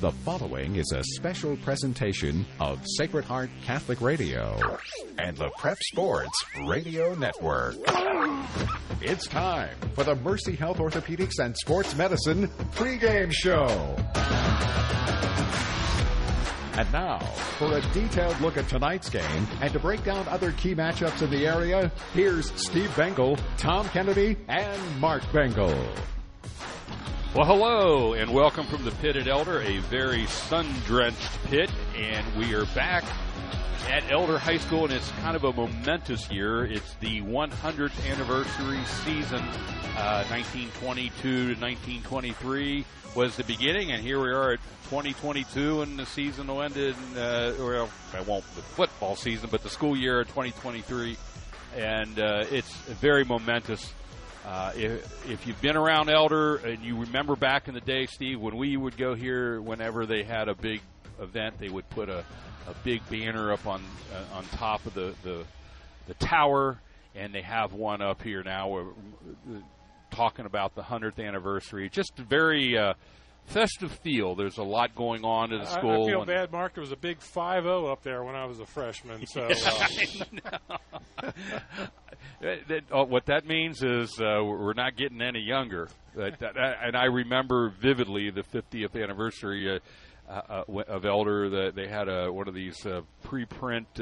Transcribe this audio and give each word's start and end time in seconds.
The 0.00 0.12
following 0.24 0.76
is 0.76 0.92
a 0.92 1.02
special 1.02 1.56
presentation 1.56 2.46
of 2.60 2.80
Sacred 2.96 3.24
Heart 3.24 3.50
Catholic 3.64 4.00
Radio 4.00 4.56
and 5.18 5.36
the 5.36 5.50
Prep 5.58 5.76
Sports 5.82 6.44
Radio 6.66 7.14
Network. 7.16 7.74
It's 9.00 9.26
time 9.26 9.76
for 9.94 10.04
the 10.04 10.14
Mercy 10.14 10.54
Health 10.54 10.78
Orthopedics 10.78 11.40
and 11.40 11.56
Sports 11.56 11.96
Medicine 11.96 12.46
pregame 12.76 13.32
show. 13.32 13.66
And 16.78 16.92
now, 16.92 17.18
for 17.58 17.76
a 17.76 17.80
detailed 17.92 18.40
look 18.40 18.56
at 18.56 18.68
tonight's 18.68 19.10
game 19.10 19.48
and 19.60 19.72
to 19.72 19.80
break 19.80 20.04
down 20.04 20.28
other 20.28 20.52
key 20.52 20.76
matchups 20.76 21.22
in 21.22 21.30
the 21.30 21.48
area, 21.48 21.90
here's 22.14 22.52
Steve 22.52 22.96
Bengal, 22.96 23.36
Tom 23.58 23.88
Kennedy, 23.88 24.36
and 24.46 25.00
Mark 25.00 25.24
Bengal. 25.32 25.74
Well, 27.32 27.46
hello, 27.46 28.14
and 28.14 28.34
welcome 28.34 28.66
from 28.66 28.84
the 28.84 28.90
pit 28.90 29.14
at 29.14 29.28
Elder, 29.28 29.60
a 29.60 29.78
very 29.82 30.26
sun 30.26 30.66
drenched 30.84 31.44
pit, 31.44 31.70
and 31.96 32.26
we 32.34 32.54
are 32.54 32.64
back 32.74 33.04
at 33.88 34.10
Elder 34.10 34.36
High 34.36 34.56
School, 34.56 34.86
and 34.86 34.92
it's 34.92 35.08
kind 35.22 35.36
of 35.36 35.44
a 35.44 35.52
momentous 35.52 36.28
year. 36.28 36.64
It's 36.64 36.94
the 36.94 37.20
100th 37.20 38.10
anniversary 38.10 38.84
season, 39.04 39.42
uh, 39.96 40.24
1922 40.28 41.54
to 41.54 41.60
1923 41.60 42.84
was 43.14 43.36
the 43.36 43.44
beginning, 43.44 43.92
and 43.92 44.02
here 44.02 44.20
we 44.20 44.30
are 44.30 44.54
at 44.54 44.60
2022, 44.88 45.82
and 45.82 45.96
the 45.96 46.06
season 46.06 46.48
will 46.48 46.62
end 46.62 46.76
in, 46.76 46.94
uh, 47.16 47.54
well, 47.60 47.88
I 48.12 48.22
won't 48.22 48.44
the 48.56 48.62
football 48.62 49.14
season, 49.14 49.50
but 49.52 49.62
the 49.62 49.70
school 49.70 49.96
year 49.96 50.22
of 50.22 50.26
2023, 50.26 51.16
and 51.76 52.18
uh, 52.18 52.44
it's 52.50 52.74
very 52.74 53.24
momentous. 53.24 53.94
Uh, 54.44 54.72
if, 54.74 55.30
if 55.30 55.46
you've 55.46 55.60
been 55.60 55.76
around 55.76 56.08
Elder 56.08 56.56
and 56.56 56.82
you 56.82 56.98
remember 57.00 57.36
back 57.36 57.68
in 57.68 57.74
the 57.74 57.80
day, 57.80 58.06
Steve, 58.06 58.40
when 58.40 58.56
we 58.56 58.76
would 58.76 58.96
go 58.96 59.14
here, 59.14 59.60
whenever 59.60 60.06
they 60.06 60.22
had 60.22 60.48
a 60.48 60.54
big 60.54 60.80
event, 61.20 61.58
they 61.58 61.68
would 61.68 61.88
put 61.90 62.08
a, 62.08 62.24
a 62.66 62.74
big 62.82 63.06
banner 63.10 63.52
up 63.52 63.66
on 63.66 63.82
uh, 64.14 64.36
on 64.36 64.44
top 64.46 64.84
of 64.86 64.94
the, 64.94 65.14
the 65.22 65.44
the 66.08 66.14
tower, 66.14 66.80
and 67.14 67.34
they 67.34 67.42
have 67.42 67.72
one 67.72 68.00
up 68.00 68.22
here 68.22 68.42
now. 68.42 68.78
Uh, 68.78 68.84
talking 70.10 70.44
about 70.44 70.74
the 70.74 70.82
hundredth 70.82 71.18
anniversary. 71.18 71.88
Just 71.88 72.16
very 72.16 72.76
uh, 72.76 72.94
festive 73.46 73.92
feel. 73.92 74.34
There's 74.34 74.58
a 74.58 74.62
lot 74.62 74.94
going 74.94 75.24
on 75.24 75.52
at 75.52 75.60
the 75.60 75.70
school. 75.70 76.04
I, 76.04 76.06
I 76.06 76.10
feel 76.10 76.24
bad, 76.24 76.52
Mark. 76.52 76.74
There 76.74 76.82
was 76.82 76.92
a 76.92 76.96
big 76.96 77.20
five 77.20 77.64
zero 77.64 77.86
up 77.86 78.02
there 78.02 78.22
when 78.24 78.34
I 78.34 78.44
was 78.46 78.60
a 78.60 78.66
freshman. 78.66 79.26
So. 79.26 79.48
Uh. 81.20 81.30
that, 82.40 82.82
uh, 82.90 83.04
what 83.04 83.26
that 83.26 83.46
means 83.46 83.82
is 83.82 84.10
uh, 84.20 84.42
we're 84.42 84.72
not 84.72 84.96
getting 84.96 85.20
any 85.20 85.40
younger. 85.40 85.88
and 86.16 86.96
I 86.96 87.04
remember 87.04 87.70
vividly 87.80 88.30
the 88.30 88.42
50th 88.42 89.00
anniversary 89.00 89.80
uh, 90.28 90.32
uh, 90.32 90.64
uh 90.68 90.80
of 90.88 91.04
Elder. 91.04 91.50
That 91.50 91.74
they 91.74 91.88
had 91.88 92.08
a, 92.08 92.32
one 92.32 92.48
of 92.48 92.54
these 92.54 92.84
uh, 92.86 93.02
pre-print 93.24 94.00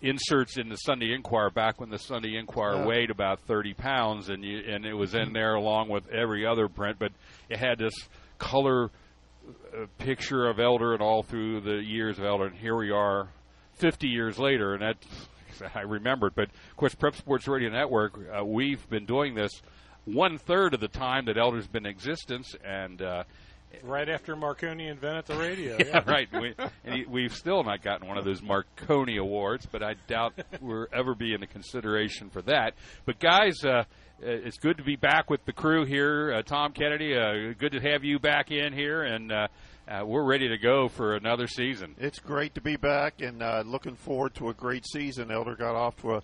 inserts 0.00 0.56
in 0.56 0.68
the 0.68 0.76
Sunday 0.76 1.12
Inquirer 1.12 1.50
back 1.50 1.80
when 1.80 1.90
the 1.90 1.98
Sunday 1.98 2.36
Inquirer 2.36 2.86
weighed 2.86 3.10
about 3.10 3.40
30 3.40 3.74
pounds, 3.74 4.28
and 4.28 4.44
you, 4.44 4.62
and 4.66 4.84
it 4.84 4.94
was 4.94 5.14
in 5.14 5.32
there 5.32 5.54
along 5.54 5.88
with 5.88 6.08
every 6.10 6.46
other 6.46 6.68
print, 6.68 6.98
but 6.98 7.12
it 7.50 7.58
had 7.58 7.78
this 7.78 7.94
color 8.38 8.90
uh, 9.74 9.86
picture 9.98 10.48
of 10.48 10.58
Elder 10.58 10.94
and 10.94 11.02
all 11.02 11.22
through 11.22 11.60
the 11.60 11.82
years 11.82 12.18
of 12.18 12.24
Elder, 12.24 12.46
and 12.46 12.56
here 12.56 12.76
we 12.76 12.90
are 12.90 13.28
50 13.74 14.08
years 14.08 14.38
later, 14.38 14.74
and 14.74 14.82
that 14.82 14.96
I 15.74 15.80
remembered. 15.80 16.34
But 16.34 16.48
of 16.48 16.76
course, 16.76 16.94
Prep 16.94 17.16
Sports 17.16 17.48
Radio 17.48 17.70
Network, 17.70 18.18
uh, 18.32 18.44
we've 18.44 18.88
been 18.88 19.04
doing 19.04 19.34
this 19.34 19.50
one 20.04 20.38
third 20.38 20.74
of 20.74 20.80
the 20.80 20.88
time 20.88 21.26
that 21.26 21.36
Elder's 21.36 21.66
been 21.66 21.84
in 21.84 21.90
existence, 21.90 22.54
and 22.64 23.02
uh, 23.02 23.24
right 23.82 24.08
after 24.08 24.36
Marconi 24.36 24.88
invented 24.88 25.26
the 25.26 25.36
radio. 25.36 25.76
yeah, 25.78 25.86
yeah, 25.86 26.02
right. 26.06 26.28
We, 26.32 26.54
and 26.84 27.06
we've 27.06 27.34
still 27.34 27.62
not 27.64 27.82
gotten 27.82 28.08
one 28.08 28.18
of 28.18 28.24
those 28.24 28.42
Marconi 28.42 29.16
awards, 29.16 29.66
but 29.70 29.82
I 29.82 29.94
doubt 30.06 30.34
we'll 30.60 30.86
ever 30.92 31.14
be 31.14 31.34
in 31.34 31.40
the 31.40 31.46
consideration 31.46 32.30
for 32.30 32.42
that. 32.42 32.74
But 33.04 33.18
guys, 33.18 33.64
uh, 33.64 33.84
it's 34.22 34.58
good 34.58 34.76
to 34.76 34.82
be 34.82 34.96
back 34.96 35.30
with 35.30 35.44
the 35.44 35.52
crew 35.52 35.84
here. 35.84 36.32
Uh, 36.32 36.42
Tom 36.42 36.72
Kennedy, 36.72 37.14
uh, 37.16 37.54
good 37.58 37.72
to 37.72 37.80
have 37.80 38.04
you 38.04 38.18
back 38.18 38.50
in 38.50 38.72
here, 38.72 39.02
and 39.02 39.32
uh, 39.32 39.48
uh, 39.88 40.04
we're 40.04 40.24
ready 40.24 40.48
to 40.48 40.58
go 40.58 40.88
for 40.88 41.16
another 41.16 41.46
season. 41.46 41.94
It's 41.98 42.18
great 42.18 42.54
to 42.54 42.60
be 42.60 42.76
back, 42.76 43.22
and 43.22 43.42
uh, 43.42 43.62
looking 43.64 43.96
forward 43.96 44.34
to 44.34 44.50
a 44.50 44.54
great 44.54 44.84
season. 44.86 45.30
Elder 45.30 45.56
got 45.56 45.74
off 45.74 45.96
to 46.02 46.16
a 46.16 46.22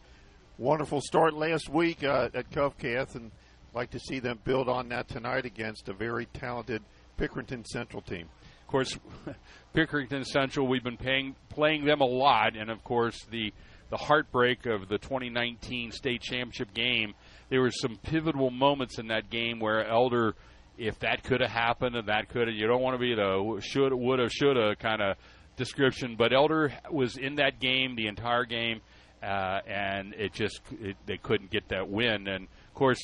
wonderful 0.59 1.01
start 1.01 1.35
last 1.35 1.69
week 1.69 2.05
uh, 2.05 2.29
at 2.35 2.51
Covcath, 2.51 3.15
and 3.15 3.31
like 3.75 3.91
to 3.91 3.99
see 3.99 4.19
them 4.19 4.41
build 4.45 4.69
on 4.69 4.89
that 4.91 5.09
tonight 5.09 5.47
against 5.47 5.89
a 5.89 5.95
very 5.95 6.27
talented 6.27 6.83
Pickerington 7.19 7.65
Central 7.67 8.03
team. 8.03 8.29
Of 8.63 8.67
course, 8.67 8.99
Pickerington 9.75 10.25
Central, 10.25 10.67
we've 10.67 10.85
been 10.85 10.97
paying, 10.97 11.35
playing 11.49 11.85
them 11.87 12.01
a 12.01 12.07
lot, 12.07 12.57
and 12.57 12.71
of 12.71 12.85
course 12.85 13.25
the 13.31 13.53
the 13.91 13.97
heartbreak 13.97 14.67
of 14.67 14.89
the 14.89 14.99
2019 14.99 15.93
state 15.93 16.21
championship 16.21 16.75
game. 16.75 17.15
There 17.49 17.61
were 17.61 17.71
some 17.71 17.97
pivotal 18.03 18.51
moments 18.51 18.99
in 18.99 19.09
that 19.09 19.31
game 19.31 19.61
where 19.61 19.87
Elder, 19.87 20.35
if 20.77 20.99
that 21.01 21.23
could 21.23 21.41
have 21.41 21.51
happened 21.51 21.97
and 21.97 22.09
that 22.09 22.29
could 22.29 22.49
have, 22.49 22.57
you 22.57 22.67
don't 22.67 22.83
want 22.83 22.95
to 22.95 22.99
be 22.99 23.15
the 23.15 23.61
should, 23.61 23.93
woulda, 23.93 24.29
shoulda 24.29 24.75
kind 24.77 25.01
of 25.01 25.17
description, 25.57 26.17
but 26.17 26.33
Elder 26.33 26.73
was 26.91 27.17
in 27.17 27.37
that 27.37 27.61
game 27.61 27.97
the 27.97 28.07
entire 28.07 28.45
game, 28.45 28.81
uh, 29.23 29.61
and 29.67 30.15
it 30.15 30.33
just 30.33 30.61
it, 30.81 30.97
they 31.07 31.17
couldn't 31.17 31.51
get 31.51 31.69
that 31.69 31.89
win. 31.89 32.29
And 32.29 32.45
of 32.45 32.75
course, 32.75 33.01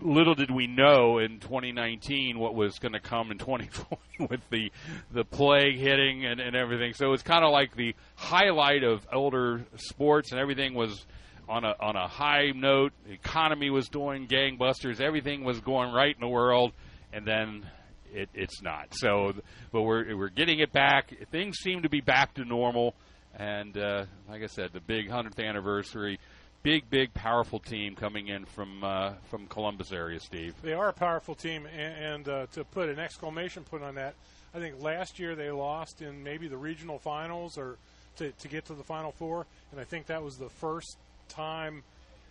little 0.00 0.34
did 0.34 0.50
we 0.50 0.66
know 0.66 1.18
in 1.18 1.38
2019 1.40 2.38
what 2.38 2.54
was 2.54 2.78
going 2.78 2.92
to 2.92 3.00
come 3.00 3.30
in 3.30 3.38
2020 3.38 4.28
with 4.30 4.40
the 4.50 4.72
the 5.12 5.24
plague 5.24 5.78
hitting 5.78 6.24
and, 6.24 6.40
and 6.40 6.56
everything. 6.56 6.94
So 6.94 7.12
it's 7.12 7.22
kind 7.22 7.44
of 7.44 7.52
like 7.52 7.76
the 7.76 7.94
highlight 8.16 8.82
of 8.82 9.06
elder 9.12 9.64
sports, 9.76 10.32
and 10.32 10.40
everything 10.40 10.74
was 10.74 11.06
on 11.50 11.64
a 11.64 11.74
on 11.80 11.96
a 11.96 12.06
high 12.06 12.52
note. 12.54 12.92
The 13.06 13.12
economy 13.12 13.70
was 13.70 13.88
doing 13.88 14.26
gangbusters. 14.28 15.00
Everything 15.00 15.44
was 15.44 15.60
going 15.60 15.92
right 15.92 16.14
in 16.14 16.20
the 16.20 16.28
world, 16.28 16.72
and 17.12 17.26
then 17.26 17.66
it, 18.12 18.30
it's 18.32 18.62
not. 18.62 18.88
So, 18.92 19.34
but 19.72 19.82
we're 19.82 20.16
we're 20.16 20.28
getting 20.28 20.60
it 20.60 20.72
back. 20.72 21.12
Things 21.30 21.58
seem 21.58 21.82
to 21.82 21.88
be 21.88 22.00
back 22.00 22.34
to 22.34 22.44
normal, 22.44 22.94
and 23.34 23.76
uh, 23.76 24.06
like 24.28 24.42
I 24.42 24.46
said, 24.46 24.72
the 24.72 24.80
big 24.80 25.10
hundredth 25.10 25.40
anniversary 25.40 26.18
big, 26.62 26.90
big, 26.90 27.14
powerful 27.14 27.58
team 27.58 27.94
coming 27.94 28.28
in 28.28 28.44
from 28.44 28.84
uh, 28.84 29.14
from 29.30 29.46
Columbus 29.46 29.92
area, 29.92 30.20
Steve. 30.20 30.54
They 30.62 30.74
are 30.74 30.88
a 30.88 30.92
powerful 30.92 31.34
team, 31.34 31.66
and, 31.66 32.04
and 32.04 32.28
uh, 32.28 32.46
to 32.52 32.64
put 32.64 32.88
an 32.88 32.98
exclamation 32.98 33.64
point 33.64 33.82
on 33.82 33.94
that, 33.96 34.14
I 34.54 34.58
think 34.58 34.82
last 34.82 35.18
year 35.18 35.34
they 35.34 35.50
lost 35.50 36.02
in 36.02 36.22
maybe 36.22 36.48
the 36.48 36.56
regional 36.56 36.98
finals 36.98 37.56
or 37.56 37.76
to, 38.16 38.30
to 38.30 38.48
get 38.48 38.66
to 38.66 38.74
the 38.74 38.84
Final 38.84 39.12
Four, 39.12 39.46
and 39.72 39.80
I 39.80 39.84
think 39.84 40.06
that 40.06 40.22
was 40.22 40.36
the 40.36 40.48
first 40.48 40.98
time 41.30 41.82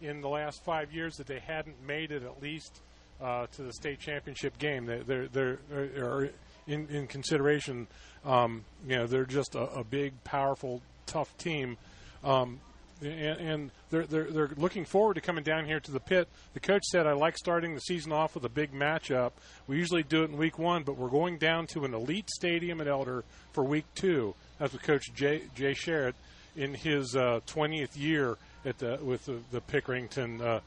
in 0.01 0.21
the 0.21 0.29
last 0.29 0.63
five 0.63 0.93
years 0.93 1.17
that 1.17 1.27
they 1.27 1.39
hadn't 1.39 1.75
made 1.85 2.11
it 2.11 2.23
at 2.23 2.41
least 2.41 2.79
uh, 3.21 3.47
to 3.53 3.63
the 3.63 3.73
state 3.73 3.99
championship 3.99 4.57
game. 4.59 4.85
They, 4.85 4.99
they're 4.99 5.27
they're, 5.27 5.59
they're 5.69 6.29
in, 6.67 6.87
in 6.87 7.07
consideration. 7.07 7.87
Um, 8.25 8.63
you 8.87 8.95
know, 8.95 9.07
they're 9.07 9.25
just 9.25 9.55
a, 9.55 9.63
a 9.71 9.83
big, 9.83 10.23
powerful, 10.23 10.81
tough 11.05 11.35
team. 11.37 11.77
Um, 12.23 12.59
and, 13.01 13.11
and 13.11 13.71
they're, 13.89 14.05
they're 14.05 14.29
they're 14.29 14.51
looking 14.57 14.85
forward 14.85 15.13
to 15.15 15.21
coming 15.21 15.43
down 15.43 15.65
here 15.65 15.79
to 15.79 15.91
the 15.91 15.99
pit. 15.99 16.27
The 16.53 16.59
coach 16.59 16.83
said, 16.85 17.07
"I 17.07 17.13
like 17.13 17.37
starting 17.37 17.73
the 17.73 17.81
season 17.81 18.11
off 18.11 18.35
with 18.35 18.43
a 18.43 18.49
big 18.49 18.73
matchup. 18.73 19.31
We 19.67 19.77
usually 19.77 20.03
do 20.03 20.23
it 20.23 20.31
in 20.31 20.37
week 20.37 20.59
one, 20.59 20.83
but 20.83 20.97
we're 20.97 21.09
going 21.09 21.37
down 21.37 21.67
to 21.67 21.85
an 21.85 21.93
elite 21.93 22.29
stadium 22.29 22.81
at 22.81 22.87
Elder 22.87 23.23
for 23.53 23.63
week 23.63 23.85
two. 23.95 24.35
That's 24.57 24.73
what 24.73 24.83
Coach 24.83 25.13
Jay 25.13 25.43
Jay 25.55 25.73
Sharrett 25.73 26.13
in 26.55 26.73
his 26.73 27.15
uh, 27.15 27.39
20th 27.47 27.95
year 27.95 28.37
at 28.65 28.77
the 28.77 28.99
with 29.01 29.25
the, 29.25 29.39
the 29.51 29.61
Pickerington 29.61 30.41
uh, 30.41 30.59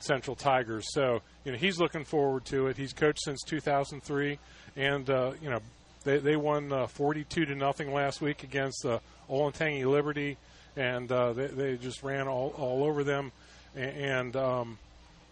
Central 0.00 0.36
Tigers. 0.36 0.86
So 0.92 1.22
you 1.44 1.52
know 1.52 1.58
he's 1.58 1.78
looking 1.78 2.04
forward 2.04 2.44
to 2.46 2.68
it. 2.68 2.76
He's 2.76 2.92
coached 2.92 3.22
since 3.22 3.42
2003, 3.42 4.38
and 4.76 5.10
uh, 5.10 5.32
you 5.42 5.50
know 5.50 5.60
they 6.04 6.18
they 6.18 6.36
won 6.36 6.72
uh, 6.72 6.86
42 6.86 7.46
to 7.46 7.54
nothing 7.54 7.92
last 7.92 8.20
week 8.20 8.42
against 8.42 8.84
uh, 8.84 8.98
Olentangy 9.30 9.84
Liberty 9.84 10.36
and 10.76 11.10
uh, 11.10 11.32
they, 11.32 11.46
they 11.46 11.76
just 11.76 12.02
ran 12.02 12.28
all, 12.28 12.54
all 12.56 12.84
over 12.84 13.04
them. 13.04 13.32
And, 13.74 13.96
and 13.96 14.36
um, 14.36 14.78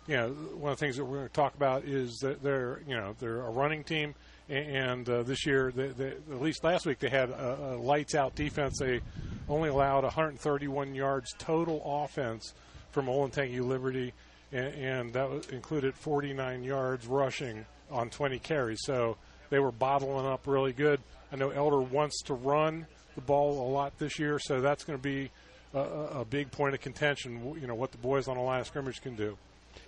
you 0.06 0.16
know, 0.16 0.28
one 0.28 0.72
of 0.72 0.78
the 0.78 0.84
things 0.84 0.96
that 0.96 1.04
we're 1.04 1.18
going 1.18 1.28
to 1.28 1.34
talk 1.34 1.54
about 1.54 1.84
is 1.84 2.18
that 2.18 2.42
they're 2.42 2.80
you 2.86 2.96
know 2.96 3.14
they're 3.18 3.42
a 3.42 3.50
running 3.50 3.84
team, 3.84 4.14
and 4.50 5.08
uh, 5.08 5.22
this 5.22 5.46
year, 5.46 5.72
they, 5.74 5.88
they, 5.88 6.08
at 6.08 6.42
least 6.42 6.64
last 6.64 6.84
week, 6.84 6.98
they 6.98 7.08
had 7.08 7.30
a, 7.30 7.74
a 7.74 7.76
lights 7.76 8.14
out 8.14 8.34
defense. 8.34 8.78
They 8.78 9.00
only 9.48 9.68
allowed 9.68 10.04
131 10.04 10.94
yards 10.94 11.32
total 11.38 11.82
offense 11.84 12.54
from 12.90 13.06
Olentangy 13.06 13.60
Liberty, 13.60 14.12
and, 14.52 14.74
and 14.74 15.12
that 15.12 15.30
was, 15.30 15.46
included 15.48 15.94
49 15.94 16.64
yards 16.64 17.06
rushing 17.06 17.64
on 17.90 18.10
20 18.10 18.38
carries. 18.40 18.80
So 18.82 19.16
they 19.50 19.58
were 19.58 19.72
bottling 19.72 20.26
up 20.26 20.46
really 20.46 20.72
good. 20.72 21.00
I 21.32 21.36
know 21.36 21.50
Elder 21.50 21.80
wants 21.80 22.22
to 22.22 22.34
run 22.34 22.86
the 23.14 23.20
ball 23.20 23.68
a 23.68 23.70
lot 23.70 23.98
this 23.98 24.18
year, 24.18 24.38
so 24.38 24.60
that's 24.60 24.84
going 24.84 24.98
to 24.98 25.02
be 25.02 25.30
a, 25.74 25.78
a, 25.78 26.24
big 26.24 26.50
point 26.50 26.74
of 26.74 26.80
contention. 26.80 27.56
You 27.60 27.66
know 27.66 27.74
what 27.74 27.92
the 27.92 27.98
boys 27.98 28.26
on 28.26 28.36
the 28.36 28.42
line 28.42 28.60
of 28.60 28.66
scrimmage 28.66 29.00
can 29.00 29.14
do. 29.14 29.36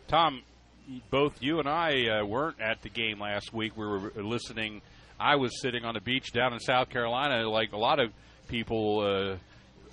Tom, 0.07 0.43
both 1.11 1.41
you 1.43 1.59
and 1.59 1.69
I 1.69 2.09
uh, 2.21 2.25
weren't 2.25 2.61
at 2.61 2.83
the 2.83 2.89
game 2.89 3.21
last 3.21 3.53
week. 3.53 3.77
We 3.77 3.87
were 3.87 4.13
listening. 4.17 4.83
I 5.19 5.37
was 5.37 5.61
sitting 5.61 5.85
on 5.85 5.95
the 5.95 6.01
beach 6.01 6.33
down 6.33 6.53
in 6.53 6.61
South 6.61 6.89
Carolina, 6.91 7.49
like 7.49 7.73
a 7.73 7.79
lot 7.79 8.01
of 8.01 8.13
people. 8.49 9.01
Uh, 9.01 9.37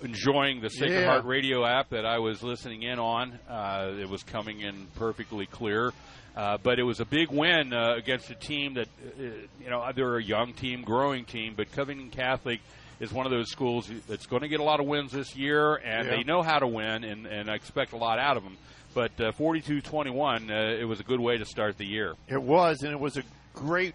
enjoying 0.02 0.62
the 0.62 0.70
Sacred 0.70 1.00
Yeah. 1.02 1.06
Heart 1.10 1.26
radio 1.26 1.62
app 1.66 1.90
that 1.90 2.06
I 2.06 2.20
was 2.20 2.42
listening 2.42 2.84
in 2.84 2.98
on. 2.98 3.38
Uh, 3.46 3.92
it 4.00 4.08
was 4.08 4.22
coming 4.22 4.60
in 4.60 4.86
perfectly 4.96 5.44
clear. 5.44 5.92
Uh, 6.34 6.56
but 6.62 6.78
it 6.78 6.84
was 6.84 7.00
a 7.00 7.04
big 7.04 7.28
win 7.30 7.74
uh, 7.74 7.96
against 7.98 8.30
a 8.30 8.34
team 8.34 8.72
that, 8.74 8.88
uh, 9.18 9.22
you 9.62 9.68
know, 9.68 9.84
they're 9.94 10.16
a 10.16 10.22
young 10.22 10.54
team, 10.54 10.80
growing 10.84 11.26
team, 11.26 11.52
but 11.54 11.70
Covington 11.72 12.08
Catholic 12.08 12.60
is 12.98 13.12
one 13.12 13.26
of 13.26 13.30
those 13.32 13.50
schools 13.50 13.90
that's 14.08 14.24
going 14.24 14.40
to 14.40 14.48
get 14.48 14.60
a 14.60 14.62
lot 14.64 14.80
of 14.80 14.86
wins 14.86 15.12
this 15.12 15.36
year, 15.36 15.74
and 15.74 16.06
Yeah. 16.08 16.16
they 16.16 16.22
know 16.22 16.40
how 16.40 16.60
to 16.60 16.66
win, 16.66 17.04
and, 17.04 17.26
and 17.26 17.50
I 17.50 17.54
expect 17.54 17.92
a 17.92 17.96
lot 17.98 18.18
out 18.18 18.38
of 18.38 18.42
them. 18.42 18.56
But 18.92 19.12
uh, 19.20 19.32
42-21, 19.32 20.50
uh, 20.50 20.80
it 20.80 20.84
was 20.84 21.00
a 21.00 21.04
good 21.04 21.20
way 21.20 21.38
to 21.38 21.44
start 21.44 21.78
the 21.78 21.86
year. 21.86 22.14
It 22.28 22.42
was, 22.42 22.82
and 22.82 22.92
it 22.92 22.98
was 22.98 23.16
a 23.16 23.22
great, 23.54 23.94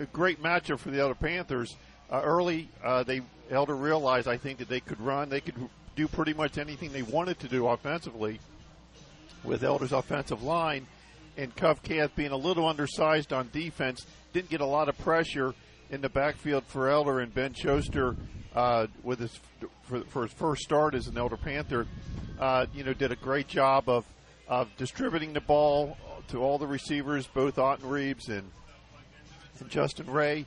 a 0.00 0.06
great 0.06 0.42
matchup 0.42 0.78
for 0.78 0.90
the 0.90 1.00
Elder 1.00 1.14
Panthers. 1.14 1.74
Uh, 2.10 2.20
early, 2.22 2.68
they 3.06 3.22
Elder 3.50 3.74
realized, 3.74 4.28
I 4.28 4.36
think, 4.36 4.58
that 4.58 4.68
they 4.68 4.80
could 4.80 5.00
run. 5.00 5.28
They 5.28 5.40
could 5.40 5.54
do 5.94 6.08
pretty 6.08 6.34
much 6.34 6.58
anything 6.58 6.92
they 6.92 7.02
wanted 7.02 7.38
to 7.40 7.48
do 7.48 7.66
offensively 7.68 8.40
with 9.44 9.62
Elder's 9.62 9.92
offensive 9.92 10.42
line. 10.42 10.86
And 11.36 11.54
Covcath 11.54 12.14
being 12.14 12.32
a 12.32 12.36
little 12.36 12.66
undersized 12.66 13.32
on 13.32 13.50
defense, 13.52 14.06
didn't 14.32 14.48
get 14.48 14.60
a 14.60 14.66
lot 14.66 14.88
of 14.88 14.98
pressure 14.98 15.54
in 15.90 16.00
the 16.00 16.08
backfield 16.08 16.64
for 16.64 16.88
Elder. 16.88 17.20
And 17.20 17.32
Ben 17.32 17.52
Schuster, 17.54 18.16
uh, 18.54 18.86
with 19.02 19.20
his 19.20 19.38
for, 19.82 20.00
for 20.00 20.22
his 20.22 20.32
first 20.32 20.62
start 20.62 20.94
as 20.94 21.06
an 21.06 21.18
Elder 21.18 21.36
Panther, 21.36 21.86
uh, 22.40 22.66
you 22.74 22.84
know, 22.84 22.92
did 22.92 23.12
a 23.12 23.16
great 23.16 23.48
job 23.48 23.88
of 23.88 24.04
of 24.48 24.68
distributing 24.76 25.32
the 25.32 25.40
ball 25.40 25.96
to 26.28 26.42
all 26.42 26.58
the 26.58 26.66
receivers, 26.66 27.26
both 27.26 27.58
Otten 27.58 27.88
Reeves 27.88 28.28
and, 28.28 28.50
and 29.60 29.68
Justin 29.70 30.10
Ray. 30.10 30.46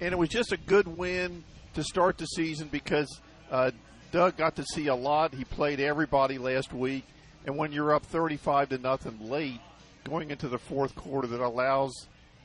And 0.00 0.12
it 0.12 0.16
was 0.16 0.28
just 0.28 0.52
a 0.52 0.56
good 0.56 0.86
win 0.86 1.44
to 1.74 1.82
start 1.82 2.18
the 2.18 2.26
season 2.26 2.68
because 2.68 3.20
uh, 3.50 3.70
Doug 4.12 4.36
got 4.36 4.56
to 4.56 4.64
see 4.64 4.86
a 4.88 4.94
lot. 4.94 5.34
He 5.34 5.44
played 5.44 5.80
everybody 5.80 6.38
last 6.38 6.72
week, 6.72 7.04
and 7.44 7.56
when 7.56 7.72
you're 7.72 7.94
up 7.94 8.04
35 8.06 8.70
to 8.70 8.78
nothing 8.78 9.28
late, 9.28 9.60
going 10.04 10.30
into 10.30 10.48
the 10.48 10.58
fourth 10.58 10.94
quarter, 10.94 11.28
that 11.28 11.40
allows 11.40 11.92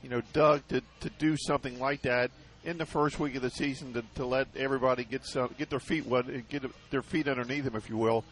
you 0.02 0.08
know 0.08 0.22
Doug 0.32 0.66
to, 0.68 0.82
to 1.00 1.10
do 1.18 1.36
something 1.36 1.78
like 1.78 2.02
that 2.02 2.30
in 2.64 2.78
the 2.78 2.86
first 2.86 3.18
week 3.18 3.34
of 3.34 3.42
the 3.42 3.50
season 3.50 3.92
to, 3.92 4.04
to 4.14 4.24
let 4.24 4.48
everybody 4.56 5.04
get 5.04 5.24
some, 5.24 5.54
get 5.58 5.70
their 5.70 5.80
feet 5.80 6.06
wet, 6.06 6.26
get 6.48 6.62
their 6.90 7.02
feet 7.02 7.28
underneath 7.28 7.64
them, 7.64 7.76
if 7.76 7.88
you 7.88 7.96
will, 7.96 8.24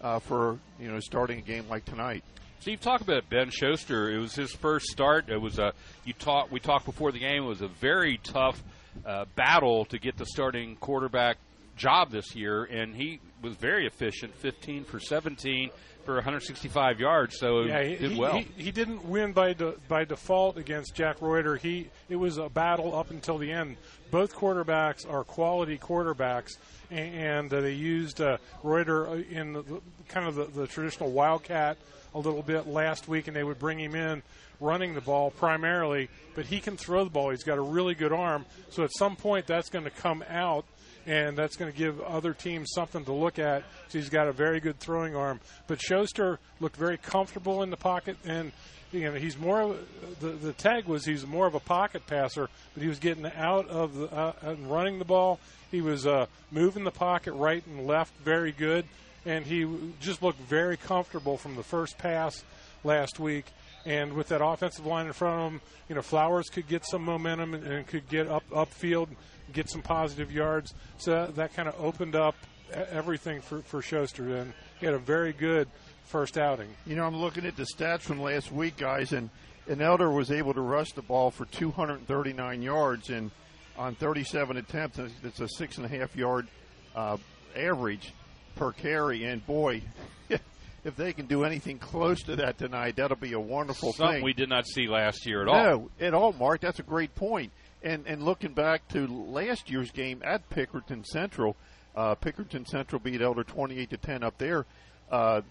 uh, 0.00 0.18
for 0.18 0.58
you 0.78 0.88
know 0.90 1.00
starting 1.00 1.38
a 1.38 1.42
game 1.42 1.68
like 1.68 1.84
tonight. 1.84 2.24
Steve, 2.60 2.80
talk 2.80 3.00
about 3.00 3.28
Ben 3.28 3.50
Schuster. 3.50 4.10
It 4.10 4.18
was 4.18 4.34
his 4.34 4.52
first 4.52 4.86
start. 4.86 5.28
It 5.28 5.40
was 5.40 5.58
a 5.58 5.72
you 6.04 6.12
talked. 6.12 6.50
We 6.50 6.60
talked 6.60 6.84
before 6.84 7.12
the 7.12 7.18
game. 7.18 7.44
It 7.44 7.46
was 7.46 7.62
a 7.62 7.68
very 7.68 8.18
tough 8.22 8.62
uh, 9.04 9.26
battle 9.34 9.84
to 9.86 9.98
get 9.98 10.16
the 10.16 10.26
starting 10.26 10.76
quarterback 10.76 11.36
job 11.76 12.10
this 12.10 12.34
year, 12.34 12.64
and 12.64 12.94
he 12.94 13.20
was 13.42 13.54
very 13.54 13.86
efficient. 13.86 14.34
15 14.34 14.84
for 14.84 14.98
17 14.98 15.70
for 16.06 16.14
165 16.14 17.00
yards. 17.00 17.38
So 17.38 17.62
Yeah, 17.62 17.82
he 17.82 17.96
did 17.96 18.16
well. 18.16 18.38
He, 18.38 18.48
he 18.56 18.70
didn't 18.70 19.04
win 19.04 19.32
by 19.32 19.52
de, 19.52 19.74
by 19.88 20.04
default 20.04 20.56
against 20.56 20.94
Jack 20.94 21.20
Reuter. 21.20 21.56
He 21.56 21.88
it 22.08 22.16
was 22.16 22.38
a 22.38 22.48
battle 22.48 22.94
up 22.96 23.10
until 23.10 23.36
the 23.38 23.52
end. 23.52 23.76
Both 24.10 24.34
quarterbacks 24.34 25.08
are 25.10 25.24
quality 25.24 25.76
quarterbacks, 25.76 26.56
and, 26.90 27.14
and 27.14 27.52
uh, 27.52 27.60
they 27.60 27.72
used 27.72 28.20
uh, 28.20 28.38
Reuter 28.62 29.16
in 29.30 29.52
the, 29.52 29.62
the, 29.62 29.80
kind 30.08 30.26
of 30.26 30.36
the, 30.36 30.44
the 30.44 30.66
traditional 30.66 31.10
wildcat 31.10 31.76
a 32.14 32.18
little 32.18 32.42
bit 32.42 32.66
last 32.66 33.08
week, 33.08 33.26
and 33.26 33.36
they 33.36 33.44
would 33.44 33.58
bring 33.58 33.78
him 33.78 33.94
in 33.94 34.22
running 34.60 34.94
the 34.94 35.00
ball 35.00 35.30
primarily. 35.30 36.08
But 36.34 36.46
he 36.46 36.60
can 36.60 36.76
throw 36.76 37.04
the 37.04 37.10
ball. 37.10 37.30
He's 37.30 37.42
got 37.42 37.58
a 37.58 37.62
really 37.62 37.94
good 37.94 38.12
arm. 38.12 38.46
So 38.70 38.84
at 38.84 38.90
some 38.96 39.16
point, 39.16 39.46
that's 39.46 39.68
going 39.68 39.84
to 39.84 39.90
come 39.90 40.24
out 40.28 40.64
and 41.06 41.36
that's 41.36 41.56
going 41.56 41.70
to 41.70 41.76
give 41.76 42.00
other 42.00 42.34
teams 42.34 42.70
something 42.74 43.04
to 43.04 43.12
look 43.12 43.38
at. 43.38 43.62
So 43.88 43.98
he's 43.98 44.08
got 44.08 44.26
a 44.28 44.32
very 44.32 44.60
good 44.60 44.78
throwing 44.80 45.14
arm. 45.14 45.40
But 45.66 45.80
Schuster 45.80 46.38
looked 46.60 46.76
very 46.76 46.98
comfortable 46.98 47.62
in 47.62 47.70
the 47.70 47.76
pocket, 47.76 48.16
and 48.24 48.52
you 48.92 49.04
know 49.04 49.14
he's 49.14 49.38
more. 49.38 49.76
The 50.20 50.28
the 50.28 50.52
tag 50.52 50.86
was 50.86 51.04
he's 51.04 51.26
more 51.26 51.46
of 51.46 51.54
a 51.54 51.60
pocket 51.60 52.06
passer, 52.06 52.48
but 52.74 52.82
he 52.82 52.88
was 52.88 52.98
getting 52.98 53.26
out 53.26 53.68
of 53.68 53.94
the 53.94 54.12
uh, 54.12 54.32
and 54.42 54.70
running 54.70 54.98
the 54.98 55.04
ball. 55.04 55.38
He 55.70 55.80
was 55.80 56.06
uh, 56.06 56.26
moving 56.50 56.84
the 56.84 56.90
pocket 56.90 57.32
right 57.32 57.64
and 57.66 57.86
left 57.86 58.12
very 58.24 58.52
good, 58.52 58.84
and 59.24 59.46
he 59.46 59.66
just 60.00 60.22
looked 60.22 60.40
very 60.40 60.76
comfortable 60.76 61.36
from 61.36 61.56
the 61.56 61.62
first 61.62 61.98
pass 61.98 62.44
last 62.84 63.18
week. 63.20 63.46
And 63.84 64.14
with 64.14 64.28
that 64.28 64.44
offensive 64.44 64.84
line 64.84 65.06
in 65.06 65.12
front 65.12 65.40
of 65.40 65.52
him, 65.52 65.60
you 65.88 65.94
know 65.94 66.02
Flowers 66.02 66.48
could 66.48 66.66
get 66.66 66.84
some 66.84 67.02
momentum 67.04 67.54
and, 67.54 67.64
and 67.64 67.86
could 67.86 68.08
get 68.08 68.26
up 68.26 68.48
upfield 68.50 69.08
get 69.52 69.68
some 69.68 69.82
positive 69.82 70.32
yards. 70.32 70.74
So 70.98 71.12
that, 71.12 71.36
that 71.36 71.54
kind 71.54 71.68
of 71.68 71.74
opened 71.78 72.16
up 72.16 72.34
everything 72.72 73.40
for, 73.40 73.62
for 73.62 73.82
Schuster, 73.82 74.36
and 74.36 74.52
he 74.78 74.86
had 74.86 74.94
a 74.94 74.98
very 74.98 75.32
good 75.32 75.68
first 76.06 76.38
outing. 76.38 76.68
You 76.86 76.96
know, 76.96 77.04
I'm 77.04 77.16
looking 77.16 77.46
at 77.46 77.56
the 77.56 77.64
stats 77.64 78.00
from 78.00 78.20
last 78.20 78.52
week, 78.52 78.76
guys, 78.76 79.12
and, 79.12 79.30
and 79.68 79.80
Elder 79.80 80.10
was 80.10 80.30
able 80.30 80.54
to 80.54 80.60
rush 80.60 80.92
the 80.92 81.02
ball 81.02 81.30
for 81.30 81.44
239 81.46 82.62
yards 82.62 83.10
and 83.10 83.30
on 83.76 83.94
37 83.94 84.56
attempts. 84.56 84.98
It's 85.22 85.40
a 85.40 85.48
six 85.48 85.76
and 85.76 85.86
a 85.86 85.88
half 85.88 86.16
yard 86.16 86.48
uh, 86.94 87.16
average 87.54 88.12
per 88.54 88.72
carry. 88.72 89.24
And 89.24 89.44
boy, 89.46 89.82
if 90.84 90.96
they 90.96 91.12
can 91.12 91.26
do 91.26 91.44
anything 91.44 91.78
close 91.78 92.22
to 92.24 92.36
that 92.36 92.58
tonight, 92.58 92.96
that'll 92.96 93.16
be 93.16 93.32
a 93.34 93.40
wonderful 93.40 93.92
Something 93.92 94.16
thing. 94.16 94.24
we 94.24 94.32
did 94.32 94.48
not 94.48 94.66
see 94.66 94.86
last 94.88 95.26
year 95.26 95.42
at 95.42 95.48
all. 95.48 95.62
No, 95.62 95.90
at 96.00 96.14
all, 96.14 96.32
Mark. 96.32 96.60
That's 96.60 96.78
a 96.78 96.84
great 96.84 97.14
point. 97.14 97.52
And 97.86 98.04
and 98.08 98.24
looking 98.24 98.52
back 98.52 98.88
to 98.88 99.06
last 99.06 99.70
year's 99.70 99.92
game 99.92 100.20
at 100.24 100.50
Pickerton 100.50 101.06
Central, 101.06 101.54
uh, 101.94 102.16
Pickerton 102.16 102.66
Central 102.66 102.98
beat 102.98 103.22
Elder 103.22 103.44
28 103.44 103.90
to 103.90 103.96
10 103.96 104.24
up 104.24 104.36
there. 104.38 104.66
Uh, 105.08 105.42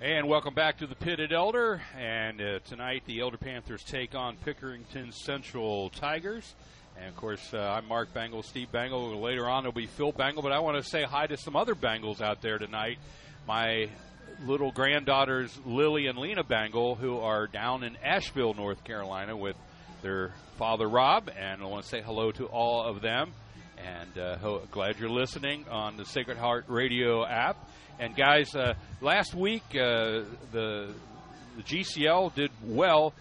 And 0.00 0.26
welcome 0.26 0.54
back 0.54 0.78
to 0.78 0.88
the 0.88 0.96
Pit 0.96 1.20
at 1.20 1.32
Elder. 1.32 1.80
And 1.96 2.40
uh, 2.40 2.58
tonight, 2.66 3.04
the 3.06 3.20
Elder 3.20 3.38
Panthers 3.38 3.84
take 3.84 4.16
on 4.16 4.36
Pickerington 4.44 5.14
Central 5.14 5.90
Tigers. 5.90 6.56
And 6.98 7.10
of 7.10 7.16
course, 7.16 7.54
uh, 7.54 7.58
I'm 7.58 7.86
Mark 7.86 8.12
Bangle, 8.12 8.42
Steve 8.42 8.72
Bangle. 8.72 9.20
Later 9.20 9.48
on, 9.48 9.62
it'll 9.62 9.72
be 9.72 9.86
Phil 9.86 10.10
Bangle. 10.10 10.42
But 10.42 10.50
I 10.50 10.58
want 10.58 10.82
to 10.82 10.90
say 10.90 11.04
hi 11.04 11.28
to 11.28 11.36
some 11.36 11.54
other 11.54 11.76
Bangles 11.76 12.20
out 12.20 12.42
there 12.42 12.58
tonight 12.58 12.98
my 13.46 13.88
little 14.44 14.72
granddaughters 14.72 15.58
Lily 15.64 16.06
and 16.06 16.18
Lena 16.18 16.44
Bangle, 16.44 16.94
who 16.94 17.18
are 17.18 17.46
down 17.46 17.84
in 17.84 17.96
Asheville, 18.02 18.54
North 18.54 18.82
Carolina, 18.84 19.36
with 19.36 19.56
their 20.02 20.32
father 20.58 20.88
Rob, 20.88 21.30
and 21.36 21.62
I 21.62 21.66
want 21.66 21.82
to 21.84 21.88
say 21.88 22.02
hello 22.02 22.30
to 22.32 22.46
all 22.46 22.84
of 22.84 23.00
them. 23.00 23.32
And 23.78 24.18
uh, 24.18 24.36
ho- 24.38 24.62
glad 24.70 24.98
you're 24.98 25.10
listening 25.10 25.66
on 25.70 25.96
the 25.96 26.04
Sacred 26.04 26.38
Heart 26.38 26.66
Radio 26.68 27.24
app. 27.26 27.56
And 27.98 28.14
guys, 28.16 28.54
uh, 28.54 28.74
last 29.00 29.34
week 29.34 29.62
uh, 29.70 30.22
the 30.52 30.94
the 31.56 31.62
GCL 31.62 32.34
did 32.34 32.50
well. 32.64 33.14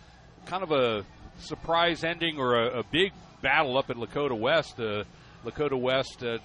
Kind 0.46 0.64
of 0.64 0.72
a 0.72 1.06
surprise 1.40 2.04
ending 2.04 2.38
or 2.40 2.56
a, 2.56 2.80
a 2.80 2.84
big 2.92 3.12
battle 3.42 3.78
up 3.78 3.90
at 3.90 3.98
Lakota 3.98 4.38
West. 4.38 4.80
Uh, 4.80 5.04
Lakota 5.46 5.80
West 5.80 6.24
uh, 6.24 6.38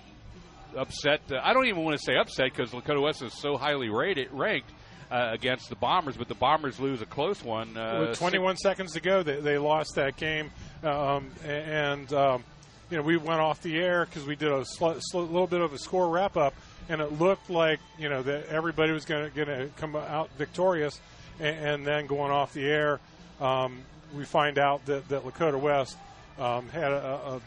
upset. 0.76 1.20
Uh, 1.30 1.38
I 1.42 1.52
don't 1.52 1.66
even 1.66 1.84
want 1.84 1.98
to 1.98 2.02
say 2.02 2.16
upset 2.16 2.50
because 2.54 2.70
Lakota 2.70 3.02
West 3.02 3.22
is 3.22 3.32
so 3.32 3.56
highly 3.56 3.88
rated, 3.88 4.30
ranked 4.32 4.70
uh, 5.10 5.30
against 5.32 5.68
the 5.68 5.76
Bombers, 5.76 6.16
but 6.16 6.28
the 6.28 6.34
Bombers 6.34 6.78
lose 6.78 7.00
a 7.02 7.06
close 7.06 7.42
one. 7.42 7.76
Uh, 7.76 8.08
With 8.08 8.18
21 8.18 8.56
six. 8.56 8.62
seconds 8.62 8.92
to 8.92 9.00
go, 9.00 9.22
they, 9.22 9.40
they 9.40 9.58
lost 9.58 9.94
that 9.96 10.16
game, 10.16 10.50
um, 10.82 11.30
and 11.44 12.12
um, 12.12 12.44
you 12.90 12.96
know 12.96 13.02
we 13.02 13.16
went 13.16 13.40
off 13.40 13.62
the 13.62 13.76
air 13.76 14.04
because 14.04 14.26
we 14.26 14.36
did 14.36 14.52
a 14.52 14.64
sl- 14.64 14.98
sl- 14.98 15.18
little 15.20 15.46
bit 15.46 15.60
of 15.60 15.72
a 15.72 15.78
score 15.78 16.08
wrap 16.08 16.36
up, 16.36 16.54
and 16.88 17.00
it 17.00 17.18
looked 17.18 17.48
like 17.50 17.80
you 17.98 18.08
know 18.08 18.22
that 18.22 18.46
everybody 18.48 18.92
was 18.92 19.04
going 19.04 19.30
to 19.30 19.70
come 19.76 19.96
out 19.96 20.30
victorious, 20.36 21.00
and, 21.40 21.66
and, 21.66 21.86
then 21.86 22.06
going 22.06 22.30
off 22.30 22.52
the 22.52 22.64
air, 22.64 23.00
um, 23.40 23.80
we 24.14 24.24
find 24.24 24.58
out 24.58 24.84
that, 24.86 25.08
that 25.08 25.24
Lakota 25.24 25.58
West 25.58 25.96
um, 26.38 26.68
had 26.68 26.92
a, 26.92 27.40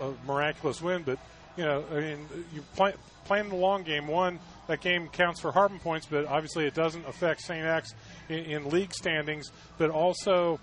a, 0.00 0.06
a 0.06 0.14
miraculous 0.26 0.82
win, 0.82 1.02
but 1.02 1.18
you 1.58 1.64
know, 1.64 1.84
I 1.90 1.94
mean, 1.96 2.28
you 2.54 2.62
play, 2.76 2.94
playing 3.24 3.48
the 3.48 3.56
long 3.56 3.82
game. 3.82 4.06
One, 4.06 4.38
that 4.68 4.80
game 4.80 5.08
counts 5.08 5.40
for 5.40 5.50
Harbin 5.50 5.80
points, 5.80 6.06
but 6.08 6.24
obviously 6.26 6.66
it 6.66 6.74
doesn't 6.74 7.04
affect 7.06 7.40
St. 7.40 7.66
X 7.66 7.94
in, 8.28 8.44
in, 8.44 8.70
league 8.70 8.94
standings. 8.94 9.50
But 9.76 9.90
also, 9.90 10.60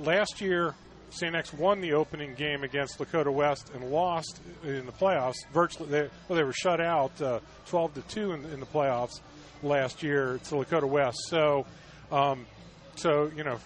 last 0.00 0.40
year, 0.40 0.74
St. 1.10 1.34
X 1.34 1.52
won 1.52 1.82
the 1.82 1.92
opening 1.92 2.34
game 2.34 2.64
against 2.64 2.98
Lakota 2.98 3.30
West 3.30 3.70
and 3.74 3.90
lost 3.90 4.40
in 4.64 4.86
the 4.86 4.92
playoffs. 4.92 5.36
Virtually, 5.52 5.90
they, 5.90 6.08
well, 6.26 6.36
they 6.38 6.44
were 6.44 6.54
shut 6.54 6.80
out 6.80 7.20
uh, 7.20 7.40
12 7.66 7.94
to 7.94 8.00
two 8.02 8.32
in, 8.32 8.42
in, 8.46 8.60
the 8.60 8.66
playoffs 8.66 9.20
last 9.62 10.02
year 10.02 10.40
to 10.44 10.54
Lakota 10.54 10.88
West. 10.88 11.18
So, 11.28 11.66
um, 12.10 12.46
so 12.96 13.30
you 13.36 13.44
know, 13.44 13.58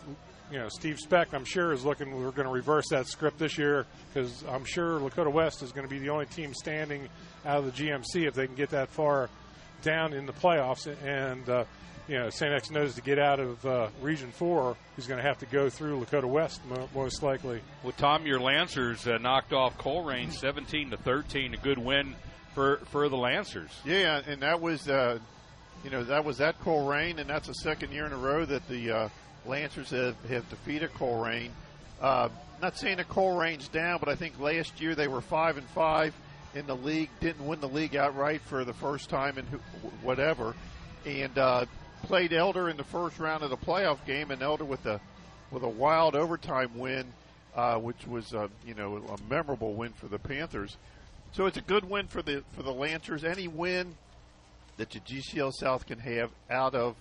you 0.50 0.58
know, 0.58 0.68
Steve 0.68 0.98
Specht, 0.98 1.34
I'm 1.34 1.44
sure, 1.44 1.72
is 1.72 1.84
looking. 1.84 2.14
We're 2.14 2.30
going 2.30 2.46
to 2.46 2.52
reverse 2.52 2.88
that 2.90 3.06
script 3.06 3.38
this 3.38 3.58
year 3.58 3.86
because 4.12 4.44
I'm 4.48 4.64
sure 4.64 5.00
Lakota 5.00 5.32
West 5.32 5.62
is 5.62 5.72
going 5.72 5.86
to 5.86 5.90
be 5.90 5.98
the 5.98 6.10
only 6.10 6.26
team 6.26 6.52
standing 6.54 7.08
out 7.44 7.58
of 7.58 7.64
the 7.64 7.84
GMC 7.84 8.26
if 8.26 8.34
they 8.34 8.46
can 8.46 8.54
get 8.54 8.70
that 8.70 8.90
far 8.90 9.30
down 9.82 10.12
in 10.12 10.26
the 10.26 10.32
playoffs. 10.32 10.86
And 11.04 11.48
uh, 11.48 11.64
you 12.08 12.18
know, 12.18 12.30
St. 12.30 12.52
X 12.52 12.70
knows 12.70 12.94
to 12.94 13.02
get 13.02 13.18
out 13.18 13.40
of 13.40 13.64
uh, 13.64 13.88
Region 14.02 14.30
Four, 14.30 14.76
he's 14.96 15.06
going 15.06 15.20
to 15.20 15.26
have 15.26 15.38
to 15.38 15.46
go 15.46 15.70
through 15.70 16.04
Lakota 16.04 16.28
West 16.28 16.60
mo- 16.68 16.88
most 16.94 17.22
likely. 17.22 17.60
Well, 17.82 17.94
Tom, 17.96 18.26
your 18.26 18.40
Lancers 18.40 19.06
uh, 19.06 19.18
knocked 19.18 19.52
off 19.52 19.78
Colerain 19.78 20.32
17 20.32 20.90
to 20.90 20.96
13, 20.98 21.54
a 21.54 21.56
good 21.56 21.78
win 21.78 22.14
for 22.54 22.76
for 22.90 23.08
the 23.08 23.16
Lancers. 23.16 23.70
Yeah, 23.84 24.20
and 24.26 24.42
that 24.42 24.60
was. 24.60 24.88
Uh, 24.88 25.18
you 25.82 25.90
know 25.90 26.02
that 26.04 26.24
was 26.24 26.40
at 26.40 26.58
Colerain, 26.62 27.18
and 27.18 27.28
that's 27.28 27.46
the 27.46 27.54
second 27.54 27.92
year 27.92 28.06
in 28.06 28.12
a 28.12 28.16
row 28.16 28.46
that 28.46 28.66
the 28.68 28.90
uh, 28.90 29.08
Lancers 29.46 29.90
have, 29.90 30.16
have 30.28 30.48
defeated 30.50 30.92
Colerain. 30.94 31.50
Uh, 32.00 32.28
not 32.60 32.76
saying 32.76 32.96
that 32.98 33.08
Colerain's 33.08 33.68
down, 33.68 33.98
but 33.98 34.08
I 34.08 34.14
think 34.14 34.38
last 34.40 34.80
year 34.80 34.94
they 34.94 35.08
were 35.08 35.20
five 35.20 35.56
and 35.56 35.66
five 35.68 36.14
in 36.54 36.66
the 36.66 36.76
league. 36.76 37.10
Didn't 37.20 37.46
win 37.46 37.60
the 37.60 37.68
league 37.68 37.96
outright 37.96 38.40
for 38.42 38.64
the 38.64 38.72
first 38.72 39.10
time 39.10 39.38
in 39.38 39.44
whatever, 40.02 40.54
and 41.04 41.36
uh, 41.36 41.66
played 42.04 42.32
Elder 42.32 42.68
in 42.68 42.76
the 42.76 42.84
first 42.84 43.18
round 43.18 43.42
of 43.42 43.50
the 43.50 43.56
playoff 43.56 44.04
game, 44.06 44.30
and 44.30 44.42
Elder 44.42 44.64
with 44.64 44.86
a 44.86 45.00
with 45.50 45.62
a 45.62 45.68
wild 45.68 46.16
overtime 46.16 46.78
win, 46.78 47.06
uh, 47.54 47.76
which 47.78 48.06
was 48.06 48.32
uh, 48.34 48.48
you 48.66 48.74
know 48.74 48.96
a 48.96 49.30
memorable 49.30 49.74
win 49.74 49.92
for 49.92 50.08
the 50.08 50.18
Panthers. 50.18 50.76
So 51.32 51.46
it's 51.46 51.56
a 51.56 51.62
good 51.62 51.88
win 51.88 52.06
for 52.06 52.22
the 52.22 52.44
for 52.52 52.62
the 52.62 52.72
Lancers. 52.72 53.24
Any 53.24 53.48
win 53.48 53.96
that 54.76 54.90
the 54.90 55.00
GCL 55.00 55.52
South 55.52 55.86
can 55.86 55.98
have 56.00 56.30
out 56.50 56.74
of 56.74 56.96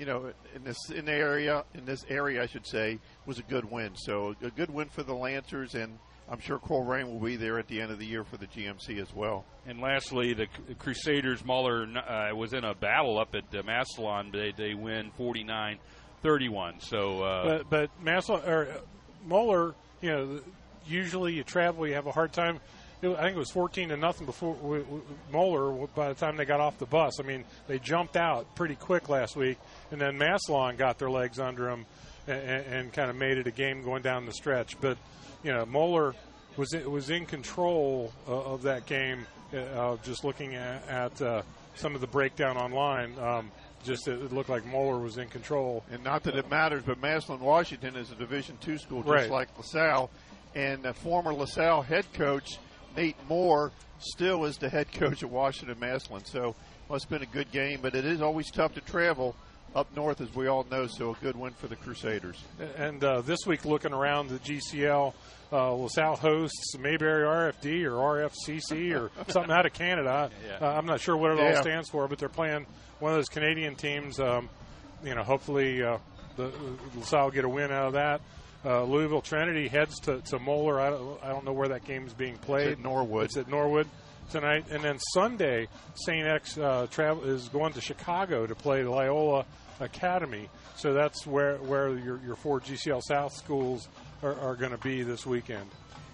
you 0.00 0.06
know, 0.06 0.32
in 0.56 0.64
this 0.64 0.78
in 0.88 1.04
the 1.04 1.12
area 1.12 1.62
in 1.74 1.84
this 1.84 2.06
area, 2.08 2.42
I 2.42 2.46
should 2.46 2.66
say, 2.66 2.98
was 3.26 3.38
a 3.38 3.42
good 3.42 3.70
win. 3.70 3.90
So 3.94 4.34
a 4.42 4.48
good 4.48 4.70
win 4.70 4.88
for 4.88 5.02
the 5.02 5.14
Lancers, 5.14 5.74
and 5.74 5.98
I'm 6.26 6.40
sure 6.40 6.58
Colerain 6.58 7.12
will 7.12 7.20
be 7.20 7.36
there 7.36 7.58
at 7.58 7.68
the 7.68 7.82
end 7.82 7.92
of 7.92 7.98
the 7.98 8.06
year 8.06 8.24
for 8.24 8.38
the 8.38 8.46
GMC 8.46 8.98
as 8.98 9.14
well. 9.14 9.44
And 9.66 9.78
lastly, 9.78 10.32
the 10.32 10.46
Crusaders 10.78 11.44
Moeller 11.44 11.86
uh, 11.86 12.34
was 12.34 12.54
in 12.54 12.64
a 12.64 12.74
battle 12.74 13.18
up 13.18 13.34
at 13.34 13.54
uh, 13.54 13.62
Massillon. 13.62 14.32
They 14.32 14.54
they 14.56 14.72
win 14.72 15.10
49-31. 15.18 16.82
So, 16.82 17.22
uh, 17.22 17.44
but 17.44 17.68
but 17.68 18.02
Massillon 18.02 18.48
or 18.48 18.68
uh, 18.68 18.80
Moeller, 19.26 19.74
you 20.00 20.10
know, 20.10 20.40
usually 20.86 21.34
you 21.34 21.44
travel, 21.44 21.86
you 21.86 21.92
have 21.92 22.06
a 22.06 22.12
hard 22.12 22.32
time 22.32 22.58
I 23.02 23.22
think 23.22 23.36
it 23.36 23.38
was 23.38 23.50
14 23.50 23.88
to 23.88 23.96
nothing 23.96 24.26
before 24.26 24.54
we, 24.54 24.80
we, 24.80 25.00
Moeller. 25.32 25.86
By 25.94 26.08
the 26.08 26.14
time 26.14 26.36
they 26.36 26.44
got 26.44 26.60
off 26.60 26.78
the 26.78 26.86
bus, 26.86 27.18
I 27.18 27.22
mean 27.22 27.44
they 27.66 27.78
jumped 27.78 28.16
out 28.16 28.54
pretty 28.54 28.74
quick 28.74 29.08
last 29.08 29.36
week, 29.36 29.58
and 29.90 30.00
then 30.00 30.18
Massillon 30.18 30.76
got 30.76 30.98
their 30.98 31.10
legs 31.10 31.38
under 31.38 31.64
them 31.64 31.86
and, 32.26 32.66
and 32.66 32.92
kind 32.92 33.08
of 33.08 33.16
made 33.16 33.38
it 33.38 33.46
a 33.46 33.50
game 33.50 33.82
going 33.82 34.02
down 34.02 34.26
the 34.26 34.32
stretch. 34.32 34.78
But 34.80 34.98
you 35.42 35.52
know 35.52 35.64
Moeller 35.64 36.14
was 36.56 36.72
was 36.86 37.10
in 37.10 37.26
control 37.26 38.12
uh, 38.28 38.32
of 38.32 38.62
that 38.62 38.86
game. 38.86 39.26
Uh, 39.52 39.96
just 40.04 40.22
looking 40.22 40.54
at, 40.54 40.88
at 40.88 41.22
uh, 41.22 41.42
some 41.74 41.94
of 41.94 42.00
the 42.00 42.06
breakdown 42.06 42.56
online. 42.56 43.18
Um, 43.18 43.50
just 43.82 44.06
it 44.08 44.32
looked 44.32 44.50
like 44.50 44.64
Moeller 44.66 44.98
was 44.98 45.18
in 45.18 45.28
control. 45.28 45.82
And 45.90 46.04
not 46.04 46.22
that 46.24 46.36
it 46.36 46.50
matters, 46.50 46.82
but 46.84 47.00
Massillon, 47.00 47.40
Washington 47.40 47.96
is 47.96 48.12
a 48.12 48.14
Division 48.14 48.58
two 48.60 48.78
school, 48.78 49.02
just 49.02 49.10
right. 49.10 49.30
like 49.30 49.56
LaSalle. 49.56 50.10
And 50.54 50.82
the 50.82 50.92
former 50.92 51.32
LaSalle 51.32 51.82
head 51.82 52.04
coach 52.12 52.58
Nate 52.96 53.16
Moore 53.28 53.72
still 53.98 54.44
is 54.44 54.56
the 54.56 54.68
head 54.68 54.90
coach 54.92 55.22
at 55.22 55.30
Washington 55.30 55.78
Massillon. 55.78 56.24
So 56.24 56.54
well, 56.88 56.96
it's 56.96 57.04
been 57.04 57.22
a 57.22 57.26
good 57.26 57.50
game, 57.52 57.80
but 57.82 57.94
it 57.94 58.04
is 58.04 58.20
always 58.20 58.50
tough 58.50 58.74
to 58.74 58.80
travel 58.80 59.36
up 59.74 59.94
north, 59.94 60.20
as 60.20 60.34
we 60.34 60.48
all 60.48 60.66
know. 60.70 60.86
So 60.86 61.12
a 61.12 61.14
good 61.22 61.36
win 61.36 61.52
for 61.52 61.68
the 61.68 61.76
Crusaders. 61.76 62.42
And 62.76 63.02
uh, 63.04 63.20
this 63.20 63.46
week, 63.46 63.64
looking 63.64 63.92
around 63.92 64.28
the 64.28 64.38
GCL, 64.38 65.14
uh, 65.52 65.72
LaSalle 65.74 66.16
hosts 66.16 66.76
Mayberry 66.78 67.24
RFD 67.24 67.84
or 67.84 67.92
RFCC 67.92 68.94
or 68.94 69.10
something 69.28 69.52
out 69.52 69.66
of 69.66 69.72
Canada. 69.72 70.30
Yeah. 70.46 70.66
Uh, 70.66 70.72
I'm 70.72 70.86
not 70.86 71.00
sure 71.00 71.16
what 71.16 71.32
it 71.32 71.38
yeah. 71.38 71.56
all 71.56 71.62
stands 71.62 71.88
for, 71.88 72.08
but 72.08 72.18
they're 72.18 72.28
playing 72.28 72.66
one 72.98 73.12
of 73.12 73.18
those 73.18 73.28
Canadian 73.28 73.76
teams. 73.76 74.18
Um, 74.18 74.48
you 75.04 75.14
know, 75.14 75.22
hopefully 75.22 75.82
uh, 75.82 75.98
the 76.36 76.52
LaSalle 76.96 77.30
get 77.30 77.44
a 77.44 77.48
win 77.48 77.70
out 77.70 77.86
of 77.86 77.92
that. 77.94 78.20
Uh, 78.64 78.84
Louisville 78.84 79.22
Trinity 79.22 79.68
heads 79.68 79.98
to, 80.00 80.20
to 80.20 80.38
Moeller. 80.38 80.80
I 80.80 80.90
don't, 80.90 81.24
I 81.24 81.28
don't 81.28 81.44
know 81.44 81.52
where 81.52 81.68
that 81.68 81.84
game 81.86 82.06
is 82.06 82.12
being 82.12 82.36
played. 82.36 82.68
It's 82.68 82.78
at 82.78 82.84
Norwood. 82.84 83.24
It's 83.24 83.36
at 83.38 83.48
Norwood 83.48 83.88
tonight. 84.30 84.66
And 84.70 84.82
then 84.82 84.98
Sunday, 85.14 85.68
St. 85.94 86.26
X 86.26 86.58
uh, 86.58 86.86
travel 86.90 87.24
is 87.24 87.48
going 87.48 87.72
to 87.72 87.80
Chicago 87.80 88.46
to 88.46 88.54
play 88.54 88.84
Loyola 88.84 89.46
Academy. 89.80 90.48
So 90.76 90.92
that's 90.92 91.26
where, 91.26 91.56
where 91.56 91.96
your, 91.98 92.20
your 92.24 92.36
four 92.36 92.60
GCL 92.60 93.02
South 93.02 93.32
schools 93.32 93.88
are, 94.22 94.38
are 94.38 94.56
going 94.56 94.72
to 94.72 94.78
be 94.78 95.02
this 95.02 95.26
weekend. 95.26 95.68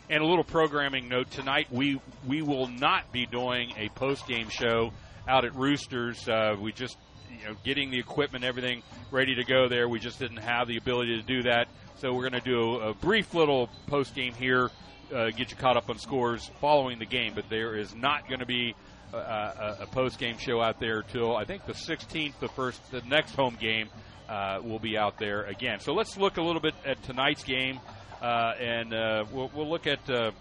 And 0.09 0.23
a 0.23 0.27
little 0.27 0.45
programming 0.45 1.09
note 1.09 1.33
tonight: 1.33 1.67
we 1.69 2.01
we 2.29 2.41
will 2.41 2.69
not 2.69 3.11
be 3.11 3.27
doing 3.27 3.73
a 3.77 3.89
post 3.89 4.29
game 4.29 4.49
show 4.51 4.93
out 5.27 5.45
at 5.45 5.57
Roosters. 5.57 6.29
Uh, 6.29 6.55
we 6.61 6.71
just 6.71 6.97
you 7.29 7.49
know, 7.49 7.57
getting 7.65 7.91
the 7.91 7.99
equipment, 7.99 8.45
everything 8.45 8.85
ready 9.11 9.35
to 9.35 9.43
go 9.43 9.69
there. 9.69 9.89
We 9.89 9.99
just 9.99 10.21
didn't 10.21 10.37
have 10.37 10.69
the 10.69 10.77
ability 10.77 11.17
to 11.17 11.23
do 11.23 11.43
that. 11.43 11.67
So 11.99 12.13
we're 12.13 12.29
going 12.29 12.43
to 12.43 12.49
do 12.49 12.75
a, 12.81 12.93
brief 12.93 13.33
little 13.33 13.71
post 13.87 14.15
game 14.15 14.35
here, 14.35 14.71
uh, 15.15 15.31
get 15.31 15.51
you 15.51 15.57
caught 15.57 15.79
up 15.79 15.89
on 15.89 15.99
scores 15.99 16.51
following 16.61 16.99
the 16.99 17.07
game. 17.07 17.33
But 17.35 17.49
there 17.49 17.75
is 17.75 17.95
not 17.95 18.29
going 18.29 18.41
to 18.41 18.47
be 18.47 18.75
a, 19.15 19.17
a, 19.17 19.77
a 19.81 19.87
post 19.87 20.19
game 20.19 20.37
show 20.37 20.61
out 20.61 20.79
there 20.79 21.03
till 21.03 21.35
I 21.35 21.45
think 21.45 21.65
the 21.65 21.73
16th, 21.73 22.39
the 22.39 22.49
first, 22.49 22.91
the 22.91 23.01
next 23.01 23.35
home 23.35 23.57
game 23.59 23.89
uh, 24.29 24.61
will 24.63 24.79
be 24.79 24.99
out 24.99 25.19
there 25.19 25.45
again. 25.45 25.81
So 25.81 25.95
let's 25.95 26.19
look 26.19 26.37
a 26.37 26.43
little 26.43 26.61
bit 26.61 26.75
at 26.85 27.03
tonight's 27.05 27.45
game, 27.45 27.81
uh, 28.21 28.53
and 28.61 28.93
uh, 28.93 29.25
we'll, 29.33 29.51
we'll 29.55 29.71
look 29.71 29.87
at. 29.87 30.11
Uh, 30.11 30.33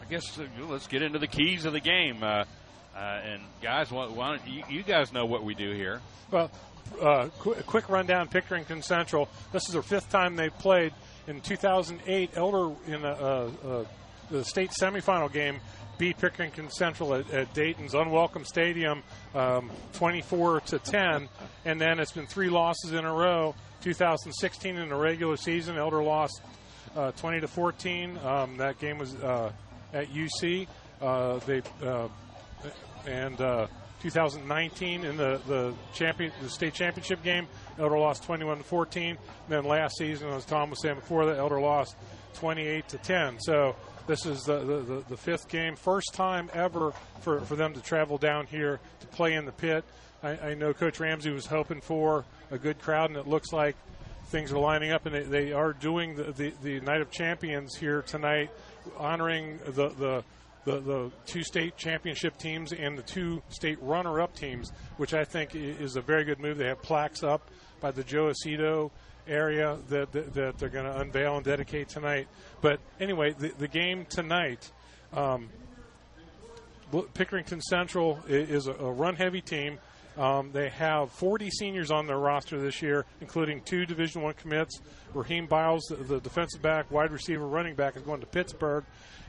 I 0.00 0.04
guess 0.10 0.40
uh, 0.40 0.44
let's 0.68 0.88
get 0.88 1.02
into 1.02 1.20
the 1.20 1.28
keys 1.28 1.64
of 1.66 1.72
the 1.72 1.80
game. 1.80 2.24
And 2.94 3.42
guys, 3.62 3.92
why, 3.92 4.08
why 4.08 4.38
you, 4.44 4.64
you 4.68 4.82
guys 4.82 5.12
know 5.12 5.24
what 5.24 5.44
we 5.44 5.54
do 5.54 5.70
here? 5.72 6.00
Well, 6.32 6.50
uh, 7.00 7.28
qu- 7.38 7.54
quick 7.66 7.88
rundown: 7.88 8.28
Pickerington 8.28 8.82
Central. 8.82 9.28
This 9.52 9.66
is 9.66 9.72
their 9.72 9.82
fifth 9.82 10.10
time 10.10 10.36
they've 10.36 10.56
played. 10.58 10.92
In 11.26 11.40
2008, 11.40 12.30
Elder 12.34 12.74
in 12.86 13.04
a, 13.04 13.08
a, 13.08 13.46
a, 13.46 13.86
the 14.30 14.44
state 14.44 14.70
semifinal 14.70 15.32
game 15.32 15.60
beat 15.98 16.18
Pickerington 16.18 16.70
Central 16.70 17.14
at, 17.14 17.30
at 17.30 17.54
Dayton's 17.54 17.94
unwelcome 17.94 18.44
stadium, 18.44 19.02
um, 19.34 19.70
24 19.92 20.60
to 20.62 20.78
10, 20.78 21.28
and 21.64 21.80
then 21.80 22.00
it's 22.00 22.12
been 22.12 22.26
three 22.26 22.48
losses 22.48 22.92
in 22.92 23.04
a 23.04 23.12
row. 23.12 23.54
2016 23.82 24.76
in 24.76 24.88
the 24.88 24.94
regular 24.94 25.36
season, 25.36 25.76
Elder 25.76 26.02
lost 26.02 26.40
uh, 26.96 27.12
20 27.12 27.40
to 27.40 27.48
14. 27.48 28.18
Um, 28.24 28.56
that 28.56 28.78
game 28.78 28.98
was 28.98 29.14
uh, 29.16 29.52
at 29.92 30.08
UC. 30.08 30.66
Uh, 31.00 31.38
they 31.46 31.62
uh, 31.84 32.08
and 33.06 33.40
uh, 33.40 33.66
2019 34.02 35.04
in 35.04 35.16
the 35.16 35.40
the 35.46 35.72
champion 35.94 36.32
the 36.42 36.48
state 36.48 36.74
championship 36.74 37.22
game, 37.22 37.46
Elder 37.78 37.98
lost 37.98 38.24
21 38.24 38.58
to 38.58 38.64
14. 38.64 39.10
And 39.10 39.18
then 39.48 39.64
last 39.64 39.96
season, 39.96 40.28
as 40.30 40.44
Tom 40.44 40.70
was 40.70 40.82
saying 40.82 40.96
before, 40.96 41.24
that 41.26 41.38
Elder 41.38 41.60
lost 41.60 41.96
28 42.34 42.88
to 42.88 42.98
10. 42.98 43.38
So 43.40 43.76
this 44.06 44.26
is 44.26 44.42
the, 44.42 44.58
the, 44.58 44.80
the, 44.80 45.04
the 45.10 45.16
fifth 45.16 45.48
game, 45.48 45.76
first 45.76 46.14
time 46.14 46.50
ever 46.52 46.92
for, 47.20 47.40
for 47.42 47.54
them 47.54 47.72
to 47.74 47.80
travel 47.80 48.18
down 48.18 48.46
here 48.46 48.80
to 49.00 49.06
play 49.06 49.34
in 49.34 49.44
the 49.44 49.52
pit. 49.52 49.84
I, 50.22 50.30
I 50.30 50.54
know 50.54 50.74
Coach 50.74 50.98
Ramsey 50.98 51.30
was 51.30 51.46
hoping 51.46 51.80
for 51.80 52.24
a 52.50 52.58
good 52.58 52.80
crowd, 52.80 53.10
and 53.10 53.18
it 53.18 53.28
looks 53.28 53.52
like 53.52 53.76
things 54.26 54.50
are 54.50 54.58
lining 54.58 54.90
up, 54.90 55.06
and 55.06 55.14
they, 55.14 55.22
they 55.22 55.52
are 55.52 55.72
doing 55.72 56.16
the, 56.16 56.24
the, 56.32 56.52
the 56.62 56.80
Night 56.80 57.00
of 57.00 57.10
Champions 57.10 57.76
here 57.76 58.02
tonight, 58.02 58.50
honoring 58.98 59.58
the, 59.66 59.90
the 59.90 60.24
the, 60.64 60.80
the 60.80 61.10
two 61.26 61.42
state 61.42 61.76
championship 61.76 62.38
teams 62.38 62.72
and 62.72 62.96
the 62.96 63.02
two 63.02 63.42
state 63.48 63.78
runner 63.82 64.20
up 64.20 64.34
teams, 64.34 64.72
which 64.96 65.14
I 65.14 65.24
think 65.24 65.54
is 65.54 65.96
a 65.96 66.00
very 66.00 66.24
good 66.24 66.40
move. 66.40 66.58
They 66.58 66.66
have 66.66 66.82
plaques 66.82 67.22
up 67.22 67.50
by 67.80 67.90
the 67.90 68.04
Joe 68.04 68.26
Aceto 68.26 68.90
area 69.26 69.78
that, 69.88 70.12
that, 70.12 70.34
that 70.34 70.58
they're 70.58 70.68
going 70.68 70.84
to 70.84 71.00
unveil 71.00 71.36
and 71.36 71.44
dedicate 71.44 71.88
tonight. 71.88 72.28
But 72.60 72.80
anyway, 73.00 73.34
the, 73.36 73.52
the 73.58 73.68
game 73.68 74.06
tonight, 74.08 74.70
um, 75.12 75.48
Pickerington 76.92 77.62
Central 77.62 78.20
is 78.28 78.66
a, 78.66 78.72
run 78.74 79.16
heavy 79.16 79.40
team. 79.40 79.78
Um, 80.18 80.50
they 80.52 80.68
have 80.68 81.10
40 81.10 81.48
seniors 81.50 81.90
on 81.90 82.06
their 82.06 82.18
roster 82.18 82.60
this 82.60 82.82
year, 82.82 83.06
including 83.22 83.62
two 83.62 83.86
Division 83.86 84.20
One 84.20 84.34
commits. 84.34 84.80
Raheem 85.14 85.46
Biles, 85.46 85.84
the, 85.88 85.96
the, 85.96 86.20
defensive 86.20 86.60
back, 86.60 86.90
wide 86.90 87.10
receiver, 87.10 87.46
running 87.46 87.74
back, 87.74 87.96
is 87.96 88.02
going 88.02 88.20
to 88.20 88.26
Pittsburgh, 88.26 88.84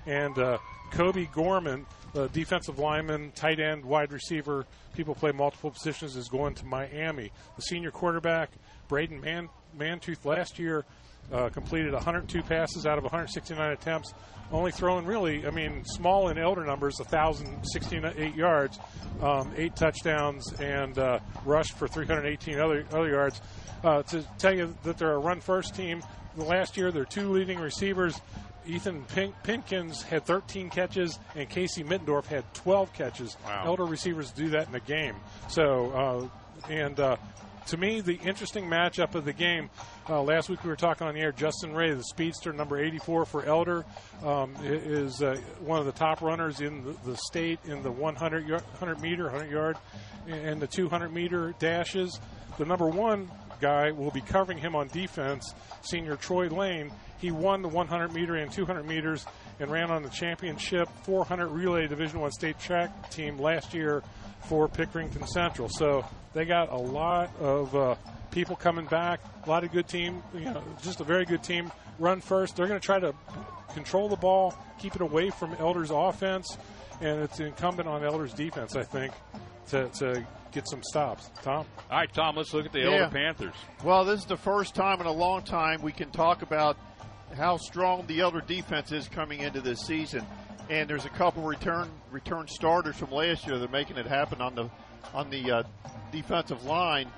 and 0.05 0.37
uh, 0.37 0.57
Kobe 0.91 1.27
Gorman, 1.33 1.85
the 2.13 2.27
defensive 2.29 2.79
lineman, 2.79 3.31
tight 3.31 3.59
end, 3.59 3.83
wide 3.83 4.11
receiver, 4.11 4.65
people 4.95 5.15
play 5.15 5.31
multiple 5.31 5.71
positions, 5.71 6.15
is 6.15 6.29
going 6.29 6.53
to 6.55 6.65
Miami. 6.65 7.31
The 7.55 7.61
senior 7.61 7.91
quarterback, 7.91 8.51
Braden 8.87 9.19
Man- 9.19 9.49
Mantooth, 9.77 10.23
last 10.25 10.59
year 10.59 10.85
uh, 11.31 11.49
completed 11.49 11.93
102 11.93 12.43
passes 12.43 12.85
out 12.85 12.97
of 12.97 13.03
169 13.03 13.71
attempts, 13.71 14.13
only 14.51 14.71
throwing 14.71 15.05
really, 15.05 15.47
I 15.47 15.51
mean, 15.51 15.83
small 15.85 16.29
in 16.29 16.37
elder 16.37 16.63
numbers, 16.63 16.95
1,068 16.99 18.35
yards, 18.35 18.79
um, 19.21 19.51
eight 19.57 19.75
touchdowns, 19.75 20.51
and 20.59 20.97
uh, 20.99 21.19
rushed 21.45 21.73
for 21.73 21.87
318 21.87 22.59
other, 22.59 22.85
other 22.91 23.09
yards. 23.09 23.41
Uh, 23.83 24.03
to 24.03 24.23
tell 24.37 24.55
you 24.55 24.75
that 24.83 24.97
they're 24.97 25.13
a 25.13 25.17
run 25.17 25.41
first 25.41 25.75
team, 25.75 26.03
last 26.37 26.77
year 26.77 26.91
their 26.91 27.05
two 27.05 27.31
leading 27.31 27.59
receivers, 27.59 28.19
Ethan 28.65 29.03
Pink- 29.05 29.35
Pinkins 29.43 30.03
had 30.03 30.25
13 30.25 30.69
catches, 30.69 31.19
and 31.35 31.49
Casey 31.49 31.83
Mittendorf 31.83 32.25
had 32.25 32.51
12 32.53 32.93
catches. 32.93 33.37
Wow. 33.45 33.63
Elder 33.65 33.85
receivers 33.85 34.31
do 34.31 34.49
that 34.49 34.67
in 34.67 34.75
a 34.75 34.79
game. 34.79 35.15
So, 35.47 36.29
uh, 36.65 36.69
and 36.69 36.99
uh, 36.99 37.17
to 37.67 37.77
me, 37.77 38.01
the 38.01 38.15
interesting 38.15 38.65
matchup 38.65 39.15
of 39.15 39.25
the 39.25 39.33
game. 39.33 39.69
Uh, 40.09 40.21
last 40.21 40.49
week 40.49 40.63
we 40.63 40.69
were 40.69 40.75
talking 40.75 41.07
on 41.07 41.13
the 41.13 41.21
air. 41.21 41.31
Justin 41.31 41.73
Ray, 41.73 41.93
the 41.93 42.03
speedster, 42.03 42.51
number 42.51 42.77
84 42.77 43.25
for 43.25 43.45
Elder, 43.45 43.85
um, 44.23 44.55
is 44.63 45.21
uh, 45.21 45.37
one 45.59 45.79
of 45.79 45.85
the 45.85 45.91
top 45.93 46.21
runners 46.21 46.59
in 46.59 46.83
the, 46.83 46.95
the 47.05 47.17
state 47.17 47.59
in 47.65 47.81
the 47.83 47.91
100, 47.91 48.47
yard, 48.47 48.63
100 48.63 49.01
meter, 49.01 49.23
100 49.25 49.49
yard, 49.49 49.77
and 50.27 50.61
the 50.61 50.67
200 50.67 51.13
meter 51.13 51.53
dashes. 51.59 52.19
The 52.57 52.65
number 52.65 52.87
one 52.87 53.31
guy 53.63 53.91
will 53.91 54.11
be 54.11 54.19
covering 54.19 54.57
him 54.57 54.75
on 54.75 54.89
defense, 54.89 55.55
senior 55.81 56.17
Troy 56.17 56.49
Lane. 56.49 56.91
He 57.19 57.31
won 57.31 57.61
the 57.61 57.69
100 57.69 58.13
meter 58.13 58.35
and 58.35 58.51
200 58.51 58.85
meters 58.85 59.25
and 59.61 59.71
ran 59.71 59.89
on 59.89 60.03
the 60.03 60.09
championship 60.09 60.89
400 61.03 61.47
relay 61.47 61.87
Division 61.87 62.19
One 62.19 62.31
state 62.33 62.59
track 62.59 63.09
team 63.09 63.39
last 63.39 63.73
year 63.73 64.03
for 64.41 64.67
Pickerington 64.67 65.25
Central. 65.29 65.69
So 65.69 66.05
they 66.33 66.43
got 66.43 66.73
a 66.73 66.77
lot 66.77 67.33
of 67.39 67.73
uh, 67.73 67.95
people 68.31 68.57
coming 68.57 68.85
back, 68.85 69.21
a 69.45 69.49
lot 69.49 69.63
of 69.63 69.71
good 69.71 69.87
team, 69.87 70.21
you 70.33 70.41
know, 70.41 70.61
just 70.81 70.99
a 70.99 71.05
very 71.05 71.23
good 71.23 71.41
team. 71.41 71.71
Run 71.99 72.19
first. 72.19 72.57
They're 72.57 72.67
going 72.67 72.81
to 72.81 72.85
try 72.85 72.99
to 72.99 73.15
control 73.73 74.09
the 74.09 74.17
ball, 74.17 74.53
keep 74.77 74.93
it 74.93 75.01
away 75.01 75.29
from 75.29 75.53
Elder's 75.53 75.89
offense, 75.89 76.57
and 76.99 77.21
it's 77.21 77.39
incumbent 77.39 77.87
on 77.87 78.03
Elder's 78.03 78.33
defense, 78.33 78.75
I 78.75 78.83
think, 78.83 79.13
to, 79.69 79.89
to 79.89 80.25
get 80.51 80.67
some 80.67 80.81
stops. 80.83 81.29
Tom? 81.41 81.65
All 81.89 81.97
right, 81.97 82.13
Tom, 82.13 82.35
let's 82.35 82.53
look 82.53 82.65
at 82.65 82.71
the 82.73 82.79
Yeah. 82.79 82.91
Elder 82.91 83.09
Panthers. 83.09 83.53
Well, 83.83 84.05
this 84.05 84.19
is 84.19 84.25
the 84.25 84.37
first 84.37 84.75
time 84.75 84.99
in 85.01 85.07
a 85.07 85.11
long 85.11 85.43
time 85.43 85.81
we 85.81 85.91
can 85.91 86.11
talk 86.11 86.41
about 86.41 86.77
how 87.35 87.57
strong 87.57 88.05
the 88.07 88.19
Elder 88.19 88.41
defense 88.41 88.91
is 88.91 89.07
coming 89.07 89.39
into 89.41 89.61
this 89.61 89.79
season. 89.81 90.25
And 90.69 90.89
there's 90.89 91.05
a 91.05 91.09
couple 91.09 91.43
return 91.43 91.89
return 92.11 92.47
starters 92.47 92.95
from 92.95 93.11
last 93.11 93.45
year 93.45 93.57
that 93.57 93.65
are 93.65 93.71
making 93.71 93.97
it 93.97 94.05
happen 94.05 94.39
on 94.39 94.55
the 94.55 94.69
on 95.13 95.29
the 95.29 95.51
uh, 95.51 95.63
defensive 96.11 96.63
line. 96.63 97.11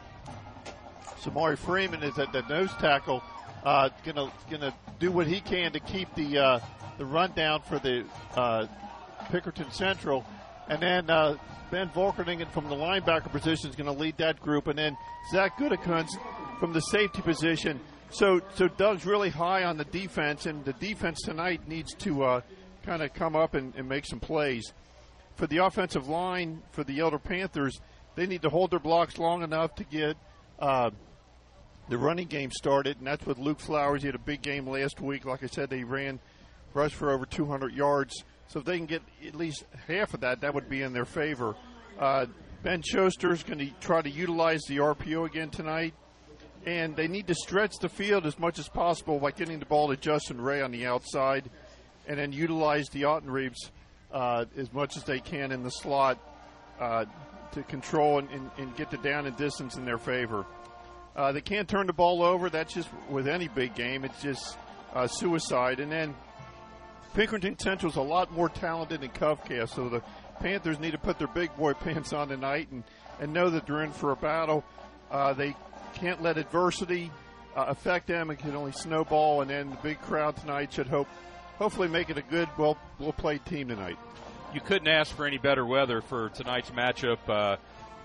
Samari 1.22 1.58
Freeman 1.58 2.02
is 2.04 2.18
at 2.18 2.32
the 2.32 2.42
nose 2.44 2.72
tackle, 2.80 3.22
uh, 3.64 3.90
gonna 4.04 4.32
gonna 4.50 4.74
do 5.00 5.12
what 5.12 5.28
he 5.28 5.42
can 5.42 5.72
to 5.74 5.80
keep 5.80 6.14
the 6.16 6.38
uh, 6.40 6.60
the 6.98 7.06
run 7.06 7.34
down 7.34 7.62
for 7.62 7.78
the 7.80 8.04
uh, 8.36 8.66
Pickerton 9.32 9.72
Central, 9.72 10.26
and 10.70 10.82
then 10.82 11.10
uh, 11.10 11.38
Ben 11.72 11.90
Volkerningen 11.90 12.52
from 12.52 12.70
the 12.70 12.76
linebacker 12.76 13.32
position 13.32 13.70
is 13.70 13.76
going 13.76 13.94
to 13.94 14.00
lead 14.00 14.18
that 14.18 14.40
group, 14.40 14.68
and 14.68 14.78
then 14.78 14.98
Zach 15.32 15.58
Goodekins 15.58 16.10
from 16.60 16.74
the 16.74 16.80
safety 16.80 17.22
position. 17.22 17.80
So, 18.10 18.42
so 18.56 18.68
Doug's 18.68 19.06
really 19.06 19.30
high 19.30 19.64
on 19.64 19.78
the 19.78 19.86
defense, 19.86 20.46
and 20.46 20.64
the 20.64 20.74
defense 20.74 21.22
tonight 21.22 21.68
needs 21.68 21.94
to 21.96 22.24
uh, 22.24 22.42
kind 22.84 23.02
of 23.02 23.14
come 23.14 23.36
up 23.36 23.56
and, 23.56 23.76
and 23.76 23.90
make 23.90 24.06
some 24.06 24.20
plays. 24.20 24.74
For 25.36 25.48
the 25.48 25.58
offensive 25.58 26.08
line, 26.08 26.62
for 26.72 26.84
the 26.84 27.00
Elder 27.00 27.20
Panthers, 27.20 27.80
they 28.16 28.26
need 28.26 28.44
to 28.44 28.50
hold 28.50 28.72
their 28.72 28.80
blocks 28.80 29.18
long 29.18 29.44
enough 29.44 29.76
to 29.76 29.84
get 29.84 30.16
uh, 30.60 30.92
the 31.90 31.98
running 31.98 32.28
game 32.28 32.52
started, 32.52 32.98
and 32.98 33.08
that's 33.08 33.26
with 33.26 33.38
Luke 33.38 33.60
Flowers. 33.60 34.02
He 34.02 34.08
had 34.08 34.16
a 34.16 34.20
big 34.20 34.42
game 34.42 34.68
last 34.68 35.02
week. 35.02 35.26
Like 35.26 35.44
I 35.44 35.48
said, 35.48 35.70
they 35.70 35.84
ran 35.84 36.20
rushed 36.74 36.96
for 36.96 37.12
over 37.12 37.26
200 37.26 37.74
yards. 37.74 38.24
So 38.48 38.60
if 38.60 38.66
they 38.66 38.78
can 38.78 38.86
get 38.86 39.02
at 39.26 39.36
least 39.36 39.66
half 39.88 40.14
of 40.14 40.22
that, 40.22 40.42
that 40.42 40.54
would 40.54 40.70
be 40.70 40.82
in 40.82 40.94
their 40.94 41.06
favor. 41.06 41.56
Uh, 42.00 42.26
ben 42.64 42.82
Schuster 42.82 43.32
is 43.32 43.44
going 43.44 43.60
to 43.60 43.70
try 43.80 44.02
to 44.02 44.10
utilize 44.10 44.62
the 44.68 44.78
RPO 44.78 45.26
again 45.26 45.50
tonight, 45.50 45.94
and 46.66 46.96
they 46.96 47.08
need 47.08 47.28
to 47.28 47.36
stretch 47.36 47.74
the 47.82 47.90
field 47.90 48.26
as 48.26 48.38
much 48.40 48.60
as 48.60 48.68
possible 48.68 49.20
by 49.20 49.32
getting 49.32 49.60
the 49.60 49.66
ball 49.66 49.90
to 49.90 49.98
Justin 49.98 50.40
Ray 50.40 50.62
on 50.62 50.72
the 50.72 50.86
outside, 50.86 51.50
and 52.08 52.20
then 52.20 52.32
utilize 52.32 52.88
the 52.90 53.04
Ottenreeves 53.04 53.72
uh, 54.12 54.46
as 54.58 54.72
much 54.74 54.98
as 54.98 55.04
they 55.04 55.20
can 55.20 55.52
in 55.52 55.64
the 55.64 55.72
slot 55.72 56.20
uh, 56.80 57.06
to 57.52 57.64
control 57.64 58.20
and, 58.20 58.30
and, 58.30 58.52
and 58.58 58.76
get 58.76 58.92
the 58.92 58.98
down 58.98 59.26
and 59.26 59.36
distance 59.38 59.76
in 59.78 59.86
their 59.86 59.98
favor. 59.98 60.46
Uh, 61.16 61.32
they 61.32 61.42
can't 61.42 61.68
turn 61.68 61.88
the 61.88 61.94
ball 61.94 62.22
over. 62.22 62.50
That's 62.50 62.74
just 62.74 62.90
with 63.10 63.28
any 63.28 63.48
big 63.48 63.74
game. 63.76 64.04
It's 64.04 64.22
just 64.22 64.58
uh, 64.94 65.08
suicide. 65.08 65.80
And 65.80 65.92
then 65.92 66.14
Pinkerton 67.16 67.58
Central's 67.58 67.96
a 67.96 68.02
lot 68.02 68.30
more 68.34 68.50
talented 68.50 69.00
than 69.00 69.10
Covcath, 69.10 69.74
so 69.74 69.88
the 69.88 70.02
Panthers 70.42 70.80
need 70.80 70.92
to 70.92 70.98
put 70.98 71.18
their 71.18 71.30
big 71.30 71.56
boy 71.56 71.74
pants 71.86 72.12
on 72.12 72.28
tonight 72.28 72.68
and, 72.72 72.84
and 73.22 73.32
know 73.34 73.50
that 73.50 73.66
they're 73.66 73.84
in 73.84 73.94
for 73.94 74.12
a 74.12 74.18
battle. 74.18 74.66
Uh, 75.10 75.32
they 75.32 75.56
can't 75.94 76.22
let 76.22 76.38
adversity 76.38 77.10
uh, 77.56 77.66
affect 77.70 78.08
them. 78.08 78.30
It 78.32 78.40
can 78.40 78.54
only 78.54 78.74
snowball, 78.74 79.40
and 79.40 79.50
then 79.50 79.70
the 79.70 79.78
big 79.78 80.02
crowd 80.02 80.36
tonight 80.36 80.74
should 80.74 80.88
hope, 80.88 81.08
hopefully 81.58 81.88
make 81.88 82.10
it 82.10 82.18
a 82.18 82.22
good, 82.22 82.50
well, 82.58 82.78
well 83.00 83.14
played 83.14 83.46
team 83.46 83.70
tonight. 83.70 83.98
You 84.54 84.60
couldn't 84.60 84.90
ask 84.90 85.16
for 85.16 85.26
any 85.26 85.38
better 85.38 85.66
weather 85.66 86.02
for 86.02 86.30
tonight's 86.30 86.72
matchup. 86.72 87.20
Uh, 87.30 87.56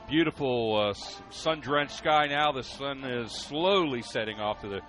beautiful 0.09 0.77
uh, 0.77 0.95
sun-drenched 1.31 1.97
sky 1.97 2.29
now. 2.29 2.53
The 2.53 2.63
sun 2.63 3.03
is 3.05 3.33
slowly 3.33 4.03
setting 4.03 4.39
off 4.39 4.61
to 4.61 4.69
the 4.69 4.81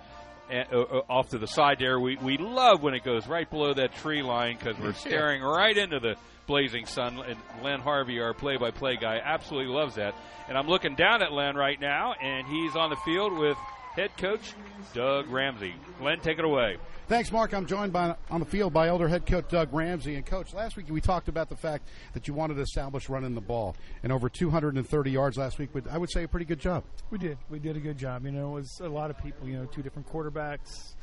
off 1.08 1.30
to 1.30 1.38
the 1.38 1.46
side 1.46 1.78
there. 1.78 1.98
We 1.98 2.16
we 2.16 2.36
love 2.36 2.82
when 2.82 2.94
it 2.94 3.04
goes 3.04 3.26
right 3.26 3.48
below 3.48 3.74
that 3.74 3.94
tree 3.96 4.22
line 4.22 4.56
because 4.58 4.78
we're 4.78 4.92
staring 4.94 5.42
right 5.42 5.76
into 5.76 6.00
the 6.00 6.16
blazing 6.46 6.86
sun. 6.86 7.18
And 7.26 7.38
Len 7.62 7.80
Harvey, 7.80 8.20
our 8.20 8.34
play-by-play 8.34 8.96
guy, 8.96 9.20
absolutely 9.24 9.72
loves 9.72 9.94
that. 9.94 10.14
And 10.48 10.58
I'm 10.58 10.68
looking 10.68 10.94
down 10.94 11.22
at 11.22 11.32
Len 11.32 11.54
right 11.56 11.80
now, 11.80 12.14
and 12.20 12.46
he's 12.46 12.76
on 12.76 12.90
the 12.90 12.96
field 12.96 13.32
with 13.32 13.56
head 13.94 14.16
coach 14.18 14.52
Doug 14.92 15.28
Ramsey. 15.28 15.74
Len, 16.00 16.20
take 16.20 16.38
it 16.38 16.44
away. 16.44 16.78
Thanks, 17.12 17.30
Mark. 17.30 17.52
I'm 17.52 17.66
joined 17.66 17.92
by 17.92 18.16
on 18.30 18.40
the 18.40 18.46
field 18.46 18.72
by 18.72 18.88
Elder 18.88 19.06
head 19.06 19.26
coach 19.26 19.50
Doug 19.50 19.68
Ramsey. 19.70 20.14
And 20.14 20.24
coach, 20.24 20.54
last 20.54 20.78
week 20.78 20.86
we 20.88 21.02
talked 21.02 21.28
about 21.28 21.50
the 21.50 21.56
fact 21.56 21.90
that 22.14 22.26
you 22.26 22.32
wanted 22.32 22.54
to 22.54 22.62
establish 22.62 23.10
running 23.10 23.34
the 23.34 23.40
ball, 23.42 23.76
and 24.02 24.10
over 24.10 24.30
230 24.30 25.10
yards 25.10 25.36
last 25.36 25.58
week. 25.58 25.68
But 25.74 25.86
I 25.90 25.98
would 25.98 26.10
say 26.10 26.22
a 26.22 26.28
pretty 26.28 26.46
good 26.46 26.58
job. 26.58 26.84
We 27.10 27.18
did. 27.18 27.36
We 27.50 27.58
did 27.58 27.76
a 27.76 27.80
good 27.80 27.98
job. 27.98 28.24
You 28.24 28.32
know, 28.32 28.52
it 28.52 28.60
was 28.60 28.80
a 28.80 28.88
lot 28.88 29.10
of 29.10 29.18
people. 29.18 29.46
You 29.46 29.58
know, 29.58 29.66
two 29.66 29.82
different 29.82 30.10
quarterbacks, 30.10 30.94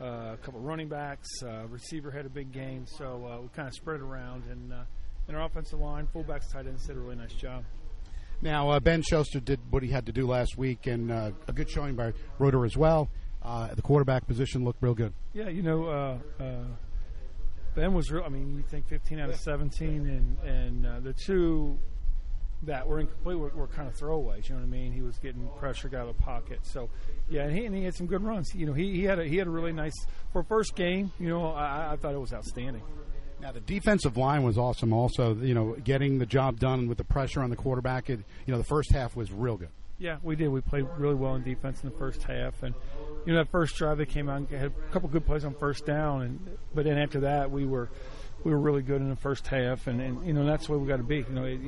uh, 0.00 0.32
a 0.32 0.38
couple 0.40 0.58
running 0.60 0.88
backs, 0.88 1.28
uh, 1.42 1.66
receiver 1.68 2.10
had 2.10 2.24
a 2.24 2.30
big 2.30 2.50
game, 2.50 2.86
so 2.86 3.28
uh, 3.30 3.42
we 3.42 3.48
kind 3.48 3.68
of 3.68 3.74
spread 3.74 3.96
it 3.96 4.02
around. 4.02 4.44
And 4.50 4.72
uh, 4.72 4.84
in 5.28 5.34
our 5.34 5.44
offensive 5.44 5.78
line, 5.78 6.08
fullbacks, 6.14 6.50
tight 6.50 6.66
ends 6.66 6.86
did 6.86 6.96
a 6.96 7.00
really 7.00 7.16
nice 7.16 7.34
job. 7.34 7.62
Now, 8.40 8.70
uh, 8.70 8.80
Ben 8.80 9.02
Schuster 9.02 9.38
did 9.38 9.60
what 9.68 9.82
he 9.82 9.90
had 9.90 10.06
to 10.06 10.12
do 10.12 10.26
last 10.26 10.56
week, 10.56 10.86
and 10.86 11.12
uh, 11.12 11.32
a 11.46 11.52
good 11.52 11.68
showing 11.68 11.94
by 11.94 12.14
Roeder 12.38 12.64
as 12.64 12.74
well. 12.74 13.10
Uh, 13.44 13.74
the 13.74 13.82
quarterback 13.82 14.26
position 14.26 14.64
looked 14.64 14.82
real 14.82 14.94
good. 14.94 15.12
Yeah, 15.32 15.48
you 15.48 15.62
know, 15.62 15.86
uh, 15.86 16.42
uh, 16.42 16.64
Ben 17.74 17.92
was 17.92 18.10
real. 18.10 18.22
I 18.24 18.28
mean, 18.28 18.56
you 18.56 18.62
think 18.62 18.86
15 18.88 19.18
out 19.18 19.30
of 19.30 19.36
17, 19.36 19.88
and 19.88 20.38
and 20.48 20.86
uh, 20.86 21.00
the 21.00 21.12
two 21.12 21.78
that 22.64 22.86
were 22.86 23.00
incomplete 23.00 23.38
were, 23.38 23.48
were 23.48 23.66
kind 23.66 23.88
of 23.88 23.96
throwaways. 23.96 24.48
You 24.48 24.54
know 24.54 24.60
what 24.60 24.66
I 24.66 24.70
mean? 24.70 24.92
He 24.92 25.02
was 25.02 25.18
getting 25.18 25.48
pressure 25.58 25.88
out 25.88 26.08
of 26.08 26.16
the 26.16 26.22
pocket. 26.22 26.60
So, 26.62 26.88
yeah, 27.28 27.42
and 27.42 27.56
he, 27.56 27.64
and 27.64 27.74
he 27.74 27.84
had 27.84 27.94
some 27.94 28.06
good 28.06 28.22
runs. 28.22 28.54
You 28.54 28.66
know, 28.66 28.72
he, 28.72 28.92
he 28.92 29.02
had 29.02 29.18
a 29.18 29.24
he 29.24 29.36
had 29.36 29.46
a 29.46 29.50
really 29.50 29.72
nice 29.72 29.94
for 30.32 30.42
first 30.44 30.76
game. 30.76 31.12
You 31.18 31.28
know, 31.28 31.52
I, 31.52 31.92
I 31.92 31.96
thought 31.96 32.14
it 32.14 32.20
was 32.20 32.32
outstanding. 32.32 32.82
Now 33.40 33.50
the 33.50 33.60
defensive 33.60 34.16
line 34.16 34.44
was 34.44 34.56
awesome. 34.56 34.92
Also, 34.92 35.34
you 35.34 35.54
know, 35.54 35.74
getting 35.82 36.18
the 36.18 36.26
job 36.26 36.60
done 36.60 36.86
with 36.86 36.98
the 36.98 37.04
pressure 37.04 37.40
on 37.40 37.50
the 37.50 37.56
quarterback. 37.56 38.08
It, 38.08 38.20
you 38.46 38.52
know, 38.52 38.58
the 38.58 38.64
first 38.64 38.92
half 38.92 39.16
was 39.16 39.32
real 39.32 39.56
good. 39.56 39.70
Yeah, 40.02 40.16
we 40.20 40.34
did. 40.34 40.48
We 40.48 40.60
played 40.60 40.84
really 40.98 41.14
well 41.14 41.36
in 41.36 41.44
defense 41.44 41.80
in 41.84 41.88
the 41.88 41.96
first 41.96 42.24
half, 42.24 42.64
and 42.64 42.74
you 43.24 43.32
know 43.32 43.38
that 43.38 43.52
first 43.52 43.76
drive 43.76 43.98
they 43.98 44.04
came 44.04 44.28
out 44.28 44.38
and 44.38 44.48
had 44.50 44.72
a 44.72 44.92
couple 44.92 45.08
good 45.08 45.24
plays 45.24 45.44
on 45.44 45.54
first 45.54 45.86
down, 45.86 46.22
and 46.22 46.58
but 46.74 46.84
then 46.86 46.98
after 46.98 47.20
that 47.20 47.52
we 47.52 47.64
were 47.64 47.88
we 48.42 48.50
were 48.50 48.58
really 48.58 48.82
good 48.82 49.00
in 49.00 49.10
the 49.10 49.16
first 49.16 49.46
half, 49.46 49.86
and, 49.86 50.00
and 50.00 50.26
you 50.26 50.32
know 50.32 50.44
that's 50.44 50.66
the 50.66 50.72
way 50.72 50.78
we 50.78 50.88
got 50.88 50.96
to 50.96 51.04
be. 51.04 51.18
You 51.18 51.26
know, 51.30 51.44
it, 51.44 51.60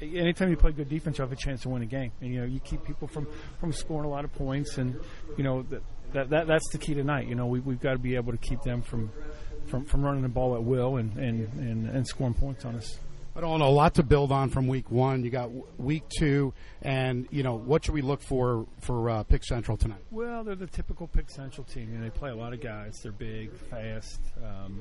it, 0.00 0.14
anytime 0.14 0.50
you 0.50 0.56
play 0.56 0.70
good 0.70 0.88
defense, 0.88 1.18
you 1.18 1.22
have 1.22 1.32
a 1.32 1.36
chance 1.36 1.62
to 1.62 1.68
win 1.68 1.82
a 1.82 1.86
game, 1.86 2.12
and 2.20 2.32
you 2.32 2.42
know 2.42 2.46
you 2.46 2.60
keep 2.60 2.84
people 2.84 3.08
from 3.08 3.26
from 3.58 3.72
scoring 3.72 4.06
a 4.06 4.08
lot 4.08 4.24
of 4.24 4.32
points, 4.34 4.78
and 4.78 5.00
you 5.36 5.42
know 5.42 5.62
that 5.62 5.82
that, 6.12 6.30
that 6.30 6.46
that's 6.46 6.68
the 6.70 6.78
key 6.78 6.94
tonight. 6.94 7.26
You 7.26 7.34
know 7.34 7.46
we 7.46 7.58
we've 7.58 7.80
got 7.80 7.94
to 7.94 7.98
be 7.98 8.14
able 8.14 8.30
to 8.30 8.38
keep 8.38 8.62
them 8.62 8.82
from 8.82 9.10
from, 9.66 9.84
from 9.84 10.04
running 10.04 10.22
the 10.22 10.28
ball 10.28 10.54
at 10.54 10.62
will 10.62 10.98
and, 10.98 11.16
and, 11.16 11.52
and, 11.58 11.88
and 11.88 12.06
scoring 12.06 12.34
points 12.34 12.64
on 12.64 12.76
us. 12.76 13.00
I 13.36 13.40
don't 13.40 13.58
know 13.58 13.66
a 13.66 13.68
lot 13.68 13.94
to 13.94 14.04
build 14.04 14.30
on 14.30 14.48
from 14.50 14.68
week 14.68 14.90
one. 14.90 15.24
You 15.24 15.30
got 15.30 15.50
week 15.78 16.04
two, 16.18 16.54
and 16.82 17.26
you 17.30 17.42
know 17.42 17.54
what 17.54 17.84
should 17.84 17.94
we 17.94 18.02
look 18.02 18.22
for 18.22 18.66
for 18.80 19.10
uh, 19.10 19.22
Pick 19.24 19.44
Central 19.44 19.76
tonight? 19.76 20.04
Well, 20.12 20.44
they're 20.44 20.54
the 20.54 20.68
typical 20.68 21.08
Pick 21.08 21.30
Central 21.30 21.64
team. 21.64 21.92
You 21.92 21.98
know, 21.98 22.04
they 22.04 22.10
play 22.10 22.30
a 22.30 22.36
lot 22.36 22.52
of 22.52 22.60
guys. 22.60 23.00
They're 23.02 23.12
big, 23.12 23.52
fast. 23.52 24.20
Um, 24.42 24.80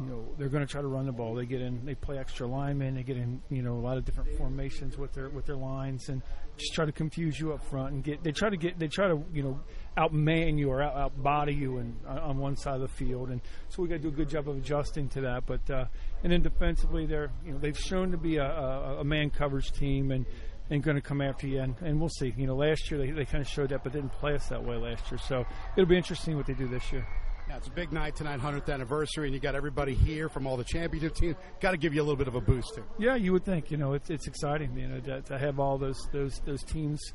you 0.00 0.06
know, 0.06 0.24
they're 0.38 0.48
going 0.48 0.64
to 0.66 0.70
try 0.70 0.80
to 0.80 0.88
run 0.88 1.06
the 1.06 1.12
ball. 1.12 1.34
They 1.34 1.46
get 1.46 1.60
in, 1.60 1.84
they 1.84 1.94
play 1.94 2.18
extra 2.18 2.46
linemen. 2.46 2.96
They 2.96 3.04
get 3.04 3.16
in, 3.16 3.40
you 3.48 3.62
know, 3.62 3.74
a 3.74 3.78
lot 3.78 3.96
of 3.96 4.04
different 4.04 4.36
formations 4.36 4.98
with 4.98 5.12
their 5.12 5.28
with 5.28 5.46
their 5.46 5.56
lines, 5.56 6.08
and 6.08 6.22
just 6.56 6.74
try 6.74 6.84
to 6.84 6.92
confuse 6.92 7.38
you 7.38 7.52
up 7.52 7.64
front 7.64 7.92
and 7.94 8.04
get. 8.04 8.22
They 8.22 8.32
try 8.32 8.50
to 8.50 8.56
get. 8.56 8.78
They 8.78 8.88
try 8.88 9.08
to, 9.08 9.22
you 9.32 9.42
know, 9.42 9.60
outman 9.96 10.58
you 10.58 10.70
or 10.70 10.82
out, 10.82 11.16
outbody 11.16 11.56
you 11.56 11.78
and 11.78 11.96
on 12.06 12.38
one 12.38 12.56
side 12.56 12.74
of 12.74 12.80
the 12.80 12.88
field, 12.88 13.30
and 13.30 13.40
so 13.68 13.82
we 13.82 13.88
got 13.88 13.96
to 13.96 14.02
do 14.02 14.08
a 14.08 14.12
good 14.12 14.28
job 14.28 14.48
of 14.48 14.56
adjusting 14.56 15.08
to 15.10 15.20
that. 15.22 15.46
But 15.46 15.68
uh, 15.70 15.86
and 16.22 16.32
then 16.32 16.42
defensively, 16.42 17.06
they're 17.06 17.30
you 17.44 17.52
know 17.52 17.58
they've 17.58 17.78
shown 17.78 18.10
to 18.10 18.16
be 18.16 18.36
a, 18.36 18.46
a, 18.46 19.00
a 19.00 19.04
man 19.04 19.30
coverage 19.30 19.72
team 19.72 20.10
and 20.10 20.26
and 20.70 20.82
going 20.82 20.96
to 20.96 21.02
come 21.02 21.20
after 21.20 21.46
you, 21.46 21.60
and, 21.60 21.74
and 21.82 22.00
we'll 22.00 22.08
see. 22.08 22.32
You 22.36 22.46
know, 22.46 22.54
last 22.54 22.90
year 22.90 22.98
they, 22.98 23.10
they 23.10 23.24
kind 23.24 23.42
of 23.42 23.48
showed 23.48 23.68
that, 23.70 23.84
but 23.84 23.92
didn't 23.92 24.12
play 24.12 24.34
us 24.34 24.48
that 24.48 24.64
way 24.64 24.76
last 24.76 25.10
year. 25.10 25.18
So 25.18 25.44
it'll 25.76 25.88
be 25.88 25.96
interesting 25.96 26.36
what 26.36 26.46
they 26.46 26.54
do 26.54 26.68
this 26.68 26.92
year. 26.92 27.06
Yeah, 27.48 27.58
it's 27.58 27.68
a 27.68 27.72
big 27.72 27.92
night 27.92 28.16
tonight, 28.16 28.40
100th 28.40 28.72
anniversary, 28.72 29.26
and 29.26 29.34
you 29.34 29.40
got 29.40 29.54
everybody 29.54 29.92
here 29.94 30.30
from 30.30 30.46
all 30.46 30.56
the 30.56 30.64
championship 30.64 31.14
teams. 31.14 31.36
Got 31.60 31.72
to 31.72 31.76
give 31.76 31.92
you 31.92 32.00
a 32.00 32.04
little 32.04 32.16
bit 32.16 32.28
of 32.28 32.34
a 32.34 32.40
boost 32.40 32.74
too. 32.74 32.84
Yeah, 32.98 33.16
you 33.16 33.32
would 33.32 33.44
think. 33.44 33.70
You 33.70 33.76
know, 33.76 33.92
it's 33.92 34.08
it's 34.08 34.26
exciting. 34.26 34.74
You 34.78 34.88
know, 34.88 35.00
to, 35.00 35.20
to 35.22 35.38
have 35.38 35.60
all 35.60 35.76
those 35.76 36.08
those 36.10 36.40
those 36.46 36.62
teams, 36.62 37.12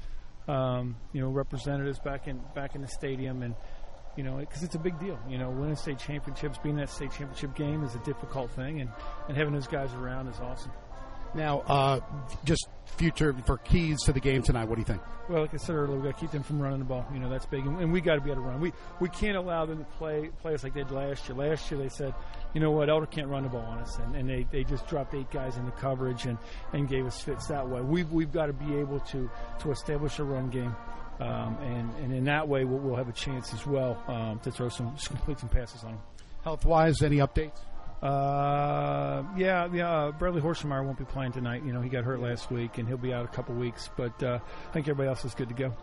um, 0.49 0.95
you 1.13 1.21
know, 1.21 1.29
representatives 1.29 1.99
back 1.99 2.27
in 2.27 2.41
back 2.55 2.75
in 2.75 2.81
the 2.81 2.87
stadium, 2.87 3.43
and 3.43 3.55
you 4.17 4.23
know, 4.23 4.37
because 4.37 4.63
it's 4.63 4.75
a 4.75 4.79
big 4.79 4.99
deal. 4.99 5.19
You 5.29 5.37
know, 5.37 5.51
winning 5.51 5.75
state 5.75 5.99
championships, 5.99 6.57
being 6.57 6.75
that 6.77 6.89
state 6.89 7.11
championship 7.11 7.55
game 7.55 7.83
is 7.83 7.93
a 7.95 7.99
difficult 7.99 8.51
thing, 8.51 8.81
and 8.81 8.89
and 9.27 9.37
having 9.37 9.53
those 9.53 9.67
guys 9.67 9.93
around 9.93 10.27
is 10.27 10.39
awesome. 10.39 10.71
Now, 11.33 11.59
uh, 11.61 11.99
just 12.43 12.67
future 12.97 13.33
for 13.45 13.57
keys 13.57 14.01
to 14.03 14.13
the 14.13 14.19
game 14.19 14.41
tonight. 14.41 14.65
What 14.65 14.75
do 14.75 14.81
you 14.81 14.85
think? 14.85 15.01
Well, 15.29 15.41
like 15.41 15.53
I 15.53 15.57
said 15.57 15.75
earlier, 15.75 15.97
we 15.97 16.03
got 16.03 16.15
to 16.15 16.21
keep 16.21 16.31
them 16.31 16.43
from 16.43 16.59
running 16.59 16.79
the 16.79 16.85
ball. 16.85 17.05
You 17.13 17.19
know, 17.19 17.29
that's 17.29 17.45
big, 17.45 17.65
and, 17.65 17.79
and 17.79 17.93
we 17.93 18.01
got 18.01 18.15
to 18.15 18.21
be 18.21 18.31
able 18.31 18.41
to 18.41 18.47
run. 18.47 18.59
We 18.59 18.73
we 18.99 19.09
can't 19.09 19.37
allow 19.37 19.65
them 19.65 19.79
to 19.79 19.85
play 19.97 20.29
play 20.41 20.53
us 20.53 20.63
like 20.63 20.73
they 20.73 20.83
did 20.83 20.91
last 20.91 21.27
year. 21.27 21.37
Last 21.37 21.69
year, 21.69 21.79
they 21.79 21.89
said, 21.89 22.13
you 22.53 22.61
know 22.61 22.71
what, 22.71 22.89
Elder 22.89 23.05
can't 23.05 23.27
run 23.27 23.43
the 23.43 23.49
ball 23.49 23.61
on 23.61 23.79
us, 23.79 23.97
and, 23.99 24.15
and 24.15 24.29
they, 24.29 24.47
they 24.51 24.63
just 24.63 24.87
dropped 24.87 25.13
eight 25.13 25.29
guys 25.31 25.57
into 25.57 25.71
coverage 25.71 26.25
and, 26.25 26.37
and 26.73 26.89
gave 26.89 27.05
us 27.05 27.21
fits 27.21 27.47
that 27.47 27.67
way. 27.67 27.81
We've 27.81 28.11
we've 28.11 28.31
got 28.31 28.47
to 28.47 28.53
be 28.53 28.75
able 28.77 28.99
to 29.01 29.29
to 29.59 29.71
establish 29.71 30.19
a 30.19 30.23
run 30.23 30.49
game. 30.49 30.75
Um, 31.19 31.57
and, 31.57 31.93
and 32.01 32.13
in 32.13 32.23
that 32.25 32.47
way, 32.47 32.63
we'll, 32.63 32.79
we'll 32.79 32.95
have 32.95 33.09
a 33.09 33.13
chance 33.13 33.53
as 33.53 33.67
well 33.67 34.01
um, 34.07 34.39
to 34.39 34.51
throw 34.51 34.69
some, 34.69 34.95
complete 35.05 35.37
some 35.41 35.49
passes 35.49 35.83
on 35.83 35.91
them. 35.91 36.01
Health 36.45 36.63
wise, 36.63 37.01
any 37.01 37.17
updates? 37.17 37.59
Uh, 38.01 39.23
yeah, 39.35 39.67
yeah. 39.73 39.91
Uh, 39.91 40.11
Bradley 40.11 40.41
Horsemeyer 40.41 40.85
won't 40.85 40.97
be 40.97 41.05
playing 41.05 41.33
tonight. 41.33 41.63
You 41.65 41.73
know, 41.73 41.81
he 41.81 41.89
got 41.89 42.03
hurt 42.03 42.21
last 42.21 42.49
week, 42.51 42.77
and 42.77 42.87
he'll 42.87 42.97
be 42.97 43.13
out 43.13 43.25
a 43.25 43.29
couple 43.29 43.55
weeks. 43.55 43.89
But 43.95 44.21
uh, 44.23 44.39
I 44.41 44.73
think 44.73 44.87
everybody 44.87 45.09
else 45.09 45.25
is 45.25 45.33
good 45.33 45.49
to 45.49 45.55
go. 45.55 45.73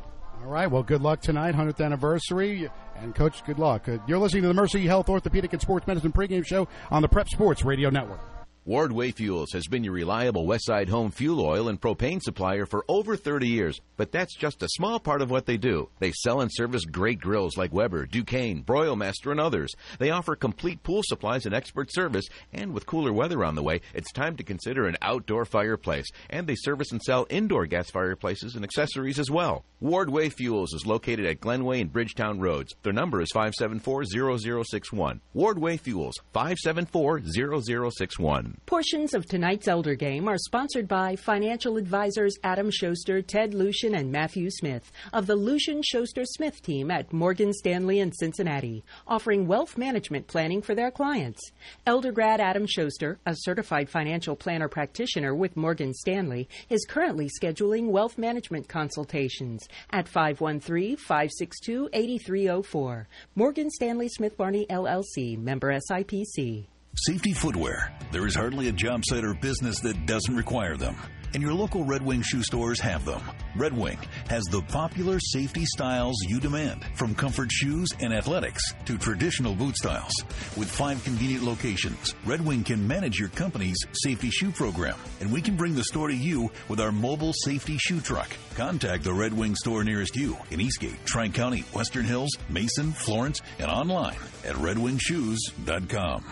All 0.43 0.51
right. 0.51 0.71
Well, 0.71 0.83
good 0.83 1.03
luck 1.03 1.21
tonight, 1.21 1.55
100th 1.55 1.85
anniversary. 1.85 2.71
And, 2.97 3.15
Coach, 3.15 3.45
good 3.45 3.59
luck. 3.59 3.89
Uh, 3.89 3.99
you're 4.07 4.19
listening 4.19 4.43
to 4.43 4.49
the 4.49 4.55
Mercy 4.55 4.87
Health 4.87 5.09
Orthopedic 5.09 5.53
and 5.53 5.63
Sports 5.63 5.87
Medicine 5.87 6.13
pregame 6.13 6.47
show 6.47 6.69
on 6.91 7.03
the 7.03 7.09
Prep 7.09 7.29
Sports 7.29 7.65
Radio 7.65 7.91
Network. 7.91 8.36
Wardway 8.67 9.15
Fuels 9.15 9.53
has 9.53 9.69
been 9.69 9.85
your 9.85 9.93
reliable 9.93 10.45
Westside 10.45 10.89
home 10.89 11.13
fuel 11.13 11.41
oil 11.41 11.69
and 11.69 11.81
propane 11.81 12.21
supplier 12.21 12.67
for 12.67 12.85
over 12.89 13.17
30 13.17 13.47
years, 13.47 13.81
but 13.97 14.11
that's 14.11 14.35
just 14.35 14.61
a 14.61 14.69
small 14.71 14.99
part 14.99 15.23
of 15.23 15.31
what 15.31 15.47
they 15.47 15.57
do. 15.57 15.89
They 16.01 16.11
sell 16.11 16.41
and 16.41 16.51
service 16.53 16.85
great 16.85 17.21
grills 17.21 17.57
like 17.57 17.73
Weber, 17.73 18.07
Ducane, 18.07 18.65
Broilmaster, 18.65 19.31
and 19.31 19.39
others. 19.39 19.73
They 20.01 20.11
offer 20.11 20.35
complete 20.35 20.83
pool 20.83 21.03
supplies 21.05 21.47
and 21.47 21.55
expert 21.55 21.93
service, 21.93 22.25
and 22.53 22.75
with 22.75 22.87
cooler 22.87 23.13
weather 23.13 23.45
on 23.45 23.55
the 23.55 23.63
way, 23.63 23.83
it's 23.95 24.11
time 24.11 24.35
to 24.35 24.43
consider 24.43 24.89
an 24.89 24.97
outdoor 25.01 25.45
fireplace. 25.45 26.07
And 26.29 26.49
they 26.49 26.57
service 26.57 26.91
and 26.91 27.01
sell 27.01 27.29
indoor 27.31 27.67
gas 27.67 27.93
fireplaces 27.93 28.57
and 28.57 28.65
accessories 28.65 29.21
as 29.21 29.31
well. 29.31 29.65
Wardway 29.81 30.33
Fuels 30.33 30.73
is 30.73 30.87
located 30.87 31.27
at 31.27 31.39
Glenway 31.39 31.83
and 31.83 31.93
Bridgetown 31.93 32.41
Roads. 32.41 32.75
Their 32.83 32.93
number 32.93 33.21
is 33.21 33.31
574-0061. 33.33 35.21
Wardway 35.37 35.79
Fuels, 35.79 36.15
574-0061. 36.35 38.56
Portions 38.65 39.15
of 39.15 39.27
tonight's 39.27 39.69
Elder 39.69 39.95
Game 39.95 40.29
are 40.29 40.39
sponsored 40.39 40.89
by 40.89 41.15
financial 41.15 41.77
advisors 41.77 42.37
Adam 42.43 42.71
Schuster, 42.71 43.21
Ted 43.23 43.55
Lucian, 43.55 43.95
and 43.95 44.11
Matthew 44.11 44.51
Smith 44.51 44.91
of 45.13 45.27
the 45.27 45.37
Lucian 45.37 45.83
Schuster 45.83 46.25
Smith 46.25 46.63
team 46.63 46.91
at 46.91 47.13
Morgan 47.13 47.53
Stanley 47.53 48.01
in 48.01 48.11
Cincinnati, 48.13 48.85
offering 49.07 49.47
wealth 49.47 49.77
management 49.77 50.27
planning 50.27 50.63
for 50.63 50.75
their 50.75 50.91
clients. 50.91 51.53
Elder 51.87 52.11
grad 52.11 52.41
Adam 52.41 52.67
Schuster, 52.67 53.19
a 53.27 53.35
certified 53.37 53.89
financial 53.89 54.35
planner 54.35 54.69
practitioner 54.69 55.35
with 55.35 55.57
Morgan 55.57 55.93
Stanley, 55.93 56.49
is 56.69 56.87
currently 56.89 57.29
scheduling 57.29 57.91
wealth 57.91 58.19
management 58.19 58.69
consultations 58.69 59.69
at 59.91 60.09
513 60.09 60.97
562 60.97 61.91
8304. 61.93 63.07
Morgan 63.35 63.71
Stanley 63.71 64.09
Smith 64.09 64.37
Barney 64.37 64.67
LLC, 64.71 65.39
member 65.39 65.73
SIPC. 65.73 66.67
Safety 66.99 67.35
footwear. 67.35 67.93
There 68.11 68.27
is 68.27 68.35
hardly 68.35 68.69
a 68.69 68.73
job 68.73 69.03
site 69.05 69.23
or 69.23 69.35
business 69.35 69.81
that 69.81 70.07
doesn't 70.07 70.35
require 70.35 70.79
them. 70.79 70.97
And 71.35 71.43
your 71.43 71.53
local 71.53 71.85
Red 71.85 72.01
Wing 72.01 72.23
shoe 72.23 72.43
stores 72.43 72.81
have 72.81 73.05
them. 73.05 73.21
Red 73.55 73.77
Wing 73.77 73.99
has 74.31 74.43
the 74.45 74.63
popular 74.63 75.19
safety 75.21 75.67
styles 75.67 76.17
you 76.27 76.41
demand, 76.41 76.83
from 76.95 77.15
comfort 77.15 77.53
shoes 77.53 77.91
and 78.01 78.15
athletics 78.15 78.63
to 78.87 78.97
traditional 78.97 79.55
boot 79.55 79.77
styles. 79.77 80.15
With 80.57 80.71
five 80.71 81.05
convenient 81.05 81.45
locations, 81.45 82.15
Red 82.25 82.43
Wing 82.43 82.65
can 82.65 82.89
manage 82.89 83.19
your 83.19 83.29
company's 83.29 83.77
safety 83.93 84.31
shoe 84.31 84.51
program, 84.51 84.97
and 85.21 85.31
we 85.31 85.43
can 85.43 85.55
bring 85.55 85.75
the 85.75 85.85
store 85.85 86.09
to 86.09 86.17
you 86.17 86.51
with 86.71 86.81
our 86.81 86.93
mobile 86.93 87.35
safety 87.35 87.77
shoe 87.77 88.01
truck. 88.01 88.31
Contact 88.55 89.05
the 89.05 89.13
Red 89.13 89.35
Wing 89.35 89.55
store 89.55 89.85
nearest 89.85 90.17
you 90.17 90.39
in 90.51 90.63
Eastgate, 90.63 91.05
Tri 91.05 91.29
County, 91.29 91.61
Western 91.75 92.07
Hills, 92.07 92.31
Mason, 92.49 92.93
Florence, 92.93 93.43
and 93.59 93.71
online 93.71 94.17
at 94.47 94.55
redwingshoes.com. 94.55 96.25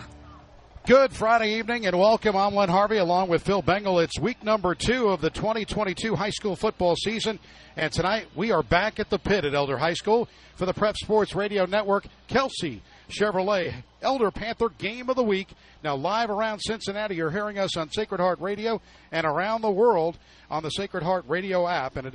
Good 0.87 1.13
Friday 1.13 1.57
evening 1.57 1.87
and 1.87 1.97
welcome. 1.97 2.35
I'm 2.35 2.53
Len 2.53 2.69
Harvey 2.69 2.97
along 2.97 3.29
with 3.29 3.41
Phil 3.41 3.63
Bengal. 3.63 3.97
It's 3.97 4.19
week 4.19 4.43
number 4.43 4.75
two 4.75 5.07
of 5.07 5.19
the 5.19 5.31
2022 5.31 6.13
high 6.15 6.29
school 6.29 6.55
football 6.55 6.95
season. 6.95 7.39
And 7.75 7.91
tonight 7.91 8.27
we 8.35 8.51
are 8.51 8.61
back 8.61 8.99
at 8.99 9.09
the 9.09 9.17
pit 9.17 9.45
at 9.45 9.55
Elder 9.55 9.79
High 9.79 9.95
School 9.95 10.29
for 10.55 10.67
the 10.67 10.75
Prep 10.75 10.95
Sports 10.95 11.33
Radio 11.33 11.65
Network. 11.65 12.05
Kelsey 12.27 12.83
Chevrolet 13.09 13.73
Elder 14.03 14.29
Panther 14.29 14.69
Game 14.77 15.09
of 15.09 15.15
the 15.15 15.23
Week. 15.23 15.47
Now 15.83 15.95
live 15.95 16.29
around 16.29 16.59
Cincinnati. 16.59 17.15
You're 17.15 17.31
hearing 17.31 17.57
us 17.57 17.75
on 17.75 17.89
Sacred 17.89 18.21
Heart 18.21 18.39
Radio 18.39 18.79
and 19.11 19.25
around 19.25 19.61
the 19.61 19.71
world 19.71 20.19
on 20.51 20.61
the 20.61 20.69
Sacred 20.69 21.01
Heart 21.01 21.25
Radio 21.27 21.67
app 21.67 21.95
and 21.95 22.05
at 22.05 22.13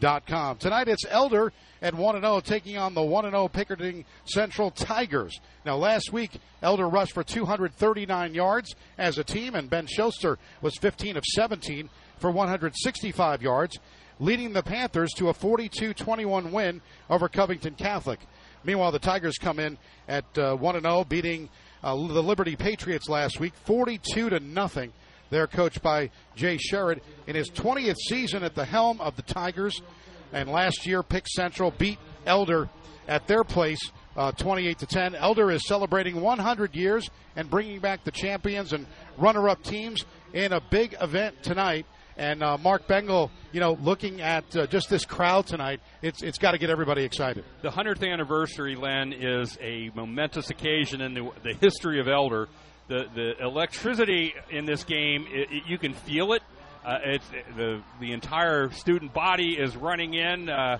ehsports.com. 0.00 0.58
Tonight 0.58 0.88
it's 0.88 1.04
Elder 1.08 1.52
at 1.82 1.94
1 1.94 2.20
0 2.20 2.40
taking 2.40 2.76
on 2.76 2.94
the 2.94 3.02
1 3.02 3.24
0 3.24 3.48
Pickering 3.48 4.04
Central 4.24 4.70
Tigers. 4.70 5.38
Now, 5.64 5.76
last 5.76 6.12
week, 6.12 6.32
Elder 6.62 6.88
rushed 6.88 7.12
for 7.12 7.24
239 7.24 8.34
yards 8.34 8.74
as 8.98 9.18
a 9.18 9.24
team, 9.24 9.54
and 9.54 9.70
Ben 9.70 9.86
Schuster 9.86 10.38
was 10.62 10.76
15 10.78 11.16
of 11.16 11.24
17 11.24 11.88
for 12.18 12.30
165 12.30 13.42
yards, 13.42 13.78
leading 14.20 14.52
the 14.52 14.62
Panthers 14.62 15.12
to 15.16 15.28
a 15.28 15.34
42 15.34 15.94
21 15.94 16.52
win 16.52 16.80
over 17.10 17.28
Covington 17.28 17.74
Catholic. 17.74 18.20
Meanwhile, 18.64 18.92
the 18.92 18.98
Tigers 18.98 19.36
come 19.38 19.58
in 19.58 19.76
at 20.08 20.24
uh, 20.38 20.56
1 20.56 20.80
0, 20.80 21.04
beating 21.04 21.48
uh, 21.82 21.94
the 21.94 22.22
Liberty 22.22 22.56
Patriots 22.56 23.08
last 23.08 23.40
week 23.40 23.54
42 23.64 24.30
to 24.30 24.40
nothing. 24.40 24.92
They're 25.34 25.48
coached 25.48 25.82
by 25.82 26.10
Jay 26.36 26.58
Sharrett 26.58 27.00
in 27.26 27.34
his 27.34 27.50
20th 27.50 27.96
season 28.06 28.44
at 28.44 28.54
the 28.54 28.64
helm 28.64 29.00
of 29.00 29.16
the 29.16 29.22
Tigers. 29.22 29.82
And 30.32 30.48
last 30.48 30.86
year, 30.86 31.02
Pick 31.02 31.26
Central 31.26 31.72
beat 31.72 31.98
Elder 32.24 32.68
at 33.08 33.26
their 33.26 33.42
place 33.42 33.90
uh, 34.16 34.30
28 34.30 34.78
to 34.78 34.86
10. 34.86 35.16
Elder 35.16 35.50
is 35.50 35.66
celebrating 35.66 36.20
100 36.20 36.76
years 36.76 37.10
and 37.34 37.50
bringing 37.50 37.80
back 37.80 38.04
the 38.04 38.12
champions 38.12 38.72
and 38.72 38.86
runner-up 39.18 39.60
teams 39.64 40.04
in 40.32 40.52
a 40.52 40.60
big 40.70 40.94
event 41.00 41.42
tonight. 41.42 41.86
And 42.16 42.44
uh, 42.44 42.56
Mark 42.58 42.86
Bengal, 42.86 43.32
you 43.50 43.58
know, 43.58 43.72
looking 43.82 44.20
at 44.20 44.56
uh, 44.56 44.68
just 44.68 44.88
this 44.88 45.04
crowd 45.04 45.48
tonight, 45.48 45.80
it's 46.00 46.22
it's 46.22 46.38
got 46.38 46.52
to 46.52 46.58
get 46.58 46.70
everybody 46.70 47.02
excited. 47.02 47.44
The 47.62 47.70
100th 47.70 48.08
anniversary, 48.08 48.76
Len, 48.76 49.12
is 49.12 49.58
a 49.60 49.90
momentous 49.96 50.50
occasion 50.50 51.00
in 51.00 51.14
the, 51.14 51.32
the 51.42 51.54
history 51.54 51.98
of 51.98 52.06
Elder. 52.06 52.46
The 52.88 53.06
the 53.14 53.42
electricity 53.42 54.34
in 54.50 54.66
this 54.66 54.84
game, 54.84 55.26
it, 55.30 55.50
it, 55.50 55.62
you 55.66 55.78
can 55.78 55.94
feel 55.94 56.34
it. 56.34 56.42
Uh, 56.84 56.98
it's 57.02 57.26
the 57.56 57.82
the 57.98 58.12
entire 58.12 58.70
student 58.70 59.14
body 59.14 59.56
is 59.58 59.74
running 59.74 60.12
in, 60.12 60.50
uh, 60.50 60.78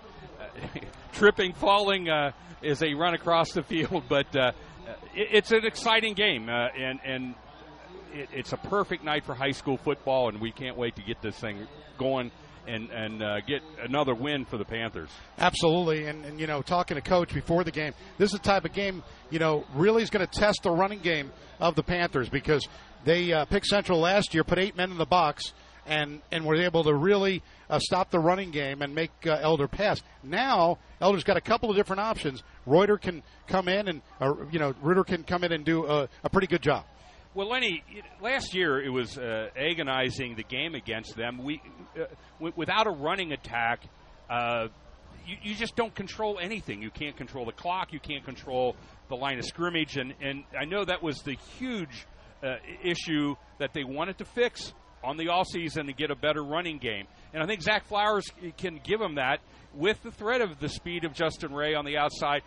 tripping, 1.13 1.55
falling 1.55 2.11
uh, 2.11 2.33
as 2.63 2.79
they 2.79 2.93
run 2.95 3.15
across 3.15 3.53
the 3.53 3.63
field. 3.63 4.05
But 4.09 4.37
uh, 4.37 4.53
it, 5.15 5.29
it's 5.33 5.53
an 5.53 5.65
exciting 5.65 6.13
game, 6.15 6.49
uh, 6.51 6.69
and 6.77 7.01
and 7.05 7.35
it, 8.13 8.29
it's 8.35 8.53
a 8.53 8.59
perfect 8.59 9.03
night 9.03 9.25
for 9.25 9.35
high 9.35 9.53
school 9.53 9.79
football, 9.79 10.29
and 10.29 10.41
we 10.41 10.53
can't 10.53 10.77
wait 10.77 10.97
to 10.97 11.03
get 11.03 11.23
this 11.23 11.37
thing 11.37 11.67
going 11.97 12.31
and 12.67 12.91
and 12.91 13.23
uh, 13.23 13.41
get 13.41 13.63
another 13.83 14.15
win 14.15 14.45
for 14.45 14.59
the 14.59 14.65
Panthers. 14.65 15.11
Absolutely, 15.39 16.07
and, 16.07 16.25
and 16.25 16.41
you 16.41 16.47
know, 16.47 16.63
talking 16.63 16.97
to 16.97 17.01
coach 17.01 17.33
before 17.33 17.65
the 17.65 17.71
game, 17.71 17.93
this 18.19 18.33
is 18.33 18.39
the 18.39 18.45
type 18.45 18.65
of 18.65 18.73
game 18.73 19.03
you 19.31 19.39
know 19.39 19.65
really 19.75 20.03
is 20.03 20.11
going 20.11 20.27
to 20.27 20.33
test 20.41 20.63
the 20.63 20.71
running 20.71 21.01
game 21.01 21.33
of 21.61 21.75
the 21.75 21.83
Panthers 21.83 22.29
because 22.29 22.67
they 23.05 23.33
uh, 23.33 23.45
Pick 23.47 23.65
Central 23.65 24.01
last 24.01 24.35
year 24.35 24.45
put 24.45 24.59
eight 24.59 24.77
men 24.77 24.91
in 24.91 24.99
the 24.99 25.07
box 25.07 25.53
and 25.87 26.21
and 26.31 26.45
were 26.45 26.57
able 26.57 26.85
to 26.85 26.95
really 26.95 27.43
uh, 27.69 27.79
stop 27.79 28.11
the 28.11 28.19
running 28.19 28.51
game 28.51 28.83
and 28.83 28.95
make 28.95 29.11
uh, 29.27 29.39
Elder 29.41 29.69
pass. 29.69 30.03
Now 30.23 30.79
Elder's 31.01 31.25
got 31.25 31.37
a 31.37 31.41
couple 31.41 31.71
of 31.71 31.77
different 31.77 32.01
options. 32.01 32.43
Reuter 32.67 32.99
can 32.99 33.23
come 33.47 33.69
in 33.69 33.89
and 33.89 34.03
uh, 34.21 34.35
you 34.51 34.59
know 34.59 34.75
Ritter 34.83 35.05
can 35.05 35.25
come 35.25 35.45
in 35.45 35.53
and 35.53 35.65
do 35.65 35.87
a, 35.87 36.09
a 36.23 36.31
pretty 36.31 36.47
good 36.47 36.63
job. 36.63 36.85
Well, 37.35 37.49
Lenny, 37.49 37.83
last 38.23 38.55
year 38.55 38.81
it 38.81 38.91
was 38.91 39.19
uh, 39.19 39.49
agonizing 39.57 40.37
the 40.37 40.45
game 40.45 40.77
against 40.77 41.17
them. 41.17 41.43
We, 41.43 41.61
uh, 41.97 42.05
w- 42.39 42.53
without 42.55 42.87
a 42.87 42.91
running 42.91 43.33
attack, 43.33 43.81
uh, 44.31 44.69
you, 45.27 45.37
you, 45.43 45.55
just 45.57 45.75
don't 45.75 45.93
control 45.93 46.39
anything. 46.41 46.81
You 46.81 46.91
can't 46.91 47.17
control 47.17 47.45
the 47.45 47.53
clock. 47.53 47.93
You 47.93 47.99
can't 47.99 48.25
control 48.25 48.77
the 49.09 49.17
line 49.17 49.41
of 49.41 49.47
scrimmage. 49.47 49.97
And, 49.97 50.15
and 50.23 50.45
I 50.57 50.65
know 50.65 50.85
that 50.85 51.03
was 51.03 51.23
the 51.23 51.37
huge 51.59 52.07
uh, 52.41 52.55
issue 52.85 53.35
that 53.59 53.73
they 53.75 53.83
wanted 53.83 54.19
to 54.19 54.25
fix 54.25 54.73
on 55.03 55.17
the 55.17 55.29
all 55.29 55.45
season 55.45 55.87
to 55.87 55.93
get 55.93 56.13
a 56.13 56.17
better 56.17 56.43
running 56.43 56.79
game. 56.79 57.07
And 57.33 57.43
I 57.43 57.47
think 57.47 57.63
Zach 57.63 57.87
Flowers 57.87 58.27
can 58.57 58.81
give 58.85 59.01
them 59.01 59.17
that 59.17 59.41
with 59.75 60.01
the 60.05 60.13
threat 60.13 60.41
of 60.41 60.61
the 60.61 60.69
speed 60.69 61.05
of 61.05 61.15
Justin 61.15 61.53
Ray 61.53 61.75
on 61.75 61.85
the 61.85 61.97
outside. 61.97 62.43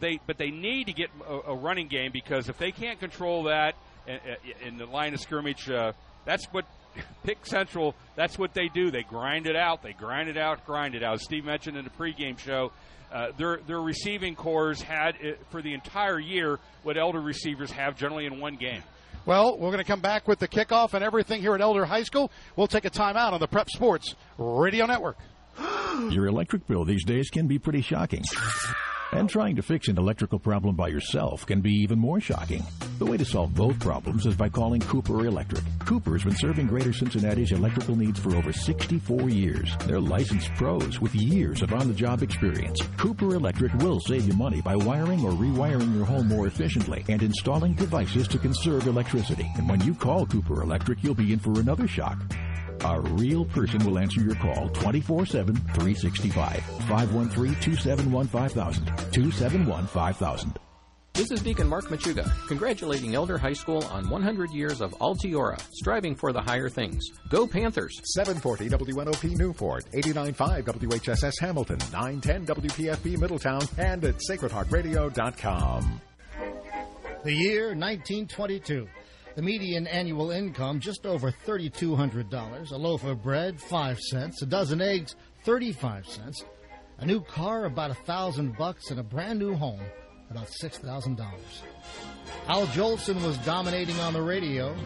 They, 0.00 0.20
but 0.24 0.38
they 0.38 0.50
need 0.50 0.86
to 0.86 0.92
get 0.92 1.08
a, 1.26 1.50
a 1.50 1.56
running 1.56 1.88
game 1.88 2.10
because 2.12 2.48
if 2.48 2.58
they 2.58 2.70
can't 2.70 3.00
control 3.00 3.44
that 3.44 3.74
in, 4.06 4.18
in 4.66 4.78
the 4.78 4.86
line 4.86 5.14
of 5.14 5.20
scrimmage, 5.20 5.70
uh, 5.70 5.92
that's 6.24 6.46
what 6.46 6.64
Pick 7.24 7.44
Central. 7.46 7.94
That's 8.16 8.38
what 8.38 8.54
they 8.54 8.68
do. 8.68 8.90
They 8.90 9.02
grind 9.02 9.46
it 9.46 9.56
out. 9.56 9.82
They 9.82 9.92
grind 9.92 10.28
it 10.28 10.36
out. 10.36 10.64
Grind 10.66 10.94
it 10.94 11.02
out. 11.02 11.14
As 11.14 11.24
Steve 11.24 11.44
mentioned 11.44 11.76
in 11.76 11.84
the 11.84 11.90
pregame 11.90 12.38
show, 12.38 12.72
uh, 13.12 13.28
their 13.36 13.58
their 13.66 13.80
receiving 13.80 14.34
cores 14.34 14.80
had 14.80 15.16
uh, 15.16 15.32
for 15.50 15.62
the 15.62 15.72
entire 15.72 16.18
year 16.18 16.58
what 16.82 16.96
elder 16.96 17.20
receivers 17.20 17.70
have 17.70 17.96
generally 17.96 18.26
in 18.26 18.40
one 18.40 18.56
game. 18.56 18.82
Well, 19.26 19.56
we're 19.56 19.70
going 19.70 19.78
to 19.78 19.84
come 19.84 20.00
back 20.00 20.28
with 20.28 20.38
the 20.38 20.48
kickoff 20.48 20.92
and 20.92 21.02
everything 21.02 21.40
here 21.40 21.54
at 21.54 21.62
Elder 21.62 21.86
High 21.86 22.02
School. 22.02 22.30
We'll 22.56 22.66
take 22.66 22.84
a 22.84 22.90
timeout 22.90 23.32
on 23.32 23.40
the 23.40 23.46
Prep 23.46 23.70
Sports 23.70 24.14
Radio 24.36 24.84
Network. 24.84 25.16
Your 26.10 26.26
electric 26.26 26.66
bill 26.66 26.84
these 26.84 27.04
days 27.04 27.30
can 27.30 27.46
be 27.46 27.58
pretty 27.58 27.80
shocking. 27.80 28.22
And 29.14 29.30
trying 29.30 29.54
to 29.54 29.62
fix 29.62 29.86
an 29.86 29.96
electrical 29.96 30.40
problem 30.40 30.74
by 30.74 30.88
yourself 30.88 31.46
can 31.46 31.60
be 31.60 31.70
even 31.70 32.00
more 32.00 32.20
shocking. 32.20 32.64
The 32.98 33.06
way 33.06 33.16
to 33.16 33.24
solve 33.24 33.54
both 33.54 33.78
problems 33.78 34.26
is 34.26 34.34
by 34.34 34.48
calling 34.48 34.80
Cooper 34.80 35.26
Electric. 35.26 35.62
Cooper's 35.84 36.24
been 36.24 36.34
serving 36.34 36.66
Greater 36.66 36.92
Cincinnati's 36.92 37.52
electrical 37.52 37.94
needs 37.94 38.18
for 38.18 38.34
over 38.34 38.52
64 38.52 39.30
years. 39.30 39.76
They're 39.86 40.00
licensed 40.00 40.52
pros 40.56 41.00
with 41.00 41.14
years 41.14 41.62
of 41.62 41.72
on-the-job 41.72 42.24
experience. 42.24 42.80
Cooper 42.96 43.36
Electric 43.36 43.72
will 43.74 44.00
save 44.00 44.26
you 44.26 44.34
money 44.34 44.60
by 44.60 44.74
wiring 44.74 45.24
or 45.24 45.30
rewiring 45.30 45.94
your 45.94 46.06
home 46.06 46.26
more 46.26 46.48
efficiently 46.48 47.04
and 47.08 47.22
installing 47.22 47.74
devices 47.74 48.26
to 48.26 48.38
conserve 48.38 48.88
electricity. 48.88 49.48
And 49.56 49.68
when 49.68 49.80
you 49.82 49.94
call 49.94 50.26
Cooper 50.26 50.60
Electric, 50.62 51.04
you'll 51.04 51.14
be 51.14 51.32
in 51.32 51.38
for 51.38 51.60
another 51.60 51.86
shock. 51.86 52.18
A 52.84 53.00
real 53.00 53.46
person 53.46 53.82
will 53.86 53.98
answer 53.98 54.20
your 54.20 54.34
call 54.34 54.68
24 54.68 55.24
7, 55.24 55.54
365. 55.54 56.62
513 56.86 57.54
271 57.54 58.26
5000. 58.26 58.84
271 58.84 59.86
5000. 59.86 60.58
This 61.14 61.30
is 61.30 61.40
Deacon 61.42 61.68
Mark 61.68 61.84
Machuga, 61.86 62.28
congratulating 62.48 63.14
Elder 63.14 63.38
High 63.38 63.52
School 63.52 63.84
on 63.84 64.10
100 64.10 64.50
years 64.50 64.80
of 64.80 64.90
Altiora, 64.98 65.58
striving 65.70 66.16
for 66.16 66.32
the 66.32 66.42
higher 66.42 66.68
things. 66.68 67.08
Go 67.30 67.46
Panthers! 67.46 68.00
740 68.14 68.68
WNOP 68.68 69.38
Newport, 69.38 69.84
89.5 69.94 70.64
WHSS 70.64 71.34
Hamilton, 71.40 71.78
910 71.92 72.46
WPFB 72.46 73.16
Middletown, 73.16 73.62
and 73.78 74.04
at 74.04 74.16
sacredheartradio.com. 74.28 76.00
The 77.22 77.32
year 77.32 77.68
1922. 77.76 78.88
The 79.34 79.42
median 79.42 79.88
annual 79.88 80.30
income 80.30 80.78
just 80.78 81.06
over 81.06 81.32
$3,200. 81.32 82.70
A 82.70 82.76
loaf 82.76 83.02
of 83.04 83.22
bread, 83.22 83.60
5 83.60 83.98
cents. 83.98 84.42
A 84.42 84.46
dozen 84.46 84.80
eggs, 84.80 85.16
35 85.44 86.06
cents. 86.06 86.44
A 86.98 87.06
new 87.06 87.20
car, 87.20 87.64
about 87.64 87.90
a 87.90 87.94
thousand 87.94 88.56
bucks, 88.56 88.90
and 88.90 89.00
a 89.00 89.02
brand 89.02 89.40
new 89.40 89.54
home, 89.54 89.80
about 90.30 90.46
$6,000. 90.62 91.18
Al 92.46 92.66
Jolson 92.68 93.20
was 93.26 93.36
dominating 93.38 93.98
on 93.98 94.12
the 94.12 94.22
radio. 94.22 94.76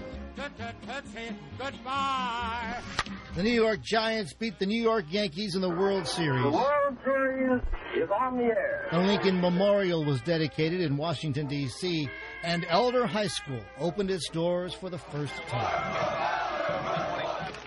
Goodbye. 1.59 2.81
The 3.35 3.43
New 3.43 3.53
York 3.53 3.81
Giants 3.83 4.33
beat 4.35 4.59
the 4.59 4.67
New 4.67 4.81
York 4.81 5.05
Yankees 5.11 5.55
in 5.55 5.61
the 5.61 5.69
World 5.69 6.07
Series. 6.07 6.43
The 6.43 6.51
World 6.51 6.97
Series 7.05 7.61
is 7.97 8.09
on 8.11 8.39
the 8.39 8.45
air. 8.45 8.89
The 8.93 8.99
Lincoln 9.01 9.41
Memorial 9.41 10.05
was 10.05 10.21
dedicated 10.23 10.81
in 10.81 10.97
Washington, 10.97 11.47
D.C., 11.47 12.09
and 12.43 12.65
Elder 12.69 13.07
High 13.07 13.27
School 13.27 13.61
opened 13.79 14.11
its 14.11 14.29
doors 14.29 14.75
for 14.75 14.91
the 14.91 14.99
first 14.99 15.35
time. 15.49 16.29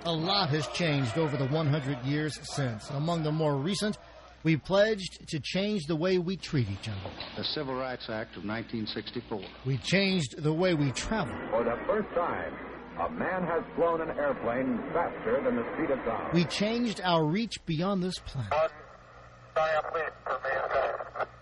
A 0.05 0.12
lot 0.12 0.49
has 0.49 0.67
changed 0.69 1.17
over 1.17 1.38
the 1.38 1.47
100 1.47 2.03
years 2.05 2.39
since. 2.41 2.89
Among 2.89 3.23
the 3.23 3.31
more 3.31 3.55
recent, 3.55 3.97
we 4.43 4.58
pledged 4.58 5.27
to 5.30 5.39
change 5.39 5.86
the 5.88 5.95
way 5.95 6.17
we 6.17 6.38
treat 6.38 6.69
each 6.69 6.89
other. 6.89 7.15
The 7.38 7.43
Civil 7.43 7.75
Rights 7.75 8.10
Act 8.10 8.38
of 8.38 8.43
1964. 8.45 9.41
We 9.65 9.77
changed 9.77 10.41
the 10.41 10.54
way 10.54 10.73
we 10.73 10.91
travel. 10.91 11.36
For 11.51 11.63
the 11.63 11.77
first 11.88 12.10
time, 12.15 12.54
a 12.99 13.10
man 13.10 13.43
has 13.43 13.63
flown 13.75 14.01
an 14.01 14.10
airplane 14.17 14.80
faster 14.93 15.41
than 15.43 15.56
the 15.56 15.65
speed 15.75 15.91
of 15.91 15.99
sound. 16.06 16.34
We 16.34 16.45
changed 16.45 17.01
our 17.04 17.25
reach 17.25 17.54
beyond 17.65 18.04
this 18.04 18.15
planet. 18.25 18.71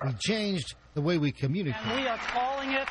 We 0.06 0.14
changed 0.20 0.76
the 0.94 1.02
way 1.02 1.18
we 1.18 1.32
communicate. 1.32 1.82
And 1.86 2.02
we 2.02 2.08
are 2.08 2.18
calling 2.18 2.72
it 2.72 2.88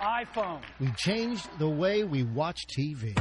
iPhone. 0.00 0.60
We 0.80 0.90
changed 0.96 1.48
the 1.58 1.68
way 1.68 2.04
we 2.04 2.24
watch 2.24 2.58
TV. 2.78 3.14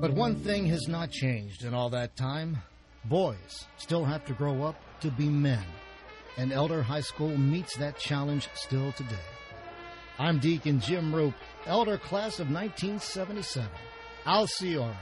But 0.00 0.12
one 0.12 0.36
thing 0.36 0.66
has 0.66 0.86
not 0.88 1.10
changed 1.10 1.64
in 1.64 1.74
all 1.74 1.90
that 1.90 2.16
time. 2.16 2.58
Boys 3.04 3.66
still 3.78 4.04
have 4.04 4.24
to 4.26 4.34
grow 4.34 4.62
up 4.62 4.76
to 5.00 5.10
be 5.10 5.28
men. 5.28 5.64
And 6.36 6.52
Elder 6.52 6.82
High 6.82 7.00
School 7.00 7.36
meets 7.36 7.76
that 7.76 7.98
challenge 7.98 8.48
still 8.54 8.92
today. 8.92 9.16
I'm 10.18 10.38
Deacon 10.38 10.80
Jim 10.80 11.14
Roop, 11.14 11.34
Elder 11.66 11.96
Class 11.96 12.40
of 12.40 12.50
1977. 12.50 13.68
Altiora. 14.26 14.94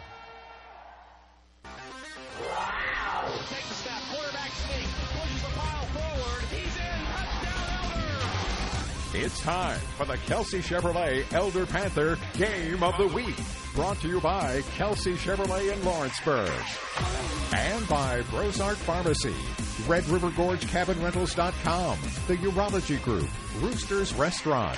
Takes 3.48 3.70
a 3.70 3.74
step, 3.74 4.00
quarterback 4.10 4.50
sneak, 4.52 4.86
pushes 5.12 5.42
the 5.42 5.48
pile 5.48 5.86
forward. 5.86 6.44
He's 6.50 6.76
in, 6.76 7.04
touchdown 7.14 7.52
Elder! 9.12 9.24
It's 9.24 9.40
time 9.40 9.80
for 9.96 10.04
the 10.06 10.16
Kelsey 10.18 10.60
Chevrolet 10.60 11.30
Elder 11.32 11.66
Panther 11.66 12.16
Game 12.34 12.82
of 12.82 12.96
the 12.96 13.08
Week. 13.08 13.34
Brought 13.78 14.00
to 14.00 14.08
you 14.08 14.20
by 14.20 14.62
Kelsey 14.76 15.14
Chevrolet 15.14 15.72
in 15.72 15.84
Lawrenceburg. 15.84 16.50
And 17.54 17.88
by 17.88 18.22
Brosart 18.22 18.74
Pharmacy, 18.74 19.36
Red 19.86 20.04
River 20.08 20.32
Gorge 20.36 20.66
Cabin 20.66 21.00
Rentals.com, 21.00 21.96
the 22.26 22.36
Urology 22.38 23.00
Group, 23.04 23.28
Roosters 23.60 24.12
Restaurant, 24.14 24.76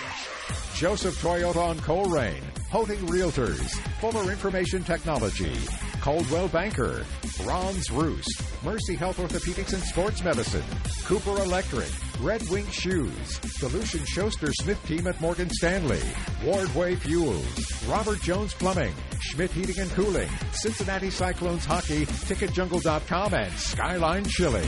Joseph 0.75 1.19
Toyota 1.23 1.57
on 1.57 1.79
Colerain, 1.79 2.43
Holding 2.69 2.99
Realtors, 3.07 3.71
Fuller 4.03 4.31
Information 4.31 4.85
Technology, 4.85 5.57
Coldwell 6.01 6.49
Banker, 6.49 7.05
Ron's 7.45 7.91
Roost, 7.91 8.43
Mercy 8.65 8.97
Health 8.97 9.19
Orthopedics 9.19 9.75
and 9.75 9.83
Sports 9.83 10.25
Medicine, 10.25 10.65
Cooper 11.05 11.43
Electric, 11.43 11.91
Red 12.21 12.49
Wing 12.49 12.67
Shoes, 12.71 13.41
Lucian 13.63 14.05
Schuster 14.07 14.51
Smith 14.61 14.83
Team 14.87 15.07
at 15.07 15.21
Morgan 15.21 15.51
Stanley, 15.51 16.01
Wardway 16.43 16.97
Fuels, 16.99 17.85
Robert 17.87 18.21
Jones 18.23 18.55
Plumbing, 18.55 18.95
Schmidt 19.21 19.51
Heating 19.51 19.79
and 19.79 19.91
Cooling, 19.91 20.29
Cincinnati 20.53 21.11
Cyclones 21.11 21.65
Hockey, 21.65 22.07
TicketJungle.com, 22.07 23.35
and 23.35 23.53
Skyline 23.53 24.25
Chili. 24.25 24.67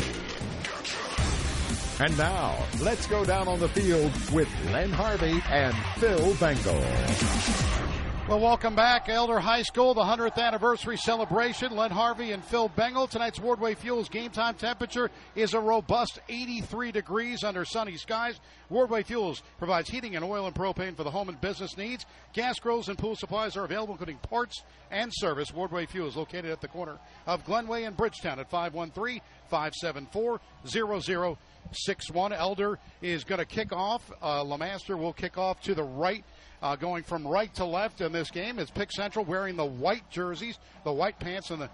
And 2.00 2.16
now, 2.18 2.56
let's 2.80 3.06
go 3.06 3.24
down 3.24 3.48
on 3.48 3.58
the 3.58 3.68
field 3.68 4.12
with 4.32 4.48
Len 4.70 4.90
Harvey 4.90 5.42
and 5.48 5.74
Phil 5.98 6.34
Bengal. 6.34 7.91
Well, 8.32 8.40
welcome 8.40 8.74
back, 8.74 9.10
Elder 9.10 9.40
High 9.40 9.60
School, 9.60 9.92
the 9.92 10.00
100th 10.00 10.38
anniversary 10.38 10.96
celebration. 10.96 11.76
Len 11.76 11.90
Harvey 11.90 12.32
and 12.32 12.42
Phil 12.42 12.68
Bengal. 12.68 13.06
Tonight's 13.06 13.38
Wardway 13.38 13.76
Fuels 13.76 14.08
game 14.08 14.30
time 14.30 14.54
temperature 14.54 15.10
is 15.36 15.52
a 15.52 15.60
robust 15.60 16.18
83 16.30 16.92
degrees 16.92 17.44
under 17.44 17.66
sunny 17.66 17.98
skies. 17.98 18.40
Wardway 18.70 19.04
Fuels 19.04 19.42
provides 19.58 19.90
heating 19.90 20.16
and 20.16 20.24
oil 20.24 20.46
and 20.46 20.54
propane 20.54 20.96
for 20.96 21.04
the 21.04 21.10
home 21.10 21.28
and 21.28 21.38
business 21.42 21.76
needs. 21.76 22.06
Gas 22.32 22.58
grills 22.58 22.88
and 22.88 22.96
pool 22.96 23.16
supplies 23.16 23.54
are 23.54 23.64
available, 23.64 23.92
including 23.92 24.16
parts 24.16 24.62
and 24.90 25.12
service. 25.14 25.50
Wardway 25.50 25.86
Fuels 25.86 26.16
located 26.16 26.46
at 26.46 26.62
the 26.62 26.68
corner 26.68 26.96
of 27.26 27.44
Glenway 27.44 27.86
and 27.86 27.94
Bridgetown 27.94 28.40
at 28.40 28.48
513 28.48 29.20
574 29.50 30.40
0061. 30.64 32.32
Elder 32.32 32.78
is 33.02 33.24
going 33.24 33.40
to 33.40 33.44
kick 33.44 33.74
off. 33.74 34.10
Uh, 34.22 34.42
Lemaster 34.42 34.96
will 34.96 35.12
kick 35.12 35.36
off 35.36 35.60
to 35.60 35.74
the 35.74 35.84
right. 35.84 36.24
Uh, 36.62 36.76
going 36.76 37.02
from 37.02 37.26
right 37.26 37.52
to 37.56 37.64
left 37.64 38.00
in 38.00 38.12
this 38.12 38.30
game 38.30 38.60
is 38.60 38.70
Pick 38.70 38.92
Central 38.92 39.24
wearing 39.24 39.56
the 39.56 39.66
white 39.66 40.08
jerseys, 40.10 40.58
the 40.84 40.92
white 40.92 41.18
pants, 41.18 41.50
and 41.50 41.62
the 41.62 41.70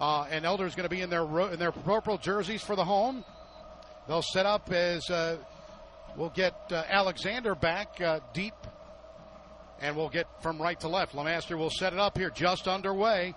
uh, 0.00 0.26
and 0.28 0.44
Elder 0.44 0.66
is 0.66 0.74
going 0.74 0.88
to 0.88 0.94
be 0.94 1.02
in 1.02 1.08
their 1.08 1.24
ro- 1.24 1.50
in 1.50 1.58
their 1.60 1.70
purple 1.70 2.18
jerseys 2.18 2.60
for 2.60 2.74
the 2.74 2.84
home. 2.84 3.24
They'll 4.08 4.22
set 4.22 4.44
up 4.44 4.72
as 4.72 5.08
uh, 5.08 5.36
we'll 6.16 6.30
get 6.30 6.54
uh, 6.72 6.82
Alexander 6.88 7.54
back 7.54 8.00
uh, 8.00 8.18
deep, 8.32 8.54
and 9.80 9.96
we'll 9.96 10.08
get 10.08 10.26
from 10.42 10.60
right 10.60 10.78
to 10.80 10.88
left. 10.88 11.14
Lamaster 11.14 11.56
will 11.56 11.70
set 11.70 11.92
it 11.92 12.00
up 12.00 12.18
here, 12.18 12.30
just 12.30 12.66
underway. 12.66 13.36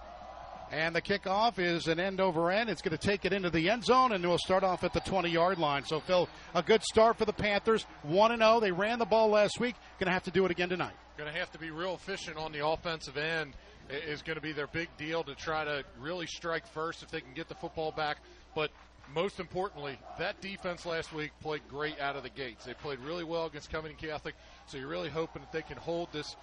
And 0.72 0.94
the 0.94 1.02
kickoff 1.02 1.60
is 1.60 1.88
an 1.88 2.00
end 2.00 2.20
over 2.20 2.52
end. 2.52 2.70
It's 2.70 2.82
going 2.82 2.98
to 2.98 3.08
take 3.08 3.24
it 3.24 3.32
into 3.32 3.50
the 3.50 3.70
end 3.70 3.86
zone, 3.86 4.12
and 4.12 4.26
we'll 4.26 4.38
start 4.38 4.64
off 4.64 4.84
at 4.84 4.92
the 4.92 5.00
20 5.00 5.30
yard 5.30 5.58
line. 5.60 5.86
So, 5.86 6.02
Phil, 6.02 6.28
a 6.54 6.62
good 6.62 6.84
start 6.84 7.18
for 7.18 7.24
the 7.24 7.34
Panthers. 7.34 7.86
1 8.04 8.38
0. 8.38 8.60
They 8.60 8.72
ran 8.72 9.00
the 9.00 9.06
ball 9.06 9.30
last 9.30 9.60
week. 9.60 9.76
Going 10.00 10.08
to 10.08 10.14
have 10.14 10.24
to 10.24 10.32
do 10.32 10.44
it 10.44 10.52
again 10.52 10.70
tonight. 10.70 10.94
Going 11.18 11.32
to 11.32 11.40
have 11.40 11.52
to 11.54 11.60
be 11.60 11.72
real 11.72 11.94
efficient 11.94 12.38
on 12.38 12.52
the 12.52 12.68
offensive 12.68 13.18
end, 13.18 13.54
is 13.90 14.22
going 14.22 14.36
to 14.36 14.42
be 14.42 14.52
their 14.52 14.68
big 14.68 14.90
deal 14.98 15.24
to 15.24 15.36
try 15.36 15.64
to 15.64 15.84
really 16.00 16.28
strike 16.28 16.68
first 16.68 17.02
if 17.02 17.10
they 17.10 17.22
can 17.22 17.34
get 17.34 17.48
the 17.48 17.56
football 17.56 17.92
back. 17.92 18.18
But 18.54 18.72
most 19.14 19.40
importantly, 19.40 19.98
that 20.20 20.42
defense 20.42 20.86
last 20.86 21.14
week 21.14 21.32
played 21.42 21.62
great 21.70 22.00
out 22.02 22.18
of 22.18 22.24
the 22.24 22.30
gates. 22.30 22.66
They 22.66 22.74
played 22.74 23.00
really 23.00 23.24
well 23.24 23.46
against 23.46 23.72
Covington 23.72 24.10
Catholic, 24.10 24.36
so 24.68 24.78
you're 24.78 24.90
really 24.90 25.10
hoping 25.10 25.42
that 25.42 25.52
they 25.54 25.62
can 25.62 25.78
hold 25.78 26.12
this 26.12 26.36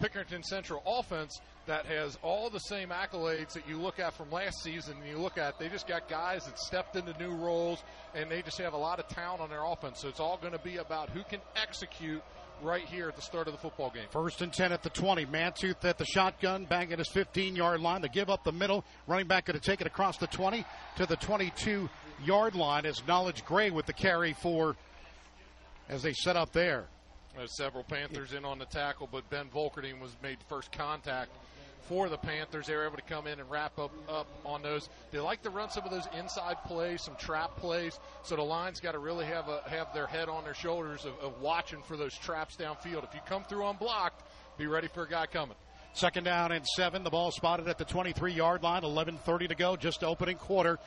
Pickerington 0.00 0.44
Central 0.44 0.82
offense 0.86 1.40
that 1.68 1.86
has 1.86 2.18
all 2.22 2.50
the 2.50 2.58
same 2.58 2.88
accolades 2.88 3.52
that 3.52 3.68
you 3.68 3.78
look 3.78 4.00
at 4.00 4.14
from 4.14 4.30
last 4.30 4.62
season. 4.62 4.96
And 5.00 5.08
you 5.08 5.18
look 5.18 5.38
at, 5.38 5.58
they 5.58 5.68
just 5.68 5.86
got 5.86 6.08
guys 6.08 6.44
that 6.46 6.58
stepped 6.58 6.96
into 6.96 7.16
new 7.18 7.34
roles, 7.34 7.82
and 8.14 8.30
they 8.30 8.42
just 8.42 8.58
have 8.58 8.72
a 8.72 8.78
lot 8.78 8.98
of 8.98 9.06
talent 9.08 9.40
on 9.40 9.48
their 9.48 9.64
offense. 9.64 10.00
So 10.00 10.08
it's 10.08 10.20
all 10.20 10.38
going 10.38 10.54
to 10.54 10.58
be 10.58 10.78
about 10.78 11.10
who 11.10 11.22
can 11.22 11.40
execute 11.56 12.22
right 12.62 12.84
here 12.84 13.08
at 13.08 13.16
the 13.16 13.22
start 13.22 13.46
of 13.46 13.52
the 13.52 13.58
football 13.58 13.90
game. 13.90 14.06
First 14.10 14.42
and 14.42 14.52
10 14.52 14.72
at 14.72 14.82
the 14.82 14.90
20. 14.90 15.26
Mantooth 15.26 15.84
at 15.84 15.98
the 15.98 16.06
shotgun, 16.06 16.64
bang 16.64 16.92
at 16.92 16.98
his 16.98 17.08
15 17.08 17.54
yard 17.54 17.80
line. 17.80 18.02
The 18.02 18.08
give 18.08 18.30
up 18.30 18.44
the 18.44 18.52
middle. 18.52 18.84
Running 19.06 19.28
back 19.28 19.44
going 19.44 19.58
to 19.58 19.64
take 19.64 19.80
it 19.80 19.86
across 19.86 20.16
the 20.16 20.26
20 20.26 20.64
to 20.96 21.06
the 21.06 21.16
22 21.16 21.88
yard 22.24 22.54
line 22.54 22.86
as 22.86 23.00
Knowledge 23.06 23.44
Gray 23.44 23.70
with 23.70 23.86
the 23.86 23.92
carry 23.92 24.32
for 24.32 24.74
as 25.88 26.02
they 26.02 26.12
set 26.14 26.36
up 26.36 26.52
there. 26.52 26.86
There's 27.36 27.56
several 27.56 27.84
Panthers 27.84 28.32
in 28.32 28.44
on 28.44 28.58
the 28.58 28.64
tackle, 28.64 29.08
but 29.10 29.28
Ben 29.30 29.46
Volkerding 29.54 30.00
was 30.00 30.10
made 30.22 30.38
first 30.48 30.72
contact 30.72 31.30
for 31.88 32.08
the 32.08 32.18
Panthers. 32.18 32.66
They 32.66 32.76
were 32.76 32.86
able 32.86 32.96
to 32.96 33.02
come 33.02 33.26
in 33.26 33.40
and 33.40 33.50
wrap 33.50 33.78
up, 33.78 33.90
up 34.08 34.28
on 34.44 34.62
those. 34.62 34.88
They 35.10 35.18
like 35.18 35.42
to 35.42 35.50
run 35.50 35.70
some 35.70 35.84
of 35.84 35.90
those 35.90 36.06
inside 36.16 36.56
plays, 36.64 37.02
some 37.02 37.16
trap 37.16 37.56
plays. 37.56 37.98
So 38.22 38.36
the 38.36 38.42
line's 38.42 38.78
got 38.78 38.92
to 38.92 38.98
really 38.98 39.24
have 39.24 39.48
a, 39.48 39.62
have 39.68 39.92
their 39.94 40.06
head 40.06 40.28
on 40.28 40.44
their 40.44 40.54
shoulders 40.54 41.04
of, 41.04 41.18
of 41.20 41.40
watching 41.40 41.82
for 41.82 41.96
those 41.96 42.14
traps 42.14 42.56
downfield. 42.56 43.04
If 43.04 43.14
you 43.14 43.20
come 43.26 43.44
through 43.44 43.66
unblocked, 43.66 44.22
be 44.58 44.66
ready 44.66 44.88
for 44.88 45.04
a 45.04 45.08
guy 45.08 45.26
coming. 45.26 45.56
Second 45.94 46.24
down 46.24 46.52
and 46.52 46.66
seven. 46.66 47.02
The 47.02 47.10
ball 47.10 47.30
spotted 47.30 47.66
at 47.66 47.78
the 47.78 47.84
23 47.84 48.32
yard 48.32 48.62
line. 48.62 48.82
11:30 48.82 49.48
to 49.48 49.54
go. 49.54 49.76
Just 49.76 50.04
opening 50.04 50.36
quarter. 50.36 50.78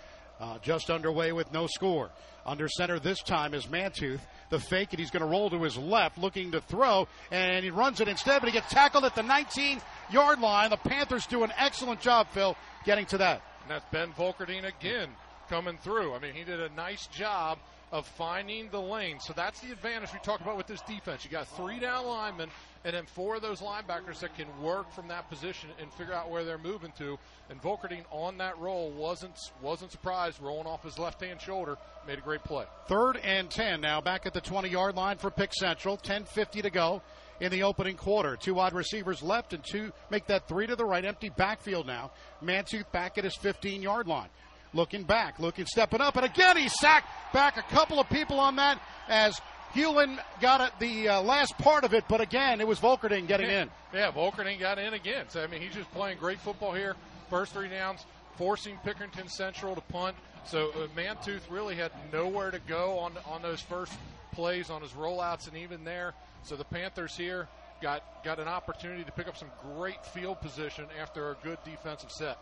Uh, 0.42 0.58
just 0.64 0.90
underway 0.90 1.32
with 1.32 1.54
no 1.54 1.68
score. 1.68 2.10
Under 2.48 2.68
center 2.68 2.98
this 2.98 3.22
time 3.22 3.54
is 3.54 3.68
Mantooth. 3.68 4.22
The 4.50 4.60
fake, 4.60 4.88
and 4.90 5.00
he's 5.00 5.12
going 5.12 5.22
to 5.22 5.28
roll 5.28 5.52
to 5.52 5.62
his 5.62 5.78
left, 5.78 6.18
looking 6.18 6.52
to 6.54 6.62
throw, 6.62 7.08
and 7.30 7.64
he 7.64 7.70
runs 7.70 8.02
it 8.02 8.08
instead, 8.08 8.42
but 8.42 8.48
he 8.48 8.52
gets 8.52 8.70
tackled 8.70 9.06
at 9.06 9.14
the 9.14 9.22
19 9.22 9.80
yard 10.12 10.40
line. 10.40 10.72
The 10.72 10.78
Panthers 10.78 11.28
do 11.28 11.44
an 11.44 11.54
excellent 11.58 12.02
job, 12.02 12.28
Phil, 12.32 12.58
getting 12.86 13.06
to 13.08 13.20
that. 13.20 13.44
And 13.62 13.70
that's 13.70 13.86
Ben 13.92 14.12
Volkerding 14.14 14.66
again 14.66 15.10
coming 15.48 15.78
through. 15.78 16.16
I 16.16 16.20
mean, 16.20 16.34
he 16.34 16.44
did 16.44 16.60
a 16.60 16.70
nice 16.70 17.06
job 17.08 17.60
of 17.92 18.08
finding 18.08 18.70
the 18.70 18.80
lane. 18.80 19.20
So 19.20 19.34
that's 19.34 19.60
the 19.60 19.72
advantage 19.72 20.14
we 20.14 20.20
talked 20.20 20.42
about 20.42 20.58
with 20.58 20.68
this 20.68 20.82
defense. 20.82 21.26
You 21.26 21.32
got 21.32 21.48
three 21.48 21.80
down 21.80 22.06
linemen 22.06 22.50
and 22.84 22.96
then 22.96 23.06
four 23.06 23.36
of 23.36 23.42
those 23.42 23.60
linebackers 23.60 24.20
that 24.20 24.36
can 24.36 24.48
work 24.62 24.92
from 24.94 25.08
that 25.10 25.30
position 25.30 25.70
and 25.80 25.92
figure 25.94 26.14
out 26.14 26.30
where 26.30 26.44
they're 26.44 26.58
moving 26.58 26.92
to. 26.98 27.18
And 27.50 27.62
Volkerding 27.62 28.04
on 28.10 28.38
that 28.38 28.58
roll 28.58 28.92
wasn't 28.92 29.38
wasn't 29.62 29.92
surprised, 29.92 30.42
rolling 30.42 30.68
off 30.68 30.84
his 30.84 30.98
left 30.98 31.22
hand 31.22 31.42
shoulder, 31.42 31.78
made 32.08 32.18
a 32.18 32.22
great 32.22 32.44
play. 32.44 32.66
Third 32.88 33.18
and 33.18 33.50
ten 33.50 33.82
now 33.82 34.02
back 34.02 34.26
at 34.26 34.34
the 34.34 34.42
20 34.42 34.70
yard 34.70 34.96
line 34.96 35.18
for 35.18 35.30
Pick 35.30 35.54
Central. 35.54 35.98
10:50 35.98 36.62
to 36.64 36.70
go 36.70 37.02
in 37.42 37.52
the 37.52 37.64
opening 37.64 37.98
quarter. 37.98 38.38
Two 38.38 38.54
wide 38.54 38.74
receivers 38.74 39.22
left 39.22 39.54
and 39.54 39.64
two 39.64 39.92
make 40.10 40.28
that 40.28 40.48
three 40.48 40.68
to 40.68 40.76
the 40.76 40.86
right. 40.86 41.04
Empty 41.04 41.30
backfield 41.30 41.88
now. 41.88 42.12
Mantooth 42.42 42.90
back 42.92 43.18
at 43.18 43.24
his 43.26 43.36
15 43.36 43.82
yard 43.82 44.08
line. 44.08 44.30
Looking 44.74 45.04
back, 45.04 45.40
looking, 45.40 45.66
stepping 45.66 46.00
up, 46.00 46.16
and 46.16 46.26
again 46.26 46.56
he 46.56 46.70
sacked 46.70 47.08
back 47.34 47.58
a 47.58 47.64
couple 47.64 48.00
of 48.00 48.10
people 48.10 48.40
on 48.40 48.56
that 48.56 48.82
as 49.10 49.40
Hewlin 49.74 50.20
got 50.42 50.62
it, 50.62 50.72
the 50.80 51.10
uh, 51.10 51.22
last 51.22 51.58
part 51.58 51.84
of 51.84 51.94
it, 51.94 52.04
but 52.08 52.22
again, 52.22 52.60
it 52.60 52.68
was 52.68 52.80
Volkerding 52.80 53.28
getting 53.28 53.50
yeah. 53.50 53.64
in. 53.64 53.70
Yeah, 53.94 54.12
Volkerding 54.12 54.60
got 54.60 54.78
in 54.80 54.94
again. 54.94 55.26
So, 55.30 55.42
I 55.42 55.48
mean, 55.48 55.62
he's 55.62 55.74
just 55.74 55.92
playing 55.92 56.18
great 56.18 56.40
football 56.40 56.74
here. 56.74 56.96
First 57.30 57.54
three 57.54 57.70
downs, 57.70 58.06
forcing 58.36 58.78
Pickerington 58.86 59.30
Central 59.30 59.76
to 59.76 59.82
punt. 59.82 60.16
So, 60.46 60.70
uh, 60.72 60.88
Mantooth 60.98 61.42
really 61.50 61.76
had 61.76 61.92
nowhere 62.12 62.52
to 62.52 62.60
go 62.60 63.00
on, 63.00 63.14
on 63.26 63.42
those 63.42 63.62
first 63.62 63.94
plays, 64.34 64.70
on 64.70 64.82
his 64.82 64.92
rollouts, 64.92 65.48
and 65.48 65.56
even 65.56 65.84
there. 65.84 66.14
So, 66.44 66.56
the 66.56 66.66
Panthers 66.66 67.16
here 67.16 67.48
got, 67.82 68.04
got 68.26 68.40
an 68.40 68.48
opportunity 68.48 69.04
to 69.04 69.12
pick 69.12 69.28
up 69.28 69.38
some 69.38 69.52
great 69.76 70.06
field 70.08 70.42
position 70.42 70.86
after 71.00 71.32
a 71.32 71.36
good 71.44 71.60
defensive 71.64 72.12
set. 72.12 72.38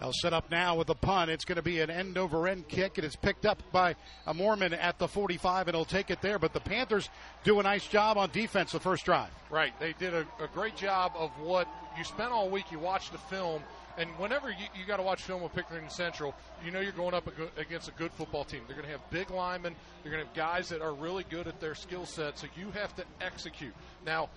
They'll 0.00 0.12
set 0.14 0.32
up 0.32 0.50
now 0.50 0.76
with 0.76 0.88
a 0.88 0.94
punt. 0.94 1.30
It's 1.30 1.44
going 1.44 1.56
to 1.56 1.62
be 1.62 1.80
an 1.80 1.90
end 1.90 2.16
over 2.16 2.48
end 2.48 2.68
kick. 2.68 2.96
It 2.96 3.04
is 3.04 3.16
picked 3.16 3.44
up 3.44 3.62
by 3.70 3.96
a 4.26 4.32
Mormon 4.32 4.72
at 4.72 4.98
the 4.98 5.06
45, 5.06 5.68
and 5.68 5.76
he'll 5.76 5.84
take 5.84 6.10
it 6.10 6.22
there. 6.22 6.38
But 6.38 6.54
the 6.54 6.60
Panthers 6.60 7.10
do 7.44 7.60
a 7.60 7.62
nice 7.62 7.86
job 7.86 8.16
on 8.16 8.30
defense 8.30 8.72
the 8.72 8.80
first 8.80 9.04
drive. 9.04 9.28
Right. 9.50 9.78
They 9.78 9.92
did 9.92 10.14
a, 10.14 10.26
a 10.42 10.48
great 10.54 10.74
job 10.74 11.12
of 11.16 11.30
what 11.40 11.68
you 11.98 12.04
spent 12.04 12.32
all 12.32 12.48
week. 12.48 12.72
You 12.72 12.78
watched 12.78 13.12
the 13.12 13.18
film, 13.18 13.62
and 13.98 14.08
whenever 14.16 14.48
you, 14.48 14.64
you 14.74 14.86
got 14.86 14.96
to 14.96 15.02
watch 15.02 15.22
film 15.22 15.42
with 15.42 15.54
Pickering 15.54 15.90
Central, 15.90 16.34
you 16.64 16.70
know 16.70 16.80
you're 16.80 16.92
going 16.92 17.12
up 17.12 17.28
against 17.58 17.88
a 17.88 17.92
good 17.92 18.12
football 18.12 18.44
team. 18.44 18.62
They're 18.66 18.76
going 18.76 18.86
to 18.86 18.92
have 18.92 19.10
big 19.10 19.30
linemen. 19.30 19.74
They're 20.02 20.12
going 20.12 20.22
to 20.22 20.28
have 20.28 20.36
guys 20.36 20.70
that 20.70 20.80
are 20.80 20.94
really 20.94 21.26
good 21.28 21.46
at 21.46 21.60
their 21.60 21.74
skill 21.74 22.06
set. 22.06 22.38
So 22.38 22.46
you 22.56 22.70
have 22.70 22.96
to 22.96 23.04
execute. 23.20 23.74
Now, 24.06 24.30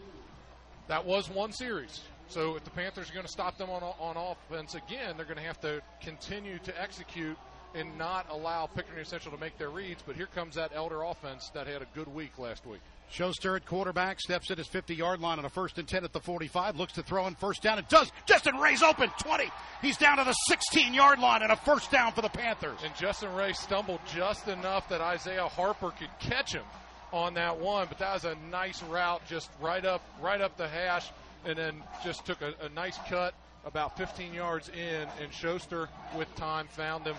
that 0.89 1.05
was 1.05 1.29
one 1.29 1.53
series. 1.53 2.01
So 2.29 2.55
if 2.55 2.63
the 2.63 2.71
Panthers 2.71 3.09
are 3.09 3.13
going 3.13 3.25
to 3.25 3.31
stop 3.31 3.57
them 3.57 3.69
on 3.69 3.83
on 3.83 4.17
offense 4.17 4.75
again, 4.75 5.15
they're 5.17 5.25
going 5.25 5.37
to 5.37 5.43
have 5.43 5.59
to 5.61 5.81
continue 6.01 6.57
to 6.59 6.81
execute 6.81 7.37
and 7.75 7.97
not 7.97 8.27
allow 8.29 8.67
Pickering 8.67 9.05
Central 9.05 9.33
to 9.35 9.39
make 9.41 9.57
their 9.57 9.69
reads. 9.69 10.03
But 10.05 10.15
here 10.15 10.27
comes 10.27 10.55
that 10.55 10.71
Elder 10.73 11.03
offense 11.03 11.49
that 11.53 11.67
had 11.67 11.81
a 11.81 11.87
good 11.95 12.13
week 12.13 12.37
last 12.37 12.65
week. 12.65 12.81
Schuster 13.09 13.55
at 13.55 13.65
quarterback, 13.65 14.19
steps 14.19 14.49
at 14.49 14.57
his 14.57 14.67
50 14.67 14.95
yard 14.95 15.19
line 15.19 15.37
on 15.37 15.45
a 15.45 15.49
first 15.49 15.77
and 15.77 15.87
10 15.87 16.03
at 16.03 16.13
the 16.13 16.19
45, 16.19 16.77
looks 16.77 16.93
to 16.93 17.03
throw 17.03 17.27
in 17.27 17.35
first 17.35 17.61
down 17.61 17.77
and 17.77 17.87
does. 17.87 18.11
Justin 18.25 18.57
Ray's 18.57 18.81
open, 18.81 19.09
20. 19.19 19.45
He's 19.81 19.97
down 19.97 20.17
to 20.17 20.23
the 20.23 20.33
16 20.33 20.93
yard 20.93 21.19
line 21.19 21.43
and 21.43 21.51
a 21.51 21.55
first 21.55 21.91
down 21.91 22.13
for 22.13 22.21
the 22.21 22.29
Panthers. 22.29 22.79
And 22.83 22.93
Justin 22.95 23.33
Ray 23.35 23.53
stumbled 23.53 23.99
just 24.15 24.47
enough 24.47 24.89
that 24.89 25.01
Isaiah 25.01 25.47
Harper 25.47 25.91
could 25.91 26.09
catch 26.19 26.53
him 26.53 26.63
on 27.11 27.35
that 27.35 27.59
one, 27.59 27.85
but 27.87 27.99
that 27.99 28.13
was 28.15 28.25
a 28.25 28.35
nice 28.49 28.81
route 28.83 29.21
just 29.27 29.51
right 29.61 29.85
up 29.85 30.01
right 30.19 30.41
up 30.41 30.57
the 30.57 30.67
hash 30.67 31.07
and 31.45 31.57
then 31.57 31.83
just 32.03 32.25
took 32.25 32.41
a, 32.41 32.53
a 32.65 32.69
nice 32.69 32.97
cut 33.07 33.33
about 33.65 33.97
15 33.97 34.33
yards 34.33 34.69
in 34.69 35.07
and 35.21 35.31
Schuster 35.31 35.89
with 36.17 36.33
time 36.35 36.67
found 36.67 37.05
them 37.05 37.15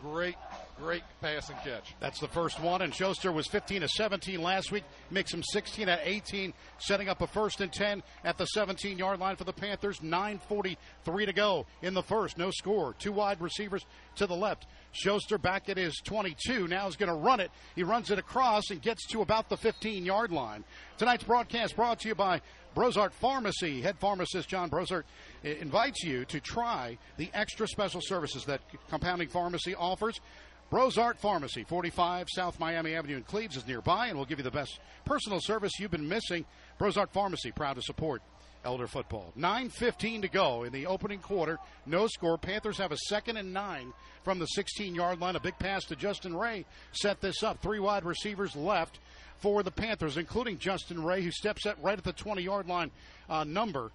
great 0.00 0.36
Great 0.78 1.02
pass 1.20 1.50
and 1.50 1.58
catch. 1.58 1.96
That's 1.98 2.20
the 2.20 2.28
first 2.28 2.60
one, 2.60 2.82
and 2.82 2.94
Schuster 2.94 3.32
was 3.32 3.48
15 3.48 3.80
to 3.80 3.88
17 3.88 4.40
last 4.40 4.70
week. 4.70 4.84
Makes 5.10 5.34
him 5.34 5.42
16 5.42 5.88
at 5.88 6.00
18, 6.04 6.54
setting 6.78 7.08
up 7.08 7.20
a 7.20 7.26
first 7.26 7.60
and 7.60 7.72
10 7.72 8.04
at 8.22 8.38
the 8.38 8.46
17 8.46 8.96
yard 8.96 9.18
line 9.18 9.34
for 9.34 9.42
the 9.42 9.52
Panthers. 9.52 9.98
9.43 9.98 11.26
to 11.26 11.32
go 11.32 11.66
in 11.82 11.94
the 11.94 12.02
first. 12.02 12.38
No 12.38 12.52
score. 12.52 12.94
Two 12.96 13.10
wide 13.10 13.40
receivers 13.40 13.84
to 14.16 14.26
the 14.28 14.36
left. 14.36 14.66
Schuster 14.92 15.38
back 15.38 15.68
at 15.68 15.76
his 15.76 16.00
22. 16.04 16.66
Now 16.68 16.86
is 16.86 16.96
going 16.96 17.10
to 17.10 17.14
run 17.14 17.40
it. 17.40 17.50
He 17.76 17.82
runs 17.82 18.10
it 18.10 18.18
across 18.18 18.70
and 18.70 18.80
gets 18.80 19.06
to 19.08 19.22
about 19.22 19.48
the 19.48 19.56
15 19.56 20.04
yard 20.04 20.32
line. 20.32 20.64
Tonight's 20.96 21.24
broadcast 21.24 21.76
brought 21.76 22.00
to 22.00 22.08
you 22.08 22.14
by 22.14 22.40
Brosart 22.74 23.12
Pharmacy. 23.12 23.80
Head 23.80 23.98
pharmacist 23.98 24.48
John 24.48 24.70
Brosart 24.70 25.04
eh, 25.44 25.54
invites 25.60 26.02
you 26.02 26.24
to 26.26 26.40
try 26.40 26.98
the 27.16 27.30
extra 27.34 27.66
special 27.66 28.00
services 28.02 28.44
that 28.44 28.60
Compounding 28.88 29.28
Pharmacy 29.28 29.74
offers. 29.74 30.20
Brosart 30.70 31.16
Pharmacy, 31.18 31.64
45 31.64 32.26
South 32.30 32.60
Miami 32.60 32.94
Avenue 32.94 33.16
in 33.16 33.22
Cleves 33.22 33.56
is 33.56 33.66
nearby 33.66 34.08
and 34.08 34.18
will 34.18 34.26
give 34.26 34.38
you 34.38 34.44
the 34.44 34.50
best 34.50 34.80
personal 35.06 35.40
service 35.40 35.72
you've 35.78 35.90
been 35.90 36.08
missing. 36.08 36.44
Brosart 36.78 37.10
Pharmacy, 37.10 37.52
proud 37.52 37.76
to 37.76 37.82
support 37.82 38.20
Elder 38.64 38.86
football. 38.86 39.32
9.15 39.38 40.22
to 40.22 40.28
go 40.28 40.64
in 40.64 40.72
the 40.72 40.86
opening 40.86 41.20
quarter. 41.20 41.58
No 41.86 42.06
score. 42.06 42.36
Panthers 42.36 42.78
have 42.78 42.92
a 42.92 42.96
second 42.96 43.36
and 43.36 43.52
nine 43.52 43.92
from 44.24 44.38
the 44.38 44.46
16 44.46 44.94
yard 44.94 45.20
line. 45.20 45.36
A 45.36 45.40
big 45.40 45.58
pass 45.58 45.84
to 45.84 45.96
Justin 45.96 46.36
Ray 46.36 46.64
set 46.92 47.20
this 47.20 47.42
up. 47.42 47.62
Three 47.62 47.78
wide 47.78 48.04
receivers 48.04 48.56
left 48.56 48.98
for 49.38 49.62
the 49.62 49.70
Panthers, 49.70 50.16
including 50.16 50.58
Justin 50.58 51.02
Ray, 51.02 51.22
who 51.22 51.30
steps 51.30 51.66
up 51.66 51.78
right 51.82 51.96
at 51.96 52.04
the 52.04 52.12
20 52.12 52.42
yard 52.42 52.66
line 52.66 52.90
uh, 53.28 53.44
number. 53.44 53.90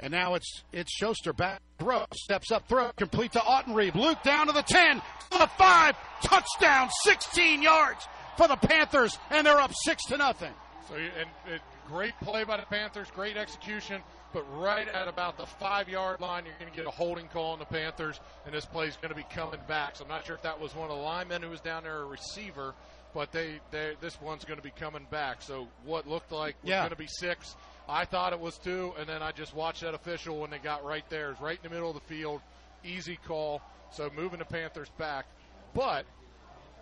And 0.00 0.10
now 0.10 0.34
it's 0.34 0.64
it's 0.72 0.92
Schuster 0.92 1.32
back 1.32 1.60
throw 1.78 2.04
steps 2.14 2.50
up 2.50 2.68
throw 2.68 2.90
complete 2.96 3.32
to 3.32 3.38
Autenrieb. 3.38 3.94
Luke 3.94 4.20
down 4.24 4.48
to 4.48 4.52
the 4.52 4.62
ten 4.62 4.96
to 5.30 5.38
the 5.38 5.46
five 5.56 5.94
touchdown, 6.22 6.90
16 7.04 7.62
yards 7.62 8.04
for 8.36 8.48
the 8.48 8.56
Panthers, 8.56 9.16
and 9.30 9.46
they're 9.46 9.60
up 9.60 9.70
six 9.84 10.04
to 10.06 10.16
nothing. 10.16 10.52
So 10.88 10.96
and, 10.96 11.28
and 11.48 11.60
great 11.92 12.18
play 12.20 12.42
by 12.44 12.56
the 12.56 12.66
Panthers, 12.66 13.10
great 13.14 13.36
execution. 13.36 14.00
But 14.32 14.44
right 14.58 14.88
at 14.88 15.08
about 15.08 15.36
the 15.36 15.44
five 15.44 15.88
yard 15.90 16.20
line, 16.20 16.44
you're 16.46 16.54
going 16.58 16.70
to 16.70 16.76
get 16.76 16.86
a 16.86 16.90
holding 16.90 17.28
call 17.28 17.52
on 17.52 17.58
the 17.58 17.66
Panthers, 17.66 18.18
and 18.46 18.54
this 18.54 18.64
play 18.64 18.86
is 18.86 18.96
going 18.96 19.10
to 19.10 19.14
be 19.14 19.26
coming 19.34 19.60
back. 19.68 19.96
So 19.96 20.04
I'm 20.04 20.08
not 20.10 20.24
sure 20.24 20.34
if 20.34 20.42
that 20.42 20.58
was 20.58 20.74
one 20.74 20.90
of 20.90 20.96
the 20.96 21.02
linemen 21.02 21.42
who 21.42 21.50
was 21.50 21.60
down 21.60 21.82
there, 21.82 22.00
a 22.00 22.06
receiver, 22.06 22.74
but 23.12 23.30
they, 23.30 23.60
they 23.70 23.92
this 24.00 24.18
one's 24.22 24.44
going 24.46 24.56
to 24.56 24.62
be 24.64 24.70
coming 24.70 25.06
back. 25.10 25.42
So 25.42 25.68
what 25.84 26.08
looked 26.08 26.32
like 26.32 26.56
was 26.62 26.70
Yeah. 26.70 26.80
going 26.80 26.90
to 26.90 26.96
be 26.96 27.08
six 27.08 27.54
I 27.88 28.04
thought 28.04 28.32
it 28.32 28.40
was 28.40 28.58
two, 28.58 28.92
and 28.98 29.08
then 29.08 29.22
I 29.22 29.32
just 29.32 29.54
watched 29.54 29.80
that 29.82 29.92
official 29.92 30.38
when 30.38 30.50
they 30.50 30.58
got 30.58 30.84
right 30.84 31.04
there. 31.10 31.32
It's 31.32 31.40
right 31.40 31.58
in 31.62 31.68
the 31.68 31.74
middle 31.74 31.90
of 31.90 31.94
the 31.96 32.14
field. 32.14 32.40
Easy 32.84 33.18
call. 33.26 33.60
So 33.90 34.08
moving 34.16 34.38
the 34.38 34.44
Panthers 34.44 34.88
back. 34.98 35.26
But 35.74 36.06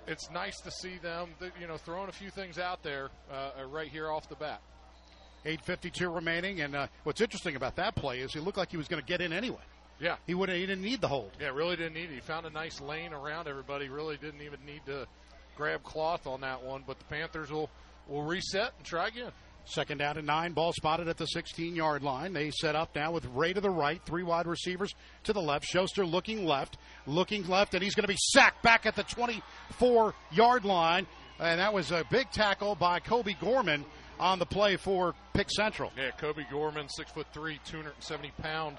it's 0.06 0.30
nice 0.30 0.60
to 0.60 0.70
see 0.70 0.98
them, 0.98 1.30
you 1.58 1.66
know, 1.66 1.78
throwing 1.78 2.10
a 2.10 2.12
few 2.12 2.30
things 2.30 2.58
out 2.58 2.82
there 2.82 3.08
uh, 3.32 3.64
right 3.66 3.88
here 3.88 4.10
off 4.10 4.28
the 4.28 4.36
bat. 4.36 4.60
8.52 5.44 6.14
remaining, 6.14 6.60
and 6.60 6.74
uh, 6.74 6.86
what's 7.04 7.20
interesting 7.20 7.56
about 7.56 7.76
that 7.76 7.94
play 7.94 8.20
is 8.20 8.32
he 8.32 8.40
looked 8.40 8.58
like 8.58 8.70
he 8.70 8.76
was 8.76 8.88
going 8.88 9.02
to 9.02 9.06
get 9.06 9.20
in 9.20 9.32
anyway. 9.32 9.62
Yeah. 10.00 10.16
He 10.26 10.34
wouldn't. 10.34 10.58
he 10.58 10.66
didn't 10.66 10.84
need 10.84 11.00
the 11.00 11.08
hold. 11.08 11.30
Yeah, 11.40 11.48
really 11.48 11.76
didn't 11.76 11.94
need 11.94 12.10
it. 12.10 12.14
He 12.14 12.20
found 12.20 12.46
a 12.46 12.50
nice 12.50 12.80
lane 12.80 13.12
around 13.12 13.48
everybody. 13.48 13.88
Really 13.88 14.16
didn't 14.16 14.40
even 14.40 14.58
need 14.64 14.80
to 14.86 15.06
grab 15.56 15.82
cloth 15.82 16.26
on 16.26 16.40
that 16.40 16.62
one. 16.62 16.84
But 16.86 16.98
the 16.98 17.04
Panthers 17.04 17.50
will 17.50 17.68
will 18.08 18.22
reset 18.22 18.72
and 18.78 18.86
try 18.86 19.08
again. 19.08 19.30
Second 19.66 19.98
down 19.98 20.16
and 20.16 20.26
nine, 20.26 20.52
ball 20.52 20.72
spotted 20.72 21.06
at 21.06 21.18
the 21.18 21.26
16 21.26 21.76
yard 21.76 22.02
line. 22.02 22.32
They 22.32 22.50
set 22.50 22.74
up 22.74 22.94
now 22.96 23.12
with 23.12 23.26
Ray 23.26 23.52
to 23.52 23.60
the 23.60 23.70
right, 23.70 24.00
three 24.04 24.22
wide 24.22 24.46
receivers 24.46 24.94
to 25.24 25.32
the 25.32 25.40
left. 25.40 25.66
Schuster 25.66 26.04
looking 26.06 26.46
left, 26.46 26.78
looking 27.06 27.46
left, 27.46 27.74
and 27.74 27.82
he's 27.82 27.94
going 27.94 28.04
to 28.04 28.08
be 28.08 28.18
sacked 28.18 28.62
back 28.62 28.86
at 28.86 28.96
the 28.96 29.04
24 29.04 30.14
yard 30.32 30.64
line. 30.64 31.06
And 31.38 31.60
that 31.60 31.72
was 31.72 31.90
a 31.90 32.04
big 32.10 32.30
tackle 32.30 32.74
by 32.74 33.00
Kobe 33.00 33.34
Gorman 33.40 33.84
on 34.20 34.38
the 34.38 34.46
play 34.46 34.76
for 34.76 35.14
Pick 35.32 35.50
Central. 35.50 35.90
Yeah, 35.96 36.10
Kobe 36.12 36.44
Gorman, 36.50 36.88
six 36.88 37.10
foot 37.10 37.26
three, 37.32 37.58
270 37.64 38.30
pound 38.42 38.76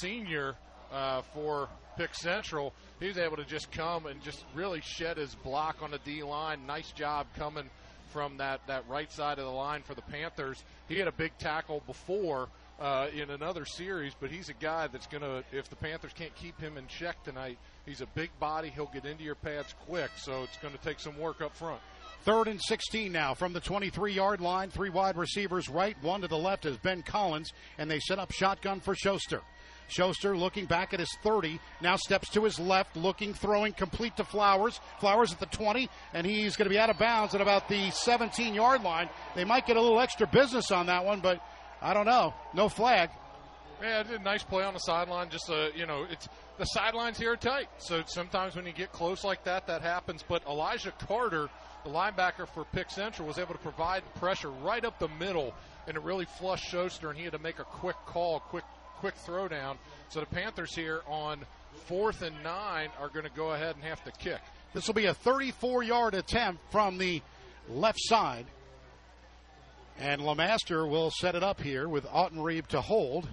senior 0.00 0.56
uh, 0.92 1.22
for 1.32 1.68
Pick 1.96 2.14
Central. 2.14 2.74
He 3.00 3.06
was 3.06 3.16
able 3.16 3.36
to 3.36 3.44
just 3.44 3.70
come 3.70 4.06
and 4.06 4.20
just 4.22 4.44
really 4.54 4.80
shed 4.82 5.16
his 5.16 5.34
block 5.36 5.82
on 5.82 5.92
the 5.92 5.98
D 5.98 6.22
line. 6.22 6.66
Nice 6.66 6.90
job 6.92 7.26
coming 7.36 7.70
from 8.12 8.36
that, 8.38 8.60
that 8.66 8.84
right 8.88 9.10
side 9.12 9.38
of 9.38 9.44
the 9.44 9.50
line 9.50 9.82
for 9.82 9.94
the 9.94 10.02
Panthers. 10.02 10.62
He 10.88 10.98
had 10.98 11.08
a 11.08 11.12
big 11.12 11.36
tackle 11.38 11.82
before 11.86 12.48
uh, 12.80 13.08
in 13.14 13.30
another 13.30 13.64
series, 13.64 14.14
but 14.18 14.30
he's 14.30 14.48
a 14.48 14.54
guy 14.54 14.86
that's 14.88 15.06
going 15.06 15.22
to, 15.22 15.42
if 15.52 15.68
the 15.70 15.76
Panthers 15.76 16.12
can't 16.12 16.34
keep 16.34 16.60
him 16.60 16.76
in 16.76 16.86
check 16.88 17.22
tonight, 17.24 17.58
he's 17.84 18.00
a 18.00 18.06
big 18.14 18.30
body. 18.38 18.68
He'll 18.68 18.90
get 18.92 19.04
into 19.04 19.24
your 19.24 19.34
pads 19.34 19.74
quick, 19.86 20.10
so 20.16 20.42
it's 20.42 20.56
going 20.58 20.74
to 20.74 20.80
take 20.80 21.00
some 21.00 21.18
work 21.18 21.40
up 21.40 21.56
front. 21.56 21.80
Third 22.26 22.48
and 22.48 22.60
16 22.60 23.12
now 23.12 23.34
from 23.34 23.52
the 23.52 23.60
23 23.60 24.12
yard 24.12 24.40
line. 24.40 24.68
Three 24.68 24.90
wide 24.90 25.16
receivers 25.16 25.68
right, 25.68 25.96
one 26.02 26.22
to 26.22 26.28
the 26.28 26.36
left 26.36 26.66
is 26.66 26.76
Ben 26.76 27.02
Collins, 27.02 27.52
and 27.78 27.88
they 27.88 28.00
set 28.00 28.18
up 28.18 28.32
shotgun 28.32 28.80
for 28.80 28.96
Schuster. 28.96 29.42
Schuster 29.86 30.36
looking 30.36 30.66
back 30.66 30.92
at 30.92 30.98
his 30.98 31.16
30, 31.22 31.60
now 31.80 31.94
steps 31.94 32.28
to 32.30 32.42
his 32.42 32.58
left, 32.58 32.96
looking, 32.96 33.32
throwing 33.32 33.72
complete 33.72 34.16
to 34.16 34.24
Flowers. 34.24 34.80
Flowers 34.98 35.32
at 35.32 35.38
the 35.38 35.46
20, 35.46 35.88
and 36.14 36.26
he's 36.26 36.56
going 36.56 36.64
to 36.64 36.74
be 36.74 36.80
out 36.80 36.90
of 36.90 36.98
bounds 36.98 37.36
at 37.36 37.40
about 37.40 37.68
the 37.68 37.92
17 37.92 38.54
yard 38.54 38.82
line. 38.82 39.08
They 39.36 39.44
might 39.44 39.64
get 39.64 39.76
a 39.76 39.80
little 39.80 40.00
extra 40.00 40.26
business 40.26 40.72
on 40.72 40.86
that 40.86 41.04
one, 41.04 41.20
but 41.20 41.40
I 41.80 41.94
don't 41.94 42.06
know. 42.06 42.34
No 42.52 42.68
flag. 42.68 43.10
Yeah, 43.80 44.00
it 44.00 44.08
did 44.08 44.20
a 44.20 44.24
nice 44.24 44.42
play 44.42 44.64
on 44.64 44.74
the 44.74 44.80
sideline. 44.80 45.30
Just 45.30 45.48
uh, 45.48 45.68
you 45.76 45.86
know, 45.86 46.06
it's 46.10 46.28
the 46.58 46.64
sidelines 46.64 47.18
here 47.18 47.32
are 47.32 47.36
tight, 47.36 47.68
so 47.78 48.02
sometimes 48.06 48.56
when 48.56 48.66
you 48.66 48.72
get 48.72 48.90
close 48.90 49.22
like 49.22 49.44
that, 49.44 49.66
that 49.66 49.82
happens. 49.82 50.24
But 50.26 50.44
Elijah 50.46 50.92
Carter, 50.92 51.50
the 51.86 51.92
linebacker 51.92 52.48
for 52.48 52.64
Pick 52.72 52.90
Central, 52.90 53.28
was 53.28 53.38
able 53.38 53.54
to 53.54 53.60
provide 53.60 54.02
pressure 54.16 54.50
right 54.50 54.84
up 54.84 54.98
the 54.98 55.08
middle, 55.20 55.54
and 55.86 55.96
it 55.96 56.02
really 56.02 56.24
flushed 56.24 56.64
Schuster, 56.68 57.10
and 57.10 57.16
he 57.16 57.24
had 57.24 57.32
to 57.32 57.38
make 57.38 57.60
a 57.60 57.64
quick 57.64 57.96
call, 58.06 58.40
quick 58.40 58.64
quick 58.98 59.14
throwdown. 59.26 59.76
So 60.08 60.20
the 60.20 60.26
Panthers 60.26 60.74
here 60.74 61.02
on 61.06 61.44
fourth 61.86 62.22
and 62.22 62.34
nine 62.42 62.88
are 62.98 63.08
going 63.08 63.24
to 63.24 63.30
go 63.30 63.52
ahead 63.52 63.76
and 63.76 63.84
have 63.84 64.02
to 64.04 64.10
kick. 64.10 64.40
This 64.72 64.86
will 64.86 64.94
be 64.94 65.06
a 65.06 65.14
34 65.14 65.82
yard 65.82 66.14
attempt 66.14 66.62
from 66.72 66.98
the 66.98 67.22
left 67.68 67.98
side. 68.00 68.46
And 69.98 70.22
Lamaster 70.22 70.86
will 70.86 71.10
set 71.10 71.34
it 71.34 71.42
up 71.42 71.60
here 71.60 71.88
with 71.88 72.04
Autenrieb 72.06 72.66
to 72.68 72.80
hold. 72.80 73.28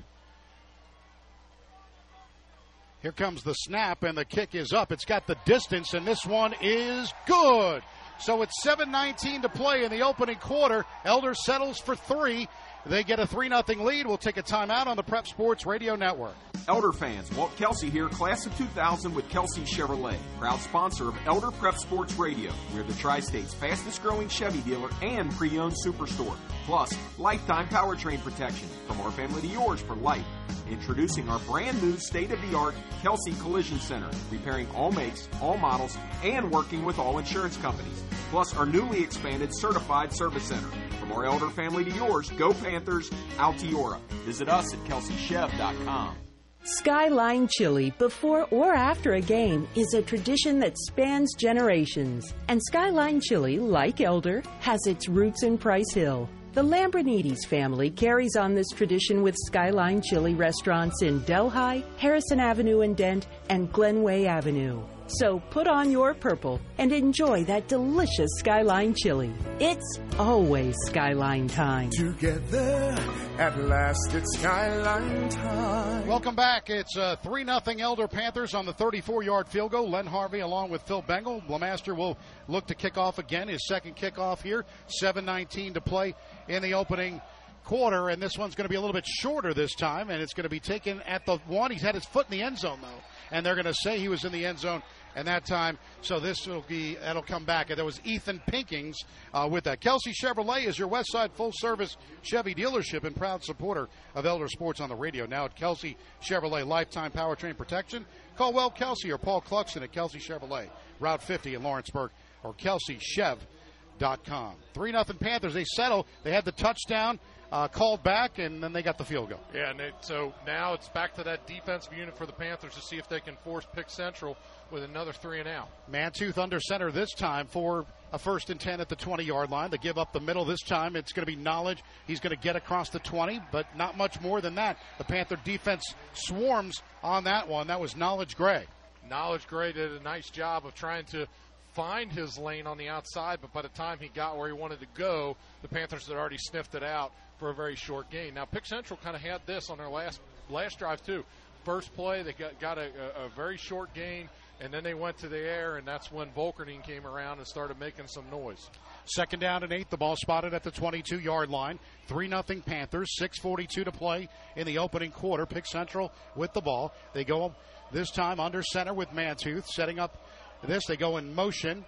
Here 3.02 3.12
comes 3.12 3.44
the 3.44 3.54
snap, 3.54 4.04
and 4.04 4.18
the 4.18 4.24
kick 4.24 4.56
is 4.56 4.72
up. 4.72 4.94
It's 4.94 5.04
got 5.04 5.28
the 5.28 5.36
distance, 5.44 5.94
and 5.94 6.06
this 6.06 6.26
one 6.26 6.54
is 6.62 7.14
good. 7.26 7.84
So 8.20 8.42
it's 8.42 8.64
7.19 8.66 9.42
to 9.42 9.50
play 9.50 9.84
in 9.84 9.92
the 9.92 10.02
opening 10.02 10.38
quarter. 10.38 10.86
Elder 11.04 11.34
settles 11.34 11.80
for 11.80 11.96
three. 11.96 12.48
They 12.86 13.04
get 13.04 13.20
a 13.20 13.26
3 13.26 13.48
0 13.48 13.64
lead. 13.84 14.08
We'll 14.08 14.18
take 14.18 14.38
a 14.38 14.44
timeout 14.44 14.88
on 14.88 14.98
the 14.98 15.04
Prep 15.04 15.26
Sports 15.26 15.66
Radio 15.66 15.96
Network. 15.96 16.36
Elder 16.68 16.92
fans, 16.92 17.30
Walt 17.36 17.56
Kelsey 17.58 17.90
here, 17.90 18.08
class 18.08 18.46
of 18.46 18.58
2000 18.58 19.14
with 19.14 19.28
Kelsey 19.30 19.62
Chevrolet, 19.62 20.16
proud 20.40 20.60
sponsor 20.60 21.10
of 21.10 21.16
Elder 21.26 21.52
Prep 21.52 21.78
Sports 21.78 22.16
Radio. 22.16 22.52
We're 22.74 22.84
the 22.84 22.94
Tri 22.94 23.20
State's 23.20 23.54
fastest 23.54 24.02
growing 24.02 24.30
Chevy 24.30 24.60
dealer 24.60 24.90
and 25.02 25.32
pre 25.32 25.58
owned 25.60 25.76
superstore. 25.86 26.36
Plus, 26.66 26.94
lifetime 27.18 27.68
powertrain 27.68 28.22
protection 28.22 28.68
from 28.88 29.00
our 29.02 29.12
family 29.12 29.42
to 29.42 29.48
yours 29.48 29.82
for 29.82 29.96
life. 29.96 30.26
Introducing 30.70 31.28
our 31.30 31.40
brand 31.40 31.82
new 31.84 31.98
state 31.98 32.32
of 32.32 32.42
the 32.50 32.58
art 32.58 32.76
Kelsey 33.02 33.34
Collision 33.42 33.80
Center, 33.80 34.10
repairing 34.32 34.68
all 34.74 34.92
makes, 34.92 35.28
all 35.42 35.58
models, 35.58 35.98
and 36.24 36.50
working 36.52 36.86
with 36.86 37.00
all 37.00 37.18
insurance 37.18 37.58
companies. 37.58 38.04
Plus, 38.30 38.56
our 38.56 38.66
newly 38.66 39.04
expanded 39.04 39.50
certified 39.54 40.14
service 40.14 40.44
center. 40.46 40.70
From 41.00 41.12
our 41.12 41.26
elder 41.26 41.50
family 41.50 41.84
to 41.84 41.92
yours, 41.92 42.30
go 42.32 42.54
Panthers, 42.74 43.10
Altiora. 43.38 44.00
Visit 44.26 44.50
us 44.50 44.74
at 44.74 44.80
kelseychev.com. 44.86 46.16
Skyline 46.64 47.48
Chili 47.48 47.94
before 48.00 48.48
or 48.50 48.74
after 48.74 49.14
a 49.14 49.22
game 49.22 49.68
is 49.76 49.94
a 49.94 50.02
tradition 50.02 50.60
that 50.60 50.78
spans 50.78 51.36
generations. 51.36 52.34
And 52.48 52.62
Skyline 52.64 53.20
Chili, 53.20 53.60
like 53.60 54.02
Elder, 54.02 54.42
has 54.62 54.80
its 54.88 55.08
roots 55.08 55.44
in 55.44 55.58
Price 55.58 55.94
Hill. 55.94 56.28
The 56.54 56.64
Lambrinides 56.64 57.46
family 57.46 57.90
carries 57.90 58.36
on 58.36 58.56
this 58.56 58.70
tradition 58.70 59.22
with 59.22 59.36
Skyline 59.46 60.02
Chili 60.02 60.34
restaurants 60.36 61.02
in 61.04 61.20
Delhi, 61.24 61.86
Harrison 61.98 62.40
Avenue 62.40 62.82
and 62.82 62.96
Dent, 62.96 63.28
and 63.50 63.72
Glenway 63.72 64.26
Avenue. 64.26 64.82
So 65.08 65.40
put 65.50 65.68
on 65.68 65.92
your 65.92 66.14
purple 66.14 66.62
and 66.78 66.92
enjoy 66.92 67.44
that 67.46 67.68
delicious 67.68 68.30
Skyline 68.38 68.94
chili. 68.96 69.34
It's 69.60 70.00
always 70.18 70.76
Skyline 70.86 71.48
time. 71.48 71.90
Together, 71.92 72.96
at 73.38 73.60
last, 73.60 74.14
it's 74.14 74.38
Skyline 74.38 75.30
time. 75.30 76.08
Welcome 76.08 76.36
back. 76.36 76.70
It's 76.70 76.98
uh, 76.98 77.18
3 77.18 77.46
0 77.46 77.60
Elder 77.80 78.08
Panthers 78.08 78.54
on 78.54 78.66
the 78.66 78.74
34 78.74 79.24
yard 79.24 79.48
field 79.50 79.72
goal. 79.72 79.90
Len 79.90 80.06
Harvey 80.06 80.40
along 80.40 80.70
with 80.70 80.82
Phil 80.84 81.02
Bengal. 81.02 81.44
Lamaster 81.48 81.96
will 81.96 82.18
look 82.48 82.68
to 82.68 82.76
kick 82.76 82.98
off 82.98 83.20
again, 83.20 83.48
his 83.48 83.68
second 83.68 83.96
kickoff 83.96 84.42
here. 84.42 84.66
7.19 85.04 85.74
to 85.74 85.82
play 85.82 86.16
in 86.48 86.62
the 86.62 86.74
opening 86.74 87.22
quarter, 87.64 88.10
and 88.10 88.22
this 88.22 88.38
one's 88.38 88.56
going 88.56 88.66
to 88.66 88.70
be 88.70 88.76
a 88.76 88.80
little 88.80 88.94
bit 88.94 89.06
shorter 89.06 89.54
this 89.54 89.76
time, 89.76 90.10
and 90.10 90.22
it's 90.22 90.34
going 90.34 90.44
to 90.44 90.50
be 90.50 90.60
taken 90.60 91.02
at 91.04 91.26
the 91.26 91.38
one. 91.48 91.72
He's 91.72 91.82
had 91.82 91.96
his 91.96 92.06
foot 92.06 92.26
in 92.30 92.38
the 92.38 92.44
end 92.44 92.58
zone, 92.58 92.80
though, 92.82 93.02
and 93.34 93.46
they're 93.46 93.56
going 93.56 93.66
to 93.66 93.74
say 93.74 94.00
he 94.00 94.08
was 94.08 94.24
in 94.24 94.32
the 94.32 94.46
end 94.46 94.60
zone 94.60 94.82
and 95.16 95.28
that 95.28 95.46
time. 95.46 95.78
So 96.02 96.20
this 96.20 96.48
will 96.48 96.64
be 96.68 96.96
that'll 96.96 97.22
come 97.24 97.46
back. 97.46 97.70
And 97.70 97.78
there 97.78 97.86
was 97.86 98.00
Ethan 98.04 98.42
Pinkins 98.48 98.96
uh, 99.34 99.48
with 99.52 99.64
that. 99.66 99.82
Kelsey 99.82 100.14
Chevrolet 100.14 100.66
is 100.66 100.78
your 100.78 100.88
West 100.88 101.12
Side 101.12 101.32
full 101.34 101.52
service 101.54 101.98
Chevy 102.22 102.54
dealership 102.54 103.04
and 103.04 103.16
proud 103.16 103.44
supporter 103.44 103.90
of 104.16 104.28
Elder 104.28 104.48
Sports 104.48 104.80
on 104.80 104.88
the 104.88 104.96
radio. 104.96 105.26
Now 105.26 105.46
at 105.46 105.56
Kelsey 105.56 105.98
Chevrolet 106.22 106.64
lifetime 106.66 107.12
powertrain 107.12 107.58
protection. 107.58 108.06
Call 108.38 108.54
Walt 108.54 108.76
Kelsey 108.76 109.12
or 109.12 109.18
Paul 109.18 109.42
Cluxton 109.42 109.82
at 109.82 109.92
Kelsey 109.92 110.20
Chevrolet, 110.20 110.70
Route 111.00 111.24
50 111.24 111.56
in 111.56 111.64
Lawrenceburg, 111.64 112.12
or 112.44 112.54
KelseyChev.com. 112.54 114.56
3 114.74 114.92
nothing 114.92 115.18
Panthers. 115.18 115.56
They 115.56 115.66
settle. 115.66 116.06
They 116.24 116.32
had 116.32 116.46
the 116.46 116.52
touchdown 116.52 117.20
uh, 117.54 117.68
called 117.68 118.02
back, 118.02 118.40
and 118.40 118.64
then 118.64 118.74
they 118.74 118.82
got 118.82 118.98
the 118.98 119.06
field 119.06 119.30
goal. 119.30 119.40
Yeah, 119.54 119.70
and 119.70 119.80
it, 119.80 119.94
so 120.02 120.34
now 120.48 120.74
it's 120.74 120.90
back 120.90 121.14
to 121.16 121.24
that 121.24 121.46
defensive 121.46 121.94
unit 121.94 122.18
for 122.18 122.26
the 122.26 122.34
Panthers 122.34 122.74
to 122.74 122.82
see 122.82 122.98
if 122.98 123.08
they 123.08 123.20
can 123.20 123.36
force 123.44 123.64
Pick 123.76 123.92
Central 123.92 124.36
with 124.72 124.84
another 124.84 125.14
three 125.14 125.40
and 125.40 125.48
out. 125.48 125.70
Mantooth 125.90 126.40
under 126.40 126.60
center 126.60 126.92
this 126.92 127.14
time 127.14 127.46
for 127.46 127.86
a 128.12 128.18
first 128.18 128.50
and 128.50 128.60
10 128.60 128.82
at 128.82 128.90
the 128.90 128.96
20 128.96 129.24
yard 129.24 129.52
line. 129.52 129.70
They 129.70 129.78
give 129.78 130.00
up 130.00 130.14
the 130.14 130.20
middle 130.20 130.46
this 130.46 130.62
time. 130.62 130.96
It's 130.96 131.14
going 131.14 131.28
to 131.28 131.32
be 131.32 131.38
knowledge. 131.38 131.84
He's 132.08 132.20
going 132.20 132.36
to 132.36 132.42
get 132.42 132.56
across 132.56 132.90
the 132.90 133.00
20, 133.00 133.40
but 133.52 133.68
not 133.78 133.98
much 133.98 134.20
more 134.20 134.42
than 134.42 134.56
that. 134.56 134.80
The 134.98 135.04
Panther 135.04 135.38
defense 135.46 135.94
swarms 136.14 136.82
on 137.04 137.26
that 137.26 137.48
one. 137.48 137.68
That 137.68 137.80
was 137.80 137.96
Knowledge 137.96 138.36
Gray. 138.36 138.66
Knowledge 139.08 139.46
Gray 139.46 139.74
did 139.74 139.92
a 139.92 140.00
nice 140.02 140.32
job 140.32 140.66
of 140.66 140.74
trying 140.74 141.06
to 141.06 141.28
find 141.74 142.12
his 142.12 142.38
lane 142.38 142.68
on 142.68 142.78
the 142.78 142.90
outside, 142.90 143.40
but 143.42 143.52
by 143.54 143.62
the 143.62 143.70
time 143.70 143.98
he 144.00 144.10
got 144.10 144.38
where 144.38 144.48
he 144.48 144.54
wanted 144.54 144.80
to 144.80 144.88
go, 144.94 145.36
the 145.62 145.68
Panthers 145.68 146.08
had 146.08 146.16
already 146.16 146.38
sniffed 146.38 146.76
it 146.76 146.84
out 146.84 147.12
for 147.38 147.50
a 147.50 147.54
very 147.54 147.76
short 147.76 148.10
gain. 148.10 148.36
Now, 148.36 148.46
Pick 148.46 148.66
Central 148.66 149.00
kind 149.04 149.16
of 149.16 149.22
had 149.22 149.42
this 149.46 149.70
on 149.70 149.78
their 149.78 149.90
last 149.90 150.20
last 150.50 150.80
drive 150.80 151.04
too. 151.04 151.24
First 151.64 151.94
play, 151.96 152.24
they 152.24 152.34
got, 152.34 152.60
got 152.60 152.78
a, 152.78 152.90
a, 153.16 153.30
very 153.30 153.58
short 153.58 153.94
gain, 153.94 154.28
and 154.60 154.74
then 154.74 154.84
they 154.84 154.94
went 154.94 155.18
to 155.20 155.30
the 155.30 155.40
air, 155.40 155.78
and 155.78 155.88
that's 155.88 156.12
when 156.12 156.30
Volkerding 156.32 156.84
came 156.84 157.08
around 157.08 157.38
and 157.38 157.48
started 157.48 157.80
making 157.80 158.08
some 158.08 158.26
noise. 158.30 158.70
Second 159.06 159.40
down 159.40 159.64
and 159.64 159.72
eight. 159.72 159.90
The 159.90 159.98
ball 159.98 160.18
spotted 160.18 160.54
at 160.54 160.64
the 160.64 160.72
22 160.72 161.20
yard 161.20 161.50
line. 161.50 161.80
3 162.08 162.28
0 162.28 162.44
Panthers. 162.66 163.16
6.42 163.20 163.86
to 163.86 163.92
play 163.92 164.28
in 164.58 164.68
the 164.68 164.78
opening 164.78 165.12
quarter. 165.12 165.46
Pick 165.46 165.66
Central 165.66 166.12
with 166.36 166.54
the 166.54 166.62
ball. 166.62 166.94
They 167.14 167.24
go 167.24 167.54
this 167.92 168.12
time 168.12 168.40
under 168.40 168.62
center 168.62 168.94
with 168.94 169.10
Mantooth. 169.12 169.66
Setting 169.68 170.00
up 170.00 170.28
this, 170.68 170.86
they 170.86 170.98
go 170.98 171.18
in 171.18 171.34
motion. 171.34 171.86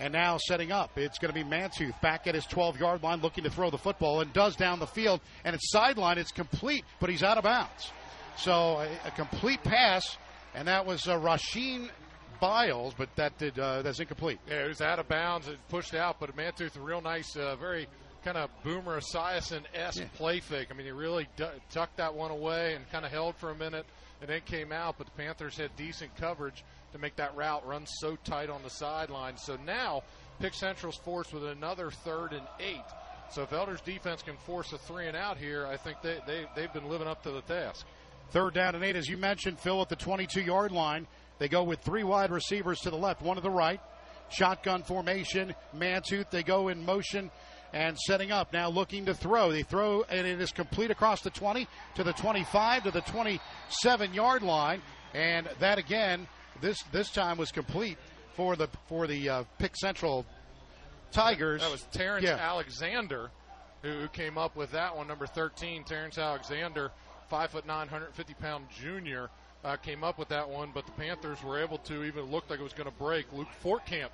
And 0.00 0.12
now 0.12 0.38
setting 0.38 0.70
up, 0.70 0.96
it's 0.96 1.18
going 1.18 1.34
to 1.34 1.44
be 1.44 1.44
Mantooth 1.44 2.00
back 2.00 2.28
at 2.28 2.34
his 2.36 2.46
12 2.46 2.78
yard 2.78 3.02
line 3.02 3.20
looking 3.20 3.42
to 3.42 3.50
throw 3.50 3.68
the 3.68 3.78
football 3.78 4.20
and 4.20 4.32
does 4.32 4.54
down 4.54 4.78
the 4.78 4.86
field. 4.86 5.20
And 5.44 5.56
it's 5.56 5.72
sideline, 5.72 6.18
it's 6.18 6.30
complete, 6.30 6.84
but 7.00 7.10
he's 7.10 7.24
out 7.24 7.36
of 7.36 7.42
bounds. 7.42 7.90
So 8.36 8.52
a, 8.52 8.88
a 9.08 9.10
complete 9.10 9.64
pass, 9.64 10.16
and 10.54 10.68
that 10.68 10.86
was 10.86 11.08
uh, 11.08 11.18
Rasheen 11.18 11.90
Biles, 12.40 12.94
but 12.96 13.08
that 13.16 13.36
did 13.38 13.58
uh, 13.58 13.82
that's 13.82 13.98
incomplete. 13.98 14.38
Yeah, 14.48 14.64
it 14.64 14.68
was 14.68 14.80
out 14.80 15.00
of 15.00 15.08
bounds. 15.08 15.48
It 15.48 15.58
pushed 15.68 15.94
out, 15.94 16.20
but 16.20 16.36
Mantooth, 16.36 16.76
a 16.76 16.80
real 16.80 17.00
nice, 17.00 17.36
uh, 17.36 17.56
very 17.56 17.88
kind 18.24 18.36
of 18.36 18.50
Boomer 18.62 19.00
Esiason 19.00 19.62
esque 19.74 20.00
yeah. 20.00 20.06
play 20.14 20.38
fake. 20.38 20.68
I 20.70 20.74
mean, 20.74 20.86
he 20.86 20.92
really 20.92 21.28
d- 21.36 21.44
tucked 21.70 21.96
that 21.96 22.14
one 22.14 22.30
away 22.30 22.74
and 22.74 22.88
kind 22.90 23.04
of 23.04 23.10
held 23.10 23.36
for 23.36 23.50
a 23.50 23.54
minute 23.54 23.86
and 24.20 24.30
then 24.30 24.40
came 24.44 24.72
out, 24.72 24.96
but 24.98 25.06
the 25.06 25.22
Panthers 25.22 25.56
had 25.56 25.74
decent 25.76 26.14
coverage 26.16 26.64
to 26.92 26.98
make 26.98 27.16
that 27.16 27.36
route 27.36 27.66
run 27.66 27.84
so 27.86 28.16
tight 28.24 28.50
on 28.50 28.62
the 28.62 28.70
sideline. 28.70 29.36
So 29.36 29.56
now 29.66 30.02
Pick 30.40 30.54
Central's 30.54 30.96
forced 30.96 31.32
with 31.32 31.44
another 31.44 31.90
third 31.90 32.32
and 32.32 32.46
eight. 32.60 32.84
So 33.30 33.42
if 33.42 33.52
Elder's 33.52 33.80
defense 33.82 34.22
can 34.22 34.36
force 34.36 34.72
a 34.72 34.78
three 34.78 35.06
and 35.06 35.16
out 35.16 35.36
here, 35.36 35.66
I 35.66 35.76
think 35.76 36.00
they, 36.02 36.18
they, 36.26 36.46
they've 36.56 36.72
been 36.72 36.88
living 36.88 37.08
up 37.08 37.22
to 37.24 37.30
the 37.30 37.42
task. 37.42 37.84
Third 38.30 38.54
down 38.54 38.74
and 38.74 38.84
eight, 38.84 38.96
as 38.96 39.08
you 39.08 39.16
mentioned, 39.16 39.58
Phil, 39.58 39.80
at 39.82 39.88
the 39.88 39.96
22 39.96 40.40
yard 40.40 40.72
line. 40.72 41.06
They 41.38 41.48
go 41.48 41.62
with 41.62 41.80
three 41.80 42.04
wide 42.04 42.30
receivers 42.30 42.80
to 42.80 42.90
the 42.90 42.96
left, 42.96 43.22
one 43.22 43.36
to 43.36 43.42
the 43.42 43.50
right. 43.50 43.80
Shotgun 44.30 44.82
formation, 44.82 45.54
Mantooth. 45.74 46.30
They 46.30 46.42
go 46.42 46.68
in 46.68 46.84
motion 46.84 47.30
and 47.72 47.96
setting 47.98 48.32
up. 48.32 48.52
Now 48.52 48.68
looking 48.68 49.06
to 49.06 49.14
throw. 49.14 49.52
They 49.52 49.62
throw, 49.62 50.02
and 50.02 50.26
it 50.26 50.40
is 50.40 50.52
complete 50.52 50.90
across 50.90 51.22
the 51.22 51.30
20 51.30 51.66
to 51.96 52.04
the 52.04 52.12
25 52.12 52.84
to 52.84 52.90
the 52.90 53.00
27 53.02 54.14
yard 54.14 54.42
line. 54.42 54.82
And 55.14 55.48
that 55.60 55.78
again 55.78 56.28
this 56.60 56.82
this 56.92 57.10
time 57.10 57.38
was 57.38 57.50
complete 57.50 57.98
for 58.34 58.56
the 58.56 58.68
for 58.88 59.06
the 59.06 59.28
uh, 59.28 59.44
Pick 59.58 59.76
Central 59.76 60.26
Tigers. 61.12 61.60
That 61.62 61.70
was 61.70 61.82
Terrence 61.92 62.24
yeah. 62.24 62.36
Alexander 62.36 63.30
who 63.82 64.08
came 64.08 64.38
up 64.38 64.56
with 64.56 64.72
that 64.72 64.96
one, 64.96 65.06
number 65.06 65.26
13. 65.26 65.84
Terrence 65.84 66.18
Alexander, 66.18 66.90
five 67.28 67.50
foot 67.50 67.66
nine, 67.66 67.86
150 67.86 68.34
pound 68.34 68.66
junior, 68.70 69.30
uh, 69.64 69.76
came 69.76 70.02
up 70.02 70.18
with 70.18 70.28
that 70.28 70.48
one. 70.48 70.70
But 70.74 70.86
the 70.86 70.92
Panthers 70.92 71.42
were 71.42 71.58
able 71.62 71.78
to 71.78 72.04
even 72.04 72.24
look 72.24 72.48
like 72.50 72.60
it 72.60 72.64
was 72.64 72.72
going 72.72 72.90
to 72.90 72.96
break. 72.96 73.32
Luke 73.32 73.48
Fortcamp 73.62 74.10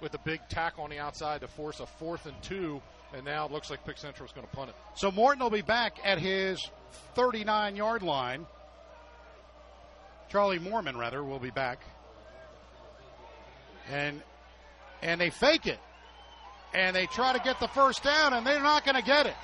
with 0.00 0.14
a 0.14 0.18
big 0.18 0.40
tack 0.48 0.74
on 0.78 0.90
the 0.90 0.98
outside 0.98 1.40
to 1.40 1.48
force 1.48 1.80
a 1.80 1.86
fourth 1.86 2.26
and 2.26 2.40
two. 2.42 2.80
And 3.14 3.24
now 3.24 3.46
it 3.46 3.52
looks 3.52 3.70
like 3.70 3.84
Pick 3.86 3.96
Central 3.96 4.26
is 4.26 4.32
going 4.32 4.46
to 4.46 4.52
punt 4.54 4.70
it. 4.70 4.76
So 4.96 5.10
Morton 5.10 5.42
will 5.42 5.50
be 5.50 5.62
back 5.62 5.98
at 6.04 6.18
his 6.18 6.58
39 7.14 7.76
yard 7.76 8.02
line. 8.02 8.46
Charlie 10.34 10.58
Mormon, 10.58 10.96
rather, 10.96 11.22
will 11.22 11.38
be 11.38 11.50
back. 11.50 11.78
And 13.88 14.20
and 15.00 15.20
they 15.20 15.30
fake 15.30 15.68
it. 15.68 15.78
And 16.74 16.96
they 16.96 17.06
try 17.06 17.32
to 17.32 17.38
get 17.38 17.60
the 17.60 17.68
first 17.68 18.02
down, 18.02 18.32
and 18.32 18.44
they're 18.44 18.60
not 18.60 18.84
going 18.84 18.96
to 18.96 19.02
get 19.02 19.26
it. 19.26 19.36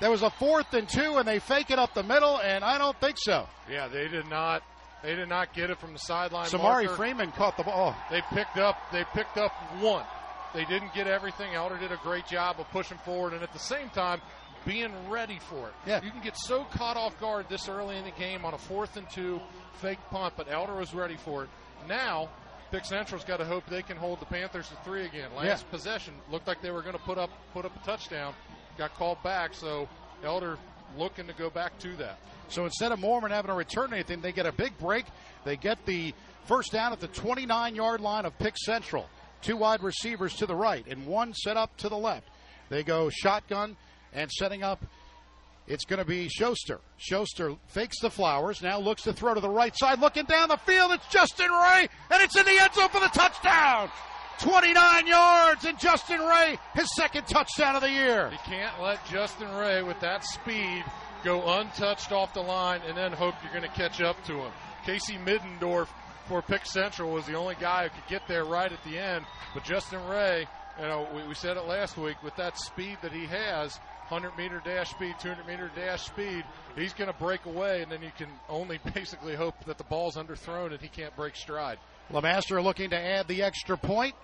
There 0.00 0.12
was 0.12 0.22
a 0.22 0.30
fourth 0.30 0.72
and 0.74 0.88
two, 0.88 1.16
and 1.16 1.26
they 1.26 1.40
fake 1.40 1.72
it 1.72 1.80
up 1.80 1.92
the 1.92 2.04
middle, 2.04 2.38
and 2.38 2.62
I 2.62 2.78
don't 2.78 2.96
think 3.00 3.16
so. 3.18 3.48
Yeah, 3.68 3.88
they 3.88 4.06
did 4.06 4.28
not. 4.28 4.62
They 5.02 5.16
did 5.16 5.28
not 5.28 5.52
get 5.54 5.70
it 5.70 5.80
from 5.80 5.92
the 5.92 5.98
sideline. 5.98 6.46
Samari 6.46 6.84
marker. 6.84 6.94
Freeman 6.94 7.32
caught 7.32 7.56
the 7.56 7.64
ball. 7.64 7.96
Oh. 7.96 8.06
They 8.08 8.22
picked 8.32 8.58
up. 8.58 8.76
They 8.92 9.02
picked 9.14 9.38
up 9.38 9.50
one. 9.80 10.04
They 10.54 10.64
didn't 10.66 10.94
get 10.94 11.08
everything. 11.08 11.52
Elder 11.54 11.78
did 11.78 11.90
a 11.90 11.98
great 12.04 12.28
job 12.28 12.60
of 12.60 12.70
pushing 12.70 12.98
forward, 12.98 13.32
and 13.32 13.42
at 13.42 13.52
the 13.52 13.58
same 13.58 13.88
time, 13.90 14.20
being 14.64 14.92
ready 15.08 15.38
for 15.48 15.68
it. 15.68 15.74
Yeah. 15.86 16.02
You 16.02 16.10
can 16.10 16.22
get 16.22 16.36
so 16.36 16.64
caught 16.64 16.96
off 16.96 17.18
guard 17.20 17.46
this 17.48 17.68
early 17.68 17.96
in 17.96 18.04
the 18.04 18.10
game 18.12 18.44
on 18.44 18.54
a 18.54 18.58
fourth 18.58 18.96
and 18.96 19.08
two 19.10 19.40
fake 19.74 19.98
punt, 20.10 20.34
but 20.36 20.50
Elder 20.50 20.74
was 20.74 20.94
ready 20.94 21.16
for 21.16 21.44
it. 21.44 21.50
Now, 21.88 22.28
Pick 22.70 22.84
Central's 22.84 23.24
got 23.24 23.38
to 23.38 23.44
hope 23.44 23.64
they 23.66 23.82
can 23.82 23.96
hold 23.96 24.20
the 24.20 24.26
Panthers 24.26 24.68
to 24.68 24.74
three 24.84 25.06
again. 25.06 25.30
Last 25.34 25.64
yeah. 25.64 25.70
possession 25.70 26.14
looked 26.30 26.46
like 26.46 26.60
they 26.60 26.70
were 26.70 26.82
going 26.82 26.94
to 26.96 27.02
put 27.02 27.16
up 27.16 27.30
put 27.54 27.64
up 27.64 27.74
a 27.80 27.86
touchdown, 27.86 28.34
got 28.76 28.94
called 28.94 29.22
back. 29.22 29.54
So 29.54 29.88
Elder 30.22 30.58
looking 30.96 31.26
to 31.26 31.32
go 31.32 31.48
back 31.50 31.78
to 31.80 31.96
that. 31.96 32.18
So 32.48 32.64
instead 32.64 32.92
of 32.92 32.98
Mormon 32.98 33.30
having 33.30 33.50
to 33.50 33.54
return 33.54 33.92
anything, 33.92 34.20
they 34.20 34.32
get 34.32 34.46
a 34.46 34.52
big 34.52 34.76
break. 34.78 35.06
They 35.44 35.56
get 35.56 35.84
the 35.86 36.14
first 36.44 36.72
down 36.72 36.92
at 36.92 37.00
the 37.00 37.08
29 37.08 37.74
yard 37.74 38.00
line 38.00 38.24
of 38.24 38.38
Pick 38.38 38.56
Central. 38.56 39.08
Two 39.40 39.56
wide 39.56 39.82
receivers 39.82 40.34
to 40.36 40.46
the 40.46 40.54
right 40.54 40.84
and 40.88 41.06
one 41.06 41.32
set 41.32 41.56
up 41.56 41.76
to 41.78 41.88
the 41.88 41.96
left. 41.96 42.28
They 42.70 42.82
go 42.82 43.08
shotgun 43.08 43.76
and 44.12 44.30
setting 44.30 44.62
up. 44.62 44.84
It's 45.66 45.84
going 45.84 45.98
to 45.98 46.04
be 46.04 46.28
Schuster. 46.28 46.80
Schuster 46.96 47.54
fakes 47.66 48.00
the 48.00 48.08
flowers, 48.08 48.62
now 48.62 48.78
looks 48.78 49.02
to 49.02 49.12
throw 49.12 49.34
to 49.34 49.40
the 49.40 49.50
right 49.50 49.76
side, 49.76 50.00
looking 50.00 50.24
down 50.24 50.48
the 50.48 50.56
field. 50.56 50.92
It's 50.92 51.06
Justin 51.08 51.50
Ray, 51.50 51.88
and 52.10 52.22
it's 52.22 52.36
in 52.36 52.46
the 52.46 52.58
end 52.62 52.72
zone 52.72 52.88
for 52.88 53.00
the 53.00 53.08
touchdown. 53.08 53.90
29 54.38 55.06
yards, 55.06 55.64
and 55.64 55.78
Justin 55.78 56.20
Ray, 56.20 56.58
his 56.74 56.94
second 56.94 57.26
touchdown 57.26 57.74
of 57.74 57.82
the 57.82 57.90
year. 57.90 58.30
You 58.32 58.38
can't 58.44 58.80
let 58.80 59.04
Justin 59.06 59.52
Ray, 59.56 59.82
with 59.82 59.98
that 60.00 60.24
speed, 60.24 60.84
go 61.24 61.58
untouched 61.58 62.12
off 62.12 62.32
the 62.32 62.40
line 62.40 62.80
and 62.86 62.96
then 62.96 63.12
hope 63.12 63.34
you're 63.42 63.52
going 63.52 63.68
to 63.68 63.76
catch 63.76 64.00
up 64.00 64.22
to 64.24 64.34
him. 64.34 64.52
Casey 64.84 65.18
Middendorf 65.18 65.88
for 66.26 66.42
Pick 66.42 66.64
Central 66.66 67.10
was 67.10 67.26
the 67.26 67.34
only 67.34 67.56
guy 67.60 67.84
who 67.84 67.90
could 67.90 68.08
get 68.08 68.28
there 68.28 68.44
right 68.44 68.70
at 68.70 68.82
the 68.84 68.98
end, 68.98 69.24
but 69.54 69.64
Justin 69.64 70.04
Ray, 70.06 70.46
you 70.80 70.86
know, 70.86 71.08
we, 71.14 71.26
we 71.26 71.34
said 71.34 71.56
it 71.56 71.66
last 71.66 71.96
week, 71.96 72.22
with 72.22 72.36
that 72.36 72.56
speed 72.58 72.98
that 73.02 73.12
he 73.12 73.26
has, 73.26 73.78
100 74.08 74.36
meter 74.38 74.62
dash 74.64 74.90
speed, 74.90 75.14
200 75.20 75.46
meter 75.46 75.70
dash 75.76 76.06
speed, 76.06 76.44
he's 76.76 76.92
going 76.92 77.10
to 77.10 77.18
break 77.18 77.44
away, 77.46 77.82
and 77.82 77.92
then 77.92 78.02
you 78.02 78.10
can 78.16 78.28
only 78.48 78.78
basically 78.94 79.34
hope 79.34 79.54
that 79.66 79.78
the 79.78 79.84
ball's 79.84 80.16
underthrown 80.16 80.72
and 80.72 80.80
he 80.80 80.88
can't 80.88 81.14
break 81.16 81.36
stride. 81.36 81.78
Lamaster 82.10 82.62
looking 82.62 82.90
to 82.90 82.98
add 82.98 83.28
the 83.28 83.42
extra 83.42 83.76
point. 83.76 84.14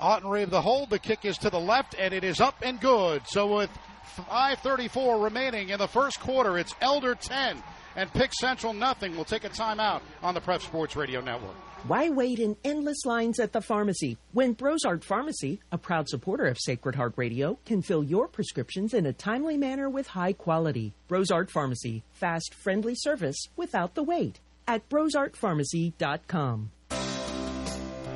Ottenreeb 0.00 0.50
the 0.50 0.60
hold. 0.60 0.90
The 0.90 0.98
kick 0.98 1.24
is 1.24 1.38
to 1.38 1.48
the 1.48 1.58
left, 1.58 1.94
and 1.98 2.12
it 2.12 2.22
is 2.22 2.40
up 2.40 2.56
and 2.62 2.78
good. 2.78 3.22
So 3.26 3.56
with 3.56 3.70
5:34 4.16 5.22
remaining 5.22 5.70
in 5.70 5.78
the 5.78 5.88
first 5.88 6.20
quarter, 6.20 6.58
it's 6.58 6.74
Elder 6.82 7.14
10 7.14 7.62
and 7.96 8.12
Pick 8.12 8.32
Central 8.34 8.74
nothing. 8.74 9.16
We'll 9.16 9.24
take 9.24 9.44
a 9.44 9.48
timeout 9.48 10.02
on 10.22 10.34
the 10.34 10.40
Prep 10.40 10.60
Sports 10.60 10.96
Radio 10.96 11.22
Network. 11.22 11.56
Why 11.86 12.08
wait 12.08 12.40
in 12.40 12.56
endless 12.64 13.04
lines 13.04 13.38
at 13.38 13.52
the 13.52 13.60
pharmacy 13.60 14.18
when 14.32 14.56
Brosart 14.56 15.04
Pharmacy, 15.04 15.60
a 15.70 15.78
proud 15.78 16.08
supporter 16.08 16.46
of 16.46 16.58
Sacred 16.58 16.96
Heart 16.96 17.12
Radio, 17.14 17.60
can 17.64 17.80
fill 17.80 18.02
your 18.02 18.26
prescriptions 18.26 18.92
in 18.92 19.06
a 19.06 19.12
timely 19.12 19.56
manner 19.56 19.88
with 19.88 20.08
high 20.08 20.32
quality? 20.32 20.94
Brosart 21.08 21.48
Pharmacy, 21.48 22.02
fast, 22.10 22.54
friendly 22.54 22.94
service 22.96 23.36
without 23.54 23.94
the 23.94 24.02
wait 24.02 24.40
at 24.66 24.88
brosartpharmacy.com. 24.88 26.72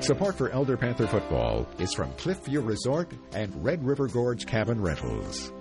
Support 0.01 0.35
for 0.35 0.51
Elder 0.51 0.77
Panther 0.77 1.07
football 1.07 1.69
is 1.79 1.95
from 1.95 2.11
Cliffview 2.15 2.67
Resort 2.67 3.13
and 3.35 3.65
Red 3.65 3.87
River 3.87 4.09
Gorge 4.09 4.47
Cabin 4.47 4.81
Rentals. 4.81 5.53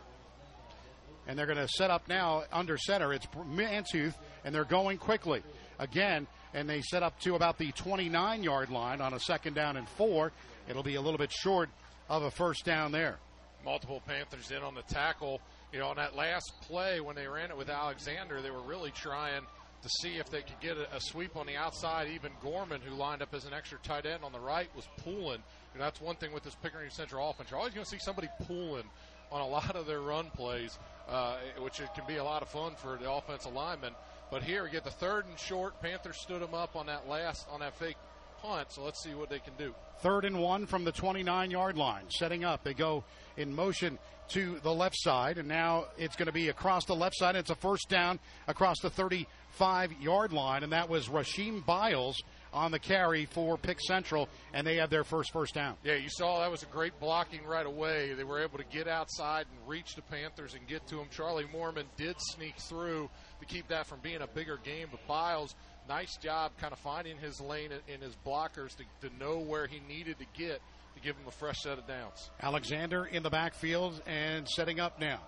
and 1.27 1.37
they're 1.37 1.45
going 1.45 1.57
to 1.57 1.67
set 1.67 1.89
up 1.89 2.07
now 2.07 2.43
under 2.51 2.77
center. 2.77 3.13
It's 3.13 3.25
Mantooth, 3.27 4.13
and 4.43 4.53
they're 4.53 4.65
going 4.65 4.97
quickly 4.97 5.41
again, 5.79 6.27
and 6.53 6.69
they 6.69 6.81
set 6.81 7.03
up 7.03 7.19
to 7.21 7.35
about 7.35 7.57
the 7.57 7.71
29 7.71 8.43
yard 8.43 8.69
line 8.69 9.01
on 9.01 9.13
a 9.13 9.19
second 9.19 9.53
down 9.53 9.77
and 9.77 9.87
four. 9.89 10.31
It'll 10.69 10.83
be 10.83 10.95
a 10.95 11.01
little 11.01 11.17
bit 11.17 11.31
short 11.31 11.69
of 12.09 12.23
a 12.23 12.31
first 12.31 12.65
down 12.65 12.91
there. 12.91 13.17
Multiple 13.63 14.01
Panthers 14.07 14.51
in 14.51 14.61
on 14.61 14.75
the 14.75 14.83
tackle. 14.83 15.41
You 15.73 15.79
know, 15.79 15.87
on 15.87 15.97
that 15.97 16.15
last 16.15 16.53
play 16.61 17.01
when 17.01 17.15
they 17.15 17.27
ran 17.27 17.49
it 17.49 17.57
with 17.57 17.69
Alexander, 17.69 18.41
they 18.41 18.51
were 18.51 18.61
really 18.61 18.91
trying 18.91 19.41
to 19.81 19.89
see 20.01 20.17
if 20.17 20.29
they 20.29 20.41
could 20.41 20.59
get 20.61 20.77
a, 20.77 20.99
sweep 20.99 21.35
on 21.35 21.45
the 21.45 21.55
outside. 21.55 22.07
Even 22.09 22.31
Gorman, 22.41 22.81
who 22.81 22.95
lined 22.95 23.21
up 23.21 23.33
as 23.33 23.45
an 23.45 23.53
extra 23.53 23.77
tight 23.83 24.05
end 24.05 24.23
on 24.23 24.31
the 24.31 24.39
right, 24.39 24.67
was 24.75 24.87
pulling. 24.97 25.43
And 25.73 25.81
that's 25.81 25.99
one 25.99 26.15
thing 26.15 26.31
with 26.31 26.43
this 26.43 26.55
Pickering 26.55 26.89
Central 26.89 27.29
offense. 27.29 27.51
You're 27.51 27.59
always 27.59 27.73
going 27.73 27.83
to 27.83 27.89
see 27.89 27.99
somebody 27.99 28.29
pulling 28.47 28.83
on 29.31 29.41
a 29.41 29.47
lot 29.47 29.75
of 29.75 29.85
their 29.85 30.01
run 30.01 30.29
plays, 30.31 30.77
uh, 31.09 31.37
which 31.59 31.79
it 31.79 31.93
can 31.93 32.05
be 32.07 32.17
a 32.17 32.23
lot 32.23 32.41
of 32.41 32.49
fun 32.49 32.73
for 32.75 32.97
the 32.97 33.11
offensive 33.11 33.53
lineman. 33.53 33.93
But 34.31 34.43
here, 34.43 34.67
get 34.67 34.83
the 34.83 34.91
third 34.91 35.25
and 35.27 35.37
short. 35.37 35.79
Panthers 35.81 36.17
stood 36.17 36.41
them 36.41 36.53
up 36.53 36.75
on 36.75 36.87
that 36.87 37.07
last 37.07 37.47
on 37.51 37.59
that 37.59 37.77
fake 37.77 37.97
punt. 38.41 38.71
So 38.71 38.83
let's 38.83 39.03
see 39.03 39.13
what 39.13 39.29
they 39.29 39.39
can 39.39 39.53
do. 39.57 39.73
Third 39.99 40.25
and 40.25 40.39
one 40.39 40.65
from 40.65 40.83
the 40.83 40.91
29 40.91 41.51
yard 41.51 41.77
line. 41.77 42.03
Setting 42.09 42.43
up. 42.43 42.63
They 42.63 42.73
go 42.73 43.03
in 43.37 43.53
motion 43.53 43.99
to 44.29 44.59
the 44.63 44.73
left 44.73 44.95
side, 44.97 45.37
and 45.37 45.47
now 45.47 45.85
it's 45.97 46.15
going 46.15 46.25
to 46.27 46.33
be 46.33 46.49
across 46.49 46.85
the 46.85 46.95
left 46.95 47.15
side. 47.17 47.35
It's 47.35 47.51
a 47.51 47.55
first 47.55 47.89
down 47.89 48.19
across 48.47 48.79
the 48.81 48.89
35 48.89 49.91
yard 50.01 50.33
line, 50.33 50.63
and 50.63 50.73
that 50.73 50.89
was 50.89 51.07
Rasheem 51.07 51.65
Biles 51.65 52.21
on 52.55 52.71
the 52.71 52.79
carry 52.79 53.25
for 53.25 53.57
Pick 53.57 53.79
Central, 53.81 54.29
and 54.53 54.65
they 54.65 54.77
have 54.77 54.89
their 54.89 55.03
first 55.03 55.31
first 55.31 55.53
down. 55.53 55.75
Yeah, 55.83 55.95
you 55.95 56.09
saw 56.09 56.39
that 56.39 56.49
was 56.49 56.63
a 56.63 56.67
great 56.67 56.99
blocking 56.99 57.45
right 57.45 57.65
away. 57.65 58.13
They 58.13 58.23
were 58.23 58.41
able 58.41 58.57
to 58.57 58.63
get 58.63 58.87
outside 58.87 59.45
and 59.51 59.69
reach 59.69 59.95
the 59.95 60.01
Panthers 60.01 60.55
and 60.55 60.65
get 60.65 60.87
to 60.87 60.95
them. 60.95 61.07
Charlie 61.11 61.45
Mormon 61.51 61.85
did 61.97 62.15
sneak 62.19 62.55
through 62.57 63.09
to 63.41 63.45
keep 63.45 63.67
that 63.67 63.85
from 63.85 63.99
being 63.99 64.21
a 64.21 64.27
bigger 64.27 64.57
game, 64.63 64.87
but 64.89 65.05
Biles, 65.05 65.53
nice 65.87 66.15
job 66.17 66.53
kind 66.59 66.71
of 66.71 66.79
finding 66.79 67.17
his 67.17 67.41
lane 67.41 67.71
in 67.87 68.01
his 68.01 68.15
blockers 68.25 68.75
to, 68.77 69.07
to 69.07 69.15
know 69.17 69.37
where 69.39 69.67
he 69.67 69.81
needed 69.87 70.17
to 70.19 70.25
get 70.37 70.61
to 70.95 71.01
give 71.01 71.17
him 71.17 71.27
a 71.27 71.31
fresh 71.31 71.57
set 71.59 71.77
of 71.77 71.85
downs. 71.85 72.29
Alexander 72.41 73.05
in 73.05 73.21
the 73.21 73.29
backfield 73.29 74.01
and 74.07 74.47
setting 74.47 74.79
up 74.79 74.99
now. 74.99 75.19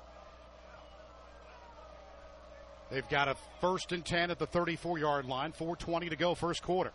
They've 2.90 3.08
got 3.10 3.28
a 3.28 3.36
first 3.60 3.92
and 3.92 4.06
10 4.06 4.32
at 4.32 4.40
the 4.40 4.48
34 4.48 4.98
yard 4.98 5.26
line, 5.26 5.52
4.20 5.52 6.10
to 6.10 6.16
go, 6.16 6.36
first 6.36 6.64
quarter. 6.64 6.94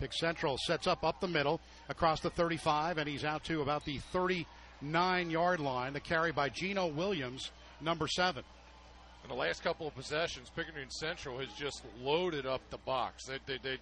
Pick 0.00 0.14
Central 0.14 0.56
sets 0.56 0.86
up 0.86 1.04
up 1.04 1.20
the 1.20 1.28
middle 1.28 1.60
across 1.90 2.20
the 2.20 2.30
35, 2.30 2.96
and 2.96 3.06
he's 3.06 3.22
out 3.22 3.44
to 3.44 3.60
about 3.60 3.84
the 3.84 3.98
39 4.12 5.30
yard 5.30 5.60
line. 5.60 5.92
The 5.92 6.00
carry 6.00 6.32
by 6.32 6.48
Geno 6.48 6.86
Williams, 6.86 7.50
number 7.82 8.08
seven. 8.08 8.42
In 9.22 9.28
the 9.28 9.36
last 9.36 9.62
couple 9.62 9.86
of 9.86 9.94
possessions, 9.94 10.50
Pickering 10.56 10.88
Central 10.88 11.38
has 11.38 11.48
just 11.52 11.84
loaded 12.02 12.46
up 12.46 12.62
the 12.70 12.78
box. 12.78 13.26
They, 13.26 13.38
they, 13.44 13.58
they 13.62 13.78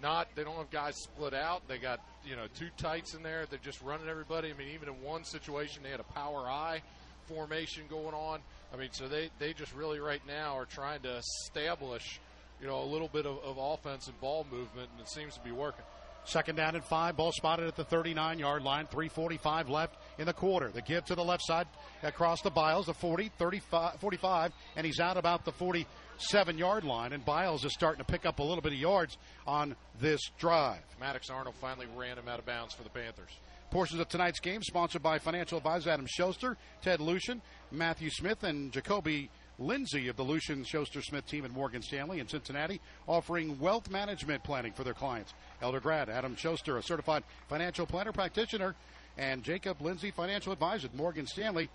not 0.00 0.28
they 0.36 0.44
don't 0.44 0.54
have 0.54 0.70
guys 0.70 0.94
split 1.02 1.34
out. 1.34 1.66
They 1.66 1.78
got 1.78 2.00
you 2.24 2.36
know 2.36 2.46
two 2.56 2.68
tights 2.76 3.14
in 3.14 3.24
there. 3.24 3.46
They're 3.50 3.58
just 3.58 3.82
running 3.82 4.08
everybody. 4.08 4.50
I 4.50 4.52
mean, 4.52 4.68
even 4.72 4.88
in 4.88 5.02
one 5.02 5.24
situation, 5.24 5.82
they 5.82 5.90
had 5.90 6.00
a 6.00 6.04
power 6.04 6.48
I 6.48 6.80
formation 7.26 7.82
going 7.90 8.14
on. 8.14 8.38
I 8.72 8.76
mean, 8.76 8.90
so 8.92 9.08
they 9.08 9.30
they 9.40 9.52
just 9.52 9.74
really 9.74 9.98
right 9.98 10.22
now 10.28 10.56
are 10.56 10.64
trying 10.64 11.00
to 11.00 11.16
establish 11.16 12.20
you 12.60 12.66
know, 12.66 12.82
a 12.82 12.84
little 12.84 13.08
bit 13.08 13.26
of, 13.26 13.38
of 13.44 13.58
offense 13.58 14.06
and 14.06 14.20
ball 14.20 14.46
movement, 14.50 14.88
and 14.92 15.00
it 15.00 15.08
seems 15.08 15.34
to 15.34 15.40
be 15.40 15.52
working. 15.52 15.84
Second 16.26 16.56
down 16.56 16.74
and 16.74 16.84
five. 16.84 17.16
Ball 17.16 17.30
spotted 17.30 17.68
at 17.68 17.76
the 17.76 17.84
39 17.84 18.40
yard 18.40 18.62
line. 18.62 18.86
3.45 18.86 19.68
left 19.68 19.96
in 20.18 20.26
the 20.26 20.32
quarter. 20.32 20.70
The 20.70 20.82
give 20.82 21.04
to 21.04 21.14
the 21.14 21.24
left 21.24 21.46
side 21.46 21.68
across 22.02 22.42
the 22.42 22.50
Biles, 22.50 22.86
the 22.86 22.94
40, 22.94 23.30
35, 23.38 24.00
45, 24.00 24.52
and 24.74 24.84
he's 24.84 24.98
out 24.98 25.16
about 25.16 25.44
the 25.44 25.52
47 25.52 26.58
yard 26.58 26.82
line. 26.82 27.12
And 27.12 27.24
Biles 27.24 27.64
is 27.64 27.72
starting 27.72 28.04
to 28.04 28.10
pick 28.10 28.26
up 28.26 28.40
a 28.40 28.42
little 28.42 28.60
bit 28.60 28.72
of 28.72 28.78
yards 28.78 29.16
on 29.46 29.76
this 30.00 30.20
drive. 30.36 30.82
Maddox 30.98 31.30
Arnold 31.30 31.54
finally 31.60 31.86
ran 31.96 32.18
him 32.18 32.26
out 32.26 32.40
of 32.40 32.46
bounds 32.46 32.74
for 32.74 32.82
the 32.82 32.90
Panthers. 32.90 33.30
Portions 33.70 34.00
of 34.00 34.08
tonight's 34.08 34.40
game 34.40 34.62
sponsored 34.62 35.02
by 35.02 35.18
financial 35.18 35.58
advisor 35.58 35.90
Adam 35.90 36.06
Schuster, 36.08 36.56
Ted 36.82 37.00
Lucian, 37.00 37.40
Matthew 37.70 38.10
Smith, 38.10 38.42
and 38.42 38.72
Jacoby 38.72 39.30
Lindsay 39.58 40.08
of 40.08 40.16
the 40.16 40.22
Lucian 40.22 40.64
Schuster 40.64 41.00
Smith 41.00 41.26
team 41.26 41.44
at 41.44 41.50
Morgan 41.50 41.82
Stanley 41.82 42.20
in 42.20 42.28
Cincinnati, 42.28 42.80
offering 43.06 43.58
wealth 43.58 43.90
management 43.90 44.42
planning 44.42 44.72
for 44.72 44.84
their 44.84 44.94
clients. 44.94 45.32
Elder 45.62 45.80
grad 45.80 46.08
Adam 46.08 46.36
Schuster, 46.36 46.76
a 46.76 46.82
certified 46.82 47.24
financial 47.48 47.86
planner 47.86 48.12
practitioner, 48.12 48.74
and 49.16 49.42
Jacob 49.42 49.80
Lindsay, 49.80 50.10
financial 50.10 50.52
advisor 50.52 50.88
at 50.88 50.94
Morgan 50.94 51.26
Stanley, 51.26 51.70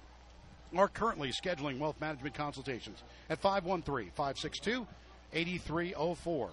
are 0.77 0.87
currently 0.87 1.31
scheduling 1.31 1.79
wealth 1.79 1.99
management 1.99 2.35
consultations 2.35 3.03
at 3.29 3.39
513 3.39 4.11
562 4.15 4.87
8304. 5.33 6.49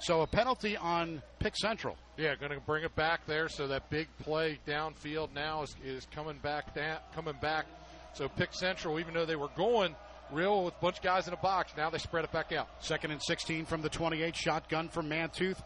So 0.00 0.22
a 0.22 0.26
penalty 0.26 0.76
on 0.76 1.22
Pick 1.38 1.56
Central. 1.56 1.96
Yeah, 2.16 2.34
going 2.36 2.52
to 2.52 2.60
bring 2.60 2.84
it 2.84 2.94
back 2.94 3.26
there. 3.26 3.48
So 3.48 3.66
that 3.68 3.88
big 3.90 4.08
play 4.18 4.58
downfield 4.66 5.32
now 5.34 5.62
is, 5.62 5.74
is 5.84 6.06
coming 6.14 6.38
back. 6.42 6.74
Down, 6.74 6.98
coming 7.14 7.36
back. 7.40 7.66
So 8.12 8.28
Pick 8.28 8.52
Central, 8.52 9.00
even 9.00 9.14
though 9.14 9.26
they 9.26 9.36
were 9.36 9.48
going 9.56 9.94
real 10.32 10.64
with 10.64 10.74
a 10.74 10.80
bunch 10.80 10.98
of 10.98 11.02
guys 11.02 11.28
in 11.28 11.34
a 11.34 11.38
box. 11.38 11.72
Now 11.76 11.90
they 11.90 11.98
spread 11.98 12.24
it 12.24 12.32
back 12.32 12.52
out. 12.52 12.68
Second 12.80 13.10
and 13.10 13.22
16 13.22 13.64
from 13.66 13.82
the 13.82 13.88
28 13.88 14.36
shotgun 14.36 14.88
from 14.88 15.08
Mantooth. 15.08 15.60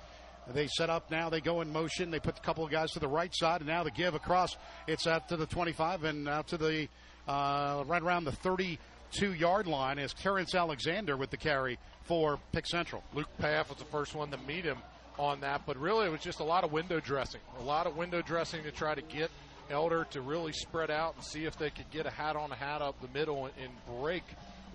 They 0.53 0.67
set 0.67 0.89
up 0.89 1.11
now. 1.11 1.29
They 1.29 1.41
go 1.41 1.61
in 1.61 1.73
motion. 1.73 2.11
They 2.11 2.21
put 2.21 2.39
a 2.39 2.41
couple 2.41 2.65
of 2.65 2.71
guys 2.71 2.93
to 2.93 3.01
the 3.01 3.09
right 3.09 3.35
side, 3.35 3.61
and 3.61 3.69
now 3.69 3.85
the 3.85 3.91
give 3.91 4.15
across. 4.15 4.57
It's 4.87 5.07
out 5.07 5.29
to 5.29 5.37
the 5.37 5.47
25 5.47 6.05
and 6.05 6.29
out 6.29 6.49
to 6.49 6.57
the 6.57 6.89
uh, 7.27 7.85
right 7.87 8.03
around 8.03 8.25
the 8.25 8.33
32 8.33 9.35
yard 9.35 9.67
line 9.67 9.99
as 9.99 10.15
Terrence 10.15 10.55
Alexander 10.55 11.17
with 11.17 11.31
the 11.31 11.37
carry 11.37 11.79
for 12.05 12.39
Pick 12.53 12.67
Central. 12.67 13.03
Luke 13.13 13.29
Paff 13.39 13.69
was 13.69 13.79
the 13.79 13.85
first 13.85 14.15
one 14.15 14.31
to 14.31 14.39
meet 14.39 14.65
him 14.65 14.79
on 15.19 15.41
that, 15.41 15.63
but 15.67 15.77
really 15.77 16.07
it 16.07 16.11
was 16.11 16.21
just 16.21 16.41
a 16.41 16.45
lot 16.45 16.65
of 16.65 16.73
window 16.73 17.01
dressing. 17.01 17.41
A 17.61 17.63
lot 17.63 17.87
of 17.87 17.97
window 17.97 18.23
dressing 18.23 18.63
to 18.63 18.71
try 18.71 18.95
to 18.95 19.03
get 19.03 19.31
Elder 19.71 20.07
to 20.13 20.23
really 20.23 20.53
spread 20.53 20.91
out 20.91 21.15
and 21.15 21.23
see 21.25 21.45
if 21.45 21.59
they 21.59 21.69
could 21.69 21.91
get 21.91 22.07
a 22.07 22.11
hat 22.11 22.37
on 22.37 22.51
a 22.51 22.55
hat 22.55 22.81
up 22.81 22.99
the 23.03 23.19
middle 23.19 23.45
and, 23.45 23.55
and 23.63 24.01
break 24.01 24.23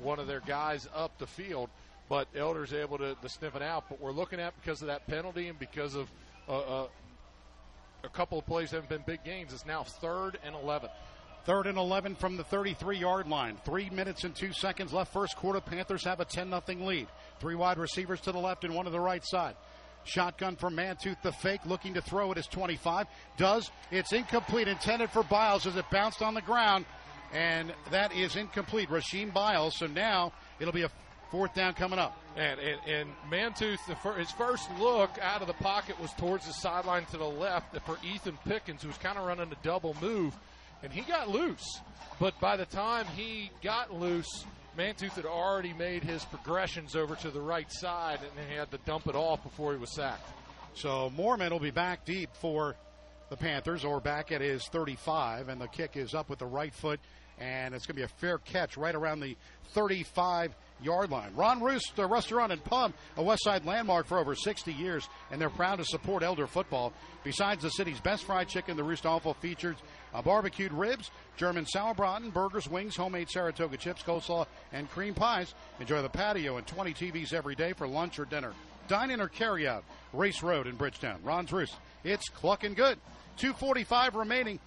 one 0.01 0.19
of 0.19 0.27
their 0.27 0.41
guys 0.41 0.87
up 0.95 1.17
the 1.17 1.27
field. 1.27 1.69
But 2.09 2.27
Elder's 2.35 2.73
able 2.73 2.97
to, 2.97 3.15
to 3.15 3.29
sniff 3.29 3.55
it 3.55 3.61
out. 3.61 3.85
But 3.89 4.01
we're 4.01 4.11
looking 4.11 4.39
at 4.39 4.53
because 4.61 4.81
of 4.81 4.87
that 4.87 5.07
penalty 5.07 5.47
and 5.47 5.57
because 5.57 5.95
of 5.95 6.09
uh, 6.47 6.59
uh, 6.59 6.87
a 8.03 8.09
couple 8.09 8.37
of 8.37 8.45
plays 8.45 8.71
haven't 8.71 8.89
been 8.89 9.03
big 9.05 9.23
gains. 9.23 9.53
It's 9.53 9.65
now 9.65 9.83
third 9.83 10.37
and 10.43 10.55
11. 10.55 10.89
Third 11.45 11.67
and 11.67 11.77
11 11.77 12.15
from 12.15 12.37
the 12.37 12.43
33 12.43 12.97
yard 12.97 13.27
line. 13.27 13.57
Three 13.65 13.89
minutes 13.89 14.23
and 14.23 14.35
two 14.35 14.53
seconds 14.53 14.93
left. 14.93 15.11
First 15.13 15.35
quarter. 15.35 15.59
Panthers 15.59 16.03
have 16.05 16.19
a 16.19 16.25
10 16.25 16.49
0 16.49 16.61
lead. 16.85 17.07
Three 17.39 17.55
wide 17.55 17.77
receivers 17.77 18.21
to 18.21 18.31
the 18.31 18.39
left 18.39 18.63
and 18.63 18.73
one 18.73 18.85
to 18.85 18.91
the 18.91 18.99
right 18.99 19.23
side. 19.25 19.55
Shotgun 20.05 20.55
from 20.55 20.75
Mantooth, 20.75 21.21
the 21.21 21.31
fake, 21.31 21.61
looking 21.65 21.93
to 21.93 22.01
throw 22.01 22.31
it 22.31 22.37
is 22.37 22.47
25. 22.47 23.07
Does. 23.37 23.71
It's 23.91 24.11
incomplete, 24.11 24.67
intended 24.67 25.09
for 25.11 25.23
Biles 25.23 25.65
as 25.65 25.75
it 25.75 25.85
bounced 25.89 26.21
on 26.21 26.33
the 26.33 26.41
ground, 26.41 26.85
and 27.33 27.73
that 27.91 28.15
is 28.15 28.35
incomplete. 28.35 28.89
Rasheem 28.89 29.33
Biles, 29.33 29.77
so 29.77 29.87
now 29.87 30.31
it'll 30.59 30.73
be 30.73 30.83
a 30.83 30.91
fourth 31.31 31.53
down 31.55 31.73
coming 31.73 31.99
up. 31.99 32.17
And, 32.37 32.59
and, 32.59 32.79
and 32.87 33.09
Mantooth, 33.29 33.79
fir- 34.01 34.19
his 34.19 34.31
first 34.31 34.69
look 34.79 35.11
out 35.21 35.41
of 35.41 35.47
the 35.47 35.53
pocket 35.53 35.99
was 35.99 36.11
towards 36.13 36.45
the 36.45 36.53
sideline 36.53 37.05
to 37.05 37.17
the 37.17 37.25
left 37.25 37.75
for 37.85 37.97
Ethan 38.03 38.37
Pickens, 38.45 38.83
who 38.83 38.87
was 38.87 38.97
kind 38.97 39.17
of 39.17 39.25
running 39.25 39.51
a 39.51 39.63
double 39.63 39.95
move, 39.99 40.35
and 40.83 40.91
he 40.91 41.01
got 41.01 41.29
loose. 41.29 41.81
But 42.19 42.39
by 42.39 42.55
the 42.55 42.65
time 42.65 43.07
he 43.15 43.49
got 43.63 43.93
loose, 43.93 44.45
Mantooth 44.77 45.13
had 45.13 45.25
already 45.25 45.73
made 45.73 46.03
his 46.03 46.23
progressions 46.25 46.95
over 46.95 47.15
to 47.15 47.31
the 47.31 47.41
right 47.41 47.71
side, 47.71 48.19
and 48.37 48.49
he 48.49 48.55
had 48.55 48.71
to 48.71 48.77
dump 48.85 49.07
it 49.07 49.15
off 49.15 49.43
before 49.43 49.73
he 49.73 49.79
was 49.79 49.93
sacked. 49.93 50.27
So 50.75 51.11
Moorman 51.15 51.51
will 51.51 51.59
be 51.59 51.71
back 51.71 52.05
deep 52.05 52.29
for 52.33 52.75
the 53.29 53.37
Panthers, 53.37 53.83
or 53.83 53.99
back 53.99 54.31
at 54.31 54.41
his 54.41 54.67
35, 54.67 55.49
and 55.49 55.59
the 55.59 55.67
kick 55.67 55.97
is 55.97 56.13
up 56.13 56.29
with 56.29 56.39
the 56.39 56.45
right 56.45 56.73
foot, 56.73 56.99
and 57.43 57.75
it's 57.75 57.85
going 57.85 57.95
to 57.95 57.99
be 57.99 58.03
a 58.03 58.19
fair 58.19 58.37
catch 58.37 58.77
right 58.77 58.95
around 58.95 59.19
the 59.19 59.35
35 59.73 60.55
yard 60.81 61.11
line. 61.11 61.31
Ron 61.35 61.61
Roost 61.61 61.93
uh, 61.97 62.07
Restaurant 62.07 62.51
and 62.51 62.63
Pub, 62.63 62.93
a 63.17 63.23
West 63.23 63.43
Side 63.43 63.65
landmark 63.65 64.05
for 64.05 64.17
over 64.17 64.35
60 64.35 64.71
years, 64.71 65.07
and 65.31 65.39
they're 65.39 65.49
proud 65.49 65.77
to 65.79 65.85
support 65.85 66.23
Elder 66.23 66.47
football. 66.47 66.93
Besides 67.23 67.63
the 67.63 67.69
city's 67.69 67.99
best 67.99 68.23
fried 68.23 68.47
chicken, 68.47 68.77
the 68.77 68.83
Roost 68.83 69.05
also 69.05 69.33
features 69.33 69.75
uh, 70.13 70.21
barbecued 70.21 70.71
ribs, 70.71 71.11
German 71.35 71.65
sauerbraten, 71.65 72.31
burgers, 72.31 72.69
wings, 72.69 72.95
homemade 72.95 73.29
Saratoga 73.29 73.77
chips, 73.77 74.03
coleslaw, 74.03 74.45
and 74.71 74.89
cream 74.89 75.13
pies. 75.13 75.53
Enjoy 75.79 76.01
the 76.01 76.09
patio 76.09 76.57
and 76.57 76.67
20 76.67 76.93
TVs 76.93 77.33
every 77.33 77.55
day 77.55 77.73
for 77.73 77.87
lunch 77.87 78.19
or 78.19 78.25
dinner. 78.25 78.53
Dine 78.87 79.11
in 79.11 79.21
or 79.21 79.29
carry 79.29 79.67
out. 79.67 79.83
Race 80.11 80.43
Road 80.43 80.67
in 80.67 80.75
Bridgetown. 80.75 81.19
Ron's 81.23 81.51
Roost. 81.51 81.75
It's 82.03 82.29
clucking 82.29 82.73
good. 82.73 82.99
245 83.37 84.15
remaining 84.15 84.59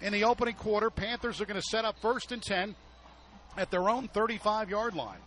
in 0.00 0.12
the 0.12 0.24
opening 0.24 0.54
quarter. 0.54 0.90
Panthers 0.90 1.40
are 1.40 1.46
going 1.46 1.60
to 1.60 1.66
set 1.70 1.84
up 1.84 1.98
first 2.00 2.32
and 2.32 2.42
10 2.42 2.74
at 3.56 3.70
their 3.70 3.88
own 3.88 4.08
35 4.08 4.70
yard 4.70 4.94
line. 4.94 5.18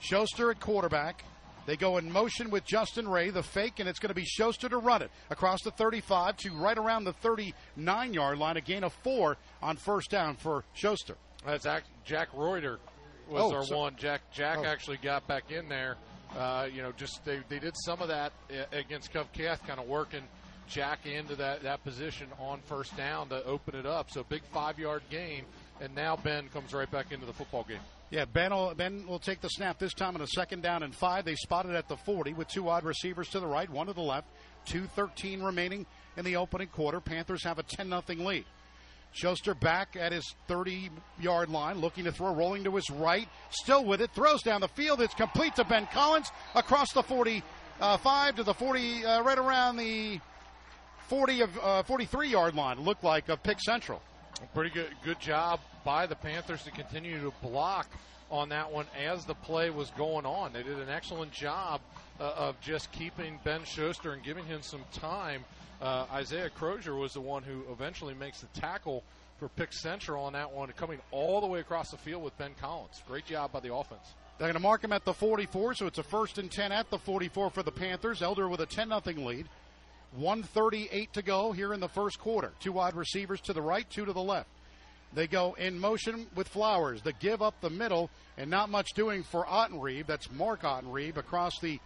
Schuster 0.00 0.50
at 0.50 0.60
quarterback. 0.60 1.24
They 1.66 1.76
go 1.76 1.98
in 1.98 2.10
motion 2.10 2.48
with 2.48 2.64
Justin 2.64 3.06
Ray, 3.06 3.28
the 3.28 3.42
fake, 3.42 3.78
and 3.78 3.88
it's 3.88 3.98
going 3.98 4.08
to 4.08 4.14
be 4.14 4.24
Schuster 4.24 4.70
to 4.70 4.78
run 4.78 5.02
it 5.02 5.10
across 5.28 5.60
the 5.62 5.70
35 5.70 6.36
to 6.38 6.50
right 6.54 6.78
around 6.78 7.04
the 7.04 7.12
39 7.14 8.14
yard 8.14 8.38
line. 8.38 8.56
A 8.56 8.60
gain 8.62 8.84
of 8.84 8.92
four 9.04 9.36
on 9.62 9.76
first 9.76 10.10
down 10.10 10.36
for 10.36 10.64
Schuster. 10.72 11.16
That's 11.44 11.66
Jack 12.04 12.28
Reuter 12.32 12.78
was 13.28 13.42
Oh, 13.42 13.54
our 13.54 13.64
so- 13.64 13.76
one. 13.78 13.96
Jack 13.96 14.22
Jack 14.32 14.58
Oh. 14.60 14.64
actually 14.64 14.96
got 14.98 15.26
back 15.26 15.50
in 15.50 15.68
there. 15.68 15.96
Uh, 16.36 16.68
you 16.72 16.82
know, 16.82 16.92
just 16.92 17.22
they, 17.24 17.40
they 17.48 17.58
did 17.58 17.74
some 17.84 18.00
of 18.00 18.08
that 18.08 18.32
against 18.72 19.12
Covcath, 19.12 19.66
kind 19.66 19.78
of 19.80 19.86
working 19.86 20.22
Jack 20.68 21.06
into 21.06 21.36
that, 21.36 21.62
that 21.62 21.82
position 21.84 22.28
on 22.38 22.60
first 22.66 22.96
down 22.96 23.28
to 23.28 23.44
open 23.44 23.74
it 23.74 23.86
up. 23.86 24.10
So 24.10 24.24
big 24.24 24.42
five 24.52 24.78
yard 24.78 25.02
gain, 25.10 25.44
and 25.80 25.94
now 25.94 26.16
Ben 26.16 26.48
comes 26.48 26.72
right 26.72 26.90
back 26.90 27.12
into 27.12 27.26
the 27.26 27.32
football 27.32 27.64
game. 27.64 27.80
Yeah, 28.10 28.24
Ben 28.24 28.52
will, 28.52 28.74
ben 28.74 29.06
will 29.06 29.18
take 29.18 29.40
the 29.42 29.48
snap 29.48 29.78
this 29.78 29.92
time 29.92 30.14
on 30.14 30.22
a 30.22 30.26
second 30.26 30.62
down 30.62 30.82
and 30.82 30.94
five. 30.94 31.24
They 31.24 31.34
spotted 31.34 31.74
at 31.74 31.88
the 31.88 31.96
40 31.96 32.32
with 32.32 32.48
two 32.48 32.62
wide 32.62 32.84
receivers 32.84 33.28
to 33.30 33.40
the 33.40 33.46
right, 33.46 33.68
one 33.68 33.86
to 33.86 33.92
the 33.92 34.00
left. 34.00 34.28
2.13 34.66 35.42
remaining 35.42 35.86
in 36.16 36.24
the 36.24 36.36
opening 36.36 36.68
quarter. 36.68 37.00
Panthers 37.00 37.44
have 37.44 37.58
a 37.58 37.62
10 37.62 37.88
0 37.88 38.02
lead. 38.08 38.44
Schuster 39.12 39.54
back 39.54 39.96
at 39.98 40.12
his 40.12 40.34
30 40.48 40.90
yard 41.20 41.48
line, 41.48 41.78
looking 41.78 42.04
to 42.04 42.12
throw, 42.12 42.34
rolling 42.34 42.64
to 42.64 42.74
his 42.76 42.88
right, 42.90 43.28
still 43.50 43.84
with 43.84 44.00
it, 44.00 44.10
throws 44.14 44.42
down 44.42 44.60
the 44.60 44.68
field. 44.68 45.00
It's 45.00 45.14
complete 45.14 45.56
to 45.56 45.64
Ben 45.64 45.86
Collins 45.92 46.30
across 46.54 46.92
the 46.92 47.02
45 47.02 48.36
to 48.36 48.42
the 48.42 48.54
40, 48.54 49.04
uh, 49.04 49.22
right 49.22 49.38
around 49.38 49.76
the 49.76 50.20
40 51.08 51.40
of 51.40 51.58
uh, 51.58 51.82
43 51.84 52.28
yard 52.28 52.54
line. 52.54 52.80
Looked 52.80 53.04
like 53.04 53.28
of 53.28 53.42
Pick 53.42 53.60
Central. 53.60 54.02
Pretty 54.54 54.70
good 54.70 54.90
good 55.04 55.18
job 55.18 55.60
by 55.84 56.06
the 56.06 56.14
Panthers 56.14 56.62
to 56.64 56.70
continue 56.70 57.20
to 57.20 57.32
block 57.42 57.88
on 58.30 58.50
that 58.50 58.70
one 58.70 58.86
as 59.06 59.24
the 59.24 59.34
play 59.34 59.70
was 59.70 59.90
going 59.90 60.26
on. 60.26 60.52
They 60.52 60.62
did 60.62 60.78
an 60.78 60.88
excellent 60.88 61.32
job 61.32 61.80
uh, 62.20 62.32
of 62.36 62.60
just 62.60 62.92
keeping 62.92 63.38
Ben 63.42 63.64
Schuster 63.64 64.12
and 64.12 64.22
giving 64.22 64.44
him 64.44 64.62
some 64.62 64.82
time. 64.92 65.44
Uh, 65.80 66.06
Isaiah 66.12 66.50
Crozier 66.50 66.94
was 66.94 67.14
the 67.14 67.20
one 67.20 67.42
who 67.42 67.62
eventually 67.72 68.14
makes 68.14 68.40
the 68.40 68.60
tackle 68.60 69.02
for 69.38 69.48
Pick 69.48 69.72
Central 69.72 70.24
on 70.24 70.32
that 70.32 70.52
one, 70.52 70.68
coming 70.76 70.98
all 71.12 71.40
the 71.40 71.46
way 71.46 71.60
across 71.60 71.90
the 71.90 71.96
field 71.96 72.22
with 72.22 72.36
Ben 72.38 72.50
Collins. 72.60 73.02
Great 73.06 73.24
job 73.24 73.52
by 73.52 73.60
the 73.60 73.72
offense. 73.72 74.14
They're 74.38 74.46
going 74.46 74.54
to 74.54 74.60
mark 74.60 74.82
him 74.82 74.92
at 74.92 75.04
the 75.04 75.14
44, 75.14 75.74
so 75.74 75.86
it's 75.86 75.98
a 75.98 76.02
first 76.02 76.38
and 76.38 76.50
10 76.50 76.72
at 76.72 76.90
the 76.90 76.98
44 76.98 77.50
for 77.50 77.62
the 77.62 77.72
Panthers. 77.72 78.22
Elder 78.22 78.48
with 78.48 78.60
a 78.60 78.66
10 78.66 78.88
0 78.88 79.00
lead. 79.26 79.48
138 80.16 81.12
to 81.12 81.22
go 81.22 81.52
here 81.52 81.72
in 81.72 81.80
the 81.80 81.88
first 81.88 82.18
quarter. 82.18 82.52
Two 82.60 82.72
wide 82.72 82.94
receivers 82.94 83.40
to 83.42 83.52
the 83.52 83.62
right, 83.62 83.88
two 83.90 84.04
to 84.04 84.12
the 84.12 84.22
left. 84.22 84.48
They 85.14 85.26
go 85.26 85.54
in 85.54 85.78
motion 85.78 86.26
with 86.34 86.48
Flowers. 86.48 87.02
The 87.02 87.12
give 87.14 87.40
up 87.40 87.60
the 87.60 87.70
middle, 87.70 88.10
and 88.36 88.50
not 88.50 88.68
much 88.68 88.88
doing 88.94 89.22
for 89.22 89.44
Ottenreeb. 89.44 90.06
That's 90.06 90.30
Mark 90.30 90.62
Ottenreeb 90.62 91.16
across 91.16 91.58
the 91.60 91.80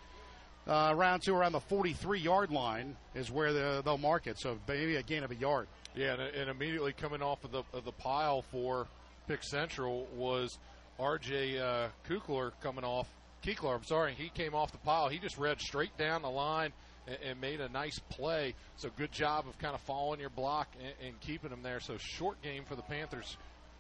uh, 0.67 0.95
round 0.97 1.23
two 1.25 1.35
around 1.35 1.53
the 1.53 1.61
43 1.61 2.21
yard 2.21 2.51
line 2.51 2.97
is 3.15 3.31
where 3.31 3.53
the, 3.53 3.83
they'll 3.85 3.99
mark 3.99 4.27
it. 4.27 4.39
So 4.39 4.59
maybe 4.69 4.97
a 4.97 5.03
gain 5.03 5.25
of 5.25 5.31
a 5.31 5.37
yard. 5.37 5.67
Yeah, 5.95 6.13
and, 6.15 6.23
and 6.23 6.51
immediately 6.51 6.93
coming 6.93 7.23
off 7.23 7.45
of 7.45 7.53
the 7.53 7.63
of 7.73 7.85
the 7.85 7.93
pile 7.93 8.43
for 8.43 8.87
Pick 9.29 9.43
Central 9.43 10.07
was 10.17 10.59
R.J. 10.99 11.59
Uh, 11.59 11.89
Kukler 12.09 12.53
coming 12.63 12.85
off. 12.85 13.09
Keekler, 13.45 13.77
I'm 13.77 13.85
sorry, 13.85 14.15
he 14.15 14.29
came 14.29 14.55
off 14.55 14.73
the 14.73 14.79
pile. 14.79 15.09
He 15.09 15.19
just 15.19 15.39
read 15.39 15.61
straight 15.61 15.97
down 15.99 16.23
the 16.23 16.31
line 16.31 16.73
and, 17.07 17.19
and 17.25 17.41
made 17.41 17.61
a 17.61 17.69
nice 17.69 17.99
play. 18.11 18.55
So 18.77 18.89
good 18.97 19.13
job 19.13 19.47
of 19.49 19.59
kind 19.59 19.75
of 19.75 19.81
following 19.83 20.21
your 20.21 20.31
block 20.31 20.69
and, 20.81 21.09
and 21.09 21.21
keeping 21.21 21.51
him 21.51 21.63
there. 21.63 21.81
So 21.81 21.97
short 21.99 22.41
game 22.43 22.65
for 22.69 22.77
the 22.77 22.83
Panthers. 22.83 23.37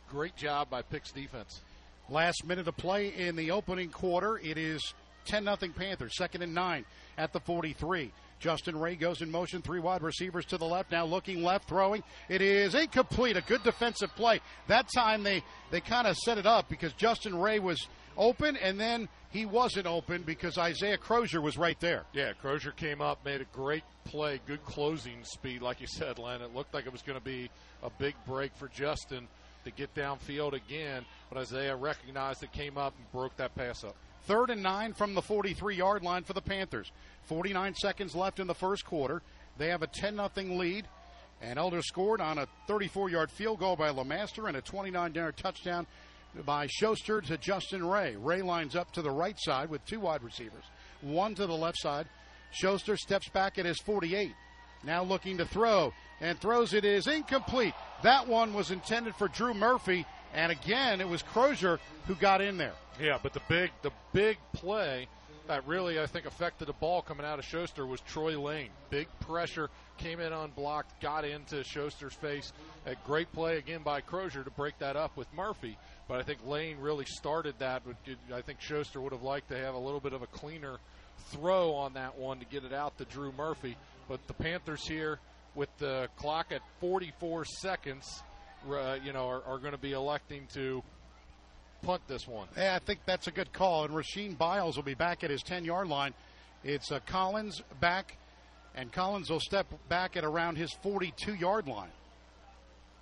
Great 0.09 0.37
job 0.37 0.69
by 0.69 0.83
Pick's 0.83 1.13
defense. 1.13 1.61
Last 2.11 2.45
minute 2.45 2.69
of 2.69 2.77
play 2.77 3.09
in 3.09 3.37
the 3.37 3.53
opening 3.53 3.91
quarter. 3.91 4.39
It 4.39 4.59
is 4.59 4.95
10 5.27 5.45
0 5.45 5.57
Panthers, 5.77 6.17
second 6.17 6.43
and 6.43 6.55
nine 6.55 6.85
at 7.17 7.33
the 7.33 7.41
43. 7.41 8.13
Justin 8.41 8.77
Ray 8.77 8.97
goes 8.97 9.23
in 9.23 9.31
motion, 9.31 9.63
three 9.63 9.79
wide 9.79 10.03
receivers 10.03 10.45
to 10.47 10.59
the 10.59 10.65
left, 10.65 10.91
now 10.91 11.05
looking 11.05 11.45
left, 11.45 11.69
throwing. 11.69 12.03
It 12.29 12.43
is 12.43 12.75
incomplete, 12.75 13.37
a 13.37 13.41
good 13.41 13.63
defensive 13.63 14.11
play. 14.17 14.41
That 14.67 14.89
time 14.93 15.23
they, 15.23 15.45
they 15.71 15.81
kind 15.81 16.09
of 16.09 16.17
set 16.17 16.39
it 16.39 16.47
up 16.47 16.69
because 16.69 16.93
Justin 16.95 17.39
Ray 17.39 17.61
was 17.61 17.87
open, 18.17 18.57
and 18.57 18.79
then 18.79 19.09
he 19.31 19.47
wasn't 19.47 19.87
open 19.87 20.23
because 20.23 20.59
Isaiah 20.59 20.99
Crozier 20.99 21.41
was 21.41 21.57
right 21.57 21.79
there. 21.81 22.05
Yeah, 22.13 22.33
Crozier 22.35 22.73
came 22.73 23.01
up, 23.01 23.25
made 23.25 23.41
a 23.41 23.47
great 23.53 23.85
play, 24.05 24.41
good 24.47 24.65
closing 24.65 25.25
speed, 25.25 25.63
like 25.63 25.81
you 25.81 25.87
said, 25.87 26.19
Len. 26.19 26.43
It 26.43 26.55
looked 26.55 26.75
like 26.75 26.87
it 26.87 26.93
was 26.93 27.03
going 27.03 27.19
to 27.19 27.25
be 27.25 27.51
a 27.83 27.91
big 27.91 28.15
break 28.27 28.55
for 28.57 28.69
Justin 28.69 29.27
to 29.65 29.71
get 29.71 29.95
downfield 29.95 30.53
again, 30.53 31.05
but 31.31 31.39
Isaiah 31.39 31.77
recognized 31.77 32.43
it, 32.43 32.53
came 32.53 32.77
up, 32.77 32.95
and 32.97 33.13
broke 33.13 33.37
that 33.37 33.55
pass 33.55 33.85
up. 33.85 33.97
Third 34.25 34.51
and 34.51 34.63
nine 34.63 34.93
from 34.93 35.15
the 35.15 35.23
43 35.23 35.77
yard 35.77 36.03
line 36.03 36.25
for 36.25 36.33
the 36.33 36.41
Panthers. 36.41 36.93
49 37.25 37.75
seconds 37.75 38.15
left 38.15 38.39
in 38.41 38.47
the 38.47 38.55
first 38.55 38.85
quarter. 38.85 39.23
They 39.59 39.69
have 39.69 39.83
a 39.83 39.87
10 39.87 40.17
0 40.17 40.57
lead. 40.57 40.87
And 41.41 41.59
Elder 41.59 41.83
scored 41.83 42.21
on 42.21 42.39
a 42.39 42.47
34 42.69 43.11
yard 43.11 43.31
field 43.31 43.59
goal 43.59 43.75
by 43.75 43.91
Lamaster 43.91 44.47
and 44.47 44.57
a 44.57 44.61
29 44.61 45.15
yard 45.15 45.37
touchdown 45.37 45.87
by 46.47 46.66
Schuster 46.66 47.20
to 47.20 47.37
Justin 47.39 47.85
Ray. 47.85 48.16
Ray 48.16 48.43
lines 48.43 48.74
up 48.74 48.91
to 48.93 49.03
the 49.03 49.11
right 49.11 49.37
side 49.39 49.70
with 49.70 49.85
two 49.85 50.01
wide 50.01 50.22
receivers, 50.22 50.64
one 51.01 51.35
to 51.35 51.47
the 51.47 51.53
left 51.53 51.78
side. 51.78 52.07
Schuster 52.53 52.97
steps 52.97 53.28
back 53.28 53.59
at 53.59 53.66
his 53.66 53.78
48. 53.80 54.33
Now 54.85 55.03
looking 55.03 55.39
to 55.39 55.47
throw 55.47 55.93
and 56.20 56.39
throws 56.39 56.74
it 56.74 56.85
is 56.85 57.07
incomplete. 57.07 57.74
That 58.03 58.26
one 58.26 58.55
was 58.55 58.70
intended 58.70 59.14
for 59.16 59.28
Drew 59.28 59.55
Murphy. 59.55 60.07
And 60.35 60.51
again, 60.51 61.01
it 61.01 61.09
was 61.09 61.22
Crozier 61.22 61.78
who 62.07 62.14
got 62.14 62.41
in 62.41 62.57
there. 62.57 62.74
Yeah, 63.01 63.18
but 63.22 63.33
the 63.33 63.43
big 63.49 63.70
the 63.83 63.91
big 64.12 64.39
play 64.53 65.09
that 65.47 65.66
really 65.66 66.01
I 66.01 66.07
think 66.07 66.26
affected 66.26 66.68
the 66.68 66.72
ball 66.74 67.03
coming 67.03 67.26
out 67.26 67.39
of 67.39 67.45
Schuster 67.45 67.87
was 67.87 68.01
Troy 68.01 68.41
Lane. 68.41 68.70
Big 68.91 69.09
pressure, 69.20 69.70
came 69.99 70.20
in 70.20 70.33
unblocked, 70.33 71.01
got 71.01 71.24
into 71.24 71.64
Schuster's 71.64 72.14
face. 72.14 72.53
A 72.87 72.95
great 73.07 73.30
play 73.33 73.59
again 73.59 73.83
by 73.83 74.01
Crozier 74.01 74.45
to 74.45 74.51
break 74.51 74.78
that 74.78 74.97
up 74.97 75.16
with 75.16 75.33
Murphy. 75.35 75.76
But 76.13 76.21
I 76.21 76.25
think 76.25 76.47
Lane 76.47 76.77
really 76.79 77.07
started 77.07 77.55
that. 77.61 77.81
I 78.35 78.43
think 78.43 78.61
Schuster 78.61 79.01
would 79.01 79.13
have 79.13 79.23
liked 79.23 79.49
to 79.49 79.57
have 79.57 79.75
a 79.75 79.79
little 79.79 79.99
bit 79.99 80.13
of 80.13 80.21
a 80.21 80.27
cleaner 80.27 80.77
throw 81.31 81.73
on 81.73 81.95
that 81.95 82.19
one 82.19 82.39
to 82.41 82.45
get 82.45 82.65
it 82.65 82.73
out 82.75 82.99
to 82.99 83.07
Drew 83.07 83.33
Murphy. 83.33 83.79
But 84.11 84.21
the 84.27 84.35
Panthers 84.35 84.87
here, 84.87 85.21
with 85.55 85.71
the 85.79 86.11
clock 86.17 86.49
at 86.51 86.61
44 86.81 87.47
seconds, 87.47 88.23
uh, 88.71 88.99
you 89.03 89.15
know, 89.15 89.27
are, 89.27 89.43
are 89.45 89.57
going 89.57 89.73
to 89.73 89.79
be 89.79 89.93
electing 89.93 90.47
to 90.53 90.83
punt 91.81 92.03
this 92.09 92.29
one. 92.29 92.47
Yeah, 92.59 92.75
I 92.75 92.85
think 92.85 92.99
that's 93.07 93.29
a 93.29 93.33
good 93.33 93.51
call. 93.55 93.87
And 93.87 93.95
Rasheen 93.95 94.37
Biles 94.37 94.77
will 94.77 94.85
be 94.85 94.93
back 94.93 95.25
at 95.25 95.31
his 95.31 95.43
10 95.43 95.65
yard 95.65 95.89
line. 95.89 96.13
It's 96.63 96.93
uh, 96.93 97.01
Collins 97.07 97.63
back, 97.81 98.19
and 98.75 98.93
Collins 98.93 99.31
will 99.31 99.41
step 99.41 99.67
back 99.89 100.19
at 100.19 100.25
around 100.25 100.59
his 100.59 100.75
42 100.83 101.37
yard 101.37 101.67
line. 101.67 101.89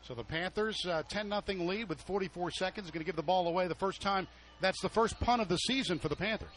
So 0.02 0.14
the 0.14 0.24
Panthers, 0.24 0.84
uh, 0.86 1.02
10 1.08 1.32
uh, 1.32 1.42
0 1.46 1.64
lead 1.64 1.88
with 1.88 2.00
44 2.02 2.50
seconds, 2.52 2.90
going 2.90 3.00
to 3.00 3.06
give 3.06 3.16
the 3.16 3.22
ball 3.22 3.46
away 3.46 3.68
the 3.68 3.74
first 3.74 4.00
time. 4.00 4.26
That's 4.60 4.80
the 4.80 4.88
first 4.88 5.18
punt 5.20 5.42
of 5.42 5.48
the 5.48 5.56
season 5.56 5.98
for 5.98 6.08
the 6.08 6.16
Panthers. 6.16 6.48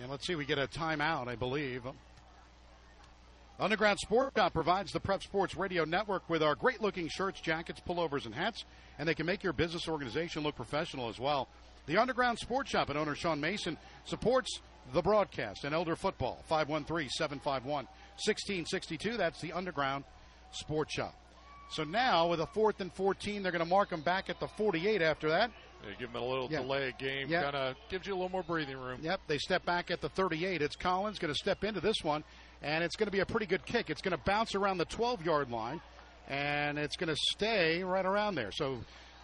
And 0.00 0.10
let's 0.10 0.26
see, 0.26 0.34
we 0.34 0.44
get 0.44 0.58
a 0.58 0.66
timeout, 0.66 1.28
I 1.28 1.36
believe. 1.36 1.82
Underground 3.58 3.98
Sport 3.98 4.34
Shop 4.36 4.52
provides 4.52 4.92
the 4.92 5.00
Prep 5.00 5.22
Sports 5.22 5.56
Radio 5.56 5.84
Network 5.84 6.28
with 6.28 6.42
our 6.42 6.54
great 6.54 6.82
looking 6.82 7.08
shirts, 7.08 7.40
jackets, 7.40 7.80
pullovers, 7.80 8.26
and 8.26 8.34
hats, 8.34 8.64
and 8.98 9.08
they 9.08 9.14
can 9.14 9.24
make 9.24 9.42
your 9.42 9.54
business 9.54 9.88
organization 9.88 10.42
look 10.42 10.56
professional 10.56 11.08
as 11.08 11.18
well. 11.18 11.48
The 11.86 11.96
Underground 11.96 12.38
Sports 12.38 12.70
Shop 12.70 12.90
and 12.90 12.98
owner 12.98 13.14
Sean 13.14 13.40
Mason 13.40 13.78
supports 14.04 14.60
the 14.92 15.00
broadcast 15.00 15.64
and 15.64 15.74
Elder 15.74 15.96
Football, 15.96 16.44
513 16.48 17.08
751 17.08 17.86
1662. 18.24 19.16
That's 19.16 19.40
the 19.40 19.52
Underground 19.52 20.04
Sports 20.52 20.94
Shop. 20.94 21.14
So 21.70 21.84
now, 21.84 22.28
with 22.28 22.40
a 22.40 22.46
fourth 22.46 22.80
and 22.80 22.92
14, 22.92 23.42
they're 23.42 23.52
going 23.52 23.64
to 23.64 23.68
mark 23.68 23.90
them 23.90 24.00
back 24.00 24.30
at 24.30 24.38
the 24.38 24.46
48 24.46 25.02
after 25.02 25.28
that. 25.30 25.50
Yeah, 25.82 25.94
give 25.98 26.12
them 26.12 26.22
a 26.22 26.26
little 26.26 26.48
yeah. 26.50 26.62
delay 26.62 26.94
game. 26.98 27.28
Yep. 27.28 27.42
Kind 27.42 27.56
of 27.56 27.76
gives 27.90 28.06
you 28.06 28.14
a 28.14 28.16
little 28.16 28.30
more 28.30 28.42
breathing 28.42 28.78
room. 28.78 29.00
Yep. 29.02 29.20
They 29.26 29.38
step 29.38 29.64
back 29.64 29.90
at 29.90 30.00
the 30.00 30.08
38. 30.08 30.62
It's 30.62 30.76
Collins 30.76 31.18
going 31.18 31.32
to 31.32 31.38
step 31.38 31.64
into 31.64 31.80
this 31.80 31.96
one 32.02 32.22
and 32.62 32.82
it's 32.82 32.96
going 32.96 33.06
to 33.06 33.12
be 33.12 33.20
a 33.20 33.26
pretty 33.26 33.46
good 33.46 33.64
kick. 33.64 33.90
It's 33.90 34.02
going 34.02 34.16
to 34.16 34.22
bounce 34.24 34.54
around 34.54 34.78
the 34.78 34.84
12 34.84 35.24
yard 35.24 35.50
line, 35.50 35.80
and 36.28 36.78
it's 36.78 36.96
going 36.96 37.08
to 37.08 37.20
stay 37.30 37.82
right 37.82 38.04
around 38.04 38.34
there. 38.34 38.50
So 38.52 38.78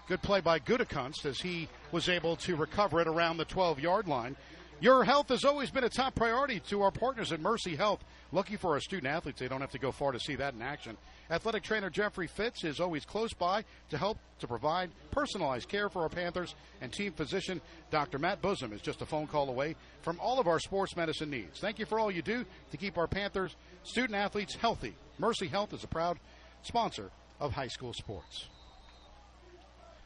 good 0.09 0.23
play 0.23 0.41
by 0.41 0.59
Gutekunst 0.59 1.25
as 1.25 1.41
he 1.41 1.69
was 1.91 2.09
able 2.09 2.37
to 2.37 2.57
recover 2.57 3.01
it 3.01 3.09
around 3.09 3.39
the 3.39 3.45
12 3.45 3.81
yard 3.81 4.09
line. 4.09 4.37
Your 4.83 5.05
health 5.05 5.29
has 5.29 5.45
always 5.45 5.71
been 5.71 5.85
a 5.85 5.89
top 5.89 6.17
priority 6.17 6.59
to 6.69 6.83
our 6.83 6.91
partners 6.91 7.31
at 7.31 7.39
Mercy 7.39 7.77
Health. 7.77 8.03
Lucky 8.33 8.57
for 8.57 8.73
our 8.73 8.81
student 8.81 9.07
athletes, 9.07 9.39
they 9.39 9.47
don't 9.47 9.61
have 9.61 9.71
to 9.71 9.79
go 9.79 9.93
far 9.93 10.11
to 10.11 10.19
see 10.19 10.35
that 10.35 10.55
in 10.55 10.61
action. 10.61 10.97
Athletic 11.31 11.63
trainer 11.63 11.89
Jeffrey 11.89 12.27
Fitz 12.27 12.65
is 12.65 12.81
always 12.81 13.05
close 13.05 13.33
by 13.33 13.65
to 13.91 13.97
help 13.97 14.19
to 14.41 14.49
provide 14.49 14.91
personalized 15.13 15.69
care 15.69 15.89
for 15.89 16.03
our 16.03 16.09
Panthers, 16.09 16.57
and 16.81 16.93
team 16.93 17.13
physician 17.13 17.61
Dr. 17.93 18.19
Matt 18.19 18.43
Busam 18.43 18.73
is 18.73 18.81
just 18.81 19.03
a 19.03 19.07
phone 19.07 19.29
call 19.29 19.51
away 19.51 19.77
from 20.01 20.19
all 20.19 20.41
of 20.41 20.49
our 20.49 20.59
sports 20.59 20.97
medicine 20.97 21.31
needs. 21.31 21.61
Thank 21.61 21.79
you 21.79 21.87
for 21.87 22.01
all 22.01 22.11
you 22.11 22.23
do 22.23 22.45
to 22.73 22.77
keep 22.77 22.99
our 22.99 23.07
Panthers 23.07 23.55
student 23.85 24.17
athletes 24.17 24.57
healthy. 24.57 24.97
Mercy 25.17 25.47
Health 25.47 25.73
is 25.73 25.85
a 25.85 25.89
proud 25.89 26.19
sponsor 26.65 27.13
of 27.39 27.53
high 27.53 27.69
school 27.69 27.93
sports. 27.93 28.49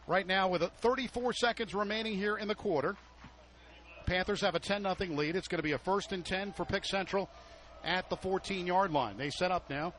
Right 0.07 0.27
now, 0.27 0.49
with 0.49 0.63
34 0.81 1.33
seconds 1.33 1.75
remaining 1.75 2.19
here 2.19 2.37
in 2.37 2.47
the 2.47 2.55
quarter, 2.55 2.95
Panthers 4.07 4.41
have 4.41 4.55
a 4.55 4.61
10 4.61 4.83
0 4.83 4.97
lead. 5.11 5.37
It's 5.37 5.49
going 5.49 5.59
to 5.59 5.63
be 5.63 5.73
a 5.73 5.79
first 5.79 6.13
and 6.13 6.25
10 6.25 6.53
for 6.53 6.65
Pick 6.65 6.85
Central 6.85 7.29
at 7.85 8.09
the 8.09 8.17
14 8.17 8.67
yard 8.67 8.93
line. 8.93 9.17
They 9.17 9.31
set 9.31 9.51
up 9.51 9.69
now. 9.69 9.93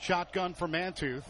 Shotgun 0.00 0.54
for 0.54 0.68
Mantooth. 0.68 1.24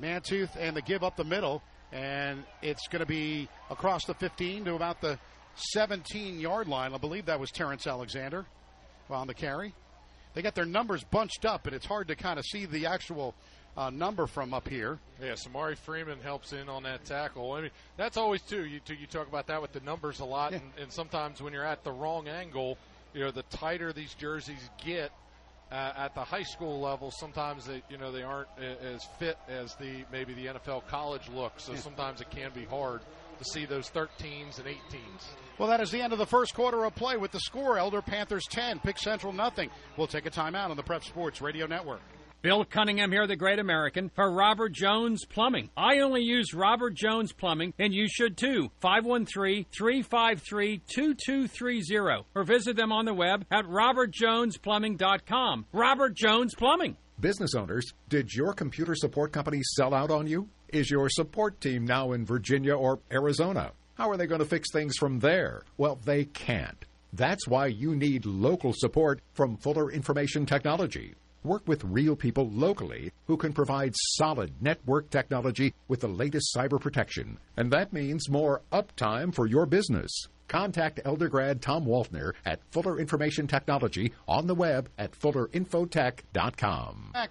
Mantooth 0.00 0.50
and 0.58 0.76
the 0.76 0.82
give 0.82 1.02
up 1.02 1.16
the 1.16 1.24
middle. 1.24 1.62
And 1.92 2.44
it's 2.62 2.86
going 2.88 3.00
to 3.00 3.06
be 3.06 3.48
across 3.70 4.04
the 4.04 4.14
15 4.14 4.66
to 4.66 4.74
about 4.74 5.00
the 5.00 5.18
17 5.72 6.38
yard 6.38 6.68
line. 6.68 6.92
I 6.94 6.98
believe 6.98 7.26
that 7.26 7.40
was 7.40 7.50
Terrence 7.50 7.86
Alexander 7.86 8.46
on 9.08 9.26
the 9.26 9.34
carry. 9.34 9.74
They 10.34 10.42
got 10.42 10.54
their 10.54 10.66
numbers 10.66 11.02
bunched 11.02 11.44
up, 11.44 11.66
and 11.66 11.74
it's 11.74 11.86
hard 11.86 12.08
to 12.08 12.14
kind 12.14 12.38
of 12.38 12.44
see 12.44 12.64
the 12.64 12.86
actual 12.86 13.34
uh, 13.76 13.90
number 13.90 14.26
from 14.26 14.52
up 14.52 14.68
here. 14.68 14.98
Yeah, 15.22 15.32
Samari 15.32 15.76
Freeman 15.76 16.20
helps 16.20 16.52
in 16.52 16.68
on 16.68 16.82
that 16.84 17.04
tackle. 17.04 17.52
I 17.52 17.62
mean, 17.62 17.70
that's 17.96 18.16
always 18.16 18.42
too. 18.42 18.64
You 18.64 18.80
you 18.88 19.06
talk 19.06 19.28
about 19.28 19.46
that 19.48 19.62
with 19.62 19.72
the 19.72 19.80
numbers 19.80 20.20
a 20.20 20.24
lot, 20.24 20.52
yeah. 20.52 20.58
and, 20.58 20.82
and, 20.82 20.92
sometimes 20.92 21.40
when 21.42 21.52
you're 21.52 21.64
at 21.64 21.84
the 21.84 21.92
wrong 21.92 22.28
angle, 22.28 22.78
you 23.14 23.20
know, 23.20 23.30
the 23.30 23.44
tighter 23.44 23.92
these 23.92 24.14
jerseys 24.14 24.70
get. 24.84 25.12
Uh, 25.72 25.92
at 25.96 26.16
the 26.16 26.24
high 26.24 26.42
school 26.42 26.80
level, 26.80 27.12
sometimes 27.12 27.64
they, 27.64 27.80
you 27.88 27.96
know, 27.96 28.10
they 28.10 28.24
aren't 28.24 28.48
as 28.58 29.04
fit 29.20 29.38
as 29.48 29.76
the 29.76 30.04
maybe 30.10 30.34
the 30.34 30.46
NFL 30.46 30.84
college 30.88 31.28
look. 31.32 31.52
So 31.58 31.76
sometimes 31.76 32.20
it 32.20 32.28
can 32.28 32.50
be 32.52 32.64
hard 32.64 33.02
to 33.38 33.44
see 33.44 33.66
those 33.66 33.88
13s 33.90 34.58
and 34.58 34.66
18s. 34.66 35.28
Well, 35.58 35.68
that 35.68 35.80
is 35.80 35.90
the 35.90 36.00
end 36.00 36.12
of 36.12 36.18
the 36.18 36.26
first 36.26 36.54
quarter 36.54 36.84
of 36.84 36.94
play 36.96 37.16
with 37.16 37.30
the 37.32 37.38
score: 37.38 37.78
Elder 37.78 38.02
Panthers 38.02 38.46
10, 38.50 38.80
Pick 38.80 38.98
Central 38.98 39.32
nothing. 39.32 39.70
We'll 39.96 40.08
take 40.08 40.26
a 40.26 40.30
timeout 40.30 40.70
on 40.70 40.76
the 40.76 40.82
Prep 40.82 41.04
Sports 41.04 41.40
Radio 41.40 41.66
Network. 41.66 42.00
Bill 42.42 42.64
Cunningham 42.64 43.12
here, 43.12 43.26
the 43.26 43.36
Great 43.36 43.58
American, 43.58 44.10
for 44.14 44.32
Robert 44.32 44.72
Jones 44.72 45.26
Plumbing. 45.26 45.68
I 45.76 45.98
only 45.98 46.22
use 46.22 46.54
Robert 46.54 46.94
Jones 46.94 47.32
Plumbing, 47.32 47.74
and 47.78 47.92
you 47.92 48.08
should 48.08 48.38
too. 48.38 48.70
513 48.80 49.66
353 49.70 50.80
2230. 50.86 52.24
Or 52.34 52.44
visit 52.44 52.76
them 52.76 52.92
on 52.92 53.04
the 53.04 53.12
web 53.12 53.44
at 53.50 53.66
robertjonesplumbing.com. 53.66 55.66
Robert 55.72 56.14
Jones 56.14 56.54
Plumbing. 56.54 56.96
Business 57.20 57.54
owners, 57.54 57.92
did 58.08 58.32
your 58.32 58.54
computer 58.54 58.94
support 58.94 59.32
company 59.32 59.60
sell 59.76 59.92
out 59.92 60.10
on 60.10 60.26
you? 60.26 60.48
Is 60.70 60.90
your 60.90 61.10
support 61.10 61.60
team 61.60 61.84
now 61.84 62.12
in 62.12 62.24
Virginia 62.24 62.74
or 62.74 63.00
Arizona? 63.12 63.72
How 63.96 64.08
are 64.08 64.16
they 64.16 64.26
going 64.26 64.38
to 64.38 64.46
fix 64.46 64.72
things 64.72 64.96
from 64.96 65.18
there? 65.18 65.64
Well, 65.76 66.00
they 66.06 66.24
can't. 66.24 66.82
That's 67.12 67.46
why 67.46 67.66
you 67.66 67.94
need 67.94 68.24
local 68.24 68.72
support 68.74 69.20
from 69.34 69.58
Fuller 69.58 69.90
Information 69.90 70.46
Technology. 70.46 71.14
Work 71.42 71.66
with 71.66 71.84
real 71.84 72.16
people 72.16 72.50
locally 72.50 73.12
who 73.26 73.38
can 73.38 73.54
provide 73.54 73.94
solid 73.96 74.52
network 74.60 75.08
technology 75.08 75.72
with 75.88 76.00
the 76.00 76.08
latest 76.08 76.54
cyber 76.54 76.78
protection. 76.78 77.38
And 77.56 77.70
that 77.70 77.94
means 77.94 78.28
more 78.28 78.60
uptime 78.70 79.34
for 79.34 79.46
your 79.46 79.64
business. 79.64 80.10
Contact 80.48 81.00
Eldergrad 81.04 81.60
Tom 81.60 81.86
Waltner 81.86 82.32
at 82.44 82.60
Fuller 82.72 82.98
Information 82.98 83.46
Technology 83.46 84.12
on 84.28 84.46
the 84.46 84.54
web 84.54 84.90
at 84.98 85.12
fullerinfotech.com. 85.12 87.10
Back. 87.14 87.30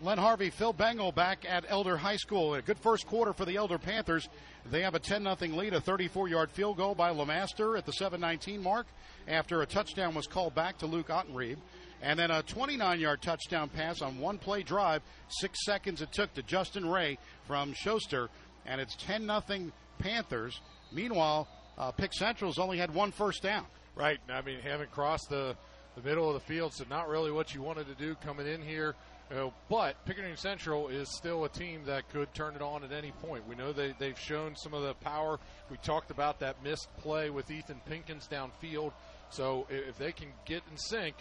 Len 0.00 0.18
Harvey, 0.18 0.50
Phil 0.50 0.72
Bengal 0.72 1.10
back 1.10 1.44
at 1.48 1.64
Elder 1.68 1.96
High 1.96 2.16
School. 2.16 2.54
A 2.54 2.62
good 2.62 2.78
first 2.78 3.06
quarter 3.06 3.32
for 3.32 3.44
the 3.44 3.56
Elder 3.56 3.78
Panthers. 3.78 4.28
They 4.70 4.82
have 4.82 4.94
a 4.94 5.00
10 5.00 5.22
0 5.22 5.36
lead, 5.56 5.74
a 5.74 5.80
34 5.80 6.28
yard 6.28 6.50
field 6.50 6.76
goal 6.76 6.94
by 6.94 7.10
Lamaster 7.10 7.76
at 7.76 7.86
the 7.86 7.92
719 7.92 8.62
mark 8.62 8.86
after 9.26 9.62
a 9.62 9.66
touchdown 9.66 10.14
was 10.14 10.26
called 10.26 10.54
back 10.54 10.78
to 10.78 10.86
Luke 10.86 11.08
Ottenreeb. 11.08 11.56
And 12.02 12.18
then 12.18 12.30
a 12.30 12.42
29 12.42 13.00
yard 13.00 13.22
touchdown 13.22 13.68
pass 13.68 14.02
on 14.02 14.18
one 14.18 14.38
play 14.38 14.62
drive. 14.62 15.02
Six 15.28 15.64
seconds 15.64 16.00
it 16.02 16.12
took 16.12 16.32
to 16.34 16.42
Justin 16.42 16.88
Ray 16.88 17.18
from 17.46 17.72
Schuster. 17.74 18.28
And 18.66 18.80
it's 18.80 18.96
10 18.96 19.22
0 19.22 19.72
Panthers. 19.98 20.60
Meanwhile, 20.92 21.48
uh, 21.76 21.90
Pick 21.92 22.12
Central's 22.12 22.58
only 22.58 22.78
had 22.78 22.94
one 22.94 23.12
first 23.12 23.42
down. 23.42 23.66
Right. 23.94 24.18
I 24.28 24.42
mean, 24.42 24.60
having 24.60 24.88
crossed 24.88 25.28
the, 25.28 25.56
the 25.96 26.02
middle 26.02 26.28
of 26.28 26.34
the 26.34 26.40
field, 26.40 26.72
so 26.72 26.84
not 26.88 27.08
really 27.08 27.32
what 27.32 27.54
you 27.54 27.62
wanted 27.62 27.88
to 27.88 27.94
do 27.94 28.14
coming 28.16 28.46
in 28.46 28.62
here. 28.62 28.94
Know, 29.30 29.52
but 29.68 30.02
Pickering 30.06 30.36
Central 30.36 30.88
is 30.88 31.14
still 31.14 31.44
a 31.44 31.50
team 31.50 31.82
that 31.84 32.08
could 32.08 32.32
turn 32.32 32.54
it 32.54 32.62
on 32.62 32.82
at 32.82 32.92
any 32.92 33.12
point. 33.12 33.46
We 33.46 33.56
know 33.56 33.74
they, 33.74 33.94
they've 33.98 34.18
shown 34.18 34.56
some 34.56 34.72
of 34.72 34.82
the 34.82 34.94
power. 34.94 35.38
We 35.70 35.76
talked 35.78 36.10
about 36.10 36.40
that 36.40 36.62
missed 36.64 36.88
play 36.96 37.28
with 37.28 37.50
Ethan 37.50 37.82
Pinkins 37.86 38.26
downfield. 38.26 38.92
So 39.28 39.66
if 39.68 39.98
they 39.98 40.12
can 40.12 40.28
get 40.46 40.62
in 40.70 40.78
sync, 40.78 41.14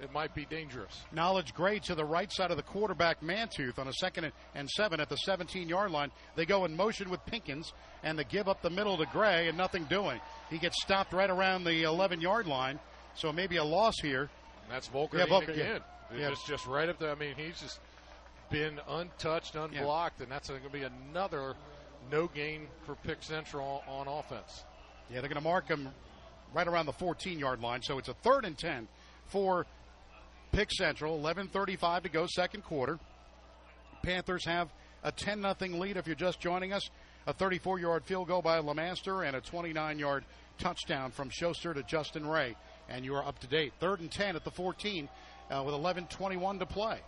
it 0.00 0.12
might 0.12 0.34
be 0.34 0.46
dangerous. 0.46 1.02
Knowledge 1.12 1.54
Gray 1.54 1.78
to 1.80 1.94
the 1.94 2.04
right 2.04 2.32
side 2.32 2.50
of 2.50 2.56
the 2.56 2.62
quarterback 2.62 3.20
Mantooth 3.20 3.78
on 3.78 3.86
a 3.88 3.92
second 3.92 4.32
and 4.54 4.68
seven 4.70 5.00
at 5.00 5.08
the 5.08 5.16
17 5.16 5.68
yard 5.68 5.90
line. 5.90 6.10
They 6.36 6.46
go 6.46 6.64
in 6.64 6.74
motion 6.74 7.10
with 7.10 7.24
Pinkins 7.26 7.72
and 8.02 8.18
they 8.18 8.24
give 8.24 8.48
up 8.48 8.62
the 8.62 8.70
middle 8.70 8.96
to 8.96 9.06
Gray 9.06 9.48
and 9.48 9.58
nothing 9.58 9.84
doing. 9.84 10.20
He 10.48 10.58
gets 10.58 10.80
stopped 10.82 11.12
right 11.12 11.30
around 11.30 11.64
the 11.64 11.82
11 11.82 12.20
yard 12.20 12.46
line, 12.46 12.78
so 13.14 13.32
maybe 13.32 13.56
a 13.56 13.64
loss 13.64 13.94
here. 14.00 14.22
And 14.22 14.70
that's 14.70 14.88
Volker 14.88 15.18
yeah, 15.18 15.26
Volker, 15.26 15.52
again. 15.52 15.80
Yeah. 16.16 16.30
Just, 16.30 16.46
just 16.46 16.66
right 16.66 16.88
up 16.88 16.98
there. 16.98 17.10
I 17.10 17.14
mean, 17.14 17.34
he's 17.36 17.60
just 17.60 17.78
been 18.50 18.80
untouched, 18.88 19.54
unblocked, 19.54 20.18
yeah. 20.18 20.24
and 20.24 20.32
that's 20.32 20.48
going 20.48 20.62
to 20.62 20.70
be 20.70 20.82
another 20.82 21.54
no 22.10 22.26
gain 22.26 22.66
for 22.84 22.94
Pick 22.96 23.22
Central 23.22 23.84
on 23.86 24.08
offense. 24.08 24.64
Yeah, 25.08 25.20
they're 25.20 25.28
going 25.28 25.34
to 25.34 25.48
mark 25.48 25.68
him 25.68 25.88
right 26.54 26.66
around 26.66 26.86
the 26.86 26.92
14 26.92 27.38
yard 27.38 27.60
line, 27.60 27.82
so 27.82 27.98
it's 27.98 28.08
a 28.08 28.14
third 28.14 28.44
and 28.44 28.56
10 28.56 28.88
for 29.26 29.66
Pick 30.52 30.70
Central, 30.72 31.18
11:35 31.18 32.02
to 32.04 32.08
go, 32.08 32.26
second 32.26 32.64
quarter. 32.64 32.98
Panthers 34.02 34.44
have 34.46 34.68
a 35.02 35.12
10 35.12 35.42
0 35.42 35.54
lead. 35.78 35.96
If 35.96 36.06
you're 36.06 36.16
just 36.16 36.40
joining 36.40 36.72
us, 36.72 36.88
a 37.26 37.32
34 37.32 37.78
yard 37.78 38.04
field 38.04 38.28
goal 38.28 38.42
by 38.42 38.58
Lamaster 38.58 39.22
and 39.22 39.36
a 39.36 39.40
29 39.40 39.98
yard 39.98 40.24
touchdown 40.58 41.10
from 41.10 41.30
Schuster 41.30 41.74
to 41.74 41.82
Justin 41.82 42.26
Ray. 42.26 42.56
And 42.88 43.04
you 43.04 43.14
are 43.14 43.24
up 43.24 43.38
to 43.40 43.46
date. 43.46 43.72
Third 43.78 44.00
and 44.00 44.10
10 44.10 44.36
at 44.36 44.44
the 44.44 44.50
14 44.50 45.08
uh, 45.50 45.62
with 45.64 45.74
11.21 45.74 46.58
to 46.58 46.66
play. 46.66 46.98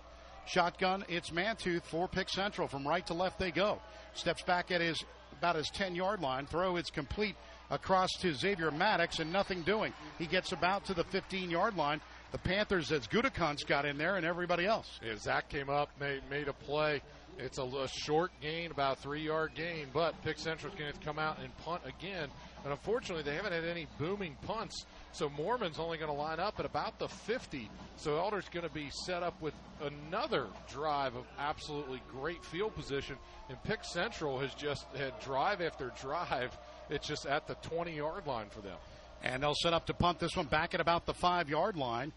Shotgun, 0.46 1.04
it's 1.08 1.30
Mantooth 1.30 1.82
for 1.84 2.08
Pick 2.08 2.28
Central. 2.28 2.68
From 2.68 2.86
right 2.86 3.06
to 3.06 3.14
left 3.14 3.38
they 3.38 3.50
go. 3.50 3.80
Steps 4.14 4.42
back 4.42 4.70
at 4.70 4.80
his 4.80 5.02
about 5.38 5.56
his 5.56 5.70
10 5.70 5.94
yard 5.94 6.20
line. 6.20 6.46
Throw 6.46 6.76
is 6.76 6.90
complete 6.90 7.34
across 7.70 8.10
to 8.20 8.34
Xavier 8.34 8.70
Maddox 8.70 9.18
and 9.18 9.32
nothing 9.32 9.62
doing. 9.62 9.92
He 10.18 10.26
gets 10.26 10.52
about 10.52 10.84
to 10.86 10.94
the 10.94 11.04
15 11.04 11.50
yard 11.50 11.76
line. 11.76 12.00
The 12.32 12.38
Panthers, 12.38 12.90
as 12.92 13.06
Gutekunst 13.06 13.66
got 13.66 13.84
in 13.84 13.98
there, 13.98 14.16
and 14.16 14.24
everybody 14.24 14.64
else. 14.64 14.98
Yeah, 15.04 15.16
Zach 15.16 15.50
came 15.50 15.68
up, 15.68 15.90
made, 16.00 16.22
made 16.30 16.48
a 16.48 16.54
play. 16.54 17.02
It's 17.38 17.58
a, 17.58 17.62
a 17.62 17.88
short 17.88 18.30
gain, 18.40 18.70
about 18.70 18.98
three 18.98 19.22
yard 19.22 19.52
gain, 19.54 19.88
but 19.92 20.20
Pick 20.22 20.38
Central's 20.38 20.74
going 20.78 20.92
to 20.92 20.98
come 21.00 21.18
out 21.18 21.38
and 21.42 21.54
punt 21.58 21.82
again. 21.84 22.28
And 22.64 22.72
unfortunately, 22.72 23.22
they 23.22 23.34
haven't 23.34 23.52
had 23.52 23.64
any 23.64 23.86
booming 23.98 24.36
punts. 24.46 24.86
So 25.12 25.28
Mormon's 25.28 25.78
only 25.78 25.98
going 25.98 26.10
to 26.10 26.16
line 26.16 26.40
up 26.40 26.58
at 26.58 26.64
about 26.64 26.98
the 26.98 27.08
50. 27.08 27.68
So 27.96 28.18
Elder's 28.18 28.48
going 28.48 28.66
to 28.66 28.72
be 28.72 28.88
set 29.04 29.22
up 29.22 29.40
with 29.42 29.54
another 29.82 30.46
drive 30.70 31.16
of 31.16 31.24
absolutely 31.38 32.00
great 32.10 32.42
field 32.44 32.74
position. 32.74 33.16
And 33.48 33.62
Pick 33.64 33.84
Central 33.84 34.38
has 34.38 34.54
just 34.54 34.86
had 34.96 35.18
drive 35.20 35.60
after 35.60 35.92
drive. 36.00 36.56
It's 36.88 37.06
just 37.06 37.26
at 37.26 37.46
the 37.46 37.54
20 37.56 37.96
yard 37.96 38.26
line 38.26 38.46
for 38.48 38.60
them. 38.60 38.76
And 39.22 39.42
they'll 39.42 39.54
set 39.54 39.72
up 39.72 39.86
to 39.86 39.94
punt 39.94 40.18
this 40.18 40.36
one 40.36 40.46
back 40.46 40.74
at 40.74 40.80
about 40.80 41.06
the 41.06 41.14
five 41.14 41.48
yard 41.48 41.76
line. 41.76 42.12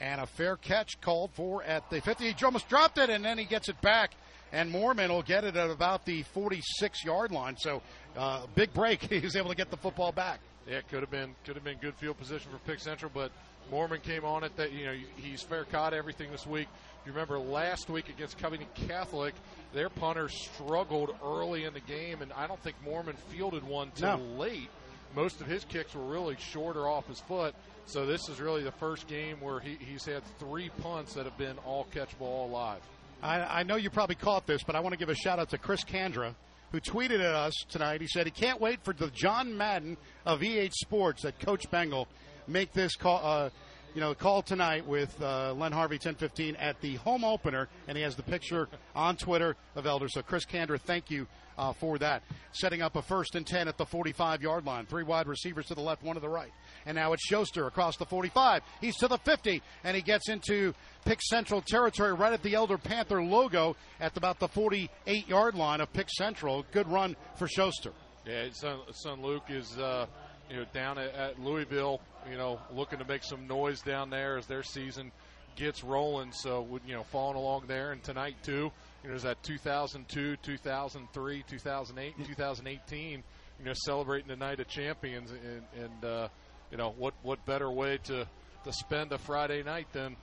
And 0.00 0.20
a 0.20 0.26
fair 0.26 0.56
catch 0.56 1.00
called 1.00 1.30
for 1.34 1.62
at 1.62 1.88
the 1.90 2.00
50. 2.00 2.32
He 2.32 2.44
almost 2.44 2.68
dropped 2.68 2.96
it, 2.98 3.10
and 3.10 3.22
then 3.24 3.36
he 3.36 3.44
gets 3.44 3.68
it 3.68 3.80
back. 3.82 4.12
And 4.52 4.70
Mormon 4.70 5.10
will 5.12 5.22
get 5.22 5.44
it 5.44 5.56
at 5.56 5.70
about 5.70 6.06
the 6.06 6.22
46 6.22 7.04
yard 7.04 7.30
line. 7.30 7.56
So, 7.58 7.82
uh, 8.16 8.46
big 8.54 8.72
break. 8.72 9.02
he 9.12 9.20
was 9.20 9.36
able 9.36 9.50
to 9.50 9.56
get 9.56 9.70
the 9.70 9.76
football 9.76 10.10
back. 10.10 10.40
Yeah, 10.66 10.78
it 10.78 10.88
could 10.88 11.00
have 11.00 11.10
been 11.10 11.34
could 11.44 11.54
have 11.54 11.64
been 11.64 11.78
good 11.78 11.94
field 11.94 12.18
position 12.18 12.50
for 12.50 12.58
Pick 12.70 12.80
Central, 12.80 13.10
but 13.14 13.30
Mormon 13.70 14.00
came 14.00 14.24
on 14.24 14.42
it. 14.42 14.56
That 14.56 14.72
you 14.72 14.86
know 14.86 14.94
he's 15.16 15.42
fair 15.42 15.64
caught 15.64 15.94
everything 15.94 16.30
this 16.30 16.46
week. 16.46 16.68
You 17.06 17.12
remember 17.12 17.38
last 17.38 17.88
week 17.88 18.08
against 18.08 18.38
Covington 18.38 18.68
Catholic, 18.88 19.34
their 19.72 19.88
punter 19.88 20.28
struggled 20.28 21.14
early 21.24 21.64
in 21.64 21.72
the 21.72 21.80
game, 21.80 22.20
and 22.22 22.32
I 22.34 22.46
don't 22.46 22.60
think 22.62 22.76
Mormon 22.84 23.16
fielded 23.30 23.64
one 23.64 23.90
till 23.94 24.18
No. 24.18 24.24
late. 24.38 24.68
Most 25.16 25.40
of 25.40 25.46
his 25.46 25.64
kicks 25.64 25.94
were 25.94 26.04
really 26.04 26.36
shorter 26.38 26.86
off 26.86 27.06
his 27.08 27.20
foot. 27.20 27.54
So 27.86 28.06
this 28.06 28.28
is 28.28 28.40
really 28.40 28.62
the 28.62 28.72
first 28.72 29.06
game 29.08 29.40
where 29.40 29.60
he, 29.60 29.76
he's 29.80 30.04
had 30.04 30.22
three 30.38 30.70
punts 30.80 31.14
that 31.14 31.24
have 31.24 31.36
been 31.36 31.58
all 31.58 31.86
catchable, 31.92 32.22
all 32.22 32.48
live. 32.48 32.80
I, 33.22 33.40
I 33.40 33.62
know 33.64 33.76
you 33.76 33.90
probably 33.90 34.14
caught 34.14 34.46
this, 34.46 34.62
but 34.62 34.76
I 34.76 34.80
want 34.80 34.92
to 34.92 34.98
give 34.98 35.08
a 35.08 35.14
shout 35.14 35.38
out 35.38 35.50
to 35.50 35.58
Chris 35.58 35.84
Kandra, 35.84 36.34
who 36.72 36.80
tweeted 36.80 37.20
at 37.20 37.34
us 37.34 37.54
tonight. 37.68 38.00
He 38.00 38.06
said 38.06 38.26
he 38.26 38.30
can't 38.30 38.60
wait 38.60 38.82
for 38.84 38.94
the 38.94 39.08
John 39.10 39.56
Madden 39.56 39.96
of 40.24 40.42
EH 40.42 40.72
Sports 40.72 41.22
that 41.22 41.38
Coach 41.40 41.70
Bengal 41.70 42.08
make 42.46 42.72
this 42.72 42.96
call. 42.96 43.20
Uh, 43.22 43.50
you 43.92 44.00
know, 44.00 44.14
call 44.14 44.40
tonight 44.40 44.86
with 44.86 45.20
uh, 45.20 45.52
Len 45.52 45.72
Harvey 45.72 45.96
1015 45.96 46.54
at 46.56 46.80
the 46.80 46.94
home 46.96 47.24
opener, 47.24 47.68
and 47.88 47.96
he 47.96 48.04
has 48.04 48.14
the 48.14 48.22
picture 48.22 48.68
on 48.94 49.16
Twitter 49.16 49.56
of 49.74 49.84
Elder. 49.84 50.08
So, 50.08 50.22
Chris 50.22 50.44
Kandra, 50.46 50.80
thank 50.80 51.10
you 51.10 51.26
uh, 51.60 51.74
for 51.74 51.98
that. 51.98 52.22
Setting 52.52 52.80
up 52.80 52.96
a 52.96 53.02
first 53.02 53.34
and 53.34 53.46
10 53.46 53.68
at 53.68 53.76
the 53.76 53.84
45 53.84 54.42
yard 54.42 54.64
line. 54.64 54.86
Three 54.86 55.04
wide 55.04 55.28
receivers 55.28 55.66
to 55.66 55.74
the 55.74 55.82
left, 55.82 56.02
one 56.02 56.14
to 56.14 56.20
the 56.20 56.28
right. 56.28 56.50
And 56.86 56.96
now 56.96 57.12
it's 57.12 57.24
Schuster 57.24 57.66
across 57.66 57.96
the 57.98 58.06
45. 58.06 58.62
He's 58.80 58.96
to 58.96 59.08
the 59.08 59.18
50, 59.18 59.62
and 59.84 59.94
he 59.94 60.02
gets 60.02 60.28
into 60.28 60.74
Pick 61.04 61.20
Central 61.22 61.60
territory 61.60 62.14
right 62.14 62.32
at 62.32 62.42
the 62.42 62.54
Elder 62.54 62.78
Panther 62.78 63.22
logo 63.22 63.76
at 64.00 64.16
about 64.16 64.40
the 64.40 64.48
48 64.48 65.28
yard 65.28 65.54
line 65.54 65.80
of 65.80 65.92
Pick 65.92 66.08
Central. 66.08 66.64
Good 66.72 66.88
run 66.88 67.14
for 67.36 67.46
Schuster. 67.46 67.92
Yeah, 68.26 68.48
son, 68.52 68.80
son 68.92 69.22
Luke 69.22 69.44
is 69.48 69.76
uh, 69.78 70.06
you 70.48 70.56
know 70.56 70.64
down 70.72 70.98
at, 70.98 71.14
at 71.14 71.40
Louisville, 71.40 72.00
you 72.30 72.36
know, 72.36 72.58
looking 72.74 72.98
to 72.98 73.04
make 73.04 73.22
some 73.22 73.46
noise 73.46 73.82
down 73.82 74.10
there 74.10 74.38
as 74.38 74.46
their 74.46 74.62
season 74.62 75.12
gets 75.56 75.84
rolling. 75.84 76.32
So 76.32 76.80
you 76.86 76.94
know 76.94 77.02
following 77.02 77.36
along 77.36 77.64
there, 77.66 77.92
and 77.92 78.02
tonight 78.02 78.36
too. 78.42 78.72
You 79.02 79.08
know, 79.08 79.12
there's 79.12 79.22
that 79.22 79.42
2002, 79.42 80.36
2003, 80.36 81.44
2008, 81.48 82.14
2018. 82.26 83.22
You 83.58 83.64
know, 83.64 83.72
celebrating 83.74 84.28
the 84.28 84.36
night 84.36 84.60
of 84.60 84.68
champions, 84.68 85.30
and, 85.30 85.62
and 85.76 86.04
uh, 86.04 86.28
you 86.70 86.78
know 86.78 86.94
what 86.96 87.14
what 87.22 87.44
better 87.44 87.70
way 87.70 87.98
to 88.04 88.26
to 88.64 88.72
spend 88.72 89.12
a 89.12 89.18
Friday 89.18 89.62
night 89.62 89.86
than 89.92 90.16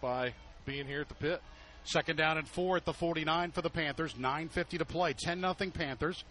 by 0.00 0.34
being 0.66 0.86
here 0.86 1.00
at 1.00 1.08
the 1.08 1.14
pit. 1.14 1.42
Second 1.84 2.16
down 2.16 2.38
and 2.38 2.46
four 2.46 2.76
at 2.76 2.84
the 2.84 2.92
49 2.92 3.50
for 3.50 3.62
the 3.62 3.70
Panthers. 3.70 4.14
9.50 4.14 4.78
to 4.78 4.84
play. 4.84 5.14
10 5.14 5.40
nothing 5.40 5.72
Panthers. 5.72 6.22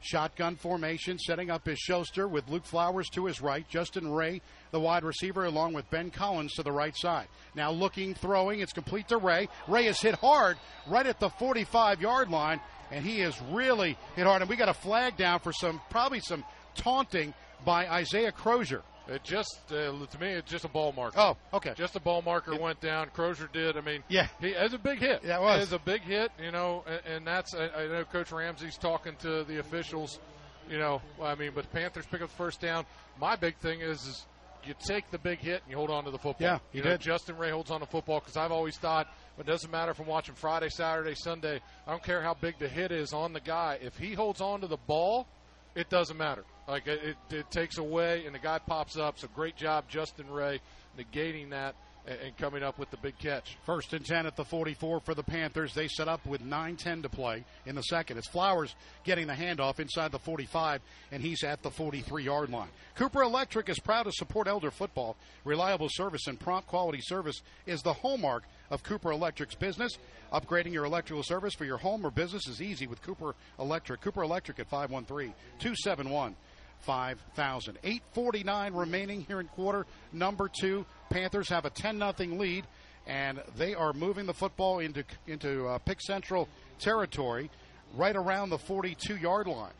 Shotgun 0.00 0.56
formation, 0.56 1.18
setting 1.18 1.50
up 1.50 1.66
his 1.66 1.78
Schuster 1.78 2.26
with 2.26 2.48
Luke 2.48 2.64
Flowers 2.64 3.08
to 3.10 3.26
his 3.26 3.40
right, 3.40 3.68
Justin 3.68 4.10
Ray, 4.10 4.40
the 4.70 4.80
wide 4.80 5.04
receiver, 5.04 5.44
along 5.44 5.74
with 5.74 5.90
Ben 5.90 6.10
Collins 6.10 6.54
to 6.54 6.62
the 6.62 6.72
right 6.72 6.96
side. 6.96 7.28
Now 7.54 7.70
looking, 7.70 8.14
throwing, 8.14 8.60
it's 8.60 8.72
complete 8.72 9.08
to 9.08 9.18
Ray. 9.18 9.48
Ray 9.68 9.86
is 9.86 10.00
hit 10.00 10.14
hard 10.14 10.56
right 10.88 11.06
at 11.06 11.20
the 11.20 11.28
45 11.28 12.00
yard 12.00 12.30
line, 12.30 12.60
and 12.90 13.04
he 13.04 13.20
is 13.20 13.40
really 13.50 13.98
hit 14.16 14.26
hard. 14.26 14.40
And 14.40 14.50
we 14.50 14.56
got 14.56 14.68
a 14.68 14.74
flag 14.74 15.16
down 15.16 15.40
for 15.40 15.52
some, 15.52 15.80
probably 15.90 16.20
some 16.20 16.44
taunting 16.74 17.34
by 17.64 17.88
Isaiah 17.88 18.32
Crozier. 18.32 18.82
It 19.08 19.24
just 19.24 19.60
uh, 19.72 19.92
to 20.06 20.20
me, 20.20 20.28
it's 20.28 20.50
just 20.50 20.64
a 20.64 20.68
ball 20.68 20.92
marker. 20.92 21.18
Oh, 21.18 21.36
okay. 21.54 21.72
Just 21.76 21.96
a 21.96 22.00
ball 22.00 22.22
marker 22.22 22.56
went 22.56 22.80
down. 22.80 23.08
Crozier 23.10 23.48
did. 23.52 23.76
I 23.76 23.80
mean, 23.80 24.02
Yeah. 24.08 24.28
he 24.40 24.48
it 24.48 24.62
was 24.62 24.74
a 24.74 24.78
big 24.78 24.98
hit. 24.98 25.22
Yeah, 25.24 25.38
it 25.38 25.42
was. 25.42 25.56
It 25.56 25.60
was 25.60 25.72
a 25.72 25.78
big 25.84 26.02
hit. 26.02 26.30
You 26.42 26.52
know, 26.52 26.84
and, 26.86 27.00
and 27.16 27.26
that's 27.26 27.54
I, 27.54 27.68
I 27.68 27.86
know 27.88 28.04
Coach 28.04 28.30
Ramsey's 28.30 28.76
talking 28.78 29.16
to 29.20 29.42
the 29.44 29.58
officials. 29.58 30.20
You 30.68 30.78
know, 30.78 31.02
I 31.20 31.34
mean, 31.34 31.50
but 31.54 31.64
the 31.64 31.70
Panthers 31.70 32.06
pick 32.06 32.22
up 32.22 32.28
the 32.28 32.36
first 32.36 32.60
down. 32.60 32.84
My 33.20 33.34
big 33.34 33.56
thing 33.56 33.80
is, 33.80 34.06
is 34.06 34.26
you 34.64 34.74
take 34.86 35.10
the 35.10 35.18
big 35.18 35.40
hit 35.40 35.62
and 35.62 35.70
you 35.70 35.76
hold 35.76 35.90
on 35.90 36.04
to 36.04 36.10
the 36.10 36.18
football. 36.18 36.46
Yeah, 36.46 36.58
he 36.70 36.78
you 36.78 36.84
know, 36.84 36.90
did. 36.90 37.00
Justin 37.00 37.36
Ray 37.36 37.50
holds 37.50 37.70
on 37.70 37.80
to 37.80 37.86
football 37.86 38.20
because 38.20 38.36
I've 38.36 38.52
always 38.52 38.76
thought 38.76 39.08
it 39.38 39.46
doesn't 39.46 39.70
matter 39.70 39.90
if 39.90 39.98
I'm 39.98 40.06
watching 40.06 40.34
Friday, 40.34 40.68
Saturday, 40.68 41.14
Sunday. 41.16 41.60
I 41.86 41.90
don't 41.90 42.02
care 42.02 42.22
how 42.22 42.34
big 42.34 42.58
the 42.58 42.68
hit 42.68 42.92
is 42.92 43.12
on 43.12 43.32
the 43.32 43.40
guy. 43.40 43.78
If 43.82 43.96
he 43.98 44.12
holds 44.14 44.40
on 44.40 44.60
to 44.60 44.66
the 44.66 44.76
ball, 44.76 45.26
it 45.74 45.88
doesn't 45.88 46.16
matter. 46.16 46.44
Like 46.70 46.86
it, 46.86 47.16
it, 47.30 47.50
takes 47.50 47.78
away, 47.78 48.26
and 48.26 48.34
the 48.34 48.38
guy 48.38 48.60
pops 48.60 48.96
up. 48.96 49.18
So 49.18 49.26
great 49.34 49.56
job, 49.56 49.86
Justin 49.88 50.30
Ray, 50.30 50.60
negating 50.96 51.50
that 51.50 51.74
and, 52.06 52.16
and 52.20 52.36
coming 52.36 52.62
up 52.62 52.78
with 52.78 52.92
the 52.92 52.96
big 52.96 53.18
catch. 53.18 53.56
First 53.66 53.92
and 53.92 54.06
10 54.06 54.24
at 54.24 54.36
the 54.36 54.44
44 54.44 55.00
for 55.00 55.14
the 55.14 55.24
Panthers. 55.24 55.74
They 55.74 55.88
set 55.88 56.06
up 56.06 56.24
with 56.24 56.42
9 56.42 56.76
10 56.76 57.02
to 57.02 57.08
play 57.08 57.44
in 57.66 57.74
the 57.74 57.82
second. 57.82 58.18
It's 58.18 58.28
Flowers 58.28 58.76
getting 59.02 59.26
the 59.26 59.32
handoff 59.32 59.80
inside 59.80 60.12
the 60.12 60.20
45, 60.20 60.80
and 61.10 61.20
he's 61.20 61.42
at 61.42 61.60
the 61.62 61.72
43 61.72 62.22
yard 62.22 62.50
line. 62.50 62.68
Cooper 62.94 63.22
Electric 63.22 63.68
is 63.68 63.80
proud 63.80 64.04
to 64.04 64.12
support 64.12 64.46
Elder 64.46 64.70
football. 64.70 65.16
Reliable 65.44 65.88
service 65.90 66.28
and 66.28 66.38
prompt 66.38 66.68
quality 66.68 67.00
service 67.00 67.42
is 67.66 67.82
the 67.82 67.94
hallmark 67.94 68.44
of 68.70 68.84
Cooper 68.84 69.10
Electric's 69.10 69.56
business. 69.56 69.98
Upgrading 70.32 70.72
your 70.72 70.84
electrical 70.84 71.24
service 71.24 71.54
for 71.54 71.64
your 71.64 71.78
home 71.78 72.06
or 72.06 72.12
business 72.12 72.46
is 72.46 72.62
easy 72.62 72.86
with 72.86 73.02
Cooper 73.02 73.34
Electric. 73.58 74.00
Cooper 74.00 74.22
Electric 74.22 74.60
at 74.60 74.68
513 74.68 75.34
271 75.58 76.36
5000. 76.82 77.78
849 77.82 78.74
remaining 78.74 79.20
here 79.22 79.40
in 79.40 79.48
quarter 79.48 79.86
number 80.12 80.48
two. 80.48 80.84
Panthers 81.10 81.48
have 81.48 81.64
a 81.64 81.70
10 81.70 81.98
0 81.98 82.14
lead, 82.36 82.66
and 83.06 83.42
they 83.56 83.74
are 83.74 83.92
moving 83.92 84.26
the 84.26 84.34
football 84.34 84.78
into, 84.78 85.04
into 85.26 85.66
uh, 85.66 85.78
Pick 85.78 86.00
Central 86.00 86.48
territory 86.78 87.50
right 87.96 88.16
around 88.16 88.50
the 88.50 88.58
42 88.58 89.16
yard 89.16 89.46
line. 89.46 89.72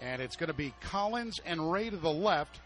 And 0.00 0.22
it's 0.22 0.36
going 0.36 0.48
to 0.48 0.54
be 0.54 0.72
Collins 0.80 1.38
and 1.44 1.70
Ray 1.70 1.90
to 1.90 1.96
the 1.96 2.12
left, 2.12 2.60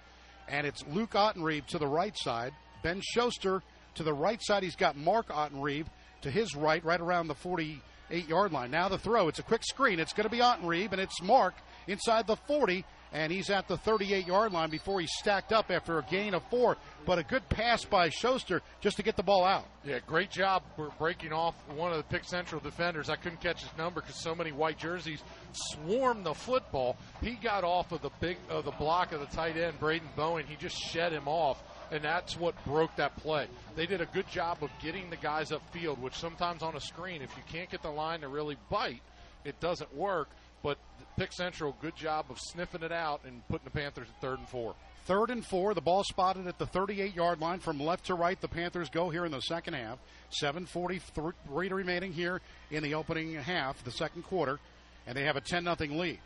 and 0.48 0.66
it's 0.66 0.84
Luke 0.92 1.12
Ottenreeb 1.12 1.66
to 1.68 1.78
the 1.78 1.86
right 1.86 2.16
side. 2.16 2.52
Ben 2.82 3.00
Schuster 3.02 3.62
to 3.96 4.02
the 4.02 4.12
right 4.12 4.40
side. 4.42 4.62
He's 4.62 4.76
got 4.76 4.96
Mark 4.96 5.28
Ottenreeb 5.28 5.86
to 6.22 6.30
his 6.30 6.54
right, 6.54 6.84
right 6.84 7.00
around 7.00 7.26
the 7.26 7.34
48 7.34 8.28
yard 8.28 8.52
line. 8.52 8.70
Now 8.70 8.88
the 8.88 8.98
throw. 8.98 9.28
It's 9.28 9.38
a 9.38 9.42
quick 9.44 9.64
screen. 9.64 9.98
It's 9.98 10.12
going 10.12 10.28
to 10.28 10.30
be 10.30 10.38
Ottenreeb, 10.38 10.92
and 10.92 11.00
it's 11.00 11.20
Mark 11.22 11.54
inside 11.86 12.26
the 12.26 12.36
40, 12.36 12.84
and 13.14 13.30
he's 13.30 13.48
at 13.48 13.68
the 13.68 13.76
38 13.78 14.26
yard 14.26 14.52
line 14.52 14.68
before 14.68 15.00
he's 15.00 15.12
stacked 15.14 15.52
up 15.52 15.70
after 15.70 15.98
a 15.98 16.02
gain 16.02 16.34
of 16.34 16.42
four. 16.50 16.76
But 17.06 17.18
a 17.18 17.22
good 17.22 17.48
pass 17.48 17.84
by 17.84 18.08
Schuster 18.08 18.60
just 18.80 18.96
to 18.96 19.02
get 19.02 19.16
the 19.16 19.22
ball 19.22 19.44
out. 19.44 19.66
Yeah, 19.84 20.00
great 20.04 20.30
job 20.30 20.64
for 20.74 20.90
breaking 20.98 21.32
off 21.32 21.54
one 21.76 21.92
of 21.92 21.98
the 21.98 22.02
Pick 22.04 22.24
Central 22.24 22.60
defenders. 22.60 23.08
I 23.08 23.16
couldn't 23.16 23.40
catch 23.40 23.62
his 23.62 23.70
number 23.78 24.00
because 24.00 24.20
so 24.20 24.34
many 24.34 24.50
white 24.50 24.78
jerseys 24.78 25.22
swarmed 25.52 26.26
the 26.26 26.34
football. 26.34 26.96
He 27.22 27.32
got 27.32 27.62
off 27.62 27.92
of 27.92 28.02
the 28.02 28.10
big 28.20 28.36
of 28.50 28.64
the 28.64 28.72
block 28.72 29.12
of 29.12 29.20
the 29.20 29.26
tight 29.26 29.56
end, 29.56 29.78
Braden 29.78 30.08
Bowen. 30.16 30.46
He 30.46 30.56
just 30.56 30.76
shed 30.76 31.12
him 31.12 31.28
off, 31.28 31.62
and 31.92 32.02
that's 32.02 32.36
what 32.36 32.54
broke 32.64 32.96
that 32.96 33.16
play. 33.18 33.46
They 33.76 33.86
did 33.86 34.00
a 34.00 34.06
good 34.06 34.28
job 34.28 34.58
of 34.62 34.70
getting 34.82 35.08
the 35.10 35.16
guys 35.16 35.50
upfield, 35.50 35.98
which 35.98 36.14
sometimes 36.14 36.62
on 36.62 36.74
a 36.74 36.80
screen, 36.80 37.22
if 37.22 37.30
you 37.36 37.44
can't 37.52 37.70
get 37.70 37.82
the 37.82 37.90
line 37.90 38.22
to 38.22 38.28
really 38.28 38.56
bite, 38.70 39.02
it 39.44 39.60
doesn't 39.60 39.94
work. 39.94 40.30
But 40.64 40.78
Pick 41.16 41.32
Central, 41.32 41.76
good 41.80 41.94
job 41.94 42.26
of 42.28 42.38
sniffing 42.40 42.82
it 42.82 42.90
out 42.90 43.20
and 43.24 43.46
putting 43.48 43.64
the 43.64 43.70
Panthers 43.70 44.08
at 44.08 44.20
third 44.20 44.40
and 44.40 44.48
four. 44.48 44.74
Third 45.06 45.30
and 45.30 45.46
four. 45.46 45.72
The 45.72 45.80
ball 45.80 46.02
spotted 46.02 46.48
at 46.48 46.58
the 46.58 46.66
38 46.66 47.14
yard 47.14 47.40
line 47.40 47.60
from 47.60 47.78
left 47.78 48.06
to 48.06 48.14
right. 48.14 48.40
The 48.40 48.48
Panthers 48.48 48.90
go 48.90 49.10
here 49.10 49.24
in 49.24 49.30
the 49.30 49.40
second 49.40 49.74
half. 49.74 49.98
7.43 50.42 51.70
remaining 51.70 52.12
here 52.12 52.40
in 52.72 52.82
the 52.82 52.94
opening 52.94 53.34
half, 53.34 53.84
the 53.84 53.92
second 53.92 54.22
quarter, 54.22 54.58
and 55.06 55.16
they 55.16 55.22
have 55.24 55.36
a 55.36 55.40
10 55.40 55.64
0 55.64 55.76
lead. 55.92 56.18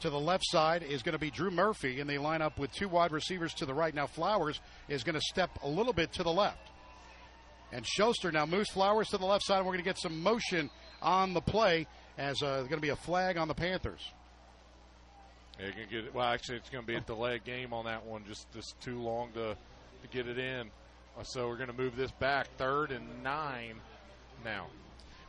to 0.00 0.08
the 0.08 0.18
left 0.18 0.44
side 0.46 0.82
is 0.82 1.02
going 1.02 1.12
to 1.12 1.18
be 1.18 1.30
Drew 1.30 1.50
Murphy, 1.50 2.00
and 2.00 2.08
they 2.08 2.16
line 2.16 2.40
up 2.40 2.58
with 2.58 2.72
two 2.72 2.88
wide 2.88 3.12
receivers 3.12 3.52
to 3.54 3.66
the 3.66 3.74
right. 3.74 3.94
Now 3.94 4.06
Flowers 4.06 4.60
is 4.88 5.04
going 5.04 5.16
to 5.16 5.20
step 5.20 5.50
a 5.62 5.68
little 5.68 5.92
bit 5.92 6.14
to 6.14 6.22
the 6.22 6.32
left. 6.32 6.70
And 7.72 7.86
Schuster 7.86 8.32
now 8.32 8.46
moves 8.46 8.70
Flowers 8.70 9.08
to 9.08 9.18
the 9.18 9.26
left 9.26 9.44
side, 9.44 9.58
we're 9.58 9.72
going 9.72 9.78
to 9.78 9.84
get 9.84 9.98
some 9.98 10.22
motion 10.22 10.70
on 11.02 11.34
the 11.34 11.42
play 11.42 11.86
as 12.16 12.42
uh, 12.42 12.60
going 12.60 12.70
to 12.70 12.80
be 12.80 12.88
a 12.88 12.96
flag 12.96 13.36
on 13.36 13.46
the 13.46 13.54
Panthers. 13.54 14.00
Get 15.90 16.04
it. 16.04 16.14
Well, 16.14 16.26
actually, 16.26 16.56
it's 16.56 16.70
going 16.70 16.84
to 16.84 16.86
be 16.86 16.94
a 16.94 17.00
delayed 17.00 17.44
game 17.44 17.72
on 17.72 17.84
that 17.84 18.04
one. 18.04 18.24
Just 18.26 18.50
just 18.52 18.80
too 18.80 18.98
long 18.98 19.30
to 19.32 19.56
to 20.02 20.08
get 20.10 20.26
it 20.26 20.38
in. 20.38 20.70
Uh, 21.18 21.22
so 21.22 21.48
we're 21.48 21.56
going 21.56 21.68
to 21.68 21.76
move 21.76 21.96
this 21.96 22.10
back 22.12 22.48
third 22.56 22.90
and 22.90 23.22
nine 23.22 23.76
now. 24.44 24.68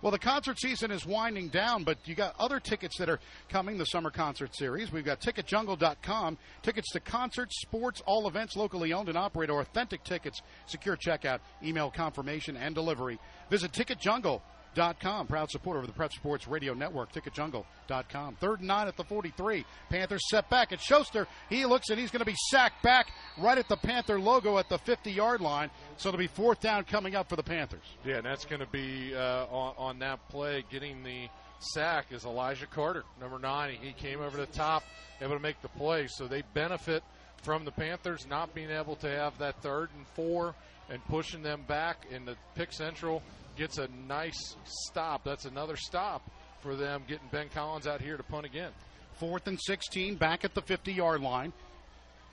Well, 0.01 0.11
the 0.11 0.19
concert 0.19 0.59
season 0.59 0.89
is 0.89 1.05
winding 1.05 1.49
down, 1.49 1.84
but 1.84 1.97
you 2.05 2.15
got 2.15 2.34
other 2.39 2.59
tickets 2.59 2.97
that 2.97 3.07
are 3.07 3.19
coming, 3.49 3.77
the 3.77 3.86
summer 3.86 4.09
concert 4.09 4.55
series. 4.55 4.91
We've 4.91 5.05
got 5.05 5.21
ticketjungle.com, 5.21 6.39
tickets 6.63 6.91
to 6.93 6.99
concerts, 6.99 7.61
sports, 7.61 8.01
all 8.07 8.27
events 8.27 8.55
locally 8.55 8.93
owned 8.93 9.09
and 9.09 9.17
operated, 9.17 9.55
authentic 9.55 10.03
tickets, 10.03 10.41
secure 10.65 10.97
checkout, 10.97 11.39
email 11.63 11.91
confirmation, 11.91 12.57
and 12.57 12.73
delivery. 12.73 13.19
Visit 13.51 13.73
ticketjungle.com 13.73 14.41
ticketjungle.com. 14.76 15.28
Proud 15.28 15.49
supporter 15.49 15.80
of 15.80 15.88
the 15.88 15.93
Prep 15.93 16.13
Sports 16.13 16.47
Radio 16.47 16.74
Network. 16.74 17.11
Ticketjungle.com. 17.11 18.36
Third 18.36 18.59
and 18.59 18.67
nine 18.67 18.88
at 18.88 18.97
the 18.97 19.03
43. 19.03 19.65
Panthers 19.89 20.22
set 20.30 20.49
back 20.49 20.72
at 20.72 20.82
Schuster. 20.82 21.28
He 21.49 21.65
looks 21.65 21.89
and 21.89 21.99
he's 21.99 22.11
going 22.11 22.19
to 22.19 22.26
be 22.26 22.36
sacked 22.49 22.82
back 22.84 23.07
right 23.38 23.57
at 23.57 23.67
the 23.67 23.78
Panther 23.78 24.19
logo 24.19 24.57
at 24.57 24.69
the 24.69 24.78
50 24.78 25.11
yard 25.11 25.41
line. 25.41 25.69
So 25.97 26.09
it'll 26.09 26.19
be 26.19 26.28
fourth 26.28 26.61
down 26.61 26.84
coming 26.86 27.15
up 27.15 27.30
for 27.30 27.36
the 27.36 27.43
Panthers. 27.43 27.84
Yeah, 28.05 28.17
and 28.17 28.26
that's 28.26 28.45
going 28.45 28.61
to 28.61 28.72
be 28.72 29.13
uh, 29.15 29.45
on, 29.45 29.76
on 29.78 29.99
that 29.99 30.28
play. 30.30 30.63
Getting 30.69 31.03
the 31.03 31.28
sack 31.59 32.07
is 32.11 32.26
Elijah 32.26 32.67
Carter, 32.67 33.03
number 33.19 33.39
nine. 33.39 33.78
He 33.82 33.93
came 33.93 34.22
over 34.22 34.38
the 34.38 34.47
top, 34.47 34.84
able 35.22 35.36
to 35.36 35.41
make 35.41 35.61
the 35.61 35.69
play. 35.69 36.07
So 36.07 36.28
they 36.28 36.43
benefit 36.53 37.03
from 37.43 37.65
the 37.65 37.72
Panthers 37.72 38.26
not 38.28 38.53
being 38.53 38.69
able 38.69 38.95
to 38.97 39.09
have 39.09 39.38
that 39.39 39.61
third 39.61 39.89
and 39.95 40.05
four 40.15 40.55
and 40.89 41.03
pushing 41.05 41.41
them 41.41 41.63
back 41.67 42.05
in 42.11 42.26
the 42.26 42.36
pick 42.55 42.74
central 42.74 43.24
gets 43.56 43.78
a 43.78 43.88
nice 44.08 44.56
stop. 44.64 45.24
That's 45.24 45.45
another 45.45 45.76
stop 45.76 46.30
for 46.62 46.76
them 46.76 47.04
getting 47.08 47.28
Ben 47.32 47.47
Collins 47.54 47.88
out 47.88 48.02
here 48.02 48.18
to 48.18 48.24
punt 48.24 48.45
again. 48.45 48.72
Fourth 49.14 49.47
and 49.47 49.60
16, 49.60 50.16
back 50.16 50.43
at 50.45 50.54
the 50.54 50.62
50 50.62 50.93
yard 50.93 51.22
line. 51.22 51.54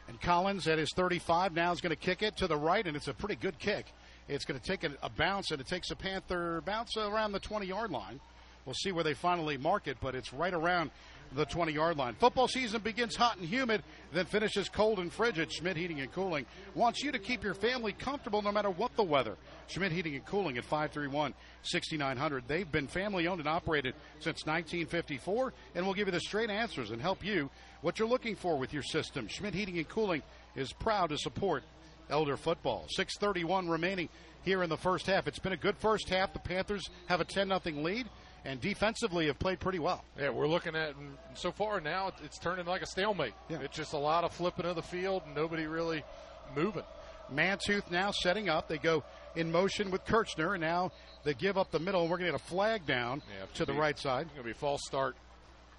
And 0.08 0.20
Collins 0.20 0.66
at 0.66 0.78
his 0.78 0.90
35 0.96 1.54
now 1.54 1.70
is 1.72 1.80
going 1.82 1.90
to 1.90 1.96
kick 1.96 2.22
it 2.22 2.36
to 2.38 2.46
the 2.46 2.56
right, 2.56 2.86
and 2.86 2.96
it's 2.96 3.08
a 3.08 3.14
pretty 3.14 3.36
good 3.36 3.58
kick. 3.58 3.86
It's 4.26 4.44
going 4.44 4.58
to 4.58 4.66
take 4.66 4.84
a, 4.84 4.90
a 5.02 5.10
bounce, 5.10 5.50
and 5.50 5.60
it 5.60 5.66
takes 5.66 5.90
a 5.90 5.96
Panther 5.96 6.62
bounce 6.64 6.96
around 6.96 7.32
the 7.32 7.40
20 7.40 7.66
yard 7.66 7.90
line. 7.90 8.20
We'll 8.64 8.74
see 8.74 8.92
where 8.92 9.04
they 9.04 9.14
finally 9.14 9.56
mark 9.56 9.86
it, 9.86 9.96
but 10.00 10.14
it's 10.14 10.32
right 10.32 10.52
around 10.52 10.90
the 11.34 11.44
20 11.44 11.72
yard 11.72 11.96
line. 11.96 12.14
Football 12.14 12.48
season 12.48 12.80
begins 12.80 13.16
hot 13.16 13.36
and 13.36 13.46
humid, 13.46 13.82
then 14.12 14.26
finishes 14.26 14.68
cold 14.68 14.98
and 14.98 15.12
frigid. 15.12 15.52
Schmidt 15.52 15.76
Heating 15.76 16.00
and 16.00 16.12
Cooling 16.12 16.46
wants 16.74 17.02
you 17.02 17.12
to 17.12 17.18
keep 17.18 17.42
your 17.42 17.54
family 17.54 17.92
comfortable 17.92 18.42
no 18.42 18.52
matter 18.52 18.70
what 18.70 18.94
the 18.96 19.02
weather. 19.02 19.36
Schmidt 19.68 19.92
Heating 19.92 20.14
and 20.14 20.24
Cooling 20.24 20.58
at 20.58 20.64
531 20.64 21.34
6900. 21.62 22.44
They've 22.46 22.70
been 22.70 22.86
family 22.86 23.26
owned 23.26 23.40
and 23.40 23.48
operated 23.48 23.94
since 24.20 24.46
1954 24.46 25.52
and 25.74 25.86
will 25.86 25.94
give 25.94 26.08
you 26.08 26.12
the 26.12 26.20
straight 26.20 26.50
answers 26.50 26.90
and 26.90 27.00
help 27.00 27.24
you 27.24 27.50
what 27.82 27.98
you're 27.98 28.08
looking 28.08 28.36
for 28.36 28.56
with 28.56 28.72
your 28.72 28.82
system. 28.82 29.28
Schmidt 29.28 29.54
Heating 29.54 29.78
and 29.78 29.88
Cooling 29.88 30.22
is 30.56 30.72
proud 30.72 31.10
to 31.10 31.18
support 31.18 31.62
Elder 32.10 32.36
football. 32.36 32.86
631 32.88 33.68
remaining 33.68 34.08
here 34.42 34.62
in 34.62 34.70
the 34.70 34.76
first 34.76 35.06
half. 35.06 35.28
It's 35.28 35.38
been 35.38 35.52
a 35.52 35.58
good 35.58 35.76
first 35.76 36.08
half. 36.08 36.32
The 36.32 36.38
Panthers 36.38 36.88
have 37.06 37.20
a 37.20 37.24
10 37.24 37.48
0 37.48 37.60
lead 37.82 38.08
and 38.48 38.62
defensively 38.62 39.26
have 39.26 39.38
played 39.38 39.60
pretty 39.60 39.78
well. 39.78 40.02
Yeah, 40.18 40.30
we're 40.30 40.48
looking 40.48 40.74
at 40.74 40.94
so 41.34 41.52
far 41.52 41.82
now 41.82 42.12
it's 42.24 42.38
turning 42.38 42.64
like 42.64 42.80
a 42.80 42.86
stalemate. 42.86 43.34
Yeah. 43.50 43.58
It's 43.62 43.76
just 43.76 43.92
a 43.92 43.98
lot 43.98 44.24
of 44.24 44.32
flipping 44.32 44.64
of 44.64 44.74
the 44.74 44.82
field 44.82 45.22
and 45.26 45.34
nobody 45.34 45.66
really 45.66 46.02
moving. 46.56 46.84
Mantooth 47.30 47.90
now 47.90 48.10
setting 48.10 48.48
up. 48.48 48.66
They 48.66 48.78
go 48.78 49.04
in 49.36 49.52
motion 49.52 49.90
with 49.90 50.02
Kirchner, 50.06 50.54
and 50.54 50.62
now 50.62 50.92
they 51.24 51.34
give 51.34 51.58
up 51.58 51.70
the 51.70 51.78
middle, 51.78 52.00
and 52.00 52.10
we're 52.10 52.16
going 52.16 52.32
to 52.32 52.38
get 52.38 52.40
a 52.40 52.48
flag 52.48 52.86
down 52.86 53.20
yeah, 53.38 53.44
to 53.56 53.66
the 53.66 53.74
right 53.74 53.98
side. 53.98 54.22
It's 54.22 54.32
going 54.32 54.44
to 54.44 54.44
be 54.44 54.52
a 54.52 54.54
false 54.54 54.80
start 54.86 55.14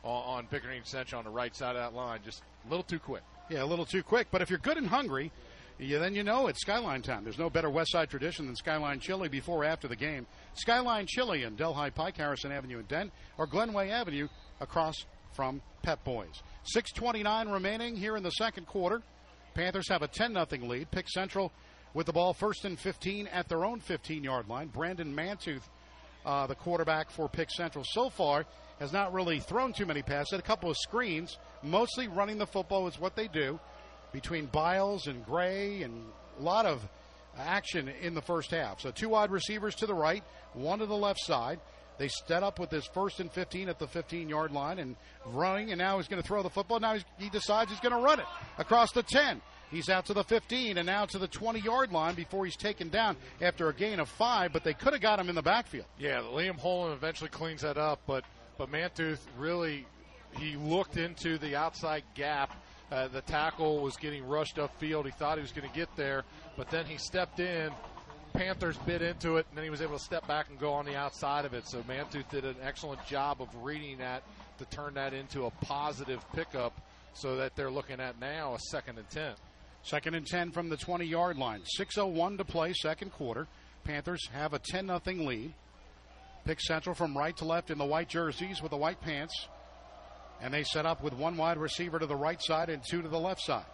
on, 0.04 0.38
on 0.38 0.48
Pickerington 0.48 0.86
Central 0.86 1.18
on 1.18 1.26
the 1.26 1.32
right 1.32 1.56
side 1.56 1.76
of 1.76 1.82
that 1.82 1.98
line. 1.98 2.20
Just 2.24 2.44
a 2.68 2.70
little 2.70 2.84
too 2.84 3.00
quick. 3.00 3.24
Yeah, 3.50 3.64
a 3.64 3.66
little 3.66 3.86
too 3.86 4.04
quick. 4.04 4.28
But 4.30 4.44
if 4.44 4.52
you're 4.52 4.60
good 4.60 4.78
and 4.78 4.86
hungry, 4.86 5.32
yeah, 5.80 6.00
then 6.00 6.14
you 6.14 6.24
know 6.24 6.48
it's 6.48 6.60
Skyline 6.60 7.02
time. 7.02 7.24
There's 7.24 7.40
no 7.40 7.50
better 7.50 7.70
West 7.70 7.92
Side 7.94 8.10
tradition 8.10 8.46
than 8.46 8.56
Skyline 8.56 9.00
Chili 9.00 9.30
before 9.30 9.64
or 9.64 9.66
after 9.66 9.88
the 9.88 9.96
game. 9.96 10.28
Skyline 10.54 11.06
Chili 11.08 11.44
in 11.44 11.56
Delhi 11.56 11.90
Pike, 11.90 12.18
Harrison 12.18 12.52
Avenue 12.52 12.80
in 12.80 12.86
Dent, 12.86 13.12
or 13.38 13.48
Glenway 13.48 13.90
Avenue 13.90 14.28
across 14.60 15.06
from 15.34 15.62
Pep 15.82 16.04
Boys. 16.04 16.44
6.29 16.76 17.54
remaining 17.54 17.96
here 17.96 18.18
in 18.18 18.24
the 18.24 18.32
second 18.32 18.68
quarter. 18.68 19.02
Panthers 19.54 19.88
have 19.88 20.02
a 20.02 20.08
10 20.08 20.34
0 20.34 20.46
lead. 20.64 20.92
Pick 20.92 21.08
Central 21.08 21.54
with 21.94 22.08
the 22.08 22.14
ball 22.14 22.34
first 22.34 22.66
and 22.66 22.78
15 22.78 23.28
at 23.28 23.48
their 23.48 23.64
own 23.64 23.80
15 23.80 24.22
yard 24.22 24.50
line. 24.50 24.68
Brandon 24.68 25.16
Mantooth, 25.16 25.64
uh, 26.26 26.46
the 26.46 26.56
quarterback 26.56 27.10
for 27.10 27.30
Pick 27.30 27.50
Central, 27.52 27.86
so 27.88 28.10
far 28.10 28.46
has 28.82 28.92
not 28.92 29.14
really 29.14 29.40
thrown 29.40 29.72
too 29.72 29.86
many 29.86 30.02
passes. 30.02 30.38
A 30.40 30.42
couple 30.42 30.70
of 30.70 30.76
screens, 30.78 31.38
mostly 31.64 32.10
running 32.10 32.38
the 32.38 32.48
football 32.48 32.86
is 32.88 33.00
what 33.00 33.16
they 33.16 33.30
do 33.30 33.60
between 34.12 34.48
Biles 34.48 35.08
and 35.08 35.26
Gray 35.26 35.84
and 35.84 36.06
a 36.40 36.44
lot 36.44 36.66
of 36.66 36.88
action 37.38 37.90
in 38.02 38.14
the 38.14 38.22
first 38.22 38.52
half. 38.52 38.82
So 38.82 38.92
two 38.92 39.10
wide 39.10 39.32
receivers 39.32 39.76
to 39.76 39.86
the 39.86 39.94
right, 39.94 40.24
one 40.54 40.80
to 40.80 40.86
the 40.86 40.96
left 40.96 41.20
side. 41.22 41.60
They 41.98 42.08
set 42.28 42.44
up 42.44 42.60
with 42.60 42.72
his 42.72 42.86
first 42.86 43.20
and 43.20 43.30
15 43.30 43.68
at 43.68 43.78
the 43.78 43.88
15 43.88 44.30
yard 44.30 44.52
line 44.52 44.80
and 44.80 44.96
running, 45.26 45.72
and 45.72 45.80
now 45.80 45.98
he's 45.98 46.08
going 46.08 46.22
to 46.22 46.28
throw 46.28 46.42
the 46.42 46.50
football. 46.50 46.80
Now 46.80 46.96
he 47.18 47.30
decides 47.30 47.72
he's 47.72 47.82
going 47.82 47.96
to 47.96 48.02
run 48.02 48.20
it 48.20 48.26
across 48.58 48.92
the 48.94 49.04
10. 49.04 49.42
He's 49.70 49.90
out 49.90 50.06
to 50.08 50.14
the 50.14 50.24
15 50.24 50.78
and 50.78 50.86
now 50.86 51.06
to 51.06 51.20
the 51.20 51.28
20 51.28 51.60
yard 51.60 51.92
line 51.92 52.16
before 52.16 52.46
he's 52.46 52.56
taken 52.56 52.90
down 52.90 53.18
after 53.42 53.70
a 53.70 53.74
gain 53.74 54.00
of 54.00 54.10
five, 54.10 54.54
but 54.54 54.64
they 54.64 54.74
could 54.74 54.94
have 54.94 55.02
got 55.02 55.20
him 55.20 55.30
in 55.30 55.36
the 55.36 55.42
backfield. 55.42 55.86
Yeah, 56.00 56.22
Liam 56.22 56.60
Holland 56.60 56.94
eventually 56.94 57.30
cleans 57.30 57.62
that 57.62 57.78
up, 57.78 58.00
but, 58.08 58.24
but 58.58 58.72
Mantooth 58.72 59.20
really, 59.38 59.86
he 60.38 60.56
looked 60.56 60.98
into 60.98 61.38
the 61.38 61.56
outside 61.56 62.04
gap 62.16 62.56
uh, 62.92 63.08
the 63.08 63.22
tackle 63.22 63.80
was 63.80 63.98
getting 63.98 64.28
rushed 64.28 64.58
upfield. 64.58 65.06
He 65.06 65.12
thought 65.12 65.38
he 65.38 65.42
was 65.42 65.52
going 65.52 65.70
to 65.70 65.76
get 65.76 65.96
there, 65.96 66.24
but 66.58 66.70
then 66.70 66.86
he 66.86 66.98
stepped 66.98 67.40
in. 67.40 67.72
Panthers 68.34 68.78
bit 68.86 69.02
into 69.02 69.38
it, 69.38 69.48
and 69.50 69.58
then 69.58 69.64
he 69.64 69.72
was 69.72 69.82
able 69.82 69.98
to 69.98 70.04
step 70.04 70.28
back 70.28 70.50
and 70.50 70.60
go 70.60 70.72
on 70.72 70.86
the 70.86 70.96
outside 70.96 71.46
of 71.46 71.54
it. 71.54 71.68
So 71.68 71.82
Mantooth 71.84 72.30
did 72.30 72.46
an 72.46 72.56
excellent 72.64 73.04
job 73.08 73.42
of 73.42 73.50
reading 73.64 73.98
that 73.98 74.24
to 74.60 74.66
turn 74.66 74.94
that 74.94 75.14
into 75.14 75.46
a 75.46 75.52
positive 75.52 76.24
pickup 76.34 76.80
so 77.14 77.38
that 77.38 77.56
they're 77.56 77.72
looking 77.72 78.00
at 78.00 78.20
now 78.20 78.54
a 78.54 78.60
second 78.60 79.00
and 79.00 79.10
10. 79.10 79.34
Second 79.82 80.14
and 80.14 80.28
10 80.28 80.52
from 80.52 80.70
the 80.70 80.78
20 80.78 81.06
yard 81.06 81.38
line. 81.38 81.62
6.01 81.80 82.38
to 82.38 82.46
play, 82.46 82.74
second 82.74 83.12
quarter. 83.12 83.48
Panthers 83.84 84.28
have 84.32 84.54
a 84.54 84.60
10 84.60 84.88
0 84.88 85.02
lead. 85.06 85.54
Pick 86.46 86.62
Central 86.62 86.96
from 86.96 87.18
right 87.18 87.36
to 87.38 87.46
left 87.46 87.72
in 87.72 87.78
the 87.78 87.86
white 87.86 88.10
jerseys 88.10 88.62
with 88.62 88.72
the 88.72 88.78
white 88.78 89.02
pants. 89.02 89.48
And 90.42 90.54
they 90.54 90.64
set 90.64 90.86
up 90.86 91.04
with 91.04 91.14
one 91.14 91.38
wide 91.38 91.58
receiver 91.58 92.00
to 92.00 92.06
the 92.06 92.16
right 92.16 92.42
side 92.42 92.70
and 92.70 92.82
two 92.84 93.02
to 93.02 93.10
the 93.10 93.20
left 93.20 93.42
side. 93.42 93.66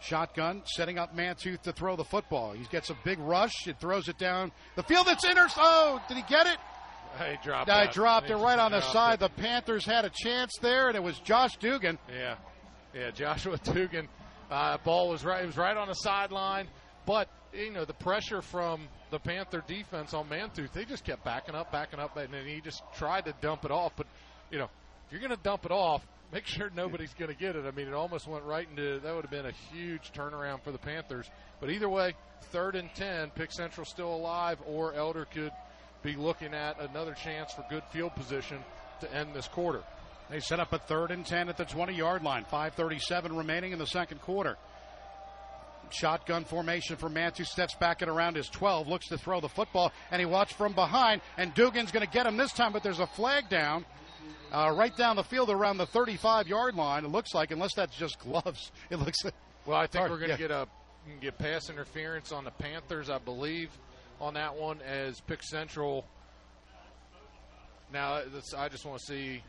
Shotgun 0.00 0.62
setting 0.64 0.98
up 0.98 1.16
Mantooth 1.16 1.62
to 1.62 1.72
throw 1.72 1.96
the 1.96 2.04
football. 2.04 2.52
He 2.52 2.64
gets 2.70 2.90
a 2.90 2.96
big 3.04 3.18
rush. 3.18 3.66
It 3.66 3.80
throws 3.80 4.08
it 4.08 4.16
down 4.16 4.52
the 4.76 4.84
field. 4.84 5.08
It's 5.08 5.24
inter. 5.24 5.48
Oh, 5.56 6.00
did 6.08 6.16
he 6.16 6.22
get 6.28 6.46
it? 6.46 6.58
He 7.18 7.36
dropped. 7.42 7.68
I 7.68 7.90
dropped 7.90 8.30
it 8.30 8.36
right 8.36 8.58
on 8.58 8.70
the 8.70 8.80
side. 8.80 9.14
It. 9.14 9.20
The 9.20 9.42
Panthers 9.42 9.84
had 9.84 10.04
a 10.04 10.10
chance 10.10 10.52
there, 10.60 10.88
and 10.88 10.96
it 10.96 11.02
was 11.02 11.18
Josh 11.20 11.56
Dugan. 11.56 11.98
Yeah, 12.08 12.36
yeah, 12.94 13.10
Joshua 13.10 13.58
Dugan. 13.64 14.08
Uh, 14.50 14.78
ball 14.84 15.08
was 15.08 15.24
right. 15.24 15.42
It 15.42 15.46
was 15.46 15.56
right 15.56 15.76
on 15.76 15.88
the 15.88 15.94
sideline, 15.94 16.68
but 17.06 17.28
you 17.52 17.72
know 17.72 17.84
the 17.84 17.94
pressure 17.94 18.40
from 18.40 18.86
the 19.10 19.18
Panther 19.18 19.64
defense 19.66 20.14
on 20.14 20.28
Mantooth, 20.28 20.72
they 20.72 20.84
just 20.84 21.04
kept 21.04 21.24
backing 21.24 21.54
up, 21.54 21.72
backing 21.72 21.98
up, 21.98 22.16
and 22.16 22.32
then 22.32 22.46
he 22.46 22.60
just 22.60 22.82
tried 22.96 23.24
to 23.24 23.34
dump 23.40 23.64
it 23.64 23.70
off. 23.70 23.92
But 23.96 24.06
you 24.50 24.58
know, 24.58 24.68
if 25.06 25.12
you're 25.12 25.20
going 25.20 25.34
to 25.34 25.42
dump 25.42 25.64
it 25.64 25.72
off, 25.72 26.06
make 26.32 26.46
sure 26.46 26.70
nobody's 26.74 27.14
going 27.14 27.30
to 27.30 27.38
get 27.38 27.56
it. 27.56 27.64
I 27.64 27.70
mean, 27.70 27.88
it 27.88 27.94
almost 27.94 28.26
went 28.26 28.44
right 28.44 28.68
into 28.68 29.00
that 29.00 29.14
would 29.14 29.24
have 29.24 29.30
been 29.30 29.46
a 29.46 29.74
huge 29.74 30.12
turnaround 30.12 30.62
for 30.62 30.72
the 30.72 30.78
Panthers. 30.78 31.26
But 31.60 31.70
either 31.70 31.88
way, 31.88 32.14
third 32.52 32.76
and 32.76 32.90
ten, 32.94 33.30
Pick 33.30 33.52
Central 33.52 33.84
still 33.86 34.14
alive, 34.14 34.58
or 34.66 34.94
Elder 34.94 35.26
could 35.26 35.52
be 36.02 36.14
looking 36.14 36.54
at 36.54 36.80
another 36.80 37.14
chance 37.14 37.52
for 37.52 37.64
good 37.70 37.82
field 37.90 38.14
position 38.14 38.58
to 39.00 39.12
end 39.14 39.30
this 39.34 39.48
quarter. 39.48 39.82
They 40.30 40.40
set 40.40 40.60
up 40.60 40.72
a 40.72 40.78
third 40.78 41.10
and 41.10 41.24
ten 41.24 41.48
at 41.48 41.56
the 41.56 41.64
20 41.64 41.94
yard 41.94 42.22
line. 42.22 42.44
5:37 42.44 43.36
remaining 43.36 43.72
in 43.72 43.78
the 43.78 43.86
second 43.86 44.20
quarter. 44.20 44.56
Shotgun 45.90 46.44
formation 46.44 46.96
for 46.96 47.08
Mantooth 47.08 47.46
steps 47.46 47.74
back 47.76 48.02
at 48.02 48.10
around 48.10 48.36
his 48.36 48.48
12, 48.50 48.88
looks 48.88 49.08
to 49.08 49.16
throw 49.16 49.40
the 49.40 49.48
football, 49.48 49.90
and 50.10 50.20
he 50.20 50.26
watched 50.26 50.52
from 50.52 50.74
behind. 50.74 51.22
And 51.38 51.54
Dugan's 51.54 51.92
going 51.92 52.04
to 52.04 52.12
get 52.12 52.26
him 52.26 52.36
this 52.36 52.52
time, 52.52 52.74
but 52.74 52.82
there's 52.82 52.98
a 52.98 53.06
flag 53.06 53.48
down 53.48 53.86
uh, 54.52 54.72
right 54.74 54.96
down 54.96 55.16
the 55.16 55.24
field 55.24 55.50
around 55.50 55.78
the 55.78 55.86
35 55.86 56.48
yard 56.48 56.74
line. 56.74 57.04
It 57.04 57.08
looks 57.08 57.34
like, 57.34 57.50
unless 57.50 57.74
that's 57.74 57.96
just 57.96 58.18
gloves, 58.20 58.72
it 58.90 58.96
looks. 58.96 59.18
Well, 59.66 59.76
I 59.76 59.86
think 59.86 60.00
hard. 60.00 60.10
we're 60.10 60.18
going 60.18 60.36
to 60.36 60.42
yeah. 60.42 60.48
get 60.48 60.50
a 60.50 60.68
get 61.20 61.38
pass 61.38 61.70
interference 61.70 62.32
on 62.32 62.44
the 62.44 62.50
Panthers, 62.50 63.10
I 63.10 63.18
believe, 63.18 63.70
on 64.20 64.34
that 64.34 64.54
one 64.54 64.80
as 64.82 65.20
Pick 65.20 65.42
Central. 65.42 66.04
Now, 67.92 68.20
I 68.56 68.68
just 68.68 68.84
want 68.84 69.00
to 69.00 69.06
see 69.06 69.42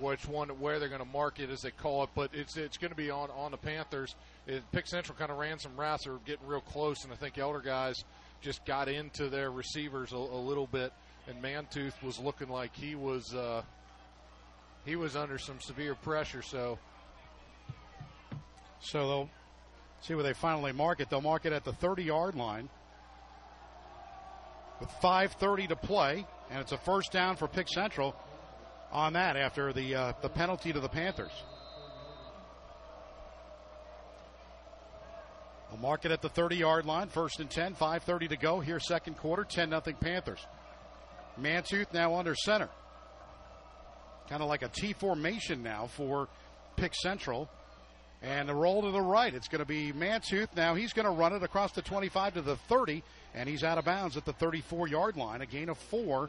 which 0.00 0.26
one 0.26 0.48
where 0.60 0.78
they're 0.78 0.88
going 0.88 1.02
to 1.02 1.08
mark 1.08 1.40
it 1.40 1.50
as 1.50 1.60
they 1.60 1.70
call 1.70 2.04
it, 2.04 2.10
but 2.14 2.30
it's 2.32 2.56
it's 2.56 2.78
going 2.78 2.90
to 2.90 2.96
be 2.96 3.10
on 3.10 3.28
on 3.30 3.50
the 3.50 3.56
Panthers. 3.56 4.14
It, 4.46 4.62
Pick 4.72 4.86
Central 4.86 5.16
kind 5.16 5.30
of 5.30 5.38
ran 5.38 5.58
some 5.58 5.76
routes 5.76 6.06
were 6.06 6.18
getting 6.24 6.46
real 6.46 6.60
close, 6.60 7.04
and 7.04 7.12
I 7.12 7.16
think 7.16 7.38
Elder 7.38 7.60
guys 7.60 7.96
just 8.40 8.64
got 8.64 8.88
into 8.88 9.28
their 9.28 9.50
receivers 9.50 10.12
a, 10.12 10.16
a 10.16 10.40
little 10.40 10.66
bit, 10.66 10.92
and 11.30 11.42
Mantooth 11.42 12.02
was 12.02 12.18
looking 12.18 12.48
like 12.48 12.74
he 12.74 12.94
was 12.94 13.34
uh, 13.34 13.62
he 14.84 14.96
was 14.96 15.14
under 15.14 15.38
some 15.38 15.60
severe 15.60 15.94
pressure. 15.94 16.42
So 16.42 16.78
So 18.80 19.08
they'll 19.08 19.30
see 20.02 20.14
where 20.14 20.24
they 20.24 20.32
finally 20.32 20.72
mark 20.72 21.00
it. 21.00 21.08
They'll 21.08 21.20
mark 21.20 21.46
it 21.46 21.52
at 21.52 21.64
the 21.64 21.72
30 21.72 22.02
yard 22.02 22.34
line 22.34 22.68
with 24.80 24.90
5:30 25.02 25.68
to 25.68 25.76
play, 25.76 26.26
and 26.50 26.60
it's 26.60 26.72
a 26.72 26.78
first 26.78 27.12
down 27.12 27.36
for 27.36 27.46
Pick 27.46 27.68
Central 27.68 28.16
on 28.90 29.12
that 29.12 29.36
after 29.36 29.72
the 29.72 29.94
uh, 29.94 30.12
the 30.22 30.28
penalty 30.28 30.72
to 30.72 30.80
the 30.80 30.88
Panthers. 30.88 31.32
They'll 35.70 35.78
mark 35.78 36.04
it 36.04 36.10
at 36.10 36.22
the 36.22 36.28
30 36.28 36.56
yard 36.56 36.86
line, 36.86 37.08
first 37.08 37.38
and 37.38 37.48
10, 37.48 37.76
5:30 37.76 38.30
to 38.30 38.36
go 38.36 38.58
here, 38.58 38.80
second 38.80 39.16
quarter, 39.18 39.44
10 39.44 39.70
nothing 39.70 39.94
Panthers. 39.94 40.44
Mantooth 41.38 41.92
now 41.92 42.14
under 42.14 42.34
center, 42.34 42.68
kind 44.28 44.42
of 44.42 44.48
like 44.48 44.62
a 44.62 44.68
T 44.68 44.92
formation 44.92 45.62
now 45.62 45.86
for 45.86 46.28
Pick 46.76 46.94
Central. 46.94 47.48
And 48.22 48.50
the 48.50 48.54
roll 48.54 48.82
to 48.82 48.90
the 48.90 49.00
right. 49.00 49.32
It's 49.34 49.48
going 49.48 49.60
to 49.60 49.64
be 49.64 49.92
Mantooth. 49.92 50.48
Now 50.54 50.74
he's 50.74 50.92
going 50.92 51.06
to 51.06 51.10
run 51.10 51.32
it 51.32 51.42
across 51.42 51.72
the 51.72 51.80
25 51.80 52.34
to 52.34 52.42
the 52.42 52.56
30, 52.56 53.02
and 53.34 53.48
he's 53.48 53.64
out 53.64 53.78
of 53.78 53.86
bounds 53.86 54.18
at 54.18 54.26
the 54.26 54.34
34 54.34 54.88
yard 54.88 55.16
line. 55.16 55.40
A 55.40 55.46
gain 55.46 55.70
of 55.70 55.78
four 55.78 56.28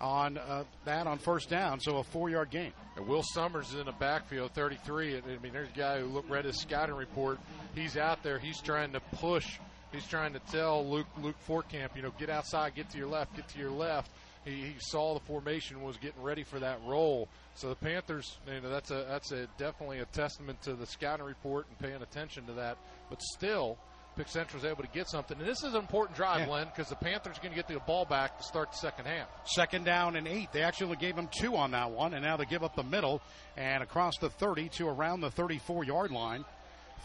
on 0.00 0.38
uh, 0.38 0.64
that 0.84 1.06
on 1.06 1.18
first 1.18 1.48
down, 1.48 1.80
so 1.80 1.98
a 1.98 2.04
four 2.04 2.30
yard 2.30 2.50
gain. 2.50 2.72
And 2.96 3.06
Will 3.06 3.22
Summers 3.22 3.70
is 3.70 3.80
in 3.80 3.86
the 3.86 3.92
backfield, 3.92 4.52
33. 4.52 5.16
I 5.16 5.20
mean, 5.42 5.52
there's 5.52 5.68
a 5.68 5.78
guy 5.78 6.00
who 6.00 6.06
looked, 6.06 6.30
read 6.30 6.44
his 6.44 6.60
scouting 6.60 6.94
report. 6.94 7.38
He's 7.74 7.96
out 7.96 8.22
there. 8.22 8.38
He's 8.38 8.60
trying 8.60 8.92
to 8.92 9.00
push. 9.00 9.58
He's 9.92 10.06
trying 10.06 10.32
to 10.32 10.40
tell 10.50 10.88
Luke 10.88 11.06
Luke 11.20 11.36
Fortcamp, 11.48 11.96
you 11.96 12.02
know, 12.02 12.12
get 12.18 12.30
outside, 12.30 12.74
get 12.74 12.90
to 12.90 12.98
your 12.98 13.06
left, 13.06 13.34
get 13.36 13.48
to 13.48 13.58
your 13.58 13.70
left. 13.70 14.10
He, 14.44 14.50
he 14.52 14.74
saw 14.78 15.14
the 15.14 15.24
formation 15.24 15.82
was 15.82 15.96
getting 15.96 16.22
ready 16.22 16.44
for 16.44 16.60
that 16.60 16.78
roll. 16.86 17.28
So 17.54 17.68
the 17.68 17.76
Panthers, 17.76 18.38
you 18.46 18.60
know, 18.60 18.68
that's 18.68 18.90
a 18.90 19.06
that's 19.08 19.32
a 19.32 19.46
definitely 19.58 20.00
a 20.00 20.06
testament 20.06 20.60
to 20.62 20.74
the 20.74 20.86
scouting 20.86 21.24
report 21.24 21.66
and 21.68 21.78
paying 21.78 22.02
attention 22.02 22.46
to 22.46 22.52
that. 22.54 22.76
But 23.08 23.22
still, 23.22 23.78
Pick 24.16 24.28
Central's 24.28 24.64
able 24.64 24.82
to 24.82 24.88
get 24.90 25.08
something. 25.08 25.38
And 25.38 25.46
this 25.46 25.64
is 25.64 25.74
an 25.74 25.80
important 25.80 26.16
drive, 26.16 26.46
Yeah. 26.46 26.52
Len, 26.52 26.66
because 26.66 26.88
the 26.88 26.96
Panthers 26.96 27.38
are 27.38 27.40
going 27.40 27.52
to 27.52 27.56
get 27.56 27.66
the 27.68 27.78
ball 27.80 28.04
back 28.04 28.38
to 28.38 28.44
start 28.44 28.70
the 28.70 28.78
second 28.78 29.06
half. 29.06 29.28
Second 29.44 29.84
down 29.84 30.16
and 30.16 30.28
eight. 30.28 30.52
They 30.52 30.62
actually 30.62 30.96
gave 30.96 31.16
them 31.16 31.28
two 31.40 31.56
on 31.56 31.72
that 31.72 31.90
one, 31.90 32.14
and 32.14 32.22
now 32.22 32.36
they 32.36 32.44
give 32.44 32.62
up 32.62 32.76
the 32.76 32.84
middle 32.84 33.20
and 33.56 33.82
across 33.82 34.16
the 34.18 34.30
30 34.30 34.68
to 34.76 34.88
around 34.88 35.20
the 35.20 35.30
34 35.30 35.84
yard 35.84 36.10
line 36.10 36.44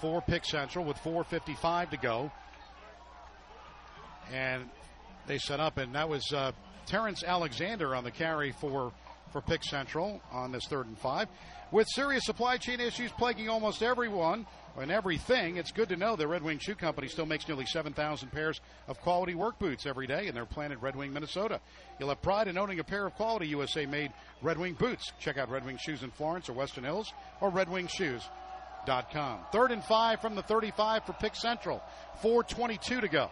for 0.02 0.22
Pick 0.22 0.46
Central 0.46 0.86
with 0.86 0.98
4.55 0.98 1.92
to 1.92 1.98
go. 1.98 2.32
And 4.32 4.66
they 5.28 5.40
set 5.40 5.60
up, 5.60 5.78
and 5.78 5.96
that 5.96 6.08
was 6.10 6.32
uh, 6.32 6.52
Terrence 6.90 7.24
Alexander 7.24 7.96
on 7.96 8.04
the 8.04 8.10
carry 8.10 8.52
for, 8.52 8.92
for 9.32 9.42
Pick 9.42 9.64
Central 9.64 10.22
on 10.32 10.52
this 10.52 10.66
third 10.66 10.88
and 10.88 10.98
five. 10.98 11.28
With 11.72 11.88
serious 11.94 12.26
supply 12.26 12.58
chain 12.58 12.80
issues 12.80 13.12
plaguing 13.12 13.48
almost 13.48 13.84
everyone 13.84 14.48
and 14.76 14.90
everything, 14.90 15.58
it's 15.58 15.72
good 15.72 15.90
to 15.90 15.96
know 15.96 16.16
the 16.16 16.28
Red 16.28 16.42
Wing 16.42 16.58
Shoe 16.58 16.74
Company 16.74 17.08
still 17.08 17.28
makes 17.28 17.48
nearly 17.48 17.68
7,000 17.68 18.32
pairs 18.32 18.60
of 18.88 19.00
quality 19.02 19.36
work 19.36 19.60
boots 19.60 19.86
every 19.86 20.08
day 20.08 20.26
in 20.26 20.34
their 20.34 20.48
plant 20.48 20.74
in 20.74 20.80
Red 20.80 20.96
Wing, 20.96 21.14
Minnesota. 21.14 21.62
You'll 22.00 22.10
have 22.10 22.24
pride 22.24 22.48
in 22.48 22.58
owning 22.58 22.80
a 22.80 22.84
pair 22.84 23.06
of 23.06 23.14
quality 23.14 23.48
USA 23.50 23.86
made 23.86 24.12
Red 24.42 24.58
Wing 24.58 24.74
boots. 24.74 25.12
Check 25.20 25.38
out 25.38 25.52
Red 25.52 25.68
Wing 25.68 25.78
Shoes 25.78 26.02
in 26.02 26.10
Florence 26.10 26.50
or 26.50 26.54
Western 26.54 26.86
Hills 26.86 27.14
or 27.40 27.52
redwingshoes.com. 27.52 29.40
Third 29.52 29.72
and 29.72 29.84
five 29.84 30.22
from 30.22 30.34
the 30.34 30.42
35 30.42 31.04
for 31.06 31.14
Pick 31.14 31.36
Central. 31.36 31.84
4.22 32.24 33.02
to 33.02 33.08
go. 33.08 33.30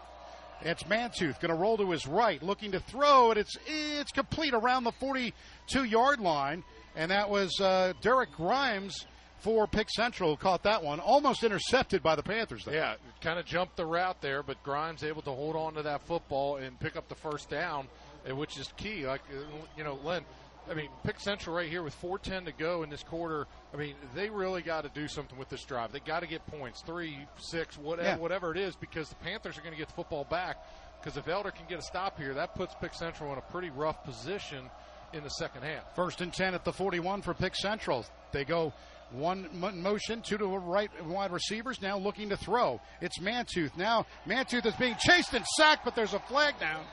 It's 0.61 0.83
Mantooth 0.83 1.39
going 1.39 1.53
to 1.53 1.55
roll 1.55 1.77
to 1.77 1.91
his 1.91 2.07
right, 2.07 2.41
looking 2.41 2.71
to 2.71 2.79
throw, 2.79 3.31
and 3.31 3.39
it's 3.39 3.55
it's 3.65 4.11
complete 4.11 4.53
around 4.53 4.83
the 4.83 4.91
42 4.93 5.83
yard 5.83 6.19
line. 6.19 6.63
And 6.95 7.11
that 7.11 7.29
was 7.29 7.59
uh, 7.61 7.93
Derek 8.01 8.31
Grimes 8.31 9.05
for 9.39 9.67
Pick 9.67 9.89
Central 9.89 10.35
caught 10.35 10.63
that 10.63 10.83
one, 10.83 10.99
almost 10.99 11.43
intercepted 11.43 12.01
by 12.01 12.15
the 12.15 12.23
Panthers. 12.23 12.65
Though. 12.65 12.71
Yeah, 12.71 12.95
kind 13.21 13.37
of 13.37 13.45
jumped 13.45 13.77
the 13.77 13.85
route 13.85 14.19
there, 14.21 14.41
but 14.41 14.61
Grimes 14.63 15.03
able 15.03 15.21
to 15.23 15.31
hold 15.31 15.55
on 15.55 15.75
to 15.75 15.83
that 15.83 16.05
football 16.07 16.57
and 16.57 16.79
pick 16.79 16.95
up 16.95 17.07
the 17.07 17.15
first 17.15 17.49
down, 17.49 17.87
which 18.27 18.57
is 18.57 18.73
key. 18.77 19.05
Like 19.05 19.21
uh, 19.31 19.41
you 19.77 19.83
know, 19.83 19.99
Len. 20.03 20.23
I 20.69 20.73
mean, 20.73 20.89
Pick 21.03 21.19
Central 21.19 21.55
right 21.55 21.69
here 21.69 21.81
with 21.83 21.95
4:10 22.01 22.45
to 22.45 22.51
go 22.51 22.83
in 22.83 22.89
this 22.89 23.03
quarter. 23.03 23.47
I 23.73 23.77
mean, 23.77 23.95
they 24.13 24.29
really 24.29 24.61
got 24.61 24.81
to 24.83 24.89
do 24.89 25.07
something 25.07 25.37
with 25.37 25.49
this 25.49 25.63
drive. 25.63 25.91
They 25.91 25.99
got 26.01 26.19
to 26.21 26.27
get 26.27 26.45
points, 26.47 26.81
three, 26.85 27.17
six, 27.37 27.77
whatever, 27.77 28.07
Yeah. 28.09 28.17
whatever 28.17 28.51
it 28.51 28.57
is, 28.57 28.75
because 28.75 29.09
the 29.09 29.15
Panthers 29.15 29.57
are 29.57 29.61
going 29.61 29.73
to 29.73 29.77
get 29.77 29.87
the 29.87 29.93
football 29.93 30.25
back. 30.25 30.57
Because 30.99 31.15
if 31.17 31.27
Elder 31.27 31.51
can 31.51 31.65
get 31.67 31.79
a 31.79 31.83
stop 31.83 32.17
here, 32.17 32.33
that 32.33 32.55
puts 32.55 32.73
Pick 32.81 32.93
Central 32.93 33.31
in 33.31 33.37
a 33.37 33.41
pretty 33.41 33.69
rough 33.69 34.03
position 34.03 34.69
in 35.13 35.23
the 35.23 35.29
second 35.29 35.63
half. 35.63 35.95
First 35.95 36.19
and 36.21 36.33
10 36.33 36.53
at 36.53 36.65
the 36.65 36.73
41 36.73 37.21
for 37.21 37.33
Pick 37.33 37.55
Central. 37.55 38.05
They 38.33 38.43
go 38.43 38.73
one 39.11 39.47
motion, 39.81 40.21
two 40.21 40.37
to 40.37 40.43
the 40.45 40.57
right 40.59 40.91
wide 41.05 41.31
receivers, 41.31 41.81
now 41.81 41.97
looking 41.97 42.27
to 42.29 42.35
throw. 42.35 42.81
It's 42.99 43.19
Mantooth. 43.19 43.77
Now, 43.77 44.05
Mantooth 44.27 44.65
is 44.65 44.75
being 44.75 44.95
chased 44.99 45.33
and 45.33 45.45
sacked, 45.55 45.85
but 45.85 45.95
there's 45.95 46.13
a 46.13 46.19
flag 46.19 46.59
down 46.59 46.83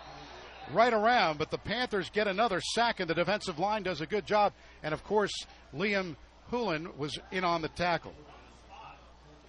right 0.72 0.92
around. 0.92 1.38
But 1.38 1.50
the 1.50 1.58
Panthers 1.58 2.10
get 2.10 2.26
another 2.26 2.60
sack, 2.60 3.00
and 3.00 3.08
the 3.08 3.14
defensive 3.14 3.58
line 3.58 3.82
does 3.82 4.00
a 4.00 4.06
good 4.06 4.26
job. 4.26 4.52
And 4.82 4.94
of 4.94 5.04
course, 5.04 5.32
Liam 5.74 6.16
Hoolan 6.50 6.96
was 6.96 7.18
in 7.30 7.44
on 7.44 7.62
the 7.62 7.68
tackle. 7.68 8.14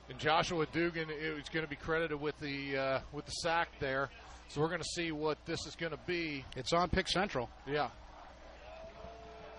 And 0.09 0.19
Joshua 0.19 0.67
Dugan 0.71 1.09
is 1.09 1.49
going 1.49 1.65
to 1.65 1.69
be 1.69 1.75
credited 1.75 2.19
with 2.19 2.37
the 2.39 2.77
uh, 2.77 2.99
with 3.11 3.25
the 3.25 3.31
sack 3.31 3.69
there. 3.79 4.09
So 4.49 4.61
we're 4.61 4.67
going 4.67 4.81
to 4.81 4.89
see 4.93 5.11
what 5.11 5.43
this 5.45 5.65
is 5.65 5.75
going 5.75 5.91
to 5.91 5.99
be. 6.05 6.45
It's 6.55 6.73
on 6.73 6.89
Pick 6.89 7.07
Central. 7.07 7.49
Yeah. 7.67 7.89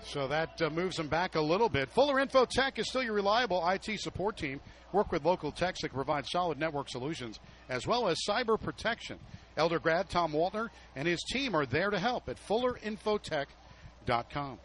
So 0.05 0.29
that 0.29 0.63
uh, 0.63 0.71
moves 0.71 0.97
them 0.97 1.09
back 1.09 1.35
a 1.35 1.41
little 1.41 1.69
bit. 1.69 1.91
Fuller 1.91 2.21
Info 2.21 2.45
Tech 2.45 2.79
is 2.79 2.89
still 2.89 3.03
your 3.03 3.15
reliable 3.15 3.67
IT 3.69 3.99
support 3.99 4.37
team. 4.37 4.61
Work 4.93 5.11
with 5.11 5.25
local 5.25 5.51
techs 5.51 5.83
that 5.83 5.93
provide 5.93 6.27
solid 6.27 6.59
network 6.59 6.89
solutions 6.89 7.41
as 7.69 7.87
well 7.87 8.07
as 8.07 8.19
cyber 8.29 8.61
protection. 8.61 9.19
Elder 9.57 9.79
grad 9.79 10.11
Tom 10.11 10.33
Waltner 10.33 10.69
and 10.95 11.09
his 11.09 11.23
team 11.23 11.55
are 11.55 11.67
there 11.67 11.91
to 11.91 11.99
help 11.99 12.29
at 12.29 12.37
fullerinfotech.com. 12.47 14.59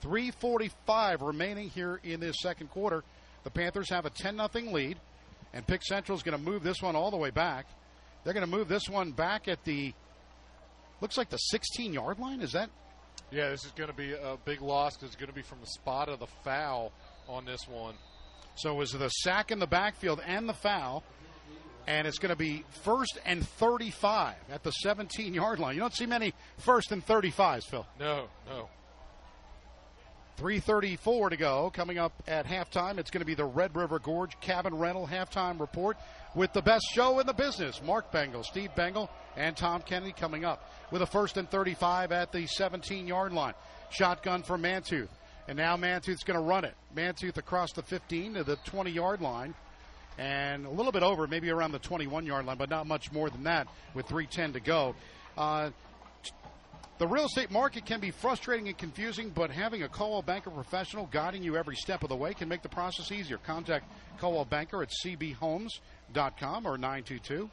345 0.00 1.22
remaining 1.22 1.68
here 1.68 2.00
in 2.02 2.20
this 2.20 2.36
second 2.40 2.70
quarter. 2.70 3.04
The 3.44 3.50
Panthers 3.50 3.90
have 3.90 4.06
a 4.06 4.10
10 4.10 4.36
0 4.36 4.48
lead, 4.72 4.98
and 5.54 5.66
Pick 5.66 5.82
Central 5.84 6.16
is 6.16 6.22
going 6.22 6.36
to 6.36 6.42
move 6.42 6.62
this 6.62 6.82
one 6.82 6.96
all 6.96 7.10
the 7.10 7.16
way 7.16 7.30
back. 7.30 7.66
They're 8.24 8.34
going 8.34 8.48
to 8.48 8.50
move 8.50 8.68
this 8.68 8.88
one 8.88 9.12
back 9.12 9.48
at 9.48 9.64
the 9.64 9.94
looks 11.00 11.16
like 11.16 11.30
the 11.30 11.36
16 11.36 11.92
yard 11.92 12.18
line. 12.18 12.40
Is 12.40 12.52
that 12.52 12.70
Yeah, 13.30 13.50
this 13.50 13.64
is 13.64 13.72
going 13.72 13.90
to 13.90 13.96
be 13.96 14.12
a 14.12 14.36
big 14.44 14.60
loss 14.60 14.96
because 14.96 15.08
it's 15.08 15.16
going 15.16 15.28
to 15.28 15.34
be 15.34 15.42
from 15.42 15.60
the 15.60 15.66
spot 15.66 16.08
of 16.08 16.18
the 16.18 16.26
foul 16.44 16.92
on 17.28 17.44
this 17.44 17.66
one. 17.68 17.94
So 18.56 18.72
it 18.72 18.76
was 18.76 18.92
the 18.92 19.08
sack 19.08 19.50
in 19.50 19.58
the 19.58 19.66
backfield 19.66 20.20
and 20.26 20.48
the 20.48 20.54
foul. 20.54 21.04
And 21.86 22.06
it's 22.06 22.18
going 22.18 22.30
to 22.30 22.36
be 22.36 22.64
first 22.82 23.18
and 23.24 23.46
35 23.46 24.34
at 24.50 24.62
the 24.62 24.72
17 24.72 25.34
yard 25.34 25.58
line. 25.58 25.74
You 25.74 25.80
don't 25.80 25.94
see 25.94 26.06
many 26.06 26.34
first 26.58 26.90
and 26.90 27.04
35s, 27.06 27.64
Phil. 27.64 27.86
No, 28.00 28.26
no. 28.48 28.68
334 30.36 31.30
to 31.30 31.36
go. 31.36 31.70
Coming 31.72 31.98
up 31.98 32.12
at 32.26 32.46
halftime, 32.46 32.98
it's 32.98 33.10
going 33.10 33.20
to 33.20 33.26
be 33.26 33.34
the 33.34 33.44
Red 33.44 33.74
River 33.74 33.98
Gorge 33.98 34.38
Cabin 34.40 34.74
Rental 34.74 35.06
halftime 35.06 35.58
report 35.58 35.96
with 36.34 36.52
the 36.52 36.60
best 36.60 36.84
show 36.94 37.18
in 37.20 37.26
the 37.26 37.32
business. 37.32 37.80
Mark 37.82 38.12
Bengal, 38.12 38.42
Steve 38.42 38.74
Bengal, 38.76 39.08
and 39.36 39.56
Tom 39.56 39.80
Kennedy 39.80 40.12
coming 40.12 40.44
up 40.44 40.70
with 40.90 41.02
a 41.02 41.06
first 41.06 41.38
and 41.38 41.50
35 41.50 42.12
at 42.12 42.32
the 42.32 42.46
17 42.46 43.06
yard 43.06 43.32
line. 43.32 43.54
Shotgun 43.90 44.42
for 44.42 44.58
Mantooth. 44.58 45.08
And 45.48 45.56
now 45.56 45.76
Mantooth's 45.76 46.24
going 46.24 46.38
to 46.38 46.44
run 46.44 46.64
it. 46.64 46.74
Mantooth 46.94 47.38
across 47.38 47.72
the 47.72 47.82
15 47.82 48.34
to 48.34 48.44
the 48.44 48.56
20 48.66 48.90
yard 48.90 49.20
line. 49.20 49.54
And 50.18 50.64
a 50.64 50.70
little 50.70 50.92
bit 50.92 51.02
over, 51.02 51.26
maybe 51.26 51.50
around 51.50 51.72
the 51.72 51.78
21 51.78 52.24
yard 52.26 52.46
line, 52.46 52.56
but 52.56 52.70
not 52.70 52.86
much 52.86 53.12
more 53.12 53.28
than 53.28 53.44
that 53.44 53.68
with 53.94 54.06
310 54.06 54.54
to 54.54 54.60
go. 54.60 54.94
Uh, 55.36 55.70
the 56.98 57.06
real 57.06 57.26
estate 57.26 57.50
market 57.50 57.84
can 57.84 58.00
be 58.00 58.10
frustrating 58.10 58.68
and 58.68 58.78
confusing, 58.78 59.28
but 59.28 59.50
having 59.50 59.82
a 59.82 59.88
Coldwell 59.88 60.22
Banker 60.22 60.50
professional 60.50 61.06
guiding 61.12 61.42
you 61.42 61.56
every 61.56 61.76
step 61.76 62.02
of 62.02 62.08
the 62.08 62.16
way 62.16 62.32
can 62.32 62.48
make 62.48 62.62
the 62.62 62.70
process 62.70 63.12
easier. 63.12 63.36
Contact 63.36 63.84
Coldwell 64.18 64.46
Banker 64.46 64.82
at 64.82 64.90
cbhomes.com 65.04 66.66
or 66.66 66.78
922 66.78 67.50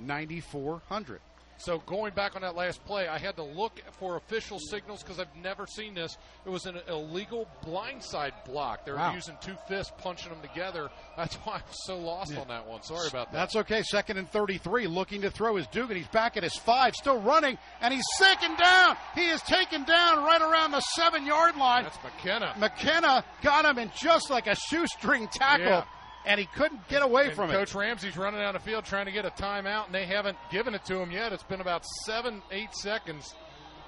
9400. 0.00 1.20
So 1.62 1.78
going 1.84 2.14
back 2.14 2.36
on 2.36 2.42
that 2.42 2.56
last 2.56 2.82
play, 2.86 3.06
I 3.06 3.18
had 3.18 3.36
to 3.36 3.42
look 3.42 3.82
for 3.98 4.16
official 4.16 4.58
signals 4.58 5.02
because 5.02 5.20
I've 5.20 5.34
never 5.36 5.66
seen 5.66 5.92
this. 5.92 6.16
It 6.46 6.48
was 6.48 6.64
an 6.64 6.80
illegal 6.88 7.46
blindside 7.66 8.32
block. 8.46 8.86
They 8.86 8.92
were 8.92 8.96
Wow. 8.98 9.12
using 9.12 9.36
two 9.42 9.56
fists, 9.68 9.92
punching 9.98 10.30
them 10.30 10.40
together. 10.40 10.88
That's 11.18 11.34
why 11.36 11.56
I 11.56 11.62
was 11.68 11.84
so 11.84 11.98
lost 11.98 12.32
Yeah. 12.32 12.40
on 12.40 12.48
that 12.48 12.66
one. 12.66 12.82
Sorry 12.82 13.08
about 13.08 13.30
that. 13.30 13.36
That's 13.36 13.56
okay. 13.56 13.82
Second 13.82 14.16
and 14.16 14.30
33, 14.30 14.86
looking 14.86 15.20
to 15.20 15.30
throw 15.30 15.58
is 15.58 15.66
Dugan. 15.66 15.98
He's 15.98 16.08
back 16.08 16.38
at 16.38 16.42
his 16.44 16.56
five, 16.56 16.94
still 16.96 17.20
running, 17.20 17.58
and 17.82 17.92
he's 17.92 18.06
taken 18.18 18.56
down. 18.56 18.96
He 19.14 19.28
is 19.28 19.42
taken 19.42 19.84
down 19.84 20.24
right 20.24 20.40
around 20.40 20.70
the 20.70 20.80
seven 20.80 21.26
yard 21.26 21.56
line. 21.56 21.82
That's 21.84 22.02
McKenna. 22.02 22.54
McKenna 22.56 23.22
got 23.42 23.66
him 23.66 23.78
in 23.78 23.90
just 23.94 24.30
like 24.30 24.46
a 24.46 24.54
shoestring 24.54 25.28
tackle, 25.28 25.66
Yeah. 25.66 25.84
And 26.26 26.38
he 26.38 26.46
couldn't 26.46 26.86
get 26.88 27.02
away 27.02 27.26
And 27.28 27.32
from 27.34 27.48
Coach 27.50 27.54
it. 27.54 27.58
Coach 27.72 27.74
Ramsey's 27.74 28.16
running 28.16 28.40
down 28.40 28.54
the 28.54 28.60
field 28.60 28.84
trying 28.84 29.06
to 29.06 29.12
get 29.12 29.24
a 29.24 29.30
timeout, 29.30 29.86
and 29.86 29.94
they 29.94 30.04
haven't 30.06 30.36
given 30.50 30.74
it 30.74 30.84
to 30.86 30.98
him 30.98 31.10
yet. 31.10 31.32
It's 31.32 31.42
been 31.42 31.60
about 31.60 31.84
seven, 32.06 32.42
eight 32.50 32.74
seconds 32.74 33.34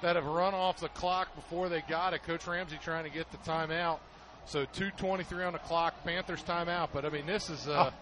that 0.01 0.15
have 0.15 0.25
run 0.25 0.53
off 0.53 0.79
the 0.79 0.89
clock 0.89 1.33
before 1.35 1.69
they 1.69 1.81
got 1.89 2.13
it. 2.13 2.23
Coach 2.23 2.45
Ramsey 2.47 2.77
trying 2.83 3.03
to 3.05 3.09
get 3.09 3.31
the 3.31 3.37
timeout. 3.37 3.99
So 4.45 4.65
2:23 4.65 5.45
on 5.47 5.53
the 5.53 5.59
clock. 5.59 5.93
Panthers 6.03 6.43
timeout. 6.43 6.89
But 6.93 7.05
I 7.05 7.09
mean, 7.09 7.25
this 7.25 7.49
is 7.49 7.67
uh, 7.67 7.91
Oh. 7.91 7.93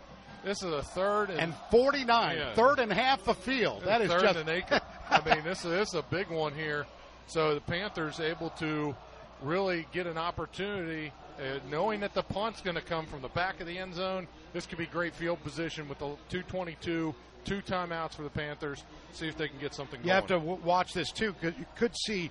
this 0.43 0.63
is 0.63 0.71
a 0.73 0.81
third 0.81 1.29
and, 1.29 1.39
And 1.39 1.55
49, 1.69 2.37
Yeah. 2.37 2.53
third 2.55 2.79
and 2.79 2.91
half 2.91 3.23
the 3.25 3.35
field. 3.35 3.83
That 3.83 4.01
is 4.01 4.09
just 4.09 4.39
an 4.39 4.49
acre. 4.49 4.81
I 5.09 5.21
mean, 5.23 5.43
this 5.43 5.59
is, 5.63 5.69
this 5.71 5.89
is 5.89 5.93
a 5.95 6.01
big 6.03 6.29
one 6.29 6.53
here. 6.55 6.87
So 7.27 7.53
the 7.53 7.61
Panthers 7.61 8.19
able 8.19 8.49
to 8.51 8.95
really 9.43 9.85
get 9.91 10.07
an 10.07 10.17
opportunity, 10.17 11.11
uh, 11.41 11.59
knowing 11.69 11.99
that 12.01 12.13
the 12.13 12.23
punt's 12.23 12.61
going 12.61 12.75
to 12.75 12.81
come 12.81 13.05
from 13.05 13.21
the 13.21 13.29
back 13.29 13.59
of 13.61 13.67
the 13.67 13.77
end 13.77 13.95
zone. 13.95 14.27
This 14.53 14.65
could 14.65 14.77
be 14.77 14.85
great 14.85 15.15
field 15.15 15.41
position 15.43 15.89
with 15.89 15.99
the 15.99 16.15
222, 16.29 17.15
two 17.45 17.61
timeouts 17.61 18.13
for 18.15 18.21
the 18.23 18.29
Panthers. 18.29 18.83
See 19.13 19.27
if 19.27 19.37
they 19.37 19.47
can 19.47 19.59
get 19.59 19.73
something. 19.73 19.99
You 20.01 20.07
going. 20.07 20.15
have 20.15 20.27
to 20.27 20.35
w- 20.35 20.59
watch 20.63 20.93
this 20.93 21.11
too 21.11 21.33
because 21.39 21.57
you 21.57 21.65
could 21.77 21.95
see 22.05 22.29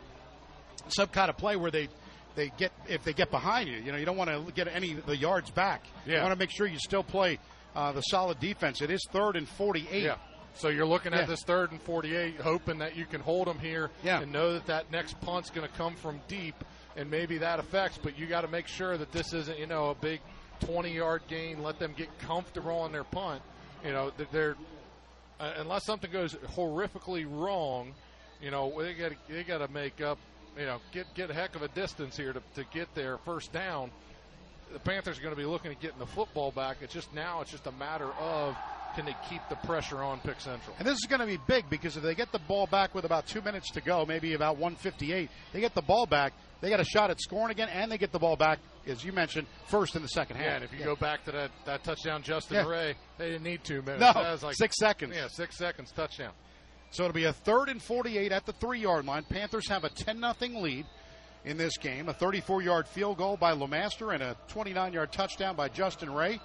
some 0.88 1.08
kind 1.08 1.28
of 1.30 1.36
play 1.36 1.56
where 1.56 1.70
they 1.70 1.88
they 2.36 2.52
get 2.56 2.72
if 2.88 3.02
they 3.04 3.12
get 3.12 3.30
behind 3.30 3.68
you. 3.68 3.76
You 3.78 3.92
know, 3.92 3.98
you 3.98 4.04
don't 4.06 4.16
want 4.16 4.30
to 4.30 4.52
get 4.52 4.68
any 4.68 4.92
of 4.92 5.06
the 5.06 5.16
yards 5.16 5.50
back. 5.50 5.84
You 6.06 6.16
want 6.18 6.30
to 6.32 6.36
make 6.38 6.50
sure 6.50 6.66
you 6.66 6.78
still 6.78 7.02
play 7.02 7.38
uh, 7.74 7.92
the 7.92 8.02
solid 8.02 8.38
defense. 8.40 8.80
It 8.82 8.90
is 8.90 9.04
third 9.10 9.36
and 9.36 9.48
forty-eight. 9.48 10.04
Yeah. 10.04 10.16
So 10.54 10.68
you're 10.68 10.86
looking 10.86 11.12
Yeah. 11.12 11.20
at 11.20 11.28
this 11.28 11.44
third 11.44 11.70
and 11.70 11.80
48, 11.80 12.40
hoping 12.40 12.78
that 12.78 12.96
you 12.96 13.06
can 13.06 13.20
hold 13.20 13.46
them 13.46 13.60
here 13.60 13.88
Yeah. 14.02 14.20
and 14.20 14.32
know 14.32 14.54
that 14.54 14.66
that 14.66 14.90
next 14.90 15.20
punt's 15.20 15.48
going 15.48 15.66
to 15.66 15.72
come 15.74 15.94
from 15.94 16.20
deep, 16.26 16.56
and 16.96 17.10
maybe 17.10 17.38
that 17.38 17.58
affects. 17.58 17.98
But 18.02 18.18
you 18.18 18.26
got 18.26 18.42
to 18.42 18.48
make 18.48 18.66
sure 18.66 18.96
that 18.96 19.12
this 19.12 19.32
isn't, 19.32 19.58
you 19.58 19.66
know, 19.66 19.90
a 19.90 19.94
big 19.94 20.20
20-yard 20.62 21.22
gain. 21.28 21.62
Let 21.62 21.78
them 21.78 21.94
get 21.96 22.16
comfortable 22.20 22.78
on 22.78 22.92
their 22.92 23.04
punt. 23.04 23.42
You 23.84 23.92
know, 23.92 24.12
they're 24.32 24.56
uh, 25.40 25.54
unless 25.56 25.84
something 25.84 26.10
goes 26.10 26.34
horrifically 26.54 27.26
wrong, 27.28 27.94
you 28.42 28.50
know, 28.50 28.70
they 28.82 28.94
got 28.94 29.12
they 29.28 29.42
got 29.42 29.58
to 29.58 29.72
make 29.72 30.00
up, 30.00 30.18
you 30.58 30.66
know, 30.66 30.78
get 30.92 31.06
get 31.14 31.30
a 31.30 31.34
heck 31.34 31.56
of 31.56 31.62
a 31.62 31.68
distance 31.68 32.16
here 32.16 32.32
to, 32.32 32.42
to 32.54 32.64
get 32.72 32.94
their 32.94 33.16
first 33.18 33.52
down. 33.52 33.90
The 34.72 34.78
Panthers 34.78 35.18
are 35.18 35.22
going 35.22 35.34
to 35.34 35.40
be 35.40 35.46
looking 35.46 35.72
at 35.72 35.80
getting 35.80 35.98
the 35.98 36.06
football 36.06 36.52
back. 36.52 36.76
It's 36.80 36.94
just 36.94 37.12
now, 37.14 37.40
it's 37.40 37.50
just 37.50 37.66
a 37.66 37.72
matter 37.72 38.08
of 38.20 38.56
can 38.94 39.04
they 39.04 39.16
keep 39.28 39.40
the 39.48 39.56
pressure 39.56 39.98
on 39.98 40.20
Pick 40.20 40.40
Central. 40.40 40.74
And 40.78 40.86
this 40.86 40.94
is 40.94 41.06
going 41.08 41.20
to 41.20 41.26
be 41.26 41.38
big 41.46 41.70
because 41.70 41.96
if 41.96 42.02
they 42.02 42.14
get 42.14 42.32
the 42.32 42.38
ball 42.40 42.66
back 42.66 42.94
with 42.94 43.04
about 43.04 43.26
two 43.26 43.40
minutes 43.40 43.70
to 43.72 43.80
go, 43.80 44.04
maybe 44.04 44.34
about 44.34 44.56
158, 44.58 45.30
they 45.52 45.60
get 45.60 45.74
the 45.74 45.82
ball 45.82 46.06
back. 46.06 46.32
They 46.60 46.68
got 46.68 46.80
a 46.80 46.84
shot 46.84 47.10
at 47.10 47.20
scoring 47.20 47.50
again, 47.50 47.68
and 47.70 47.90
they 47.90 47.96
get 47.98 48.12
the 48.12 48.18
ball 48.18 48.36
back, 48.36 48.58
as 48.86 49.02
you 49.02 49.12
mentioned, 49.12 49.46
first 49.68 49.96
in 49.96 50.02
the 50.02 50.08
second 50.08 50.36
half. 50.36 50.46
Yeah, 50.46 50.54
and 50.56 50.64
if 50.64 50.72
you 50.72 50.84
go 50.84 50.94
back 50.96 51.24
to 51.24 51.32
that, 51.32 51.50
that 51.64 51.84
touchdown, 51.84 52.22
Justin 52.22 52.56
Yeah. 52.56 52.68
Ray, 52.70 52.94
they 53.16 53.30
didn't 53.30 53.44
need 53.44 53.64
two 53.64 53.80
minutes. 53.82 54.00
No, 54.00 54.12
That 54.12 54.32
was 54.32 54.42
like 54.42 54.56
six 54.56 54.76
seconds. 54.78 55.14
Yeah, 55.16 55.28
six 55.28 55.56
seconds, 55.56 55.90
touchdown. 55.92 56.32
So 56.90 57.04
it'll 57.04 57.14
be 57.14 57.24
a 57.24 57.32
third 57.32 57.68
and 57.68 57.80
48 57.80 58.32
at 58.32 58.44
the 58.46 58.52
three 58.52 58.80
yard 58.80 59.06
line. 59.06 59.24
Panthers 59.24 59.68
have 59.68 59.84
a 59.84 59.88
10 59.88 60.20
0 60.38 60.60
lead 60.60 60.86
in 61.44 61.56
this 61.56 61.78
game. 61.78 62.08
A 62.08 62.12
34 62.12 62.62
yard 62.62 62.88
field 62.88 63.16
goal 63.16 63.36
by 63.36 63.52
Lemaster 63.54 64.12
and 64.12 64.22
a 64.22 64.36
29 64.48 64.92
yard 64.92 65.12
touchdown 65.12 65.56
by 65.56 65.68
Justin 65.68 66.12
Ray. 66.12 66.40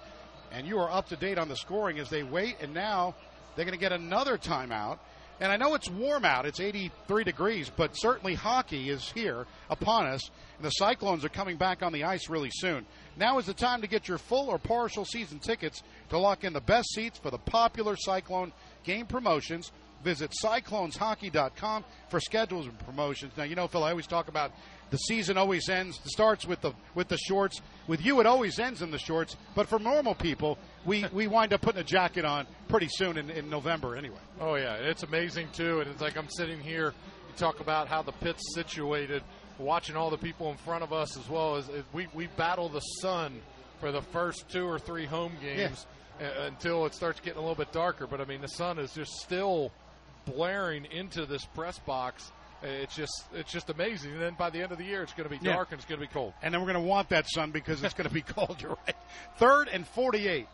And 0.52 0.66
you 0.66 0.78
are 0.78 0.90
up 0.90 1.08
to 1.08 1.16
date 1.16 1.36
on 1.38 1.48
the 1.48 1.56
scoring 1.56 1.98
as 1.98 2.08
they 2.08 2.22
wait. 2.22 2.56
And 2.60 2.72
now 2.72 3.14
they're 3.54 3.64
going 3.64 3.76
to 3.76 3.80
get 3.80 3.92
another 3.92 4.38
timeout. 4.38 4.98
And 5.40 5.52
I 5.52 5.56
know 5.56 5.74
it's 5.74 5.90
warm 5.90 6.24
out, 6.24 6.46
it's 6.46 6.60
83 6.60 7.24
degrees, 7.24 7.70
but 7.74 7.92
certainly 7.94 8.34
hockey 8.34 8.88
is 8.88 9.10
here 9.12 9.46
upon 9.68 10.06
us. 10.06 10.30
And 10.56 10.64
the 10.64 10.70
Cyclones 10.70 11.24
are 11.24 11.28
coming 11.28 11.58
back 11.58 11.82
on 11.82 11.92
the 11.92 12.04
ice 12.04 12.30
really 12.30 12.50
soon. 12.52 12.86
Now 13.18 13.38
is 13.38 13.46
the 13.46 13.54
time 13.54 13.82
to 13.82 13.86
get 13.86 14.08
your 14.08 14.18
full 14.18 14.48
or 14.48 14.58
partial 14.58 15.04
season 15.04 15.38
tickets 15.38 15.82
to 16.08 16.18
lock 16.18 16.44
in 16.44 16.54
the 16.54 16.60
best 16.60 16.88
seats 16.94 17.18
for 17.18 17.30
the 17.30 17.38
popular 17.38 17.96
Cyclone 17.96 18.52
game 18.84 19.06
promotions. 19.06 19.72
Visit 20.04 20.32
cycloneshockey.com 20.42 21.84
for 22.08 22.20
schedules 22.20 22.66
and 22.66 22.78
promotions. 22.78 23.32
Now, 23.36 23.44
you 23.44 23.56
know, 23.56 23.66
Phil, 23.66 23.84
I 23.84 23.90
always 23.90 24.06
talk 24.06 24.28
about 24.28 24.52
the 24.90 24.96
season 24.98 25.36
always 25.36 25.68
ends, 25.68 26.00
it 26.04 26.10
starts 26.10 26.46
with 26.46 26.60
the 26.60 26.72
with 26.94 27.08
the 27.08 27.18
shorts. 27.18 27.60
With 27.86 28.04
you, 28.04 28.20
it 28.20 28.26
always 28.26 28.58
ends 28.58 28.82
in 28.82 28.90
the 28.90 28.98
shorts. 28.98 29.36
But 29.54 29.68
for 29.68 29.78
normal 29.78 30.14
people, 30.14 30.58
we, 30.84 31.04
we 31.12 31.26
wind 31.26 31.52
up 31.52 31.60
putting 31.60 31.80
a 31.80 31.84
jacket 31.84 32.24
on 32.24 32.46
pretty 32.68 32.88
soon 32.88 33.16
in, 33.18 33.30
in 33.30 33.50
November 33.50 33.96
anyway. 33.96 34.20
Oh 34.40 34.54
yeah, 34.54 34.74
it's 34.74 35.02
amazing 35.02 35.48
too. 35.52 35.80
And 35.80 35.90
it's 35.90 36.00
like 36.00 36.16
I'm 36.16 36.28
sitting 36.28 36.60
here. 36.60 36.94
You 37.28 37.34
talk 37.36 37.60
about 37.60 37.88
how 37.88 38.02
the 38.02 38.12
pit's 38.12 38.54
situated, 38.54 39.22
watching 39.58 39.96
all 39.96 40.10
the 40.10 40.18
people 40.18 40.50
in 40.50 40.56
front 40.58 40.84
of 40.84 40.92
us 40.92 41.16
as 41.16 41.28
well 41.28 41.56
as 41.56 41.68
we 41.92 42.06
we 42.14 42.28
battle 42.28 42.68
the 42.68 42.80
sun 42.80 43.40
for 43.80 43.92
the 43.92 44.02
first 44.02 44.48
two 44.48 44.66
or 44.66 44.78
three 44.78 45.04
home 45.04 45.32
games 45.42 45.86
uh, 46.20 46.46
until 46.46 46.86
it 46.86 46.94
starts 46.94 47.20
getting 47.20 47.38
a 47.38 47.40
little 47.40 47.56
bit 47.56 47.72
darker. 47.72 48.06
But 48.06 48.20
I 48.20 48.24
mean, 48.24 48.40
the 48.40 48.48
sun 48.48 48.78
is 48.78 48.92
just 48.92 49.12
still 49.16 49.72
blaring 50.26 50.86
into 50.86 51.26
this 51.26 51.44
press 51.44 51.78
box. 51.80 52.30
It's 52.62 52.96
just 52.96 53.24
it's 53.34 53.52
just 53.52 53.68
amazing. 53.70 54.12
And 54.12 54.20
then 54.22 54.34
by 54.38 54.50
the 54.50 54.62
end 54.62 54.72
of 54.72 54.78
the 54.78 54.84
year, 54.84 55.02
it's 55.02 55.12
going 55.12 55.28
to 55.28 55.38
be 55.38 55.44
Yeah. 55.44 55.54
dark 55.54 55.68
and 55.72 55.78
it's 55.78 55.88
going 55.88 56.00
to 56.00 56.06
be 56.06 56.12
cold. 56.12 56.32
And 56.42 56.52
then 56.52 56.60
we're 56.60 56.72
going 56.72 56.82
to 56.82 56.88
want 56.88 57.10
that 57.10 57.26
sun 57.28 57.50
because 57.50 57.82
it's 57.84 57.94
going 57.94 58.08
to 58.08 58.14
be 58.14 58.22
cold. 58.34 58.56
You're 58.60 58.76
right. 58.86 58.96
Third 59.36 59.68
and 59.68 59.86
48. 59.86 60.46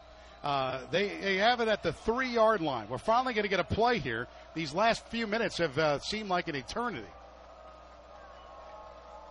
Uh, 0.43 0.81
they, 0.91 1.07
they 1.23 1.37
have 1.37 1.61
it 1.61 1.69
at 1.69 1.85
the 1.85 1.93
three 1.93 2.31
yard 2.31 2.61
line. 2.61 2.89
We're 2.89 2.99
finally 2.99 3.33
going 3.35 3.45
to 3.45 3.49
get 3.49 3.61
a 3.61 3.65
play 3.65 3.99
here. 4.01 4.27
These 4.55 4.75
last 4.75 5.07
few 5.07 5.29
minutes 5.29 5.59
have 5.59 5.79
uh, 5.79 5.99
seemed 6.01 6.29
like 6.29 6.49
an 6.49 6.57
eternity. 6.57 7.07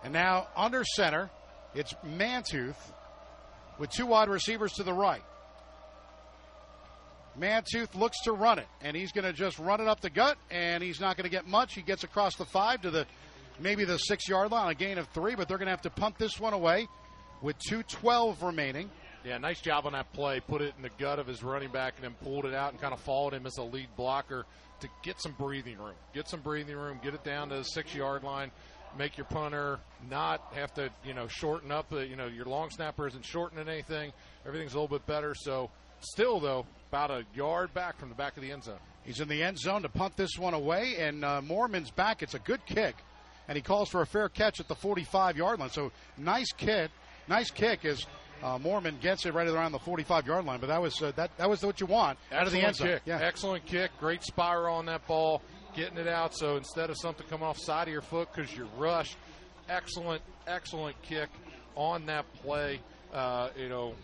And 0.04 0.12
now 0.12 0.48
under 0.56 0.82
center, 0.84 1.30
it's 1.74 1.92
Mantooth 2.06 2.76
with 3.78 3.90
two 3.90 4.06
wide 4.06 4.28
receivers 4.28 4.72
to 4.74 4.82
the 4.82 4.92
right. 4.92 5.22
Mantooth 7.38 7.94
looks 7.94 8.20
to 8.24 8.32
run 8.32 8.58
it, 8.58 8.66
and 8.82 8.96
he's 8.96 9.12
going 9.12 9.24
to 9.24 9.32
just 9.32 9.58
run 9.58 9.80
it 9.80 9.88
up 9.88 10.00
the 10.00 10.10
gut, 10.10 10.36
and 10.50 10.82
he's 10.82 11.00
not 11.00 11.16
going 11.16 11.24
to 11.24 11.30
get 11.30 11.46
much. 11.46 11.74
He 11.74 11.82
gets 11.82 12.04
across 12.04 12.36
the 12.36 12.44
five 12.44 12.82
to 12.82 12.90
the 12.90 13.06
maybe 13.58 13.84
the 13.84 13.98
six 13.98 14.28
yard 14.28 14.50
line, 14.50 14.70
a 14.70 14.74
gain 14.74 14.98
of 14.98 15.08
three, 15.08 15.34
but 15.34 15.48
they're 15.48 15.58
going 15.58 15.66
to 15.66 15.72
have 15.72 15.82
to 15.82 15.90
punt 15.90 16.18
this 16.18 16.38
one 16.38 16.52
away 16.52 16.88
with 17.40 17.56
2.12 17.70 18.42
remaining. 18.42 18.90
Yeah, 19.24 19.38
nice 19.38 19.60
job 19.60 19.86
on 19.86 19.92
that 19.92 20.12
play. 20.12 20.40
Put 20.40 20.62
it 20.62 20.74
in 20.76 20.82
the 20.82 20.90
gut 20.98 21.18
of 21.18 21.26
his 21.26 21.42
running 21.42 21.70
back 21.70 21.94
and 21.96 22.04
then 22.04 22.14
pulled 22.24 22.44
it 22.44 22.54
out 22.54 22.72
and 22.72 22.80
kind 22.80 22.92
of 22.92 23.00
followed 23.00 23.34
him 23.34 23.46
as 23.46 23.56
a 23.56 23.62
lead 23.62 23.88
blocker 23.96 24.46
to 24.80 24.88
get 25.02 25.20
some 25.20 25.32
breathing 25.38 25.78
room. 25.78 25.94
Get 26.12 26.28
some 26.28 26.40
breathing 26.40 26.76
room. 26.76 26.98
Get 27.02 27.14
it 27.14 27.22
down 27.22 27.48
to 27.50 27.56
the 27.56 27.62
six 27.62 27.94
yard 27.94 28.24
line. 28.24 28.50
Make 28.98 29.16
your 29.16 29.26
punter 29.26 29.78
not 30.10 30.52
have 30.54 30.74
to, 30.74 30.90
you 31.04 31.14
know, 31.14 31.28
shorten 31.28 31.70
up. 31.70 31.92
Uh, 31.92 32.00
you 32.00 32.16
know, 32.16 32.26
your 32.26 32.46
long 32.46 32.70
snapper 32.70 33.06
isn't 33.06 33.24
shortening 33.24 33.68
anything. 33.68 34.12
Everything's 34.44 34.74
a 34.74 34.80
little 34.80 34.98
bit 34.98 35.06
better. 35.06 35.34
So, 35.34 35.70
still 36.00 36.40
though, 36.40 36.66
about 36.92 37.10
a 37.10 37.24
yard 37.34 37.72
back 37.72 37.98
from 37.98 38.10
the 38.10 38.14
back 38.14 38.36
of 38.36 38.42
the 38.42 38.52
end 38.52 38.62
zone. 38.64 38.76
He's 39.02 39.20
in 39.20 39.26
the 39.26 39.42
end 39.42 39.58
zone 39.58 39.80
to 39.80 39.88
punt 39.88 40.14
this 40.14 40.38
one 40.38 40.52
away, 40.52 40.96
and 40.98 41.24
uh, 41.24 41.40
Mormon's 41.40 41.90
back. 41.90 42.22
It's 42.22 42.34
a 42.34 42.38
good 42.38 42.64
kick, 42.66 42.94
and 43.48 43.56
he 43.56 43.62
calls 43.62 43.88
for 43.88 44.02
a 44.02 44.06
fair 44.06 44.28
catch 44.28 44.60
at 44.60 44.68
the 44.68 44.74
45 44.74 45.38
yard 45.38 45.58
line. 45.58 45.70
So 45.70 45.90
nice 46.18 46.52
kick, 46.52 46.90
nice 47.28 47.50
kick 47.50 47.86
as 47.86 48.04
uh, 48.42 48.58
Mormon 48.58 48.98
gets 49.00 49.24
it 49.24 49.32
right 49.32 49.48
around 49.48 49.72
the 49.72 49.78
45 49.78 50.26
yard 50.26 50.44
line. 50.44 50.60
But 50.60 50.66
that 50.66 50.82
was 50.82 51.00
uh, 51.00 51.12
that 51.16 51.30
that 51.38 51.48
was 51.48 51.64
what 51.64 51.80
you 51.80 51.86
want 51.86 52.18
out 52.30 52.46
of 52.46 52.52
the 52.52 52.60
end 52.60 52.76
zone. 52.76 52.88
kick. 52.88 53.02
Yeah. 53.06 53.20
Excellent 53.22 53.64
kick. 53.64 53.90
Great 53.98 54.22
spiral 54.22 54.76
on 54.76 54.84
that 54.84 55.06
ball. 55.06 55.40
Getting 55.74 55.96
it 55.96 56.08
out. 56.08 56.36
So 56.36 56.58
instead 56.58 56.90
of 56.90 56.98
something 56.98 57.26
come 57.30 57.42
off 57.42 57.58
side 57.58 57.88
of 57.88 57.92
your 57.92 58.02
foot 58.02 58.28
because 58.34 58.54
you're 58.54 58.68
rushed, 58.76 59.16
excellent, 59.70 60.20
excellent 60.46 61.00
kick 61.00 61.30
on 61.74 62.04
that 62.04 62.30
play. 62.42 62.80
Uh, 63.14 63.48
you 63.56 63.70
know, 63.70 63.94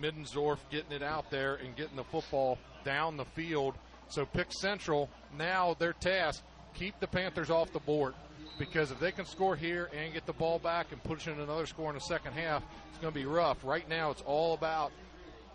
Middensdorf 0.00 0.58
getting 0.70 0.92
it 0.92 1.02
out 1.02 1.30
there 1.30 1.56
and 1.56 1.76
getting 1.76 1.96
the 1.96 2.04
football 2.04 2.58
down 2.84 3.16
the 3.16 3.24
field. 3.24 3.74
So 4.08 4.24
Pick 4.26 4.52
Central 4.52 5.08
now 5.36 5.74
their 5.78 5.92
task 5.92 6.42
keep 6.74 6.98
the 7.00 7.06
Panthers 7.06 7.50
off 7.50 7.72
the 7.72 7.80
board 7.80 8.14
because 8.58 8.90
if 8.90 9.00
they 9.00 9.12
can 9.12 9.26
score 9.26 9.56
here 9.56 9.90
and 9.96 10.12
get 10.12 10.26
the 10.26 10.32
ball 10.32 10.58
back 10.58 10.92
and 10.92 11.02
push 11.02 11.26
in 11.26 11.38
another 11.40 11.66
score 11.66 11.88
in 11.90 11.94
the 11.94 12.00
second 12.00 12.32
half, 12.32 12.62
it's 12.90 12.98
going 12.98 13.12
to 13.12 13.18
be 13.18 13.26
rough. 13.26 13.64
Right 13.64 13.88
now, 13.88 14.10
it's 14.10 14.22
all 14.22 14.54
about 14.54 14.92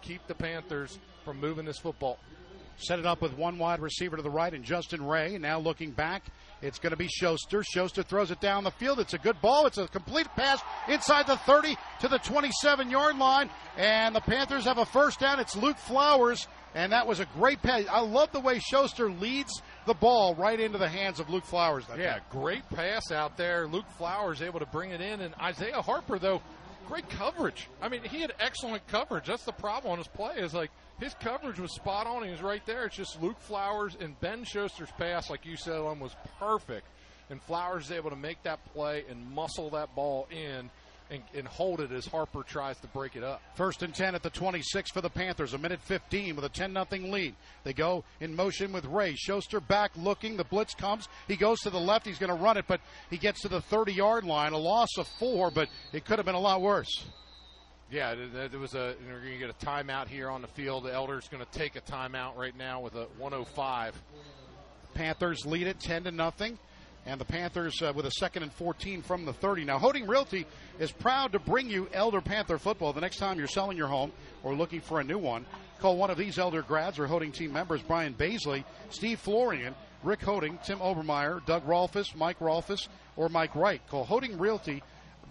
keep 0.02 0.26
the 0.28 0.36
Panthers 0.36 1.00
from 1.24 1.40
moving 1.40 1.66
this 1.66 1.80
football. 1.80 2.20
Set 2.78 3.00
it 3.00 3.06
up 3.06 3.22
with 3.22 3.36
one 3.38 3.58
wide 3.58 3.80
receiver 3.80 4.18
to 4.18 4.22
the 4.22 4.30
right 4.30 4.54
and 4.54 4.64
Justin 4.64 5.06
Ray. 5.06 5.38
Now 5.38 5.60
looking 5.60 5.92
back, 5.92 6.24
it's 6.62 6.80
going 6.80 6.92
to 6.92 6.98
be 6.98 7.08
Schuster. 7.08 7.64
Schuster 7.64 8.04
throws 8.04 8.32
it 8.32 8.40
down 8.40 8.64
the 8.64 8.72
field. 8.72 9.00
It's 9.00 9.14
a 9.14 9.18
good 9.18 9.40
ball. 9.42 9.68
It's 9.68 9.78
a 9.78 9.88
complete 9.88 10.28
pass 10.36 10.62
inside 10.88 11.28
the 11.28 11.38
30 11.38 11.78
to 12.02 12.08
the 12.08 12.18
27 12.20 12.90
yard 12.90 13.18
line. 13.18 13.50
And 13.78 14.16
the 14.16 14.22
Panthers 14.22 14.66
have 14.66 14.78
a 14.78 14.86
first 14.86 15.20
down. 15.20 15.40
It's 15.40 15.56
Luke 15.56 15.78
Flowers. 15.78 16.48
And 16.76 16.92
that 16.92 17.08
was 17.08 17.20
a 17.20 17.26
great 17.38 17.62
pass. 17.62 17.86
I 17.90 18.02
love 18.02 18.32
the 18.32 18.40
way 18.40 18.60
Schuster 18.60 19.10
leads 19.10 19.62
the 19.86 19.94
ball 19.94 20.36
right 20.36 20.60
into 20.60 20.78
the 20.78 20.90
hands 20.90 21.20
of 21.20 21.30
Luke 21.30 21.46
Flowers. 21.46 21.86
Yeah, 21.98 22.14
time. 22.14 22.22
great 22.30 22.70
pass 22.70 23.12
out 23.12 23.38
there. 23.38 23.68
Luke 23.68 23.90
Flowers 23.98 24.42
able 24.42 24.60
to 24.60 24.66
bring 24.66 24.92
it 24.92 25.02
in, 25.02 25.22
and 25.22 25.34
Isaiah 25.42 25.82
Harper 25.82 26.20
though, 26.20 26.42
great 26.88 27.10
coverage. 27.10 27.68
I 27.82 27.90
mean, 27.90 28.04
he 28.04 28.22
had 28.22 28.34
excellent 28.40 28.86
coverage. 28.88 29.26
That's 29.28 29.44
the 29.44 29.54
problem 29.54 29.94
on 29.94 29.98
his 29.98 30.08
play 30.08 30.36
is 30.38 30.54
like 30.54 30.70
his 31.00 31.14
coverage 31.16 31.60
was 31.60 31.74
spot 31.74 32.08
on. 32.08 32.24
He 32.24 32.32
was 32.32 32.42
right 32.42 32.66
there. 32.66 32.86
It's 32.86 32.96
just 32.96 33.22
Luke 33.22 33.40
Flowers 33.40 33.96
and 34.00 34.20
Ben 34.20 34.44
Schuster's 34.44 34.90
pass, 34.98 35.30
like 35.30 35.46
you 35.46 35.56
said, 35.56 35.78
on 35.78 36.00
was 36.00 36.16
perfect, 36.40 36.88
and 37.30 37.42
Flowers 37.42 37.86
is 37.86 37.92
able 37.92 38.10
to 38.10 38.16
make 38.16 38.42
that 38.44 38.60
play 38.74 39.04
and 39.10 39.32
muscle 39.32 39.70
that 39.72 39.94
ball 39.96 40.28
in. 40.32 40.70
And, 41.10 41.24
and 41.34 41.48
hold 41.48 41.80
it 41.80 41.94
as 41.94 42.06
Harper 42.06 42.44
tries 42.44 42.78
to 42.82 42.88
break 42.88 43.16
it 43.16 43.24
up. 43.24 43.42
First 43.56 43.82
and 43.82 43.96
10 43.96 44.14
at 44.14 44.24
the 44.24 44.30
26 44.30 44.92
for 44.92 45.00
the 45.00 45.10
Panthers. 45.10 45.54
A 45.54 45.58
minute 45.58 45.80
15 45.84 46.36
with 46.36 46.44
a 46.44 46.50
10 46.50 46.74
0 46.74 46.86
lead. 47.10 47.34
They 47.64 47.72
go 47.72 48.04
in 48.20 48.36
motion 48.36 48.74
with 48.74 48.84
Ray. 48.84 49.16
Schuster 49.16 49.62
back 49.62 49.92
looking. 49.96 50.36
The 50.36 50.44
blitz 50.44 50.76
comes. 50.76 51.08
He 51.30 51.38
goes 51.38 51.62
to 51.62 51.70
the 51.70 51.80
left. 51.80 52.06
He's 52.06 52.20
going 52.20 52.36
to 52.36 52.44
run 52.44 52.58
it, 52.58 52.66
but 52.68 52.82
he 53.10 53.16
gets 53.16 53.40
to 53.44 53.48
the 53.48 53.62
30 53.62 53.94
yard 53.94 54.26
line. 54.26 54.52
A 54.52 54.58
loss 54.58 54.90
of 54.98 55.08
four, 55.18 55.50
but 55.50 55.70
it 55.94 56.04
could 56.04 56.20
have 56.20 56.26
been 56.26 56.36
a 56.36 56.42
lot 56.42 56.60
worse. 56.60 57.06
Yeah, 57.90 58.16
there 58.52 58.60
was 58.60 58.74
a. 58.74 58.96
You're 59.08 59.22
going 59.22 59.32
to 59.32 59.38
get 59.38 59.50
a 59.50 59.66
timeout 59.66 60.08
here 60.08 60.30
on 60.30 60.42
the 60.42 60.48
field. 60.50 60.84
The 60.84 60.94
Elder's 60.94 61.30
going 61.30 61.44
to 61.44 61.52
take 61.58 61.78
a 61.78 61.82
timeout 61.82 62.36
right 62.36 62.56
now 62.58 62.82
with 62.82 62.96
a 62.96 63.08
105. 63.18 64.02
Panthers 64.94 65.46
lead 65.46 65.68
it 65.68 65.80
10 65.80 66.04
to 66.04 66.12
nothing. 66.12 66.58
And 67.06 67.22
the 67.22 67.26
Panthers 67.26 67.82
uh, 67.82 67.94
with 67.96 68.06
a 68.06 68.12
second 68.12 68.44
and 68.44 68.52
14 68.52 69.02
from 69.02 69.24
the 69.24 69.32
30. 69.32 69.64
Now, 69.64 69.80
Hoeting 69.80 70.08
Realty 70.08 70.46
is 70.78 70.92
proud 70.92 71.32
to 71.32 71.40
bring 71.40 71.70
you 71.70 71.88
Elder 71.94 72.20
Panther 72.20 72.58
football. 72.58 72.92
The 72.92 73.00
next 73.00 73.18
time 73.18 73.38
you're 73.38 73.48
selling 73.48 73.78
your 73.78 73.88
home 73.88 74.12
or 74.44 74.54
looking 74.54 74.82
for 74.82 75.00
a 75.00 75.04
new 75.06 75.18
one, 75.18 75.46
call 75.80 75.96
one 75.96 76.10
of 76.10 76.18
these 76.18 76.38
Elder 76.38 76.62
grads 76.62 77.00
or 77.00 77.08
Hoeting 77.08 77.32
team 77.32 77.54
members 77.54 77.82
Brian 77.82 78.14
Baisley, 78.14 78.66
Steve 78.90 79.20
Florian, 79.20 79.74
Rick 80.04 80.22
Hoeting, 80.22 80.60
Tim 80.66 80.80
Obermeyer, 80.80 81.46
Doug 81.46 81.66
Rolfus, 81.66 82.14
Mike 82.14 82.40
Rolfus, 82.40 82.90
or 83.16 83.30
Mike 83.30 83.56
Wright. 83.56 83.82
Call 83.88 84.04
Hoeting 84.04 84.38
Realty, 84.38 84.84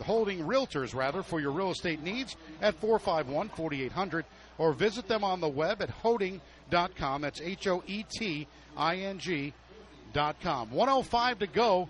Hoeting 0.02 0.40
Realtors 0.40 0.94
rather, 0.94 1.23
for 1.23 1.40
your 1.40 1.52
real 1.52 1.70
estate 1.70 2.02
needs 2.02 2.36
at 2.60 2.74
451 2.81 3.48
4800 3.51 4.24
or 4.59 4.73
visit 4.73 5.09
them 5.09 5.24
on 5.24 5.40
the 5.40 5.48
web 5.48 5.82
at 5.82 5.90
hoeting.com. 5.90 7.23
That's 7.23 7.40
H 7.40 7.66
O 7.66 7.82
E 7.86 8.05
T 8.09 8.47
I 8.77 8.97
N 8.97 9.18
G 9.18 9.52
dot 10.12 10.40
com. 10.40 10.70
105 10.70 11.40
to 11.40 11.47
go 11.47 11.89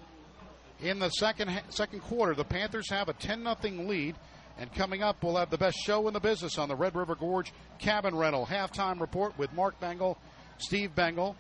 in 0.81 0.99
the 0.99 1.11
second 1.11 1.51
second 1.69 2.01
quarter. 2.01 2.35
The 2.35 2.45
Panthers 2.45 2.91
have 2.91 3.09
a 3.09 3.13
10 3.13 3.43
0 3.43 3.89
lead. 3.89 4.17
And 4.59 4.73
coming 4.73 5.03
up, 5.03 5.23
we'll 5.23 5.37
have 5.37 5.51
the 5.51 5.59
best 5.59 5.77
show 5.85 6.09
in 6.09 6.15
the 6.15 6.21
business 6.21 6.57
on 6.57 6.69
the 6.69 6.77
Red 6.77 6.97
River 6.97 7.15
Gorge 7.15 7.53
Cabin 7.79 8.15
Rental 8.15 8.47
halftime 8.47 9.01
report 9.01 9.39
with 9.39 9.53
Mark 9.53 9.79
Bengal, 9.81 10.17
Steve 10.57 10.95
Bengal, 10.95 11.37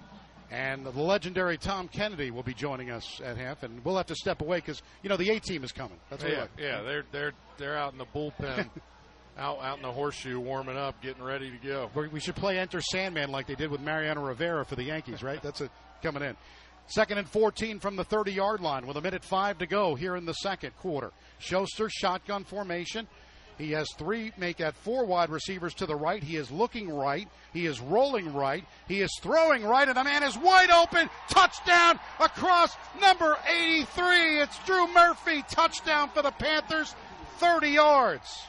and 0.51 0.85
the 0.87 0.91
legendary 0.91 1.59
Tom 1.59 1.89
Kennedy 1.89 2.31
will 2.31 2.43
be 2.43 2.55
joining 2.55 2.91
us 2.91 3.21
at 3.25 3.37
half. 3.37 3.63
And 3.63 3.85
we'll 3.85 3.97
have 3.97 4.07
to 4.07 4.15
step 4.15 4.41
away 4.41 4.59
because 4.59 4.83
you 5.03 5.09
know 5.09 5.17
the 5.17 5.31
A 5.31 5.41
team 5.41 5.65
is 5.65 5.73
coming. 5.73 5.99
That's 6.11 6.23
what 6.23 6.33
yeah, 6.33 6.47
yeah, 6.59 6.83
they're 6.83 7.05
they're 7.13 7.33
they're 7.59 7.77
out 7.77 7.93
in 7.93 7.99
the 7.99 8.07
bullpen, 8.07 8.69
out 9.39 9.59
out 9.61 9.77
in 9.77 9.83
the 9.83 9.93
horseshoe, 9.93 10.39
warming 10.39 10.77
up, 10.77 11.01
getting 11.03 11.23
ready 11.23 11.51
to 11.51 11.67
go. 11.67 11.91
We- 12.13 12.21
should 12.21 12.37
play 12.37 12.59
Enter 12.59 12.81
Sandman 12.81 13.31
like 13.31 13.47
they 13.47 13.55
did 13.55 13.71
with 13.71 13.81
Mariano 13.81 14.25
Rivera 14.25 14.65
for 14.65 14.77
the 14.77 14.85
Yankees, 14.85 15.23
right? 15.23 15.43
That's 15.43 15.61
it 15.61 15.71
coming 16.03 16.23
in. 16.23 16.37
Second 16.89 17.19
and 17.19 17.29
14 17.29 17.81
from 17.81 17.97
the 17.97 18.05
30 18.05 18.33
yard 18.33 18.61
line 18.61 18.87
with 18.87 18.97
a 18.97 19.01
minute 19.01 19.25
five 19.25 19.59
to 19.59 19.67
go 19.67 19.97
here 19.97 20.15
in 20.15 20.25
the 20.25 20.35
second 20.35 20.77
quarter. 20.77 21.11
Schuster, 21.39 21.89
shotgun 21.91 22.45
formation. 22.45 23.09
He 23.59 23.73
has 23.73 23.89
three, 23.97 24.33
make 24.37 24.59
that 24.59 24.75
four 24.75 25.07
wide 25.07 25.31
receivers 25.31 25.75
to 25.75 25.87
the 25.87 25.97
right. 25.97 26.23
He 26.23 26.37
is 26.37 26.51
looking 26.51 26.91
right. 26.91 27.29
He 27.53 27.67
is 27.67 27.81
rolling 27.81 28.35
right. 28.35 28.65
He 28.87 29.01
is 29.01 29.11
throwing 29.23 29.65
right, 29.65 29.89
and 29.89 29.97
the 29.97 30.05
man 30.05 30.23
is 30.23 30.37
wide 30.37 30.71
open. 30.71 31.09
Touchdown 31.29 31.99
across 32.21 32.77
number 33.01 33.39
83. 33.49 34.41
It's 34.41 34.59
Drew 34.65 34.93
Murphy. 34.93 35.43
Touchdown 35.49 36.11
for 36.11 36.23
the 36.23 36.33
Panthers. 36.33 36.95
30 37.39 37.69
yards. 37.69 38.43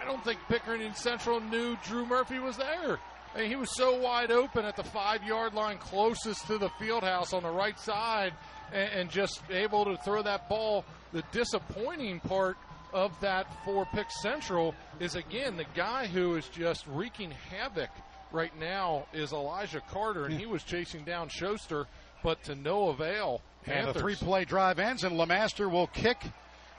I 0.00 0.04
don't 0.04 0.24
think 0.24 0.38
Pickerington 0.48 0.96
Central 0.96 1.40
knew 1.40 1.76
Drew 1.84 2.06
Murphy 2.06 2.38
was 2.38 2.56
there. 2.56 2.98
I 3.34 3.42
mean, 3.42 3.50
he 3.50 3.56
was 3.56 3.76
so 3.76 3.96
wide 4.00 4.32
open 4.32 4.64
at 4.64 4.76
the 4.76 4.82
five 4.82 5.22
yard 5.22 5.54
line 5.54 5.78
closest 5.78 6.46
to 6.48 6.58
the 6.58 6.70
field 6.80 7.04
house 7.04 7.32
on 7.32 7.42
the 7.42 7.50
right 7.50 7.78
side 7.78 8.32
and, 8.72 8.92
and 8.92 9.10
just 9.10 9.42
able 9.50 9.84
to 9.84 9.96
throw 9.98 10.22
that 10.22 10.48
ball. 10.48 10.84
The 11.12 11.22
disappointing 11.32 12.20
part 12.20 12.56
of 12.92 13.18
that 13.20 13.46
for 13.64 13.86
Pick 13.86 14.10
Central 14.10 14.74
is 14.98 15.14
again 15.14 15.56
the 15.56 15.66
guy 15.74 16.06
who 16.06 16.36
is 16.36 16.48
just 16.48 16.86
wreaking 16.86 17.30
havoc 17.30 17.90
right 18.32 18.56
now 18.58 19.06
is 19.12 19.32
Elijah 19.32 19.82
Carter, 19.90 20.26
and 20.26 20.38
he 20.38 20.46
was 20.46 20.62
chasing 20.62 21.04
down 21.04 21.28
Schuster, 21.28 21.86
but 22.22 22.42
to 22.44 22.54
no 22.54 22.88
avail. 22.88 23.40
And 23.66 23.88
the 23.88 23.94
three 23.94 24.14
play 24.14 24.44
drive 24.44 24.78
ends, 24.78 25.04
and 25.04 25.16
Lamaster 25.16 25.68
will 25.68 25.88
kick 25.88 26.18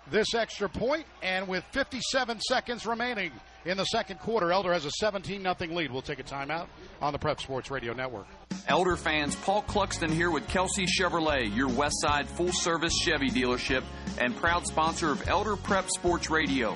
this 0.10 0.34
extra 0.34 0.70
point, 0.70 1.06
And 1.22 1.48
with 1.48 1.64
57 1.72 2.40
seconds 2.42 2.86
remaining 2.86 3.32
in 3.66 3.78
the 3.78 3.86
second 3.86 4.20
quarter, 4.20 4.52
Elder 4.52 4.74
has 4.74 4.86
a 4.86 4.92
17 4.92 5.42
0 5.44 5.56
lead. 5.74 5.92
We'll 5.92 6.02
take 6.02 6.20
a 6.20 6.24
timeout 6.24 6.68
on 7.02 7.14
the 7.14 7.20
Prep 7.20 7.40
Sports 7.40 7.70
Radio 7.70 7.94
Network. 7.94 8.26
Elder 8.68 8.96
fans, 8.96 9.36
Paul 9.36 9.64
Cluxton 9.64 10.10
here 10.10 10.32
with 10.32 10.48
Kelsey 10.48 10.86
Chevrolet, 10.86 11.56
your 11.56 11.70
West 11.70 11.96
Side 12.02 12.28
full 12.28 12.52
service 12.52 12.94
Chevy 13.00 13.30
dealership 13.30 13.84
and 14.20 14.36
proud 14.36 14.66
sponsor 14.66 15.12
of 15.12 15.28
Elder 15.28 15.56
Prep 15.56 15.90
Sports 15.90 16.30
Radio. 16.30 16.76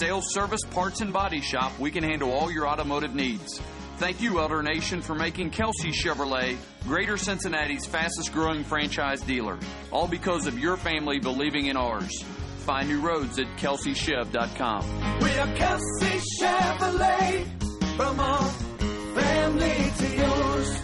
Sales, 0.00 0.32
service, 0.32 0.62
parts, 0.70 1.00
and 1.00 1.12
body 1.12 1.40
shop, 1.40 1.78
we 1.78 1.90
can 1.90 2.02
handle 2.02 2.32
all 2.32 2.50
your 2.50 2.66
automotive 2.66 3.14
needs. 3.14 3.60
Thank 3.98 4.20
you, 4.20 4.40
Elder 4.40 4.62
Nation, 4.62 5.00
for 5.00 5.14
making 5.14 5.50
Kelsey 5.50 5.92
Chevrolet 5.92 6.56
Greater 6.82 7.16
Cincinnati's 7.16 7.86
fastest 7.86 8.32
growing 8.32 8.64
franchise 8.64 9.20
dealer. 9.20 9.58
All 9.92 10.08
because 10.08 10.46
of 10.46 10.58
your 10.58 10.76
family 10.76 11.20
believing 11.20 11.66
in 11.66 11.76
ours. 11.76 12.10
Find 12.64 12.88
new 12.88 13.00
roads 13.00 13.38
at 13.38 13.46
kelseychev.com. 13.58 15.20
We 15.20 15.38
are 15.38 15.54
Kelsey 15.54 16.20
Chevrolet, 16.40 17.44
from 17.96 18.18
our 18.20 18.44
family 19.14 19.92
to 19.98 20.16
yours. 20.16 20.80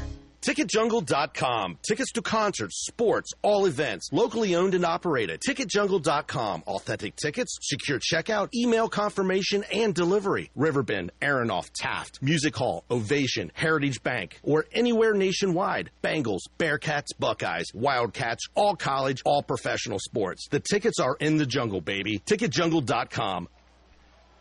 TicketJungle.com. 0.50 1.78
Tickets 1.86 2.10
to 2.12 2.22
concerts, 2.22 2.84
sports, 2.84 3.30
all 3.42 3.66
events. 3.66 4.08
Locally 4.10 4.56
owned 4.56 4.74
and 4.74 4.84
operated. 4.84 5.40
TicketJungle.com. 5.40 6.64
Authentic 6.66 7.14
tickets, 7.14 7.56
secure 7.62 8.00
checkout, 8.00 8.48
email 8.52 8.88
confirmation, 8.88 9.64
and 9.72 9.94
delivery. 9.94 10.50
Riverbend, 10.56 11.12
Aronoff, 11.22 11.70
Taft, 11.72 12.20
Music 12.20 12.56
Hall, 12.56 12.84
Ovation, 12.90 13.52
Heritage 13.54 14.02
Bank, 14.02 14.40
or 14.42 14.66
anywhere 14.72 15.14
nationwide. 15.14 15.90
Bengals, 16.02 16.40
Bearcats, 16.58 17.16
Buckeyes, 17.16 17.66
Wildcats, 17.72 18.48
all 18.56 18.74
college, 18.74 19.22
all 19.24 19.44
professional 19.44 20.00
sports. 20.00 20.48
The 20.50 20.60
tickets 20.60 20.98
are 20.98 21.16
in 21.20 21.36
the 21.36 21.46
jungle, 21.46 21.80
baby. 21.80 22.18
TicketJungle.com. 22.18 23.48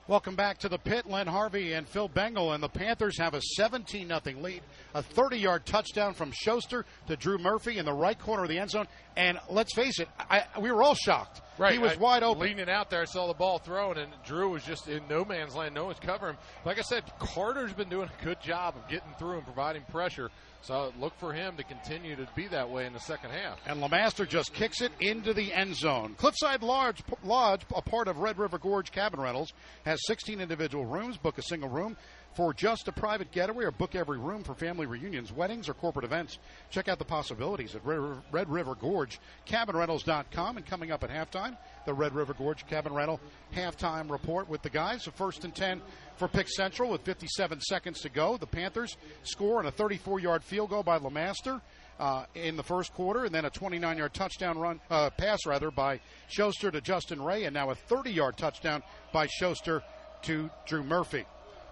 Welcome 0.10 0.36
back 0.36 0.58
to 0.62 0.70
the 0.70 0.80
pit. 0.80 1.06
Len 1.06 1.28
Harvey 1.28 1.74
and 1.74 1.88
Phil 1.88 2.08
Bengal, 2.08 2.54
and 2.54 2.64
the 2.64 2.68
Panthers 2.68 3.20
have 3.20 3.36
a 3.36 3.42
17 3.42 4.08
0 4.08 4.22
lead. 4.42 4.64
A 4.96 5.04
30 5.04 5.38
yard 5.38 5.68
touchdown 5.68 6.16
from 6.16 6.32
Schuster 6.32 6.84
to 7.06 7.16
Drew 7.16 7.38
Murphy 7.38 7.78
in 7.78 7.86
the 7.86 7.94
right 7.94 8.18
corner 8.18 8.42
of 8.42 8.50
the 8.50 8.58
end 8.58 8.72
zone. 8.72 8.88
And 9.16 9.38
let's 9.52 9.72
face 9.76 10.00
it, 10.00 10.08
I, 10.18 10.46
we 10.60 10.72
were 10.72 10.82
all 10.82 10.96
shocked. 10.96 11.42
Right, 11.60 11.74
He 11.74 11.80
was 11.80 11.92
I- 11.92 11.96
wide 11.98 12.24
open. 12.24 12.42
Leaning 12.44 12.70
out 12.70 12.90
there, 12.90 13.02
I 13.02 13.06
saw 13.06 13.28
the 13.28 13.34
ball 13.34 13.60
thrown, 13.60 13.98
and 13.98 14.12
Drew 14.26 14.50
was 14.50 14.64
just 14.64 14.88
in 14.88 15.06
no 15.10 15.26
man's 15.26 15.56
land. 15.56 15.76
No 15.76 15.86
one's 15.86 16.00
covering 16.00 16.36
him. 16.36 16.40
Like 16.64 16.80
I 16.80 16.84
said, 16.84 17.04
Carter's 17.20 17.74
been 17.74 17.90
doing 17.90 18.10
a 18.10 18.24
good 18.24 18.40
job 18.42 18.76
of 18.78 18.88
getting 18.90 19.14
through 19.20 19.38
and 19.38 19.44
providing 19.46 19.84
pressure. 19.92 20.30
So 20.62 20.94
look 21.00 21.18
for 21.20 21.32
him 21.34 21.56
to 21.58 21.64
continue 21.64 22.16
to 22.18 22.28
be 22.36 22.48
that 22.48 22.70
way 22.70 22.86
in 22.86 22.94
the 22.94 23.00
second 23.00 23.32
half. 23.32 23.60
And 23.66 23.80
Lamaster 23.82 24.26
just 24.26 24.54
kicks 24.54 24.82
it 24.82 24.92
into 25.00 25.34
the 25.34 25.54
end 25.54 25.76
zone. 25.76 26.16
Cliffside 26.18 26.64
Lodge, 26.64 27.02
Lodge, 27.24 27.62
a 27.76 27.82
part 27.82 28.08
of 28.08 28.18
Red 28.18 28.38
River 28.38 28.58
Gorge 28.58 28.92
Cabin 28.92 29.20
Rentals, 29.22 29.54
has 29.86 30.00
16 30.08 30.40
individual 30.42 30.86
rooms. 30.86 31.18
Book 31.18 31.38
a 31.38 31.42
single 31.42 31.70
room 31.70 31.96
for 32.36 32.54
just 32.54 32.88
a 32.88 32.92
private 32.92 33.32
getaway 33.32 33.66
or 33.66 33.72
book 33.72 33.96
every 33.96 34.18
room 34.18 34.44
for 34.44 34.54
family 34.54 34.86
reunions, 34.86 35.32
weddings, 35.32 35.68
or 35.68 35.74
corporate 35.74 36.06
events. 36.06 36.38
Check 36.70 36.88
out 36.88 37.00
the 37.00 37.06
possibilities 37.06 37.76
at 37.76 37.86
Red 37.86 38.50
River, 38.50 38.76
Gorge 38.76 39.20
CabinRentals.com. 39.48 40.58
And 40.58 40.66
coming 40.66 40.92
up 40.92 41.04
at 41.04 41.10
halftime, 41.10 41.58
the 41.86 41.94
Red 41.94 42.14
River 42.14 42.34
Gorge 42.34 42.66
Cabin 42.68 42.94
Rental 42.94 43.20
halftime 43.56 44.10
report 44.10 44.48
with 44.50 44.62
the 44.62 44.70
guys. 44.70 45.06
The 45.06 45.12
first 45.12 45.44
and 45.44 45.54
10 45.54 45.82
for 46.18 46.28
Pick 46.28 46.48
Central 46.50 46.92
with 46.92 47.02
57 47.02 47.62
seconds 47.62 48.02
to 48.02 48.10
go. 48.10 48.38
The 48.38 48.48
Panthers 48.48 48.96
score 49.24 49.60
on 49.60 49.66
a 49.66 49.72
34 49.72 50.20
yard 50.20 50.44
field 50.44 50.70
goal 50.70 50.84
by 50.84 50.98
Lamaster. 50.98 51.62
uh, 52.00 52.24
in 52.34 52.56
the 52.56 52.64
first 52.64 52.94
quarter, 52.94 53.26
and 53.26 53.36
then 53.36 53.44
a 53.46 53.50
29 53.50 53.98
yard 53.98 54.14
touchdown 54.14 54.58
run, 54.58 54.80
uh, 54.90 55.10
pass 55.10 55.40
rather, 55.46 55.70
by 55.70 56.00
Schuster 56.30 56.72
to 56.72 56.80
Justin 56.80 57.22
Ray, 57.22 57.44
and 57.44 57.54
now 57.54 57.70
a 57.70 57.76
30 57.76 58.12
yard 58.12 58.38
touchdown 58.38 58.82
by 59.12 59.28
Schuster 59.28 59.84
to 60.24 60.50
Drew 60.66 60.84
Murphy. 60.84 61.26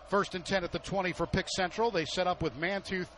First 0.09 0.35
and 0.35 0.45
10 0.45 0.63
at 0.63 0.71
the 0.71 0.79
20 0.79 1.11
for 1.11 1.27
Pick 1.27 1.47
Central. 1.49 1.91
They 1.91 2.05
set 2.05 2.27
up 2.27 2.41
with 2.41 2.57
Mantooth, 2.59 3.09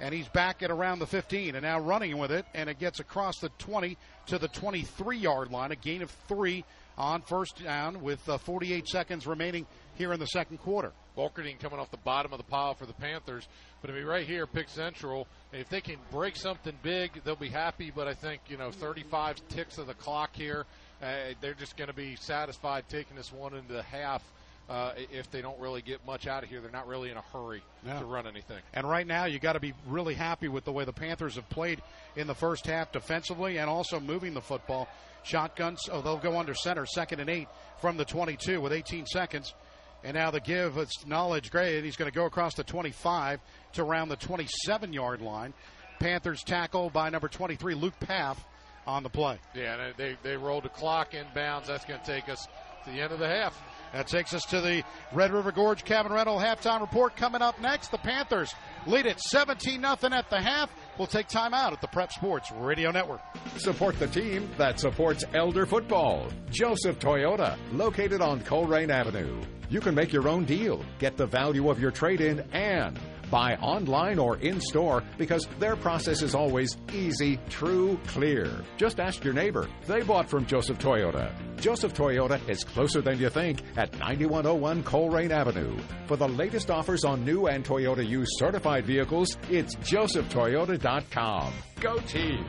and 0.00 0.14
he's 0.14 0.28
back 0.28 0.62
at 0.62 0.70
around 0.70 0.98
the 0.98 1.06
15 1.06 1.54
and 1.54 1.62
now 1.62 1.80
running 1.80 2.18
with 2.18 2.30
it, 2.30 2.44
and 2.54 2.68
it 2.68 2.78
gets 2.78 3.00
across 3.00 3.38
the 3.38 3.48
20 3.58 3.96
to 4.26 4.38
the 4.38 4.48
23 4.48 5.16
yard 5.16 5.50
line, 5.50 5.72
a 5.72 5.76
gain 5.76 6.02
of 6.02 6.10
three 6.28 6.64
on 6.98 7.22
first 7.22 7.62
down 7.62 8.02
with 8.02 8.26
uh, 8.28 8.38
48 8.38 8.86
seconds 8.86 9.26
remaining 9.26 9.66
here 9.94 10.12
in 10.12 10.20
the 10.20 10.26
second 10.26 10.58
quarter. 10.58 10.92
Volkerding 11.16 11.58
coming 11.58 11.78
off 11.78 11.90
the 11.90 11.96
bottom 11.98 12.32
of 12.32 12.38
the 12.38 12.44
pile 12.44 12.74
for 12.74 12.84
the 12.84 12.92
Panthers. 12.92 13.48
But 13.80 13.90
I 13.90 13.94
mean, 13.94 14.04
right 14.04 14.26
here, 14.26 14.46
pick 14.46 14.68
Central. 14.68 15.26
If 15.52 15.70
they 15.70 15.80
can 15.80 15.96
break 16.10 16.36
something 16.36 16.74
big, 16.82 17.22
they'll 17.24 17.36
be 17.36 17.48
happy. 17.48 17.90
But 17.94 18.08
I 18.08 18.14
think 18.14 18.42
you 18.48 18.58
know, 18.58 18.70
35 18.70 19.36
ticks 19.48 19.78
of 19.78 19.86
the 19.86 19.94
clock 19.94 20.30
here. 20.34 20.66
Uh, 21.02 21.32
they're 21.40 21.54
just 21.54 21.76
going 21.76 21.88
to 21.88 21.94
be 21.94 22.16
satisfied 22.16 22.84
taking 22.88 23.16
this 23.16 23.32
one 23.32 23.54
into 23.54 23.72
the 23.72 23.82
half. 23.82 24.22
Uh, 24.68 24.92
if 25.12 25.30
they 25.30 25.40
don't 25.40 25.58
really 25.60 25.80
get 25.80 26.04
much 26.04 26.26
out 26.26 26.42
of 26.42 26.48
here, 26.48 26.60
they're 26.60 26.72
not 26.72 26.88
really 26.88 27.08
in 27.10 27.16
a 27.16 27.22
hurry 27.32 27.62
Yeah. 27.86 28.00
to 28.00 28.04
run 28.04 28.26
anything. 28.26 28.58
And 28.74 28.88
right 28.88 29.06
now, 29.06 29.26
you 29.26 29.38
got 29.38 29.52
to 29.52 29.60
be 29.60 29.74
really 29.86 30.14
happy 30.14 30.48
with 30.48 30.64
the 30.64 30.72
way 30.72 30.84
the 30.84 30.92
Panthers 30.92 31.36
have 31.36 31.48
played 31.48 31.80
in 32.16 32.26
the 32.26 32.34
first 32.34 32.66
half 32.66 32.90
defensively 32.90 33.58
and 33.58 33.70
also 33.70 34.00
moving 34.00 34.34
the 34.34 34.40
football. 34.40 34.88
Shotguns, 35.22 35.88
oh, 35.90 36.00
they'll 36.02 36.16
go 36.18 36.36
under 36.38 36.52
center, 36.54 36.84
second 36.84 37.20
and 37.20 37.30
eight 37.30 37.46
from 37.80 37.96
the 37.96 38.04
22 38.04 38.60
with 38.60 38.72
18 38.72 39.06
seconds. 39.06 39.54
And 40.02 40.14
now 40.14 40.30
the 40.32 40.40
give, 40.40 40.78
it's 40.78 41.06
knowledge 41.06 41.50
great. 41.52 41.76
And 41.76 41.84
he's 41.84 41.96
going 41.96 42.10
to 42.10 42.14
go 42.14 42.26
across 42.26 42.54
the 42.54 42.64
25 42.64 43.40
to 43.74 43.82
around 43.82 44.08
the 44.08 44.16
27 44.16 44.92
yard 44.92 45.20
line. 45.20 45.54
Panthers 46.00 46.42
tackle 46.42 46.90
by 46.90 47.08
number 47.08 47.28
23, 47.28 47.74
Luke 47.74 47.98
Paff, 48.00 48.44
on 48.86 49.02
the 49.02 49.08
play. 49.10 49.38
Yeah, 49.54 49.90
they 49.96 50.16
they 50.22 50.36
rolled 50.36 50.64
the 50.64 50.68
clock 50.68 51.12
inbounds. 51.12 51.66
That's 51.66 51.84
going 51.84 51.98
to 52.00 52.06
take 52.06 52.28
us 52.28 52.46
to 52.84 52.90
the 52.90 53.00
end 53.00 53.12
of 53.12 53.18
the 53.18 53.28
half. 53.28 53.60
That 53.96 54.08
takes 54.08 54.34
us 54.34 54.44
to 54.50 54.60
the 54.60 54.84
Red 55.14 55.32
River 55.32 55.50
Gorge 55.52 55.82
Cabin 55.82 56.12
Rental 56.12 56.38
halftime 56.38 56.82
report 56.82 57.16
coming 57.16 57.40
up 57.40 57.58
next. 57.62 57.90
The 57.90 57.96
Panthers 57.96 58.54
lead 58.86 59.06
it 59.06 59.18
17 59.18 59.80
0 59.80 59.96
at 60.12 60.28
the 60.28 60.38
half. 60.38 60.70
We'll 60.98 61.06
take 61.06 61.28
time 61.28 61.54
out 61.54 61.72
at 61.72 61.80
the 61.80 61.86
Prep 61.86 62.12
Sports 62.12 62.52
Radio 62.52 62.90
Network. 62.90 63.22
Support 63.56 63.98
the 63.98 64.06
team 64.08 64.50
that 64.58 64.78
supports 64.78 65.24
Elder 65.32 65.64
football. 65.64 66.28
Joseph 66.50 66.98
Toyota, 66.98 67.56
located 67.72 68.20
on 68.20 68.40
Colerain 68.40 68.90
Avenue. 68.90 69.40
You 69.70 69.80
can 69.80 69.94
make 69.94 70.12
your 70.12 70.28
own 70.28 70.44
deal, 70.44 70.84
get 70.98 71.16
the 71.16 71.26
value 71.26 71.70
of 71.70 71.80
your 71.80 71.90
trade 71.90 72.20
in, 72.20 72.40
and 72.52 73.00
buy 73.30 73.56
online 73.56 74.18
or 74.18 74.36
in 74.38 74.60
store 74.60 75.02
because 75.18 75.46
their 75.58 75.76
process 75.76 76.22
is 76.22 76.34
always 76.34 76.76
easy, 76.92 77.38
true, 77.48 77.98
clear. 78.06 78.50
Just 78.76 79.00
ask 79.00 79.24
your 79.24 79.34
neighbor. 79.34 79.68
They 79.86 80.02
bought 80.02 80.28
from 80.28 80.46
Joseph 80.46 80.78
Toyota. 80.78 81.32
Joseph 81.60 81.94
Toyota 81.94 82.40
is 82.48 82.64
closer 82.64 83.00
than 83.00 83.18
you 83.18 83.28
think 83.30 83.62
at 83.76 83.98
9101 83.98 84.82
Colerain 84.84 85.30
Avenue. 85.30 85.76
For 86.06 86.16
the 86.16 86.28
latest 86.28 86.70
offers 86.70 87.04
on 87.04 87.24
new 87.24 87.46
and 87.46 87.64
Toyota 87.64 88.06
used 88.06 88.32
certified 88.38 88.84
vehicles, 88.84 89.36
it's 89.50 89.74
josephtoyota.com. 89.76 91.52
Go 91.80 91.98
team! 91.98 92.44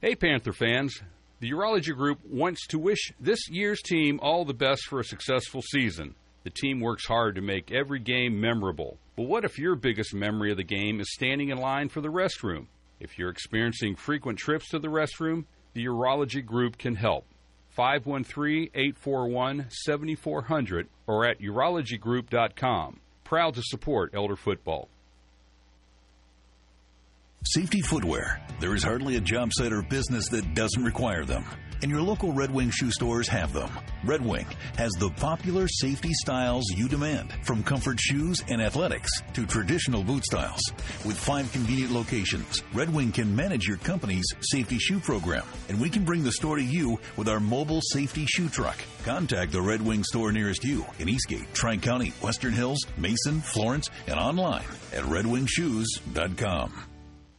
Hey, 0.00 0.14
Panther 0.14 0.52
fans. 0.52 1.00
The 1.40 1.50
Urology 1.50 1.94
Group 1.94 2.20
wants 2.24 2.66
to 2.68 2.78
wish 2.78 3.12
this 3.20 3.48
year's 3.50 3.82
team 3.82 4.18
all 4.22 4.44
the 4.44 4.54
best 4.54 4.84
for 4.86 5.00
a 5.00 5.04
successful 5.04 5.62
season. 5.62 6.14
The 6.44 6.50
team 6.50 6.80
works 6.80 7.06
hard 7.06 7.34
to 7.36 7.40
make 7.40 7.72
every 7.72 7.98
game 7.98 8.40
memorable. 8.40 8.98
But 9.16 9.24
what 9.24 9.44
if 9.44 9.58
your 9.58 9.76
biggest 9.76 10.14
memory 10.14 10.50
of 10.50 10.58
the 10.58 10.64
game 10.64 11.00
is 11.00 11.12
standing 11.12 11.48
in 11.48 11.58
line 11.58 11.88
for 11.88 12.02
the 12.02 12.08
restroom? 12.08 12.66
If 13.00 13.18
you're 13.18 13.30
experiencing 13.30 13.96
frequent 13.96 14.38
trips 14.38 14.68
to 14.68 14.78
the 14.78 14.88
restroom, 14.88 15.44
the 15.72 15.86
Urology 15.86 16.44
Group 16.44 16.76
can 16.78 16.94
help. 16.94 17.24
513 17.70 18.70
841 18.74 19.66
7400 19.70 20.88
or 21.06 21.26
at 21.26 21.40
urologygroup.com. 21.40 23.00
Proud 23.24 23.54
to 23.54 23.62
support 23.64 24.14
Elder 24.14 24.36
Football. 24.36 24.88
Safety 27.46 27.82
footwear. 27.82 28.42
There 28.60 28.74
is 28.74 28.84
hardly 28.84 29.16
a 29.16 29.20
job 29.20 29.50
site 29.52 29.72
or 29.72 29.82
business 29.82 30.28
that 30.28 30.54
doesn't 30.54 30.84
require 30.84 31.24
them. 31.24 31.44
And 31.84 31.90
your 31.90 32.00
local 32.00 32.32
Red 32.32 32.50
Wing 32.50 32.70
shoe 32.70 32.90
stores 32.90 33.28
have 33.28 33.52
them. 33.52 33.68
Red 34.04 34.24
Wing 34.24 34.46
has 34.78 34.90
the 34.92 35.10
popular 35.10 35.68
safety 35.68 36.14
styles 36.14 36.64
you 36.74 36.88
demand, 36.88 37.30
from 37.42 37.62
comfort 37.62 38.00
shoes 38.00 38.42
and 38.48 38.62
athletics 38.62 39.10
to 39.34 39.44
traditional 39.44 40.02
boot 40.02 40.24
styles. 40.24 40.62
With 41.04 41.18
five 41.18 41.52
convenient 41.52 41.92
locations, 41.92 42.62
Red 42.72 42.88
Wing 42.88 43.12
can 43.12 43.36
manage 43.36 43.66
your 43.66 43.76
company's 43.76 44.24
safety 44.40 44.78
shoe 44.78 44.98
program, 44.98 45.44
and 45.68 45.78
we 45.78 45.90
can 45.90 46.06
bring 46.06 46.24
the 46.24 46.32
store 46.32 46.56
to 46.56 46.64
you 46.64 46.98
with 47.18 47.28
our 47.28 47.38
mobile 47.38 47.82
safety 47.82 48.24
shoe 48.24 48.48
truck. 48.48 48.78
Contact 49.04 49.52
the 49.52 49.60
Red 49.60 49.82
Wing 49.82 50.04
store 50.04 50.32
nearest 50.32 50.64
you 50.64 50.86
in 51.00 51.10
Eastgate, 51.10 51.52
Tri 51.52 51.76
County, 51.76 52.14
Western 52.22 52.54
Hills, 52.54 52.78
Mason, 52.96 53.42
Florence, 53.42 53.90
and 54.06 54.18
online 54.18 54.64
at 54.94 55.02
redwingshoes.com. 55.02 56.93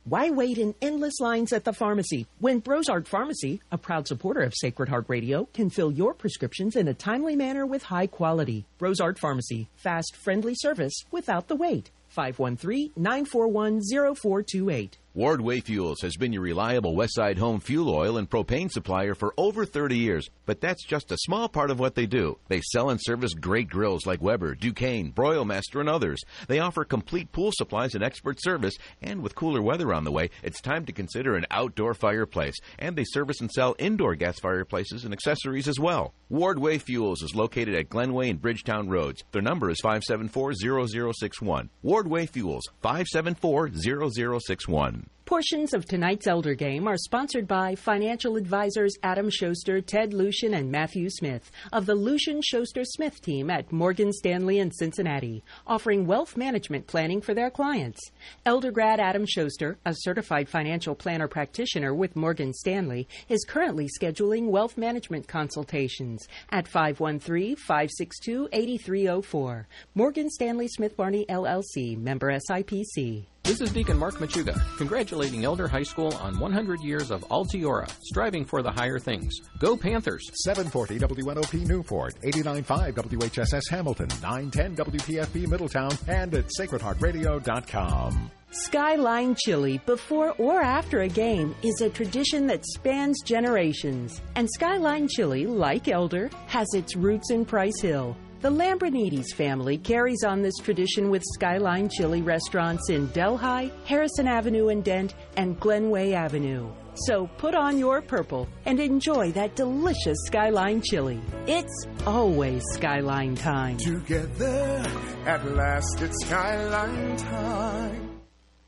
Why 0.08 0.30
wait 0.30 0.60
in 0.60 0.76
endless 0.84 1.20
lines 1.20 1.52
at 1.52 1.64
the 1.64 1.74
pharmacy 1.74 2.28
when 2.38 2.62
Brosart 2.62 3.08
Pharmacy, 3.08 3.60
a 3.72 3.78
proud 3.80 4.08
supporter 4.08 4.42
of 4.42 4.54
Sacred 4.56 4.88
Heart 4.88 5.06
Radio, 5.08 5.50
can 5.52 5.72
fill 5.72 5.92
your 5.92 6.14
prescriptions 6.14 6.76
in 6.76 6.88
a 6.88 6.94
timely 6.94 7.36
manner 7.36 7.66
with 7.66 7.82
high 7.82 8.06
quality? 8.06 8.68
Brosart 8.80 9.18
Pharmacy, 9.18 9.68
fast, 9.78 10.16
friendly 10.16 10.54
service 10.54 10.94
without 11.10 11.48
the 11.48 11.56
wait. 11.56 11.90
513 12.10 12.92
941 12.96 13.82
0428. 13.82 15.00
Wardway 15.16 15.64
Fuels 15.64 16.02
has 16.02 16.18
been 16.18 16.34
your 16.34 16.42
reliable 16.42 16.94
Westside 16.94 17.38
home 17.38 17.62
fuel 17.62 17.90
oil 17.90 18.18
and 18.18 18.30
propane 18.30 18.70
supplier 18.70 19.16
for 19.16 19.34
over 19.38 19.66
30 19.66 19.98
years, 19.98 20.30
but 20.46 20.60
that's 20.60 20.86
just 20.86 21.10
a 21.10 21.18
small 21.20 21.48
part 21.48 21.72
of 21.72 21.80
what 21.80 21.96
they 21.96 22.06
do. 22.06 22.38
They 22.50 22.60
sell 22.60 22.90
and 22.90 23.00
service 23.02 23.34
great 23.34 23.70
grills 23.70 24.06
like 24.06 24.22
Weber, 24.22 24.56
Ducane, 24.56 25.14
Broilmaster, 25.14 25.80
and 25.80 25.88
others. 25.88 26.22
They 26.50 26.60
offer 26.60 26.84
complete 26.84 27.32
pool 27.32 27.52
supplies 27.54 27.96
and 27.96 28.04
expert 28.04 28.42
service, 28.42 28.74
and 29.02 29.24
with 29.24 29.36
cooler 29.36 29.62
weather 29.62 29.94
on 29.94 30.04
the 30.04 30.12
way, 30.12 30.32
it's 30.44 30.60
time 30.60 30.86
to 30.86 30.92
consider 30.92 31.38
an 31.38 31.46
outdoor 31.50 31.94
fireplace. 31.94 32.56
And 32.78 32.98
they 32.98 33.06
service 33.06 33.40
and 33.40 33.50
sell 33.50 33.74
indoor 33.80 34.16
gas 34.16 34.42
fireplaces 34.42 35.06
and 35.06 35.14
accessories 35.14 35.70
as 35.70 35.80
well. 35.80 36.14
Wardway 36.30 36.82
Fuels 36.82 37.22
is 37.22 37.36
located 37.36 37.76
at 37.76 37.88
Glenway 37.88 38.30
and 38.30 38.42
Bridgetown 38.42 38.90
Roads. 38.90 39.24
Their 39.32 39.42
number 39.42 39.70
is 39.70 39.80
574-0061. 39.82 41.70
Wardway 41.86 42.28
Fuels, 42.28 42.68
574-0061. 42.84 45.05
Portions 45.26 45.74
of 45.74 45.86
tonight's 45.86 46.28
Elder 46.28 46.54
Game 46.54 46.88
are 46.88 46.98
sponsored 46.98 47.48
by 47.48 47.74
financial 47.74 48.36
advisors 48.36 48.94
Adam 49.02 49.28
Schuster, 49.32 49.82
Ted 49.82 50.14
Lucian, 50.14 50.54
and 50.54 50.72
Matthew 50.72 51.10
Smith 51.10 51.52
of 51.74 51.88
the 51.88 51.96
Lucian 51.96 52.44
Schuster 52.44 52.84
Smith 52.86 53.20
team 53.24 53.50
at 53.50 53.72
Morgan 53.72 54.14
Stanley 54.14 54.60
in 54.60 54.70
Cincinnati, 54.70 55.44
offering 55.66 56.06
wealth 56.06 56.38
management 56.38 56.86
planning 56.86 57.22
for 57.22 57.34
their 57.34 57.50
clients. 57.50 58.00
Elder 58.46 58.70
grad 58.70 59.00
Adam 59.00 59.26
Schuster, 59.26 59.80
a 59.84 59.96
certified 59.96 60.48
financial 60.48 60.94
planner 60.94 61.28
practitioner 61.28 61.96
with 61.96 62.16
Morgan 62.16 62.54
Stanley, 62.54 63.08
is 63.28 63.46
currently 63.46 63.90
scheduling 64.00 64.50
wealth 64.50 64.78
management 64.78 65.28
consultations 65.28 66.28
at 66.52 66.68
513 66.68 67.56
562 67.56 68.48
8304. 68.54 69.68
Morgan 69.96 70.30
Stanley 70.30 70.68
Smith 70.68 70.96
Barney 70.96 71.26
LLC, 71.28 71.98
member 71.98 72.32
SIPC. 72.32 73.26
This 73.46 73.62
is 73.62 73.72
Deacon 73.72 74.00
Mark 74.00 74.16
Machuga, 74.16 74.60
congratulating 74.76 75.46
Elder 75.46 75.68
High 75.68 75.84
School 75.84 76.12
on 76.16 76.40
100 76.40 76.82
years 76.82 77.12
of 77.12 77.22
Altiora, 77.30 77.88
striving 78.02 78.44
for 78.44 78.64
the 78.64 78.72
higher 78.72 78.98
things. 78.98 79.40
Go 79.60 79.78
Panthers! 79.78 80.28
740 80.44 80.98
WNOP 80.98 81.68
Newport, 81.68 82.16
89.5 82.24 82.94
WHSS 82.94 83.70
Hamilton, 83.70 84.08
910 84.24 84.76
WPFB 84.78 85.48
Middletown, 85.48 85.92
and 86.08 86.34
at 86.34 86.46
sacredheartradio.com. 86.60 88.32
Skyline 88.50 89.36
Chili 89.36 89.80
before 89.86 90.32
or 90.40 90.64
after 90.64 91.02
a 91.02 91.08
game 91.08 91.54
is 91.62 91.82
a 91.82 91.90
tradition 91.92 92.48
that 92.48 92.66
spans 92.66 93.22
generations. 93.24 94.24
And 94.36 94.50
Skyline 94.50 95.08
Chili, 95.08 95.46
like 95.46 95.88
Elder, 95.88 96.32
has 96.48 96.68
its 96.74 96.96
roots 96.96 97.30
in 97.30 97.46
Price 97.46 97.80
Hill. 97.80 98.18
The 98.46 98.52
Lambrinides 98.52 99.34
family 99.34 99.76
carries 99.76 100.24
on 100.24 100.44
this 100.44 100.54
tradition 100.62 101.10
with 101.10 101.24
Skyline 101.34 101.90
Chili 101.90 102.22
restaurants 102.22 102.92
in 102.92 103.08
Delhi, 103.08 103.74
Harrison 103.86 104.28
Avenue 104.28 104.68
and 104.68 104.84
Dent, 104.84 105.16
and 105.36 105.60
Glenway 105.60 106.12
Avenue. 106.12 106.72
So 106.94 107.26
put 107.40 107.56
on 107.56 107.80
your 107.80 108.04
purple 108.04 108.48
and 108.68 108.80
enjoy 108.80 109.32
that 109.32 109.56
delicious 109.56 110.20
Skyline 110.28 110.84
Chili. 110.84 111.20
It's 111.48 111.88
always 112.06 112.62
Skyline 112.74 113.34
time. 113.34 113.78
Together, 113.78 114.86
at 115.26 115.44
last 115.56 116.04
it's 116.04 116.24
skyline 116.24 117.18
time. 117.18 118.16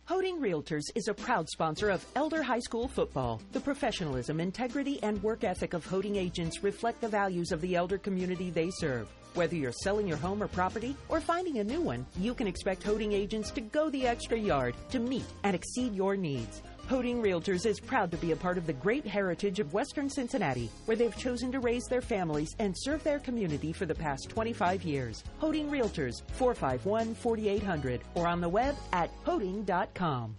Hoeting 0.06 0.40
Realtors 0.40 0.86
is 0.96 1.08
a 1.08 1.14
proud 1.14 1.48
sponsor 1.50 1.90
of 1.90 2.04
Elder 2.16 2.42
High 2.42 2.62
School 2.62 2.88
football. 2.88 3.42
The 3.52 3.60
professionalism, 3.60 4.40
integrity, 4.40 5.04
and 5.04 5.22
work 5.22 5.44
ethic 5.44 5.74
of 5.76 5.86
Hoeting 5.86 6.16
agents 6.16 6.64
reflect 6.64 7.00
the 7.00 7.10
values 7.10 7.52
of 7.52 7.62
the 7.62 7.76
elder 7.76 8.00
community 8.00 8.50
they 8.50 8.72
serve. 8.72 9.08
Whether 9.38 9.56
you're 9.56 9.72
selling 9.72 10.08
your 10.08 10.18
home 10.18 10.42
or 10.42 10.48
property 10.48 10.96
or 11.10 11.22
finding 11.22 11.60
a 11.60 11.64
new 11.64 11.80
one, 11.80 12.08
you 12.18 12.34
can 12.34 12.48
expect 12.48 12.82
Hoeting 12.82 13.14
agents 13.14 13.52
to 13.52 13.62
go 13.62 13.88
the 13.92 14.08
extra 14.08 14.36
yard 14.36 14.74
to 14.90 14.98
meet 14.98 15.28
and 15.44 15.56
exceed 15.56 15.94
your 15.94 16.18
needs. 16.18 16.64
Hoeting 16.88 17.22
Realtors 17.22 17.68
is 17.68 17.80
proud 17.80 18.10
to 18.10 18.18
be 18.18 18.32
a 18.32 18.36
part 18.36 18.58
of 18.58 18.66
the 18.66 18.74
great 18.74 19.06
heritage 19.06 19.60
of 19.60 19.76
Western 19.76 20.10
Cincinnati, 20.10 20.72
where 20.86 20.98
they've 20.98 21.16
chosen 21.16 21.52
to 21.52 21.60
raise 21.60 21.84
their 21.86 22.02
families 22.02 22.56
and 22.58 22.74
serve 22.76 23.04
their 23.04 23.20
community 23.20 23.72
for 23.72 23.86
the 23.86 23.94
past 23.94 24.28
25 24.28 24.82
years. 24.82 25.24
Hoeting 25.38 25.70
Realtors, 25.70 26.24
451 26.32 27.14
4800, 27.14 28.02
or 28.16 28.26
on 28.26 28.42
the 28.42 28.50
web 28.50 28.76
at 28.92 29.12
hoeting.com. 29.24 30.36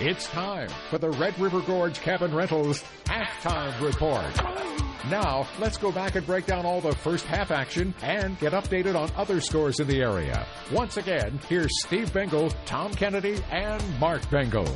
It's 0.00 0.26
time 0.26 0.68
for 0.90 0.98
the 0.98 1.12
Red 1.12 1.38
River 1.38 1.62
Gorge 1.62 1.98
Cabin 1.98 2.34
Rentals 2.34 2.84
halftime 3.06 3.80
report. 3.80 4.73
Now, 5.10 5.46
let's 5.58 5.76
go 5.76 5.92
back 5.92 6.14
and 6.14 6.26
break 6.26 6.46
down 6.46 6.64
all 6.64 6.80
the 6.80 6.94
first 6.94 7.26
half 7.26 7.50
action 7.50 7.94
and 8.00 8.38
get 8.38 8.54
updated 8.54 8.98
on 8.98 9.10
other 9.16 9.38
scores 9.38 9.78
in 9.78 9.86
the 9.86 10.00
area. 10.00 10.46
Once 10.72 10.96
again, 10.96 11.38
here's 11.46 11.68
Steve 11.84 12.10
Bengal, 12.10 12.50
Tom 12.64 12.90
Kennedy, 12.94 13.38
and 13.50 13.82
Mark 14.00 14.28
Bengal. 14.30 14.66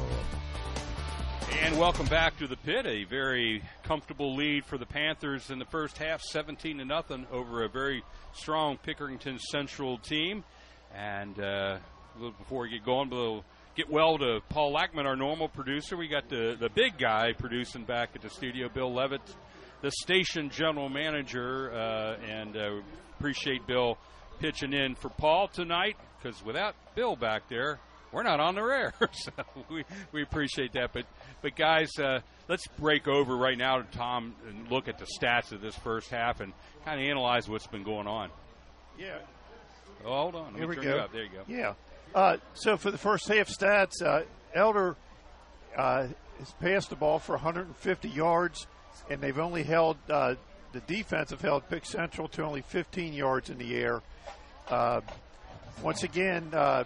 And 1.62 1.78
welcome 1.78 2.05
back 2.06 2.36
to 2.38 2.46
the 2.46 2.56
pit. 2.56 2.84
A 2.84 3.05
very 3.05 3.62
comfortable 3.84 4.36
lead 4.36 4.66
for 4.66 4.76
the 4.76 4.84
Panthers 4.84 5.50
in 5.50 5.59
the 5.59 5.64
first 5.64 5.96
half, 5.96 6.20
17 6.20 6.76
to 6.76 6.84
nothing 6.84 7.26
over 7.32 7.64
a 7.64 7.68
very 7.70 8.05
strong 8.34 8.78
Pickerington 8.86 9.40
Central 9.40 9.96
team. 9.96 10.44
And 10.94 11.40
uh, 11.40 11.78
before 12.38 12.64
we 12.64 12.70
get 12.70 12.84
going, 12.84 13.09
we'll 13.09 13.44
get 13.76 13.88
well 13.88 14.18
to 14.18 14.40
Paul 14.50 14.74
Lackman, 14.74 15.06
our 15.06 15.16
normal 15.16 15.48
producer. 15.48 15.96
We 15.96 16.09
got 16.09 16.28
the 16.28 16.55
the 16.59 16.68
big 16.68 16.98
guy 16.98 17.32
producing 17.32 17.84
back 17.84 18.10
at 18.14 18.20
the 18.20 18.30
studio, 18.30 18.68
Bill 18.68 18.92
Levitt, 18.92 19.22
the 19.82 19.90
station 19.90 20.50
general 20.50 20.88
manager, 20.88 21.72
uh, 21.72 22.16
and 22.28 22.56
uh, 22.56 22.70
appreciate 23.18 23.66
Bill 23.66 23.98
pitching 24.40 24.72
in 24.72 24.94
for 24.94 25.09
Paul 25.09 25.48
tonight 25.48 25.96
because 26.20 26.44
without 26.44 26.74
Bill 26.94 27.16
back 27.16 27.48
there, 27.48 27.78
we're 28.12 28.22
not 28.22 28.40
on 28.40 28.55
the 28.55 28.62
air. 28.62 28.94
so 29.12 29.32
we, 29.70 29.84
we 30.12 30.22
appreciate 30.22 30.72
that. 30.72 30.92
But 30.92 31.05
but 31.42 31.56
guys, 31.56 31.90
uh, 31.98 32.20
let's 32.48 32.66
break 32.78 33.06
over 33.06 33.36
right 33.36 33.59
now 33.59 33.78
to 33.78 33.84
Tom 33.96 34.34
and 34.48 34.70
look 34.70 34.88
at 34.88 34.98
the 34.98 35.06
stats 35.20 35.52
of 35.52 35.60
this 35.60 35.76
first 35.76 36.10
half 36.10 36.40
and 36.40 36.52
kind 36.84 37.00
of 37.00 37.06
analyze 37.06 37.48
what's 37.48 37.66
been 37.66 37.84
going 37.84 38.06
on. 38.06 38.30
Yeah. 38.98 39.18
Oh, 40.05 40.22
hold 40.22 40.34
on. 40.34 40.52
Let 40.52 40.56
Here 40.56 40.62
me 40.62 40.66
we 40.68 40.74
turn 40.76 40.84
go. 40.84 40.94
you 40.94 41.00
up. 41.00 41.12
There 41.12 41.22
you 41.24 41.30
go. 41.30 41.42
Yeah. 41.46 41.74
Uh, 42.14 42.36
so 42.55 42.76
for 42.76 42.90
the 42.90 42.98
first 42.98 43.28
half 43.28 43.48
stats, 43.48 44.02
uh, 44.05 44.22
Elder 44.55 44.96
uh, 45.76 46.06
has 46.38 46.52
passed 46.60 46.90
the 46.90 46.96
ball 46.96 47.18
for 47.18 47.32
150 47.32 48.09
yards, 48.09 48.66
and 49.11 49.20
they've 49.20 49.39
only 49.39 49.62
held 49.62 49.97
uh, 50.11 50.35
the 50.73 50.81
defense 50.81 51.31
have 51.31 51.41
held 51.41 51.69
Pick 51.69 51.87
Central 51.87 52.29
to 52.29 52.45
only 52.45 52.61
15 52.62 53.12
yards 53.12 53.51
in 53.51 53.59
the 53.59 53.75
air. 53.75 54.03
Uh, 54.69 55.01
once 55.83 56.03
again, 56.03 56.51
uh, 56.53 56.85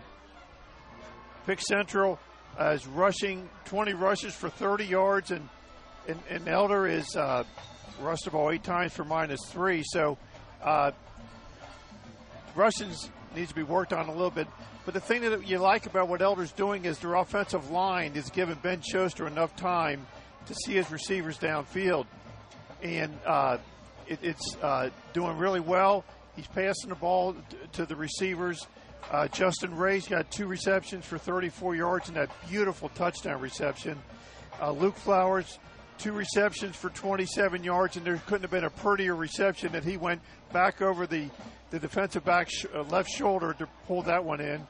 Pick 1.47 1.61
Central 1.61 2.19
uh, 2.61 2.71
is 2.71 2.87
rushing 2.87 3.49
20 3.65 3.95
rushes 3.95 4.35
for 4.35 4.49
30 4.49 4.85
yards, 4.85 5.31
and 5.31 5.49
and, 6.09 6.19
and 6.29 6.49
Elder 6.49 6.87
is 6.87 7.17
uh, 7.17 7.45
rushed 8.01 8.25
the 8.25 8.31
ball 8.31 8.51
eight 8.51 8.65
times 8.65 8.93
for 8.93 9.05
minus 9.05 9.41
three. 9.47 9.83
So 9.85 10.19
uh, 10.63 10.93
Russians 12.55 13.11
needs 13.35 13.49
to 13.51 13.55
be 13.55 13.63
worked 13.63 13.93
on 13.93 14.09
a 14.09 14.13
little 14.13 14.31
bit. 14.31 14.49
But 14.85 14.95
the 14.95 15.01
thing 15.01 15.23
that 15.23 15.47
you 15.47 15.59
like 15.59 15.87
about 15.87 16.09
what 16.09 16.23
Elder's 16.23 16.53
doing 16.53 16.85
is 16.85 16.99
their 16.99 17.15
offensive 17.15 17.71
line 17.71 18.13
is 18.15 18.31
giving 18.31 18.57
Ben 18.57 18.81
Schuster 18.83 19.27
enough 19.27 19.55
time 19.55 20.07
to 20.47 20.55
see 20.55 20.74
his 20.74 20.90
receivers 20.90 21.39
downfield, 21.39 22.06
and 22.82 23.12
uh, 23.27 23.59
it, 24.06 24.19
it's 24.23 24.56
uh, 24.62 24.90
doing 25.12 25.36
really 25.39 25.60
well. 25.60 26.05
He's 26.36 26.47
passing 26.48 26.89
the 26.89 26.97
ball 26.97 27.35
t- 27.35 27.56
to 27.74 27.86
the 27.86 27.97
receivers. 27.97 28.66
Uh, 29.10 29.28
Justin 29.28 29.77
Ray's 29.77 30.06
got 30.09 30.31
two 30.31 30.47
receptions 30.47 31.05
for 31.05 31.19
34 31.19 31.74
yards 31.74 32.09
and 32.09 32.16
that 32.16 32.31
beautiful 32.48 32.89
touchdown 32.90 33.40
reception. 33.40 33.98
Uh, 34.60 34.70
Luke 34.70 34.97
Flowers, 34.97 35.59
two 35.98 36.12
receptions 36.12 36.77
for 36.77 36.89
27 36.90 37.64
yards, 37.64 37.97
and 37.97 38.06
there 38.06 38.16
couldn't 38.27 38.43
have 38.43 38.51
been 38.51 38.64
a 38.64 38.70
prettier 38.70 39.14
reception 39.16 39.73
that 39.73 39.85
he 39.85 39.97
went 39.97 40.20
back 40.52 40.81
over 40.81 41.06
the, 41.06 41.28
the 41.70 41.78
defensive 41.78 42.24
back 42.24 42.48
sh- 42.51 42.66
uh, 42.74 42.82
left 42.85 43.10
shoulder 43.10 43.52
to 43.55 43.66
pull 43.86 44.02
that 44.02 44.24
one 44.24 44.40
in. 44.40 44.64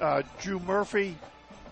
Uh, 0.00 0.22
Drew 0.40 0.58
Murphy, 0.60 1.16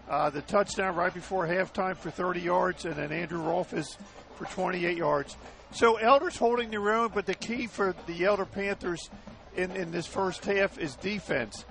uh, 0.08 0.30
the 0.30 0.42
touchdown 0.42 0.94
right 0.94 1.12
before 1.12 1.46
halftime 1.46 1.96
for 1.96 2.10
30 2.10 2.40
yards, 2.40 2.84
and 2.84 2.96
then 2.96 3.12
Andrew 3.12 3.40
Rolfes 3.40 3.96
for 4.36 4.44
28 4.46 4.96
yards. 4.96 5.36
So 5.72 5.96
Elder's 5.96 6.36
holding 6.36 6.70
their 6.70 6.92
own, 6.94 7.10
but 7.14 7.26
the 7.26 7.34
key 7.34 7.66
for 7.66 7.94
the 8.06 8.24
Elder 8.24 8.44
Panthers 8.44 9.10
in, 9.56 9.70
in 9.72 9.90
this 9.90 10.06
first 10.06 10.44
half 10.44 10.78
is 10.78 10.94
defense. 10.96 11.64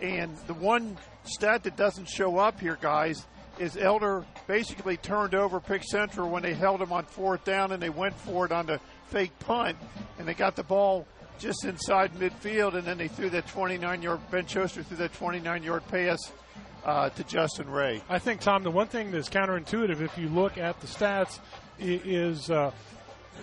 And 0.00 0.36
the 0.46 0.54
one 0.54 0.96
stat 1.24 1.64
that 1.64 1.76
doesn't 1.76 2.08
show 2.08 2.38
up 2.38 2.60
here, 2.60 2.78
guys, 2.80 3.26
is 3.58 3.76
Elder 3.76 4.24
basically 4.46 4.96
turned 4.96 5.34
over 5.34 5.60
Pick 5.60 5.82
Central 5.82 6.30
when 6.30 6.42
they 6.42 6.54
held 6.54 6.80
him 6.80 6.92
on 6.92 7.04
fourth 7.04 7.44
down 7.44 7.72
and 7.72 7.82
they 7.82 7.90
went 7.90 8.14
for 8.14 8.46
it 8.46 8.52
on 8.52 8.66
the 8.66 8.80
fake 9.08 9.36
punt 9.40 9.76
and 10.18 10.28
they 10.28 10.34
got 10.34 10.54
the 10.54 10.62
ball 10.62 11.06
just 11.38 11.64
inside 11.64 12.12
midfield 12.14 12.74
and 12.74 12.84
then 12.84 12.98
they 12.98 13.08
threw 13.08 13.30
that 13.30 13.46
29 13.48 14.02
yard 14.02 14.20
Ben 14.30 14.46
Schuster 14.46 14.82
threw 14.82 14.96
that 14.96 15.12
29 15.14 15.62
yard 15.62 15.86
pass 15.88 16.18
uh, 16.84 17.10
to 17.10 17.24
Justin 17.24 17.70
Ray. 17.70 18.02
I 18.08 18.18
think, 18.18 18.40
Tom, 18.40 18.62
the 18.62 18.70
one 18.70 18.86
thing 18.86 19.10
that's 19.10 19.28
counterintuitive, 19.28 20.00
if 20.00 20.16
you 20.18 20.28
look 20.28 20.58
at 20.58 20.80
the 20.80 20.86
stats, 20.86 21.40
is 21.78 22.50
uh, 22.50 22.70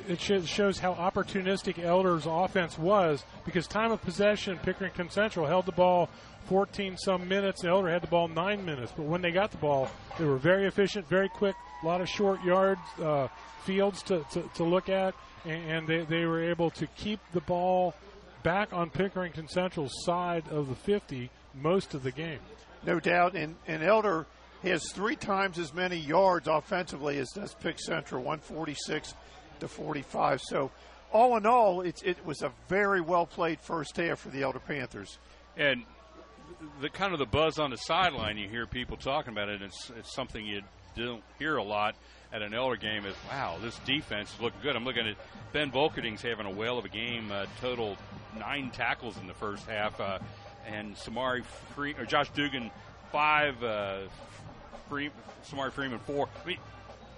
it 0.07 0.19
sh- 0.19 0.47
shows 0.47 0.79
how 0.79 0.93
opportunistic 0.93 1.83
Elder's 1.83 2.25
offense 2.25 2.77
was 2.77 3.23
because 3.45 3.67
time 3.67 3.91
of 3.91 4.01
possession, 4.01 4.57
Pickerington 4.59 5.11
Central 5.11 5.45
held 5.45 5.65
the 5.65 5.71
ball 5.71 6.09
14 6.45 6.97
some 6.97 7.27
minutes. 7.27 7.63
Elder 7.63 7.89
had 7.89 8.03
the 8.03 8.07
ball 8.07 8.27
nine 8.27 8.63
minutes, 8.65 8.93
but 8.95 9.03
when 9.03 9.21
they 9.21 9.31
got 9.31 9.51
the 9.51 9.57
ball, 9.57 9.89
they 10.17 10.25
were 10.25 10.37
very 10.37 10.65
efficient, 10.67 11.07
very 11.07 11.29
quick, 11.29 11.55
a 11.83 11.85
lot 11.85 12.01
of 12.01 12.09
short 12.09 12.43
yards, 12.43 12.81
uh, 13.01 13.27
fields 13.63 14.03
to, 14.03 14.23
to, 14.31 14.43
to 14.55 14.63
look 14.63 14.89
at, 14.89 15.15
and, 15.45 15.71
and 15.71 15.87
they, 15.87 16.01
they 16.05 16.25
were 16.25 16.43
able 16.43 16.69
to 16.71 16.85
keep 16.87 17.19
the 17.33 17.41
ball 17.41 17.95
back 18.43 18.71
on 18.73 18.91
Pickerington 18.91 19.49
Central's 19.49 20.03
side 20.03 20.43
of 20.49 20.69
the 20.69 20.75
50 20.75 21.31
most 21.55 21.93
of 21.93 22.03
the 22.03 22.11
game. 22.11 22.39
No 22.85 22.99
doubt. 22.99 23.35
And, 23.35 23.55
and 23.67 23.83
Elder 23.83 24.25
has 24.63 24.91
three 24.91 25.15
times 25.15 25.57
as 25.59 25.73
many 25.73 25.97
yards 25.97 26.47
offensively 26.47 27.17
as 27.19 27.29
does 27.31 27.53
Pick 27.55 27.79
Central, 27.79 28.21
146 28.21 29.13
to 29.59 29.67
45. 29.67 30.41
So, 30.41 30.71
all 31.11 31.37
in 31.37 31.45
all, 31.45 31.81
it's, 31.81 32.01
it 32.03 32.23
was 32.25 32.41
a 32.41 32.51
very 32.67 32.99
well 32.99 33.25
played 33.25 33.59
first 33.61 33.95
half 33.97 34.19
for 34.19 34.29
the 34.29 34.43
Elder 34.43 34.59
Panthers. 34.59 35.17
And 35.55 35.83
the 36.81 36.89
kind 36.89 37.13
of 37.13 37.19
the 37.19 37.25
buzz 37.25 37.59
on 37.59 37.69
the 37.69 37.77
sideline, 37.77 38.37
you 38.37 38.49
hear 38.49 38.65
people 38.65 38.97
talking 38.97 39.31
about 39.31 39.49
it. 39.49 39.61
It's 39.61 39.91
it's 39.97 40.13
something 40.13 40.45
you 40.45 40.61
don't 40.95 41.23
hear 41.39 41.57
a 41.57 41.63
lot 41.63 41.95
at 42.33 42.41
an 42.41 42.53
Elder 42.53 42.75
game. 42.75 43.05
Is 43.05 43.15
wow, 43.29 43.57
this 43.61 43.77
defense 43.79 44.33
is 44.33 44.41
looking 44.41 44.59
good. 44.61 44.75
I'm 44.75 44.83
looking 44.85 45.07
at 45.07 45.15
Ben 45.53 45.71
Volkerding's 45.71 46.21
having 46.21 46.45
a 46.45 46.51
whale 46.51 46.77
of 46.77 46.85
a 46.85 46.89
game. 46.89 47.31
Uh, 47.31 47.45
total 47.61 47.97
nine 48.37 48.71
tackles 48.71 49.17
in 49.17 49.27
the 49.27 49.33
first 49.33 49.65
half, 49.67 49.99
uh, 49.99 50.19
and 50.67 50.95
Samari 50.95 51.43
Free 51.75 51.93
or 51.97 52.05
Josh 52.05 52.29
Dugan 52.31 52.71
five. 53.11 53.61
Uh, 53.63 54.01
Free, 54.89 55.09
Samari 55.49 55.71
Freeman 55.71 55.97
four. 55.99 56.29
I 56.43 56.47
mean, 56.47 56.57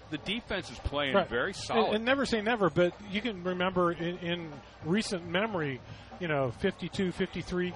the 0.10 0.18
defense 0.20 0.72
is 0.72 0.80
playing 0.80 1.16
Right. 1.16 1.28
very 1.28 1.48
And, 1.48 1.56
solid. 1.58 1.96
and 1.96 2.06
never 2.06 2.26
say 2.26 2.40
never, 2.42 2.70
but 2.70 2.94
you 3.12 3.20
can 3.20 3.44
remember 3.44 3.92
in, 3.92 4.18
in 4.20 4.54
recent 4.86 5.28
memory, 5.28 5.82
you 6.22 6.30
know, 6.30 6.52
52, 6.60 7.12
53 7.12 7.74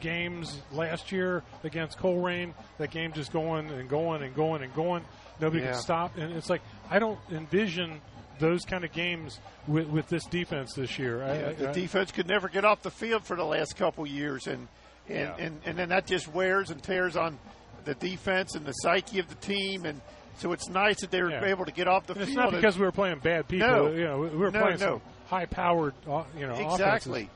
games 0.00 0.60
last 0.72 1.12
year 1.12 1.42
against 1.64 1.98
Colerain. 1.98 2.54
That 2.78 2.90
game 2.90 3.12
just 3.12 3.30
going 3.30 3.68
and 3.70 3.88
going 3.90 4.22
and 4.22 4.34
going 4.34 4.62
and 4.62 4.74
going. 4.74 5.04
Nobody 5.38 5.62
Yeah. 5.62 5.72
can 5.72 5.80
stop. 5.80 6.16
And 6.16 6.32
it's 6.34 6.48
like, 6.48 6.62
I 6.90 6.98
don't 6.98 7.18
envision 7.30 8.00
those 8.38 8.64
kind 8.64 8.84
of 8.84 8.92
games 8.92 9.38
with, 9.66 9.86
with 9.88 10.08
this 10.08 10.24
defense 10.26 10.72
this 10.74 10.98
year. 10.98 11.22
I- 11.22 11.48
I- 11.50 11.52
the 11.54 11.68
I- 11.70 11.72
defense 11.72 12.10
could 12.10 12.26
never 12.26 12.48
get 12.48 12.64
off 12.64 12.80
the 12.82 12.90
field 12.90 13.24
for 13.24 13.36
the 13.36 13.44
last 13.44 13.76
couple 13.76 14.06
years, 14.06 14.46
and 14.46 14.68
and, 15.08 15.18
Yeah. 15.18 15.36
and 15.38 15.60
and 15.64 15.78
then 15.78 15.88
that 15.90 16.06
just 16.06 16.28
wears 16.28 16.70
and 16.70 16.82
tears 16.82 17.16
on 17.16 17.38
the 17.84 17.94
defense 17.94 18.54
and 18.54 18.64
the 18.66 18.72
psyche 18.72 19.18
of 19.20 19.28
the 19.28 19.34
team, 19.36 19.84
and 19.84 20.00
so 20.38 20.52
it's 20.52 20.68
nice 20.68 21.00
that 21.00 21.10
they 21.10 21.22
were 21.22 21.30
Yeah. 21.30 21.44
able 21.46 21.64
to 21.64 21.72
get 21.72 21.88
off 21.88 22.06
the 22.06 22.14
and 22.14 22.22
it's 22.22 22.32
field. 22.32 22.52
not 22.52 22.60
because 22.60 22.78
we 22.78 22.84
were 22.84 22.92
playing 22.92 23.18
bad 23.20 23.48
people. 23.48 23.68
No. 23.68 23.90
You 23.92 24.04
know, 24.04 24.18
we 24.18 24.28
were 24.30 24.50
No, 24.50 24.60
playing 24.62 24.78
no. 24.80 24.86
some 24.86 25.02
high-powered, 25.28 25.94
uh, 26.08 26.24
you 26.36 26.46
know, 26.46 26.54
Exactly. 26.72 27.28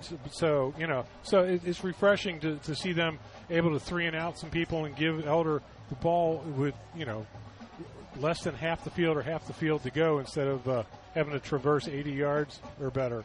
offenses. 0.00 0.18
So, 0.30 0.30
so 0.30 0.74
you 0.78 0.86
know, 0.86 1.06
so 1.22 1.40
it, 1.44 1.62
it's 1.64 1.82
refreshing 1.82 2.38
to, 2.40 2.56
to 2.58 2.74
see 2.74 2.92
them 2.92 3.18
able 3.50 3.70
to 3.72 3.80
three 3.80 4.06
and 4.06 4.14
out 4.14 4.38
some 4.38 4.50
people 4.50 4.84
and 4.84 4.94
give 4.94 5.26
Elder 5.26 5.62
the 5.88 5.94
ball 5.96 6.38
with 6.56 6.74
you 6.94 7.04
know 7.06 7.26
less 8.20 8.42
than 8.42 8.54
half 8.54 8.84
the 8.84 8.90
field 8.90 9.16
or 9.16 9.22
half 9.22 9.46
the 9.46 9.52
field 9.52 9.82
to 9.82 9.90
go 9.90 10.18
instead 10.18 10.46
of 10.46 10.68
uh, 10.68 10.82
having 11.14 11.32
to 11.32 11.40
traverse 11.40 11.88
80 11.88 12.12
yards 12.12 12.60
or 12.80 12.90
better. 12.90 13.24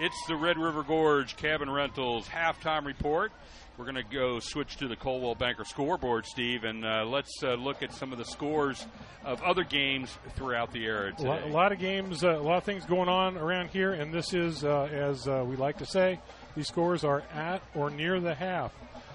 It's 0.00 0.26
the 0.26 0.34
Red 0.34 0.58
River 0.58 0.82
Gorge 0.82 1.36
Cabin 1.36 1.70
Rentals 1.70 2.26
halftime 2.26 2.84
report. 2.84 3.30
We're 3.78 3.84
going 3.84 3.94
to 3.96 4.02
go 4.02 4.40
switch 4.40 4.76
to 4.78 4.88
the 4.88 4.96
Coldwell 4.96 5.36
Banker 5.36 5.64
scoreboard, 5.64 6.26
Steve, 6.26 6.64
and 6.64 6.84
uh, 6.84 7.04
let's 7.06 7.42
uh, 7.44 7.54
look 7.54 7.80
at 7.82 7.92
some 7.92 8.10
of 8.12 8.18
the 8.18 8.24
scores 8.24 8.86
of 9.24 9.40
other 9.42 9.62
games 9.62 10.16
throughout 10.34 10.72
the 10.72 10.84
area 10.84 11.12
A 11.18 11.22
lot, 11.22 11.38
today. 11.38 11.50
a 11.50 11.52
lot 11.52 11.72
of 11.72 11.78
games, 11.78 12.24
uh, 12.24 12.30
a 12.30 12.42
lot 12.42 12.56
of 12.58 12.64
things 12.64 12.84
going 12.86 13.08
on 13.08 13.36
around 13.36 13.70
here, 13.70 13.92
and 13.92 14.12
this 14.12 14.34
is, 14.34 14.64
uh, 14.64 14.88
as 14.92 15.28
uh, 15.28 15.44
we 15.46 15.54
like 15.56 15.78
to 15.78 15.86
say, 15.86 16.18
these 16.56 16.66
scores 16.66 17.04
are 17.04 17.22
at 17.32 17.62
or 17.74 17.88
near 17.90 18.18
the 18.18 18.34
half. 18.34 18.72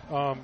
Um, 0.10 0.40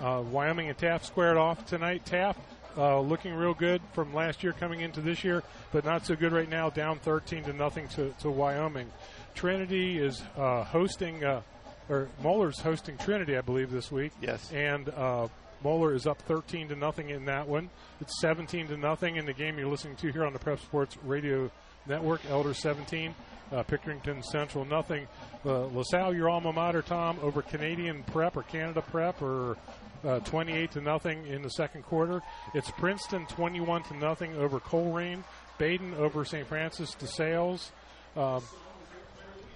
uh, 0.00 0.22
Wyoming 0.30 0.68
and 0.68 0.78
Taft 0.78 1.04
squared 1.04 1.36
off 1.36 1.66
tonight. 1.66 2.06
Taft 2.06 2.40
uh, 2.76 3.00
looking 3.00 3.34
real 3.34 3.54
good 3.54 3.82
from 3.92 4.14
last 4.14 4.42
year 4.42 4.52
coming 4.52 4.80
into 4.80 5.00
this 5.00 5.24
year, 5.24 5.42
but 5.72 5.84
not 5.84 6.06
so 6.06 6.14
good 6.14 6.32
right 6.32 6.48
now, 6.48 6.70
down 6.70 6.98
13 7.00 7.44
to 7.44 7.52
nothing 7.52 7.88
to, 7.88 8.14
to 8.20 8.30
Wyoming. 8.30 8.88
Trinity 9.34 9.98
is 9.98 10.22
uh, 10.36 10.64
hosting, 10.64 11.24
uh, 11.24 11.42
or 11.88 12.08
Moeller's 12.22 12.60
hosting 12.60 12.96
Trinity, 12.98 13.36
I 13.36 13.40
believe, 13.40 13.70
this 13.70 13.90
week. 13.90 14.12
Yes. 14.20 14.50
And 14.52 14.88
uh, 14.90 15.28
Moeller 15.62 15.94
is 15.94 16.06
up 16.06 16.20
13 16.22 16.68
to 16.68 16.76
nothing 16.76 17.10
in 17.10 17.24
that 17.26 17.46
one. 17.46 17.70
It's 18.00 18.20
17 18.20 18.68
to 18.68 18.76
nothing 18.76 19.16
in 19.16 19.26
the 19.26 19.32
game 19.32 19.58
you're 19.58 19.68
listening 19.68 19.96
to 19.96 20.12
here 20.12 20.24
on 20.24 20.32
the 20.32 20.38
Prep 20.38 20.60
Sports 20.60 20.96
Radio 21.04 21.50
Network. 21.86 22.20
Elder 22.30 22.54
17, 22.54 23.14
uh, 23.52 23.62
Pickerington 23.64 24.24
Central 24.24 24.64
nothing. 24.64 25.06
Uh, 25.44 25.66
LaSalle, 25.66 26.14
your 26.14 26.28
alma 26.28 26.52
mater, 26.52 26.82
Tom, 26.82 27.18
over 27.22 27.42
Canadian 27.42 28.02
Prep 28.04 28.36
or 28.36 28.42
Canada 28.42 28.82
Prep 28.82 29.20
or 29.22 29.56
uh, 30.04 30.20
28 30.20 30.70
to 30.72 30.80
nothing 30.80 31.26
in 31.26 31.42
the 31.42 31.50
second 31.50 31.82
quarter. 31.82 32.22
It's 32.54 32.70
Princeton 32.70 33.26
21 33.26 33.82
to 33.84 33.96
nothing 33.96 34.34
over 34.36 34.60
Colerain. 34.60 35.22
Baden 35.58 35.92
over 35.94 36.24
St. 36.24 36.46
Francis 36.46 36.94
de 36.94 37.06
Sales. 37.06 37.70
Um, 38.16 38.42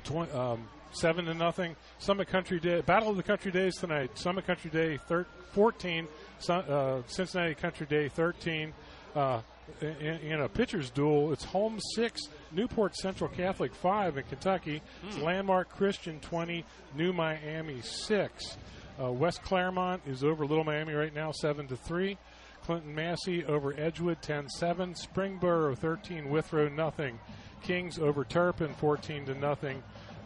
tw- 0.04 0.34
um, 0.34 0.68
seven 0.92 1.24
to 1.26 1.34
nothing. 1.34 1.76
Summit 1.98 2.28
Country 2.28 2.60
Day, 2.60 2.80
Battle 2.80 3.10
of 3.10 3.16
the 3.16 3.22
Country 3.22 3.50
Days 3.50 3.76
tonight. 3.76 4.16
Summit 4.18 4.46
Country 4.46 4.70
Day 4.70 4.98
thir- 5.08 5.26
14, 5.52 6.08
uh, 6.48 7.02
Cincinnati 7.06 7.54
Country 7.54 7.86
Day 7.86 8.08
13. 8.08 8.72
Uh, 9.14 9.40
in, 9.80 9.88
in, 9.96 10.40
a 10.40 10.48
pitcher's 10.48 10.90
duel, 10.90 11.32
it's 11.32 11.44
Holmes 11.44 11.82
six, 11.94 12.20
Newport 12.52 12.94
Central 12.96 13.30
Catholic 13.30 13.74
five 13.74 14.18
in 14.18 14.24
Kentucky. 14.24 14.82
Hmm. 15.08 15.22
Landmark 15.22 15.70
Christian 15.70 16.20
20, 16.20 16.64
New 16.96 17.12
Miami 17.12 17.80
six. 17.82 18.58
Uh, 19.02 19.10
West 19.10 19.42
Clermont 19.42 20.02
is 20.06 20.22
over 20.22 20.46
Little 20.46 20.64
Miami 20.64 20.92
right 20.92 21.14
now, 21.14 21.32
seven 21.32 21.66
to 21.68 21.76
three. 21.76 22.18
Clinton-Massie 22.64 23.44
over 23.44 23.78
Edgewood 23.78 24.22
10-7. 24.22 24.96
Springboro 24.96 25.76
13, 25.76 26.30
Withrow 26.30 26.68
nothing. 26.68 27.18
Kings 27.64 27.98
over 27.98 28.24
Turpin 28.24 28.72
14 28.74 29.26
to 29.26 29.34
nothing. 29.34 29.82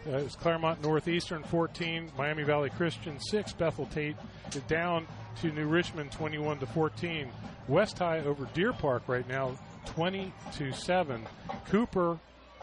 Uh, 0.06 0.18
it's 0.18 0.36
Clermont 0.36 0.82
Northeastern 0.82 1.42
14, 1.44 2.10
Miami 2.16 2.42
Valley 2.42 2.70
Christian 2.70 3.18
6, 3.20 3.52
Bethel 3.54 3.86
Tate 3.86 4.16
down 4.66 5.06
to 5.40 5.52
New 5.52 5.66
Richmond 5.66 6.10
21 6.12 6.58
to 6.58 6.66
14. 6.66 7.28
West 7.68 7.98
High 7.98 8.20
over 8.20 8.48
Deer 8.54 8.72
Park 8.72 9.04
right 9.06 9.28
now 9.28 9.56
20 9.86 10.32
to 10.56 10.72
7. 10.72 11.26
Cooper 11.66 12.18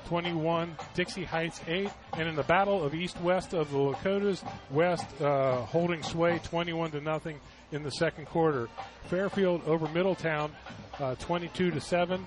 21, 0.07 0.76
Dixie 0.93 1.23
Heights 1.23 1.61
8, 1.68 1.89
and 2.14 2.27
in 2.27 2.35
the 2.35 2.43
battle 2.43 2.84
of 2.84 2.93
East 2.93 3.19
West 3.22 3.53
of 3.53 3.72
the 3.72 3.77
Lakotas, 3.77 4.43
West 4.72 5.06
uh, 5.22 5.61
holding 5.61 6.03
sway 6.03 6.39
21 6.43 6.91
to 6.91 7.02
nothing 7.02 7.39
in 7.72 7.81
the 7.81 7.91
second 7.91 8.26
quarter. 8.26 8.69
Fairfield 9.06 9.61
over 9.65 9.88
Middletown 9.89 10.52
uh, 10.99 11.15
22 11.15 11.72
to 11.72 11.81
7. 11.81 12.26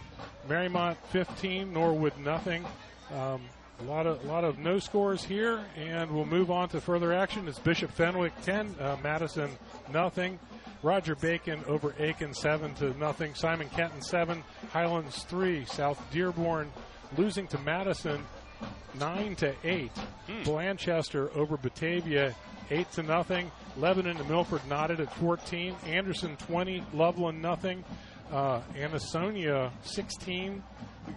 Marymount 0.49 0.97
15, 1.11 1.73
Norwood 1.73 2.17
nothing. 2.19 2.65
Um, 3.13 3.43
a 3.81 3.85
lot 3.85 4.07
of 4.07 4.25
lot 4.25 4.43
of 4.45 4.59
no 4.59 4.79
scores 4.79 5.23
here, 5.23 5.65
and 5.77 6.11
we'll 6.11 6.27
move 6.27 6.51
on 6.51 6.69
to 6.71 6.81
further 6.81 7.13
action. 7.13 7.47
It's 7.47 7.59
Bishop 7.59 7.93
Fenwick 7.93 8.33
10, 8.43 8.75
uh, 8.81 8.97
Madison 9.03 9.51
nothing. 9.93 10.39
Roger 10.83 11.15
Bacon 11.15 11.65
over 11.67 11.95
Aiken 11.99 12.35
7 12.35 12.75
to 12.77 12.97
nothing. 12.99 13.35
Simon 13.35 13.69
Kenton 13.69 14.01
7, 14.01 14.43
Highlands 14.71 15.25
3, 15.25 15.65
South 15.65 16.01
Dearborn 16.13 16.71
losing 17.17 17.47
to 17.49 17.59
Madison 17.59 18.25
9 18.99 19.37
to 19.37 19.55
8. 19.65 19.91
Blanchester 20.45 21.35
over 21.37 21.57
Batavia 21.57 22.35
8 22.71 22.93
to 22.93 23.03
nothing. 23.03 23.51
Lebanon 23.77 24.17
to 24.17 24.25
Milford 24.25 24.67
knotted 24.69 25.01
at 25.01 25.13
14. 25.15 25.75
Anderson 25.87 26.37
20, 26.37 26.85
Loveland 26.93 27.41
nothing. 27.41 27.85
Uh, 28.33 28.61
Ansonia 28.77 29.73
16, 29.83 30.63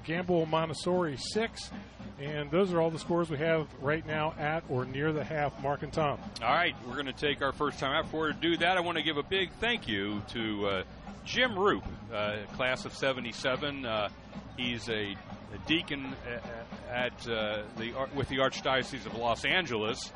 Gamble 0.06 0.46
Montessori 0.46 1.18
6. 1.18 1.72
And 2.20 2.52
those 2.52 2.72
are 2.72 2.80
all 2.80 2.92
the 2.92 3.00
scores 3.00 3.30
we 3.32 3.38
have 3.38 3.68
right 3.82 4.06
now 4.06 4.34
at 4.38 4.64
or 4.70 4.86
near 4.86 5.12
the 5.12 5.24
half. 5.24 5.60
Mark 5.64 5.82
and 5.82 5.92
Tom. 5.92 6.20
All 6.44 6.54
right, 6.54 6.76
we're 6.86 6.94
going 6.94 7.08
to 7.08 7.14
take 7.14 7.42
our 7.42 7.52
first 7.52 7.80
time 7.80 7.94
out. 7.94 8.04
Before 8.04 8.28
we 8.28 8.34
do 8.34 8.58
that, 8.58 8.78
I 8.78 8.80
want 8.82 8.98
to 9.00 9.04
give 9.04 9.18
a 9.18 9.24
big 9.24 9.52
thank 9.60 9.88
you 9.88 10.22
to 10.30 10.68
uh, 10.68 10.84
Jim 11.26 11.58
Roop, 11.58 11.84
uh, 12.14 12.38
class 12.54 12.86
of 12.86 12.94
77. 12.94 13.86
Uh, 13.86 14.10
he's 14.56 14.88
a, 14.88 15.16
a 15.16 15.68
deacon 15.68 16.16
at, 16.92 17.28
uh, 17.28 17.64
the 17.78 17.94
with 18.16 18.30
the 18.30 18.38
Archdiocese 18.38 19.06
of 19.08 19.16
Los 19.16 19.44
Angeles. 19.44 20.12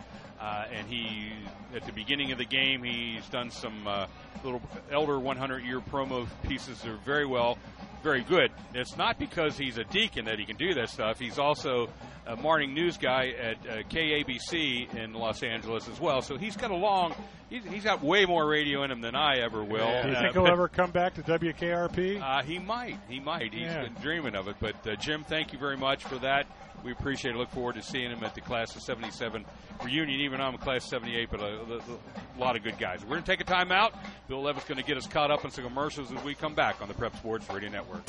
Uh, 0.46 0.66
and 0.72 0.88
he, 0.88 1.32
at 1.76 1.84
the 1.88 1.92
beginning 1.92 2.32
of 2.32 2.38
the 2.38 2.46
game, 2.46 2.84
he's 2.84 3.28
done 3.30 3.50
some 3.50 3.88
uh, 3.88 4.06
little 4.44 4.62
elder 4.92 5.18
100 5.20 5.64
year 5.64 5.80
promo 5.80 6.28
pieces 6.48 6.80
that 6.82 6.92
are 6.92 6.98
very 7.04 7.26
well, 7.26 7.58
very 8.04 8.22
good. 8.22 8.52
It's 8.76 8.96
not 8.96 9.18
because 9.18 9.58
he's 9.58 9.80
a 9.80 9.84
deacon 9.86 10.26
that 10.26 10.38
he 10.38 10.46
can 10.46 10.56
do 10.56 10.76
that 10.76 10.90
stuff. 10.90 11.18
He's 11.20 11.40
also 11.40 11.90
a 12.28 12.36
morning 12.36 12.76
news 12.76 12.98
guy 12.98 13.30
at 13.30 13.58
uh, 13.68 13.82
KABC 13.90 14.94
in 14.96 15.14
Los 15.14 15.42
Angeles 15.42 15.88
as 15.90 16.00
well. 16.00 16.22
So 16.22 16.38
he's 16.38 16.56
got 16.56 16.70
a 16.70 16.76
long, 16.76 17.16
he's, 17.50 17.64
he's 17.66 17.84
got 17.84 18.04
way 18.04 18.26
more 18.26 18.48
radio 18.48 18.84
in 18.84 18.92
him 18.92 19.02
than 19.02 19.16
I 19.16 19.38
ever 19.40 19.64
will. 19.64 20.02
Do 20.04 20.10
you 20.10 20.16
Uh, 20.16 20.22
think 20.22 20.34
he'll 20.34 20.48
ever 20.48 20.68
come 20.68 20.92
back 20.92 21.16
to 21.16 21.24
WKRP? 21.24 22.22
uh, 22.22 22.44
he 22.44 22.60
might. 22.60 23.00
He 23.10 23.20
might. 23.20 23.52
He's 23.52 23.64
Yeah. 23.64 23.82
been 23.84 23.96
dreaming 24.02 24.36
of 24.36 24.48
it. 24.48 24.58
But 24.60 24.76
uh, 24.88 24.96
Jim, 24.96 25.24
thank 25.24 25.54
you 25.54 25.60
very 25.60 25.78
much 25.78 26.04
for 26.04 26.20
that. 26.20 26.46
We 26.86 26.91
appreciate 26.91 27.34
it. 27.34 27.38
Look 27.40 27.49
forward 27.49 27.76
to 27.76 27.82
seeing 27.82 28.12
him 28.12 28.24
at 28.24 28.36
the 28.36 28.41
class 28.41 28.76
of 28.76 28.84
'77 28.84 29.44
reunion. 29.84 30.20
Even 30.22 30.38
though 30.38 30.45
I'm 30.45 30.53
a 30.53 30.60
class 30.60 30.84
of 30.84 30.90
'78, 30.90 31.30
but 31.32 31.40
a, 31.40 31.45
a, 31.45 31.78
a 31.78 32.40
lot 32.40 32.56
of 32.56 32.64
good 32.64 32.78
guys. 32.78 33.02
We're 33.02 33.10
going 33.10 33.24
to 33.24 33.32
take 33.32 33.41
a 33.41 33.44
time 33.44 33.72
out. 33.72 33.95
Bill 34.28 34.44
Levitt's 34.44 34.68
going 34.68 34.78
to 34.78 34.84
get 34.84 34.95
us 34.95 35.07
caught 35.07 35.32
up 35.32 35.44
on 35.44 35.49
some 35.49 35.64
commercials 35.64 36.12
as 36.12 36.24
we 36.24 36.36
come 36.36 36.53
back 36.53 36.82
on 36.84 36.88
the 36.88 36.94
Prep 36.94 37.16
Sports 37.18 37.49
Radio 37.49 37.70
Network. 37.70 38.07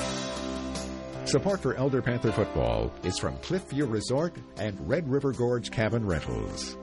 Support 1.25 1.59
for 1.61 1.73
Elder 1.73 2.03
Panther 2.03 2.31
football 2.31 2.93
is 3.03 3.17
from 3.17 3.35
Cliffview 3.39 3.91
Resort 3.91 4.35
and 4.57 4.87
Red 4.87 5.09
River 5.09 5.33
Gorge 5.33 5.71
Cabin 5.71 6.05
Rentals. 6.05 6.77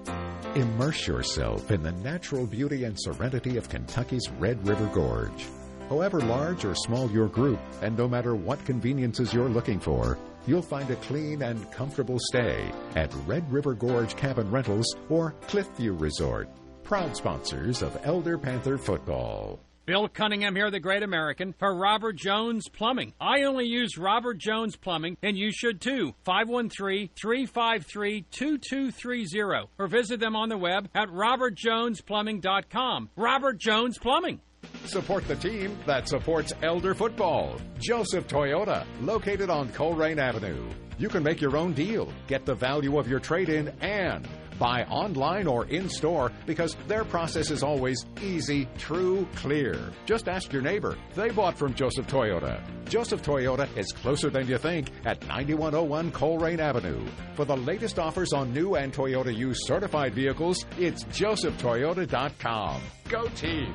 Immerse 0.56 1.06
yourself 1.06 1.70
in 1.70 1.82
the 1.82 1.92
natural 1.92 2.44
beauty 2.44 2.84
and 2.84 3.00
serenity 3.00 3.56
of 3.56 3.68
Kentucky's 3.68 4.28
Red 4.38 4.66
River 4.66 4.90
Gorge. 4.92 5.46
However 5.88 6.20
large 6.20 6.64
or 6.64 6.74
small 6.74 7.10
your 7.10 7.28
group, 7.28 7.60
and 7.82 7.96
no 7.96 8.08
matter 8.08 8.34
what 8.34 8.64
conveniences 8.64 9.32
you're 9.32 9.48
looking 9.48 9.78
for, 9.80 10.18
you'll 10.46 10.62
find 10.62 10.90
a 10.90 10.96
clean 10.96 11.42
and 11.42 11.70
comfortable 11.70 12.18
stay 12.18 12.70
at 12.96 13.14
Red 13.26 13.50
River 13.52 13.74
Gorge 13.74 14.16
Cabin 14.16 14.50
Rentals 14.50 14.96
or 15.08 15.34
Cliffview 15.48 16.00
Resort, 16.00 16.48
proud 16.82 17.16
sponsors 17.16 17.82
of 17.82 17.98
Elder 18.04 18.38
Panther 18.38 18.78
football. 18.78 19.60
Bill 19.86 20.08
Cunningham 20.08 20.56
here, 20.56 20.70
the 20.70 20.80
great 20.80 21.02
American, 21.02 21.52
for 21.58 21.76
Robert 21.76 22.16
Jones 22.16 22.70
Plumbing. 22.70 23.12
I 23.20 23.42
only 23.42 23.66
use 23.66 23.98
Robert 23.98 24.38
Jones 24.38 24.76
Plumbing, 24.76 25.18
and 25.22 25.36
you 25.36 25.52
should 25.52 25.82
too. 25.82 26.14
513 26.24 27.10
353 27.14 28.24
2230. 28.30 29.68
Or 29.78 29.86
visit 29.86 30.20
them 30.20 30.36
on 30.36 30.48
the 30.48 30.56
web 30.56 30.88
at 30.94 31.08
robertjonesplumbing.com. 31.08 33.10
Robert 33.14 33.58
Jones 33.58 33.98
Plumbing. 33.98 34.40
Support 34.84 35.26
the 35.26 35.36
team 35.36 35.78
that 35.86 36.08
supports 36.08 36.52
Elder 36.62 36.94
football. 36.94 37.58
Joseph 37.78 38.26
Toyota, 38.28 38.84
located 39.00 39.48
on 39.48 39.70
Colerain 39.70 40.18
Avenue. 40.18 40.68
You 40.98 41.08
can 41.08 41.22
make 41.22 41.40
your 41.40 41.56
own 41.56 41.72
deal, 41.72 42.12
get 42.26 42.44
the 42.44 42.54
value 42.54 42.98
of 42.98 43.08
your 43.08 43.18
trade 43.18 43.48
in, 43.48 43.68
and 43.80 44.28
buy 44.58 44.84
online 44.84 45.46
or 45.46 45.64
in 45.66 45.88
store 45.88 46.30
because 46.46 46.76
their 46.86 47.04
process 47.04 47.50
is 47.50 47.62
always 47.62 48.04
easy, 48.22 48.68
true, 48.78 49.26
clear. 49.34 49.90
Just 50.06 50.28
ask 50.28 50.52
your 50.52 50.62
neighbor. 50.62 50.96
They 51.14 51.30
bought 51.30 51.58
from 51.58 51.74
Joseph 51.74 52.06
Toyota. 52.06 52.60
Joseph 52.88 53.22
Toyota 53.22 53.66
is 53.76 53.90
closer 53.90 54.30
than 54.30 54.46
you 54.46 54.58
think 54.58 54.90
at 55.06 55.26
9101 55.26 56.12
Colerain 56.12 56.60
Avenue. 56.60 57.04
For 57.34 57.44
the 57.44 57.56
latest 57.56 57.98
offers 57.98 58.32
on 58.32 58.52
new 58.52 58.76
and 58.76 58.92
Toyota 58.92 59.34
used 59.34 59.62
certified 59.66 60.14
vehicles, 60.14 60.64
it's 60.78 61.04
josephtoyota.com. 61.04 62.82
Go 63.08 63.26
team! 63.28 63.74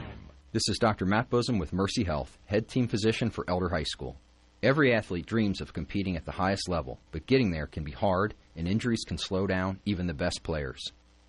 This 0.52 0.68
is 0.68 0.80
Dr. 0.80 1.06
Matt 1.06 1.30
Busam 1.30 1.60
with 1.60 1.74
Mercy 1.74 2.04
Health, 2.04 2.40
head 2.48 2.68
team 2.68 2.88
physician 2.88 3.30
for 3.30 3.46
Elder 3.48 3.70
High 3.70 3.84
School. 3.84 4.18
Every 4.64 4.96
athlete 4.96 5.28
dreams 5.28 5.62
of 5.62 5.74
competing 5.74 6.18
at 6.18 6.26
the 6.26 6.32
highest 6.32 6.68
level, 6.68 7.00
but 7.12 7.28
getting 7.28 7.52
there 7.52 7.68
can 7.68 7.84
be 7.84 7.92
hard, 7.92 8.34
and 8.56 8.68
injuries 8.68 9.04
can 9.06 9.20
slow 9.20 9.46
down 9.46 9.80
even 9.86 10.08
the 10.08 10.14
best 10.16 10.42
players. 10.42 10.82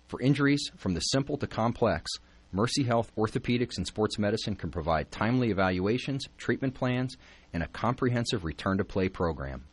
For 0.07 0.19
injuries, 0.21 0.71
from 0.75 0.95
the 0.95 1.01
simple 1.01 1.37
to 1.37 1.45
complex, 1.45 2.09
Mercy 2.51 2.81
Health 2.81 3.11
Orthopedics 3.15 3.77
and 3.77 3.85
Sports 3.85 4.17
Medicine 4.17 4.55
can 4.55 4.71
provide 4.71 5.11
timely 5.11 5.51
evaluations, 5.51 6.25
treatment 6.37 6.73
plans, 6.73 7.15
and 7.53 7.61
a 7.61 7.67
comprehensive 7.67 8.43
return 8.43 8.79
to 8.79 8.83
play 8.83 9.07
program. 9.07 9.65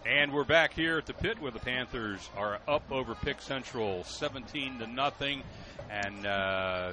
And 0.07 0.33
we're 0.35 0.45
back 0.45 0.75
here 0.75 0.99
at 0.99 1.07
the 1.07 1.15
pit 1.15 1.41
where 1.41 1.51
the 1.51 1.59
Panthers 1.59 2.29
are 2.37 2.59
up 2.69 2.83
over 2.93 3.15
Pick 3.15 3.41
Central, 3.41 4.05
17 4.05 4.79
to 4.81 4.87
nothing. 4.87 5.43
And 5.91 6.27
uh, 6.27 6.91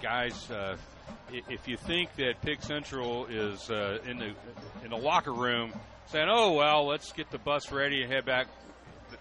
guys, 0.00 0.48
uh, 0.50 0.76
i- 0.76 0.78
if 1.30 1.66
you 1.66 1.76
think 1.76 2.14
that 2.16 2.40
Pick 2.42 2.62
Central 2.62 3.26
is 3.26 3.70
uh, 3.70 3.98
in 4.06 4.18
the 4.18 4.32
in 4.84 4.90
the 4.90 4.96
locker 4.96 5.32
room 5.32 5.72
saying, 6.08 6.28
"Oh 6.30 6.52
well, 6.52 6.86
let's 6.86 7.12
get 7.12 7.30
the 7.30 7.38
bus 7.38 7.72
ready 7.72 8.02
and 8.02 8.12
head 8.12 8.24
back," 8.24 8.48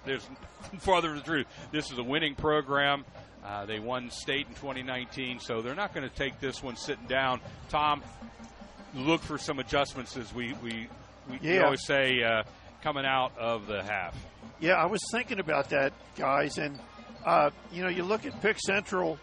there's 0.05 0.27
farther 0.79 1.09
from 1.09 1.17
the 1.17 1.23
truth. 1.23 1.47
This 1.71 1.91
is 1.91 1.97
a 1.97 2.03
winning 2.03 2.35
program. 2.35 3.05
Uh, 3.45 3.65
they 3.65 3.79
won 3.79 4.11
state 4.11 4.47
in 4.47 4.53
2019, 4.55 5.39
so 5.39 5.61
they're 5.61 5.73
not 5.75 5.93
going 5.93 6.07
to 6.07 6.15
take 6.15 6.39
this 6.39 6.61
one 6.61 6.75
sitting 6.75 7.07
down. 7.07 7.41
Tom, 7.69 8.03
look 8.93 9.21
for 9.21 9.37
some 9.37 9.59
adjustments 9.59 10.15
as 10.17 10.33
we 10.33 10.53
we, 10.63 10.87
we, 11.29 11.39
we 11.41 11.59
always 11.59 11.85
say 11.85 12.21
uh, 12.23 12.43
coming 12.83 13.05
out 13.05 13.37
of 13.37 13.67
the 13.67 13.81
half. 13.83 14.15
Yeah, 14.59 14.73
I 14.73 14.85
was 14.85 15.01
thinking 15.11 15.39
about 15.39 15.69
that, 15.69 15.93
guys, 16.15 16.57
and 16.57 16.77
uh, 17.25 17.49
you 17.71 17.83
know, 17.83 17.89
you 17.89 18.03
look 18.03 18.25
at 18.25 18.41
Pick 18.41 18.59
Central. 18.59 19.17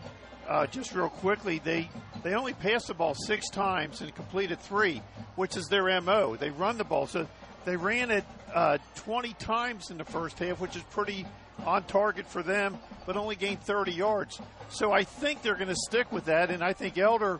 Uh, 0.48 0.66
just 0.66 0.94
real 0.94 1.10
quickly, 1.10 1.60
they 1.62 1.90
they 2.22 2.34
only 2.34 2.54
passed 2.54 2.86
the 2.86 2.94
ball 2.94 3.14
six 3.14 3.50
times 3.50 4.00
and 4.00 4.14
completed 4.14 4.58
three, 4.60 5.02
which 5.36 5.56
is 5.56 5.66
their 5.66 6.00
mo. 6.00 6.36
They 6.36 6.48
run 6.48 6.78
the 6.78 6.84
ball, 6.84 7.06
so 7.06 7.28
they 7.66 7.76
ran 7.76 8.10
it 8.10 8.24
uh, 8.54 8.78
20 8.96 9.34
times 9.34 9.90
in 9.90 9.98
the 9.98 10.04
first 10.04 10.38
half, 10.38 10.58
which 10.58 10.74
is 10.74 10.82
pretty 10.84 11.26
on 11.66 11.82
target 11.84 12.26
for 12.26 12.42
them, 12.42 12.78
but 13.04 13.16
only 13.16 13.36
gained 13.36 13.60
30 13.62 13.92
yards. 13.92 14.40
So 14.70 14.90
I 14.90 15.04
think 15.04 15.42
they're 15.42 15.54
going 15.54 15.68
to 15.68 15.76
stick 15.76 16.10
with 16.10 16.26
that, 16.26 16.50
and 16.50 16.64
I 16.64 16.72
think 16.72 16.96
Elder 16.96 17.38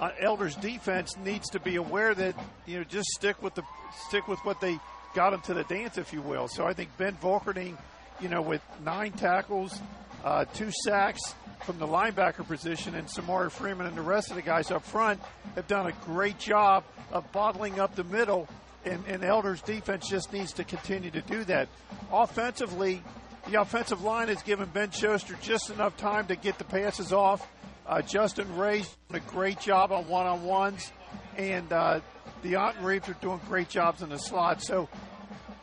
uh, 0.00 0.10
Elder's 0.18 0.56
defense 0.56 1.16
needs 1.16 1.48
to 1.50 1.60
be 1.60 1.76
aware 1.76 2.16
that 2.16 2.34
you 2.66 2.78
know 2.78 2.84
just 2.84 3.08
stick 3.10 3.40
with 3.42 3.54
the 3.54 3.62
stick 4.08 4.26
with 4.26 4.40
what 4.40 4.60
they 4.60 4.78
got 5.14 5.30
them 5.30 5.40
to 5.42 5.54
the 5.54 5.64
dance, 5.64 5.98
if 5.98 6.12
you 6.12 6.20
will. 6.20 6.48
So 6.48 6.66
I 6.66 6.72
think 6.72 6.90
Ben 6.98 7.16
Volkerding, 7.22 7.78
you 8.20 8.28
know, 8.28 8.42
with 8.42 8.60
nine 8.84 9.12
tackles, 9.12 9.80
uh, 10.24 10.46
two 10.46 10.72
sacks 10.84 11.20
from 11.64 11.78
the 11.78 11.86
linebacker 11.86 12.46
position, 12.46 12.94
and 12.94 13.08
Samari 13.08 13.50
Freeman 13.50 13.86
and 13.86 13.96
the 13.96 14.02
rest 14.02 14.30
of 14.30 14.36
the 14.36 14.42
guys 14.42 14.70
up 14.70 14.84
front 14.84 15.20
have 15.54 15.66
done 15.66 15.86
a 15.86 15.92
great 16.04 16.38
job 16.38 16.84
of 17.10 17.30
bottling 17.32 17.80
up 17.80 17.94
the 17.94 18.04
middle. 18.04 18.48
And, 18.84 19.02
and 19.08 19.24
Elder's 19.24 19.62
defense 19.62 20.08
just 20.08 20.32
needs 20.32 20.52
to 20.54 20.64
continue 20.64 21.10
to 21.10 21.22
do 21.22 21.42
that. 21.44 21.68
Offensively, 22.12 23.02
the 23.48 23.60
offensive 23.60 24.02
line 24.02 24.28
has 24.28 24.42
given 24.42 24.68
Ben 24.68 24.90
Schuster 24.90 25.36
just 25.40 25.70
enough 25.70 25.96
time 25.96 26.26
to 26.26 26.36
get 26.36 26.58
the 26.58 26.64
passes 26.64 27.12
off. 27.12 27.48
Uh, 27.86 28.02
Justin 28.02 28.54
Ray's 28.56 28.94
done 29.10 29.22
a 29.26 29.30
great 29.30 29.58
job 29.58 29.90
on 29.90 30.06
one 30.06 30.26
on 30.26 30.44
ones, 30.44 30.92
and 31.36 31.72
uh, 31.72 32.00
the 32.42 32.56
Otten 32.56 32.84
Reeves 32.84 33.08
are 33.08 33.16
doing 33.22 33.40
great 33.48 33.70
jobs 33.70 34.02
in 34.02 34.10
the 34.10 34.18
slot. 34.18 34.62
So, 34.62 34.88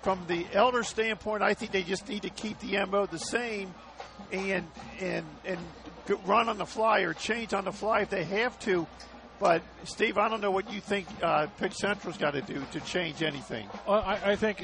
from 0.02 0.19
the 0.28 0.48
Elder 0.53 0.84
standpoint, 0.84 1.44
I 1.44 1.53
think 1.53 1.72
they 1.72 1.84
just 1.84 2.10
need 2.10 2.23
to 2.23 2.30
keep 2.32 2.60
the 2.60 2.84
MO 2.86 3.06
the 3.06 3.19
same 3.19 3.72
and 4.32 4.68
and 4.99 5.26
and 5.45 5.60
run 6.26 6.49
on 6.49 6.57
the 6.57 6.65
fly 6.65 7.02
or 7.02 7.14
change 7.14 7.53
on 7.53 7.65
the 7.65 7.72
fly 7.72 8.02
if 8.02 8.10
they 8.10 8.23
have 8.23 8.57
to. 8.61 8.88
But 9.41 9.64
Steve, 9.86 10.19
I 10.19 10.30
don't 10.30 10.40
know 10.40 10.52
what 10.52 10.72
you 10.72 10.80
think 10.80 11.07
uh, 11.23 11.48
Pick 11.57 11.73
Central's 11.73 12.18
got 12.18 12.36
to 12.36 12.41
do 12.41 12.64
to 12.73 12.80
change 12.82 13.23
anything. 13.23 13.68
I, 13.88 14.19
I 14.23 14.36
think, 14.36 14.64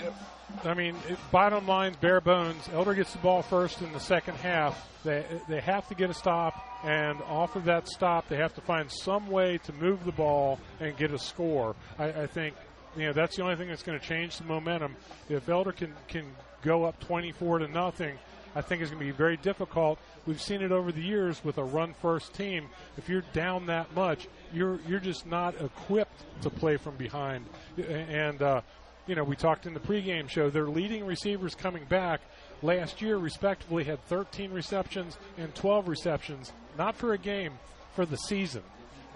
I 0.63 0.75
mean, 0.75 0.95
bottom 1.31 1.65
line, 1.65 1.95
bare 1.99 2.21
bones. 2.21 2.69
Elder 2.71 2.93
gets 2.93 3.11
the 3.11 3.17
ball 3.17 3.41
first 3.41 3.81
in 3.81 3.91
the 3.91 3.99
second 3.99 4.35
half. 4.35 4.87
They 5.03 5.25
they 5.49 5.61
have 5.61 5.87
to 5.87 5.95
get 5.95 6.11
a 6.11 6.13
stop, 6.13 6.63
and 6.83 7.19
off 7.23 7.55
of 7.55 7.65
that 7.65 7.87
stop, 7.87 8.29
they 8.29 8.35
have 8.35 8.53
to 8.53 8.61
find 8.61 8.91
some 8.91 9.27
way 9.27 9.57
to 9.63 9.73
move 9.73 10.05
the 10.05 10.11
ball 10.11 10.59
and 10.79 10.95
get 10.95 11.11
a 11.11 11.17
score. 11.17 11.75
I, 11.97 12.09
I 12.09 12.27
think, 12.27 12.55
you 12.95 13.07
know, 13.07 13.13
that's 13.13 13.35
the 13.35 13.41
only 13.41 13.55
thing 13.55 13.69
that's 13.69 13.83
going 13.83 13.99
to 13.99 14.05
change 14.05 14.37
the 14.37 14.43
momentum. 14.43 14.95
If 15.27 15.49
Elder 15.49 15.71
can 15.71 15.93
can 16.07 16.25
go 16.61 16.83
up 16.83 16.99
24 16.99 17.59
to 17.59 17.67
nothing, 17.67 18.17
I 18.55 18.61
think 18.61 18.81
it's 18.81 18.91
going 18.91 18.99
to 18.99 19.05
be 19.05 19.17
very 19.17 19.37
difficult. 19.37 19.99
We've 20.25 20.41
seen 20.41 20.61
it 20.61 20.71
over 20.71 20.91
the 20.91 21.01
years 21.01 21.43
with 21.43 21.57
a 21.57 21.63
run 21.63 21.93
first 22.01 22.33
team. 22.33 22.67
If 22.97 23.09
you're 23.09 23.23
down 23.33 23.67
that 23.67 23.93
much, 23.95 24.27
you're 24.53 24.79
you're 24.87 24.99
just 24.99 25.25
not 25.25 25.59
equipped 25.61 26.23
to 26.41 26.49
play 26.49 26.77
from 26.77 26.95
behind. 26.95 27.45
And 27.77 28.41
uh, 28.41 28.61
you 29.07 29.15
know, 29.15 29.23
we 29.23 29.35
talked 29.35 29.65
in 29.65 29.73
the 29.73 29.79
pregame 29.79 30.29
show. 30.29 30.49
Their 30.49 30.67
leading 30.67 31.05
receivers 31.05 31.55
coming 31.55 31.85
back 31.85 32.21
last 32.61 33.01
year, 33.01 33.17
respectively, 33.17 33.83
had 33.83 34.03
13 34.05 34.51
receptions 34.51 35.17
and 35.37 35.53
12 35.55 35.87
receptions, 35.87 36.51
not 36.77 36.95
for 36.95 37.13
a 37.13 37.17
game, 37.17 37.53
for 37.95 38.05
the 38.05 38.17
season. 38.17 38.63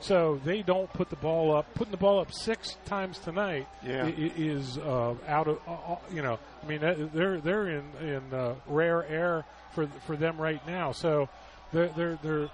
So 0.01 0.39
they 0.43 0.61
don't 0.63 0.91
put 0.93 1.09
the 1.09 1.15
ball 1.15 1.55
up. 1.55 1.71
Putting 1.75 1.91
the 1.91 1.97
ball 1.97 2.19
up 2.19 2.31
six 2.33 2.75
times 2.85 3.19
tonight 3.19 3.67
Yeah. 3.85 4.07
is 4.07 4.77
uh, 4.79 5.13
out 5.27 5.47
of 5.47 5.59
uh, 5.67 5.93
uh, 5.93 5.95
you 6.13 6.21
know. 6.21 6.39
I 6.63 6.67
mean, 6.67 6.79
they're 7.13 7.39
they're 7.39 7.67
in 7.69 7.83
in 8.01 8.33
uh, 8.33 8.55
rare 8.67 9.05
air 9.07 9.45
for 9.73 9.87
for 10.07 10.15
them 10.15 10.37
right 10.41 10.65
now. 10.67 10.91
So 10.91 11.29
they're 11.71 11.89
they're, 11.95 12.19
they're 12.23 12.49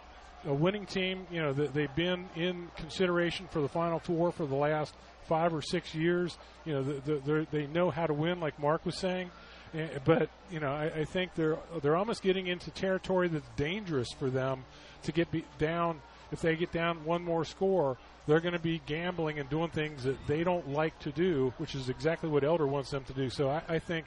a 0.46 0.54
winning 0.54 0.86
team. 0.86 1.26
You 1.32 1.42
know, 1.42 1.54
they- 1.54 1.68
they've 1.68 1.96
been 1.96 2.28
in 2.36 2.70
consideration 2.76 3.48
for 3.50 3.62
the 3.62 3.70
Final 3.70 4.00
Four 4.00 4.32
for 4.32 4.46
the 4.46 4.56
last 4.56 4.94
five 5.28 5.54
or 5.54 5.62
six 5.62 5.96
years. 5.96 6.38
You 6.66 6.74
know, 6.74 6.84
the- 6.84 7.02
the- 7.14 7.20
they're, 7.26 7.46
they 7.46 7.68
know 7.68 7.90
how 7.90 8.08
to 8.08 8.14
win, 8.14 8.40
like 8.40 8.60
Mark 8.60 8.86
was 8.86 8.98
saying. 8.98 9.32
Eh, 9.74 9.88
But 10.06 10.30
you 10.52 10.60
know, 10.60 10.72
I, 10.72 10.86
I 11.02 11.06
think 11.06 11.34
they're 11.36 11.58
they're 11.82 11.96
almost 11.96 12.22
getting 12.22 12.48
into 12.48 12.72
territory 12.72 13.28
that's 13.30 13.48
dangerous 13.56 14.08
for 14.20 14.30
them 14.30 14.64
to 15.04 15.12
get 15.12 15.32
be 15.32 15.44
down. 15.60 16.02
If 16.32 16.42
they 16.42 16.56
get 16.56 16.72
down 16.72 17.04
one 17.06 17.24
more 17.24 17.46
score, 17.46 17.98
they're 18.26 18.42
going 18.42 18.54
to 18.54 18.60
be 18.60 18.82
gambling 18.86 19.40
and 19.40 19.50
doing 19.50 19.70
things 19.70 20.04
that 20.04 20.18
they 20.28 20.44
don't 20.44 20.70
like 20.70 20.98
to 21.00 21.12
do, 21.12 21.54
which 21.58 21.76
is 21.76 21.90
exactly 21.90 22.30
what 22.30 22.44
Elder 22.44 22.68
wants 22.68 22.92
them 22.92 23.04
to 23.06 23.14
do. 23.14 23.30
So 23.30 23.50
I, 23.50 23.62
I 23.70 23.80
think, 23.80 24.06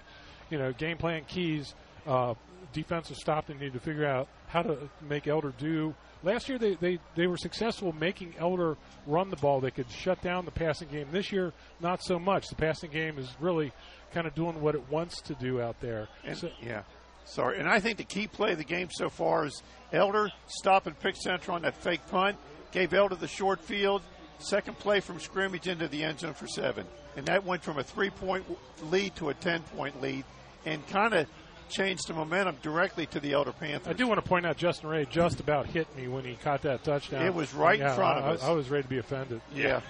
you 0.51 0.59
know, 0.59 0.73
game 0.73 0.99
plan 0.99 1.25
keys, 1.27 1.75
uh, 2.07 2.35
defensive 2.73 3.17
stop. 3.17 3.47
They 3.47 3.55
need 3.55 3.73
to 3.73 3.81
figure 3.81 4.07
out 4.07 4.29
how 4.49 4.63
to 4.63 4.77
make 5.09 5.27
Elder 5.27 5.53
do. 5.59 5.95
Last 6.23 6.51
year 6.51 6.59
they, 6.59 6.75
they, 6.75 6.99
they 7.17 7.27
were 7.27 7.39
successful 7.39 7.93
making 7.99 8.35
Elder 8.39 8.77
run 9.07 9.31
the 9.31 9.37
ball. 9.37 9.61
They 9.61 9.71
could 9.71 9.91
shut 9.91 10.21
down 10.21 10.45
the 10.45 10.51
passing 10.51 10.89
game. 10.89 11.07
This 11.11 11.33
year, 11.33 11.55
not 11.81 12.03
so 12.03 12.19
much. 12.19 12.49
The 12.49 12.57
passing 12.57 12.91
game 12.91 13.19
is 13.19 13.35
really 13.41 13.73
kind 14.13 14.27
of 14.27 14.35
doing 14.35 14.61
what 14.61 14.75
it 14.75 14.83
wants 14.91 15.23
to 15.23 15.35
do 15.35 15.63
out 15.63 15.81
there. 15.81 16.09
And, 16.25 16.37
So- 16.37 16.51
yeah. 16.61 16.83
Sorry. 17.25 17.59
And 17.59 17.69
I 17.69 17.81
think 17.81 17.99
the 17.99 18.05
key 18.05 18.27
play 18.27 18.53
of 18.53 18.59
the 18.59 18.65
game 18.65 18.89
so 18.91 19.09
far 19.09 19.47
is 19.47 19.63
Elder 19.93 20.31
stopping 20.47 20.95
Pick 20.95 21.17
Central 21.17 21.55
on 21.57 21.63
that 21.63 21.77
fake 21.77 22.01
punt, 22.11 22.37
gave 22.73 22.93
Elder 22.93 23.15
the 23.15 23.29
short 23.29 23.61
field, 23.61 24.03
second 24.39 24.79
play 24.79 25.01
from 25.01 25.21
scrimmage 25.21 25.69
into 25.69 25.89
the 25.89 26.03
end 26.03 26.21
zone 26.21 26.35
for 26.35 26.47
seven. 26.47 26.87
And 27.17 27.27
that 27.27 27.45
went 27.45 27.63
from 27.63 27.79
a 27.79 27.83
three 27.85 28.11
point 28.11 28.45
lead 28.85 29.15
to 29.17 29.29
a 29.31 29.35
10 29.35 29.63
point 29.77 30.01
lead 30.01 30.25
and 30.65 30.87
kind 30.89 31.15
of 31.15 31.27
changed 31.69 32.09
the 32.09 32.15
momentum 32.15 32.57
directly 32.63 33.07
to 33.07 33.21
the 33.21 33.33
Elder 33.33 33.53
Panthers. 33.53 33.87
I 33.89 33.93
do 33.93 34.07
want 34.09 34.23
to 34.23 34.29
point 34.29 34.45
out 34.45 34.57
Justin 34.57 34.89
Ray 34.91 35.07
just 35.09 35.39
about 35.39 35.67
hit 35.67 35.87
me 35.97 36.09
when 36.09 36.25
he 36.25 36.35
caught 36.35 36.63
that 36.63 36.83
touchdown. 36.83 37.25
It 37.25 37.33
was 37.33 37.55
right 37.55 37.79
in 37.79 37.87
Yeah, 37.87 37.95
front 37.95 38.19
of 38.19 38.25
us. 38.25 38.43
I 38.43 38.51
was 38.51 38.69
ready 38.69 38.83
to 38.83 38.89
be 38.89 38.99
offended. 38.99 39.41
Yeah. 39.55 39.81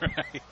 right. 0.00 0.42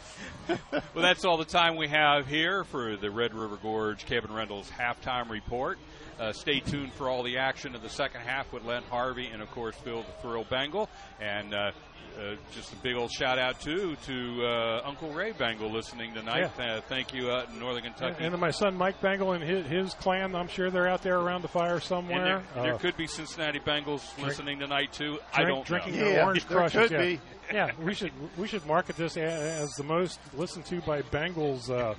well, 0.94 1.03
that's 1.03 1.24
all 1.24 1.39
the 1.39 1.47
time 1.47 1.77
we 1.77 1.89
have 1.89 2.27
here 2.27 2.65
for 2.65 2.97
the 2.97 3.11
Red 3.11 3.32
River 3.35 3.59
Gorge 3.62 4.05
Cabin 4.05 4.32
Rentals 4.32 4.70
halftime 4.70 5.31
report. 5.31 5.78
Uh, 6.18 6.32
stay 6.32 6.60
tuned 6.60 6.93
for 6.93 7.10
all 7.10 7.22
the 7.22 7.36
action 7.36 7.74
of 7.74 7.82
the 7.82 7.90
second 7.90 8.22
half 8.22 8.51
with 8.52 8.64
Len 8.64 8.82
Harvey 8.90 9.26
and, 9.26 9.43
of 9.43 9.51
course, 9.51 9.74
Phil 9.76 10.02
the 10.02 10.22
Thrill 10.22 10.44
Bengal. 10.44 10.88
And 11.20 11.52
uh, 11.52 11.72
uh, 12.18 12.35
just 12.52 12.73
a 12.73 12.77
big 12.77 12.94
old 12.97 13.10
shout 13.12 13.39
out, 13.39 13.60
too, 13.60 13.94
to 14.06 14.44
uh, 14.47 14.81
Uncle 14.86 15.10
Ray 15.10 15.32
Bengal 15.32 15.70
listening 15.70 16.14
tonight. 16.14 16.51
Uh, 16.59 16.81
thank 16.89 17.12
you, 17.12 17.28
uh, 17.31 17.44
Northern 17.59 17.82
Kentucky. 17.82 18.24
And, 18.24 18.32
and 18.32 18.40
my 18.40 18.51
son 18.51 18.74
Mike 18.74 19.01
Bengal 19.02 19.32
and 19.32 19.44
his, 19.44 19.66
his 19.66 19.94
clan, 19.94 20.35
I'm 20.35 20.48
sure 20.48 20.70
they're 20.70 20.89
out 20.89 21.02
there 21.02 21.18
around 21.18 21.43
the 21.43 21.48
fire 21.48 21.78
somewhere. 21.78 22.43
there, 22.55 22.62
there 22.64 22.74
Uh, 22.74 22.78
could 22.78 22.97
be 22.97 23.06
Cincinnati 23.06 23.59
Bengals 23.60 24.14
drink- 24.14 24.28
listening 24.28 24.59
tonight 24.60 24.93
too. 24.94 25.18
I 25.35 25.44
don't 25.44 25.66
drinking 25.66 25.97
know. 25.98 26.05
their 26.05 26.24
orange 26.24 26.47
crushes. 26.47 26.90
yeah. 26.90 27.16
yeah, 27.52 27.70
we 27.85 27.93
should 27.94 28.10
we 28.39 28.48
should 28.48 28.64
market 28.66 28.97
this 28.97 29.16
as 29.16 29.70
the 29.74 29.85
most 29.85 30.18
listened 30.35 30.64
to 30.66 30.81
by 30.81 31.02
Bengals 31.02 31.70
uh, 31.70 31.94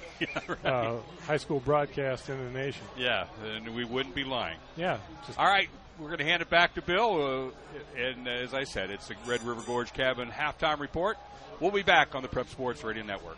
uh, 0.67 0.97
high 1.25 1.37
school 1.37 1.59
broadcast 1.61 2.27
in 2.29 2.37
the 2.43 2.51
nation. 2.59 2.85
Yeah, 2.97 3.27
and 3.45 3.73
we 3.75 3.85
wouldn't 3.85 4.15
be 4.15 4.23
lying. 4.25 4.57
Yeah. 4.75 4.97
Just, 5.25 5.37
All 5.39 5.45
right, 5.47 5.69
we're 5.99 6.07
going 6.07 6.19
to 6.19 6.25
hand 6.25 6.41
it 6.41 6.49
back 6.49 6.75
to 6.75 6.81
Bill. 6.81 7.51
Uh, 7.51 8.01
and 8.01 8.27
as 8.27 8.53
I 8.53 8.63
said, 8.63 8.89
it's 8.89 9.07
the 9.07 9.15
Red 9.25 9.43
River 9.43 9.61
Gorge 9.65 9.93
Cabin 9.93 10.29
halftime 10.29 10.79
report. 10.79 11.17
We'll 11.59 11.71
be 11.71 11.83
back 11.83 12.15
on 12.15 12.21
the 12.21 12.27
Prep 12.27 12.49
Sports 12.49 12.83
Radio 12.83 13.03
Network. 13.03 13.37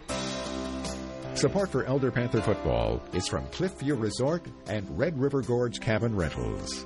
Support 1.36 1.70
for 1.70 1.86
Elder 1.86 2.12
Panther 2.12 2.42
football 2.42 3.02
is 3.14 3.28
from 3.28 3.46
Cliffview 3.48 4.02
Resort 4.02 4.46
and 4.68 4.98
Red 4.98 5.18
River 5.18 5.42
Gorge 5.42 5.80
Cabin 5.80 6.16
Rentals. 6.16 6.86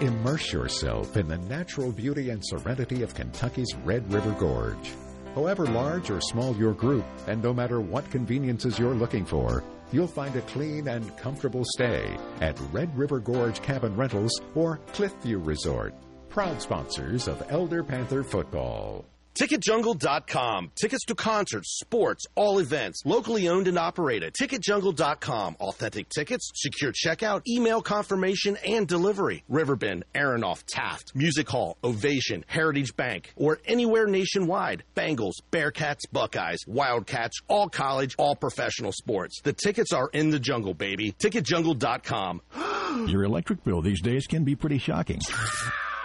Immerse 0.00 0.52
yourself 0.52 1.16
in 1.16 1.28
the 1.28 1.36
natural 1.38 1.92
beauty 1.92 2.30
and 2.30 2.42
serenity 2.44 3.02
of 3.02 3.14
Kentucky's 3.14 3.74
Red 3.84 4.10
River 4.10 4.34
Gorge. 4.38 4.92
However 5.34 5.66
large 5.66 6.10
or 6.10 6.20
small 6.20 6.56
your 6.56 6.72
group, 6.74 7.04
and 7.26 7.42
no 7.42 7.52
matter 7.52 7.80
what 7.80 8.10
conveniences 8.10 8.78
you're 8.78 8.94
looking 8.94 9.24
for, 9.24 9.62
you'll 9.92 10.06
find 10.06 10.34
a 10.36 10.40
clean 10.42 10.88
and 10.88 11.16
comfortable 11.16 11.64
stay 11.64 12.16
at 12.40 12.58
Red 12.72 12.96
River 12.96 13.20
Gorge 13.20 13.62
Cabin 13.62 13.94
Rentals 13.96 14.40
or 14.54 14.80
Cliffview 14.92 15.46
Resort, 15.46 15.94
proud 16.28 16.60
sponsors 16.60 17.28
of 17.28 17.42
Elder 17.50 17.84
Panther 17.84 18.24
football. 18.24 19.11
TicketJungle.com. 19.34 20.72
Tickets 20.74 21.04
to 21.06 21.14
concerts, 21.14 21.78
sports, 21.78 22.26
all 22.34 22.58
events. 22.58 23.02
Locally 23.04 23.48
owned 23.48 23.68
and 23.68 23.78
operated. 23.78 24.34
TicketJungle.com. 24.34 25.56
Authentic 25.60 26.08
tickets, 26.08 26.50
secure 26.54 26.92
checkout, 26.92 27.42
email 27.48 27.80
confirmation, 27.80 28.56
and 28.66 28.86
delivery. 28.86 29.42
Riverbend, 29.48 30.04
Aronoff, 30.14 30.64
Taft, 30.66 31.12
Music 31.14 31.48
Hall, 31.48 31.76
Ovation, 31.82 32.44
Heritage 32.46 32.94
Bank, 32.96 33.32
or 33.36 33.58
anywhere 33.66 34.06
nationwide. 34.06 34.84
Bengals, 34.94 35.34
Bearcats, 35.50 36.02
Buckeyes, 36.12 36.60
Wildcats, 36.66 37.40
all 37.48 37.68
college, 37.68 38.14
all 38.18 38.36
professional 38.36 38.92
sports. 38.92 39.40
The 39.42 39.52
tickets 39.52 39.92
are 39.92 40.08
in 40.12 40.30
the 40.30 40.40
jungle, 40.40 40.74
baby. 40.74 41.12
TicketJungle.com. 41.12 42.42
Your 43.08 43.24
electric 43.24 43.64
bill 43.64 43.80
these 43.80 44.02
days 44.02 44.26
can 44.26 44.44
be 44.44 44.54
pretty 44.54 44.78
shocking. 44.78 45.20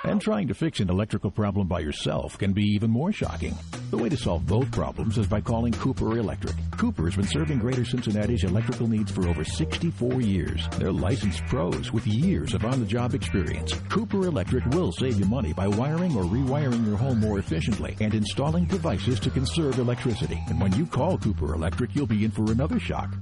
And 0.07 0.21
trying 0.21 0.47
to 0.47 0.53
fix 0.53 0.79
an 0.79 0.89
electrical 0.89 1.29
problem 1.29 1.67
by 1.67 1.81
yourself 1.81 2.37
can 2.37 2.53
be 2.53 2.63
even 2.63 2.89
more 2.89 3.11
shocking. 3.11 3.53
The 3.91 3.97
way 3.97 4.07
to 4.07 4.15
solve 4.15 4.45
both 4.45 4.71
problems 4.71 5.17
is 5.17 5.27
by 5.27 5.41
calling 5.41 5.73
Cooper 5.73 6.17
Electric. 6.17 6.55
Cooper's 6.77 7.17
been 7.17 7.27
serving 7.27 7.59
Greater 7.59 7.83
Cincinnati's 7.83 8.45
electrical 8.45 8.87
needs 8.87 9.11
for 9.11 9.27
over 9.27 9.43
64 9.43 10.21
years. 10.21 10.65
They're 10.77 10.93
licensed 10.93 11.45
pros 11.47 11.91
with 11.91 12.07
years 12.07 12.53
of 12.53 12.63
on-the-job 12.63 13.15
experience. 13.15 13.73
Cooper 13.89 14.27
Electric 14.27 14.65
will 14.67 14.93
save 14.93 15.19
you 15.19 15.25
money 15.25 15.51
by 15.51 15.67
wiring 15.67 16.15
or 16.15 16.23
rewiring 16.23 16.85
your 16.87 16.95
home 16.97 17.19
more 17.19 17.39
efficiently 17.39 17.97
and 17.99 18.13
installing 18.13 18.63
devices 18.63 19.19
to 19.19 19.29
conserve 19.29 19.77
electricity. 19.77 20.41
And 20.47 20.61
when 20.61 20.73
you 20.75 20.85
call 20.85 21.17
Cooper 21.17 21.53
Electric, 21.53 21.93
you'll 21.93 22.07
be 22.07 22.23
in 22.23 22.31
for 22.31 22.49
another 22.49 22.79
shock. 22.79 23.13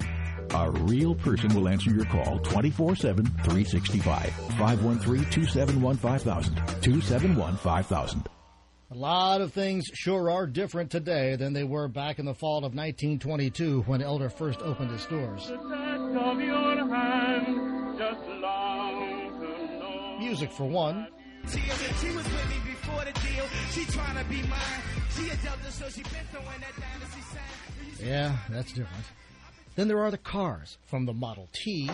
A 0.54 0.72
real 0.72 1.16
person 1.16 1.54
will 1.54 1.68
answer 1.68 1.90
your 1.90 2.06
call 2.06 2.40
24 2.40 2.96
7, 2.96 3.26
365. 3.26 4.34
513 4.58 5.30
271 5.32 5.98
5000. 5.98 6.56
271 6.56 7.58
5000. 7.58 8.30
A 8.92 8.96
lot 8.96 9.42
of 9.42 9.52
things 9.52 9.84
sure 9.94 10.30
are 10.30 10.46
different 10.46 10.92
today 10.92 11.36
than 11.36 11.54
they 11.54 11.64
were 11.64 11.88
back 11.88 12.20
in 12.20 12.26
the 12.26 12.36
fall 12.36 12.60
of 12.60 12.76
1922 12.76 13.82
when 13.82 14.02
Elder 14.02 14.30
first 14.30 14.62
opened 14.62 14.92
his 14.92 15.06
doors. 15.08 15.52
Music 20.20 20.52
for 20.52 20.66
one. 20.70 21.08
She 21.48 21.60
was 21.60 22.24
with 22.24 22.50
me 22.50 22.72
before 22.72 23.04
the 23.06 23.12
deal. 23.12 23.46
She 23.72 23.86
trying 23.86 24.18
to 24.18 24.30
be 24.30 24.42
mine. 24.48 24.82
She 25.16 25.30
a 25.30 25.36
Delta, 25.38 25.72
so 25.72 25.90
she 25.90 26.02
been 26.04 26.26
throwing 26.32 26.62
that 26.62 26.74
dynasty 26.80 27.22
sign. 27.34 28.08
Yeah, 28.08 28.38
that's 28.50 28.72
different. 28.72 29.06
Then 29.76 29.90
there 29.90 30.00
are 30.00 30.12
the 30.12 30.18
cars, 30.18 30.78
from 30.86 31.06
the 31.06 31.14
Model 31.14 31.50
T 31.52 31.88
to 31.88 31.94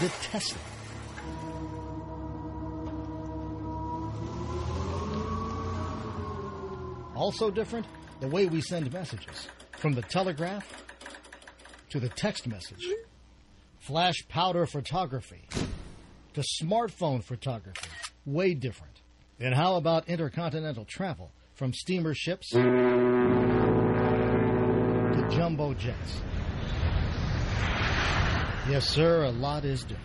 the 0.00 0.08
Tesla. 0.20 0.58
Also 7.14 7.50
different, 7.50 7.86
the 8.20 8.26
way 8.26 8.46
we 8.46 8.60
send 8.60 8.92
messages, 8.92 9.46
from 9.78 9.94
the 9.94 10.02
telegraph 10.02 10.84
to 11.90 12.00
the 12.00 12.08
text 12.08 12.48
message, 12.48 12.84
flash 13.78 14.26
powder 14.28 14.66
photography 14.66 15.48
to 16.34 16.42
smartphone 16.60 17.22
photography. 17.22 17.88
Way 18.24 18.54
different. 18.54 18.95
And 19.38 19.54
how 19.54 19.76
about 19.76 20.08
intercontinental 20.08 20.86
travel 20.86 21.30
from 21.54 21.74
steamer 21.74 22.14
ships 22.14 22.50
to 22.50 22.58
jumbo 25.30 25.74
jets? 25.74 26.20
Yes, 28.68 28.88
sir, 28.88 29.24
a 29.24 29.30
lot 29.30 29.64
is 29.64 29.82
different. 29.82 30.02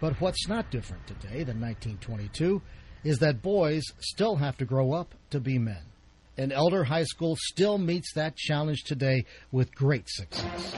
But 0.00 0.20
what's 0.20 0.48
not 0.48 0.70
different 0.70 1.06
today 1.06 1.44
than 1.44 1.60
1922 1.60 2.62
is 3.04 3.18
that 3.18 3.42
boys 3.42 3.84
still 4.00 4.36
have 4.36 4.56
to 4.58 4.64
grow 4.64 4.92
up 4.92 5.14
to 5.30 5.40
be 5.40 5.58
men. 5.58 5.82
And 6.36 6.52
Elder 6.52 6.84
High 6.84 7.04
School 7.04 7.36
still 7.38 7.78
meets 7.78 8.12
that 8.14 8.36
challenge 8.36 8.84
today 8.84 9.24
with 9.52 9.74
great 9.74 10.08
success. 10.08 10.74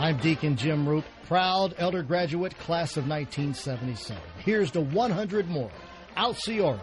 I'm 0.00 0.16
Deacon 0.16 0.56
Jim 0.56 0.88
Roop, 0.88 1.04
proud 1.26 1.74
Elder 1.76 2.02
graduate, 2.02 2.56
class 2.56 2.96
of 2.96 3.06
1977. 3.06 4.22
Here's 4.38 4.70
to 4.70 4.80
100 4.80 5.46
more. 5.46 5.70
Altiora. 6.16 6.80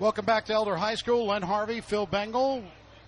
Welcome 0.00 0.24
back 0.24 0.46
to 0.46 0.52
Elder 0.52 0.74
High 0.74 0.96
School. 0.96 1.28
Len 1.28 1.42
Harvey, 1.42 1.80
Phil 1.80 2.06
Bengal. 2.06 2.64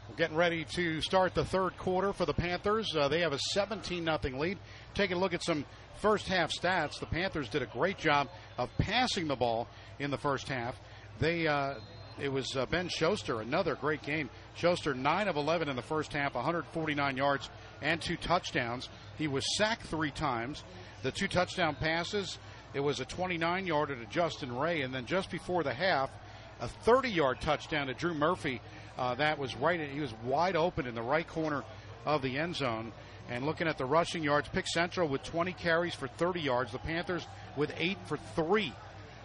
We're 0.08 0.14
getting 0.14 0.36
ready 0.36 0.64
to 0.76 1.00
start 1.00 1.34
the 1.34 1.44
third 1.44 1.76
quarter 1.76 2.12
for 2.12 2.24
the 2.24 2.32
Panthers. 2.32 2.94
Uh, 2.94 3.08
they 3.08 3.22
have 3.22 3.32
a 3.32 3.38
17 3.50 4.04
0 4.04 4.38
lead. 4.38 4.58
Taking 4.94 5.16
a 5.16 5.18
look 5.18 5.34
at 5.34 5.42
some 5.42 5.64
first 6.00 6.28
half 6.28 6.52
stats, 6.52 7.00
the 7.00 7.06
Panthers 7.06 7.48
did 7.48 7.62
a 7.62 7.66
great 7.66 7.98
job 7.98 8.28
of 8.58 8.70
passing 8.78 9.26
the 9.26 9.34
ball 9.34 9.66
in 9.98 10.12
the 10.12 10.18
first 10.18 10.48
half. 10.48 10.76
They 11.18 11.48
uh, 11.48 11.74
it 12.18 12.32
was 12.32 12.56
uh, 12.56 12.64
Ben 12.66 12.88
Schuster, 12.88 13.40
another 13.40 13.74
great 13.74 14.02
game. 14.02 14.30
Schuster, 14.54 14.94
9 14.94 15.28
of 15.28 15.36
11 15.36 15.68
in 15.68 15.76
the 15.76 15.82
first 15.82 16.12
half, 16.14 16.34
149 16.34 17.16
yards 17.16 17.50
and 17.82 18.00
two 18.00 18.16
touchdowns. 18.16 18.88
He 19.18 19.28
was 19.28 19.56
sacked 19.56 19.86
three 19.86 20.10
times. 20.10 20.62
The 21.02 21.12
two 21.12 21.28
touchdown 21.28 21.74
passes, 21.74 22.38
it 22.74 22.80
was 22.80 23.00
a 23.00 23.04
29 23.04 23.66
yarder 23.66 23.96
to 23.96 24.06
Justin 24.06 24.56
Ray, 24.56 24.82
and 24.82 24.94
then 24.94 25.06
just 25.06 25.30
before 25.30 25.62
the 25.62 25.74
half, 25.74 26.10
a 26.60 26.68
30 26.68 27.10
yard 27.10 27.40
touchdown 27.40 27.86
to 27.86 27.94
Drew 27.94 28.14
Murphy. 28.14 28.60
Uh, 28.98 29.14
that 29.16 29.38
was 29.38 29.54
right, 29.56 29.80
he 29.80 30.00
was 30.00 30.14
wide 30.24 30.56
open 30.56 30.86
in 30.86 30.94
the 30.94 31.02
right 31.02 31.26
corner 31.26 31.64
of 32.04 32.22
the 32.22 32.38
end 32.38 32.56
zone. 32.56 32.92
And 33.28 33.44
looking 33.44 33.66
at 33.66 33.76
the 33.76 33.84
rushing 33.84 34.22
yards, 34.22 34.48
Pick 34.48 34.66
Central 34.68 35.08
with 35.08 35.22
20 35.24 35.52
carries 35.52 35.94
for 35.94 36.06
30 36.06 36.40
yards. 36.40 36.72
The 36.72 36.78
Panthers 36.78 37.26
with 37.56 37.72
eight 37.76 37.98
for 38.06 38.16
three 38.34 38.72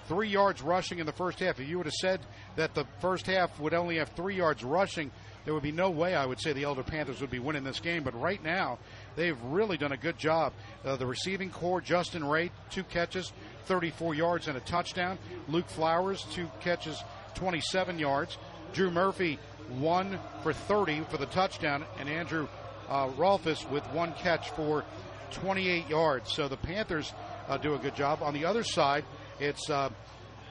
three 0.08 0.30
yards 0.30 0.62
rushing 0.62 1.00
in 1.00 1.06
the 1.06 1.12
first 1.12 1.40
half. 1.40 1.60
If 1.60 1.68
you 1.68 1.78
would 1.78 1.88
have 1.88 1.94
said 1.94 2.20
that 2.56 2.74
the 2.74 2.86
first 3.00 3.28
half 3.28 3.60
would 3.60 3.74
only 3.74 3.98
have 3.98 4.10
three 4.10 4.36
yards 4.36 4.64
rushing, 4.64 5.12
there 5.46 5.54
would 5.54 5.64
be 5.64 5.72
no 5.72 5.90
way 5.90 6.16
I 6.16 6.26
would 6.26 6.40
say 6.40 6.54
the 6.54 6.64
Elder 6.64 6.84
Panthers 6.84 7.22
would 7.22 7.32
be 7.32 7.40
winning 7.40 7.64
this 7.64 7.80
game. 7.80 8.04
But 8.04 8.20
right 8.20 8.44
now, 8.44 8.78
they've 9.16 9.42
really 9.44 9.78
done 9.78 9.92
a 9.92 9.98
good 9.98 10.18
job. 10.18 10.54
Uh, 10.86 10.96
the 10.96 11.06
receiving 11.06 11.50
core, 11.50 11.82
Justin 11.82 12.24
Ray, 12.24 12.52
two 12.70 12.84
catches, 12.84 13.32
34 13.66 14.16
yards 14.16 14.48
and 14.48 14.58
a 14.58 14.62
touchdown. 14.62 15.18
Luke 15.48 15.68
Flowers, 15.70 16.26
two 16.32 16.50
catches, 16.60 17.02
27 17.36 17.98
yards. 17.98 18.38
Drew 18.74 18.92
Murphy, 18.92 19.40
one 19.80 20.20
for 20.44 20.54
30 20.54 21.02
for 21.10 21.18
the 21.18 21.26
touchdown, 21.28 21.86
and 22.00 22.08
Andrew 22.08 22.48
uh, 22.90 23.08
Rolfes 23.10 23.70
with 23.70 23.84
one 23.88 24.14
catch 24.14 24.50
for 24.52 24.84
28 25.32 25.90
yards. 25.90 26.34
So 26.34 26.48
the 26.48 26.58
Panthers 26.58 27.14
uh, 27.48 27.58
do 27.58 27.74
a 27.74 27.80
good 27.80 27.96
job. 27.96 28.22
On 28.22 28.34
the 28.34 28.46
other 28.46 28.64
side, 28.64 29.06
it's 29.42 29.70
uh, 29.70 29.90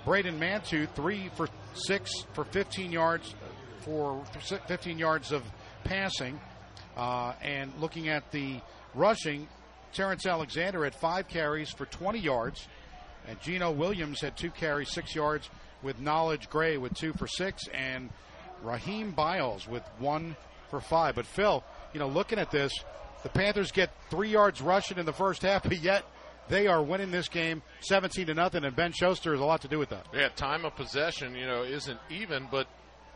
Braden 0.04 0.38
Mantu, 0.38 0.86
three 0.94 1.30
for 1.36 1.48
six 1.74 2.10
for 2.34 2.44
15 2.44 2.90
yards, 2.90 3.34
for 3.82 4.22
15 4.66 4.98
yards 4.98 5.30
of 5.32 5.44
passing. 5.84 6.38
Uh, 6.96 7.32
and 7.40 7.72
looking 7.80 8.08
at 8.08 8.30
the 8.32 8.60
rushing, 8.94 9.46
Terrence 9.92 10.26
Alexander 10.26 10.84
had 10.84 10.94
five 10.94 11.28
carries 11.28 11.70
for 11.70 11.86
20 11.86 12.18
yards, 12.18 12.66
and 13.28 13.40
Gino 13.40 13.70
Williams 13.70 14.20
had 14.20 14.36
two 14.36 14.50
carries, 14.50 14.90
six 14.90 15.14
yards, 15.14 15.48
with 15.82 16.00
Knowledge 16.00 16.50
Gray 16.50 16.76
with 16.76 16.92
two 16.94 17.12
for 17.12 17.28
six, 17.28 17.62
and 17.72 18.10
Raheem 18.62 19.12
Biles 19.12 19.68
with 19.68 19.84
one 19.98 20.36
for 20.68 20.80
five. 20.80 21.14
But 21.14 21.26
Phil, 21.26 21.64
you 21.94 22.00
know, 22.00 22.08
looking 22.08 22.38
at 22.38 22.50
this, 22.50 22.72
the 23.22 23.28
Panthers 23.28 23.70
get 23.70 23.90
three 24.10 24.30
yards 24.30 24.60
rushing 24.60 24.98
in 24.98 25.06
the 25.06 25.12
first 25.12 25.42
half, 25.42 25.62
but 25.68 25.80
yet 25.80 26.04
they 26.50 26.66
are 26.66 26.82
winning 26.82 27.10
this 27.10 27.28
game 27.28 27.62
17 27.80 28.26
to 28.26 28.34
nothing, 28.34 28.64
and 28.64 28.76
Ben 28.76 28.92
Schuster 28.92 29.32
has 29.32 29.40
a 29.40 29.44
lot 29.44 29.62
to 29.62 29.68
do 29.68 29.78
with 29.78 29.88
that. 29.90 30.06
Yeah, 30.12 30.28
time 30.28 30.64
of 30.64 30.76
possession, 30.76 31.34
you 31.34 31.46
know, 31.46 31.62
isn't 31.62 31.98
even, 32.10 32.48
but 32.50 32.66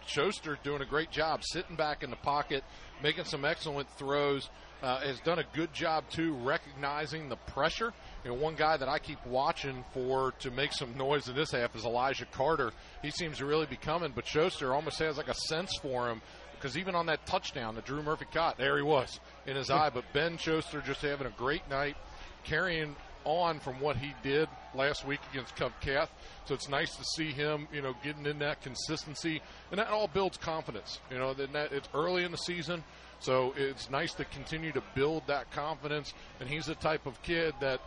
Schuster 0.06 0.59
doing 0.62 0.81
a 0.81 0.86
great 0.86 1.11
job 1.11 1.43
sitting 1.44 1.77
back 1.77 2.02
in 2.02 2.11
the 2.11 2.16
pocket, 2.16 2.65
making 3.02 3.24
some 3.24 3.44
excellent 3.44 3.90
throws. 3.98 4.48
Uh, 4.82 5.01
has 5.01 5.19
done 5.20 5.39
a 5.39 5.44
good 5.55 5.73
job 5.73 6.05
too 6.11 6.35
recognizing 6.35 7.31
the 7.31 7.36
pressure. 7.36 7.90
You 8.23 8.31
know, 8.31 8.36
one 8.36 8.55
guy 8.55 8.77
that 8.77 8.86
I 8.86 8.98
keep 8.98 9.24
watching 9.24 9.82
for 9.94 10.32
to 10.40 10.51
make 10.51 10.74
some 10.74 10.94
noise 10.94 11.27
in 11.27 11.35
this 11.35 11.52
half 11.52 11.74
is 11.74 11.86
Elijah 11.86 12.27
Carter. 12.27 12.70
He 13.01 13.11
seems 13.11 13.39
to 13.39 13.47
really 13.47 13.65
be 13.65 13.77
coming, 13.77 14.12
but 14.15 14.27
Schuster 14.27 14.74
almost 14.74 14.98
has 14.98 15.16
like 15.16 15.28
a 15.28 15.35
sense 15.35 15.70
for 15.81 16.11
him 16.11 16.20
because 16.52 16.77
even 16.77 16.94
on 16.94 17.06
that 17.06 17.24
touchdown 17.24 17.77
that 17.77 17.86
Drew 17.86 18.02
Murphy 18.02 18.27
caught, 18.31 18.59
there 18.59 18.77
he 18.77 18.82
was 18.82 19.20
in 19.47 19.56
his 19.56 19.70
eye. 19.70 19.90
But 19.93 20.05
Ben 20.12 20.36
Schuster 20.36 20.82
just 20.82 21.01
having 21.01 21.27
a 21.27 21.35
great 21.39 21.66
night, 21.70 21.97
carrying 22.43 22.94
on 23.24 23.60
from 23.60 23.80
what 23.80 23.96
he 23.96 24.14
did 24.22 24.48
last 24.74 25.06
week 25.06 25.20
against 25.32 25.55
Covcath. 25.56 26.09
So 26.46 26.55
it's 26.55 26.68
nice 26.68 26.94
to 26.96 27.05
see 27.16 27.30
him, 27.30 27.68
you 27.72 27.82
know, 27.82 27.94
getting 28.02 28.26
in 28.26 28.38
that 28.40 28.62
consistency, 28.62 29.40
and 29.70 29.78
that 29.78 29.88
all 29.88 30.09
builds 30.09 30.36
confidence. 30.36 31.01
You 31.10 31.18
know, 31.18 31.34
that 31.34 31.72
it's 31.72 31.88
early 31.94 32.24
in 32.24 32.30
the 32.30 32.38
season, 32.38 32.84
so 33.20 33.55
it's 33.56 33.90
nice 33.90 34.12
to 34.14 34.24
continue 34.26 34.72
to 34.72 34.82
build 34.94 35.22
that 35.26 35.51
confidence. 35.51 36.12
And 36.40 36.48
he's 36.48 36.66
the 36.66 36.74
type 36.74 37.06
of 37.06 37.20
kid 37.22 37.55
that 37.60 37.80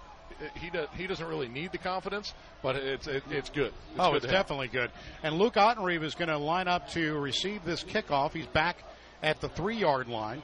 he 0.56 0.70
does, 0.70 0.88
he 0.96 1.08
doesn't 1.08 1.28
really 1.28 1.48
need 1.48 1.72
the 1.72 1.78
confidence, 1.78 2.34
but 2.62 2.76
it's 2.76 3.08
it, 3.08 3.24
it's 3.30 3.50
good. 3.50 3.68
It's 3.68 4.00
oh, 4.00 4.14
good 4.14 4.24
it's 4.24 4.32
definitely 4.32 4.68
good. 4.68 4.92
And 5.24 5.38
Luke 5.38 5.56
Ottenreeve 5.56 6.04
is 6.04 6.16
going 6.16 6.30
to 6.30 6.38
line 6.38 6.68
up 6.68 6.90
to 6.90 7.18
receive 7.18 7.64
this 7.66 7.84
kickoff. 7.84 8.34
He's 8.34 8.48
back 8.48 8.78
at 9.24 9.42
the 9.42 9.50
three 9.50 9.78
yard 9.78 10.08
line. 10.08 10.42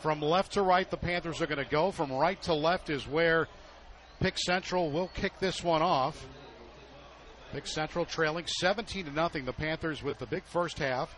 From 0.00 0.22
left 0.22 0.52
to 0.52 0.62
right, 0.62 0.90
the 0.90 0.96
Panthers 0.96 1.42
are 1.42 1.46
going 1.46 1.62
to 1.62 1.70
go. 1.70 1.90
From 1.90 2.10
right 2.10 2.40
to 2.42 2.54
left 2.54 2.88
is 2.88 3.06
where 3.06 3.48
Pick 4.20 4.36
Central 4.38 4.90
will 4.90 5.08
kick 5.08 5.38
this 5.40 5.64
one 5.64 5.80
off. 5.80 6.26
Pick 7.52 7.66
Central 7.66 8.04
trailing 8.04 8.46
17 8.46 9.06
to 9.06 9.12
nothing. 9.12 9.44
The 9.46 9.52
Panthers 9.52 10.02
with 10.02 10.18
the 10.18 10.26
big 10.26 10.44
first 10.44 10.78
half, 10.78 11.14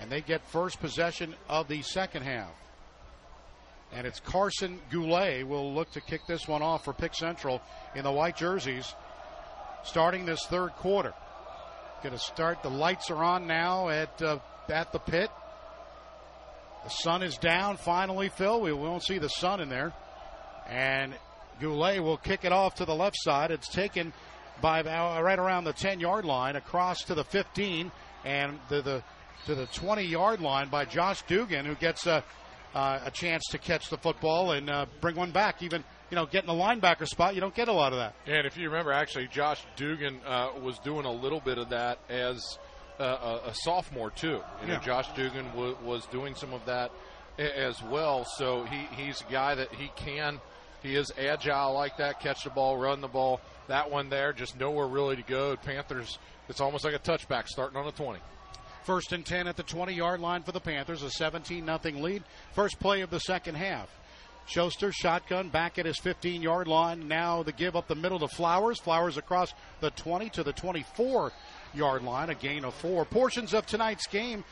and 0.00 0.10
they 0.10 0.20
get 0.20 0.44
first 0.48 0.80
possession 0.80 1.34
of 1.48 1.68
the 1.68 1.80
second 1.82 2.22
half. 2.22 2.50
And 3.92 4.06
it's 4.06 4.18
Carson 4.18 4.80
Goulet 4.90 5.46
will 5.46 5.72
look 5.72 5.92
to 5.92 6.00
kick 6.00 6.22
this 6.26 6.48
one 6.48 6.62
off 6.62 6.84
for 6.84 6.92
Pick 6.92 7.14
Central 7.14 7.62
in 7.94 8.02
the 8.02 8.10
white 8.10 8.36
jerseys, 8.36 8.92
starting 9.84 10.26
this 10.26 10.44
third 10.46 10.72
quarter. 10.72 11.14
Going 12.02 12.14
to 12.14 12.18
start. 12.18 12.62
The 12.62 12.68
lights 12.68 13.10
are 13.10 13.22
on 13.22 13.46
now 13.46 13.88
at 13.88 14.20
uh, 14.20 14.38
at 14.68 14.92
the 14.92 14.98
pit. 14.98 15.30
The 16.82 16.90
sun 16.90 17.22
is 17.22 17.38
down 17.38 17.76
finally, 17.76 18.28
Phil. 18.28 18.60
We 18.60 18.72
won't 18.72 19.04
see 19.04 19.18
the 19.18 19.28
sun 19.28 19.60
in 19.60 19.68
there. 19.68 19.94
And 20.68 21.14
Goulet 21.60 22.02
will 22.02 22.16
kick 22.16 22.44
it 22.44 22.52
off 22.52 22.76
to 22.76 22.84
the 22.84 22.94
left 22.94 23.16
side. 23.20 23.50
It's 23.50 23.68
taken 23.68 24.12
by 24.60 24.82
right 24.82 25.38
around 25.38 25.64
the 25.64 25.72
10 25.72 26.00
yard 26.00 26.24
line 26.24 26.56
across 26.56 27.02
to 27.04 27.14
the 27.14 27.24
15 27.24 27.90
and 28.24 28.58
the, 28.68 28.82
the 28.82 29.02
to 29.46 29.54
the 29.54 29.66
20 29.66 30.02
yard 30.04 30.40
line 30.40 30.68
by 30.68 30.84
Josh 30.84 31.22
Dugan, 31.22 31.66
who 31.66 31.74
gets 31.74 32.06
a, 32.06 32.24
uh, 32.74 33.00
a 33.04 33.10
chance 33.10 33.44
to 33.50 33.58
catch 33.58 33.90
the 33.90 33.98
football 33.98 34.52
and 34.52 34.70
uh, 34.70 34.86
bring 35.00 35.16
one 35.16 35.32
back. 35.32 35.62
Even 35.62 35.84
you 36.10 36.16
know, 36.16 36.26
getting 36.26 36.46
the 36.46 36.62
linebacker 36.62 37.06
spot, 37.08 37.34
you 37.34 37.40
don't 37.40 37.54
get 37.54 37.68
a 37.68 37.72
lot 37.72 37.92
of 37.92 37.98
that. 37.98 38.14
And 38.26 38.46
if 38.46 38.56
you 38.56 38.68
remember, 38.68 38.92
actually, 38.92 39.26
Josh 39.28 39.62
Dugan 39.76 40.20
uh, 40.26 40.50
was 40.62 40.78
doing 40.78 41.06
a 41.06 41.10
little 41.10 41.40
bit 41.40 41.58
of 41.58 41.70
that 41.70 41.98
as 42.08 42.58
uh, 43.00 43.40
a, 43.44 43.48
a, 43.48 43.54
sophomore 43.54 44.10
too. 44.10 44.40
You 44.62 44.68
know, 44.68 44.74
Yeah. 44.74 44.80
Josh 44.80 45.08
Dugan 45.16 45.46
w- 45.48 45.76
was 45.82 46.06
doing 46.06 46.34
some 46.34 46.52
of 46.52 46.64
that 46.66 46.92
as 47.38 47.82
well. 47.82 48.24
So 48.24 48.64
he, 48.64 48.86
he's 49.02 49.20
a 49.22 49.32
guy 49.32 49.56
that 49.56 49.74
he 49.74 49.90
can. 49.96 50.40
He 50.84 50.96
is 50.96 51.10
agile 51.18 51.72
like 51.72 51.96
that. 51.96 52.20
Catch 52.20 52.44
the 52.44 52.50
ball, 52.50 52.76
run 52.76 53.00
the 53.00 53.08
ball. 53.08 53.40
That 53.68 53.90
one 53.90 54.10
there, 54.10 54.34
just 54.34 54.60
nowhere 54.60 54.86
really 54.86 55.16
to 55.16 55.22
go. 55.22 55.56
Panthers. 55.56 56.18
It's 56.50 56.60
almost 56.60 56.84
like 56.84 56.94
a 56.94 56.98
touchback 56.98 57.48
starting 57.48 57.78
on 57.78 57.86
the 57.86 57.92
twenty. 57.92 58.20
First 58.84 59.14
and 59.14 59.24
10 59.24 59.48
at 59.48 59.56
the 59.56 59.62
20 59.62 59.94
yard 59.94 60.20
line 60.20 60.42
for 60.42 60.52
the 60.52 60.60
Panthers, 60.60 61.02
a 61.02 61.10
17 61.10 61.64
0 61.64 61.78
lead. 62.02 62.22
First 62.52 62.78
play 62.78 63.00
of 63.00 63.08
the 63.08 63.18
second 63.18 63.54
half. 63.54 63.88
Schuster 64.46 64.92
shotgun 64.92 65.48
back 65.48 65.78
at 65.78 65.86
his 65.86 65.98
15 66.00 66.42
yard 66.42 66.68
line. 66.68 67.08
Now 67.08 67.42
the 67.42 67.52
give 67.52 67.76
up 67.76 67.88
the 67.88 67.94
middle 67.94 68.18
to 68.18 68.28
Flowers. 68.28 68.78
Flowers 68.78 69.16
across 69.16 69.54
the 69.80 69.90
20 69.90 70.28
to 70.30 70.42
the 70.42 70.52
24 70.52 71.32
yard 71.72 72.02
line, 72.02 72.28
a 72.28 72.34
gain 72.34 72.62
of 72.66 72.74
four. 72.74 73.06
Portions 73.06 73.54
of 73.54 73.64
tonight's 73.64 74.06
game. 74.06 74.44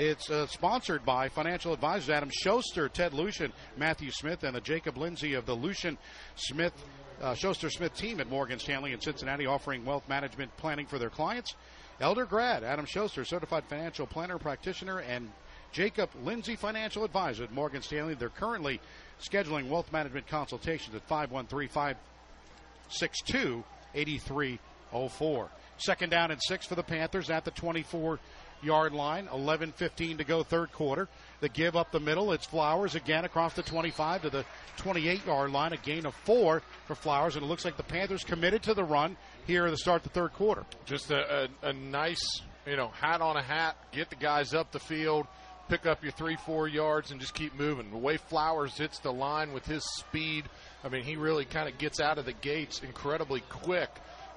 It's 0.00 0.30
uh, 0.30 0.46
sponsored 0.46 1.04
by 1.04 1.28
financial 1.28 1.72
advisors 1.72 2.08
Adam 2.08 2.30
Schuster, 2.32 2.88
Ted 2.88 3.12
Lucian, 3.12 3.52
Matthew 3.76 4.12
Smith, 4.12 4.44
and 4.44 4.54
the 4.54 4.60
Jacob 4.60 4.96
Lindsay 4.96 5.34
of 5.34 5.44
the 5.44 5.54
Lucian 5.54 5.98
Smith 6.36 6.72
uh, 7.20 7.34
Smith 7.34 7.96
team 7.96 8.20
at 8.20 8.30
Morgan 8.30 8.60
Stanley 8.60 8.92
in 8.92 9.00
Cincinnati, 9.00 9.46
offering 9.46 9.84
wealth 9.84 10.08
management 10.08 10.56
planning 10.56 10.86
for 10.86 11.00
their 11.00 11.10
clients. 11.10 11.56
Elder 12.00 12.26
grad 12.26 12.62
Adam 12.62 12.86
Schuster, 12.86 13.24
certified 13.24 13.64
financial 13.64 14.06
planner 14.06 14.38
practitioner, 14.38 15.00
and 15.00 15.32
Jacob 15.72 16.10
Lindsay, 16.22 16.54
financial 16.54 17.02
advisor 17.02 17.42
at 17.42 17.52
Morgan 17.52 17.82
Stanley. 17.82 18.14
They're 18.14 18.28
currently 18.28 18.80
scheduling 19.20 19.68
wealth 19.68 19.92
management 19.92 20.28
consultations 20.28 20.94
at 20.94 21.02
513 21.08 21.68
562 21.70 23.64
8304. 23.96 25.48
Second 25.78 26.10
down 26.10 26.30
and 26.30 26.40
six 26.40 26.66
for 26.66 26.76
the 26.76 26.84
Panthers 26.84 27.30
at 27.30 27.44
the 27.44 27.50
24 27.52 28.20
yard 28.62 28.92
line. 28.92 29.28
11 29.32 29.72
15 29.72 30.18
to 30.18 30.24
go, 30.24 30.42
third 30.42 30.72
quarter. 30.72 31.08
The 31.40 31.48
give 31.48 31.76
up 31.76 31.92
the 31.92 32.00
middle. 32.00 32.32
It's 32.32 32.46
Flowers 32.46 32.94
again 32.94 33.24
across 33.24 33.54
the 33.54 33.62
25 33.62 34.22
to 34.22 34.30
the 34.30 34.44
28 34.78 35.26
yard 35.26 35.52
line. 35.52 35.72
A 35.72 35.76
gain 35.76 36.06
of 36.06 36.14
four 36.14 36.62
for 36.86 36.94
Flowers, 36.94 37.36
and 37.36 37.44
it 37.44 37.48
looks 37.48 37.64
like 37.64 37.76
the 37.76 37.82
Panthers 37.82 38.24
committed 38.24 38.62
to 38.64 38.74
the 38.74 38.84
run 38.84 39.16
here 39.46 39.66
at 39.66 39.70
the 39.70 39.76
start 39.76 40.04
of 40.04 40.12
the 40.12 40.20
third 40.20 40.32
quarter. 40.34 40.64
Just 40.84 41.10
a, 41.10 41.48
a, 41.62 41.68
a 41.68 41.72
nice, 41.72 42.42
you 42.66 42.76
know, 42.76 42.88
hat 42.88 43.20
on 43.20 43.36
a 43.36 43.42
hat. 43.42 43.76
Get 43.92 44.10
the 44.10 44.16
guys 44.16 44.54
up 44.54 44.72
the 44.72 44.80
field, 44.80 45.26
pick 45.68 45.86
up 45.86 46.02
your 46.02 46.12
three, 46.12 46.36
four 46.36 46.66
yards, 46.68 47.10
and 47.10 47.20
just 47.20 47.34
keep 47.34 47.54
moving. 47.58 47.90
The 47.90 47.98
way 47.98 48.16
Flowers 48.16 48.76
hits 48.76 48.98
the 48.98 49.12
line 49.12 49.52
with 49.52 49.66
his 49.66 49.84
speed, 49.96 50.44
I 50.82 50.88
mean, 50.88 51.02
he 51.02 51.16
really 51.16 51.44
kind 51.44 51.68
of 51.68 51.78
gets 51.78 52.00
out 52.00 52.18
of 52.18 52.24
the 52.24 52.32
gates 52.32 52.82
incredibly 52.82 53.40
quick. 53.48 53.90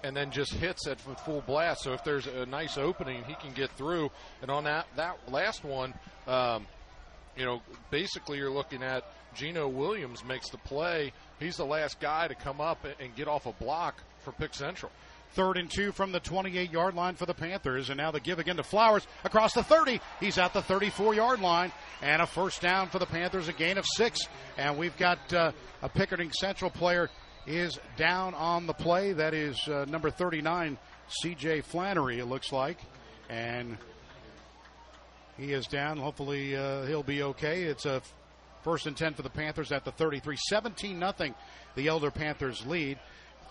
And 0.04 0.16
then 0.16 0.32
just 0.32 0.54
hits 0.54 0.88
it 0.88 1.00
with 1.08 1.20
full 1.20 1.42
blast. 1.42 1.84
So 1.84 1.94
if 1.94 2.04
there's 2.04 2.26
a 2.26 2.46
nice 2.46 2.78
opening, 2.78 3.24
he 3.26 3.36
can 3.36 3.54
get 3.54 3.70
through. 3.72 4.10
And 4.42 4.50
on 4.50 4.64
that 4.64 4.88
that 4.96 5.32
last 5.32 5.64
one, 5.64 5.94
um, 6.28 6.66
you 7.38 7.46
know, 7.46 7.62
basically 7.92 8.38
you're 8.38 8.52
looking 8.52 8.84
at 8.84 9.04
Gino 9.36 9.68
Williams 9.68 10.26
makes 10.26 10.50
the 10.50 10.58
play. 10.58 11.14
He's 11.40 11.58
the 11.58 11.66
last 11.66 12.00
guy 12.00 12.28
to 12.28 12.36
come 12.36 12.60
up 12.60 12.86
and 13.00 13.16
get 13.16 13.28
off 13.28 13.46
a 13.46 13.54
block 13.54 14.02
for 14.24 14.32
Pick 14.32 14.54
Central. 14.54 14.92
Third 15.34 15.58
and 15.58 15.72
two 15.72 15.94
from 15.94 16.12
the 16.12 16.20
28 16.20 16.72
yard 16.72 16.94
line 16.94 17.16
for 17.16 17.26
the 17.26 17.34
Panthers. 17.34 17.90
And 17.90 17.98
now 17.98 18.12
the 18.12 18.20
give 18.20 18.40
again 18.40 18.58
to 18.58 18.64
Flowers 18.64 19.08
across 19.24 19.54
the 19.54 19.64
30. 19.64 20.02
He's 20.20 20.38
at 20.38 20.54
the 20.54 20.62
34 20.62 21.16
yard 21.16 21.40
line. 21.40 21.72
And 22.02 22.22
a 22.22 22.28
first 22.28 22.62
down 22.62 22.90
for 22.90 23.00
the 23.00 23.06
Panthers, 23.06 23.48
a 23.48 23.54
gain 23.54 23.78
of 23.78 23.86
six. 23.96 24.20
And 24.58 24.78
we've 24.78 24.98
got 24.98 25.34
uh, 25.34 25.54
a 25.82 25.90
Pickerington 25.90 26.34
Central 26.34 26.70
player 26.70 27.10
is 27.48 27.80
down 27.98 28.34
on 28.34 28.68
the 28.68 28.74
play. 28.74 29.14
That 29.14 29.34
is 29.34 29.60
uh, 29.68 29.86
number 29.90 30.10
39, 30.10 30.78
CJ 31.24 31.64
Flannery, 31.64 32.20
it 32.20 32.26
looks 32.26 32.52
like. 32.52 32.80
And 33.30 33.78
he 35.38 35.54
is 35.54 35.66
down. 35.68 35.98
Hopefully 35.98 36.56
uh, 36.56 36.84
he'll 36.86 37.04
be 37.04 37.24
okay. 37.24 37.64
It's 37.64 37.86
a 37.86 38.02
first 38.64 38.86
and 38.86 38.96
10 38.96 39.14
for 39.16 39.22
the 39.22 39.30
Panthers 39.30 39.72
at 39.72 39.86
the 39.86 39.92
33. 39.92 40.38
17 40.50 41.00
nothing. 41.00 41.34
the 41.76 41.88
Elder 41.88 42.12
Panthers 42.12 42.66
lead. 42.66 43.00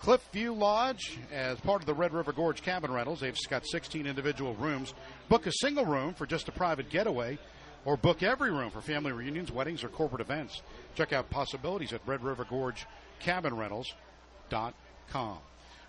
Cliffview 0.01 0.57
Lodge, 0.57 1.19
as 1.31 1.59
part 1.59 1.81
of 1.81 1.85
the 1.85 1.93
Red 1.93 2.11
River 2.11 2.31
Gorge 2.31 2.63
Cabin 2.63 2.91
Rentals, 2.91 3.19
they've 3.19 3.37
got 3.49 3.67
16 3.67 4.07
individual 4.07 4.55
rooms. 4.55 4.95
Book 5.29 5.45
a 5.45 5.51
single 5.51 5.85
room 5.85 6.15
for 6.15 6.25
just 6.25 6.47
a 6.47 6.51
private 6.51 6.89
getaway, 6.89 7.37
or 7.85 7.97
book 7.97 8.23
every 8.23 8.49
room 8.51 8.71
for 8.71 8.81
family 8.81 9.11
reunions, 9.11 9.51
weddings, 9.51 9.83
or 9.83 9.89
corporate 9.89 10.21
events. 10.21 10.63
Check 10.95 11.13
out 11.13 11.29
possibilities 11.29 11.93
at 11.93 12.01
Red 12.07 12.23
River 13.25 13.39
Gorge 13.39 13.43
Cabin 13.43 13.55
Rentals.com. 13.55 15.37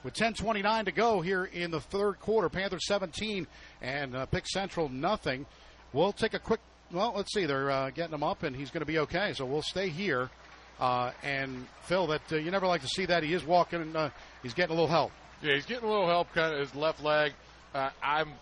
With 0.04 0.14
10:29 0.14 0.86
to 0.86 0.92
go 0.92 1.20
here 1.20 1.44
in 1.44 1.70
the 1.70 1.80
third 1.80 2.18
quarter, 2.18 2.48
Panthers 2.48 2.86
17 2.86 3.46
and 3.80 4.16
uh, 4.16 4.26
Pick 4.26 4.48
Central 4.48 4.88
nothing. 4.88 5.46
We'll 5.92 6.12
take 6.12 6.34
a 6.34 6.40
quick. 6.40 6.60
Well, 6.90 7.12
let's 7.14 7.32
see. 7.32 7.46
They're 7.46 7.70
uh, 7.70 7.90
getting 7.90 8.14
him 8.14 8.24
up, 8.24 8.42
and 8.42 8.56
he's 8.56 8.70
going 8.70 8.80
to 8.80 8.86
be 8.86 8.98
okay. 9.00 9.32
So 9.34 9.46
we'll 9.46 9.62
stay 9.62 9.88
here. 9.88 10.28
Uh, 10.80 11.12
and 11.22 11.66
Phil, 11.82 12.08
that 12.08 12.32
uh, 12.32 12.36
you 12.36 12.50
never 12.50 12.66
like 12.66 12.80
to 12.80 12.88
see 12.88 13.06
that. 13.06 13.22
He 13.22 13.32
is 13.32 13.44
walking. 13.44 13.80
And, 13.80 13.96
uh, 13.96 14.10
he's 14.42 14.54
getting 14.54 14.76
a 14.76 14.80
little 14.80 14.90
help. 14.90 15.12
Yeah, 15.40 15.54
he's 15.54 15.66
getting 15.66 15.88
a 15.88 15.90
little 15.90 16.08
help, 16.08 16.32
kind 16.32 16.52
of 16.52 16.60
his 16.60 16.74
left 16.74 17.02
leg. 17.02 17.32
Uh, 17.72 17.90
I'm 18.02 18.32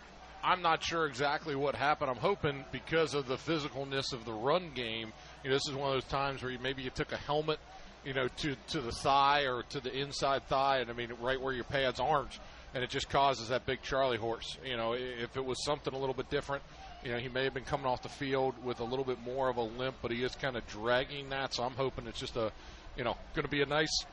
I'm 0.43 0.63
not 0.63 0.83
sure 0.83 1.07
exactly 1.07 1.55
what 1.55 1.75
happened. 1.75 2.11
I'm 2.11 2.17
hoping 2.17 2.65
because 2.73 3.15
of 3.15 3.27
the 3.27 3.37
physicalness 3.37 4.13
of 4.15 4.25
the 4.25 4.33
run 4.33 4.71
game. 4.75 5.13
You 5.45 5.51
know, 5.51 5.57
this 5.57 5.69
is 5.69 5.75
one 5.75 5.89
of 5.89 5.95
those 5.95 6.11
times 6.11 6.43
where 6.43 6.51
you, 6.51 6.59
maybe 6.59 6.83
you 6.83 6.91
took 6.91 7.13
a 7.13 7.19
helmet, 7.19 7.59
you 8.05 8.15
know, 8.15 8.29
to 8.29 8.57
to 8.69 8.81
the 8.81 8.93
thigh 8.93 9.43
or 9.43 9.63
to 9.65 9.81
the 9.81 9.93
inside 9.95 10.47
thigh, 10.49 10.79
and 10.79 10.91
I 10.91 10.93
mean 10.93 11.11
right 11.21 11.41
where 11.41 11.53
your 11.53 11.65
pads 11.65 12.01
aren't, 12.01 12.39
and 12.75 12.83
it 12.83 12.91
just 12.91 13.09
causes 13.11 13.49
that 13.49 13.67
big 13.67 13.83
Charlie 13.83 14.19
horse. 14.19 14.57
You 14.65 14.77
know, 14.77 14.95
if 14.95 15.37
it 15.37 15.45
was 15.45 15.63
something 15.65 15.93
a 15.93 15.99
little 15.99 16.15
bit 16.15 16.31
different, 16.31 16.63
you 17.05 17.13
know, 17.13 17.19
he 17.19 17.29
may 17.29 17.45
have 17.45 17.55
been 17.55 17.65
coming 17.65 17.87
off 17.87 18.03
the 18.03 18.09
field 18.09 18.55
with 18.65 18.81
a 18.81 18.85
little 18.85 19.05
bit 19.05 19.21
more 19.23 19.49
of 19.49 19.57
a 19.57 19.63
limp, 19.63 19.97
but 20.03 20.11
he 20.11 20.23
is 20.23 20.35
kind 20.35 20.57
of 20.57 20.67
dragging 20.67 21.31
that. 21.31 21.55
So 21.55 21.63
I'm 21.63 21.73
hoping 21.73 22.07
it's 22.07 22.21
just 22.21 22.37
a, 22.37 22.53
you 22.97 23.05
know, 23.05 23.17
going 23.35 23.45
to 23.45 23.51
be 23.51 23.63
a 23.63 23.67
nice, 23.67 24.05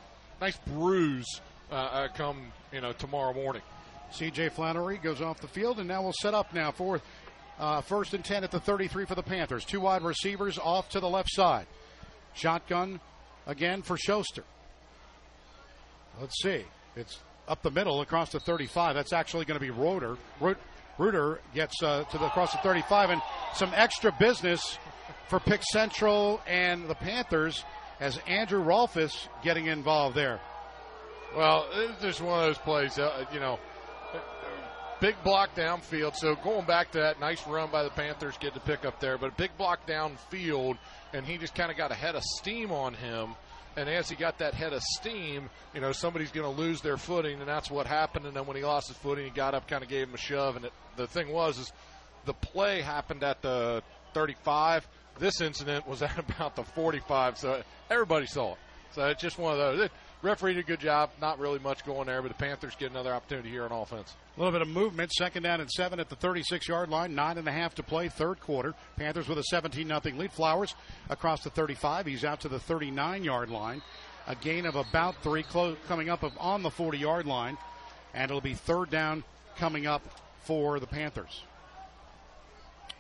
nice 0.41 0.57
bruise 0.65 1.41
uh, 1.71 1.75
uh, 1.75 2.07
come 2.09 2.51
you 2.71 2.81
know 2.81 2.93
tomorrow 2.93 3.33
morning. 3.33 3.61
CJ 4.13 4.53
Flannery 4.53 4.97
goes 4.97 5.21
off 5.21 5.41
the 5.41 5.47
field, 5.47 5.79
and 5.79 5.87
now 5.87 6.01
we'll 6.01 6.13
set 6.21 6.33
up 6.33 6.53
now 6.53 6.71
for 6.71 7.01
uh, 7.59 7.81
first 7.81 8.13
and 8.13 8.23
10 8.23 8.43
at 8.43 8.51
the 8.51 8.59
33 8.59 9.05
for 9.05 9.15
the 9.15 9.23
Panthers. 9.23 9.65
Two 9.65 9.81
wide 9.81 10.01
receivers 10.01 10.57
off 10.57 10.89
to 10.89 10.99
the 10.99 11.09
left 11.09 11.29
side. 11.31 11.67
Shotgun 12.33 13.01
again 13.47 13.81
for 13.81 13.97
Schuster. 13.97 14.43
Let's 16.21 16.39
see. 16.41 16.63
It's 16.95 17.19
up 17.47 17.63
the 17.63 17.71
middle 17.71 18.01
across 18.01 18.31
the 18.31 18.39
35. 18.39 18.93
That's 18.95 19.13
actually 19.13 19.45
going 19.45 19.59
to 19.59 19.65
be 19.65 19.71
Roder. 19.71 20.17
Ru- 20.39 20.55
Reuter 20.97 21.39
gets 21.53 21.81
uh, 21.81 22.03
to 22.05 22.17
the 22.17 22.25
across 22.25 22.51
the 22.51 22.57
35, 22.59 23.11
and 23.11 23.21
some 23.53 23.71
extra 23.73 24.11
business 24.19 24.77
for 25.29 25.39
Pick 25.39 25.61
Central 25.71 26.41
and 26.47 26.87
the 26.87 26.95
Panthers 26.95 27.63
as 27.99 28.19
Andrew 28.27 28.63
Rolfes 28.63 29.27
getting 29.43 29.67
involved 29.67 30.15
there. 30.15 30.39
Well, 31.35 31.67
it's 31.73 32.01
just 32.01 32.21
one 32.21 32.39
of 32.39 32.45
those 32.47 32.57
plays, 32.57 32.97
uh, 32.97 33.25
you 33.33 33.39
know, 33.39 33.59
big 34.99 35.15
block 35.23 35.55
downfield. 35.55 36.15
So 36.15 36.35
going 36.35 36.65
back 36.65 36.91
to 36.91 36.99
that 36.99 37.19
nice 37.19 37.45
run 37.47 37.69
by 37.71 37.83
the 37.83 37.89
Panthers, 37.89 38.37
get 38.37 38.53
the 38.53 38.59
pick 38.59 38.85
up 38.85 38.99
there, 38.99 39.17
but 39.17 39.31
a 39.31 39.35
big 39.35 39.55
block 39.57 39.87
downfield, 39.87 40.77
and 41.13 41.25
he 41.25 41.37
just 41.37 41.55
kind 41.55 41.71
of 41.71 41.77
got 41.77 41.91
a 41.91 41.95
head 41.95 42.15
of 42.15 42.23
steam 42.23 42.71
on 42.71 42.93
him. 42.93 43.35
And 43.75 43.87
as 43.87 44.09
he 44.09 44.15
got 44.15 44.39
that 44.39 44.55
head 44.55 44.73
of 44.73 44.81
steam, 44.81 45.49
you 45.75 45.81
know, 45.81 45.91
somebody's 45.91 46.31
going 46.31 46.51
to 46.51 46.61
lose 46.61 46.81
their 46.81 46.97
footing, 46.97 47.39
and 47.39 47.47
that's 47.47 47.69
what 47.69 47.85
happened. 47.85 48.25
And 48.25 48.35
then 48.35 48.47
when 48.47 48.57
he 48.57 48.63
lost 48.63 48.87
his 48.87 48.97
footing, 48.97 49.25
he 49.25 49.29
got 49.29 49.53
up, 49.53 49.67
kind 49.67 49.83
of 49.83 49.89
gave 49.89 50.07
him 50.07 50.15
a 50.15 50.17
shove. 50.17 50.55
And 50.55 50.65
it, 50.65 50.73
the 50.95 51.05
thing 51.05 51.31
was, 51.31 51.59
is 51.59 51.71
the 52.25 52.33
play 52.33 52.81
happened 52.81 53.23
at 53.23 53.43
the 53.43 53.83
35. 54.15 54.87
This 55.19 55.41
incident 55.41 55.87
was 55.87 56.01
at 56.03 56.17
about 56.17 56.55
the 56.55 56.63
45, 56.63 57.37
so 57.37 57.61
everybody 57.91 58.25
saw 58.25 58.53
it. 58.53 58.57
So 58.93 59.05
it's 59.05 59.21
just 59.21 59.37
one 59.37 59.53
of 59.53 59.59
those. 59.59 59.89
Referee 60.23 60.55
did 60.55 60.65
a 60.65 60.67
good 60.67 60.79
job. 60.79 61.11
Not 61.21 61.37
really 61.37 61.59
much 61.59 61.85
going 61.85 62.07
there, 62.07 62.21
but 62.21 62.29
the 62.29 62.43
Panthers 62.43 62.75
get 62.75 62.89
another 62.89 63.13
opportunity 63.13 63.49
here 63.49 63.65
on 63.65 63.71
offense. 63.71 64.15
A 64.35 64.39
little 64.39 64.51
bit 64.51 64.61
of 64.61 64.67
movement. 64.67 65.11
Second 65.11 65.43
down 65.43 65.61
and 65.61 65.69
seven 65.69 65.99
at 65.99 66.09
the 66.09 66.15
36 66.15 66.67
yard 66.67 66.89
line. 66.89 67.13
Nine 67.13 67.37
and 67.37 67.47
a 67.47 67.51
half 67.51 67.75
to 67.75 67.83
play. 67.83 68.09
Third 68.09 68.39
quarter. 68.39 68.73
Panthers 68.97 69.27
with 69.27 69.37
a 69.37 69.43
17 69.43 69.87
0 69.87 70.01
lead. 70.15 70.31
Flowers 70.31 70.73
across 71.09 71.43
the 71.43 71.51
35. 71.51 72.07
He's 72.07 72.25
out 72.25 72.41
to 72.41 72.49
the 72.49 72.59
39 72.59 73.23
yard 73.23 73.49
line. 73.49 73.81
A 74.27 74.35
gain 74.35 74.65
of 74.65 74.75
about 74.75 75.21
three, 75.23 75.43
close, 75.43 75.77
coming 75.87 76.09
up 76.09 76.23
of 76.23 76.33
on 76.39 76.63
the 76.63 76.71
40 76.71 76.97
yard 76.97 77.27
line. 77.27 77.57
And 78.13 78.31
it'll 78.31 78.41
be 78.41 78.55
third 78.55 78.89
down 78.89 79.23
coming 79.57 79.85
up 79.85 80.01
for 80.45 80.79
the 80.79 80.87
Panthers. 80.87 81.43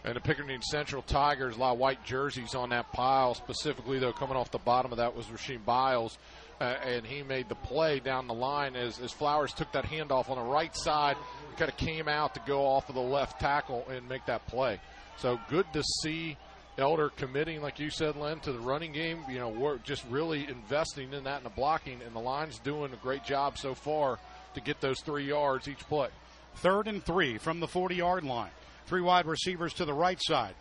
And 0.03 0.15
the 0.15 0.21
Pickerington 0.21 0.63
Central 0.63 1.01
Tigers, 1.01 1.57
a 1.57 1.59
lot 1.59 1.73
of 1.73 1.79
white 1.79 2.03
jerseys 2.05 2.55
on 2.55 2.69
that 2.69 2.91
pile. 2.93 3.33
Specifically, 3.33 3.99
though, 3.99 4.13
coming 4.13 4.37
off 4.37 4.51
the 4.51 4.59
bottom 4.59 4.91
of 4.91 4.99
that 4.99 5.15
was 5.15 5.25
Rasheem 5.25 5.65
Biles, 5.65 6.17
uh, 6.59 6.63
and 6.63 7.05
he 7.05 7.23
made 7.23 7.49
the 7.49 7.55
play 7.55 7.99
down 7.99 8.27
the 8.27 8.33
line 8.33 8.75
as, 8.75 8.99
as 8.99 9.11
Flowers 9.11 9.53
took 9.53 9.71
that 9.73 9.85
handoff 9.85 10.29
on 10.29 10.37
the 10.37 10.51
right 10.51 10.75
side, 10.75 11.15
kind 11.57 11.71
of 11.71 11.77
came 11.77 12.07
out 12.07 12.33
to 12.33 12.41
go 12.45 12.65
off 12.65 12.89
of 12.89 12.95
the 12.95 13.01
left 13.01 13.39
tackle 13.39 13.85
and 13.89 14.07
make 14.07 14.25
that 14.25 14.45
play. 14.47 14.79
So 15.17 15.39
good 15.49 15.65
to 15.73 15.83
see 16.03 16.37
Elder 16.77 17.09
committing, 17.09 17.61
like 17.61 17.79
you 17.79 17.89
said, 17.89 18.15
Len, 18.15 18.39
to 18.41 18.51
the 18.51 18.59
running 18.59 18.91
game. 18.91 19.23
You 19.29 19.39
know, 19.39 19.49
we're 19.49 19.77
just 19.79 20.05
really 20.09 20.47
investing 20.47 21.13
in 21.13 21.23
that 21.23 21.37
and 21.37 21.45
the 21.45 21.49
blocking, 21.49 21.99
and 22.05 22.15
the 22.15 22.19
line's 22.19 22.59
doing 22.59 22.93
a 22.93 22.97
great 22.97 23.23
job 23.23 23.57
so 23.57 23.73
far 23.73 24.19
to 24.53 24.61
get 24.61 24.79
those 24.79 24.99
three 25.01 25.25
yards 25.25 25.67
each 25.67 25.79
play. 25.87 26.09
Third 26.55 26.87
and 26.87 27.03
three 27.03 27.37
from 27.37 27.59
the 27.59 27.67
40 27.67 27.95
yard 27.95 28.23
line. 28.23 28.51
Three 28.85 29.01
wide 29.01 29.25
receivers 29.25 29.73
to 29.73 29.85
the 29.85 29.93
right 29.93 30.19
side. 30.21 30.55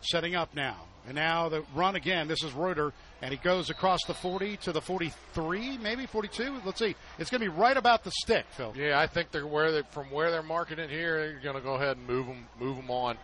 Setting 0.00 0.34
up 0.34 0.54
now. 0.54 0.76
And 1.06 1.14
now 1.14 1.48
the 1.48 1.62
run 1.74 1.94
again. 1.94 2.26
This 2.26 2.42
is 2.42 2.52
Reuter, 2.52 2.92
and 3.22 3.30
he 3.30 3.38
goes 3.38 3.70
across 3.70 4.00
the 4.06 4.14
40 4.14 4.56
to 4.58 4.72
the 4.72 4.80
43, 4.80 5.78
maybe 5.78 6.06
42. 6.06 6.60
Let's 6.64 6.80
see. 6.80 6.96
It's 7.18 7.30
going 7.30 7.42
to 7.42 7.50
be 7.50 7.56
right 7.56 7.76
about 7.76 8.02
the 8.02 8.10
stick, 8.10 8.44
Phil. 8.50 8.74
Yeah, 8.76 8.98
I 8.98 9.06
think 9.06 9.30
they're 9.30 9.46
where 9.46 9.70
they 9.70 9.82
from 9.90 10.10
where 10.10 10.30
they're 10.30 10.42
marking 10.42 10.78
it 10.78 10.90
here. 10.90 11.18
They're 11.18 11.40
going 11.40 11.56
to 11.56 11.62
go 11.62 11.74
ahead 11.74 11.96
and 11.96 12.06
move 12.06 12.26
them, 12.26 12.46
move 12.58 12.76
them 12.76 12.90
on. 12.90 13.16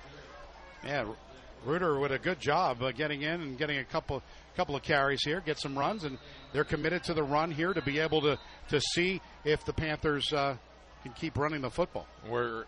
Yeah, 0.84 1.06
Reuter 1.64 1.98
with 1.98 2.12
a 2.12 2.18
good 2.18 2.40
job 2.40 2.82
uh, 2.82 2.92
getting 2.92 3.22
in 3.22 3.40
and 3.40 3.59
getting 3.59 3.78
a 3.78 3.84
couple 3.84 4.22
couple 4.56 4.76
of 4.76 4.82
carries 4.82 5.20
here, 5.24 5.40
get 5.40 5.59
some 5.59 5.76
runs, 5.76 6.04
and 6.04 6.18
they're 6.52 6.64
committed 6.64 7.02
to 7.04 7.14
the 7.14 7.22
run 7.22 7.50
here 7.50 7.72
to 7.72 7.82
be 7.82 7.98
able 7.98 8.20
to 8.20 8.38
to 8.68 8.80
see 8.94 9.20
if 9.44 9.64
the 9.64 9.72
Panthers 9.72 10.32
uh, 10.32 10.56
can 11.02 11.12
keep 11.12 11.36
running 11.36 11.62
the 11.62 11.70
football. 11.70 12.06
We're 12.28 12.64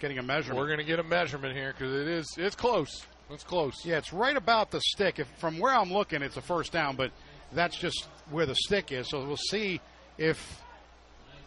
getting 0.00 0.18
a 0.18 0.22
measurement. 0.22 0.60
We're 0.60 0.66
going 0.66 0.78
to 0.78 0.84
get 0.84 0.98
a 0.98 1.04
measurement 1.04 1.56
here 1.56 1.72
because 1.72 1.92
it 1.94 2.08
is 2.08 2.34
it's 2.36 2.54
close. 2.54 3.04
It's 3.30 3.44
close. 3.44 3.84
Yeah, 3.84 3.98
it's 3.98 4.12
right 4.12 4.36
about 4.36 4.70
the 4.70 4.80
stick. 4.80 5.18
If 5.18 5.28
from 5.38 5.58
where 5.58 5.74
I'm 5.74 5.92
looking, 5.92 6.22
it's 6.22 6.36
a 6.36 6.42
first 6.42 6.72
down, 6.72 6.96
but 6.96 7.10
that's 7.52 7.76
just 7.76 8.06
where 8.30 8.46
the 8.46 8.54
stick 8.54 8.92
is. 8.92 9.08
So 9.08 9.24
we'll 9.24 9.36
see 9.36 9.80
if 10.18 10.60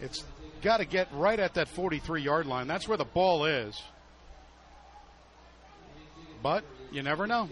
it's 0.01 0.23
got 0.61 0.77
to 0.77 0.85
get 0.85 1.07
right 1.13 1.39
at 1.39 1.53
that 1.53 1.67
43 1.67 2.21
yard 2.21 2.45
line. 2.45 2.67
That's 2.67 2.87
where 2.87 2.97
the 2.97 3.05
ball 3.05 3.45
is. 3.45 3.79
But 6.41 6.63
you 6.91 7.03
never 7.03 7.27
know. 7.27 7.49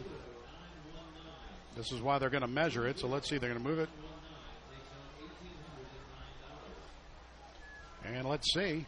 This 1.76 1.92
is 1.92 2.02
why 2.02 2.20
they're 2.20 2.30
going 2.30 2.42
to 2.42 2.48
measure 2.48 2.88
it. 2.88 3.00
So 3.00 3.08
let's 3.08 3.30
see. 3.30 3.38
They're 3.38 3.50
going 3.50 3.62
to 3.62 3.70
move 3.70 3.80
it. 3.80 3.90
And 8.06 8.28
let's 8.28 8.54
see. 8.54 8.86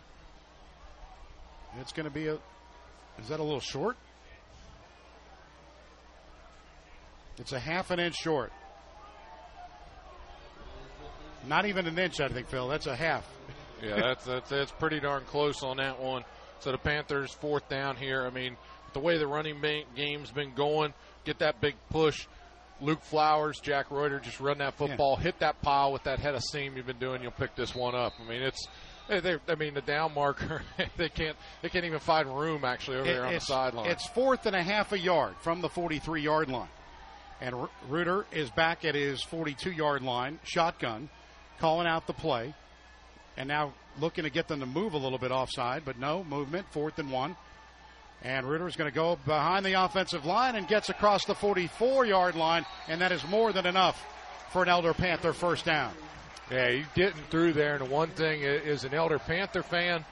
It's 1.79 1.91
going 1.91 2.07
to 2.07 2.13
be 2.13 2.27
a. 2.27 2.35
Is 3.19 3.29
that 3.29 3.39
a 3.39 3.43
little 3.43 3.59
short? 3.59 3.97
It's 7.37 7.53
a 7.53 7.59
half 7.59 7.91
an 7.91 7.99
inch 7.99 8.15
short. 8.15 8.51
Not 11.47 11.65
even 11.65 11.87
an 11.87 11.97
inch, 11.97 12.19
I 12.19 12.27
think, 12.27 12.47
Phil. 12.47 12.67
That's 12.67 12.87
a 12.87 12.95
half. 12.95 13.27
Yeah, 13.81 13.95
that's 13.95 14.25
that's 14.25 14.49
that's 14.49 14.71
pretty 14.71 14.99
darn 14.99 15.23
close 15.25 15.63
on 15.63 15.77
that 15.77 15.99
one. 15.99 16.23
So 16.59 16.71
the 16.71 16.77
Panthers 16.77 17.31
fourth 17.31 17.69
down 17.69 17.95
here. 17.95 18.25
I 18.25 18.31
mean, 18.31 18.57
the 18.93 18.99
way 18.99 19.17
the 19.17 19.27
running 19.27 19.61
game's 19.95 20.31
been 20.31 20.53
going, 20.55 20.93
get 21.25 21.39
that 21.39 21.61
big 21.61 21.75
push. 21.89 22.25
Luke 22.79 23.03
Flowers, 23.03 23.59
Jack 23.59 23.89
Reuter, 23.89 24.19
just 24.19 24.39
run 24.39 24.59
that 24.59 24.75
football, 24.75 25.15
yeah. 25.17 25.23
hit 25.23 25.39
that 25.39 25.61
pile 25.63 25.91
with 25.91 26.03
that 26.03 26.19
head 26.19 26.35
of 26.35 26.43
steam 26.43 26.77
you've 26.77 26.85
been 26.85 26.99
doing. 26.99 27.23
You'll 27.23 27.31
pick 27.31 27.55
this 27.55 27.73
one 27.73 27.95
up. 27.95 28.13
I 28.23 28.29
mean, 28.29 28.43
it's 28.43 28.67
they, 29.07 29.37
I 29.47 29.55
mean, 29.55 29.73
the 29.73 29.81
down 29.81 30.13
marker, 30.13 30.61
they 30.97 31.09
can't 31.09 31.37
they 31.61 31.69
can't 31.69 31.85
even 31.85 31.99
find 31.99 32.27
room 32.27 32.65
actually 32.65 32.97
over 32.97 33.09
it, 33.09 33.13
there 33.13 33.25
on 33.25 33.33
the 33.33 33.39
sideline. 33.39 33.89
It's 33.89 34.07
fourth 34.09 34.45
and 34.45 34.55
a 34.55 34.61
half 34.61 34.91
a 34.91 34.99
yard 34.99 35.35
from 35.41 35.61
the 35.61 35.69
43 35.69 36.21
yard 36.21 36.49
line. 36.49 36.67
And 37.41 37.67
Reuter 37.87 38.25
is 38.31 38.49
back 38.49 38.83
at 38.83 38.95
his 38.95 39.21
42 39.21 39.71
yard 39.71 40.01
line, 40.01 40.39
shotgun, 40.43 41.09
calling 41.59 41.87
out 41.87 42.07
the 42.07 42.13
play. 42.13 42.53
And 43.35 43.47
now 43.47 43.73
looking 43.99 44.23
to 44.23 44.29
get 44.29 44.47
them 44.47 44.59
to 44.61 44.65
move 44.65 44.93
a 44.93 44.97
little 44.97 45.19
bit 45.19 45.31
offside, 45.31 45.83
but 45.85 45.99
no 45.99 46.23
movement, 46.23 46.65
fourth 46.71 46.97
and 46.99 47.11
one. 47.11 47.35
And 48.23 48.49
Reuter 48.49 48.67
is 48.67 48.75
going 48.75 48.89
to 48.89 48.95
go 48.95 49.17
behind 49.25 49.63
the 49.65 49.73
offensive 49.73 50.25
line 50.25 50.55
and 50.55 50.67
gets 50.67 50.89
across 50.89 51.25
the 51.25 51.35
44 51.35 52.05
yard 52.05 52.35
line, 52.35 52.65
and 52.87 53.01
that 53.01 53.11
is 53.11 53.25
more 53.27 53.53
than 53.53 53.67
enough 53.67 54.03
for 54.51 54.63
an 54.63 54.69
Elder 54.69 54.93
Panther 54.93 55.33
first 55.33 55.65
down. 55.65 55.93
Yeah, 56.49 56.71
he's 56.71 56.85
getting 56.95 57.21
through 57.29 57.53
there. 57.53 57.75
And 57.75 57.89
one 57.89 58.09
thing 58.09 58.41
is 58.41 58.85
an 58.85 58.93
Elder 58.93 59.19
Panther 59.19 59.61
fan 59.61 60.03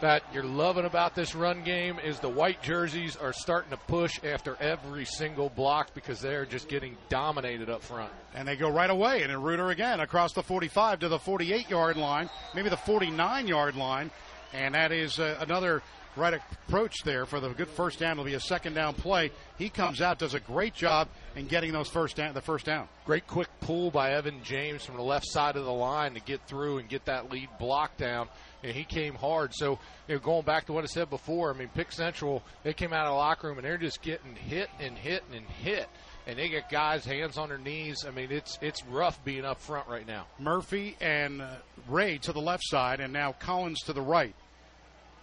that 0.00 0.22
you're 0.32 0.44
loving 0.44 0.84
about 0.84 1.14
this 1.14 1.34
run 1.34 1.62
game 1.62 1.98
is 2.04 2.20
the 2.20 2.28
white 2.28 2.62
jerseys 2.62 3.16
are 3.16 3.32
starting 3.32 3.70
to 3.70 3.76
push 3.76 4.22
after 4.24 4.56
every 4.60 5.04
single 5.04 5.48
block 5.48 5.94
because 5.94 6.20
they're 6.20 6.46
just 6.46 6.68
getting 6.68 6.96
dominated 7.08 7.68
up 7.68 7.82
front. 7.82 8.12
And 8.34 8.46
they 8.46 8.56
go 8.56 8.70
right 8.70 8.90
away. 8.90 9.22
And 9.22 9.30
then 9.30 9.42
Reuter 9.42 9.70
again 9.70 10.00
across 10.00 10.32
the 10.32 10.42
45 10.42 11.00
to 11.00 11.08
the 11.08 11.18
48 11.18 11.68
yard 11.70 11.96
line, 11.96 12.28
maybe 12.54 12.68
the 12.68 12.76
49 12.76 13.46
yard 13.46 13.76
line. 13.76 14.10
And 14.52 14.74
that 14.74 14.92
is 14.92 15.18
uh, 15.18 15.36
another 15.40 15.82
right 16.16 16.34
approach 16.34 17.02
there 17.04 17.24
for 17.26 17.40
the 17.40 17.50
good 17.50 17.68
first 17.68 17.98
down. 17.98 18.12
It'll 18.12 18.24
be 18.24 18.34
a 18.34 18.40
second 18.40 18.74
down 18.74 18.94
play. 18.94 19.30
He 19.58 19.68
comes 19.68 20.00
out, 20.00 20.18
does 20.18 20.34
a 20.34 20.40
great 20.40 20.74
job 20.74 21.08
in 21.36 21.46
getting 21.46 21.72
those 21.72 21.88
first 21.88 22.16
down, 22.16 22.34
the 22.34 22.40
first 22.40 22.66
down. 22.66 22.88
Great 23.04 23.26
quick 23.26 23.48
pull 23.60 23.90
by 23.90 24.12
Evan 24.12 24.42
James 24.42 24.84
from 24.84 24.96
the 24.96 25.02
left 25.02 25.26
side 25.28 25.56
of 25.56 25.64
the 25.64 25.72
line 25.72 26.14
to 26.14 26.20
get 26.20 26.40
through 26.46 26.78
and 26.78 26.88
get 26.88 27.04
that 27.04 27.30
lead 27.30 27.48
block 27.58 27.96
down. 27.96 28.28
And 28.62 28.72
he 28.72 28.84
came 28.84 29.14
hard. 29.14 29.54
So, 29.54 29.78
you 30.06 30.14
know, 30.14 30.20
going 30.20 30.44
back 30.44 30.66
to 30.66 30.72
what 30.72 30.84
I 30.84 30.86
said 30.86 31.08
before, 31.08 31.54
I 31.54 31.56
mean, 31.56 31.70
Pick 31.74 31.92
Central, 31.92 32.42
they 32.62 32.74
came 32.74 32.92
out 32.92 33.06
of 33.06 33.12
the 33.12 33.16
locker 33.16 33.48
room 33.48 33.56
and 33.56 33.64
they're 33.64 33.78
just 33.78 34.02
getting 34.02 34.34
hit 34.34 34.68
and 34.78 34.98
hit 34.98 35.22
and 35.32 35.46
hit 35.46 35.88
and 36.26 36.38
they 36.38 36.48
get 36.48 36.68
guys 36.70 37.04
hands 37.04 37.38
on 37.38 37.48
their 37.48 37.58
knees. 37.58 38.04
I 38.06 38.10
mean, 38.10 38.30
it's 38.30 38.58
it's 38.60 38.84
rough 38.84 39.22
being 39.24 39.44
up 39.44 39.60
front 39.60 39.88
right 39.88 40.06
now. 40.06 40.26
Murphy 40.38 40.96
and 41.00 41.42
Ray 41.88 42.18
to 42.18 42.32
the 42.32 42.40
left 42.40 42.62
side, 42.66 43.00
and 43.00 43.12
now 43.12 43.32
Collins 43.32 43.80
to 43.82 43.92
the 43.92 44.02
right 44.02 44.34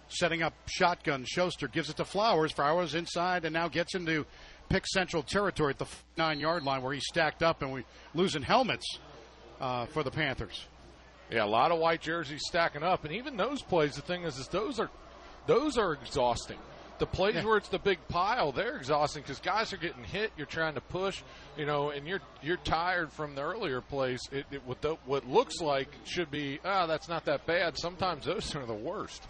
setting 0.08 0.42
up 0.42 0.54
shotgun. 0.66 1.24
Schuster 1.26 1.68
gives 1.68 1.90
it 1.90 1.96
to 1.98 2.04
Flowers. 2.04 2.52
Flowers 2.52 2.94
inside 2.94 3.44
and 3.44 3.52
now 3.52 3.68
gets 3.68 3.94
into 3.94 4.26
pick 4.68 4.86
central 4.86 5.22
territory 5.22 5.70
at 5.70 5.78
the 5.78 5.86
nine 6.16 6.40
yard 6.40 6.62
line 6.62 6.82
where 6.82 6.92
he's 6.92 7.06
stacked 7.06 7.42
up 7.42 7.62
and 7.62 7.72
we 7.72 7.84
losing 8.14 8.42
helmets 8.42 8.98
uh, 9.60 9.86
for 9.86 10.02
the 10.02 10.10
Panthers. 10.10 10.66
Yeah, 11.30 11.44
a 11.44 11.46
lot 11.46 11.72
of 11.72 11.78
white 11.78 12.00
jerseys 12.00 12.42
stacking 12.46 12.82
up, 12.82 13.04
and 13.04 13.12
even 13.12 13.36
those 13.36 13.62
plays. 13.62 13.96
The 13.96 14.02
thing 14.02 14.24
is, 14.24 14.38
is 14.38 14.48
those 14.48 14.80
are 14.80 14.90
those 15.46 15.76
are 15.76 15.92
exhausting. 15.92 16.58
The 16.98 17.06
plays 17.06 17.36
yeah. 17.36 17.44
where 17.44 17.56
it's 17.56 17.68
the 17.68 17.78
big 17.78 17.98
pile, 18.08 18.50
they're 18.50 18.76
exhausting 18.76 19.22
because 19.22 19.38
guys 19.38 19.72
are 19.72 19.76
getting 19.76 20.02
hit. 20.02 20.32
You're 20.36 20.46
trying 20.46 20.74
to 20.74 20.80
push, 20.80 21.22
you 21.56 21.64
know, 21.64 21.90
and 21.90 22.08
you're 22.08 22.20
you're 22.42 22.56
tired 22.56 23.12
from 23.12 23.34
the 23.34 23.42
earlier 23.42 23.80
plays. 23.80 24.20
It, 24.32 24.46
it 24.50 24.62
what 24.66 24.80
the, 24.80 24.96
what 25.04 25.28
looks 25.28 25.60
like 25.60 25.88
should 26.04 26.30
be 26.30 26.58
ah, 26.64 26.84
oh, 26.84 26.86
that's 26.86 27.08
not 27.08 27.24
that 27.26 27.46
bad. 27.46 27.78
Sometimes 27.78 28.24
those 28.24 28.54
are 28.56 28.66
the 28.66 28.74
worst. 28.74 29.22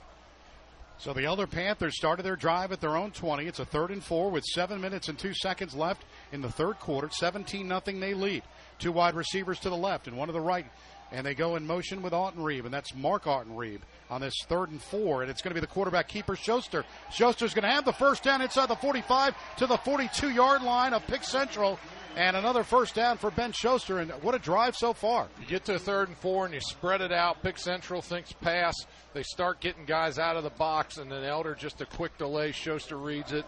So 0.99 1.13
the 1.13 1.27
Elder 1.27 1.47
Panthers 1.47 1.97
started 1.97 2.25
their 2.25 2.35
drive 2.35 2.73
at 2.73 2.81
their 2.81 2.97
own 2.97 3.13
20. 3.13 3.47
It's 3.47 3.61
a 3.61 3.65
third 3.65 3.93
and 3.93 4.03
four 4.03 4.31
with 4.31 4.43
seven 4.45 4.81
minutes 4.81 5.09
and 5.09 5.17
two 5.17 5.33
seconds 5.33 5.77
left 5.77 6.05
in 6.33 6.41
the 6.43 6.51
third 6.51 6.81
quarter. 6.81 7.09
17 7.09 7.69
nothing 7.69 8.01
they 8.01 8.15
lead. 8.15 8.43
Two 8.81 8.91
wide 8.91 9.15
receivers 9.15 9.61
to 9.61 9.71
the 9.71 9.77
left 9.77 10.09
and 10.09 10.17
one 10.17 10.27
to 10.27 10.33
the 10.33 10.41
right. 10.41 10.67
And 11.11 11.25
they 11.25 11.35
go 11.35 11.57
in 11.57 11.67
motion 11.67 12.03
with 12.03 12.13
Reeb, 12.13 12.65
and 12.65 12.73
that's 12.75 12.95
Mark 12.95 13.25
Reeb 13.25 13.81
on 14.11 14.21
this 14.21 14.35
third 14.47 14.71
and 14.71 14.81
four. 14.81 15.23
And 15.23 15.31
it's 15.31 15.41
going 15.41 15.51
to 15.51 15.55
be 15.55 15.61
the 15.61 15.73
quarterback 15.73 16.09
keeper, 16.09 16.37
Schuster. 16.37 16.85
Schuster's 17.11 17.55
going 17.55 17.65
to 17.65 17.71
have 17.71 17.85
the 17.85 17.93
first 17.93 18.23
down 18.23 18.43
inside 18.43 18.69
the 18.69 18.77
45 18.77 19.35
to 19.59 19.67
the 19.67 19.79
42 19.79 20.31
yard 20.31 20.63
line 20.63 20.93
of 20.93 21.07
Pick 21.07 21.25
Central. 21.25 21.79
And 22.17 22.37
another 22.37 22.65
first 22.65 22.95
down 22.95 23.17
for 23.17 23.31
Ben 23.31 23.53
Schuster. 23.53 24.01
And 24.01 24.11
what 24.23 24.35
a 24.35 24.39
drive 24.39 24.77
so 24.77 24.93
far. 24.93 25.29
You 25.41 25.47
get 25.47 25.65
to 25.67 25.79
third 25.79 26.09
and 26.09 26.17
four 26.19 26.47
and 26.47 26.55
you 26.55 26.61
spread 26.61 27.01
it 27.01 27.13
out. 27.13 27.43
Pick 27.43 27.59
Central 27.59 28.03
thinks 28.03 28.33
pass. 28.33 28.75
They 29.15 29.23
start 29.23 29.61
getting 29.61 29.85
guys 29.85 30.19
out 30.19 30.37
of 30.37 30.43
the 30.43 30.51
box, 30.51 30.99
and 30.99 31.11
then 31.11 31.25
Elder 31.25 31.55
just 31.55 31.81
a 31.81 31.87
quick 31.87 32.17
delay. 32.19 32.53
Schuster 32.53 32.97
reads 32.97 33.33
it. 33.33 33.45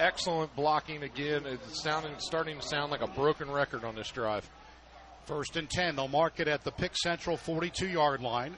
Excellent 0.00 0.54
blocking 0.54 1.02
again. 1.02 1.44
It's 1.46 1.82
sounding, 1.82 2.12
starting 2.18 2.58
to 2.58 2.66
sound 2.66 2.90
like 2.90 3.00
a 3.00 3.08
broken 3.08 3.50
record 3.50 3.84
on 3.84 3.94
this 3.94 4.10
drive. 4.10 4.48
First 5.28 5.58
and 5.58 5.68
10. 5.68 5.96
They'll 5.96 6.08
mark 6.08 6.40
it 6.40 6.48
at 6.48 6.64
the 6.64 6.72
Pick 6.72 6.96
Central 6.96 7.36
42 7.36 7.86
yard 7.86 8.22
line. 8.22 8.56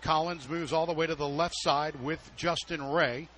Collins 0.00 0.48
moves 0.48 0.72
all 0.72 0.86
the 0.86 0.94
way 0.94 1.06
to 1.06 1.14
the 1.14 1.28
left 1.28 1.54
side 1.58 1.94
with 2.02 2.32
Justin 2.36 2.82
Ray. 2.82 3.28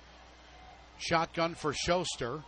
Shotgun 0.97 1.55
for 1.55 1.73
Schuster 1.73 2.41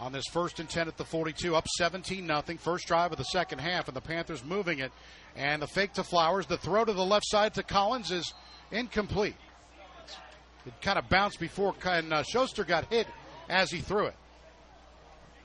on 0.00 0.12
this 0.12 0.24
first 0.32 0.58
and 0.58 0.70
10 0.70 0.88
at 0.88 0.96
the 0.96 1.04
42, 1.04 1.54
up 1.54 1.68
17 1.76 2.26
nothing. 2.26 2.56
First 2.56 2.86
drive 2.86 3.12
of 3.12 3.18
the 3.18 3.24
second 3.24 3.58
half, 3.58 3.88
and 3.88 3.96
the 3.96 4.00
Panthers 4.00 4.42
moving 4.42 4.78
it. 4.78 4.90
And 5.36 5.60
the 5.60 5.66
fake 5.66 5.92
to 5.94 6.02
Flowers, 6.02 6.46
the 6.46 6.56
throw 6.56 6.86
to 6.86 6.94
the 6.94 7.04
left 7.04 7.28
side 7.28 7.52
to 7.54 7.62
Collins 7.62 8.10
is 8.10 8.32
incomplete. 8.72 9.36
It 10.64 10.72
kind 10.80 10.98
of 10.98 11.10
bounced 11.10 11.38
before, 11.38 11.74
and 11.84 12.10
uh, 12.10 12.22
Schuster 12.22 12.64
got 12.64 12.90
hit 12.90 13.06
as 13.50 13.70
he 13.70 13.80
threw 13.80 14.06
it. 14.06 14.16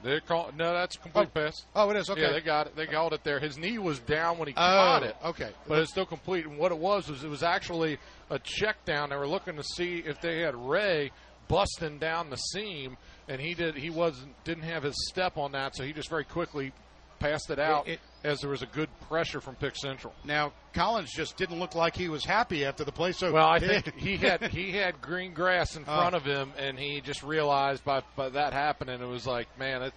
They 0.01 0.19
call 0.21 0.51
no, 0.57 0.73
that's 0.73 0.95
a 0.95 0.99
complete 0.99 1.30
oh. 1.35 1.39
pass. 1.39 1.65
Oh, 1.76 1.89
it 1.89 1.97
is 1.97 2.09
okay. 2.09 2.21
Yeah, 2.21 2.31
they 2.31 2.41
got 2.41 2.67
it. 2.67 2.76
They 2.76 2.85
got 2.85 3.11
it 3.11 3.23
there. 3.23 3.39
His 3.39 3.57
knee 3.57 3.77
was 3.77 3.99
down 3.99 4.38
when 4.38 4.47
he 4.47 4.53
oh, 4.53 4.57
caught 4.57 5.03
it. 5.03 5.15
Okay, 5.26 5.49
but 5.67 5.80
it's 5.80 5.91
still 5.91 6.05
complete. 6.05 6.45
And 6.45 6.57
what 6.57 6.71
it 6.71 6.77
was 6.77 7.09
was 7.09 7.23
it 7.23 7.30
was 7.30 7.43
actually 7.43 7.97
a 8.30 8.39
check 8.39 8.85
down. 8.85 9.09
They 9.09 9.17
were 9.17 9.27
looking 9.27 9.57
to 9.57 9.63
see 9.63 9.97
if 10.05 10.21
they 10.21 10.39
had 10.39 10.55
Ray 10.55 11.11
busting 11.49 11.99
down 11.99 12.30
the 12.30 12.38
seam, 12.38 12.95
and 13.27 13.41
he 13.41 13.53
did 13.53 13.76
he 13.76 13.89
wasn't 13.89 14.41
didn't 14.45 14.63
have 14.63 14.84
his 14.84 14.95
step 15.09 15.38
on 15.38 15.51
that, 15.51 15.76
so 15.76 15.84
he 15.84 15.91
just 15.91 16.09
very 16.09 16.23
quickly 16.23 16.71
passed 17.20 17.50
it 17.50 17.60
out 17.60 17.88
It- 17.88 17.94
it- 17.94 18.00
as 18.22 18.40
there 18.41 18.50
was 18.50 18.62
a 18.62 18.66
good 18.66 18.90
pressure 19.08 19.40
from 19.40 19.56
Pick 19.56 19.76
Central. 19.78 20.14
Now 20.26 20.52
Collins 20.74 21.12
just 21.14 21.38
didn't 21.38 21.60
look 21.60 21.74
like 21.76 21.96
he 21.96 22.10
was 22.10 22.26
happy 22.26 22.66
after 22.66 22.84
the 22.84 22.91
play. 22.91 23.12
So 23.14 23.32
Well, 23.32 23.48
I 23.48 23.60
think 23.60 23.94
he 23.98 24.18
had 24.18 24.44
he 24.52 24.72
had 24.74 25.02
green 25.02 25.34
grass 25.34 25.76
in 25.78 25.84
Oh. 25.88 25.96
front 25.96 26.16
of 26.16 26.26
him, 26.26 26.52
and 26.58 26.78
he 26.78 27.00
just 27.02 27.24
realized 27.24 27.84
by 27.86 28.02
by 28.16 28.30
that 28.30 28.52
happening, 28.54 29.02
it 29.02 29.06
was 29.08 29.26
like, 29.26 29.48
man, 29.58 29.84
it, 29.84 29.94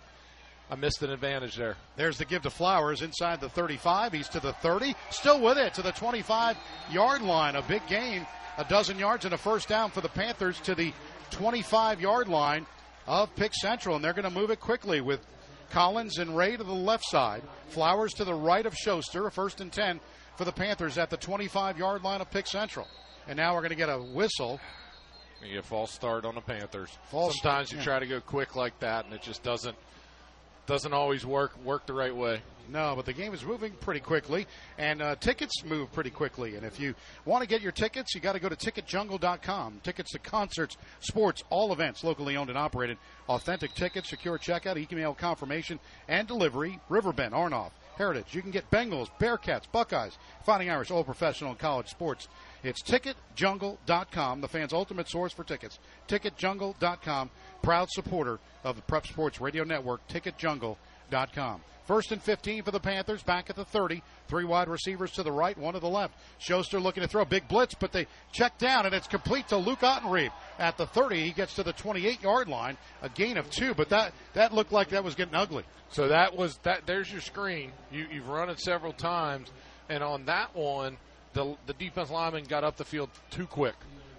I 0.71 0.77
missed 0.77 1.03
an 1.03 1.11
advantage 1.11 1.57
there. 1.57 1.77
There's 1.97 2.17
the 2.19 2.25
give 2.25 2.43
to 2.43 2.51
Flowers 2.51 3.03
inside 3.03 3.41
the 3.41 3.49
35. 3.49 4.13
He's 4.13 4.29
to 4.29 4.41
the 4.41 4.53
30, 4.55 4.95
still 5.11 5.41
with 5.41 5.59
it 5.59 5.75
to 5.75 5.83
the 5.83 5.93
25 5.93 6.57
yard 6.91 7.23
line. 7.23 7.57
A 7.57 7.63
big 7.63 7.85
gain, 7.89 8.25
a 8.57 8.65
dozen 8.65 8.99
yards 8.99 9.25
and 9.25 9.35
a 9.35 9.39
first 9.39 9.69
down 9.69 9.91
for 9.91 10.01
the 10.01 10.09
Panthers 10.09 10.61
to 10.61 10.75
the 10.77 10.93
25 11.33 12.01
yard 12.01 12.29
line 12.29 12.67
of 13.07 13.35
Pick 13.35 13.53
Central, 13.55 13.97
and 13.97 14.05
they're 14.05 14.13
going 14.13 14.25
to 14.25 14.31
move 14.31 14.51
it 14.51 14.61
quickly 14.61 15.01
with 15.01 15.21
Collins 15.73 16.19
and 16.19 16.37
Ray 16.37 16.57
to 16.57 16.63
the 16.63 16.73
left 16.73 17.05
side, 17.09 17.43
Flowers 17.69 18.13
to 18.15 18.25
the 18.25 18.35
right 18.35 18.65
of 18.65 18.75
Schuster, 18.77 19.29
first 19.31 19.61
and 19.61 19.73
10 19.73 20.01
for 20.37 20.45
the 20.45 20.53
Panthers 20.53 20.99
at 20.99 21.09
the 21.11 21.17
25 21.17 21.79
yard 21.79 22.03
line 22.05 22.21
of 22.21 22.31
Pick 22.31 22.47
Central. 22.47 22.87
And 23.27 23.37
now 23.37 23.55
we're 23.55 23.61
going 23.61 23.71
to 23.71 23.77
get 23.77 23.89
a 23.89 23.99
whistle. 23.99 24.61
You 25.43 25.55
get 25.55 25.65
a 25.65 25.67
false 25.67 25.91
start 25.91 26.25
on 26.25 26.35
the 26.35 26.41
Panthers. 26.41 26.91
False- 27.11 27.35
Sometimes 27.43 27.73
you 27.73 27.79
yeah. 27.79 27.85
try 27.85 27.99
to 27.99 28.07
go 28.07 28.21
quick 28.21 28.55
like 28.55 28.79
that, 28.81 29.07
and 29.07 29.15
it 29.15 29.23
just 29.23 29.43
doesn't 29.43 29.77
doesn't 30.67 30.93
always 30.93 31.27
work 31.27 31.53
work 31.65 31.87
the 31.87 31.95
right 31.95 32.15
way. 32.15 32.41
No, 32.69 32.95
but 32.97 33.05
the 33.05 33.13
game 33.13 33.35
is 33.35 33.45
moving 33.45 33.73
pretty 33.73 34.01
quickly, 34.01 34.47
and 34.79 35.03
uh, 35.03 35.17
tickets 35.17 35.65
move 35.65 35.93
pretty 35.93 36.11
quickly. 36.11 36.57
And 36.57 36.65
if 36.65 36.79
you 36.79 36.95
want 37.25 37.43
to 37.43 37.49
get 37.49 37.61
your 37.61 37.73
tickets, 37.73 38.15
you 38.15 38.21
got 38.21 38.33
to 38.33 38.41
go 38.41 38.49
to 38.49 38.57
ticketjungle.com. 38.57 39.81
Tickets 39.83 40.13
to 40.13 40.19
concerts, 40.19 40.77
sports, 41.01 41.43
all 41.51 41.73
events, 41.73 42.05
locally 42.05 42.37
owned 42.37 42.51
and 42.51 42.59
operated. 42.59 42.99
Authentic 43.29 43.75
tickets, 43.75 44.09
secure 44.11 44.39
checkout, 44.39 44.77
email 44.91 45.13
confirmation, 45.15 45.81
and 46.09 46.27
delivery. 46.29 46.79
Riverbend, 46.89 47.35
Aronoff, 47.35 47.73
Heritage. 47.97 48.35
You 48.35 48.43
can 48.43 48.51
get 48.51 48.71
Bengals, 48.71 49.09
Bearcats, 49.21 49.71
Buckeyes, 49.71 50.17
Fighting 50.45 50.71
Irish, 50.71 50.91
all 50.91 51.05
professional 51.05 51.51
and 51.51 51.59
college 51.59 51.89
sports. 51.89 52.29
It's 52.63 52.83
ticketjungle.com, 52.83 54.41
the 54.41 54.49
fans' 54.49 54.73
ultimate 54.73 55.09
source 55.09 55.33
for 55.33 55.45
tickets. 55.45 55.79
Ticketjungle.com, 56.09 57.31
proud 57.63 57.91
supporter 57.91 58.39
of 58.65 58.77
the 58.77 58.83
Prep 58.83 59.07
Sports 59.07 59.41
Radio 59.41 59.65
Network, 59.65 60.07
ticketjungle.com. 60.09 61.61
First 61.85 62.13
and 62.13 62.23
15 62.23 62.63
for 62.63 62.71
the 62.71 62.79
Panthers, 62.79 63.23
back 63.23 63.51
at 63.51 63.57
the 63.57 63.65
30. 63.65 64.03
Three 64.29 64.45
wide 64.45 64.69
receivers 64.69 65.11
to 65.13 65.23
the 65.23 65.33
right, 65.33 65.59
one 65.59 65.75
to 65.75 65.81
the 65.81 65.89
left. 65.89 66.15
Schuster 66.39 66.79
looking 66.79 67.03
to 67.03 67.09
throw 67.09 67.23
a 67.23 67.27
big 67.27 67.49
blitz, 67.49 67.75
but 67.75 67.93
they 67.93 68.07
check 68.31 68.57
down, 68.57 68.87
and 68.87 68.95
it's 68.95 69.09
complete 69.09 69.49
to 69.49 69.57
Luke 69.57 69.81
Ottenreeb. 69.81 70.31
At 70.59 70.77
the 70.79 70.87
30, 70.87 71.23
he 71.23 71.33
gets 71.33 71.57
to 71.57 71.65
the 71.65 71.73
28 71.73 72.23
yard 72.23 72.49
line, 72.49 72.77
a 73.03 73.09
gain 73.09 73.37
of 73.37 73.51
two, 73.51 73.75
but 73.75 73.89
that, 73.89 74.13
that 74.35 74.55
looked 74.55 74.73
like 74.73 74.91
that 74.91 75.03
was 75.03 75.17
getting 75.17 75.35
ugly. 75.35 75.65
So 75.91 76.09
that 76.09 76.37
was 76.37 76.57
that. 76.63 76.87
There's 76.87 77.11
your 77.11 77.21
screen. 77.21 77.73
You, 77.91 78.07
you've 78.11 78.29
run 78.29 78.49
it 78.49 78.61
several 78.61 78.93
times, 78.93 79.51
and 79.89 80.03
on 80.03 80.25
that 80.27 80.57
one, 80.57 80.97
the 81.35 81.57
the 81.67 81.75
defense 81.75 82.11
lineman 82.11 82.45
got 82.45 82.65
up 82.65 82.77
the 82.77 82.85
field 82.85 83.11
too 83.31 83.47
quick. 83.47 83.75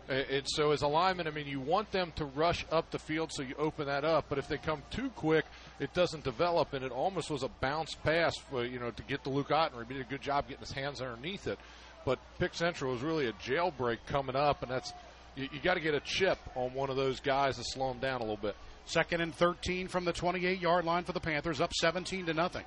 Uh, 0.09 0.13
And 0.13 0.43
so 0.45 0.71
as 0.71 0.81
a 0.81 0.87
lineman, 0.87 1.27
I 1.27 1.31
mean, 1.31 1.47
you 1.47 1.59
want 1.59 1.91
them 1.91 2.11
to 2.17 2.25
rush 2.25 2.65
up 2.71 2.91
the 2.91 2.99
field 2.99 3.31
so 3.31 3.41
you 3.41 3.55
open 3.57 3.87
that 3.87 4.03
up. 4.03 4.25
But 4.29 4.37
if 4.37 4.47
they 4.47 4.57
come 4.57 4.83
too 4.91 5.09
quick, 5.15 5.45
it 5.79 5.93
doesn't 5.93 6.23
develop, 6.23 6.73
and 6.73 6.83
it 6.83 6.91
almost 6.91 7.29
was 7.29 7.43
a 7.43 7.49
bounce 7.61 7.95
pass 7.95 8.35
for 8.49 8.65
you 8.65 8.79
know 8.79 8.91
to 8.91 9.03
get 9.03 9.23
to 9.23 9.29
Luke 9.29 9.49
Ottenreeb. 9.49 9.87
He 9.87 9.93
did 9.93 10.05
a 10.05 10.09
good 10.09 10.21
job 10.21 10.47
getting 10.47 10.61
his 10.61 10.71
hands 10.71 11.01
underneath 11.01 11.47
it. 11.47 11.59
But 12.05 12.19
Pick 12.37 12.53
Central 12.53 12.91
was 12.91 13.01
really 13.01 13.27
a 13.27 13.33
jailbreak 13.33 13.99
coming 14.07 14.35
up, 14.35 14.61
and 14.61 14.69
that's 14.71 14.91
you, 15.35 15.47
you 15.51 15.59
got 15.61 15.75
to 15.75 15.79
get 15.79 15.93
a 15.93 16.01
chip 16.01 16.37
on 16.55 16.73
one 16.73 16.89
of 16.89 16.95
those 16.95 17.19
guys 17.19 17.57
to 17.57 17.63
slow 17.63 17.91
him 17.91 17.99
down 17.99 18.19
a 18.19 18.23
little 18.23 18.37
bit. 18.37 18.55
Second 18.85 19.21
and 19.21 19.33
13 19.33 19.87
from 19.87 20.03
the 20.03 20.11
28 20.11 20.59
yard 20.59 20.83
line 20.85 21.03
for 21.05 21.13
the 21.13 21.19
Panthers, 21.19 21.61
up 21.61 21.73
17 21.73 22.25
to 22.25 22.33
nothing. 22.33 22.65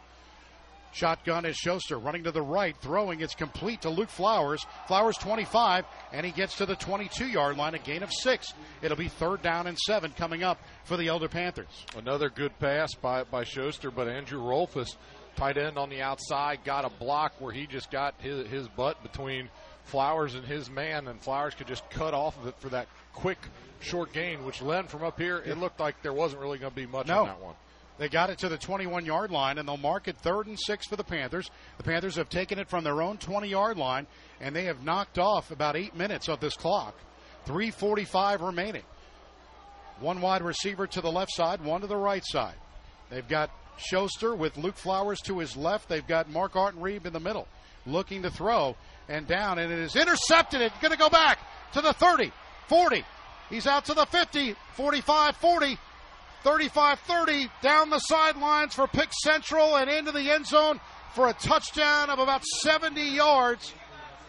Shotgun 0.96 1.44
is 1.44 1.56
Schuster 1.56 1.98
running 1.98 2.24
to 2.24 2.30
the 2.30 2.40
right, 2.40 2.74
throwing. 2.80 3.20
It's 3.20 3.34
complete 3.34 3.82
to 3.82 3.90
Luke 3.90 4.08
Flowers. 4.08 4.64
Flowers 4.88 5.18
25, 5.18 5.84
and 6.10 6.24
he 6.24 6.32
gets 6.32 6.56
to 6.56 6.64
the 6.64 6.74
22 6.74 7.26
yard 7.26 7.58
line, 7.58 7.74
a 7.74 7.78
gain 7.78 8.02
of 8.02 8.10
six. 8.10 8.54
It'll 8.80 8.96
be 8.96 9.08
third 9.08 9.42
down 9.42 9.66
and 9.66 9.76
seven 9.78 10.12
coming 10.16 10.42
up 10.42 10.58
for 10.84 10.96
the 10.96 11.08
Elder 11.08 11.28
Panthers. 11.28 11.66
Another 11.98 12.30
good 12.30 12.58
pass 12.58 12.94
by 12.94 13.24
by 13.24 13.44
Schuster, 13.44 13.90
but 13.90 14.08
Andrew 14.08 14.40
Rolfes, 14.40 14.96
tight 15.36 15.58
end 15.58 15.76
on 15.76 15.90
the 15.90 16.00
outside, 16.00 16.64
got 16.64 16.86
a 16.86 16.90
block 16.98 17.34
where 17.40 17.52
he 17.52 17.66
just 17.66 17.90
got 17.90 18.14
his, 18.22 18.46
his 18.48 18.66
butt 18.68 19.02
between 19.02 19.50
Flowers 19.84 20.34
and 20.34 20.46
his 20.46 20.70
man, 20.70 21.08
and 21.08 21.20
Flowers 21.20 21.54
could 21.54 21.66
just 21.66 21.88
cut 21.90 22.14
off 22.14 22.40
of 22.40 22.46
it 22.46 22.54
for 22.58 22.70
that 22.70 22.88
quick 23.12 23.38
short 23.80 24.14
gain. 24.14 24.46
Which 24.46 24.62
Len 24.62 24.86
from 24.86 25.04
up 25.04 25.20
here, 25.20 25.42
it 25.44 25.58
looked 25.58 25.78
like 25.78 26.02
there 26.02 26.14
wasn't 26.14 26.40
really 26.40 26.56
going 26.58 26.72
to 26.72 26.76
be 26.76 26.86
much 26.86 27.06
No. 27.06 27.18
on 27.20 27.26
that 27.26 27.40
one. 27.42 27.54
They 27.98 28.08
got 28.08 28.28
it 28.30 28.38
to 28.38 28.48
the 28.48 28.58
21 28.58 29.06
yard 29.06 29.30
line, 29.30 29.58
and 29.58 29.66
they'll 29.66 29.76
mark 29.76 30.08
it 30.08 30.18
third 30.18 30.46
and 30.46 30.58
six 30.58 30.86
for 30.86 30.96
the 30.96 31.04
Panthers. 31.04 31.50
The 31.78 31.84
Panthers 31.84 32.16
have 32.16 32.28
taken 32.28 32.58
it 32.58 32.68
from 32.68 32.84
their 32.84 33.00
own 33.00 33.16
20 33.16 33.48
yard 33.48 33.78
line, 33.78 34.06
and 34.40 34.54
they 34.54 34.64
have 34.64 34.84
knocked 34.84 35.18
off 35.18 35.50
about 35.50 35.76
eight 35.76 35.96
minutes 35.96 36.28
of 36.28 36.40
this 36.40 36.56
clock. 36.56 36.94
3.45 37.46 38.42
remaining. 38.42 38.82
One 40.00 40.20
wide 40.20 40.42
receiver 40.42 40.86
to 40.88 41.00
the 41.00 41.10
left 41.10 41.32
side, 41.32 41.64
one 41.64 41.80
to 41.80 41.86
the 41.86 41.96
right 41.96 42.24
side. 42.24 42.56
They've 43.08 43.26
got 43.26 43.50
Schuster 43.78 44.34
with 44.34 44.58
Luke 44.58 44.76
Flowers 44.76 45.20
to 45.22 45.38
his 45.38 45.56
left. 45.56 45.88
They've 45.88 46.06
got 46.06 46.30
Mark 46.30 46.52
Artenreeb 46.52 47.06
in 47.06 47.12
the 47.12 47.20
middle, 47.20 47.46
looking 47.86 48.22
to 48.22 48.30
throw 48.30 48.76
and 49.08 49.26
down, 49.26 49.58
and 49.58 49.72
it 49.72 49.78
is 49.78 49.96
intercepted. 49.96 50.60
It's 50.60 50.78
going 50.80 50.92
to 50.92 50.98
go 50.98 51.08
back 51.08 51.38
to 51.72 51.80
the 51.80 51.92
30, 51.92 52.32
40. 52.68 53.04
He's 53.48 53.66
out 53.66 53.84
to 53.86 53.94
the 53.94 54.06
50, 54.06 54.54
45, 54.74 55.36
40. 55.36 55.78
35 56.46 57.00
30 57.00 57.48
down 57.60 57.90
the 57.90 57.98
sidelines 57.98 58.72
for 58.72 58.86
Pick 58.86 59.08
Central 59.24 59.74
and 59.78 59.90
into 59.90 60.12
the 60.12 60.30
end 60.30 60.46
zone 60.46 60.78
for 61.12 61.26
a 61.26 61.32
touchdown 61.32 62.08
of 62.08 62.20
about 62.20 62.44
70 62.44 63.02
yards. 63.02 63.74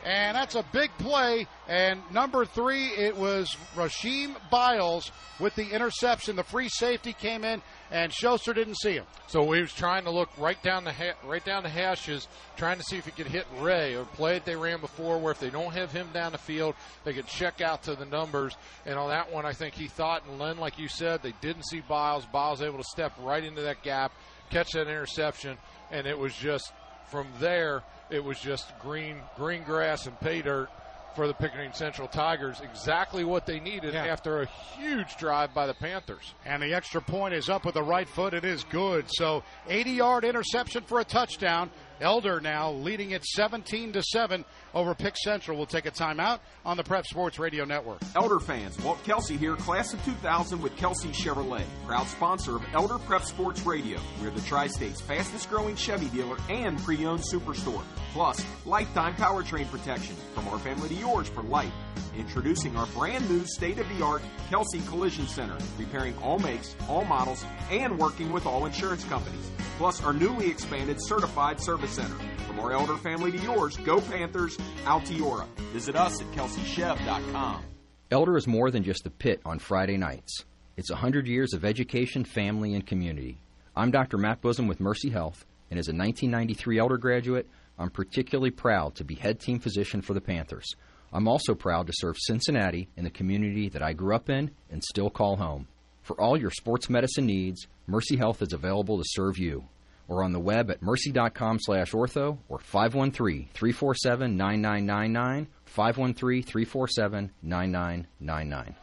And 0.04 0.36
that's 0.36 0.56
a 0.56 0.66
big 0.72 0.90
play. 0.98 1.46
And 1.68 2.02
number 2.12 2.44
three, 2.44 2.88
it 2.88 3.16
was 3.16 3.56
Rasheem 3.76 4.36
Biles 4.50 5.12
with 5.40 5.54
the 5.54 5.70
interception. 5.70 6.36
The 6.36 6.44
free 6.44 6.70
safety 6.70 7.14
came 7.14 7.44
in, 7.44 7.62
and 7.92 8.12
Schuster 8.12 8.54
didn't 8.54 8.76
see 8.76 8.94
him. 8.94 9.06
So 9.28 9.52
he 9.52 9.62
was 9.62 9.74
trying 9.74 10.04
to 10.06 10.12
look 10.12 10.30
right 10.38 10.62
down 10.62 10.84
the 10.84 10.94
ha- 10.94 11.18
right 11.24 11.44
down 11.44 11.64
the 11.64 11.70
hashes, 11.70 12.28
trying 12.56 12.78
to 12.78 12.84
see 12.84 12.98
if 12.98 13.06
he 13.06 13.12
could 13.12 13.28
hit 13.28 13.46
Ray 13.60 13.96
or 13.96 14.06
play 14.06 14.34
that 14.34 14.46
they 14.46 14.56
ran 14.56 14.82
before, 14.82 15.18
where 15.20 15.32
if 15.32 15.40
they 15.40 15.50
don't 15.50 15.74
have 15.74 15.92
him 15.92 16.08
down 16.14 16.32
the 16.32 16.38
field, 16.38 16.76
they 17.04 17.14
could 17.14 17.28
check 17.28 17.62
out 17.62 17.84
to 17.84 17.96
the 17.96 18.06
numbers. 18.06 18.56
And 18.86 18.98
on 18.98 19.10
that 19.10 19.32
one, 19.32 19.46
I 19.46 19.54
think 19.54 19.74
he 19.74 19.88
thought, 19.88 20.26
and 20.28 20.40
Len, 20.40 20.58
like 20.58 20.78
you 20.80 20.88
said, 20.88 21.22
they 21.22 21.34
didn't 21.42 21.64
see 21.64 21.82
Biles. 21.82 22.26
Biles 22.26 22.62
able 22.62 22.78
to 22.78 22.84
step 22.84 23.14
right 23.22 23.44
into 23.44 23.62
that 23.62 23.84
gap, 23.84 24.12
catch 24.50 24.72
that 24.74 24.88
interception, 24.88 25.58
and 25.92 26.08
it 26.08 26.18
was 26.18 26.34
just 26.36 26.72
from 27.10 27.28
there. 27.40 27.84
It 28.10 28.24
was 28.24 28.40
just 28.40 28.78
green 28.80 29.18
green 29.36 29.64
grass 29.64 30.08
and 30.08 30.20
pay 30.20 30.42
dirt 30.42 30.70
for 31.18 31.28
the 31.28 31.34
Pickerington 31.34 31.76
Central 31.76 32.08
Tigers. 32.08 32.62
Exactly 32.62 33.24
what 33.24 33.48
they 33.48 33.60
needed 33.60 33.96
Yeah. 33.96 34.06
after 34.06 34.44
a 34.44 34.46
huge 34.78 35.18
drive 35.18 35.52
by 35.52 35.66
the 35.66 35.74
Panthers. 35.74 36.36
And 36.46 36.62
the 36.62 36.76
extra 36.76 37.02
point 37.02 37.34
is 37.34 37.50
up 37.50 37.66
with 37.66 37.74
the 37.74 37.82
right 37.82 38.08
foot. 38.08 38.36
It 38.36 38.46
is 38.46 38.64
good. 38.66 39.06
So 39.10 39.42
80 39.68 39.92
yard 39.94 40.24
interception 40.24 40.84
for 40.84 41.00
a 41.00 41.04
touchdown. 41.04 41.72
Elder 42.00 42.40
now 42.40 42.70
leading 42.72 43.10
it 43.12 43.26
17 43.26 43.94
to 43.94 44.04
7 44.04 44.46
over 44.78 44.94
Pick 44.94 45.18
Central. 45.18 45.58
We'll 45.58 45.66
take 45.66 45.88
a 45.88 45.92
timeout 45.92 46.40
on 46.64 46.78
the 46.78 46.84
Prep 46.84 47.08
Sports 47.08 47.40
Radio 47.40 47.66
Network. 47.66 48.00
Elder 48.16 48.40
fans, 48.40 48.80
Walt 48.84 49.04
Kelsey 49.04 49.36
here, 49.36 49.56
class 49.56 49.92
of 49.92 50.06
2000 50.06 50.62
with 50.62 50.76
Kelsey 50.78 51.10
Chevrolet, 51.10 51.64
proud 51.88 52.06
sponsor 52.08 52.56
of 52.56 52.64
Elder 52.74 53.00
Prep 53.00 53.24
Sports 53.24 53.66
Radio. 53.66 54.00
We're 54.22 54.30
the 54.30 54.42
Tri 54.42 54.68
State's 54.68 55.02
fastest 55.02 55.50
growing 55.50 55.76
Chevy 55.76 56.10
dealer 56.10 56.38
and 56.50 56.78
pre 56.84 57.04
owned 57.06 57.22
superstore. 57.22 57.84
Plus, 58.14 58.46
lifetime 58.66 59.16
powertrain 59.16 59.70
protection 59.72 60.16
from 60.36 60.48
our 60.50 60.60
family 60.60 60.90
to 60.90 60.96
yours 60.96 61.28
for 61.28 61.42
life. 61.42 61.74
Introducing 62.16 62.76
our 62.78 62.86
brand 62.88 63.28
new 63.30 63.46
state 63.46 63.80
of 63.80 63.88
the 63.90 64.04
art 64.04 64.22
Kelsey 64.50 64.80
Collision 64.88 65.28
Center, 65.28 65.58
repairing 65.78 66.16
all 66.20 66.40
makes, 66.40 66.76
all 66.88 67.04
models, 67.06 67.44
and 67.72 67.98
working 67.98 68.32
with 68.32 68.46
all 68.46 68.66
insurance 68.66 69.04
companies. 69.06 69.52
Plus, 69.78 70.04
our 70.04 70.14
newly 70.14 70.50
expanded 70.50 70.98
certified 71.00 71.62
service 71.62 71.92
center. 71.92 72.16
From 72.48 72.60
our 72.60 72.72
elder 72.72 72.98
family 72.98 73.32
to 73.32 73.38
yours, 73.38 73.78
go 73.78 74.02
Panthers, 74.02 74.58
Altiora. 74.86 75.48
Visit 75.74 75.96
us 75.96 76.22
at 76.22 76.32
kelseychev.com. 76.32 77.64
Elder 78.10 78.38
is 78.38 78.48
more 78.48 78.72
than 78.72 78.84
just 78.84 79.06
a 79.06 79.10
pit 79.10 79.42
on 79.46 79.60
Friday 79.60 79.98
nights. 79.98 80.46
It's 80.78 80.90
100 80.90 81.28
years 81.28 81.54
of 81.54 81.66
education, 81.66 82.24
family, 82.24 82.74
and 82.74 82.86
community. 82.86 83.40
I'm 83.76 83.92
Dr. 83.92 84.18
Matt 84.18 84.42
Busam 84.42 84.68
with 84.68 84.80
Mercy 84.80 85.10
Health, 85.10 85.46
and 85.70 85.78
as 85.78 85.88
a 85.88 85.92
1993 85.92 86.80
Elder 86.80 86.98
graduate, 86.98 87.48
I'm 87.78 87.90
particularly 87.90 88.52
proud 88.52 88.96
to 88.96 89.04
be 89.04 89.16
head 89.16 89.40
team 89.40 89.60
physician 89.60 90.02
for 90.02 90.14
the 90.14 90.22
Panthers. 90.22 90.76
I'm 91.12 91.28
also 91.28 91.54
proud 91.54 91.88
to 91.88 91.94
serve 91.96 92.16
Cincinnati 92.18 92.90
and 92.98 93.06
the 93.06 93.12
community 93.12 93.70
that 93.70 93.82
I 93.84 93.94
grew 93.94 94.16
up 94.16 94.30
in 94.30 94.52
and 94.70 94.84
still 94.84 95.10
call 95.10 95.36
home. 95.36 95.68
For 96.02 96.20
all 96.20 96.38
your 96.38 96.52
sports 96.52 96.90
medicine 96.90 97.26
needs, 97.26 97.68
Mercy 97.86 98.18
Health 98.18 98.42
is 98.42 98.54
available 98.54 98.98
to 98.98 99.04
serve 99.06 99.38
you. 99.38 99.66
Or 100.08 100.24
on 100.24 100.32
the 100.32 100.40
web 100.40 100.72
at 100.72 100.82
mercy.com 100.82 101.60
slash 101.60 101.92
ortho 101.92 102.38
or 102.48 102.60
513-347-9999, 102.60 105.48
513-347-9999. 105.76 108.76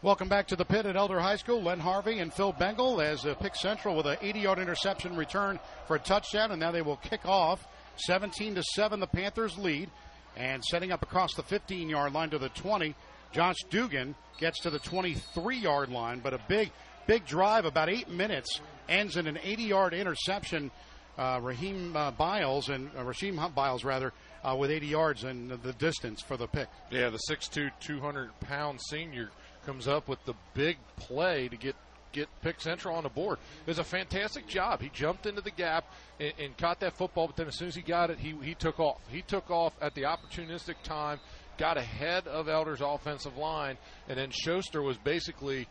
Welcome 0.00 0.28
back 0.28 0.46
to 0.48 0.56
the 0.56 0.64
pit 0.64 0.86
at 0.86 0.96
Elder 0.96 1.18
High 1.18 1.34
School. 1.36 1.60
Len 1.60 1.80
Harvey 1.80 2.20
and 2.20 2.32
Phil 2.32 2.52
Bengal 2.52 3.00
as 3.00 3.26
uh, 3.26 3.34
Pick 3.34 3.56
Central 3.56 3.96
with 3.96 4.06
an 4.06 4.16
80-yard 4.18 4.60
interception 4.60 5.16
return 5.16 5.58
for 5.88 5.96
a 5.96 5.98
touchdown, 5.98 6.52
and 6.52 6.60
now 6.60 6.70
they 6.70 6.82
will 6.82 6.98
kick 6.98 7.26
off 7.26 7.66
17 7.96 8.54
to 8.54 8.62
seven. 8.62 9.00
The 9.00 9.08
Panthers 9.08 9.58
lead, 9.58 9.90
and 10.36 10.64
setting 10.64 10.92
up 10.92 11.02
across 11.02 11.34
the 11.34 11.42
15-yard 11.42 12.12
line 12.12 12.30
to 12.30 12.38
the 12.38 12.48
20. 12.50 12.94
Josh 13.32 13.56
Dugan 13.70 14.14
gets 14.38 14.60
to 14.60 14.70
the 14.70 14.78
23-yard 14.78 15.90
line, 15.90 16.20
but 16.20 16.32
a 16.32 16.38
big, 16.48 16.70
big 17.08 17.26
drive, 17.26 17.64
about 17.64 17.88
eight 17.88 18.08
minutes, 18.08 18.60
ends 18.88 19.16
in 19.16 19.26
an 19.26 19.36
80-yard 19.36 19.94
interception. 19.94 20.70
Uh, 21.18 21.40
Raheem 21.42 21.96
uh, 21.96 22.12
Biles 22.12 22.68
and 22.68 22.90
uh, 22.96 23.02
Rasheem 23.02 23.52
Biles 23.52 23.82
rather 23.82 24.12
uh, 24.44 24.54
with 24.54 24.70
80 24.70 24.86
yards 24.86 25.24
and 25.24 25.50
the 25.50 25.72
distance 25.72 26.22
for 26.22 26.36
the 26.36 26.46
pick. 26.46 26.68
Yeah, 26.92 27.10
the 27.10 27.18
6'2", 27.28 27.72
200 27.80 28.30
pound 28.38 28.78
senior 28.80 29.30
comes 29.66 29.88
up 29.88 30.06
with 30.06 30.24
the 30.26 30.34
big 30.54 30.76
play 30.96 31.48
to 31.48 31.56
get 31.56 31.74
get 32.12 32.28
Pick 32.40 32.58
Central 32.60 32.94
on 32.94 33.02
the 33.02 33.10
board. 33.10 33.38
It 33.60 33.66
was 33.66 33.78
a 33.78 33.84
fantastic 33.84 34.46
job. 34.46 34.80
He 34.80 34.88
jumped 34.88 35.26
into 35.26 35.42
the 35.42 35.50
gap 35.50 35.92
and, 36.18 36.32
and 36.38 36.56
caught 36.56 36.80
that 36.80 36.96
football, 36.96 37.26
but 37.26 37.36
then 37.36 37.48
as 37.48 37.56
soon 37.58 37.68
as 37.68 37.74
he 37.74 37.82
got 37.82 38.10
it, 38.10 38.18
he 38.18 38.34
he 38.42 38.54
took 38.54 38.78
off. 38.78 39.00
He 39.08 39.22
took 39.22 39.50
off 39.50 39.74
at 39.82 39.94
the 39.94 40.02
opportunistic 40.02 40.76
time, 40.84 41.18
got 41.58 41.76
ahead 41.76 42.26
of 42.28 42.48
Elder's 42.48 42.80
offensive 42.80 43.36
line, 43.36 43.76
and 44.08 44.16
then 44.18 44.30
Schuster 44.30 44.82
was 44.82 44.96
basically 44.98 45.66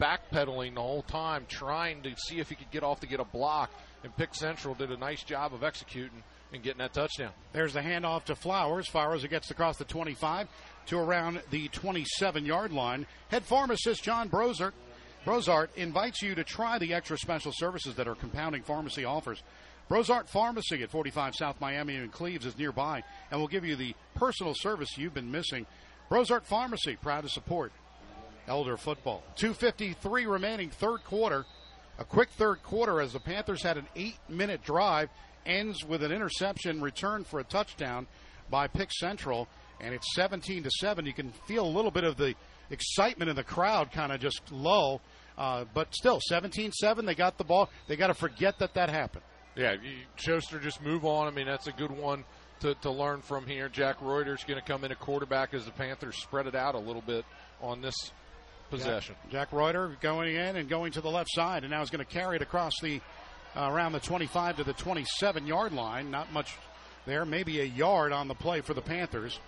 backpedaling 0.00 0.74
the 0.74 0.80
whole 0.80 1.02
time, 1.02 1.46
trying 1.48 2.02
to 2.02 2.14
see 2.16 2.38
if 2.38 2.48
he 2.48 2.54
could 2.54 2.70
get 2.70 2.82
off 2.82 3.00
to 3.00 3.06
get 3.06 3.20
a 3.20 3.24
block. 3.24 3.70
And 4.02 4.14
Pick 4.16 4.34
Central 4.34 4.74
did 4.74 4.90
a 4.90 4.96
nice 4.96 5.22
job 5.22 5.54
of 5.54 5.64
executing 5.64 6.22
and 6.52 6.62
getting 6.62 6.78
that 6.78 6.92
touchdown. 6.92 7.32
There's 7.52 7.72
the 7.72 7.80
handoff 7.80 8.24
to 8.24 8.34
Flowers. 8.34 8.88
Flowers 8.88 9.24
gets 9.26 9.50
across 9.50 9.76
the 9.76 9.84
25 9.84 10.48
to 10.86 10.98
around 10.98 11.42
the 11.50 11.68
27 11.68 12.44
yard 12.44 12.72
line. 12.72 13.06
Head 13.28 13.44
pharmacist 13.44 14.02
John 14.02 14.28
Brosart. 14.28 14.72
Brosart 15.24 15.68
invites 15.76 16.20
you 16.20 16.34
to 16.34 16.44
try 16.44 16.78
the 16.78 16.92
extra 16.92 17.16
special 17.16 17.52
services 17.54 17.94
that 17.94 18.06
our 18.06 18.14
compounding 18.14 18.62
pharmacy 18.62 19.04
offers. 19.04 19.42
Brosart 19.90 20.28
Pharmacy 20.28 20.82
at 20.82 20.90
45 20.90 21.34
South 21.34 21.60
Miami 21.60 21.96
and 21.96 22.10
Cleves 22.10 22.46
is 22.46 22.56
nearby 22.58 23.02
and 23.30 23.40
will 23.40 23.48
give 23.48 23.64
you 23.64 23.76
the 23.76 23.94
personal 24.14 24.54
service 24.54 24.96
you've 24.96 25.14
been 25.14 25.30
missing. 25.30 25.66
Brosart 26.10 26.44
Pharmacy, 26.44 26.96
proud 26.96 27.22
to 27.22 27.28
support 27.28 27.72
Elder 28.46 28.76
football. 28.76 29.22
253 29.36 30.26
remaining 30.26 30.70
third 30.70 31.04
quarter. 31.04 31.44
A 31.98 32.04
quick 32.04 32.30
third 32.30 32.62
quarter 32.62 33.00
as 33.00 33.12
the 33.12 33.20
Panthers 33.20 33.62
had 33.62 33.76
an 33.76 33.86
eight 33.94 34.18
minute 34.28 34.62
drive, 34.62 35.08
ends 35.46 35.84
with 35.84 36.02
an 36.02 36.10
interception 36.10 36.80
return 36.80 37.24
for 37.24 37.40
a 37.40 37.44
touchdown 37.44 38.06
by 38.50 38.66
Pick 38.66 38.90
Central, 38.92 39.48
and 39.80 39.94
it's 39.94 40.14
17 40.14 40.64
to 40.64 40.70
7. 40.70 41.06
You 41.06 41.12
can 41.12 41.30
feel 41.46 41.64
a 41.64 41.68
little 41.68 41.90
bit 41.90 42.04
of 42.04 42.16
the 42.16 42.34
excitement 42.70 43.30
in 43.30 43.36
the 43.36 43.44
crowd 43.44 43.92
kind 43.92 44.12
of 44.12 44.20
just 44.20 44.40
low, 44.50 45.00
uh, 45.38 45.64
but 45.72 45.94
still 45.94 46.20
17 46.28 46.72
7. 46.72 47.06
They 47.06 47.14
got 47.14 47.38
the 47.38 47.44
ball. 47.44 47.70
They 47.86 47.96
got 47.96 48.08
to 48.08 48.14
forget 48.14 48.58
that 48.58 48.74
that 48.74 48.90
happened. 48.90 49.24
Yeah, 49.56 49.76
Schuster 50.16 50.58
just 50.58 50.82
move 50.82 51.04
on. 51.04 51.28
I 51.28 51.30
mean, 51.30 51.46
that's 51.46 51.68
a 51.68 51.72
good 51.72 51.92
one 51.92 52.24
to, 52.60 52.74
to 52.74 52.90
learn 52.90 53.22
from 53.22 53.46
here. 53.46 53.68
Jack 53.68 54.00
Reuter's 54.00 54.42
going 54.42 54.60
to 54.60 54.66
come 54.66 54.84
in 54.84 54.90
a 54.90 54.96
quarterback 54.96 55.54
as 55.54 55.64
the 55.64 55.70
Panthers 55.70 56.16
spread 56.16 56.48
it 56.48 56.56
out 56.56 56.74
a 56.74 56.78
little 56.78 57.02
bit 57.02 57.24
on 57.60 57.80
this 57.80 57.94
possession. 58.70 59.14
Jack, 59.24 59.50
Jack 59.50 59.52
Reuter 59.52 59.96
going 60.00 60.34
in 60.34 60.56
and 60.56 60.68
going 60.68 60.92
to 60.92 61.00
the 61.00 61.10
left 61.10 61.30
side, 61.32 61.64
and 61.64 61.70
now 61.70 61.82
is 61.82 61.90
going 61.90 62.04
to 62.04 62.12
carry 62.12 62.36
it 62.36 62.42
across 62.42 62.72
the 62.82 63.00
uh, 63.56 63.68
around 63.70 63.92
the 63.92 64.00
25 64.00 64.56
to 64.56 64.64
the 64.64 64.72
27 64.72 65.46
yard 65.46 65.72
line. 65.72 66.10
Not 66.10 66.32
much 66.32 66.56
there, 67.06 67.24
maybe 67.24 67.60
a 67.60 67.64
yard 67.64 68.12
on 68.12 68.28
the 68.28 68.34
play 68.34 68.60
for 68.60 68.74
the 68.74 68.82
Panthers. 68.82 69.38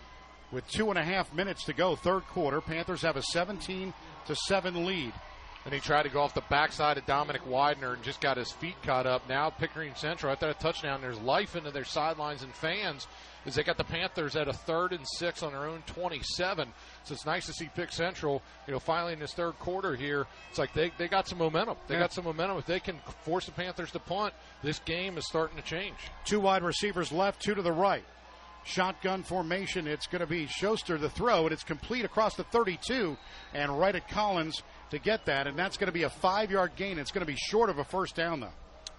With 0.53 0.67
two 0.69 0.91
and 0.91 0.99
a 0.99 1.03
half 1.03 1.35
minutes 1.35 1.65
to 1.65 1.73
go, 1.73 1.97
third 1.97 2.25
quarter, 2.29 2.61
Panthers 2.61 3.03
have 3.03 3.17
a 3.17 3.23
17 3.23 3.93
to 4.27 4.37
seven 4.37 4.87
lead. 4.87 5.13
And 5.65 5.75
he 5.75 5.81
tried 5.81 6.05
to 6.05 6.09
go 6.09 6.21
off 6.21 6.33
the 6.33 6.45
backside 6.49 6.97
of 6.97 7.07
Dominic 7.07 7.45
Widener 7.45 7.95
and 7.95 8.03
just 8.05 8.21
got 8.21 8.37
his 8.37 8.53
feet 8.53 8.77
caught 8.85 9.05
up. 9.05 9.29
Now 9.29 9.51
Pickerington 9.51 9.99
Central 9.99 10.31
at 10.33 10.41
a 10.41 10.55
touchdown. 10.55 11.01
There's 11.01 11.19
life 11.19 11.57
into 11.57 11.73
their 11.73 11.85
sidelines 11.85 12.45
and 12.45 12.55
fans 12.55 13.09
as 13.47 13.55
they 13.55 13.63
got 13.63 13.77
the 13.77 13.85
Panthers 13.85 14.35
at 14.37 14.49
a 14.49 14.53
third 14.53 14.93
and 14.93 15.05
six 15.19 15.43
on 15.43 15.53
their 15.53 15.67
own 15.67 15.83
27. 15.87 16.69
So 17.05 17.15
it's 17.15 17.25
nice 17.25 17.47
to 17.47 17.53
see 17.53 17.71
Pick 17.75 17.93
Central, 17.93 18.43
you 18.67 18.73
know, 18.73 18.81
finally 18.81 19.13
in 19.13 19.19
this 19.21 19.33
third 19.35 19.59
quarter 19.59 19.95
here. 19.95 20.27
It's 20.51 20.59
like 20.59 20.73
they, 20.73 20.91
they 20.99 21.07
got 21.09 21.29
some 21.29 21.39
momentum. 21.39 21.77
They 21.87 21.95
Yeah. 21.95 22.01
got 22.01 22.13
some 22.13 22.25
momentum. 22.25 22.59
If 22.59 22.67
they 22.67 22.81
can 22.81 22.99
force 23.25 23.47
the 23.47 23.53
Panthers 23.53 23.93
to 23.93 24.01
punt, 24.01 24.35
this 24.63 24.81
game 24.81 25.17
is 25.17 25.27
starting 25.27 25.57
to 25.57 25.63
change. 25.63 25.97
Two 26.25 26.41
wide 26.41 26.63
receivers 26.65 27.13
left, 27.13 27.41
two 27.41 27.55
to 27.55 27.63
the 27.63 27.73
right. 27.73 28.05
Shotgun 28.65 29.23
formation. 29.23 29.87
It's 29.87 30.09
going 30.09 30.21
to 30.21 30.27
be 30.27 30.47
Schuster 30.49 30.99
the 30.99 31.09
throw, 31.09 31.45
and 31.45 31.53
it's 31.53 31.63
complete 31.63 32.05
across 32.05 32.35
the 32.35 32.43
32 32.45 33.17
and 33.55 33.79
right 33.79 33.95
at 33.95 34.09
Collins 34.09 34.61
to 34.91 34.99
get 34.99 35.25
that. 35.27 35.47
And 35.47 35.57
that's 35.57 35.77
going 35.77 35.87
to 35.87 35.93
be 35.93 36.03
a 36.03 36.11
five 36.11 36.51
yard 36.51 36.73
gain. 36.75 36.99
It's 36.99 37.13
going 37.13 37.25
to 37.25 37.33
be 37.33 37.37
short 37.39 37.71
of 37.71 37.79
a 37.79 37.85
first 37.85 38.17
down, 38.17 38.41
though. 38.41 38.51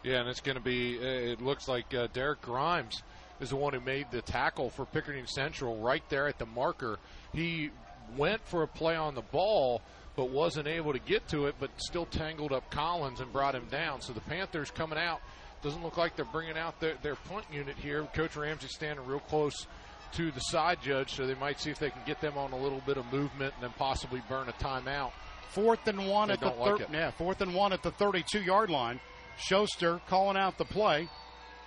Yeah, 0.04 0.22
and 0.22 0.30
it's 0.30 0.40
going 0.40 0.56
to 0.56 0.64
be. 0.64 0.96
It 0.98 1.42
looks 1.42 1.68
like 1.68 1.94
uh, 1.94 2.08
Derek 2.14 2.42
Grimes 2.42 3.04
is 3.40 3.50
the 3.50 3.56
one 3.56 3.74
who 3.74 3.80
made 3.80 4.08
the 4.12 4.22
tackle 4.22 4.70
for 4.70 4.86
Pickerington 4.86 5.28
Central 5.28 5.78
right 5.78 6.04
there 6.10 6.28
at 6.28 6.40
the 6.40 6.46
marker. 6.46 6.98
He 7.34 7.70
went 8.18 8.42
for 8.46 8.64
a 8.64 8.68
play 8.68 8.96
on 8.96 9.16
the 9.16 9.22
ball, 9.22 9.82
but 10.16 10.30
wasn't 10.30 10.68
able 10.68 10.94
to 10.94 11.00
get 11.00 11.28
to 11.30 11.48
it. 11.48 11.56
But 11.60 11.70
still 11.78 12.06
tangled 12.06 12.52
up 12.52 12.70
Collins 12.72 13.20
and 13.20 13.32
brought 13.32 13.56
him 13.56 13.68
down. 13.70 14.02
So 14.02 14.14
the 14.14 14.22
Panthers 14.22 14.72
coming 14.72 14.98
out. 14.98 15.22
Doesn't 15.64 15.84
look 15.84 15.98
like 15.98 16.16
they're 16.16 16.26
bringing 16.26 16.58
out 16.58 16.80
their, 16.80 16.96
their 17.02 17.16
punt 17.16 17.46
unit 17.52 17.76
here. 17.78 18.04
Coach 18.14 18.36
Ramsey 18.36 18.68
standing 18.68 19.06
real 19.06 19.20
close 19.20 19.66
to 20.14 20.32
the 20.32 20.40
side 20.40 20.78
judge, 20.84 21.16
so 21.16 21.26
they 21.26 21.34
might 21.36 21.60
see 21.60 21.72
if 21.72 21.80
they 21.80 21.90
can 21.90 22.02
get 22.06 22.22
them 22.22 22.38
on 22.38 22.54
a 22.54 22.58
little 22.58 22.82
bit 22.86 22.98
of 22.98 23.12
movement 23.12 23.54
and 23.56 23.64
then 23.64 23.74
possibly 23.78 24.22
burn 24.30 24.48
a 24.50 24.54
timeout. 24.54 25.12
Fourth 25.50 25.88
and 25.88 26.08
one 26.08 26.28
They 26.28 26.36
at 26.36 26.40
the 26.40 26.50
like 26.50 26.78
thir- 26.80 26.86
yeah, 26.94 27.12
fourth 27.12 27.42
and 27.42 27.54
one 27.54 27.74
at 27.74 27.82
the 27.82 27.92
32 27.92 28.42
yard 28.42 28.70
line. 28.70 29.00
Schuster 29.40 30.00
calling 30.08 30.38
out 30.38 30.58
the 30.58 30.66
play, 30.66 31.08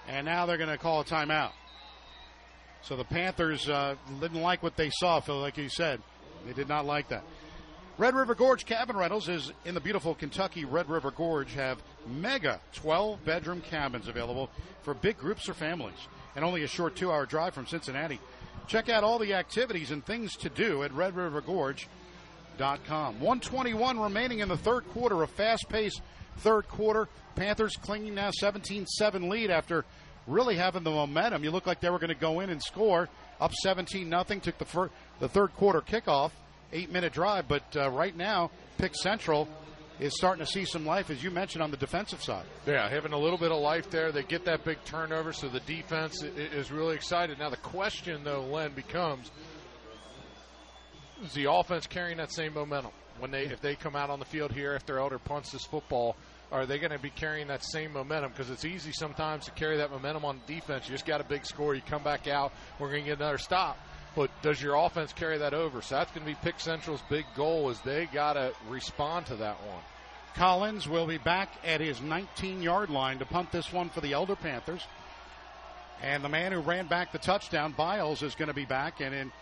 and 0.09 0.25
now 0.27 0.47
they're 0.47 0.57
going 0.57 0.71
to 0.71 0.79
call 0.79 1.01
a 1.01 1.05
timeout. 1.05 1.51
So 2.82 2.97
the 2.97 3.05
Panthers 3.05 3.69
uh, 3.69 3.97
didn't 4.20 4.40
like 4.40 4.62
what 4.62 4.77
they 4.77 4.90
saw, 4.90 5.20
Phil, 5.20 5.40
like 5.40 5.57
you 5.57 5.69
said. 5.69 6.01
They 6.47 6.52
did 6.52 6.69
not 6.69 6.86
like 6.86 7.09
that. 7.09 7.24
Red 7.98 8.15
River 8.15 8.35
Gorge 8.35 8.65
Cabin 8.65 8.97
Rentals 8.97 9.28
is 9.28 9.52
in 9.66 9.74
the 9.74 9.81
beautiful 9.81 10.15
Kentucky 10.15 10.65
Red 10.65 10.89
River 10.89 11.11
Gorge 11.11 11.52
have 11.52 11.82
mega 12.07 12.59
12 12.73 13.23
bedroom 13.27 13.61
cabins 13.61 14.09
available 14.09 14.48
for 14.82 14.94
big 14.94 15.19
groups 15.19 15.51
or 15.51 15.55
families 15.55 16.09
and 16.35 16.43
only 16.43 16.62
a 16.62 16.66
short 16.66 16.97
two 16.97 17.12
hour 17.12 17.27
drive 17.27 17.52
from 17.52 17.66
Cincinnati. 17.66 18.19
Check 18.66 18.89
out 18.89 19.05
all 19.05 19.19
the 19.19 19.35
activities 19.35 19.90
and 19.90 20.02
things 20.05 20.35
to 20.36 20.48
do 20.48 20.82
at 20.82 20.93
redrivergorge.com. 20.93 21.85
River 22.59 23.24
121 23.24 24.01
remaining 24.01 24.39
in 24.39 24.48
the 24.48 24.57
third 24.57 24.89
quarter, 24.89 25.23
a 25.23 25.27
fast 25.28 25.69
paced 25.69 26.01
third 26.39 26.69
quarter. 26.69 27.09
Panthers 27.36 27.77
clinging 27.77 28.15
now 28.15 28.31
17 28.31 28.86
7 28.86 29.28
lead 29.28 29.51
after 29.51 29.85
really 30.27 30.57
having 30.57 30.83
the 30.83 30.91
momentum. 30.91 31.45
You 31.45 31.51
look 31.51 31.67
like 31.67 31.81
they 31.81 31.91
were 31.91 31.99
going 31.99 32.09
to 32.09 32.15
go 32.15 32.41
in 32.41 32.51
and 32.51 32.63
score 32.63 33.09
up 33.41 33.53
17 33.63 34.09
nothing. 34.09 34.41
Took 34.41 34.59
the, 34.59 34.65
fir- 34.65 34.91
the 35.19 35.29
third 35.29 35.55
quarter 35.57 35.81
kickoff, 35.81 36.31
eight 36.73 36.91
minute 36.91 37.13
drive, 37.13 37.49
but 37.49 37.65
uh, 37.77 37.91
right 37.91 38.17
now, 38.17 38.51
Pick 38.79 38.95
Central 38.95 39.49
is 39.99 40.17
starting 40.17 40.45
to 40.45 40.51
see 40.51 40.65
some 40.65 40.87
life, 40.87 41.11
as 41.11 41.23
you 41.23 41.31
mentioned, 41.31 41.63
on 41.63 41.71
the 41.71 41.77
defensive 41.77 42.23
side. 42.23 42.47
Yeah, 42.67 42.89
having 42.89 43.13
a 43.13 43.19
little 43.19 43.37
bit 43.37 43.53
of 43.53 43.61
life 43.61 43.91
there. 43.91 44.13
They 44.13 44.23
get 44.23 44.47
that 44.47 44.65
big 44.65 44.83
turnover, 44.85 45.33
so 45.33 45.49
the 45.49 45.61
defense 45.61 46.23
is 46.23 46.73
really 46.73 46.95
excited. 46.95 47.39
Now, 47.39 47.51
the 47.51 47.59
question, 47.59 48.25
though, 48.25 48.43
Len, 48.45 48.73
becomes 48.73 49.31
is 51.23 51.35
the 51.35 51.51
offense 51.53 51.87
carrying 51.87 52.17
that 52.17 52.33
same 52.33 52.55
momentum? 52.55 52.93
When 53.19 53.31
they, 53.31 53.43
if 53.45 53.61
they 53.61 53.75
come 53.75 53.95
out 53.95 54.09
on 54.09 54.19
the 54.19 54.25
field 54.25 54.53
here 54.53 54.73
after 54.75 54.99
Elder 54.99 55.19
punts 55.19 55.53
this 55.53 55.67
football, 55.67 56.17
are 56.52 56.66
they 56.66 56.78
going 56.78 56.93
to 56.93 56.98
be 56.98 57.10
carrying 57.10 57.48
that 57.48 57.64
same 57.64 57.93
momentum? 57.93 58.32
Because 58.32 58.51
it's 58.51 58.64
easy 58.64 58.93
sometimes 58.93 59.44
to 59.44 59.51
carry 59.52 59.77
that 59.78 59.90
momentum 59.90 60.24
on 60.24 60.40
defense. 60.47 60.89
You 60.89 60.94
just 60.94 61.06
got 61.06 61.20
a 61.20 61.24
big 61.24 61.47
score, 61.47 61.74
you 61.74 61.82
come 61.82 62.02
back 62.02 62.27
out, 62.27 62.52
we're 62.78 62.90
going 62.90 63.05
to 63.05 63.10
get 63.10 63.18
another 63.18 63.39
stop. 63.39 63.78
But 64.16 64.31
does 64.43 64.60
your 64.60 64.74
offense 64.74 65.12
carry 65.12 65.39
that 65.39 65.55
over? 65.55 65.82
So 65.82 65.94
that's 65.94 66.10
going 66.10 66.27
to 66.27 66.32
be 66.32 66.39
Pick 66.43 66.59
Central's 66.59 67.02
big 67.09 67.27
goal. 67.36 67.70
Is 67.70 67.81
they 67.81 68.06
got 68.06 68.32
to 68.32 68.52
respond 68.68 69.27
to 69.27 69.36
that 69.36 69.56
one. 69.64 69.82
Collins 70.35 70.89
will 70.89 71.06
be 71.06 71.18
back 71.18 71.52
at 71.64 71.81
his 71.81 72.01
19 72.01 72.62
yard 72.62 72.90
line 72.90 73.18
to 73.18 73.24
punt 73.24 73.52
this 73.52 73.72
one 73.72 73.89
for 73.89 74.01
the 74.01 74.12
Elder 74.12 74.36
Panthers. 74.36 74.85
And 76.02 76.24
the 76.24 76.28
man 76.28 76.52
who 76.52 76.60
ran 76.60 76.86
back 76.86 77.12
the 77.12 77.18
touchdown, 77.18 77.72
Biles, 77.72 78.22
is 78.22 78.35
going 78.35 78.48
to 78.48 78.55
be 78.55 78.64
back. 78.64 79.01
And 79.01 79.14
in, 79.14 79.32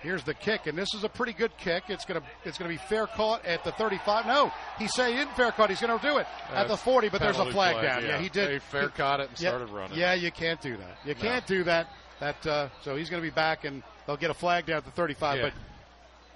here's 0.00 0.22
the 0.24 0.34
kick. 0.34 0.66
And 0.66 0.76
this 0.76 0.88
is 0.94 1.04
a 1.04 1.08
pretty 1.08 1.32
good 1.32 1.56
kick. 1.58 1.84
It's 1.88 2.04
going 2.04 2.20
to 2.20 2.26
it's 2.44 2.58
to 2.58 2.68
be 2.68 2.76
fair 2.76 3.06
caught 3.06 3.44
at 3.44 3.64
the 3.64 3.72
35. 3.72 4.26
No, 4.26 4.52
he 4.78 4.88
said 4.88 5.10
he 5.10 5.16
didn't 5.16 5.34
fair 5.36 5.52
caught. 5.52 5.70
He's 5.70 5.80
going 5.80 5.98
to 5.98 6.06
do 6.06 6.18
it 6.18 6.26
at 6.52 6.68
the 6.68 6.76
40, 6.76 7.08
but 7.08 7.20
there's 7.20 7.38
a 7.38 7.50
flag 7.50 7.76
flag, 7.76 7.82
down. 7.82 8.02
Yeah. 8.02 8.08
yeah. 8.08 8.18
he 8.18 8.28
did. 8.28 8.48
They 8.50 8.58
fair 8.58 8.82
he- 8.82 8.88
caught 8.88 9.20
it 9.20 9.28
and 9.30 9.40
yeah, 9.40 9.50
started 9.50 9.70
running. 9.70 9.98
Yeah, 9.98 10.14
you 10.14 10.30
can't 10.30 10.60
do 10.60 10.76
that. 10.76 10.98
You 11.04 11.14
can't 11.14 11.46
do 11.46 11.64
that. 11.64 11.88
That 12.20 12.46
uh, 12.46 12.68
so 12.82 12.96
he's 12.96 13.10
going 13.10 13.22
to 13.22 13.28
be 13.28 13.34
back, 13.34 13.64
and 13.64 13.82
they'll 14.06 14.16
get 14.16 14.30
a 14.30 14.34
flag 14.34 14.66
down 14.66 14.78
at 14.78 14.84
the 14.84 14.90
35. 14.90 15.36
Yeah. 15.36 15.42
But 15.44 15.52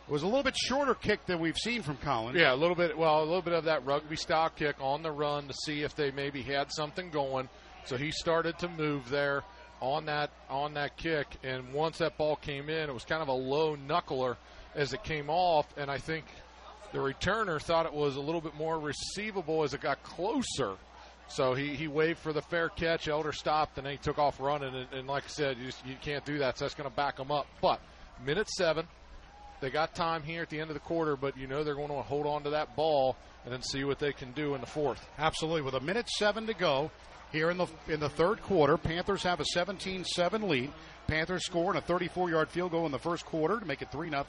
it 0.07 0.13
was 0.13 0.23
a 0.23 0.27
little 0.27 0.45
bit 0.45 0.57
shorter 0.57 0.95
kick 0.95 1.27
than 1.27 1.41
we've 1.41 1.57
seen 1.57 1.83
from 1.83 1.97
Collins. 1.97 2.39
Yeah, 2.39 2.55
a 2.55 2.57
little 2.57 2.77
bit. 2.77 2.97
Well, 2.97 3.21
a 3.21 3.25
little 3.25 3.43
bit 3.43 3.55
of 3.55 3.65
that 3.65 3.85
rugby 3.85 4.17
style 4.17 4.51
kick 4.51 4.77
on 4.81 5.03
the 5.03 5.11
run 5.11 5.49
to 5.49 5.55
see 5.65 5.83
if 5.83 5.97
they 5.97 6.11
maybe 6.11 6.43
had 6.43 6.73
something 6.73 7.11
going. 7.11 7.49
So 7.85 7.97
he 7.97 8.13
started 8.13 8.59
to 8.61 8.69
move 8.69 9.09
there 9.09 9.43
on 9.83 10.07
that 10.07 10.31
on 10.49 10.75
that 10.75 10.97
kick, 10.97 11.27
and 11.43 11.75
once 11.75 11.99
that 11.99 12.17
ball 12.17 12.37
came 12.37 12.71
in, 12.71 12.89
it 12.89 12.95
was 12.95 13.05
kind 13.05 13.21
of 13.21 13.29
a 13.29 13.33
low 13.33 13.77
knuckler 13.77 14.37
as 14.75 14.95
it 14.95 15.03
came 15.05 15.29
off, 15.29 15.67
and 15.77 15.91
I 15.91 15.99
think 15.99 16.25
The 16.93 16.99
returner 16.99 17.61
thought 17.61 17.87
it 17.87 17.93
was 17.93 18.17
a 18.17 18.21
little 18.21 18.43
bit 18.43 18.55
more 18.55 18.79
receivable 18.79 19.63
as 19.63 19.73
it 19.73 19.81
got 19.81 20.03
closer. 20.03 20.75
So 21.29 21.55
he, 21.55 21.75
he 21.75 21.89
waved 21.89 22.19
for 22.19 22.35
the 22.35 22.43
fair 22.43 22.69
catch. 22.69 23.09
Elder 23.09 23.33
stopped, 23.33 23.79
and 23.79 23.87
then 23.87 23.93
he 23.93 23.99
took 23.99 24.19
off 24.19 24.39
running. 24.39 24.75
And, 24.75 24.87
and 24.93 25.09
like 25.09 25.25
I 25.25 25.29
said, 25.29 25.57
you, 25.57 25.67
just, 25.67 25.87
you 25.87 25.97
can't 26.03 26.25
do 26.27 26.39
that, 26.39 26.59
so 26.59 26.67
that's 26.67 26.75
going 26.75 26.89
to 26.89 26.95
back 26.95 27.17
them 27.17 27.31
up. 27.31 27.47
But 27.63 27.81
minute 28.27 28.51
seven, 28.51 28.87
they 29.63 29.71
got 29.71 29.95
time 29.95 30.23
here 30.23 30.43
at 30.43 30.51
the 30.51 30.61
end 30.61 30.69
of 30.69 30.75
the 30.75 30.81
quarter, 30.81 31.17
but 31.17 31.39
you 31.39 31.47
know 31.47 31.65
they're 31.65 31.75
going 31.75 31.89
to 31.89 31.95
hold 31.95 32.27
on 32.27 32.43
to 32.43 32.51
that 32.51 32.77
ball 32.77 33.17
and 33.45 33.53
then 33.53 33.63
see 33.63 33.85
what 33.85 33.99
they 33.99 34.13
can 34.13 34.33
do 34.33 34.55
in 34.55 34.61
the 34.61 34.67
fourth. 34.67 35.09
Absolutely. 35.19 35.63
With 35.63 35.75
a 35.75 35.81
minute 35.81 36.09
seven 36.11 36.47
to 36.47 36.55
go 36.55 36.91
here 37.33 37.51
in 37.51 37.57
the 37.57 37.67
in 37.89 37.99
the 37.99 38.09
third 38.09 38.43
quarter, 38.43 38.77
Panthers 38.77 39.23
have 39.23 39.41
a 39.41 39.45
17-7 39.57 40.49
lead. 40.49 40.71
Panthers 41.07 41.45
scoring 41.45 41.79
a 41.79 41.83
34-yard 41.83 42.49
field 42.49 42.71
goal 42.71 42.87
in 42.87 42.93
the 42.93 42.99
first 42.99 43.25
quarter 43.25 43.59
to 43.59 43.67
make 43.67 43.83
it 43.83 43.91
three 43.91 44.09
0 44.09 44.25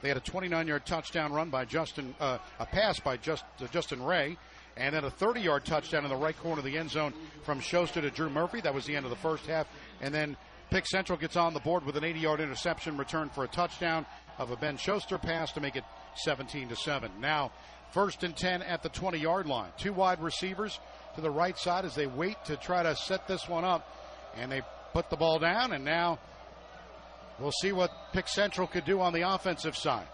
They 0.00 0.08
had 0.08 0.16
a 0.16 0.20
29-yard 0.20 0.86
touchdown 0.86 1.32
run 1.32 1.50
by 1.50 1.64
Justin, 1.64 2.14
uh, 2.18 2.38
a 2.58 2.66
pass 2.66 2.98
by 2.98 3.16
Just, 3.18 3.44
uh, 3.60 3.66
Justin 3.66 4.02
Ray, 4.02 4.38
and 4.76 4.94
then 4.94 5.04
a 5.04 5.10
30-yard 5.10 5.64
touchdown 5.64 6.04
in 6.04 6.10
the 6.10 6.16
right 6.16 6.36
corner 6.38 6.60
of 6.60 6.64
the 6.64 6.78
end 6.78 6.90
zone 6.90 7.12
from 7.42 7.60
Schuster 7.60 8.00
to 8.00 8.10
Drew 8.10 8.30
Murphy. 8.30 8.60
That 8.60 8.74
was 8.74 8.86
the 8.86 8.96
end 8.96 9.04
of 9.04 9.10
the 9.10 9.16
first 9.16 9.46
half, 9.46 9.68
and 10.00 10.14
then 10.14 10.36
Pick 10.70 10.86
Central 10.86 11.18
gets 11.18 11.36
on 11.36 11.52
the 11.54 11.60
board 11.60 11.84
with 11.84 11.96
an 11.96 12.04
80-yard 12.04 12.40
interception 12.40 12.96
return 12.96 13.28
for 13.28 13.44
a 13.44 13.48
touchdown 13.48 14.06
of 14.38 14.50
a 14.50 14.56
Ben 14.56 14.76
Schuster 14.76 15.18
pass 15.18 15.52
to 15.52 15.60
make 15.60 15.76
it 15.76 15.84
17 16.16 16.68
to 16.68 16.76
7. 16.76 17.10
Now, 17.20 17.52
first 17.92 18.24
and 18.24 18.36
10 18.36 18.62
at 18.62 18.82
the 18.82 18.90
20-yard 18.90 19.46
line. 19.46 19.70
Two 19.78 19.92
wide 19.92 20.20
receivers 20.20 20.80
to 21.14 21.20
the 21.20 21.30
right 21.30 21.56
side 21.58 21.84
as 21.84 21.94
they 21.94 22.06
wait 22.06 22.36
to 22.46 22.56
try 22.56 22.82
to 22.82 22.94
set 22.96 23.26
this 23.26 23.48
one 23.48 23.64
up, 23.64 23.88
and 24.36 24.50
they 24.50 24.62
put 24.92 25.10
the 25.10 25.16
ball 25.16 25.38
down, 25.38 25.72
and 25.72 25.84
now 25.84 26.18
we'll 27.38 27.52
see 27.52 27.72
what 27.72 27.90
Pick 28.12 28.28
Central 28.28 28.66
could 28.66 28.84
do 28.84 29.00
on 29.00 29.12
the 29.12 29.22
offensive 29.22 29.76
side. 29.76 30.06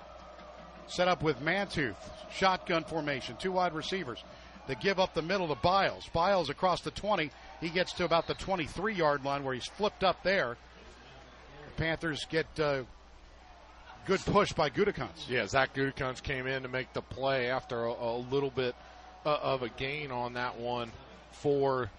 Set 0.87 1.09
up 1.09 1.23
with 1.23 1.41
Mantooth, 1.41 1.97
shotgun 2.33 2.85
formation, 2.85 3.37
two 3.39 3.53
wide 3.53 3.75
receivers. 3.75 4.23
They 4.67 4.75
give 4.75 4.99
up 4.99 5.15
the 5.15 5.23
middle 5.23 5.49
to 5.49 5.55
Biles. 5.55 6.09
Biles 6.13 6.51
across 6.51 6.81
the 6.81 6.91
20. 6.91 7.31
He 7.61 7.71
gets 7.71 7.93
to 7.95 8.05
about 8.05 8.27
the 8.27 8.35
23 8.35 8.95
yard 8.95 9.25
line 9.25 9.45
where 9.45 9.55
he's 9.55 9.67
flipped 9.67 10.05
up 10.05 10.23
there. 10.23 10.57
The 11.67 11.83
Panthers 11.83 12.25
get 12.29 12.47
uh, 12.59 12.83
good 14.07 14.21
push 14.21 14.53
by 14.53 14.71
Gudikans. 14.71 15.29
Yeah, 15.29 15.47
Zach 15.47 15.75
Gudikans 15.75 16.23
came 16.23 16.47
in 16.47 16.63
to 16.63 16.69
make 16.69 16.93
the 16.93 17.03
play 17.03 17.51
after 17.51 17.85
a, 17.85 17.93
a 17.93 18.17
little 18.31 18.51
bit 18.51 18.75
Uh, 19.25 19.37
of 19.43 19.63
a 19.63 19.69
gain 19.69 20.11
on 20.11 20.33
that 20.33 20.59
one 20.59 20.91
for 21.33 21.91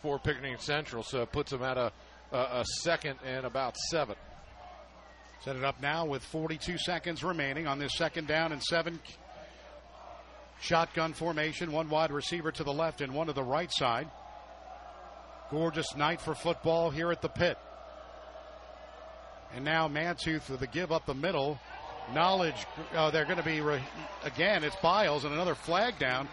for 0.00 0.18
Pickerington 0.20 0.60
Central. 0.60 1.02
So 1.02 1.22
it 1.22 1.32
puts 1.32 1.50
them 1.50 1.62
at 1.62 1.76
a, 1.76 1.92
a, 2.30 2.38
a 2.38 2.64
second 2.82 3.18
and 3.26 3.44
about 3.44 3.76
seven. 3.76 4.14
Set 5.44 5.56
it 5.56 5.64
up 5.64 5.80
now 5.82 6.06
with 6.06 6.22
42 6.22 6.78
seconds 6.78 7.24
remaining 7.24 7.66
on 7.66 7.80
this 7.80 7.92
second 7.96 8.28
down 8.28 8.52
and 8.52 8.62
seven. 8.62 9.00
Shotgun 10.60 11.14
formation, 11.14 11.72
one 11.72 11.88
wide 11.88 12.12
receiver 12.12 12.52
to 12.52 12.62
the 12.62 12.72
left 12.72 13.00
and 13.00 13.12
one 13.12 13.26
to 13.26 13.32
the 13.32 13.42
right 13.42 13.70
side. 13.72 14.08
Gorgeous 15.50 15.96
night 15.96 16.20
for 16.20 16.34
football 16.34 16.90
here 16.90 17.10
at 17.10 17.22
the 17.22 17.28
pit. 17.28 17.58
And 19.54 19.64
now 19.64 19.88
Mantooth 19.88 20.48
with 20.48 20.62
a 20.62 20.66
give 20.66 20.92
up 20.92 21.06
the 21.06 21.14
middle. 21.14 21.58
Knowledge, 22.14 22.66
uh, 22.94 23.10
they're 23.10 23.24
going 23.24 23.36
to 23.36 23.42
be, 23.42 23.60
re- 23.60 23.82
again, 24.24 24.64
it's 24.64 24.76
Biles 24.76 25.24
and 25.24 25.32
another 25.32 25.54
flag 25.54 25.98
down 25.98 26.28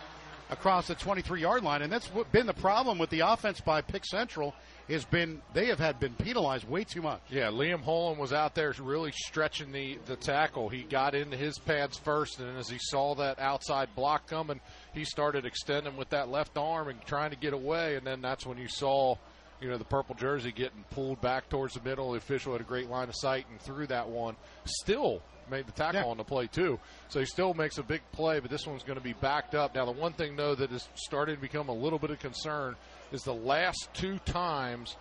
across 0.50 0.88
the 0.88 0.96
23 0.96 1.42
yard 1.42 1.64
line. 1.64 1.82
And 1.82 1.92
that's 1.92 2.10
been 2.32 2.48
the 2.48 2.54
problem 2.54 2.98
with 2.98 3.10
the 3.10 3.22
offense 3.22 3.60
by 3.60 3.82
Pick 3.82 4.06
Central 4.06 4.54
has 4.90 5.04
been 5.04 5.42
they 5.54 5.66
have 5.66 5.80
had 5.80 6.00
been 6.00 6.14
penalized 6.14 6.68
way 6.68 6.84
too 6.84 7.02
much. 7.02 7.22
Yeah, 7.30 7.48
Liam 7.48 7.82
Holland 7.82 8.20
was 8.20 8.32
out 8.32 8.56
there 8.56 8.74
really 8.80 9.12
stretching 9.12 9.72
the, 9.72 9.98
the 10.06 10.16
tackle. 10.16 10.70
He 10.70 10.84
got 10.84 11.14
into 11.14 11.36
his 11.36 11.60
pads 11.60 11.98
first, 11.98 12.40
and 12.40 12.58
as 12.58 12.70
he 12.70 12.78
saw 12.80 13.16
that 13.16 13.40
outside 13.40 13.90
block 13.96 14.28
coming, 14.28 14.62
he 14.94 15.04
started 15.04 15.46
extending 15.46 15.98
with 15.98 16.10
that 16.10 16.30
left 16.30 16.58
arm 16.58 16.88
and 16.88 17.02
trying 17.06 17.32
to 17.32 17.38
get 17.38 17.54
away. 17.54 17.96
And 17.96 18.08
then 18.08 18.22
that's 18.22 18.46
when 18.46 18.58
you 18.58 18.70
saw, 18.70 19.16
you 19.62 19.70
know, 19.70 19.78
the 19.78 19.84
purple 19.84 20.16
jersey 20.16 20.54
getting 20.54 20.86
pulled 20.92 21.20
back 21.20 21.50
towards 21.50 21.74
the 21.74 21.82
middle. 21.82 22.12
The 22.12 22.20
official 22.20 22.54
had 22.54 22.62
a 22.62 22.66
great 22.66 22.90
line 22.90 23.10
of 23.10 23.16
sight 23.16 23.46
and 23.52 23.60
threw 23.60 23.88
that 23.88 24.08
one. 24.08 24.38
Still 24.64 25.22
made 25.50 25.68
the 25.68 25.72
tackle 25.72 26.02
yeah. 26.02 26.08
on 26.08 26.18
the 26.18 26.24
play 26.24 26.48
too. 26.48 26.80
So 27.10 27.20
he 27.20 27.26
still 27.26 27.54
makes 27.54 27.78
a 27.78 27.84
big 27.84 28.02
play, 28.12 28.40
but 28.40 28.50
this 28.50 28.66
one's 28.66 28.84
going 28.84 28.98
to 28.98 29.04
be 29.04 29.14
backed 29.14 29.56
up. 29.56 29.76
Now 29.76 29.86
the 29.86 29.92
one 29.92 30.14
thing 30.14 30.36
though 30.36 30.56
that 30.56 30.72
is 30.72 30.88
starting 30.96 31.36
to 31.36 31.42
become 31.42 31.70
a 31.70 31.74
little 31.74 32.00
bit 32.00 32.12
of 32.12 32.20
concern 32.20 32.76
is 33.12 33.24
the 33.24 33.34
last 33.34 33.90
two 33.94 34.20
times 34.20 34.96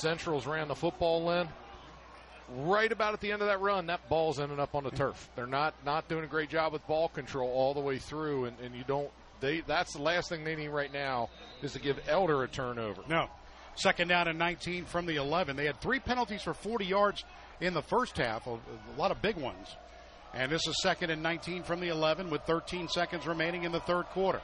Central's 0.00 0.46
ran 0.46 0.68
the 0.68 0.74
football 0.74 1.30
in. 1.32 1.48
Right 2.52 2.90
about 2.90 3.14
at 3.14 3.20
the 3.20 3.30
end 3.30 3.42
of 3.42 3.48
that 3.48 3.60
run, 3.60 3.86
that 3.86 4.08
ball's 4.08 4.40
ended 4.40 4.58
up 4.58 4.74
on 4.74 4.82
the 4.82 4.90
turf. 4.90 5.28
They're 5.36 5.46
not 5.46 5.74
not 5.84 6.08
doing 6.08 6.24
a 6.24 6.26
great 6.26 6.50
job 6.50 6.72
with 6.72 6.84
ball 6.88 7.08
control 7.08 7.48
all 7.48 7.74
the 7.74 7.80
way 7.80 7.98
through, 7.98 8.46
and, 8.46 8.58
and 8.60 8.74
you 8.74 8.82
don't. 8.88 9.08
They 9.40 9.60
that's 9.60 9.92
the 9.94 10.02
last 10.02 10.28
thing 10.28 10.42
they 10.42 10.56
need 10.56 10.68
right 10.68 10.92
now 10.92 11.30
is 11.62 11.74
to 11.74 11.78
give 11.78 12.00
Elder 12.08 12.42
a 12.42 12.48
turnover. 12.48 13.02
No, 13.08 13.28
second 13.76 14.08
down 14.08 14.26
and 14.26 14.38
19 14.38 14.84
from 14.84 15.06
the 15.06 15.16
11. 15.16 15.56
They 15.56 15.66
had 15.66 15.80
three 15.80 16.00
penalties 16.00 16.42
for 16.42 16.54
40 16.54 16.84
yards 16.84 17.24
in 17.60 17.74
the 17.74 17.82
first 17.82 18.16
half, 18.16 18.46
a, 18.46 18.50
a 18.50 18.96
lot 18.96 19.10
of 19.10 19.20
big 19.22 19.36
ones. 19.36 19.76
And 20.32 20.50
this 20.50 20.66
is 20.66 20.80
second 20.80 21.10
and 21.10 21.22
19 21.22 21.64
from 21.64 21.80
the 21.80 21.88
11 21.88 22.30
with 22.30 22.42
13 22.42 22.88
seconds 22.88 23.26
remaining 23.26 23.64
in 23.64 23.72
the 23.72 23.80
third 23.80 24.04
quarter. 24.06 24.40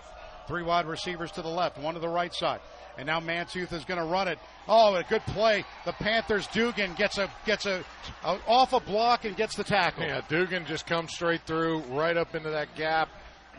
Three 0.48 0.62
wide 0.62 0.86
receivers 0.86 1.32
to 1.32 1.42
the 1.42 1.48
left, 1.48 1.78
one 1.78 1.94
to 1.94 2.00
the 2.00 2.08
right 2.08 2.32
side. 2.32 2.60
And 2.98 3.06
now 3.06 3.20
Mantooth 3.20 3.72
is 3.72 3.84
going 3.84 4.00
to 4.00 4.06
run 4.06 4.26
it. 4.28 4.38
Oh, 4.68 4.94
a 4.94 5.02
good 5.04 5.22
play. 5.26 5.64
The 5.84 5.92
Panthers 5.92 6.46
Dugan 6.48 6.94
gets 6.94 7.18
a 7.18 7.30
gets 7.44 7.66
a, 7.66 7.84
a, 8.24 8.38
off 8.46 8.72
a 8.72 8.80
block 8.80 9.24
and 9.24 9.36
gets 9.36 9.54
the 9.56 9.64
tackle. 9.64 10.04
Yeah, 10.04 10.22
Dugan 10.28 10.64
just 10.66 10.86
comes 10.86 11.12
straight 11.12 11.42
through, 11.42 11.80
right 11.90 12.16
up 12.16 12.34
into 12.34 12.50
that 12.50 12.74
gap. 12.74 13.08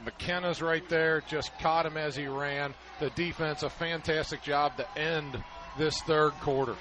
McKenna's 0.04 0.62
right 0.62 0.88
there, 0.90 1.22
just 1.28 1.58
caught 1.60 1.86
him 1.86 1.98
as 1.98 2.16
he 2.16 2.28
ran. 2.28 2.74
The 3.00 3.10
defense, 3.12 3.64
a 3.64 3.70
fantastic 3.70 4.42
job 4.44 4.78
to 4.78 5.00
end 5.00 5.38
this 5.78 6.02
third 6.02 6.32
quarter. 6.42 6.76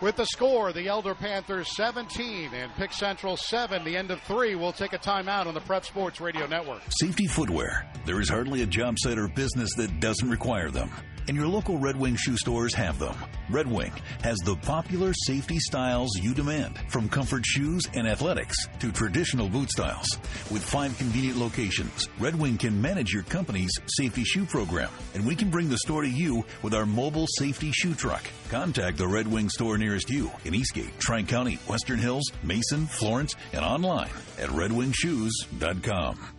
With 0.00 0.16
the 0.16 0.26
score, 0.26 0.72
the 0.72 0.88
Elder 0.88 1.14
Panthers 1.14 1.74
17 1.76 2.52
and 2.52 2.74
Pick 2.74 2.92
Central 2.92 3.36
7, 3.36 3.84
the 3.84 3.96
end 3.96 4.10
of 4.10 4.20
three. 4.22 4.54
We'll 4.54 4.72
take 4.72 4.92
a 4.92 4.98
timeout 4.98 5.46
on 5.46 5.54
the 5.54 5.60
Prep 5.60 5.84
Sports 5.84 6.20
Radio 6.20 6.46
Network. 6.46 6.82
Safety 7.00 7.26
footwear. 7.26 7.88
There 8.04 8.20
is 8.20 8.28
hardly 8.28 8.62
a 8.62 8.66
job 8.66 8.96
site 8.98 9.18
or 9.18 9.28
business 9.28 9.70
that 9.76 10.00
doesn't 10.00 10.28
require 10.28 10.70
them 10.70 10.90
and 11.28 11.36
your 11.36 11.46
local 11.46 11.78
Red 11.78 11.96
Wing 11.96 12.16
shoe 12.16 12.36
stores 12.36 12.74
have 12.74 12.98
them. 12.98 13.16
Red 13.50 13.66
Wing 13.66 13.92
has 14.22 14.38
the 14.38 14.56
popular 14.56 15.12
safety 15.26 15.58
styles 15.58 16.18
you 16.18 16.34
demand, 16.34 16.78
from 16.88 17.08
comfort 17.08 17.44
shoes 17.46 17.82
and 17.94 18.06
athletics 18.08 18.56
to 18.80 18.92
traditional 18.92 19.48
boot 19.48 19.70
styles. 19.70 20.06
With 20.50 20.64
five 20.64 20.96
convenient 20.98 21.38
locations, 21.38 22.08
Red 22.18 22.34
Wing 22.34 22.58
can 22.58 22.80
manage 22.80 23.12
your 23.12 23.22
company's 23.24 23.72
safety 23.86 24.24
shoe 24.24 24.44
program, 24.46 24.90
and 25.14 25.26
we 25.26 25.34
can 25.34 25.50
bring 25.50 25.68
the 25.68 25.78
store 25.78 26.02
to 26.02 26.08
you 26.08 26.44
with 26.62 26.74
our 26.74 26.86
mobile 26.86 27.26
safety 27.38 27.70
shoe 27.72 27.94
truck. 27.94 28.24
Contact 28.50 28.98
the 28.98 29.08
Red 29.08 29.26
Wing 29.26 29.48
store 29.48 29.78
nearest 29.78 30.10
you 30.10 30.30
in 30.44 30.54
Eastgate, 30.54 30.98
Tri 30.98 31.22
County, 31.22 31.58
Western 31.68 31.98
Hills, 31.98 32.30
Mason, 32.42 32.86
Florence, 32.86 33.34
and 33.52 33.64
online 33.64 34.10
at 34.38 34.48
redwingshoes.com. 34.50 36.33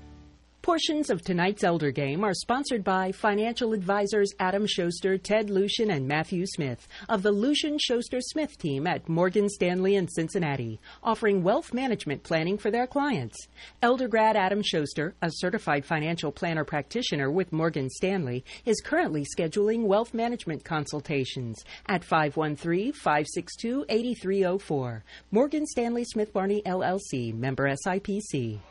Portions 0.65 1.11
of 1.11 1.21
tonight's 1.21 1.63
Elder 1.63 1.91
Game 1.91 2.23
are 2.23 2.33
sponsored 2.33 2.83
by 2.83 3.11
financial 3.11 3.73
advisors 3.73 4.33
Adam 4.39 4.65
Schuster, 4.65 5.15
Ted 5.15 5.51
Lucian, 5.51 5.91
and 5.91 6.07
Matthew 6.07 6.43
Smith 6.47 6.87
of 7.07 7.21
the 7.21 7.31
Lucian 7.31 7.77
Schuster 7.77 8.17
Smith 8.19 8.57
team 8.57 8.87
at 8.87 9.07
Morgan 9.07 9.47
Stanley 9.47 9.93
in 9.93 10.07
Cincinnati, 10.07 10.79
offering 11.03 11.43
wealth 11.43 11.71
management 11.71 12.23
planning 12.23 12.57
for 12.57 12.71
their 12.71 12.87
clients. 12.87 13.37
Elder 13.83 14.07
grad 14.07 14.35
Adam 14.35 14.63
Schuster, 14.63 15.13
a 15.21 15.29
certified 15.33 15.85
financial 15.85 16.31
planner 16.31 16.63
practitioner 16.63 17.29
with 17.29 17.53
Morgan 17.53 17.87
Stanley, 17.87 18.43
is 18.65 18.81
currently 18.83 19.23
scheduling 19.23 19.83
wealth 19.83 20.15
management 20.15 20.65
consultations 20.65 21.63
at 21.85 22.03
513 22.03 22.91
562 22.91 23.85
8304. 23.87 25.03
Morgan 25.29 25.67
Stanley 25.67 26.05
Smith 26.05 26.33
Barney 26.33 26.63
LLC, 26.65 27.35
member 27.35 27.69
SIPC. 27.85 28.61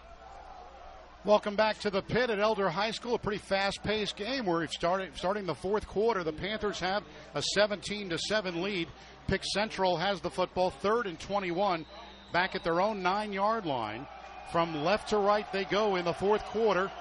Welcome 1.26 1.56
back 1.56 1.78
to 1.78 1.88
the 1.88 2.02
pit 2.02 2.28
at 2.28 2.38
Elder 2.38 2.68
High 2.68 2.90
School. 2.90 3.14
A 3.14 3.18
pretty 3.18 3.38
fast-paced 3.38 4.14
game. 4.14 4.44
We're 4.44 4.66
starting 4.66 5.08
starting 5.14 5.46
the 5.46 5.54
fourth 5.54 5.88
quarter. 5.88 6.22
The 6.22 6.34
Panthers 6.34 6.78
have 6.80 7.02
a 7.34 7.40
17 7.40 8.10
to 8.10 8.18
seven 8.18 8.60
lead. 8.60 8.88
Pick 9.26 9.42
Central 9.42 9.96
has 9.96 10.20
the 10.20 10.28
football, 10.28 10.68
third 10.68 11.06
and 11.06 11.18
21, 11.18 11.86
back 12.34 12.54
at 12.54 12.62
their 12.62 12.78
own 12.78 13.02
nine-yard 13.02 13.64
line. 13.64 14.06
From 14.52 14.84
left 14.84 15.08
to 15.08 15.16
right, 15.16 15.50
they 15.50 15.64
go 15.64 15.96
in 15.96 16.04
the 16.04 16.12
fourth 16.12 16.44
quarter. 16.44 16.92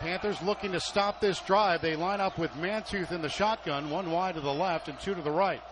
Panthers 0.00 0.42
looking 0.42 0.72
to 0.72 0.80
stop 0.80 1.20
this 1.20 1.38
drive. 1.38 1.80
They 1.80 1.94
line 1.94 2.20
up 2.20 2.36
with 2.40 2.50
Mantooth 2.54 3.12
in 3.12 3.22
the 3.22 3.28
shotgun, 3.28 3.88
one 3.88 4.10
wide 4.10 4.34
to 4.34 4.40
the 4.40 4.52
left 4.52 4.88
and 4.88 4.98
two 4.98 5.14
to 5.14 5.22
the 5.22 5.30
right. 5.30 5.62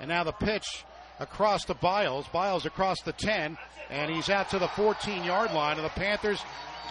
And 0.00 0.08
now 0.08 0.24
the 0.24 0.32
pitch 0.32 0.86
across 1.20 1.66
to 1.66 1.74
Biles. 1.74 2.26
Biles 2.28 2.64
across 2.64 3.02
the 3.02 3.12
10, 3.12 3.58
and 3.90 4.10
he's 4.10 4.30
out 4.30 4.48
to 4.50 4.58
the 4.58 4.68
14 4.68 5.22
yard 5.22 5.52
line. 5.52 5.76
And 5.76 5.84
the 5.84 5.90
Panthers 5.90 6.40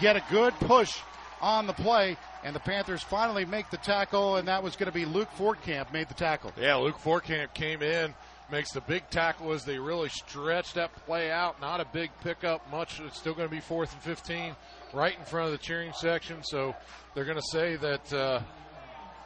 get 0.01 0.15
a 0.15 0.23
good 0.31 0.53
push 0.55 0.99
on 1.41 1.67
the 1.67 1.73
play, 1.73 2.17
and 2.43 2.55
the 2.55 2.59
Panthers 2.59 3.03
finally 3.03 3.45
make 3.45 3.69
the 3.69 3.77
tackle, 3.77 4.37
and 4.37 4.47
that 4.47 4.63
was 4.63 4.75
going 4.75 4.91
to 4.91 4.93
be 4.93 5.05
Luke 5.05 5.29
Fortcamp 5.37 5.91
made 5.91 6.07
the 6.07 6.13
tackle. 6.13 6.51
Yeah, 6.59 6.75
Luke 6.75 6.97
Fortcamp 6.97 7.53
came 7.53 7.81
in, 7.81 8.13
makes 8.51 8.71
the 8.71 8.81
big 8.81 9.09
tackle 9.09 9.51
as 9.51 9.65
they 9.65 9.77
really 9.77 10.09
stretch 10.09 10.73
that 10.73 10.93
play 11.05 11.31
out. 11.31 11.59
Not 11.61 11.81
a 11.81 11.85
big 11.91 12.11
pickup, 12.21 12.69
much. 12.71 12.99
It's 12.99 13.17
still 13.17 13.33
going 13.33 13.47
to 13.47 13.53
be 13.53 13.61
fourth 13.61 13.93
and 13.93 14.01
15. 14.01 14.55
right 14.93 15.17
in 15.17 15.25
front 15.25 15.47
of 15.47 15.51
the 15.51 15.57
cheering 15.57 15.93
section. 15.93 16.43
So 16.43 16.75
they're 17.13 17.25
going 17.25 17.37
to 17.37 17.49
say 17.51 17.75
that. 17.77 18.13
Uh, 18.13 18.41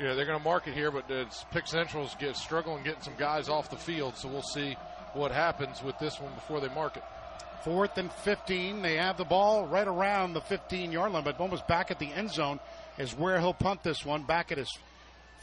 know, 0.06 0.16
they're 0.16 0.26
going 0.26 0.38
to 0.38 0.44
mark 0.44 0.68
it 0.68 0.74
here, 0.74 0.92
but 0.92 1.10
it's 1.10 1.46
Pick 1.52 1.68
Central's 1.68 2.16
get 2.20 2.36
struggling 2.38 2.84
getting 2.84 3.02
some 3.02 3.16
guys 3.18 3.50
off 3.50 3.70
the 3.70 3.76
field. 3.76 4.16
So 4.16 4.30
we'll 4.30 4.42
see 4.42 4.76
what 5.14 5.32
happens 5.32 5.84
with 5.84 5.98
this 6.00 6.20
one 6.20 6.34
before 6.34 6.62
they 6.62 6.70
mark 6.70 6.98
it. 6.98 7.04
Fourth 7.64 7.98
and 7.98 8.12
15. 8.12 8.82
They 8.82 8.96
have 8.96 9.18
the 9.18 9.26
ball 9.26 9.66
right 9.66 9.88
around 9.88 10.34
the 10.34 10.42
15 10.42 10.92
yard 10.92 11.12
line, 11.12 11.24
but 11.24 11.40
almost 11.40 11.68
back 11.68 11.92
at 11.92 12.00
the 12.00 12.08
end 12.08 12.32
zone 12.32 12.60
is 12.98 13.14
where 13.14 13.40
he'll 13.40 13.54
punt 13.54 13.84
this 13.84 14.06
one 14.06 14.24
back 14.24 14.52
at 14.52 14.58
his 14.58 14.72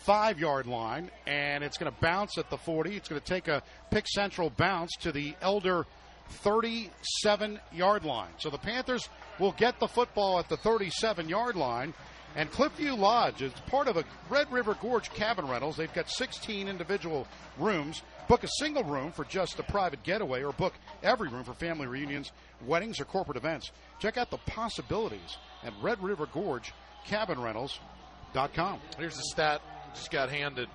five 0.05 0.39
yard 0.39 0.67
line. 0.67 1.11
And 1.27 1.63
it's 1.63 1.77
going 1.77 1.93
to 1.93 2.01
bounce 2.01 2.39
at 2.39 2.49
the 2.51 2.57
40. 2.57 2.97
It's 2.97 3.09
going 3.09 3.21
to 3.21 3.27
take 3.27 3.49
a 3.49 3.63
pick 3.91 4.07
central 4.09 4.51
bounce 4.51 4.93
to 5.01 5.13
the 5.13 5.35
Elder 5.43 5.87
37 6.29 7.61
yard 7.73 8.05
line. 8.05 8.31
So 8.39 8.51
the 8.51 8.59
Panthers 8.59 9.09
will 9.39 9.53
get 9.53 9.79
the 9.79 9.89
football 9.89 10.39
at 10.39 10.49
the 10.49 10.57
37 10.57 11.29
yard 11.29 11.57
line. 11.57 11.95
And 12.35 12.51
Cliffview 12.53 12.99
Lodge 12.99 13.41
is 13.41 13.53
part 13.67 13.89
of 13.89 13.97
a 13.97 14.05
Red 14.29 14.53
River 14.53 14.77
Gorge 14.83 15.11
cabin 15.11 15.49
rentals. 15.49 15.77
They've 15.79 15.93
got 15.93 16.11
16 16.11 16.69
individual 16.69 17.27
rooms. 17.59 18.03
Book 18.28 18.43
a 18.43 18.48
single 18.59 18.82
room 18.82 19.12
for 19.12 19.24
just 19.24 19.59
a 19.61 19.62
private 19.62 20.03
getaway 20.03 20.43
or 20.43 20.53
book 20.53 20.74
every 21.03 21.28
room 21.28 21.44
for 21.44 21.55
family 21.55 21.86
reunions, 21.86 22.32
weddings, 22.66 22.98
or 22.98 23.05
corporate 23.05 23.36
events. 23.36 23.70
Check 24.01 24.16
out 24.16 24.31
the 24.31 24.39
possibilities 24.39 25.36
at 25.62 25.73
Red 25.81 26.03
River 26.03 26.27
Gorge 26.32 26.73
cabin 27.07 27.40
rentals.com. 27.40 28.81
Here's 28.98 29.16
the 29.16 29.23
stat 29.31 29.61
just 29.94 30.11
got 30.11 30.31
handed. 30.31 30.69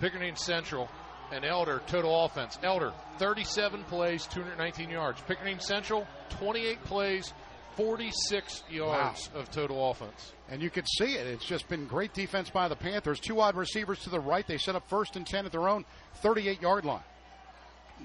Pickerington 0.00 0.36
Central 0.36 0.88
and 1.32 1.44
Elder 1.44 1.80
total 1.86 2.24
offense. 2.24 2.58
Elder 2.62 2.92
37 3.18 3.84
plays, 3.84 4.26
219 4.26 4.90
yards. 4.90 5.20
Pickerington 5.22 5.62
Central 5.62 6.06
28 6.30 6.82
plays, 6.84 7.32
46 7.76 8.64
yards 8.70 9.30
wow. 9.34 9.40
of 9.40 9.50
total 9.50 9.90
offense. 9.90 10.32
And 10.48 10.62
you 10.62 10.70
can 10.70 10.86
see 10.86 11.14
it. 11.14 11.26
It's 11.26 11.44
just 11.44 11.68
been 11.68 11.86
great 11.86 12.14
defense 12.14 12.50
by 12.50 12.68
the 12.68 12.76
Panthers. 12.76 13.20
Two 13.20 13.36
wide 13.36 13.54
receivers 13.54 13.98
to 14.00 14.10
the 14.10 14.20
right. 14.20 14.46
They 14.46 14.58
set 14.58 14.74
up 14.74 14.88
first 14.88 15.16
and 15.16 15.26
10 15.26 15.46
at 15.46 15.52
their 15.52 15.68
own 15.68 15.84
38 16.16 16.62
yard 16.62 16.84
line. 16.84 17.02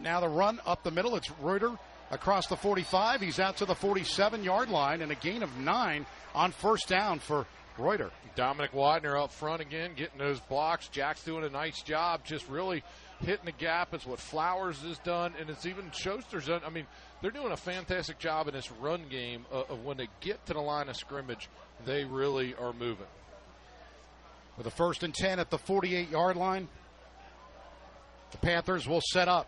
Now 0.02 0.20
the 0.20 0.30
run 0.30 0.60
up 0.66 0.84
the 0.84 0.92
middle. 0.92 1.16
It's 1.16 1.32
Reuter 1.42 1.78
across 2.12 2.48
the 2.48 2.58
45. 2.58 3.22
He's 3.22 3.40
out 3.40 3.58
to 3.58 3.66
the 3.66 3.76
47 3.76 4.44
yard 4.44 4.70
line 4.70 5.02
and 5.02 5.12
a 5.12 5.16
gain 5.16 5.44
of 5.44 5.58
nine 5.58 6.06
on 6.36 6.52
first 6.52 6.88
down 6.88 7.20
for 7.20 7.46
Reuter. 7.78 8.12
Dominic 8.36 8.74
Widener 8.74 9.18
up 9.18 9.32
front 9.32 9.62
again, 9.62 9.92
getting 9.96 10.18
those 10.18 10.40
blocks. 10.40 10.88
Jack's 10.88 11.24
doing 11.24 11.44
a 11.44 11.50
nice 11.50 11.82
job, 11.82 12.24
just 12.24 12.48
really 12.48 12.84
hitting 13.20 13.46
the 13.46 13.52
gap. 13.52 13.94
It's 13.94 14.06
what 14.06 14.20
Flowers 14.20 14.80
has 14.82 14.98
done, 15.00 15.34
and 15.40 15.50
it's 15.50 15.66
even 15.66 15.92
Schuster's 15.92 16.48
done. 16.48 16.62
I 16.66 16.70
mean, 16.70 16.88
they're 17.22 17.32
doing 17.32 17.52
a 17.52 17.58
fantastic 17.58 18.20
job 18.20 18.48
in 18.48 18.54
this 18.54 18.72
run 18.72 19.04
game 19.10 19.46
of, 19.52 19.70
of 19.70 19.86
when 19.86 19.98
they 19.98 20.08
get 20.20 20.46
to 20.48 20.54
the 20.54 20.60
line 20.60 20.90
of 20.90 20.96
scrimmage, 20.96 21.50
they 21.86 22.04
really 22.04 22.56
are 22.56 22.74
moving. 22.74 23.08
With 24.58 24.68
a 24.68 24.72
first 24.72 25.04
and 25.04 25.14
10 25.14 25.40
at 25.40 25.50
the 25.50 25.58
48 25.58 26.10
yard 26.10 26.36
line, 26.36 26.68
the 28.32 28.38
Panthers 28.38 28.88
will 28.88 29.02
set 29.12 29.28
up 29.28 29.48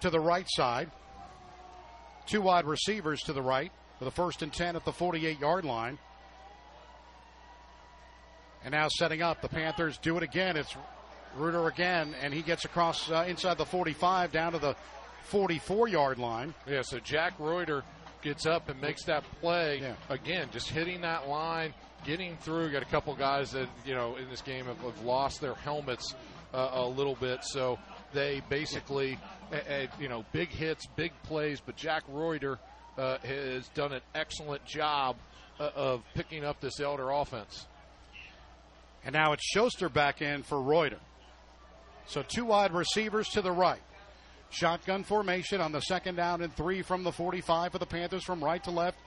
to 0.00 0.10
the 0.10 0.20
right 0.20 0.46
side. 0.48 0.90
Two 2.26 2.42
wide 2.42 2.64
receivers 2.64 3.20
to 3.22 3.32
the 3.32 3.42
right 3.42 3.70
for 3.98 4.04
the 4.04 4.10
first 4.10 4.42
and 4.42 4.52
10 4.52 4.76
at 4.76 4.84
the 4.84 4.92
48 4.92 5.38
yard 5.38 5.64
line. 5.64 5.98
And 8.64 8.72
now 8.72 8.88
setting 8.88 9.20
up, 9.20 9.42
the 9.42 9.48
Panthers 9.48 9.98
do 9.98 10.16
it 10.16 10.22
again. 10.22 10.56
It's 10.56 10.74
Reuter 11.36 11.66
again, 11.66 12.14
and 12.22 12.32
he 12.32 12.42
gets 12.42 12.64
across 12.64 13.10
uh, 13.10 13.24
inside 13.28 13.58
the 13.58 13.66
45 13.66 14.30
down 14.30 14.52
to 14.52 14.58
the 14.58 14.76
44 15.24 15.88
yard 15.88 16.18
line. 16.18 16.54
Yeah, 16.66 16.82
so 16.82 16.98
Jack 16.98 17.34
Reuter 17.38 17.82
gets 18.22 18.46
up 18.46 18.68
and 18.68 18.80
makes 18.80 19.04
that 19.04 19.24
play 19.40 19.80
yeah. 19.80 19.94
again, 20.08 20.48
just 20.52 20.70
hitting 20.70 21.02
that 21.02 21.28
line, 21.28 21.74
getting 22.04 22.36
through. 22.38 22.72
Got 22.72 22.82
a 22.82 22.86
couple 22.86 23.14
guys 23.14 23.52
that 23.52 23.68
you 23.84 23.94
know 23.94 24.16
in 24.16 24.28
this 24.30 24.42
game 24.42 24.66
have, 24.66 24.78
have 24.78 25.02
lost 25.02 25.40
their 25.40 25.54
helmets 25.54 26.14
uh, 26.52 26.70
a 26.72 26.86
little 26.86 27.16
bit, 27.16 27.44
so 27.44 27.78
they 28.12 28.42
basically, 28.48 29.18
uh, 29.52 29.56
uh, 29.56 29.86
you 30.00 30.08
know, 30.08 30.24
big 30.32 30.48
hits, 30.48 30.86
big 30.96 31.12
plays. 31.24 31.60
But 31.60 31.76
Jack 31.76 32.04
Reuter 32.08 32.58
uh, 32.96 33.18
has 33.18 33.68
done 33.68 33.92
an 33.92 34.02
excellent 34.14 34.64
job 34.64 35.16
uh, 35.60 35.70
of 35.74 36.02
picking 36.14 36.44
up 36.44 36.60
this 36.60 36.80
Elder 36.80 37.10
offense. 37.10 37.66
And 39.04 39.12
now 39.12 39.32
it's 39.32 39.44
Schuster 39.44 39.88
back 39.88 40.22
in 40.22 40.42
for 40.42 40.60
Reuter. 40.60 41.00
So 42.06 42.22
two 42.22 42.46
wide 42.46 42.72
receivers 42.72 43.28
to 43.30 43.42
the 43.42 43.52
right. 43.52 43.82
Shotgun 44.54 45.04
formation 45.04 45.60
on 45.60 45.72
the 45.72 45.80
second 45.80 46.16
down 46.16 46.42
and 46.42 46.54
three 46.54 46.82
from 46.82 47.04
the 47.04 47.12
45 47.12 47.72
for 47.72 47.78
the 47.78 47.86
Panthers 47.86 48.24
from 48.24 48.42
right 48.42 48.62
to 48.64 48.70
left. 48.70 48.98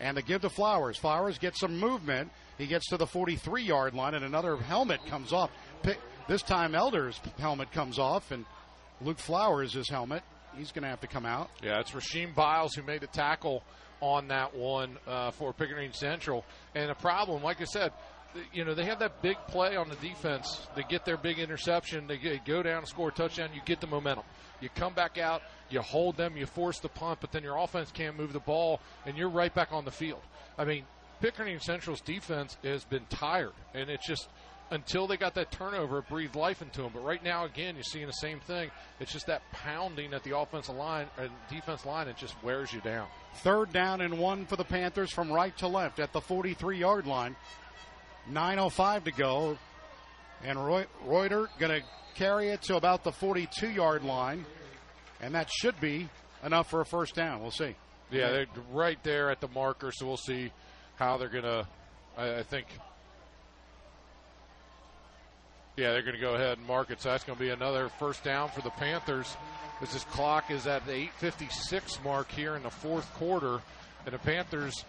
And 0.00 0.16
the 0.16 0.22
give 0.22 0.42
to 0.42 0.50
Flowers. 0.50 0.98
Flowers 0.98 1.38
gets 1.38 1.60
some 1.60 1.78
movement. 1.78 2.30
He 2.58 2.66
gets 2.66 2.88
to 2.88 2.96
the 2.96 3.06
43 3.06 3.62
yard 3.62 3.94
line, 3.94 4.14
and 4.14 4.24
another 4.24 4.56
helmet 4.56 5.00
comes 5.06 5.32
off. 5.32 5.50
This 6.28 6.42
time, 6.42 6.74
Elder's 6.74 7.20
helmet 7.38 7.70
comes 7.70 7.98
off, 7.98 8.30
and 8.32 8.44
Luke 9.00 9.18
Flowers' 9.18 9.74
his 9.74 9.88
helmet. 9.88 10.22
He's 10.56 10.72
going 10.72 10.82
to 10.82 10.88
have 10.88 11.00
to 11.02 11.06
come 11.06 11.24
out. 11.24 11.50
Yeah, 11.62 11.80
it's 11.80 11.92
Rasheem 11.92 12.34
Biles 12.34 12.74
who 12.74 12.82
made 12.82 13.02
the 13.02 13.06
tackle 13.06 13.62
on 14.00 14.28
that 14.28 14.54
one 14.54 14.98
uh, 15.06 15.30
for 15.30 15.52
Pickerington 15.52 15.94
Central. 15.94 16.44
And 16.74 16.90
a 16.90 16.94
problem, 16.94 17.42
like 17.42 17.60
I 17.60 17.64
said, 17.64 17.92
you 18.52 18.64
know, 18.64 18.74
they 18.74 18.84
have 18.84 18.98
that 18.98 19.22
big 19.22 19.36
play 19.48 19.76
on 19.76 19.88
the 19.88 19.96
defense. 19.96 20.66
They 20.74 20.82
get 20.82 21.04
their 21.04 21.16
big 21.16 21.38
interception. 21.38 22.06
They 22.06 22.40
go 22.44 22.62
down 22.62 22.84
score 22.86 23.08
a 23.08 23.12
touchdown. 23.12 23.50
You 23.54 23.60
get 23.64 23.80
the 23.80 23.86
momentum. 23.86 24.24
You 24.60 24.68
come 24.74 24.94
back 24.94 25.18
out, 25.18 25.42
you 25.68 25.80
hold 25.80 26.16
them, 26.16 26.36
you 26.36 26.46
force 26.46 26.78
the 26.78 26.88
punt, 26.88 27.18
but 27.20 27.32
then 27.32 27.42
your 27.42 27.58
offense 27.58 27.90
can't 27.90 28.16
move 28.16 28.32
the 28.32 28.40
ball, 28.40 28.80
and 29.04 29.16
you're 29.16 29.28
right 29.28 29.54
back 29.54 29.72
on 29.72 29.84
the 29.84 29.90
field. 29.90 30.22
I 30.58 30.64
mean, 30.64 30.84
Pickerington 31.22 31.62
Central's 31.62 32.00
defense 32.00 32.56
has 32.62 32.84
been 32.84 33.04
tired, 33.10 33.52
and 33.74 33.90
it's 33.90 34.06
just 34.06 34.28
until 34.70 35.06
they 35.06 35.16
got 35.16 35.34
that 35.34 35.50
turnover, 35.52 35.98
it 35.98 36.08
breathed 36.08 36.34
life 36.34 36.60
into 36.60 36.82
them. 36.82 36.90
But 36.92 37.04
right 37.04 37.22
now, 37.22 37.44
again, 37.44 37.76
you're 37.76 37.84
seeing 37.84 38.06
the 38.06 38.12
same 38.12 38.40
thing. 38.40 38.70
It's 38.98 39.12
just 39.12 39.26
that 39.26 39.42
pounding 39.52 40.12
at 40.12 40.24
the 40.24 40.36
offensive 40.36 40.74
line 40.74 41.06
and 41.18 41.30
defense 41.48 41.86
line. 41.86 42.08
It 42.08 42.16
just 42.16 42.34
wears 42.42 42.72
you 42.72 42.80
down. 42.80 43.06
Third 43.36 43.72
down 43.72 44.00
and 44.00 44.18
one 44.18 44.46
for 44.46 44.56
the 44.56 44.64
Panthers 44.64 45.12
from 45.12 45.30
right 45.30 45.56
to 45.58 45.68
left 45.68 46.00
at 46.00 46.12
the 46.12 46.20
43 46.20 46.78
yard 46.78 47.06
line. 47.06 47.36
9.05 48.32 49.04
to 49.04 49.12
go. 49.12 49.58
And 50.44 50.64
Roy, 50.64 50.86
Reuter 51.04 51.48
going 51.58 51.80
to 51.80 51.86
carry 52.14 52.48
it 52.48 52.62
to 52.62 52.76
about 52.76 53.04
the 53.04 53.12
42 53.12 53.70
yard 53.70 54.04
line. 54.04 54.44
And 55.20 55.34
that 55.34 55.50
should 55.50 55.80
be 55.80 56.08
enough 56.44 56.68
for 56.70 56.80
a 56.80 56.86
first 56.86 57.14
down. 57.14 57.40
We'll 57.40 57.50
see. 57.50 57.74
Yeah, 58.10 58.30
they're 58.30 58.46
right 58.72 59.02
there 59.02 59.30
at 59.30 59.40
the 59.40 59.48
marker, 59.48 59.90
so 59.92 60.06
we'll 60.06 60.16
see 60.16 60.52
how 60.96 61.16
they're 61.16 61.28
going 61.28 61.44
to. 61.44 61.66
I, 62.16 62.42
think. 62.44 62.66
Yeah, 65.76 65.92
they're 65.92 66.02
going 66.02 66.14
to 66.14 66.20
go 66.20 66.34
ahead 66.34 66.56
and 66.58 66.66
mark 66.66 66.90
it. 66.90 67.02
So 67.02 67.10
that's 67.10 67.24
going 67.24 67.36
to 67.36 67.44
be 67.44 67.50
another 67.50 67.90
first 67.98 68.24
down 68.24 68.48
for 68.50 68.62
the 68.62 68.70
Panthers 68.70 69.36
as 69.82 69.92
this 69.92 70.04
clock 70.04 70.50
is 70.50 70.66
at 70.66 70.86
the 70.86 71.08
8:56 71.20 72.02
mark 72.04 72.30
here 72.30 72.56
in 72.56 72.62
the 72.62 72.70
fourth 72.70 73.12
quarter, 73.14 73.60
and 74.04 74.14
the 74.14 74.18
Panthers 74.18 74.84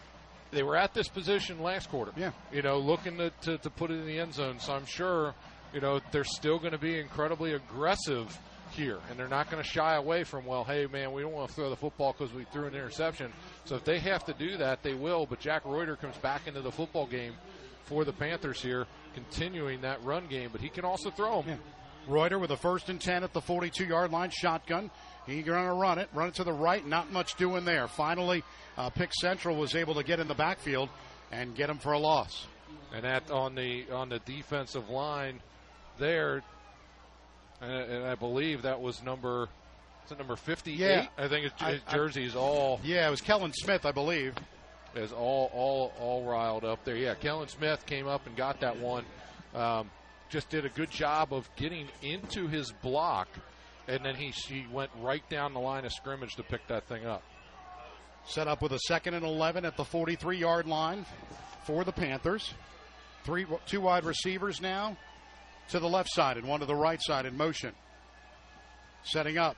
they 0.52 0.64
were 0.64 0.76
at 0.76 0.94
this 0.94 1.08
position 1.08 1.62
last 1.62 1.90
quarter. 1.90 2.12
Yeah. 2.16 2.32
You 2.52 2.62
know, 2.62 2.78
looking 2.78 3.18
to, 3.18 3.32
to, 3.42 3.58
to 3.58 3.70
put 3.70 3.92
it 3.92 3.96
in 3.96 4.06
the 4.06 4.20
end 4.20 4.34
zone. 4.34 4.60
So 4.60 4.74
I'm 4.74 4.86
sure, 4.86 5.34
you 5.74 5.82
know, 5.82 6.00
they're 6.12 6.24
still 6.24 6.60
going 6.60 6.72
to 6.72 6.78
be 6.78 7.00
incredibly 7.00 7.54
aggressive 7.54 8.38
here, 8.72 9.00
and 9.10 9.18
they're 9.18 9.28
not 9.28 9.50
going 9.50 9.64
to 9.64 9.68
shy 9.68 9.96
away 9.96 10.24
from, 10.24 10.46
well, 10.46 10.64
hey, 10.64 10.88
man, 10.88 11.14
we 11.14 11.22
don't 11.22 11.32
want 11.32 11.50
to 11.50 11.56
throw 11.56 11.70
the 11.70 11.76
football 11.76 12.14
because 12.18 12.34
we 12.34 12.46
threw 12.52 12.68
an 12.68 12.76
interception. 12.76 13.32
So 13.66 13.76
if 13.76 13.84
they 13.84 14.00
have 14.00 14.26
to 14.26 14.34
do 14.34 14.58
that, 14.58 14.84
they 14.84 14.94
will. 14.94 15.26
But 15.26 15.40
Jack 15.40 15.64
Reuter 15.66 15.96
comes 15.96 16.18
back 16.18 16.48
into 16.48 16.62
the 16.62 16.72
football 16.72 17.08
game 17.08 17.34
for 17.86 18.04
the 18.04 18.14
Panthers 18.14 18.62
here, 18.62 18.86
continuing 19.14 19.82
that 19.82 20.04
run 20.04 20.28
game, 20.28 20.50
but 20.52 20.62
he 20.62 20.70
can 20.70 20.86
also 20.86 21.10
throw 21.10 21.42
them. 21.42 21.50
Yeah. 21.52 22.14
Reuter 22.14 22.40
with 22.40 22.52
a 22.52 22.58
first 22.58 22.90
and 22.90 23.02
10 23.02 23.24
at 23.24 23.34
the 23.34 23.42
42 23.42 23.86
yard 23.86 24.12
line, 24.12 24.30
shotgun. 24.30 24.90
He's 25.28 25.44
going 25.44 25.66
to 25.66 25.74
run 25.74 26.00
it, 26.00 26.10
run 26.14 26.30
it 26.30 26.36
to 26.36 26.44
the 26.44 26.54
right, 26.54 26.86
not 26.86 27.12
much 27.12 27.36
doing 27.36 27.66
there. 27.66 27.88
Finally, 27.88 28.44
uh, 28.78 28.90
Pick 28.90 29.12
Central 29.14 29.56
was 29.56 29.76
able 29.76 29.96
to 29.96 30.04
get 30.04 30.20
in 30.20 30.28
the 30.28 30.34
backfield 30.34 30.90
and 31.32 31.54
get 31.54 31.70
him 31.70 31.78
for 31.78 31.92
a 31.92 32.00
loss. 32.00 32.48
And 32.94 33.04
that 33.04 33.30
on 33.30 33.56
the 33.56 33.86
on 33.92 34.08
the 34.08 34.20
defensive 34.20 34.90
line 34.90 35.42
there, 36.00 36.42
and, 37.62 37.72
and 37.72 38.06
I 38.06 38.16
believe 38.16 38.62
that 38.62 38.80
was 38.80 39.04
number 39.04 39.50
number 40.18 40.38
58? 40.38 40.80
Yeah. 40.80 41.08
I 41.18 41.28
think 41.28 41.48
it's, 41.48 41.62
his 41.62 41.82
jersey 41.92 42.24
is 42.24 42.36
all. 42.36 42.80
Yeah, 42.84 43.08
it 43.08 43.12
was 43.12 43.20
Kellen 43.22 43.52
Smith, 43.54 43.86
I 43.86 43.92
believe. 43.92 44.36
Is 44.96 45.12
all 45.12 45.52
all 45.54 45.94
all 46.00 46.24
riled 46.24 46.64
up 46.64 46.84
there. 46.86 46.96
Yeah, 46.96 47.14
Kellen 47.14 47.50
Smith 47.50 47.86
came 47.86 48.08
up 48.08 48.26
and 48.26 48.36
got 48.36 48.62
that 48.62 48.80
one. 48.80 49.04
Um, 49.54 49.92
just 50.30 50.50
did 50.50 50.66
a 50.66 50.70
good 50.70 50.90
job 50.90 51.34
of 51.34 51.48
getting 51.56 51.88
into 52.02 52.48
his 52.48 52.72
block, 52.82 53.28
and 53.88 54.04
then 54.04 54.16
he 54.16 54.30
he 54.30 54.66
went 54.72 54.92
right 55.02 55.28
down 55.30 55.54
the 55.54 55.60
line 55.60 55.86
of 55.86 55.94
scrimmage 55.94 56.36
to 56.36 56.44
pick 56.44 56.68
that 56.68 56.88
thing 56.88 57.06
up. 57.06 57.24
Set 58.26 58.48
up 58.48 58.62
with 58.62 58.74
a 58.74 58.80
second 58.80 59.14
and 59.14 59.26
11 59.26 59.64
at 59.64 59.78
the 59.78 59.86
43 59.86 60.38
yard 60.38 60.68
line 60.68 61.06
for 61.66 61.84
the 61.84 61.94
Panthers. 61.94 62.54
Three, 63.24 63.46
two 63.66 63.82
wide 63.82 64.06
receivers 64.06 64.62
now 64.62 64.98
to 65.70 65.80
the 65.80 65.88
left 65.88 66.10
side 66.12 66.38
and 66.38 66.48
one 66.48 66.60
to 66.60 66.66
the 66.66 66.76
right 66.76 67.02
side 67.02 67.26
in 67.26 67.38
motion. 67.38 67.74
Setting 69.04 69.38
up. 69.38 69.56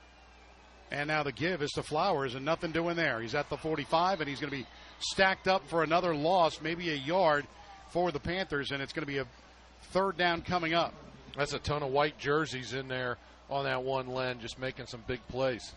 And 0.92 1.06
now 1.06 1.22
the 1.22 1.30
give 1.30 1.62
is 1.62 1.70
to 1.72 1.84
Flowers, 1.84 2.34
and 2.34 2.44
nothing 2.44 2.72
doing 2.72 2.96
there. 2.96 3.20
He's 3.20 3.36
at 3.36 3.48
the 3.48 3.56
45, 3.56 4.20
and 4.20 4.28
he's 4.28 4.40
going 4.40 4.50
to 4.50 4.56
be 4.56 4.66
stacked 4.98 5.46
up 5.46 5.68
for 5.68 5.84
another 5.84 6.16
loss, 6.16 6.60
maybe 6.60 6.90
a 6.90 6.96
yard 6.96 7.46
for 7.90 8.10
the 8.10 8.18
Panthers, 8.18 8.72
and 8.72 8.82
it's 8.82 8.92
going 8.92 9.06
to 9.06 9.12
be 9.12 9.18
a 9.18 9.26
third 9.92 10.16
down 10.16 10.42
coming 10.42 10.74
up. 10.74 10.92
That's 11.36 11.52
a 11.52 11.60
ton 11.60 11.84
of 11.84 11.92
white 11.92 12.18
jerseys 12.18 12.72
in 12.72 12.88
there 12.88 13.18
on 13.50 13.64
that 13.64 13.82
one 13.82 14.08
Len, 14.08 14.40
just 14.40 14.58
making 14.58 14.86
some 14.86 15.02
big 15.06 15.20
plays. 15.28 15.72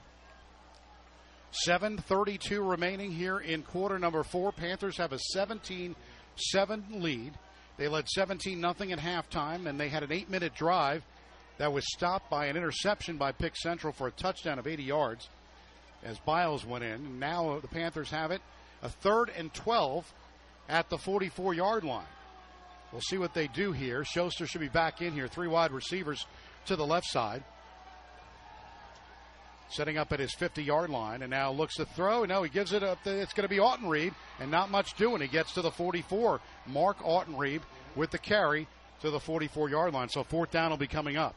7.32 1.68 2.68
remaining 2.68 3.12
here 3.12 3.40
in 3.40 3.62
quarter 3.62 4.00
number 4.00 4.24
four. 4.24 4.52
Panthers 4.52 4.98
have 4.98 5.14
a 5.14 5.20
17 5.20 5.96
7 6.36 6.86
lead. 6.94 7.34
They 7.78 7.88
led 7.88 8.08
17 8.08 8.60
nothing 8.60 8.92
at 8.92 9.00
halftime, 9.00 9.68
and 9.68 9.80
they 9.80 9.90
had 9.90 10.04
an 10.04 10.12
eight 10.12 10.30
minute 10.30 10.56
drive 10.56 11.04
that 11.58 11.72
was 11.72 11.84
stopped 11.94 12.30
by 12.30 12.48
an 12.48 12.58
interception 12.58 13.18
by 13.18 13.32
Pick 13.32 13.56
Central 13.56 13.94
for 13.94 14.08
a 14.08 14.12
touchdown 14.12 14.58
of 14.58 14.68
80 14.68 14.84
yards 14.84 15.30
as 16.04 16.18
Biles 16.20 16.66
went 16.66 16.84
in. 16.84 17.20
Now 17.20 17.60
the 17.60 17.68
Panthers 17.68 18.10
have 18.10 18.32
it 18.32 18.42
a 18.82 18.90
third 18.90 19.32
and 19.36 19.54
12 19.54 20.12
at 20.70 20.90
the 20.90 20.98
44 20.98 21.54
yard 21.54 21.84
line. 21.84 22.06
We'll 22.92 23.02
see 23.02 23.18
what 23.18 23.34
they 23.34 23.48
do 23.48 23.72
here. 23.72 24.04
Schuster 24.04 24.46
should 24.46 24.62
be 24.62 24.70
back 24.70 25.02
in 25.02 25.14
here. 25.14 25.28
Three 25.28 25.48
wide 25.48 25.72
receivers 25.72 26.26
to 26.66 26.76
the 26.76 26.86
left 26.86 27.08
side. 27.08 27.44
Setting 29.74 29.98
up 29.98 30.14
at 30.14 30.20
his 30.20 30.34
50 30.36 30.64
yard 30.64 30.92
line 30.92 31.24
and 31.24 31.32
now 31.32 31.52
looks 31.52 31.78
to 31.78 31.86
throw. 31.86 32.26
No, 32.26 32.44
he 32.44 32.50
gives 32.50 32.74
it 32.74 32.84
up. 32.84 33.00
It's 33.06 33.34
going 33.34 33.44
to 33.44 33.50
be 33.50 33.58
Autenried 33.58 34.14
and 34.40 34.52
not 34.52 34.70
much 34.70 34.94
doing. 34.94 35.20
He 35.20 35.28
gets 35.28 35.54
to 35.54 35.64
the 35.64 35.72
44. 35.72 36.40
Mark 36.68 37.00
Autenried 37.00 37.62
with 37.96 38.12
the 38.12 38.20
carry 38.20 38.68
to 39.02 39.10
the 39.10 39.20
44 39.20 39.70
yard 39.70 39.94
line. 39.94 40.10
So 40.10 40.24
fourth 40.24 40.52
down 40.52 40.70
will 40.70 40.78
be 40.78 40.88
coming 40.88 41.18
up. 41.18 41.36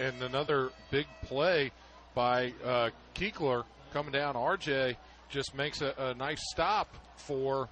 And 0.00 0.22
another 0.22 0.70
big 0.90 1.06
play 1.24 1.70
by 2.14 2.54
uh, 2.64 2.90
Kiekler 3.14 3.64
coming 3.92 4.12
down. 4.12 4.36
RJ 4.36 4.96
just 5.28 5.54
makes 5.54 5.82
a, 5.82 5.92
a 5.98 6.14
nice 6.14 6.40
stop 6.50 6.96
for 7.16 7.68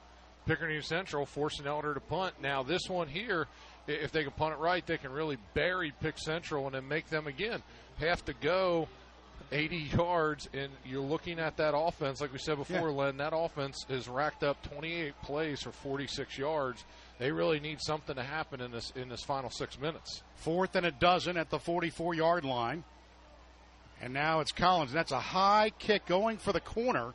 Pickerington 0.46 0.84
Central, 0.84 1.24
forcing 1.24 1.66
Elder 1.66 1.94
to 1.94 2.00
punt. 2.00 2.34
Now, 2.42 2.62
this 2.62 2.90
one 2.90 3.08
here, 3.08 3.46
if 3.86 4.12
they 4.12 4.22
can 4.22 4.32
punt 4.32 4.52
it 4.52 4.58
right, 4.58 4.86
they 4.86 4.98
can 4.98 5.12
really 5.12 5.38
bury 5.54 5.94
Pick 6.02 6.18
Central 6.18 6.66
and 6.66 6.74
then 6.74 6.86
make 6.86 7.08
them 7.08 7.26
again 7.26 7.62
have 7.98 8.24
to 8.24 8.34
go 8.34 8.88
80 9.52 9.76
yards, 9.96 10.48
and 10.52 10.70
you're 10.84 11.02
looking 11.02 11.38
at 11.38 11.56
that 11.58 11.76
offense, 11.76 12.20
like 12.20 12.32
we 12.32 12.38
said 12.38 12.56
before, 12.56 12.90
yeah. 12.90 12.96
Len, 12.96 13.16
that 13.18 13.32
offense 13.34 13.84
has 13.88 14.08
racked 14.08 14.42
up 14.42 14.62
28 14.74 15.14
plays 15.22 15.62
for 15.62 15.72
46 15.72 16.38
yards. 16.38 16.84
They 17.18 17.30
really 17.30 17.60
need 17.60 17.78
something 17.80 18.16
to 18.16 18.22
happen 18.22 18.60
in 18.60 18.72
this 18.72 18.92
in 18.96 19.08
this 19.08 19.22
final 19.22 19.50
six 19.50 19.78
minutes. 19.78 20.22
Fourth 20.36 20.74
and 20.74 20.84
a 20.84 20.90
dozen 20.90 21.36
at 21.36 21.50
the 21.50 21.58
44 21.58 22.14
yard 22.14 22.44
line. 22.44 22.84
And 24.00 24.12
now 24.12 24.40
it's 24.40 24.52
Collins. 24.52 24.92
That's 24.92 25.12
a 25.12 25.20
high 25.20 25.70
kick 25.78 26.06
going 26.06 26.38
for 26.38 26.52
the 26.52 26.60
corner 26.60 27.14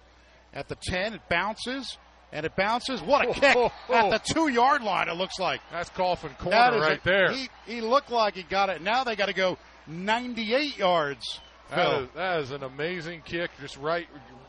at 0.54 0.70
the 0.70 0.76
10. 0.76 1.16
It 1.16 1.22
bounces 1.30 1.98
and 2.32 2.46
it 2.46 2.56
bounces. 2.56 3.02
What 3.02 3.26
a 3.26 3.30
oh, 3.30 3.34
kick 3.34 3.56
oh, 3.56 3.66
oh, 3.66 3.72
oh. 3.90 4.12
at 4.12 4.24
the 4.24 4.34
two 4.34 4.48
yard 4.48 4.84
line, 4.84 5.10
it 5.10 5.16
looks 5.16 5.40
like. 5.40 5.62
That's 5.72 5.90
coffin 5.90 6.32
corner 6.40 6.80
right 6.80 7.00
a, 7.00 7.04
there. 7.04 7.32
He, 7.32 7.50
he 7.66 7.82
looked 7.82 8.12
like 8.12 8.36
he 8.36 8.44
got 8.44 8.70
it. 8.70 8.82
Now 8.82 9.04
they 9.04 9.16
got 9.16 9.28
to 9.28 9.34
go 9.34 9.58
98 9.88 10.78
yards 10.78 11.40
that 11.70 12.02
is, 12.02 12.08
that 12.16 12.40
is 12.40 12.52
an 12.52 12.64
amazing 12.64 13.22
kick. 13.26 13.52
Just 13.60 13.78
right, 13.78 14.08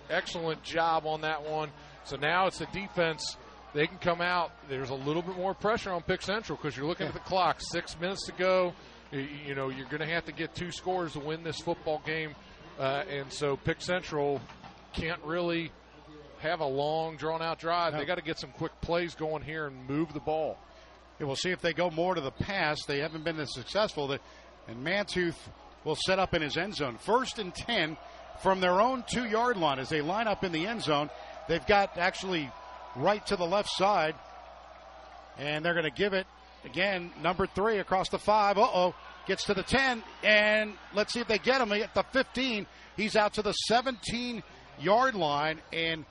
excellent 0.08 0.62
job 0.62 1.06
on 1.06 1.22
that 1.22 1.42
one. 1.48 1.70
So 2.04 2.16
now 2.16 2.46
it's 2.46 2.58
the 2.58 2.66
defense. 2.66 3.36
They 3.72 3.86
can 3.86 3.98
come 3.98 4.20
out. 4.20 4.50
There's 4.68 4.90
a 4.90 4.94
little 4.94 5.22
bit 5.22 5.36
more 5.36 5.54
pressure 5.54 5.92
on 5.92 6.02
Pick 6.02 6.22
Central 6.22 6.58
because 6.60 6.76
you're 6.76 6.86
looking 6.86 7.06
at 7.06 7.12
the 7.12 7.20
clock. 7.20 7.60
Six 7.60 7.98
minutes 8.00 8.26
to 8.26 8.32
go. 8.32 8.72
You, 9.12 9.26
you 9.46 9.54
know 9.54 9.68
you're 9.68 9.86
going 9.86 10.00
to 10.00 10.12
have 10.12 10.24
to 10.26 10.32
get 10.32 10.54
two 10.54 10.72
scores 10.72 11.12
to 11.12 11.20
win 11.20 11.42
this 11.42 11.60
football 11.60 12.02
game, 12.04 12.34
uh, 12.78 13.04
and 13.08 13.32
so 13.32 13.56
Pick 13.56 13.80
Central 13.80 14.40
can't 14.92 15.22
really 15.24 15.70
have 16.40 16.60
a 16.60 16.66
long, 16.66 17.16
drawn-out 17.16 17.58
drive. 17.58 17.92
No. 17.92 17.98
They 17.98 18.06
got 18.06 18.16
to 18.16 18.24
get 18.24 18.38
some 18.38 18.50
quick 18.50 18.72
plays 18.80 19.14
going 19.14 19.42
here 19.42 19.66
and 19.66 19.88
move 19.88 20.12
the 20.14 20.20
ball. 20.20 20.58
Yeah, 21.18 21.26
we'll 21.26 21.36
see 21.36 21.50
if 21.50 21.60
they 21.60 21.74
go 21.74 21.90
more 21.90 22.14
to 22.14 22.20
the 22.20 22.30
pass. 22.30 22.78
They 22.86 23.00
haven't 23.00 23.24
been 23.24 23.38
as 23.38 23.52
successful. 23.52 24.10
And 24.66 24.86
Mantooth 24.86 25.36
will 25.84 25.96
set 25.96 26.18
up 26.18 26.34
in 26.34 26.42
his 26.42 26.56
end 26.56 26.74
zone. 26.74 26.98
First 26.98 27.38
and 27.38 27.54
10 27.54 27.96
from 28.42 28.60
their 28.60 28.80
own 28.80 29.04
two 29.06 29.24
yard 29.24 29.56
line 29.56 29.78
as 29.78 29.88
they 29.88 30.00
line 30.00 30.28
up 30.28 30.44
in 30.44 30.52
the 30.52 30.66
end 30.66 30.82
zone. 30.82 31.10
They've 31.48 31.66
got 31.66 31.96
actually 31.96 32.50
right 32.96 33.24
to 33.26 33.36
the 33.36 33.46
left 33.46 33.70
side, 33.70 34.14
and 35.38 35.64
they're 35.64 35.74
going 35.74 35.84
to 35.84 35.90
give 35.90 36.12
it 36.12 36.26
again, 36.64 37.10
number 37.22 37.46
three 37.46 37.78
across 37.78 38.08
the 38.08 38.18
five. 38.18 38.58
Uh 38.58 38.68
oh. 38.72 38.94
Gets 39.26 39.44
to 39.44 39.54
the 39.54 39.62
10, 39.62 40.02
and 40.24 40.72
let's 40.94 41.12
see 41.12 41.20
if 41.20 41.28
they 41.28 41.38
get 41.38 41.60
him 41.60 41.70
at 41.72 41.94
the 41.94 42.02
15. 42.02 42.66
He's 42.96 43.16
out 43.16 43.34
to 43.34 43.42
the 43.42 43.52
17 43.52 44.42
yard 44.80 45.14
line, 45.14 45.60
and 45.72 46.04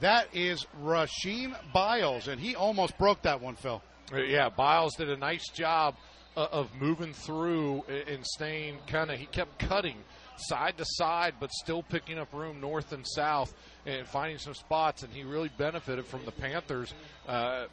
that 0.00 0.28
is 0.34 0.64
Rasheem 0.82 1.54
Biles, 1.74 2.28
and 2.28 2.40
he 2.40 2.54
almost 2.54 2.96
broke 2.98 3.22
that 3.22 3.42
one, 3.42 3.56
Phil. 3.56 3.82
Yeah, 4.14 4.48
Biles 4.48 4.94
did 4.96 5.10
a 5.10 5.16
nice 5.16 5.48
job 5.50 5.96
uh, 6.36 6.46
of 6.52 6.70
moving 6.80 7.12
through 7.12 7.82
and 8.08 8.24
staying 8.26 8.78
kind 8.86 9.10
of. 9.10 9.18
He 9.18 9.26
kept 9.26 9.58
cutting 9.58 9.96
side 10.36 10.78
to 10.78 10.84
side, 10.86 11.34
but 11.40 11.50
still 11.52 11.82
picking 11.82 12.18
up 12.18 12.32
room 12.32 12.60
north 12.60 12.92
and 12.92 13.06
south 13.06 13.54
and 13.86 14.06
finding 14.06 14.38
some 14.38 14.54
spots. 14.54 15.02
And 15.02 15.12
he 15.12 15.24
really 15.24 15.50
benefited 15.56 16.06
from 16.06 16.24
the 16.24 16.32
Panthers' 16.32 16.94
uh, 17.28 17.66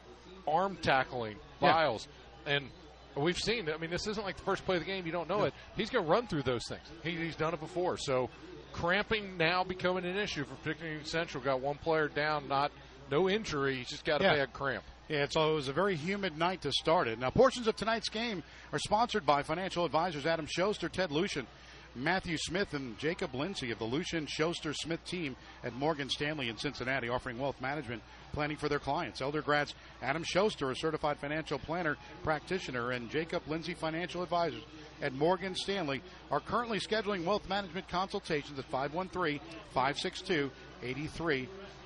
arm 0.46 0.76
tackling 0.82 1.36
Biles. 1.60 2.06
Yeah. 2.46 2.54
And 2.54 2.68
we've 3.16 3.38
seen. 3.38 3.68
I 3.70 3.76
mean, 3.78 3.90
this 3.90 4.06
isn't 4.06 4.24
like 4.24 4.36
the 4.36 4.44
first 4.44 4.64
play 4.64 4.76
of 4.76 4.82
the 4.82 4.86
game. 4.86 5.06
You 5.06 5.12
don't 5.12 5.28
know 5.28 5.44
it. 5.44 5.54
He's 5.76 5.90
going 5.90 6.04
to 6.04 6.10
run 6.10 6.26
through 6.26 6.42
those 6.42 6.66
things. 6.68 6.82
He, 7.02 7.10
he's 7.12 7.36
done 7.36 7.54
it 7.54 7.60
before. 7.60 7.96
So 7.96 8.30
cramping 8.72 9.36
now 9.36 9.64
becoming 9.64 10.04
an 10.04 10.16
issue 10.16 10.44
for 10.44 10.68
Pickerington 10.68 11.06
Central. 11.06 11.42
Got 11.42 11.60
one 11.60 11.76
player 11.76 12.08
down, 12.08 12.48
not 12.48 12.72
no 13.10 13.28
injury. 13.28 13.76
He's 13.76 13.88
just 13.88 14.04
got 14.04 14.20
a 14.20 14.24
yeah. 14.24 14.34
bad 14.36 14.52
cramp. 14.52 14.84
Yeah, 15.10 15.26
so 15.28 15.50
it 15.50 15.54
was 15.56 15.66
a 15.66 15.72
very 15.72 15.96
humid 15.96 16.38
night 16.38 16.62
to 16.62 16.70
start 16.70 17.08
it. 17.08 17.18
Now, 17.18 17.30
portions 17.30 17.66
of 17.66 17.74
tonight's 17.74 18.08
game 18.08 18.44
are 18.72 18.78
sponsored 18.78 19.26
by 19.26 19.42
financial 19.42 19.84
advisors 19.84 20.24
Adam 20.24 20.46
Schuster, 20.48 20.88
Ted 20.88 21.10
Lucian, 21.10 21.48
Matthew 21.96 22.36
Smith, 22.38 22.74
and 22.74 22.96
Jacob 22.96 23.34
Lindsay 23.34 23.72
of 23.72 23.80
the 23.80 23.84
Lucian 23.84 24.26
Schuster 24.26 24.72
Smith 24.72 25.04
team 25.04 25.34
at 25.64 25.74
Morgan 25.74 26.08
Stanley 26.08 26.48
in 26.48 26.56
Cincinnati, 26.56 27.08
offering 27.08 27.40
wealth 27.40 27.60
management 27.60 28.02
planning 28.32 28.56
for 28.56 28.68
their 28.68 28.78
clients. 28.78 29.20
Elder 29.20 29.42
grads 29.42 29.74
Adam 30.00 30.22
Schuster, 30.22 30.70
a 30.70 30.76
certified 30.76 31.18
financial 31.18 31.58
planner 31.58 31.96
practitioner, 32.22 32.92
and 32.92 33.10
Jacob 33.10 33.42
Lindsay 33.48 33.74
financial 33.74 34.22
advisors 34.22 34.62
at 35.02 35.12
Morgan 35.12 35.56
Stanley 35.56 36.02
are 36.30 36.38
currently 36.38 36.78
scheduling 36.78 37.24
wealth 37.24 37.48
management 37.48 37.88
consultations 37.88 38.60
at 38.60 38.64
513 38.66 39.40
562 39.74 40.52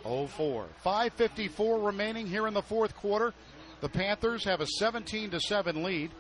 04. 0.05 0.67
5.54 0.85 1.87
remaining 1.87 2.27
here 2.27 2.47
in 2.47 2.55
the 2.55 2.63
fourth 2.63 2.95
quarter. 2.97 3.33
The 3.81 3.89
Panthers 3.89 4.45
have 4.45 4.61
a 4.61 4.67
17 4.67 5.31
to 5.31 5.41
7 5.41 5.83
lead. 5.83 6.11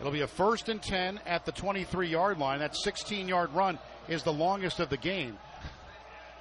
It'll 0.00 0.12
be 0.12 0.22
a 0.22 0.26
first 0.26 0.68
and 0.68 0.82
10 0.82 1.20
at 1.24 1.46
the 1.46 1.52
23 1.52 2.08
yard 2.08 2.38
line. 2.38 2.58
That 2.58 2.76
16 2.76 3.28
yard 3.28 3.50
run 3.54 3.78
is 4.08 4.22
the 4.22 4.32
longest 4.32 4.80
of 4.80 4.90
the 4.90 4.96
game. 4.96 5.38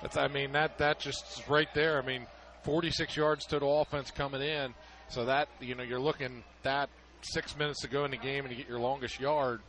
That's, 0.01 0.17
I 0.17 0.27
mean, 0.27 0.51
that, 0.53 0.79
that 0.79 0.99
just 0.99 1.43
right 1.47 1.71
there. 1.73 2.01
I 2.01 2.05
mean, 2.05 2.25
46 2.63 3.15
yards 3.15 3.45
total 3.45 3.81
offense 3.81 4.11
coming 4.11 4.41
in. 4.41 4.73
So 5.09 5.25
that, 5.25 5.47
you 5.59 5.75
know, 5.75 5.83
you're 5.83 5.99
looking 5.99 6.43
that 6.63 6.89
six 7.21 7.57
minutes 7.57 7.81
to 7.81 7.87
go 7.87 8.03
in 8.05 8.11
the 8.11 8.17
game 8.17 8.43
and 8.43 8.51
you 8.51 8.57
get 8.57 8.67
your 8.67 8.79
longest 8.79 9.19
yard. 9.19 9.61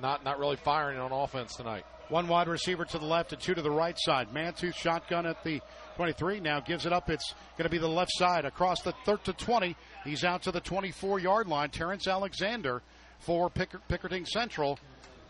Not, 0.00 0.24
not 0.24 0.38
really 0.38 0.56
firing 0.56 0.98
on 0.98 1.12
offense 1.12 1.54
tonight. 1.54 1.84
One 2.12 2.28
wide 2.28 2.46
receiver 2.46 2.84
to 2.84 2.98
the 2.98 3.06
left 3.06 3.32
and 3.32 3.40
two 3.40 3.54
to 3.54 3.62
the 3.62 3.70
right 3.70 3.96
side. 3.98 4.34
Mantooth 4.34 4.74
shotgun 4.74 5.24
at 5.24 5.42
the 5.44 5.62
23 5.96 6.40
now 6.40 6.60
gives 6.60 6.84
it 6.84 6.92
up. 6.92 7.08
It's 7.08 7.32
going 7.56 7.64
to 7.64 7.70
be 7.70 7.78
the 7.78 7.88
left 7.88 8.10
side 8.12 8.44
across 8.44 8.82
the 8.82 8.92
third 9.06 9.24
to 9.24 9.32
20. 9.32 9.74
He's 10.04 10.22
out 10.22 10.42
to 10.42 10.52
the 10.52 10.60
24 10.60 11.20
yard 11.20 11.48
line. 11.48 11.70
Terrence 11.70 12.06
Alexander 12.06 12.82
for 13.20 13.48
Picker, 13.48 13.80
Pickerington 13.88 14.26
Central 14.26 14.78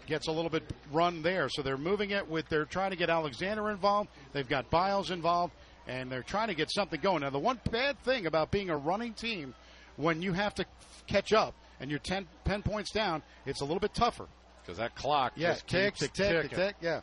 gets 0.09 0.27
a 0.27 0.33
little 0.33 0.51
bit 0.51 0.65
run 0.91 1.23
there. 1.23 1.49
So 1.49 1.63
they're 1.63 1.79
moving 1.79 2.11
it 2.11 2.29
with, 2.29 2.49
they're 2.49 2.65
trying 2.65 2.91
to 2.91 2.97
get 2.97 3.11
Alexander 3.11 3.71
involved. 3.71 4.09
They've 4.33 4.49
got 4.49 4.69
Biles 4.69 5.13
involved, 5.13 5.53
and 5.87 6.11
they're 6.11 6.25
trying 6.25 6.49
to 6.49 6.55
get 6.57 6.69
something 6.73 7.01
going. 7.01 7.21
Now, 7.21 7.31
the 7.31 7.39
one 7.39 7.61
bad 7.71 7.97
thing 8.03 8.27
about 8.27 8.51
being 8.51 8.71
a 8.71 8.77
running 8.77 9.13
team, 9.13 9.55
when 9.99 10.21
you 10.21 10.33
have 10.33 10.53
to 10.57 10.67
catch 11.07 11.33
up 11.33 11.55
and 11.79 11.93
you're 11.93 12.01
10, 12.01 12.27
10 12.45 12.63
points 12.63 12.91
down, 12.91 13.23
it's 13.47 13.61
a 13.61 13.65
little 13.65 13.79
bit 13.79 13.95
tougher 13.95 14.27
because 14.63 14.79
that 14.79 14.95
clock 14.95 15.33
yeah, 15.37 15.53
just 15.53 15.67
tick, 15.67 15.95
tick, 15.95 16.13
tick, 16.13 16.43
tick, 16.43 16.51
tick, 16.51 16.77
yeah. 16.81 17.01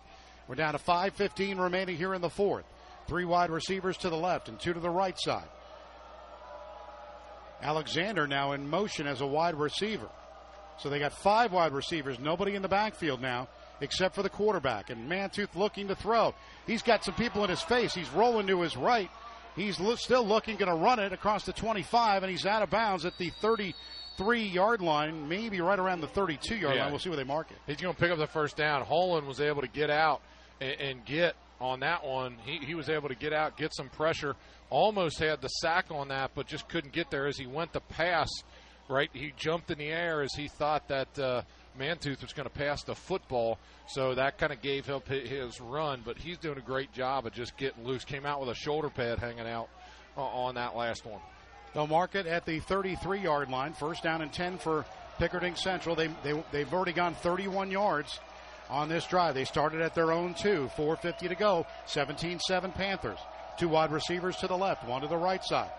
We're 0.48 0.56
down 0.56 0.74
to 0.74 0.80
5.15 0.80 1.60
remaining 1.60 1.96
here 1.96 2.14
in 2.14 2.22
the 2.22 2.30
fourth. 2.30 2.66
Three 3.08 3.26
wide 3.26 3.50
receivers 3.50 3.98
to 3.98 4.10
the 4.10 4.18
left 4.18 4.50
and 4.50 4.60
two 4.60 4.74
to 4.74 4.80
the 4.80 4.90
right 4.90 5.16
side. 5.18 5.48
Alexander 7.62 8.28
now 8.28 8.54
in 8.54 8.70
motion 8.70 9.06
as 9.06 9.22
a 9.22 9.28
wide 9.28 9.56
receiver. 9.56 10.10
So 10.80 10.90
they 10.90 11.00
got 11.00 11.12
five 11.12 11.52
wide 11.52 11.74
receivers, 11.74 12.20
nobody 12.20 12.56
in 12.56 12.62
the 12.62 12.70
backfield 12.70 13.22
now 13.22 13.48
except 13.82 14.16
for 14.16 14.24
the 14.24 14.30
quarterback. 14.30 14.90
And 14.90 15.10
Mantooth 15.10 15.56
looking 15.56 15.88
to 15.88 15.96
throw. 15.96 16.34
He's 16.68 16.82
got 16.82 17.04
some 17.04 17.16
people 17.16 17.44
in 17.44 17.50
his 17.50 17.62
face. 17.62 17.94
He's 17.94 18.10
rolling 18.10 18.48
to 18.48 18.62
his 18.62 18.76
right. 18.76 19.10
He's 19.56 19.80
lo- 19.80 19.96
still 19.96 20.26
looking, 20.26 20.58
going 20.58 20.72
to 20.72 20.84
run 20.84 21.00
it 21.00 21.12
across 21.12 21.46
the 21.46 21.54
25, 21.54 22.24
and 22.24 22.32
he's 22.32 22.46
out 22.46 22.62
of 22.62 22.70
bounds 22.70 23.06
at 23.06 23.18
the 23.18 23.30
30 23.42 23.74
three 24.20 24.44
yard 24.44 24.82
line, 24.82 25.30
maybe 25.30 25.62
right 25.62 25.80
around 25.80 26.02
the 26.02 26.08
32 26.08 26.56
yard 26.56 26.76
yeah. 26.76 26.84
line. 26.84 26.92
We'll 26.92 27.00
see 27.00 27.10
where 27.10 27.18
they 27.18 27.24
mark 27.24 27.50
it. 27.52 27.58
He's 27.66 27.78
going 27.78 27.94
to 27.94 28.00
pick 28.00 28.12
up 28.12 28.18
the 28.18 28.28
first 28.28 28.58
down. 28.58 28.86
Holland 28.86 29.26
was 29.26 29.40
able 29.40 29.62
to 29.62 29.68
get 29.68 29.90
out 29.90 30.22
and, 30.60 30.80
and 30.80 31.06
get 31.06 31.36
on 31.62 31.80
that 31.80 32.06
one. 32.06 32.36
He, 32.46 32.66
he 32.66 32.76
was 32.76 32.90
able 32.90 33.08
to 33.08 33.16
get 33.16 33.32
out, 33.32 33.58
get 33.58 33.74
some 33.74 33.88
pressure, 33.90 34.36
almost 34.70 35.20
had 35.20 35.42
the 35.42 35.48
sack 35.48 35.86
on 35.90 36.10
that, 36.10 36.32
but 36.36 36.48
just 36.48 36.68
couldn't 36.68 36.92
get 36.92 37.10
there 37.10 37.28
as 37.28 37.38
he 37.38 37.48
went 37.48 37.74
to 37.74 37.80
pass. 37.80 38.30
Right, 38.90 39.12
he 39.14 39.34
jumped 39.38 39.70
in 39.70 39.78
the 39.78 39.90
air 39.90 40.24
as 40.24 40.34
he 40.34 40.48
thought 40.48 40.88
that 40.88 41.20
uh, 41.20 41.44
Mantooth 41.80 42.24
was 42.24 42.34
going 42.34 42.50
to 42.50 42.54
pass 42.54 42.82
the 42.82 42.96
football, 42.96 43.60
so 43.88 44.16
that 44.16 44.40
kind 44.40 44.52
of 44.52 44.64
gave 44.64 44.90
up 44.90 45.08
his 45.08 45.62
run. 45.62 46.02
But 46.04 46.18
he's 46.18 46.40
doing 46.40 46.58
a 46.58 46.62
great 46.62 46.92
job 46.92 47.28
of 47.28 47.34
just 47.34 47.56
getting 47.56 47.86
loose. 47.86 48.04
Came 48.04 48.26
out 48.26 48.40
with 48.40 48.50
a 48.50 48.56
shoulder 48.56 48.90
pad 48.90 49.20
hanging 49.20 49.48
out 49.48 49.70
uh, 50.18 50.22
on 50.22 50.56
that 50.56 50.76
last 50.76 51.06
one. 51.06 51.22
They'll 51.74 51.88
mark 51.88 52.16
it 52.16 52.26
at 52.26 52.46
the 52.46 52.60
33 52.60 53.20
yard 53.22 53.50
line. 53.50 53.74
First 53.74 54.04
down 54.04 54.22
and 54.22 54.32
10 54.34 54.58
for 54.58 54.86
Pickerington 55.20 55.58
Central. 55.58 55.96
They, 55.96 56.08
they, 56.24 56.44
they've 56.52 56.74
already 56.74 56.94
gone 56.94 57.14
31 57.16 57.70
yards 57.72 58.20
on 58.70 58.90
this 58.90 59.06
drive. 59.06 59.36
They 59.36 59.46
started 59.46 59.82
at 59.82 59.94
their 59.96 60.12
own 60.12 60.34
two, 60.34 60.70
4.50 60.78 61.30
to 61.30 61.36
go, 61.36 61.66
17 61.86 62.40
7 62.40 62.72
Panthers. 62.72 63.20
Two 63.58 63.68
wide 63.70 63.92
receivers 63.92 64.38
to 64.38 64.48
the 64.48 64.58
left, 64.58 64.88
one 64.88 65.02
to 65.02 65.08
the 65.08 65.18
right 65.18 65.44
side. 65.44 65.70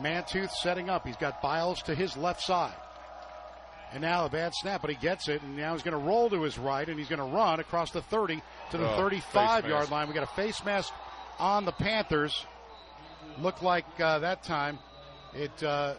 Mantooth 0.00 0.50
setting 0.50 0.90
up. 0.90 1.06
He's 1.06 1.16
got 1.16 1.40
Biles 1.40 1.80
to 1.82 1.94
his 1.94 2.16
left 2.16 2.42
side. 2.42 2.74
And 3.92 4.02
now 4.02 4.24
a 4.24 4.28
bad 4.28 4.52
snap, 4.56 4.80
but 4.80 4.90
he 4.90 4.96
gets 4.96 5.28
it, 5.28 5.40
and 5.42 5.56
now 5.56 5.72
he's 5.74 5.84
going 5.84 5.96
to 5.96 6.04
roll 6.04 6.28
to 6.30 6.42
his 6.42 6.58
right, 6.58 6.88
and 6.88 6.98
he's 6.98 7.08
going 7.08 7.20
to 7.20 7.24
run 7.36 7.60
across 7.60 7.92
the 7.92 8.02
30 8.02 8.42
to 8.72 8.76
the 8.76 8.90
Oh, 8.92 8.96
35 8.96 9.62
face 9.62 9.70
yard 9.70 9.80
mask. 9.82 9.90
line. 9.92 10.08
We 10.08 10.14
got 10.14 10.24
a 10.24 10.34
face 10.34 10.64
mask 10.64 10.92
on 11.38 11.64
the 11.64 11.70
Panthers. 11.70 12.44
Looked 13.38 13.62
like 13.62 13.84
uh, 14.00 14.18
that 14.20 14.42
time 14.42 14.80
it. 15.34 15.62
Uh, 15.62 15.94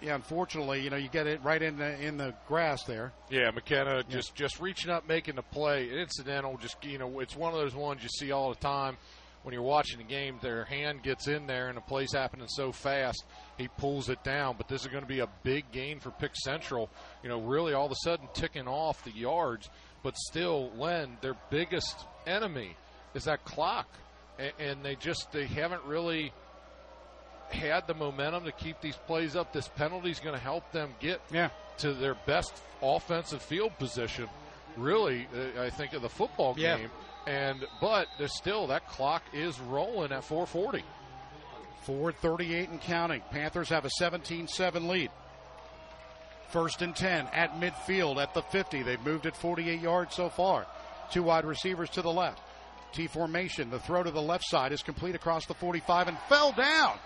yeah, 0.00 0.14
unfortunately, 0.14 0.80
you 0.82 0.90
know, 0.90 0.96
you 0.96 1.08
get 1.08 1.26
it 1.26 1.42
right 1.42 1.60
in 1.60 1.76
the 1.76 2.00
in 2.00 2.16
the 2.16 2.34
grass 2.46 2.84
there. 2.84 3.12
Yeah, 3.30 3.50
McKenna 3.50 4.04
just 4.08 4.34
just 4.34 4.60
reaching 4.60 4.90
up, 4.90 5.08
making 5.08 5.34
the 5.34 5.42
play. 5.42 5.90
Incidental, 5.90 6.56
just 6.56 6.84
you 6.84 6.98
know, 6.98 7.20
it's 7.20 7.36
one 7.36 7.52
of 7.52 7.58
those 7.58 7.74
ones 7.74 8.02
you 8.02 8.08
see 8.08 8.30
all 8.30 8.50
the 8.50 8.60
time 8.60 8.96
when 9.42 9.52
you're 9.52 9.62
watching 9.62 9.98
the 9.98 10.04
game. 10.04 10.38
Their 10.40 10.64
hand 10.64 11.02
gets 11.02 11.26
in 11.26 11.46
there, 11.46 11.68
and 11.68 11.76
the 11.76 11.82
play's 11.82 12.12
happening 12.12 12.46
so 12.48 12.70
fast, 12.70 13.24
he 13.56 13.66
pulls 13.66 14.08
it 14.08 14.22
down. 14.22 14.54
But 14.56 14.68
this 14.68 14.82
is 14.82 14.88
going 14.88 15.02
to 15.02 15.08
be 15.08 15.20
a 15.20 15.28
big 15.42 15.70
gain 15.72 15.98
for 15.98 16.10
Pick 16.10 16.36
Central. 16.36 16.90
You 17.22 17.28
know, 17.28 17.40
really 17.40 17.72
all 17.72 17.86
of 17.86 17.92
a 17.92 17.96
sudden 18.04 18.28
ticking 18.34 18.68
off 18.68 19.02
the 19.02 19.10
yards, 19.10 19.68
but 20.04 20.16
still, 20.16 20.70
Len, 20.76 21.16
their 21.22 21.36
biggest 21.50 21.96
enemy 22.26 22.76
is 23.14 23.24
that 23.24 23.44
clock, 23.44 23.88
and, 24.38 24.52
and 24.60 24.82
they 24.84 24.94
just 24.94 25.32
they 25.32 25.46
haven't 25.46 25.82
really 25.84 26.32
had 27.50 27.86
the 27.86 27.94
momentum 27.94 28.44
to 28.44 28.52
keep 28.52 28.80
these 28.80 28.96
plays 29.06 29.36
up. 29.36 29.52
This 29.52 29.68
penalty 29.68 30.10
is 30.10 30.20
going 30.20 30.34
to 30.34 30.40
help 30.42 30.70
them 30.72 30.94
get 31.00 31.20
yeah. 31.30 31.50
to 31.78 31.92
their 31.94 32.14
best 32.26 32.52
offensive 32.82 33.42
field 33.42 33.76
position. 33.78 34.28
Really, 34.76 35.26
I 35.58 35.70
think 35.70 35.92
of 35.92 36.02
the 36.02 36.08
football 36.08 36.54
Yeah. 36.56 36.78
game. 36.78 36.90
And 37.26 37.66
but 37.80 38.06
there's 38.18 38.36
still 38.36 38.68
that 38.68 38.88
clock 38.88 39.22
is 39.34 39.58
rolling 39.60 40.12
at 40.12 40.24
440. 40.24 40.84
438 41.82 42.68
and 42.68 42.80
counting. 42.80 43.22
Panthers 43.30 43.68
have 43.68 43.84
a 43.84 43.90
17-7 44.00 44.88
lead. 44.88 45.10
First 46.48 46.80
and 46.80 46.94
10 46.96 47.26
at 47.32 47.60
midfield 47.60 48.22
at 48.22 48.32
the 48.34 48.42
50. 48.42 48.82
They've 48.82 49.02
moved 49.04 49.26
it 49.26 49.36
48 49.36 49.80
yards 49.80 50.14
so 50.14 50.28
far. 50.30 50.66
Two 51.10 51.22
wide 51.22 51.44
receivers 51.44 51.90
to 51.90 52.02
the 52.02 52.12
left. 52.12 52.40
T 52.92 53.06
formation. 53.06 53.68
The 53.68 53.78
throw 53.78 54.02
to 54.02 54.10
the 54.10 54.22
left 54.22 54.44
side 54.48 54.72
is 54.72 54.82
complete 54.82 55.14
across 55.14 55.44
the 55.46 55.54
45 55.54 56.08
and 56.08 56.18
fell 56.28 56.52
down. 56.52 56.98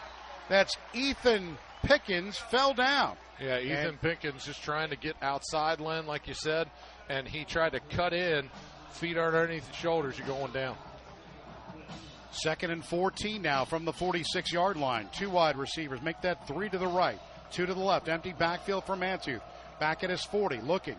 That's 0.48 0.76
Ethan 0.94 1.56
Pinkins 1.84 2.36
fell 2.36 2.74
down. 2.74 3.16
Yeah, 3.40 3.58
Ethan 3.58 3.86
And- 3.88 4.00
Pinkins 4.00 4.44
just 4.44 4.62
trying 4.62 4.90
to 4.90 4.96
get 4.96 5.16
outside 5.22 5.80
Len, 5.80 6.06
like 6.06 6.28
you 6.28 6.34
said, 6.34 6.70
and 7.08 7.26
he 7.26 7.44
tried 7.44 7.72
to 7.72 7.80
cut 7.80 8.12
in, 8.12 8.50
feet 8.90 9.16
aren't 9.16 9.34
underneath 9.34 9.66
the 9.68 9.76
shoulders, 9.76 10.18
you're 10.18 10.26
going 10.26 10.52
down. 10.52 10.76
Second 12.30 12.70
and 12.70 12.84
14 12.84 13.42
now 13.42 13.64
from 13.64 13.84
the 13.84 13.92
46 13.92 14.52
yard 14.52 14.76
line. 14.76 15.08
Two 15.12 15.28
wide 15.30 15.56
receivers. 15.56 16.00
Make 16.00 16.20
that 16.22 16.46
three 16.46 16.68
to 16.70 16.78
the 16.78 16.86
right, 16.86 17.18
two 17.50 17.66
to 17.66 17.74
the 17.74 17.80
left. 17.80 18.08
Empty 18.08 18.32
backfield 18.32 18.84
for 18.84 18.96
Mantooth. 18.96 19.42
Back 19.78 20.02
at 20.02 20.10
his 20.10 20.22
40, 20.24 20.60
looking. 20.62 20.96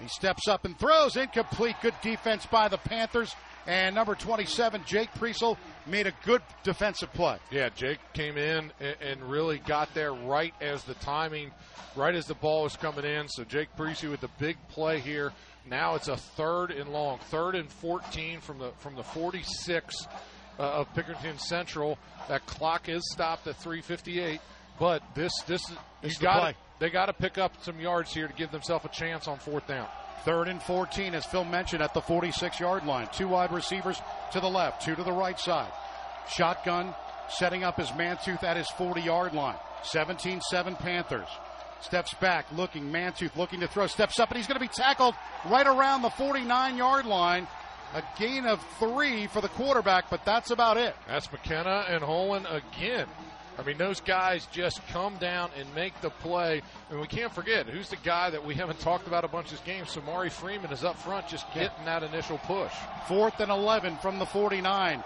He 0.00 0.08
steps 0.08 0.48
up 0.48 0.64
and 0.64 0.78
throws. 0.78 1.16
Incomplete. 1.16 1.76
Good 1.82 1.94
defense 2.02 2.46
by 2.46 2.68
the 2.68 2.78
Panthers. 2.78 3.34
And 3.66 3.94
number 3.94 4.14
27, 4.14 4.82
Jake 4.84 5.12
Priesel, 5.14 5.56
made 5.86 6.06
a 6.06 6.12
good 6.24 6.42
defensive 6.62 7.12
play. 7.12 7.38
Yeah, 7.50 7.70
Jake 7.70 7.98
came 8.12 8.36
in 8.36 8.70
and, 8.80 8.96
and 9.00 9.22
really 9.22 9.58
got 9.58 9.92
there 9.94 10.12
right 10.12 10.54
as 10.60 10.84
the 10.84 10.94
timing, 10.94 11.50
right 11.96 12.14
as 12.14 12.26
the 12.26 12.34
ball 12.34 12.64
was 12.64 12.76
coming 12.76 13.04
in. 13.04 13.28
So 13.28 13.44
Jake 13.44 13.68
Precy 13.76 14.08
with 14.08 14.20
the 14.20 14.30
big 14.38 14.56
play 14.68 15.00
here. 15.00 15.32
Now 15.68 15.94
it's 15.94 16.08
a 16.08 16.16
third 16.16 16.70
and 16.70 16.92
long, 16.92 17.18
third 17.30 17.54
and 17.54 17.70
14 17.70 18.40
from 18.40 18.58
the 18.58 18.72
from 18.78 18.96
the 18.96 19.02
46 19.02 20.06
uh, 20.58 20.62
of 20.62 20.92
Pickerington 20.94 21.40
Central. 21.40 21.98
That 22.28 22.44
clock 22.46 22.88
is 22.90 23.02
stopped 23.12 23.46
at 23.46 23.58
3:58, 23.60 24.40
but 24.78 25.02
this 25.14 25.32
this 25.46 25.62
is 25.62 25.76
This 26.02 26.20
you 26.20 26.26
got 26.26 26.54
they 26.80 26.90
got 26.90 27.06
to 27.06 27.14
pick 27.14 27.38
up 27.38 27.62
some 27.62 27.80
yards 27.80 28.12
here 28.12 28.28
to 28.28 28.34
give 28.34 28.50
themselves 28.50 28.84
a 28.84 28.88
chance 28.88 29.26
on 29.26 29.38
fourth 29.38 29.66
down. 29.66 29.88
Third 30.24 30.48
and 30.48 30.62
14, 30.62 31.14
as 31.14 31.26
Phil 31.26 31.44
mentioned, 31.44 31.82
at 31.82 31.92
the 31.92 32.00
46 32.00 32.58
yard 32.58 32.86
line. 32.86 33.08
Two 33.12 33.28
wide 33.28 33.52
receivers 33.52 34.00
to 34.32 34.40
the 34.40 34.48
left, 34.48 34.82
two 34.82 34.94
to 34.94 35.02
the 35.02 35.12
right 35.12 35.38
side. 35.38 35.70
Shotgun 36.28 36.94
setting 37.28 37.62
up 37.62 37.76
his 37.76 37.90
Mantooth 37.90 38.42
at 38.42 38.56
his 38.56 38.68
40 38.70 39.02
yard 39.02 39.34
line. 39.34 39.56
17 39.82 40.40
7 40.40 40.76
Panthers. 40.76 41.28
Steps 41.82 42.14
back, 42.14 42.46
looking, 42.56 42.90
Mantooth 42.90 43.36
looking 43.36 43.60
to 43.60 43.68
throw, 43.68 43.86
steps 43.86 44.18
up, 44.18 44.30
and 44.30 44.38
he's 44.38 44.46
going 44.46 44.58
to 44.58 44.60
be 44.60 44.68
tackled 44.68 45.14
right 45.50 45.66
around 45.66 46.00
the 46.00 46.10
49 46.10 46.76
yard 46.78 47.04
line. 47.04 47.46
A 47.94 48.02
gain 48.18 48.46
of 48.46 48.64
three 48.78 49.26
for 49.26 49.42
the 49.42 49.48
quarterback, 49.48 50.08
but 50.10 50.24
that's 50.24 50.50
about 50.50 50.78
it. 50.78 50.96
That's 51.06 51.30
McKenna 51.30 51.84
and 51.88 52.02
Holland 52.02 52.46
again. 52.50 53.06
I 53.56 53.62
mean, 53.62 53.78
those 53.78 54.00
guys 54.00 54.46
just 54.52 54.86
come 54.88 55.16
down 55.16 55.50
and 55.58 55.72
make 55.74 55.98
the 56.00 56.10
play. 56.10 56.62
And 56.90 57.00
we 57.00 57.06
can't 57.06 57.32
forget 57.32 57.66
who's 57.66 57.88
the 57.88 57.96
guy 57.96 58.30
that 58.30 58.44
we 58.44 58.54
haven't 58.54 58.80
talked 58.80 59.06
about 59.06 59.24
a 59.24 59.28
bunch 59.28 59.46
of 59.46 59.52
this 59.52 59.60
game. 59.60 59.84
Samari 59.84 60.30
Freeman 60.30 60.72
is 60.72 60.82
up 60.84 60.98
front, 60.98 61.28
just 61.28 61.46
getting 61.54 61.84
that 61.84 62.02
initial 62.02 62.38
push. 62.38 62.72
Fourth 63.06 63.38
and 63.40 63.50
11 63.50 63.96
from 63.98 64.18
the 64.18 64.26
49. 64.26 65.04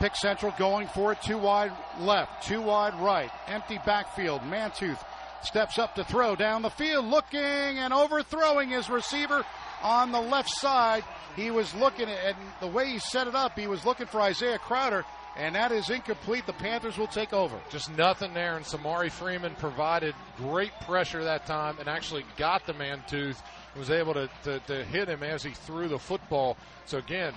Pick 0.00 0.16
Central 0.16 0.52
going 0.58 0.88
for 0.88 1.12
it. 1.12 1.22
Two 1.22 1.38
wide 1.38 1.72
left, 2.00 2.42
two 2.42 2.60
wide 2.60 2.94
right. 3.00 3.30
Empty 3.46 3.78
backfield. 3.86 4.40
Mantooth 4.42 4.98
steps 5.44 5.78
up 5.78 5.94
to 5.94 6.04
throw 6.04 6.34
down 6.34 6.62
the 6.62 6.70
field, 6.70 7.04
looking 7.04 7.40
and 7.40 7.92
overthrowing 7.92 8.70
his 8.70 8.90
receiver 8.90 9.44
on 9.82 10.10
the 10.12 10.20
left 10.20 10.50
side. 10.50 11.04
He 11.36 11.50
was 11.50 11.72
looking 11.74 12.08
at 12.08 12.18
and 12.24 12.36
the 12.60 12.66
way 12.66 12.88
he 12.88 12.98
set 12.98 13.26
it 13.26 13.34
up. 13.34 13.58
He 13.58 13.66
was 13.66 13.84
looking 13.84 14.06
for 14.06 14.20
Isaiah 14.20 14.58
Crowder, 14.58 15.04
and 15.36 15.54
that 15.54 15.72
is 15.72 15.88
incomplete. 15.88 16.46
The 16.46 16.52
Panthers 16.52 16.98
will 16.98 17.06
take 17.06 17.32
over. 17.32 17.58
Just 17.70 17.96
nothing 17.96 18.34
there, 18.34 18.56
and 18.56 18.64
Samari 18.64 19.10
Freeman 19.10 19.54
provided 19.56 20.14
great 20.36 20.72
pressure 20.82 21.24
that 21.24 21.46
time 21.46 21.76
and 21.78 21.88
actually 21.88 22.24
got 22.36 22.66
the 22.66 22.74
Mantooth. 22.74 23.40
Was 23.76 23.90
able 23.90 24.12
to, 24.12 24.28
to, 24.44 24.58
to 24.66 24.84
hit 24.84 25.08
him 25.08 25.22
as 25.22 25.42
he 25.42 25.52
threw 25.52 25.88
the 25.88 25.98
football. 25.98 26.58
So 26.84 26.98
again, 26.98 27.32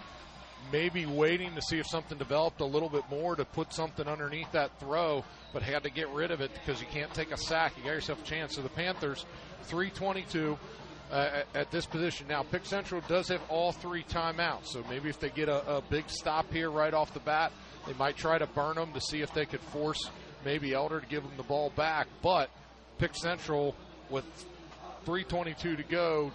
maybe 0.70 1.06
waiting 1.06 1.56
to 1.56 1.62
see 1.62 1.80
if 1.80 1.88
something 1.88 2.18
developed 2.18 2.60
a 2.60 2.66
little 2.66 2.90
bit 2.90 3.04
more 3.10 3.38
to 3.38 3.46
put 3.46 3.74
something 3.74 4.06
underneath 4.06 4.52
that 4.52 4.78
throw, 4.80 5.24
but 5.54 5.64
had 5.64 5.84
to 5.84 5.90
get 5.90 6.10
rid 6.10 6.32
of 6.32 6.42
it 6.42 6.52
because 6.54 6.82
you 6.82 6.88
can't 6.88 7.14
take 7.14 7.32
a 7.32 7.38
sack. 7.38 7.78
You 7.78 7.84
got 7.84 7.92
yourself 7.92 8.22
a 8.22 8.26
chance. 8.26 8.56
So 8.56 8.62
the 8.62 8.70
Panthers, 8.70 9.26
322 9.64 10.58
uh, 11.12 11.16
at, 11.16 11.48
at 11.54 11.72
this 11.72 11.86
position. 11.86 12.28
Now, 12.28 12.44
Pick 12.44 12.66
Central 12.66 13.02
does 13.08 13.28
have 13.30 13.42
all 13.50 13.72
three 13.72 14.04
timeouts, 14.04 14.68
so 14.68 14.84
maybe 14.90 15.10
if 15.10 15.20
they 15.20 15.30
get 15.30 15.50
a, 15.50 15.78
a 15.78 15.82
big 15.82 16.10
stop 16.10 16.52
here 16.52 16.70
right 16.70 16.94
off 16.94 17.14
the 17.14 17.20
bat, 17.20 17.52
they 17.88 17.94
might 17.94 18.16
try 18.16 18.38
to 18.38 18.48
burn 18.48 18.76
them 18.76 18.94
to 18.94 19.02
see 19.02 19.22
if 19.22 19.34
they 19.34 19.46
could 19.46 19.62
force 19.62 20.10
maybe 20.44 20.74
Elder 20.74 21.00
to 21.00 21.08
give 21.08 21.24
them 21.24 21.34
the 21.38 21.44
ball 21.44 21.72
back. 21.76 22.08
But 22.22 22.50
Pick 22.98 23.16
Central 23.16 23.76
with 24.10 24.26
322 25.06 25.76
to 25.76 25.84
go 25.84 26.32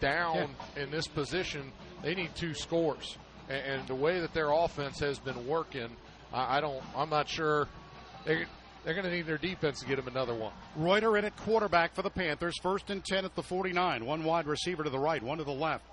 down 0.00 0.50
in 0.76 0.90
this 0.90 1.06
position, 1.06 1.72
they 2.02 2.14
need 2.14 2.34
two 2.34 2.54
scores. 2.54 3.18
And, 3.48 3.80
and 3.80 3.88
the 3.88 3.94
way 3.94 4.20
that 4.20 4.32
their 4.32 4.50
offense 4.50 4.98
has 5.00 5.18
been 5.18 5.46
working, 5.46 5.88
I, 6.32 6.58
I 6.58 6.60
don't. 6.60 6.82
I'm 6.96 7.10
not 7.10 7.28
sure. 7.28 7.68
They, 8.24 8.44
they're 8.84 8.94
going 8.94 9.04
to 9.04 9.12
need 9.12 9.26
their 9.26 9.38
defense 9.38 9.80
to 9.80 9.86
get 9.86 9.96
them 9.96 10.08
another 10.08 10.34
one. 10.34 10.52
Reuter 10.74 11.18
in 11.18 11.24
at 11.26 11.36
quarterback 11.36 11.94
for 11.94 12.02
the 12.02 12.10
Panthers. 12.10 12.58
First 12.62 12.88
and 12.88 13.04
10 13.04 13.26
at 13.26 13.34
the 13.34 13.42
49. 13.42 14.06
One 14.06 14.24
wide 14.24 14.46
receiver 14.46 14.84
to 14.84 14.90
the 14.90 14.98
right, 14.98 15.22
one 15.22 15.38
to 15.38 15.44
the 15.44 15.52
left. 15.52 15.84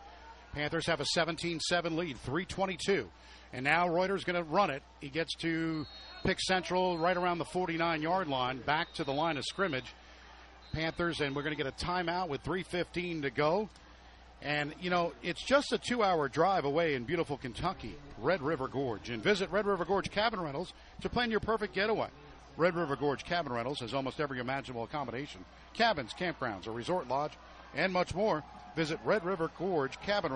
Panthers 0.53 0.87
have 0.87 1.01
a 1.01 1.05
17 1.05 1.59
7 1.59 1.97
lead, 1.97 2.17
322. 2.19 3.09
And 3.53 3.63
now 3.63 3.87
Reuter's 3.87 4.23
going 4.23 4.35
to 4.35 4.49
run 4.49 4.69
it. 4.69 4.83
He 4.99 5.09
gets 5.09 5.33
to 5.35 5.85
pick 6.23 6.39
Central 6.39 6.97
right 6.97 7.15
around 7.15 7.37
the 7.37 7.45
49 7.45 8.01
yard 8.01 8.27
line, 8.27 8.59
back 8.59 8.93
to 8.95 9.03
the 9.03 9.13
line 9.13 9.37
of 9.37 9.45
scrimmage. 9.45 9.93
Panthers, 10.73 11.21
and 11.21 11.35
we're 11.35 11.43
going 11.43 11.55
to 11.55 11.63
get 11.63 11.71
a 11.71 11.85
timeout 11.85 12.27
with 12.27 12.43
3.15 12.43 13.21
to 13.23 13.29
go. 13.29 13.69
And, 14.41 14.73
you 14.79 14.89
know, 14.89 15.13
it's 15.23 15.43
just 15.43 15.71
a 15.71 15.77
two 15.77 16.03
hour 16.03 16.29
drive 16.29 16.65
away 16.65 16.93
in 16.93 17.05
beautiful 17.05 17.37
Kentucky, 17.37 17.95
Red 18.19 18.41
River 18.41 18.67
Gorge. 18.67 19.09
And 19.09 19.23
visit 19.23 19.49
Red 19.49 19.65
River 19.65 19.85
Gorge 19.85 20.11
Cabin 20.11 20.39
Rentals 20.39 20.73
to 21.01 21.09
plan 21.09 21.31
your 21.31 21.39
perfect 21.39 21.73
getaway. 21.73 22.09
Red 22.55 22.75
River 22.75 22.95
Gorge 22.95 23.23
Cabin 23.23 23.53
Rentals 23.53 23.79
has 23.79 23.93
almost 23.93 24.19
every 24.19 24.39
imaginable 24.39 24.83
accommodation 24.83 25.45
cabins, 25.73 26.11
campgrounds, 26.13 26.65
a 26.67 26.71
resort 26.71 27.07
lodge, 27.07 27.33
and 27.75 27.93
much 27.93 28.13
more. 28.15 28.43
Visit 28.75 28.99
Red 29.05 29.23
River 29.23 29.49
Gorge 29.57 29.99
Cabin 30.01 30.33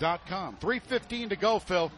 Rentals.com. 0.00 0.56
3.15 0.56 1.30
to 1.30 1.36
go, 1.36 1.58
Phil. 1.58 1.90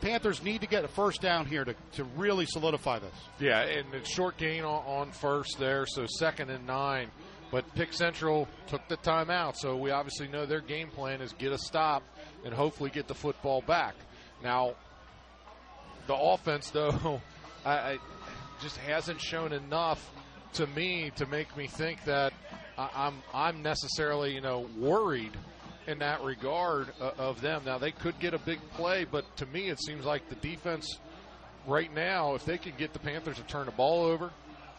Panthers 0.00 0.42
need 0.42 0.60
to 0.60 0.66
get 0.66 0.84
a 0.84 0.88
first 0.88 1.20
down 1.20 1.46
here 1.46 1.64
to, 1.64 1.74
to 1.92 2.04
really 2.16 2.46
solidify 2.46 3.00
this. 3.00 3.14
Yeah, 3.40 3.60
and 3.62 3.92
it's 3.94 4.08
short 4.08 4.36
gain 4.36 4.62
on, 4.62 4.84
on 4.86 5.12
first 5.12 5.58
there, 5.58 5.86
so 5.86 6.06
second 6.06 6.50
and 6.50 6.66
nine. 6.66 7.10
But 7.50 7.74
Pick 7.74 7.92
Central 7.92 8.46
took 8.68 8.86
the 8.88 8.96
timeout, 8.98 9.56
so 9.56 9.76
we 9.76 9.90
obviously 9.90 10.28
know 10.28 10.46
their 10.46 10.60
game 10.60 10.88
plan 10.88 11.20
is 11.20 11.32
get 11.32 11.52
a 11.52 11.58
stop 11.58 12.02
and 12.44 12.54
hopefully 12.54 12.90
get 12.90 13.08
the 13.08 13.14
football 13.14 13.62
back. 13.62 13.94
Now, 14.44 14.74
the 16.06 16.14
offense, 16.14 16.70
though, 16.74 17.20
I, 17.64 17.72
I 17.72 17.98
just 18.60 18.76
hasn't 18.76 19.20
shown 19.20 19.52
enough 19.52 20.12
to 20.54 20.66
me 20.68 21.10
to 21.16 21.26
make 21.26 21.56
me 21.56 21.66
think 21.66 22.04
that 22.04 22.32
I, 22.76 22.88
I'm 22.94 23.14
I'm 23.34 23.62
necessarily 23.62 24.34
you 24.34 24.40
know 24.40 24.66
worried 24.78 25.32
in 25.88 25.98
that 25.98 26.22
regard 26.22 26.88
uh, 27.00 27.10
of 27.18 27.40
them. 27.40 27.62
Now 27.64 27.78
they 27.78 27.90
could 27.90 28.18
get 28.20 28.34
a 28.34 28.38
big 28.38 28.60
play, 28.74 29.04
but 29.10 29.36
to 29.38 29.46
me 29.46 29.68
it 29.68 29.80
seems 29.82 30.04
like 30.04 30.28
the 30.28 30.36
defense 30.36 30.98
right 31.66 31.92
now, 31.92 32.34
if 32.34 32.44
they 32.44 32.58
could 32.58 32.76
get 32.76 32.92
the 32.92 32.98
Panthers 32.98 33.36
to 33.38 33.42
turn 33.42 33.66
the 33.66 33.72
ball 33.72 34.04
over 34.04 34.30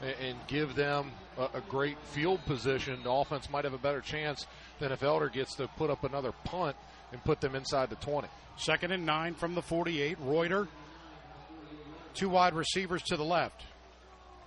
and, 0.01 0.15
and 0.21 0.37
give 0.47 0.75
them 0.75 1.11
a, 1.37 1.57
a 1.57 1.61
great 1.67 1.97
field 2.05 2.45
position, 2.45 2.99
the 3.03 3.11
offense 3.11 3.49
might 3.49 3.65
have 3.65 3.73
a 3.73 3.79
better 3.79 4.01
chance 4.01 4.45
than 4.79 4.91
if 4.91 5.03
Elder 5.03 5.29
gets 5.29 5.55
to 5.55 5.67
put 5.77 5.89
up 5.89 6.03
another 6.03 6.31
punt 6.43 6.75
and 7.11 7.23
put 7.23 7.41
them 7.41 7.55
inside 7.55 7.89
the 7.89 7.95
20. 7.97 8.27
Second 8.57 8.91
and 8.91 9.05
nine 9.05 9.33
from 9.33 9.55
the 9.55 9.61
48. 9.61 10.17
Reuter, 10.21 10.67
two 12.13 12.29
wide 12.29 12.53
receivers 12.53 13.01
to 13.03 13.17
the 13.17 13.23
left. 13.23 13.63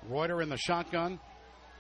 Reuter 0.09 0.43
in 0.43 0.49
the 0.49 0.57
shotgun, 0.57 1.19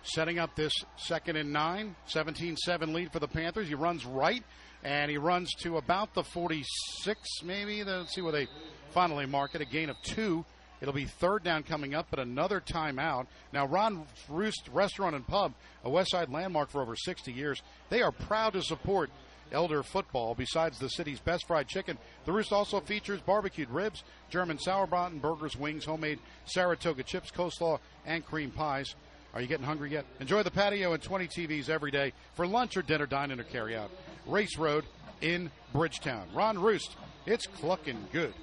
setting 0.02 0.39
up 0.39 0.57
this 0.57 0.73
second 0.97 1.36
and 1.36 1.52
nine. 1.52 1.94
17 2.07 2.57
7 2.57 2.93
lead 2.93 3.12
for 3.12 3.19
the 3.19 3.28
Panthers. 3.28 3.69
He 3.69 3.75
runs 3.75 4.07
right, 4.07 4.43
and 4.83 5.11
he 5.11 5.19
runs 5.19 5.52
to 5.62 5.77
about 5.77 6.15
the 6.15 6.25
46, 6.25 7.20
maybe. 7.44 7.85
Let's 7.85 8.15
see 8.15 8.20
where 8.20 8.33
they 8.33 8.49
finally 8.91 9.27
mark 9.27 9.55
it. 9.55 9.61
A 9.61 9.65
gain 9.65 9.91
of 9.91 9.97
two. 10.02 10.44
It'll 10.81 10.93
be 10.93 11.05
third 11.05 11.44
down 11.44 11.62
coming 11.62 11.94
up, 11.94 12.09
but 12.11 12.19
another 12.19 12.61
timeout. 12.61 13.27
Now, 13.52 13.67
Ron 13.67 14.05
Roost 14.28 14.69
Restaurant 14.73 15.15
and 15.15 15.25
Pub, 15.25 15.52
a 15.85 15.89
Westside 15.89 16.33
landmark 16.33 16.70
for 16.70 16.83
over 16.83 16.97
60 16.97 17.33
years, 17.33 17.62
they 17.89 18.02
are 18.02 18.11
proud 18.11 18.55
to 18.55 18.62
support 18.62 19.11
Elder 19.52 19.85
football. 19.85 20.35
Besides 20.35 20.78
the 20.78 20.89
city's 20.89 21.20
best 21.20 21.47
fried 21.47 21.69
chicken, 21.69 21.99
the 22.25 22.33
Roost 22.33 22.52
also 22.52 22.81
features 22.81 23.20
barbecued 23.20 23.70
ribs, 23.70 24.02
German 24.28 24.57
sauerbraten, 24.57 25.20
burgers, 25.20 25.57
wings, 25.57 25.85
homemade 25.85 26.19
Saratoga 26.47 27.05
chips, 27.05 27.31
coleslaw, 27.31 27.78
and 28.05 28.25
cream 28.25 28.51
pies. 28.51 28.97
Are 29.35 29.41
you 29.41 29.47
getting 29.47 29.65
hungry 29.65 29.93
yet? 29.93 30.05
Enjoy 30.20 30.43
the 30.43 30.51
patio 30.51 30.94
and 30.94 31.02
20 31.02 31.28
TVs 31.28 31.70
every 31.70 31.91
day 31.91 32.12
for 32.35 32.47
lunch 32.47 32.77
or 32.77 32.83
dinner, 32.83 33.07
dine 33.07 33.31
in 33.31 33.41
or 33.41 33.44
carry 33.44 33.77
out. 33.77 33.91
Race 34.26 34.57
Road 34.59 34.84
in 35.20 35.51
Bridgetown. 35.73 36.26
Ron 36.34 36.59
Roost, 36.59 36.97
it's 37.26 37.47
clucking 37.47 38.07
good. 38.12 38.34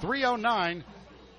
309 0.00 0.84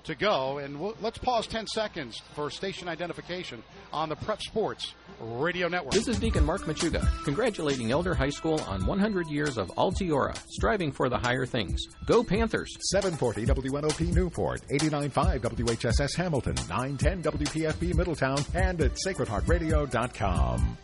to 0.04 0.14
go, 0.14 0.58
and 0.58 0.80
we'll, 0.80 0.96
let's 1.00 1.18
pause 1.18 1.46
10 1.46 1.66
seconds 1.66 2.20
for 2.34 2.50
station 2.50 2.88
identification 2.88 3.62
on 3.92 4.08
the 4.08 4.16
Prep 4.16 4.40
Sports 4.42 4.94
Radio 5.20 5.68
Network. 5.68 5.92
This 5.92 6.08
is 6.08 6.18
Deacon 6.18 6.44
Mark 6.44 6.62
Machuga, 6.62 7.06
congratulating 7.24 7.90
Elder 7.90 8.14
High 8.14 8.30
School 8.30 8.60
on 8.62 8.86
100 8.86 9.28
years 9.28 9.58
of 9.58 9.68
Altiora, 9.76 10.36
striving 10.48 10.90
for 10.90 11.08
the 11.08 11.18
higher 11.18 11.44
things. 11.44 11.86
Go 12.06 12.24
Panthers! 12.24 12.74
740 12.90 13.46
WNOP 13.46 14.14
Newport, 14.14 14.62
89.5 14.70 15.40
WHSS 15.40 16.16
Hamilton, 16.16 16.54
910 16.68 17.22
WPFB 17.22 17.94
Middletown, 17.94 18.38
and 18.54 18.80
at 18.80 18.92
sacredheartradio.com. 19.06 20.78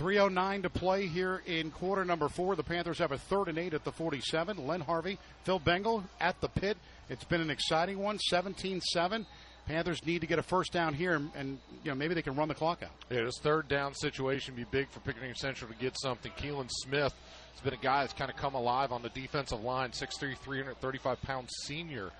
309 0.00 0.62
to 0.62 0.70
play 0.70 1.06
here 1.06 1.42
in 1.44 1.70
quarter 1.70 2.06
number 2.06 2.26
four. 2.30 2.56
The 2.56 2.62
Panthers 2.62 3.00
have 3.00 3.12
a 3.12 3.18
third 3.18 3.48
and 3.48 3.58
eight 3.58 3.74
at 3.74 3.84
the 3.84 3.92
47. 3.92 4.66
Len 4.66 4.80
Harvey, 4.80 5.18
Phil 5.44 5.58
Bengal 5.58 6.02
at 6.18 6.40
the 6.40 6.48
pit. 6.48 6.78
It's 7.10 7.24
been 7.24 7.42
an 7.42 7.50
exciting 7.50 7.98
one, 7.98 8.18
17 8.18 8.80
7. 8.80 9.26
Panthers 9.66 10.02
need 10.06 10.22
to 10.22 10.26
get 10.26 10.38
a 10.38 10.42
first 10.42 10.72
down 10.72 10.94
here, 10.94 11.16
and, 11.16 11.30
and, 11.34 11.58
you 11.84 11.90
know 11.90 11.94
maybe 11.94 12.14
they 12.14 12.22
can 12.22 12.34
run 12.34 12.48
the 12.48 12.54
clock 12.54 12.82
out. 12.82 12.92
Yeah, 13.10 13.24
this 13.24 13.38
third 13.42 13.68
down 13.68 13.94
situation 13.94 14.54
be 14.54 14.64
big 14.64 14.88
for 14.88 15.00
Pickerington 15.00 15.36
Central 15.36 15.70
to 15.70 15.76
get 15.76 15.94
something. 16.00 16.32
Keelan 16.32 16.70
Smith 16.70 17.12
has 17.52 17.60
been 17.62 17.74
a 17.74 17.82
guy 17.82 18.00
that's 18.00 18.14
kind 18.14 18.30
of 18.30 18.38
come 18.38 18.54
alive 18.54 18.92
on 18.92 19.02
the 19.02 19.10
defensive 19.10 19.62
line, 19.62 19.90
6'3", 19.90 20.34
335 20.38 21.20
pound 21.20 21.46
senior 21.64 22.10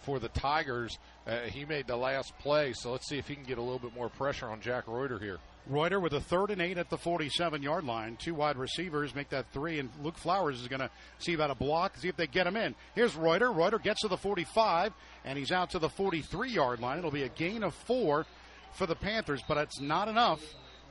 for 0.00 0.18
the 0.18 0.28
Tigers. 0.30 0.98
Uh, 1.24 1.42
he 1.42 1.64
made 1.64 1.86
the 1.86 1.96
last 1.96 2.36
play, 2.40 2.72
so 2.72 2.90
let's 2.90 3.08
see 3.08 3.18
if 3.18 3.28
he 3.28 3.36
can 3.36 3.44
get 3.44 3.58
a 3.58 3.62
little 3.62 3.78
bit 3.78 3.94
more 3.94 4.08
pressure 4.08 4.48
on 4.48 4.60
Jack 4.60 4.88
Reuter 4.88 5.20
here. 5.20 5.38
Reuter 5.68 6.00
with 6.00 6.14
a 6.14 6.20
third 6.20 6.50
and 6.50 6.62
eight 6.62 6.78
at 6.78 6.88
the 6.88 6.96
47 6.96 7.62
yard 7.62 7.84
line. 7.84 8.16
Two 8.16 8.34
wide 8.34 8.56
receivers 8.56 9.14
make 9.14 9.28
that 9.30 9.52
three, 9.52 9.78
and 9.78 9.90
Luke 10.02 10.16
Flowers 10.16 10.60
is 10.60 10.68
going 10.68 10.80
to 10.80 10.90
see 11.18 11.34
about 11.34 11.50
a 11.50 11.54
block, 11.54 11.96
see 11.96 12.08
if 12.08 12.16
they 12.16 12.26
get 12.26 12.46
him 12.46 12.56
in. 12.56 12.74
Here's 12.94 13.14
Reuter. 13.14 13.52
Reuter 13.52 13.78
gets 13.78 14.00
to 14.00 14.08
the 14.08 14.16
45, 14.16 14.92
and 15.24 15.38
he's 15.38 15.52
out 15.52 15.70
to 15.70 15.78
the 15.78 15.88
43 15.88 16.50
yard 16.50 16.80
line. 16.80 16.98
It'll 16.98 17.10
be 17.10 17.24
a 17.24 17.28
gain 17.28 17.62
of 17.62 17.74
four 17.74 18.26
for 18.72 18.86
the 18.86 18.96
Panthers, 18.96 19.42
but 19.46 19.58
it's 19.58 19.80
not 19.80 20.08
enough 20.08 20.40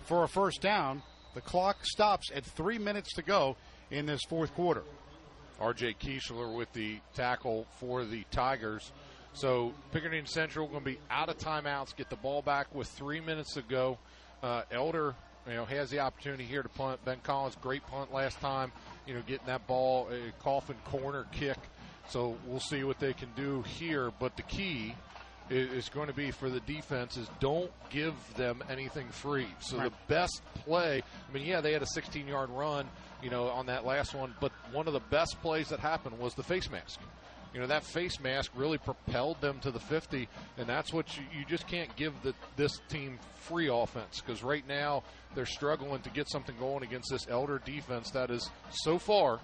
for 0.06 0.24
a 0.24 0.28
first 0.28 0.62
down. 0.62 1.02
The 1.34 1.42
clock 1.42 1.78
stops 1.84 2.32
at 2.34 2.46
three 2.46 2.78
minutes 2.78 3.14
to 3.16 3.22
go 3.22 3.58
in 3.92 4.06
this 4.06 4.22
fourth 4.30 4.54
quarter. 4.54 4.84
R.J. 5.60 5.96
Kiesler 6.00 6.56
with 6.56 6.72
the 6.74 7.00
tackle 7.16 7.66
for 7.80 8.06
the 8.06 8.24
Tigers. 8.32 8.92
So 9.34 9.74
Pickerington 9.94 10.28
Central 10.28 10.68
going 10.68 10.80
to 10.80 10.86
be 10.86 11.00
out 11.10 11.30
of 11.30 11.38
timeouts, 11.38 11.96
get 11.96 12.10
the 12.10 12.16
ball 12.16 12.42
back 12.42 12.74
with 12.74 12.88
three 12.88 13.20
minutes 13.20 13.54
to 13.54 13.62
go. 13.62 13.98
Uh, 14.44 14.62
Elder, 14.72 15.16
you 15.48 15.54
know, 15.54 15.66
has 15.66 15.90
the 15.90 16.00
opportunity 16.00 16.44
here 16.44 16.62
to 16.64 16.70
punt. 16.70 17.04
Ben 17.06 17.18
Collins, 17.24 17.56
great 17.62 17.86
punt 17.88 18.14
last 18.14 18.40
time. 18.40 18.72
You 19.06 19.14
know, 19.14 19.22
getting 19.26 19.48
that 19.48 19.66
ball, 19.68 20.10
a 20.12 20.32
coffin 20.44 20.76
corner 20.86 21.26
kick. 21.32 21.58
So 22.10 22.38
we'll 22.46 22.60
see 22.60 22.84
what 22.84 23.00
they 23.00 23.14
can 23.14 23.30
do 23.36 23.64
here. 23.64 24.12
But 24.20 24.36
the 24.38 24.44
key 24.44 24.96
is, 25.50 25.90
going 25.90 26.08
to 26.08 26.14
be 26.14 26.32
for 26.32 26.50
the 26.50 26.60
defense 26.62 27.16
is 27.18 27.28
don't 27.40 27.72
give 27.90 28.14
them 28.36 28.62
anything 28.70 29.08
free. 29.10 29.48
So 29.60 29.78
Right. 29.78 29.86
the 29.86 30.14
best 30.14 30.42
play. 30.56 31.02
I 31.30 31.34
mean, 31.34 31.46
yeah, 31.46 31.62
they 31.62 31.72
had 31.74 31.82
a 31.82 31.86
16-yard 31.86 32.50
run, 32.50 32.86
you 33.24 33.30
know, 33.30 33.48
on 33.48 33.66
that 33.68 33.86
last 33.86 34.14
one. 34.14 34.36
But 34.42 34.52
one 34.72 34.88
of 34.88 34.94
the 34.94 35.00
best 35.00 35.38
plays 35.42 35.70
that 35.70 35.80
happened 35.80 36.20
was 36.20 36.34
the 36.36 36.44
face 36.44 36.70
mask. 36.70 37.00
You 37.54 37.62
know, 37.62 37.68
that 37.68 37.84
face 37.84 38.20
mask 38.20 38.52
really 38.56 38.78
propelled 38.78 39.40
them 39.42 39.60
to 39.62 39.72
the 39.72 39.80
50, 39.80 40.28
and 40.58 40.68
that's 40.68 40.94
what 40.94 41.18
you, 41.18 41.24
you 41.38 41.46
just 41.46 41.68
can't 41.68 41.94
give 41.96 42.14
the, 42.22 42.34
this 42.56 42.80
team 42.90 43.18
free 43.36 43.70
offense 43.70 44.22
because 44.22 44.44
right 44.44 44.68
now 44.68 45.04
they're 45.34 45.46
struggling 45.46 46.02
to 46.02 46.10
get 46.10 46.30
something 46.30 46.56
going 46.60 46.84
against 46.84 47.10
this 47.10 47.26
elder 47.30 47.62
defense 47.66 48.12
that 48.12 48.30
is 48.30 48.50
so 48.72 49.00
far 49.00 49.40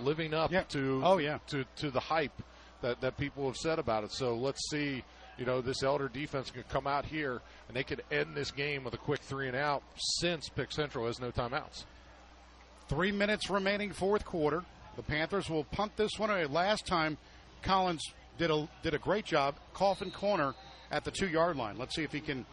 living 0.00 0.32
up 0.34 0.50
to 0.70 1.02
Oh, 1.04 1.18
yeah. 1.18 1.38
to 1.48 1.64
to 1.76 1.90
the 1.90 2.00
hype 2.00 2.42
that 2.80 3.00
that 3.02 3.16
people 3.18 3.46
have 3.46 3.56
said 3.56 3.78
about 3.78 4.02
it. 4.04 4.12
So 4.12 4.34
let's 4.34 4.70
see, 4.70 5.04
you 5.38 5.44
know, 5.44 5.60
this 5.60 5.82
elder 5.82 6.08
defense 6.08 6.50
can 6.50 6.64
come 6.70 6.86
out 6.86 7.04
here 7.04 7.42
and 7.68 7.76
they 7.76 7.84
could 7.84 8.02
end 8.10 8.34
this 8.34 8.50
game 8.50 8.84
with 8.84 8.94
a 8.94 8.98
quick 8.98 9.20
three 9.20 9.46
and 9.48 9.56
out 9.56 9.82
since 9.96 10.48
Pick 10.48 10.72
Central 10.72 11.06
has 11.06 11.20
no 11.20 11.30
timeouts. 11.30 11.84
Three 12.88 13.12
minutes 13.12 13.50
remaining, 13.50 13.92
fourth 13.92 14.24
quarter. 14.24 14.64
The 14.96 15.02
Panthers 15.02 15.48
will 15.48 15.64
punt 15.64 15.96
this 15.96 16.10
one 16.18 16.30
away. 16.30 16.44
Last 16.46 16.86
time, 16.86 17.16
Collins 17.62 18.02
did 18.38 18.50
a 18.50 18.68
did 18.82 18.94
a 18.94 18.98
great 18.98 19.24
job, 19.24 19.56
coffin 19.74 20.10
corner 20.10 20.54
at 20.90 21.04
the 21.04 21.10
two 21.10 21.28
yard 21.28 21.56
line. 21.56 21.78
Let's 21.78 21.94
see 21.94 22.02
if 22.02 22.12
he 22.12 22.20
can 22.20 22.44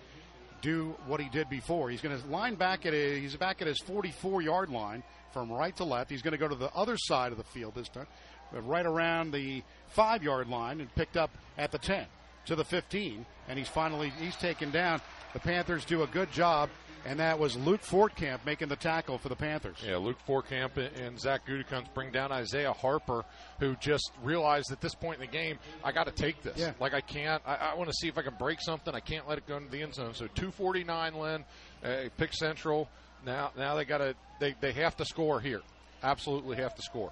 do 0.62 0.96
what 1.08 1.22
he 1.22 1.30
did 1.30 1.50
before. 1.50 1.90
He's 1.90 2.02
going 2.02 2.20
to 2.20 2.28
line 2.28 2.56
back 2.56 2.86
at 2.86 2.94
a, 2.94 3.20
he's 3.20 3.36
back 3.36 3.62
at 3.62 3.68
his 3.68 3.80
44 3.80 4.42
yard 4.42 4.70
line 4.70 5.04
from 5.34 5.52
right 5.52 5.76
to 5.78 5.84
left. 5.84 6.10
He's 6.10 6.22
going 6.22 6.34
to 6.34 6.38
go 6.38 6.48
to 6.48 6.56
the 6.56 6.72
other 6.74 6.98
side 6.98 7.32
of 7.32 7.38
the 7.38 7.44
field 7.44 7.76
this 7.76 7.90
time, 7.90 8.08
right 8.52 8.86
around 8.86 9.32
the 9.32 9.64
five 9.90 10.24
yard 10.24 10.48
line, 10.50 10.82
and 10.82 10.94
picked 10.96 11.18
up 11.18 11.32
at 11.58 11.72
the 11.72 11.78
10 11.78 12.06
to 12.46 12.56
the 12.56 12.66
15, 12.66 13.26
and 13.48 13.60
he's 13.60 13.68
finally 13.68 14.12
he's 14.20 14.36
taken 14.36 14.72
down. 14.72 15.02
The 15.34 15.40
Panthers 15.40 15.86
do 15.86 16.04
a 16.04 16.08
good 16.08 16.32
job, 16.32 16.70
and 17.06 17.20
that 17.20 17.40
was 17.40 17.56
Luke 17.56 17.82
Fortkamp 17.82 18.46
making 18.46 18.68
the 18.68 18.76
tackle 18.76 19.18
for 19.18 19.30
the 19.30 19.36
Panthers. 19.36 19.78
Yeah, 19.86 19.98
Luke 19.98 20.18
Fortkamp 20.28 20.78
and 21.00 21.20
Zach 21.20 21.48
Gutekunst 21.48 21.94
bring 21.94 22.12
down 22.12 22.32
Isaiah 22.32 22.74
Harper, 22.74 23.26
who 23.60 23.76
just 23.76 24.12
realized 24.24 24.72
at 24.72 24.82
this 24.82 24.96
point 24.96 25.16
in 25.16 25.22
the 25.22 25.32
game, 25.32 25.60
I 25.84 25.92
got 25.92 26.06
to 26.06 26.12
take 26.12 26.42
this. 26.42 26.58
Yeah. 26.58 26.74
Like 26.80 26.94
I 26.94 27.02
can't. 27.02 27.42
I, 27.46 27.56
I 27.56 27.76
want 27.76 27.90
to 27.90 27.96
see 27.96 28.08
if 28.08 28.18
I 28.18 28.22
can 28.22 28.36
break 28.38 28.60
something. 28.62 28.94
I 28.94 29.00
can't 29.00 29.28
let 29.28 29.38
it 29.38 29.48
go 29.48 29.58
into 29.58 29.70
the 29.70 29.82
end 29.82 29.96
zone. 29.96 30.14
So 30.14 30.28
249, 30.28 31.16
Lynn, 31.16 31.46
uh, 31.84 32.10
pick 32.18 32.34
Central. 32.34 32.90
Now, 33.26 33.52
now 33.58 33.76
they 33.76 33.86
got 33.86 34.00
to. 34.00 34.16
They 34.40 34.56
they 34.62 34.72
have 34.74 34.96
to 34.98 35.06
score 35.06 35.40
here. 35.40 35.62
Absolutely 36.04 36.58
have 36.58 36.76
to 36.76 36.82
score. 36.82 37.12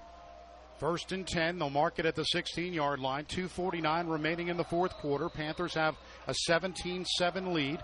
First 0.80 1.12
and 1.12 1.28
10. 1.28 1.58
They'll 1.58 1.70
mark 1.70 1.98
it 2.00 2.06
at 2.06 2.16
the 2.16 2.24
16 2.24 2.74
yard 2.74 3.00
line. 3.00 3.26
2.49 3.26 4.10
remaining 4.10 4.50
in 4.50 4.58
the 4.58 4.64
fourth 4.64 4.94
quarter. 4.94 5.28
Panthers 5.28 5.74
have 5.74 5.96
a 6.28 6.34
17 6.34 7.06
7 7.06 7.54
lead. 7.54 7.80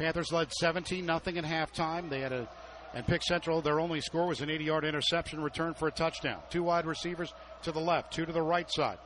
Panthers 0.00 0.32
led 0.32 0.50
17 0.50 1.04
0 1.04 1.20
in 1.26 1.44
halftime. 1.44 2.08
They 2.08 2.20
had 2.20 2.32
a. 2.32 2.48
And 2.92 3.06
Pick 3.06 3.22
Central, 3.22 3.60
their 3.60 3.78
only 3.78 4.00
score 4.00 4.26
was 4.26 4.40
an 4.40 4.50
80 4.50 4.64
yard 4.64 4.84
interception 4.84 5.40
return 5.42 5.74
for 5.74 5.86
a 5.88 5.92
touchdown. 5.92 6.40
Two 6.48 6.62
wide 6.62 6.86
receivers 6.86 7.32
to 7.62 7.70
the 7.70 7.78
left, 7.78 8.12
two 8.12 8.24
to 8.24 8.32
the 8.32 8.42
right 8.42 8.68
side. 8.68 8.98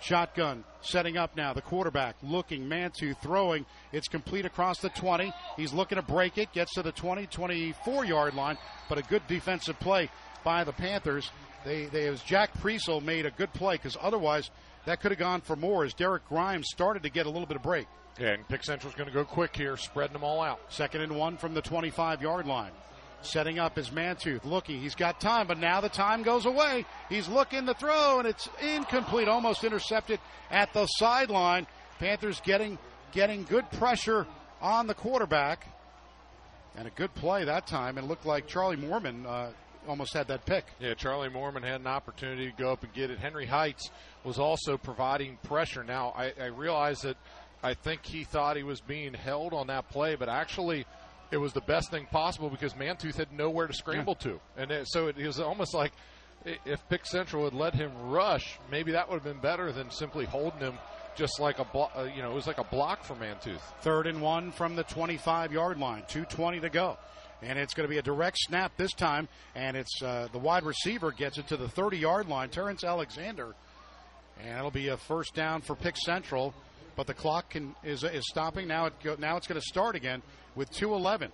Shotgun 0.00 0.62
setting 0.82 1.16
up 1.16 1.36
now. 1.36 1.54
The 1.54 1.62
quarterback 1.62 2.16
looking, 2.22 2.66
Mantooth 2.66 3.20
throwing. 3.20 3.64
It's 3.92 4.08
complete 4.08 4.44
across 4.44 4.78
the 4.78 4.90
20. 4.90 5.32
He's 5.56 5.72
looking 5.72 5.96
to 5.96 6.02
break 6.02 6.38
it. 6.38 6.52
Gets 6.52 6.74
to 6.74 6.82
the 6.82 6.92
20, 6.92 7.26
24 7.26 8.04
yard 8.04 8.34
line, 8.34 8.58
but 8.90 8.98
a 8.98 9.02
good 9.02 9.22
defensive 9.26 9.80
play 9.80 10.10
by 10.44 10.64
the 10.64 10.72
Panthers. 10.72 11.30
They, 11.64 11.86
they 11.86 12.06
as 12.08 12.22
Jack 12.22 12.54
Priesel 12.58 13.02
made 13.02 13.26
a 13.26 13.30
good 13.30 13.52
play 13.52 13.74
because 13.74 13.96
otherwise 14.00 14.50
that 14.86 15.00
could 15.00 15.10
have 15.10 15.18
gone 15.18 15.40
for 15.40 15.56
more 15.56 15.84
as 15.84 15.94
Derek 15.94 16.26
Grimes 16.28 16.68
started 16.70 17.02
to 17.02 17.10
get 17.10 17.26
a 17.26 17.30
little 17.30 17.46
bit 17.46 17.56
of 17.56 17.62
break. 17.62 17.86
Yeah, 18.18 18.32
and 18.32 18.48
Pick 18.48 18.64
Central's 18.64 18.94
going 18.94 19.08
to 19.08 19.14
go 19.14 19.24
quick 19.24 19.56
here, 19.56 19.76
spreading 19.76 20.12
them 20.14 20.24
all 20.24 20.40
out. 20.40 20.60
Second 20.68 21.02
and 21.02 21.16
one 21.16 21.36
from 21.36 21.54
the 21.54 21.62
25 21.62 22.22
yard 22.22 22.46
line. 22.46 22.72
Setting 23.22 23.58
up 23.58 23.76
his 23.76 23.90
Mantooth, 23.90 24.44
looking. 24.46 24.80
He's 24.80 24.94
got 24.94 25.20
time, 25.20 25.46
but 25.46 25.58
now 25.58 25.82
the 25.82 25.90
time 25.90 26.22
goes 26.22 26.46
away. 26.46 26.86
He's 27.10 27.28
looking 27.28 27.66
to 27.66 27.74
throw, 27.74 28.18
and 28.18 28.26
it's 28.26 28.48
incomplete, 28.62 29.28
almost 29.28 29.62
intercepted 29.62 30.18
at 30.50 30.72
the 30.72 30.86
sideline. 30.86 31.66
Panthers 31.98 32.40
getting 32.40 32.78
getting 33.12 33.44
good 33.44 33.70
pressure 33.72 34.26
on 34.62 34.86
the 34.86 34.94
quarterback, 34.94 35.66
and 36.76 36.88
a 36.88 36.90
good 36.90 37.14
play 37.14 37.44
that 37.44 37.66
time. 37.66 37.98
And 37.98 38.06
it 38.06 38.08
looked 38.08 38.24
like 38.24 38.46
Charlie 38.46 38.76
Mormon 38.76 39.26
uh, 39.26 39.50
almost 39.88 40.12
had 40.14 40.28
that 40.28 40.46
pick. 40.46 40.64
Yeah, 40.78 40.94
Charlie 40.94 41.28
Mormon 41.28 41.62
had 41.62 41.80
an 41.80 41.86
opportunity 41.86 42.50
to 42.50 42.56
go 42.56 42.72
up 42.72 42.82
and 42.82 42.92
get 42.92 43.10
it. 43.10 43.18
Henry 43.18 43.46
Heights 43.46 43.90
was 44.24 44.38
also 44.38 44.76
providing 44.76 45.38
pressure. 45.44 45.84
Now, 45.84 46.14
I, 46.16 46.32
I 46.40 46.46
realize 46.46 47.00
that 47.00 47.16
I 47.62 47.74
think 47.74 48.04
he 48.04 48.24
thought 48.24 48.56
he 48.56 48.62
was 48.62 48.80
being 48.80 49.14
held 49.14 49.52
on 49.52 49.68
that 49.68 49.88
play, 49.88 50.14
but 50.16 50.28
actually 50.28 50.86
it 51.30 51.36
was 51.36 51.52
the 51.52 51.60
best 51.60 51.90
thing 51.90 52.06
possible 52.06 52.50
because 52.50 52.74
Mantooth 52.74 53.16
had 53.16 53.32
nowhere 53.32 53.66
to 53.66 53.74
scramble 53.74 54.16
yeah. 54.20 54.32
to. 54.32 54.40
And 54.56 54.70
it, 54.70 54.88
so 54.88 55.08
it, 55.08 55.18
it 55.18 55.26
was 55.26 55.40
almost 55.40 55.74
like 55.74 55.92
if 56.44 56.86
Pick 56.88 57.06
Central 57.06 57.44
had 57.44 57.54
let 57.54 57.74
him 57.74 57.92
rush, 58.10 58.58
maybe 58.70 58.92
that 58.92 59.08
would 59.08 59.16
have 59.16 59.24
been 59.24 59.40
better 59.40 59.72
than 59.72 59.90
simply 59.90 60.24
holding 60.24 60.60
him 60.60 60.78
just 61.16 61.40
like 61.40 61.58
a 61.58 61.64
blo- 61.64 61.90
uh, 61.96 62.08
you 62.14 62.22
know 62.22 62.30
it 62.30 62.34
was 62.34 62.46
like 62.46 62.58
a 62.58 62.64
block 62.64 63.04
for 63.04 63.14
Mantooth. 63.14 63.60
Third 63.82 64.06
and 64.06 64.20
one 64.20 64.52
from 64.52 64.76
the 64.76 64.84
25 64.84 65.52
yard 65.52 65.78
line, 65.78 66.02
2:20 66.08 66.62
to 66.62 66.70
go, 66.70 66.98
and 67.42 67.58
it's 67.58 67.74
going 67.74 67.88
to 67.88 67.90
be 67.90 67.98
a 67.98 68.02
direct 68.02 68.38
snap 68.38 68.72
this 68.76 68.92
time, 68.92 69.28
and 69.54 69.76
it's 69.76 70.02
uh, 70.02 70.28
the 70.32 70.38
wide 70.38 70.64
receiver 70.64 71.12
gets 71.12 71.38
it 71.38 71.48
to 71.48 71.56
the 71.56 71.68
30 71.68 71.98
yard 71.98 72.28
line, 72.28 72.48
Terrence 72.48 72.84
Alexander, 72.84 73.54
and 74.42 74.58
it'll 74.58 74.70
be 74.70 74.88
a 74.88 74.96
first 74.96 75.34
down 75.34 75.60
for 75.60 75.74
Pick 75.74 75.96
Central, 75.96 76.54
but 76.96 77.06
the 77.06 77.14
clock 77.14 77.50
can, 77.50 77.74
is 77.82 78.04
is 78.04 78.26
stopping 78.28 78.68
now. 78.68 78.86
It 78.86 78.94
go, 79.02 79.16
now 79.18 79.36
it's 79.36 79.46
going 79.46 79.60
to 79.60 79.66
start 79.66 79.96
again 79.96 80.22
with 80.54 80.70
2:11. 80.72 81.30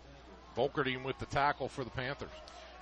Volkerding 0.56 1.04
with 1.04 1.18
the 1.18 1.26
tackle 1.26 1.68
for 1.68 1.84
the 1.84 1.90
Panthers. 1.90 2.30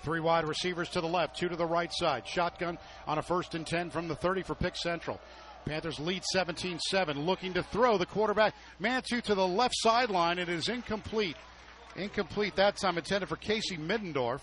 Three 0.01 0.19
wide 0.21 0.45
receivers 0.45 0.87
to 0.89 1.01
the 1.01 1.07
left, 1.07 1.35
two 1.35 1.49
to 1.49 1.55
the 1.55 1.65
right 1.65 1.91
side. 1.91 2.27
Shotgun 2.27 2.77
on 3.07 3.17
a 3.17 3.21
first 3.21 3.55
and 3.55 3.65
10 3.65 3.89
from 3.89 4.07
the 4.07 4.15
30 4.15 4.43
for 4.43 4.55
Pick 4.55 4.77
Central. 4.77 5.19
Panthers 5.65 5.99
lead 5.99 6.23
17 6.31 6.79
7, 6.79 7.25
looking 7.25 7.53
to 7.53 7.63
throw 7.63 7.97
the 7.97 8.05
quarterback. 8.05 8.53
Mantooth 8.79 9.23
to 9.23 9.35
the 9.35 9.47
left 9.47 9.73
sideline. 9.77 10.37
It 10.37 10.47
is 10.47 10.69
incomplete. 10.69 11.35
Incomplete 11.95 12.55
that 12.57 12.77
time, 12.77 12.97
intended 12.97 13.29
for 13.29 13.37
Casey 13.37 13.77
Middendorf. 13.77 14.41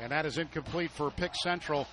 And 0.00 0.12
that 0.12 0.26
is 0.26 0.38
incomplete 0.38 0.90
for 0.90 1.10
Pick 1.10 1.34
Central 1.34 1.86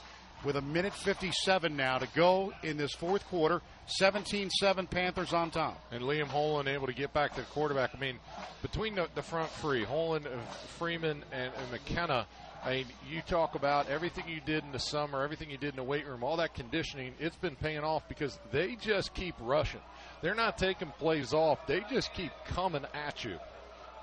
with 0.43 0.57
a 0.57 0.61
minute 0.61 0.93
57 0.93 1.75
now 1.75 1.97
to 1.97 2.07
go 2.15 2.53
in 2.63 2.77
this 2.77 2.93
fourth 2.93 3.25
quarter. 3.27 3.61
17 3.87 4.49
7 4.49 4.87
Panthers 4.87 5.33
on 5.33 5.51
top. 5.51 5.81
And 5.91 6.03
Liam 6.03 6.27
Holland 6.27 6.69
able 6.69 6.87
to 6.87 6.93
get 6.93 7.13
back 7.13 7.33
to 7.35 7.41
the 7.41 7.47
quarterback. 7.47 7.91
I 7.95 7.99
mean, 7.99 8.19
between 8.61 8.95
the, 8.95 9.07
the 9.15 9.21
front 9.21 9.49
three, 9.51 9.83
Holland, 9.83 10.27
uh, 10.27 10.37
Freeman, 10.77 11.23
and, 11.31 11.51
and 11.57 11.71
McKenna, 11.71 12.27
I 12.63 12.75
mean, 12.75 12.85
you 13.09 13.21
talk 13.21 13.55
about 13.55 13.89
everything 13.89 14.23
you 14.27 14.39
did 14.39 14.63
in 14.63 14.71
the 14.71 14.79
summer, 14.79 15.21
everything 15.21 15.49
you 15.49 15.57
did 15.57 15.71
in 15.71 15.75
the 15.75 15.83
weight 15.83 16.07
room, 16.07 16.23
all 16.23 16.37
that 16.37 16.53
conditioning, 16.53 17.13
it's 17.19 17.35
been 17.35 17.55
paying 17.55 17.83
off 17.83 18.07
because 18.07 18.39
they 18.51 18.75
just 18.75 19.13
keep 19.13 19.35
rushing. 19.41 19.81
They're 20.21 20.35
not 20.35 20.57
taking 20.57 20.89
plays 20.97 21.33
off, 21.33 21.67
they 21.67 21.83
just 21.91 22.13
keep 22.13 22.31
coming 22.45 22.85
at 22.93 23.25
you. 23.25 23.37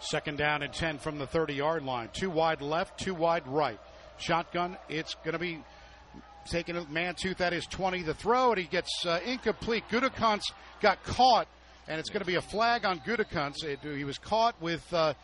Second 0.01 0.39
down 0.39 0.63
and 0.63 0.73
10 0.73 0.99
from 0.99 1.19
the 1.19 1.27
30 1.27 1.55
yard 1.55 1.85
line. 1.85 2.09
Two 2.13 2.31
wide 2.31 2.63
left, 2.63 2.99
two 2.99 3.15
wide 3.15 3.47
right. 3.47 3.79
Shotgun, 4.19 4.77
it's 4.89 5.15
going 5.15 5.33
to 5.33 5.39
be 5.39 5.59
taking 6.51 6.77
a 6.77 6.83
Mantooth 6.83 7.41
at 7.41 7.53
his 7.53 7.67
20. 7.67 8.03
The 8.03 8.15
throw, 8.15 8.51
and 8.51 8.59
he 8.61 8.67
gets 8.67 9.05
uh, 9.07 9.21
incomplete. 9.25 9.85
Gutekunst 9.91 10.53
got 10.81 11.03
caught, 11.05 11.49
and 11.89 11.99
it's 11.99 12.09
going 12.09 12.21
to 12.21 12.27
be 12.27 12.37
a 12.37 12.43
flag 12.43 12.85
on 12.85 13.01
Gutekunst. 13.01 13.97
He 13.97 14.05
was 14.05 14.19
caught 14.19 14.61
with 14.61 14.83
uh, 14.93 15.15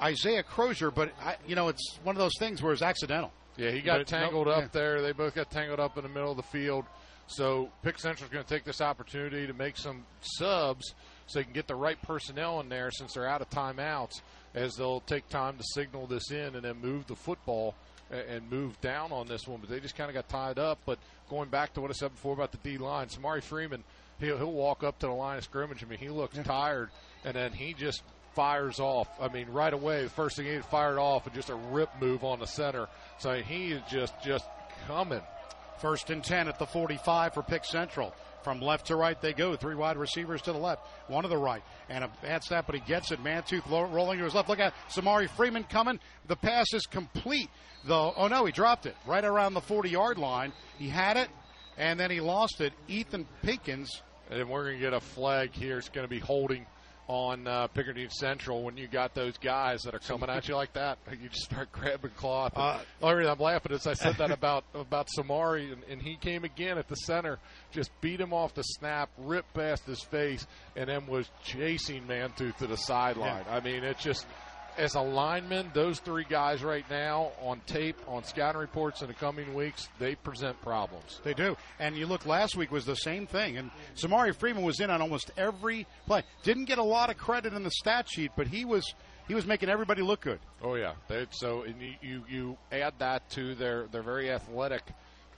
Isaiah 0.00 0.42
Crozier, 0.42 0.90
but 0.90 1.12
I, 1.20 1.36
you 1.46 1.54
know 1.54 1.68
it's 1.68 1.98
one 2.02 2.16
of 2.16 2.20
those 2.20 2.36
things 2.38 2.62
where 2.62 2.72
it's 2.72 2.82
accidental. 2.82 3.32
Yeah, 3.56 3.70
he 3.70 3.80
got 3.82 4.04
tangled 4.06 4.48
up 4.48 4.62
yeah. 4.62 4.68
there. 4.72 5.02
They 5.02 5.12
both 5.12 5.34
got 5.34 5.50
tangled 5.50 5.78
up 5.78 5.96
in 5.96 6.02
the 6.02 6.08
middle 6.08 6.30
of 6.30 6.36
the 6.36 6.42
field. 6.42 6.84
So 7.26 7.70
Pick 7.82 7.98
Central's 7.98 8.32
going 8.32 8.44
to 8.44 8.50
take 8.50 8.64
this 8.64 8.80
opportunity 8.80 9.46
to 9.46 9.54
make 9.54 9.78
some 9.78 10.04
subs 10.20 10.94
so 11.26 11.38
they 11.38 11.44
can 11.44 11.52
get 11.52 11.66
the 11.66 11.74
right 11.74 12.00
personnel 12.02 12.60
in 12.60 12.68
there 12.68 12.90
since 12.90 13.14
they're 13.14 13.28
out 13.28 13.40
of 13.40 13.50
timeouts 13.50 14.20
as 14.54 14.76
they'll 14.76 15.00
take 15.00 15.28
time 15.28 15.56
to 15.56 15.64
signal 15.74 16.06
this 16.06 16.30
in 16.30 16.54
and 16.54 16.62
then 16.62 16.80
move 16.80 17.06
the 17.06 17.16
football 17.16 17.74
and 18.10 18.50
move 18.50 18.80
down 18.80 19.12
on 19.12 19.26
this 19.26 19.46
one. 19.48 19.60
But 19.60 19.70
they 19.70 19.80
just 19.80 19.96
kind 19.96 20.08
of 20.10 20.14
got 20.14 20.28
tied 20.28 20.58
up. 20.58 20.78
But 20.86 20.98
going 21.30 21.48
back 21.48 21.74
to 21.74 21.80
what 21.80 21.90
I 21.90 21.94
said 21.94 22.12
before 22.12 22.34
about 22.34 22.52
the 22.52 22.58
D 22.58 22.78
line, 22.78 23.08
Samari 23.08 23.42
Freeman, 23.42 23.82
he'll, 24.20 24.38
he'll 24.38 24.52
walk 24.52 24.84
up 24.84 24.98
to 25.00 25.06
the 25.06 25.12
line 25.12 25.38
of 25.38 25.44
scrimmage. 25.44 25.82
I 25.82 25.86
mean, 25.86 25.98
he 25.98 26.08
looks 26.08 26.38
tired, 26.44 26.90
and 27.24 27.34
then 27.34 27.52
he 27.52 27.74
just 27.74 28.02
fires 28.34 28.80
off. 28.80 29.08
I 29.20 29.28
mean, 29.28 29.48
right 29.50 29.72
away, 29.72 30.04
the 30.04 30.10
first 30.10 30.36
thing 30.36 30.46
he 30.46 30.58
fired 30.58 30.98
off 30.98 31.26
and 31.26 31.34
just 31.34 31.50
a 31.50 31.54
rip 31.54 31.90
move 32.00 32.24
on 32.24 32.40
the 32.40 32.46
center. 32.46 32.88
So 33.18 33.34
he 33.34 33.72
is 33.72 33.82
just 33.90 34.14
just 34.22 34.44
coming. 34.86 35.22
First 35.78 36.10
and 36.10 36.22
ten 36.22 36.48
at 36.48 36.58
the 36.58 36.66
45 36.66 37.34
for 37.34 37.42
Pick 37.42 37.64
Central. 37.64 38.14
From 38.44 38.60
left 38.60 38.86
to 38.86 38.96
right 38.96 39.20
they 39.20 39.32
go. 39.32 39.56
Three 39.56 39.74
wide 39.74 39.96
receivers 39.96 40.42
to 40.42 40.52
the 40.52 40.58
left, 40.58 40.86
one 41.08 41.22
to 41.22 41.28
the 41.28 41.36
right. 41.36 41.62
And 41.88 42.04
a 42.04 42.10
bad 42.22 42.44
snap, 42.44 42.66
but 42.66 42.74
he 42.74 42.80
gets 42.82 43.10
it. 43.10 43.24
Mantooth 43.24 43.68
rolling 43.68 44.18
to 44.18 44.24
his 44.24 44.34
left. 44.34 44.48
Look 44.48 44.60
at 44.60 44.74
Samari 44.90 45.28
Freeman 45.30 45.64
coming. 45.64 45.98
The 46.28 46.36
pass 46.36 46.66
is 46.74 46.86
complete. 46.86 47.48
Though, 47.86 48.12
oh 48.16 48.28
no, 48.28 48.44
he 48.44 48.52
dropped 48.52 48.86
it 48.86 48.96
right 49.06 49.24
around 49.24 49.54
the 49.54 49.60
40 49.60 49.88
yard 49.88 50.18
line. 50.18 50.52
He 50.78 50.88
had 50.88 51.16
it, 51.16 51.28
and 51.76 51.98
then 51.98 52.10
he 52.10 52.20
lost 52.20 52.60
it. 52.60 52.72
Ethan 52.86 53.26
Pinkins. 53.42 53.88
And 54.30 54.48
we're 54.48 54.64
going 54.64 54.76
to 54.76 54.80
get 54.80 54.94
a 54.94 55.00
flag 55.00 55.52
here. 55.52 55.78
It's 55.78 55.88
going 55.88 56.06
to 56.06 56.10
be 56.10 56.18
holding 56.18 56.66
on 57.06 57.46
uh, 57.46 57.68
Pickerington 57.68 58.10
Central 58.10 58.62
when 58.62 58.76
you 58.76 58.86
got 58.86 59.14
those 59.14 59.36
guys 59.38 59.82
that 59.82 59.94
are 59.94 59.98
coming 59.98 60.30
at 60.30 60.48
you 60.48 60.54
like 60.54 60.72
that. 60.74 60.98
You 61.24 61.28
just 61.28 61.44
start 61.44 61.70
grabbing 61.70 62.10
cloth. 62.10 62.52
And, 62.56 62.80
uh, 63.02 63.30
I'm 63.30 63.38
laughing 63.38 63.72
as 63.72 63.86
I 63.86 63.94
said 63.94 64.16
that 64.16 64.30
about 64.30 64.64
about 64.74 65.08
Samari, 65.16 65.72
and, 65.72 65.82
and, 65.84 66.02
he 66.02 66.16
came 66.16 66.44
again 66.44 66.76
at 66.76 66.88
the 66.88 66.96
center, 66.96 67.38
just 67.70 67.90
beat 68.00 68.20
him 68.20 68.34
off 68.34 68.52
the 68.52 68.62
snap, 68.62 69.10
ripped 69.16 69.54
past 69.54 69.86
his 69.86 70.02
face, 70.02 70.46
and 70.76 70.88
then 70.88 71.06
was 71.06 71.30
chasing 71.44 72.02
Mantooth 72.04 72.56
to 72.58 72.66
the 72.66 72.76
sideline. 72.76 73.44
Yeah. 73.46 73.56
I 73.56 73.60
mean, 73.60 73.84
it's 73.84 74.02
just 74.02 74.26
as 74.78 74.94
a 74.94 75.00
lineman, 75.00 75.70
those 75.74 76.00
three 76.00 76.26
guys 76.28 76.62
right 76.62 76.84
now 76.90 77.32
on 77.40 77.60
tape, 77.66 77.96
on 78.06 78.24
scouting 78.24 78.60
reports 78.60 79.02
in 79.02 79.08
the 79.08 79.14
coming 79.14 79.54
weeks, 79.54 79.88
they 79.98 80.14
present 80.14 80.60
problems. 80.60 81.20
They 81.24 81.34
do. 81.34 81.56
And 81.78 81.96
you 81.96 82.06
look, 82.06 82.26
last 82.26 82.56
week 82.56 82.70
was 82.70 82.84
the 82.84 82.96
same 82.96 83.26
thing. 83.26 83.56
And 83.56 83.70
Samari 83.96 84.34
Freeman 84.34 84.62
was 84.62 84.80
in 84.80 84.90
on 84.90 85.00
almost 85.00 85.30
every 85.36 85.86
play. 86.06 86.22
Didn't 86.42 86.64
get 86.66 86.78
a 86.78 86.82
lot 86.82 87.10
of 87.10 87.16
credit 87.16 87.52
in 87.52 87.62
the 87.62 87.70
stat 87.70 88.06
sheet, 88.08 88.32
but 88.36 88.46
he 88.46 88.64
was 88.64 88.94
he 89.26 89.34
was 89.34 89.46
making 89.46 89.68
everybody 89.68 90.02
look 90.02 90.20
good. 90.20 90.40
Oh 90.62 90.74
yeah. 90.74 90.94
They, 91.08 91.26
so 91.30 91.64
you, 91.64 91.94
you 92.02 92.24
you 92.28 92.56
add 92.70 92.94
that 92.98 93.28
to 93.30 93.54
their 93.54 93.86
their 93.86 94.02
very 94.02 94.30
athletic 94.30 94.82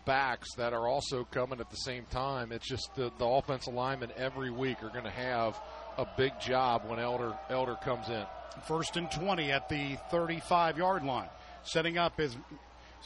backs 0.05 0.55
that 0.55 0.73
are 0.73 0.89
also 0.89 1.25
coming 1.25 1.61
at 1.61 1.69
the 1.71 1.77
same 1.77 2.05
time. 2.11 2.53
It's 2.53 2.69
just 2.69 2.95
the, 2.95 3.13
the 3.19 3.27
offensive 3.27 3.75
linemen 3.75 4.13
every 4.17 4.51
week 4.51 4.83
are 4.83 4.89
going 4.89 5.05
to 5.05 5.11
have 5.11 5.61
a 5.99 6.07
big 6.17 6.39
job 6.41 6.83
when 6.87 6.99
Elder 6.99 7.35
Elder 7.51 7.77
comes 7.83 8.09
in. 8.09 8.25
First 8.67 8.97
and 8.97 9.11
20 9.11 9.53
at 9.53 9.69
the 9.69 9.97
35 10.11 10.79
yard 10.79 11.05
line. 11.05 11.29
Setting 11.65 11.99
up 11.99 12.19
his 12.19 12.37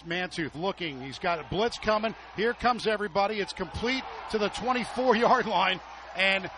Mantooth 0.07 0.55
looking. 0.55 1.01
He's 1.01 1.19
got 1.19 1.41
a 1.41 1.45
blitz 1.51 1.79
coming. 1.79 2.15
Here 2.37 2.55
comes 2.55 2.87
everybody. 2.87 3.41
It's 3.41 3.53
complete 3.53 4.03
to 4.31 4.39
the 4.39 4.49
24 4.49 5.17
yard 5.17 5.47
line. 5.47 5.81
And 6.17 6.51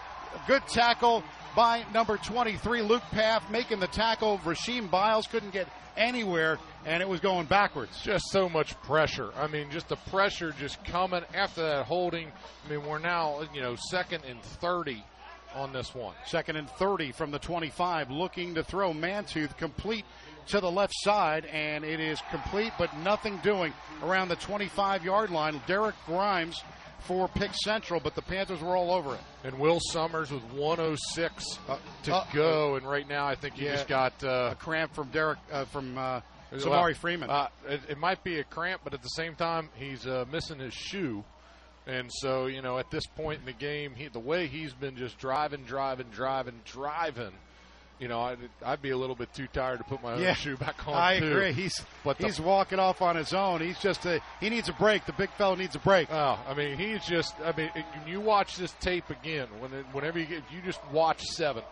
good 0.46 0.62
tackle 0.68 1.22
by 1.54 1.84
number 1.92 2.16
23, 2.16 2.82
Luke 2.82 3.02
Paff, 3.10 3.50
making 3.50 3.80
the 3.80 3.86
tackle. 3.86 4.38
Rasheem 4.38 4.90
Biles 4.90 5.26
couldn't 5.26 5.52
get 5.52 5.68
anywhere, 5.96 6.58
and 6.86 7.02
it 7.02 7.08
was 7.08 7.20
going 7.20 7.46
backwards. 7.46 8.00
Just 8.02 8.30
so 8.30 8.48
much 8.48 8.80
pressure. 8.82 9.30
I 9.36 9.46
mean, 9.48 9.70
just 9.70 9.88
the 9.88 9.96
pressure 9.96 10.52
just 10.58 10.82
coming 10.84 11.22
after 11.34 11.62
that 11.62 11.86
holding. 11.86 12.28
I 12.28 12.70
mean, 12.70 12.86
we're 12.86 12.98
now, 12.98 13.42
you 13.52 13.60
know, 13.60 13.76
second 13.90 14.24
and 14.24 14.42
30 14.42 15.04
on 15.54 15.72
this 15.72 15.94
one. 15.94 16.14
Second 16.26 16.56
and 16.56 16.68
30 16.70 17.12
from 17.12 17.30
the 17.30 17.38
25, 17.38 18.10
looking 18.10 18.54
to 18.54 18.62
throw 18.62 18.92
Mantooth 18.92 19.56
complete 19.56 20.04
to 20.48 20.60
the 20.60 20.70
left 20.70 20.94
side, 20.96 21.44
and 21.46 21.84
it 21.84 22.00
is 22.00 22.20
complete, 22.30 22.72
but 22.78 22.96
nothing 22.98 23.38
doing 23.38 23.72
around 24.02 24.28
the 24.28 24.36
25 24.36 25.04
yard 25.04 25.30
line. 25.30 25.60
Derek 25.66 25.94
Grimes 26.06 26.62
for 27.00 27.28
Pick 27.28 27.52
Central, 27.54 28.00
but 28.00 28.14
the 28.14 28.22
Panthers 28.22 28.60
were 28.60 28.76
all 28.76 28.92
over 28.92 29.14
it. 29.14 29.20
And 29.44 29.58
Will 29.58 29.80
Summers 29.80 30.30
with 30.30 30.42
106 30.52 31.58
uh, 31.68 31.78
to 32.04 32.14
uh, 32.14 32.26
go, 32.32 32.76
and 32.76 32.88
right 32.88 33.08
now 33.08 33.26
I 33.26 33.34
think 33.34 33.54
he 33.54 33.64
yeah, 33.64 33.72
just 33.72 33.88
got 33.88 34.22
uh, 34.22 34.50
a 34.52 34.54
cramp 34.54 34.94
from 34.94 35.08
Derek 35.08 35.38
uh, 35.50 35.64
from 35.66 35.98
uh, 35.98 36.20
Samari 36.52 36.94
Freeman. 36.94 37.30
Uh, 37.30 37.48
it, 37.68 37.80
it, 37.90 37.98
might 37.98 38.22
be 38.22 38.38
a 38.38 38.44
cramp, 38.44 38.82
but 38.84 38.94
at 38.94 39.02
the 39.02 39.08
same 39.08 39.34
time 39.34 39.68
he's 39.74 40.06
missing 40.30 40.58
his 40.58 40.74
shoe 40.74 41.24
And 41.86 42.10
so, 42.12 42.46
you 42.46 42.62
know, 42.62 42.78
at 42.78 42.90
this 42.90 43.06
point 43.06 43.40
in 43.40 43.46
the 43.46 43.52
game, 43.52 43.94
he, 43.96 44.06
the 44.08 44.20
way 44.20 44.46
he's 44.46 44.72
been 44.72 44.96
just 44.96 45.18
driving, 45.18 45.64
driving, 45.64 46.06
driving, 46.12 46.60
driving, 46.64 47.32
you 47.98 48.06
know, 48.08 48.20
I'd, 48.20 48.38
I'd 48.64 48.80
be 48.82 48.90
a 48.90 48.96
little 48.96 49.16
bit 49.16 49.32
too 49.34 49.46
tired 49.52 49.78
to 49.78 49.84
put 49.84 50.02
my 50.02 50.16
Yeah. 50.16 50.28
own 50.30 50.34
shoe 50.36 50.56
back 50.56 50.76
on. 50.88 50.94
I 50.94 51.18
too. 51.18 51.30
agree. 51.30 51.52
He's 51.52 51.84
But 52.04 52.18
the- 52.18 52.26
he's 52.26 52.40
walking 52.40 52.78
off 52.78 53.02
on 53.02 53.16
his 53.16 53.32
own. 53.34 53.60
He's 53.60 53.78
just 53.80 54.06
a 54.06 54.20
he 54.40 54.48
needs 54.48 54.68
a 54.68 54.72
break. 54.74 55.06
The 55.06 55.12
big 55.12 55.30
fella 55.38 55.56
needs 55.56 55.74
a 55.74 55.80
break. 55.80 56.08
Oh, 56.12 56.38
I 56.48 56.54
mean, 56.54 56.76
he's 56.78 57.04
just. 57.04 57.34
I 57.44 57.52
mean, 57.56 57.70
when 57.74 58.06
you 58.08 58.20
watch 58.20 58.56
this 58.56 58.72
tape 58.80 59.10
again, 59.10 59.48
when 59.60 59.72
it, 59.72 59.84
whenever 59.92 60.18
you 60.20 60.26
get, 60.26 60.42
you 60.52 60.60
just 60.64 60.80
watch 60.92 61.20
seven. 61.22 61.62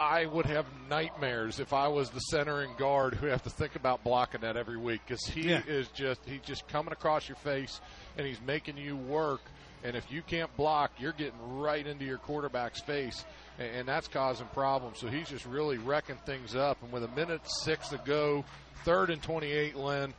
I 0.00 0.24
would 0.24 0.46
have 0.46 0.64
nightmares 0.88 1.60
if 1.60 1.74
I 1.74 1.88
was 1.88 2.08
the 2.10 2.20
center 2.20 2.62
and 2.62 2.74
guard 2.78 3.14
who 3.14 3.26
have 3.26 3.42
to 3.42 3.50
think 3.50 3.76
about 3.76 4.02
blocking 4.02 4.40
that 4.40 4.56
every 4.56 4.78
week 4.78 5.02
because 5.06 5.22
he 5.26 5.50
Yeah. 5.50 5.62
is 5.66 5.88
just 5.88 6.20
he's 6.24 6.40
just 6.40 6.66
coming 6.68 6.92
across 6.92 7.28
your 7.28 7.36
face 7.36 7.80
and 8.16 8.26
he's 8.26 8.40
making 8.40 8.78
you 8.78 8.96
work. 8.96 9.42
And 9.84 9.94
if 9.96 10.10
you 10.10 10.22
can't 10.22 10.54
block, 10.56 10.90
you're 10.98 11.12
getting 11.12 11.58
right 11.58 11.86
into 11.86 12.04
your 12.04 12.18
quarterback's 12.18 12.80
face, 12.82 13.24
and, 13.58 13.68
and 13.76 13.88
that's 13.88 14.08
causing 14.08 14.46
problems. 14.48 14.98
So 14.98 15.06
he's 15.06 15.28
just 15.28 15.44
really 15.46 15.78
wrecking 15.78 16.18
things 16.26 16.54
up. 16.54 16.82
And 16.82 16.92
with 16.92 17.02
a 17.04 17.08
minute 17.08 17.40
six 17.62 17.88
to 17.88 17.98
go, 18.04 18.44
third 18.84 19.08
and 19.10 19.22
28, 19.22 19.76
Len, 19.76 20.12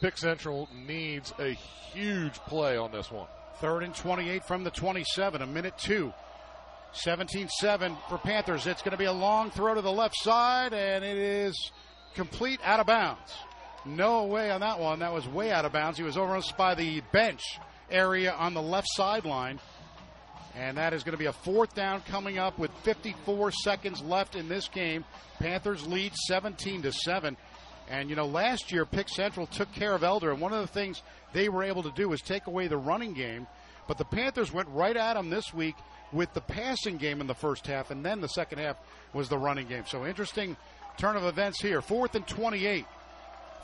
Pick 0.00 0.16
Central 0.18 0.68
needs 0.86 1.32
a 1.40 1.52
huge 1.92 2.34
play 2.46 2.76
on 2.76 2.90
this 2.92 3.10
one. 3.10 3.26
Third 3.60 3.82
and 3.84 3.94
28 3.94 4.44
from 4.44 4.64
the 4.64 4.70
27. 4.70 5.42
A 5.42 5.46
minute 5.46 5.76
two. 5.78 6.12
17-7 6.94 7.96
for 8.08 8.18
Panthers. 8.18 8.66
It's 8.66 8.82
going 8.82 8.92
to 8.92 8.98
be 8.98 9.06
a 9.06 9.12
long 9.12 9.50
throw 9.50 9.74
to 9.74 9.80
the 9.80 9.92
left 9.92 10.16
side, 10.16 10.74
and 10.74 11.04
it 11.04 11.16
is 11.16 11.70
complete 12.14 12.60
out 12.64 12.80
of 12.80 12.86
bounds. 12.86 13.32
No 13.84 14.24
way 14.24 14.50
on 14.50 14.60
that 14.60 14.78
one. 14.78 15.00
That 15.00 15.12
was 15.12 15.26
way 15.26 15.50
out 15.50 15.64
of 15.64 15.72
bounds. 15.72 15.98
He 15.98 16.04
was 16.04 16.16
over 16.16 16.36
us 16.36 16.52
by 16.52 16.74
the 16.74 17.00
bench 17.12 17.42
area 17.90 18.32
on 18.32 18.54
the 18.54 18.62
left 18.62 18.86
sideline. 18.90 19.58
And 20.54 20.76
that 20.76 20.92
is 20.92 21.02
going 21.02 21.12
to 21.12 21.18
be 21.18 21.26
a 21.26 21.32
fourth 21.32 21.74
down 21.74 22.02
coming 22.02 22.38
up 22.38 22.58
with 22.58 22.70
54 22.82 23.52
seconds 23.52 24.02
left 24.02 24.36
in 24.36 24.48
this 24.48 24.68
game. 24.68 25.04
Panthers 25.38 25.86
lead 25.86 26.14
17 26.14 26.82
to 26.82 26.92
7. 26.92 27.36
And 27.88 28.10
you 28.10 28.16
know, 28.16 28.26
last 28.26 28.70
year 28.70 28.84
Pick 28.84 29.08
Central 29.08 29.46
took 29.46 29.72
care 29.72 29.94
of 29.94 30.04
Elder, 30.04 30.30
and 30.30 30.40
one 30.40 30.52
of 30.52 30.60
the 30.60 30.72
things 30.72 31.02
they 31.32 31.48
were 31.48 31.62
able 31.62 31.82
to 31.82 31.92
do 31.96 32.08
was 32.08 32.20
take 32.20 32.46
away 32.46 32.68
the 32.68 32.76
running 32.76 33.14
game. 33.14 33.46
But 33.88 33.98
the 33.98 34.04
Panthers 34.04 34.52
went 34.52 34.68
right 34.68 34.96
at 34.96 35.14
them 35.14 35.30
this 35.30 35.52
week 35.52 35.74
with 36.12 36.32
the 36.34 36.40
passing 36.40 36.96
game 36.96 37.20
in 37.20 37.26
the 37.26 37.34
first 37.34 37.66
half, 37.66 37.90
and 37.90 38.04
then 38.04 38.20
the 38.20 38.28
second 38.28 38.58
half 38.58 38.76
was 39.12 39.28
the 39.28 39.38
running 39.38 39.66
game. 39.66 39.84
So 39.86 40.06
interesting 40.06 40.56
turn 40.98 41.16
of 41.16 41.24
events 41.24 41.60
here. 41.60 41.80
Fourth 41.80 42.14
and 42.14 42.26
28 42.26 42.84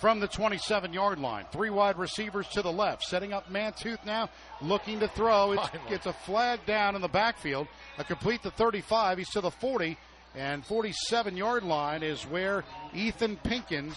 from 0.01 0.21
the 0.21 0.29
27 0.29 0.93
yard 0.93 1.19
line. 1.19 1.45
Three 1.53 1.71
wide 1.71 1.99
receivers 1.99 2.49
to 2.49 2.63
the 2.63 2.73
left. 2.73 3.03
Setting 3.05 3.33
up 3.33 3.51
Mantooth 3.51 4.05
now, 4.05 4.31
looking 4.63 5.01
to 5.01 5.09
throw. 5.09 5.53
It's, 5.53 5.69
it's 5.91 6.07
a 6.07 6.13
flag 6.13 6.65
down 6.67 6.95
in 6.95 7.03
the 7.03 7.09
backfield. 7.09 7.67
A 7.99 8.05
complete 8.05 8.43
to 8.43 8.51
35. 8.51 9.19
He's 9.19 9.31
to 9.31 9.41
the 9.41 9.51
40. 9.51 9.99
And 10.35 10.65
47 10.65 11.37
yard 11.37 11.65
line 11.65 12.03
is 12.03 12.23
where 12.25 12.65
Ethan 12.95 13.37
Pinkins 13.39 13.97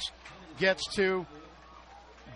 gets 0.58 0.88
to. 0.96 1.26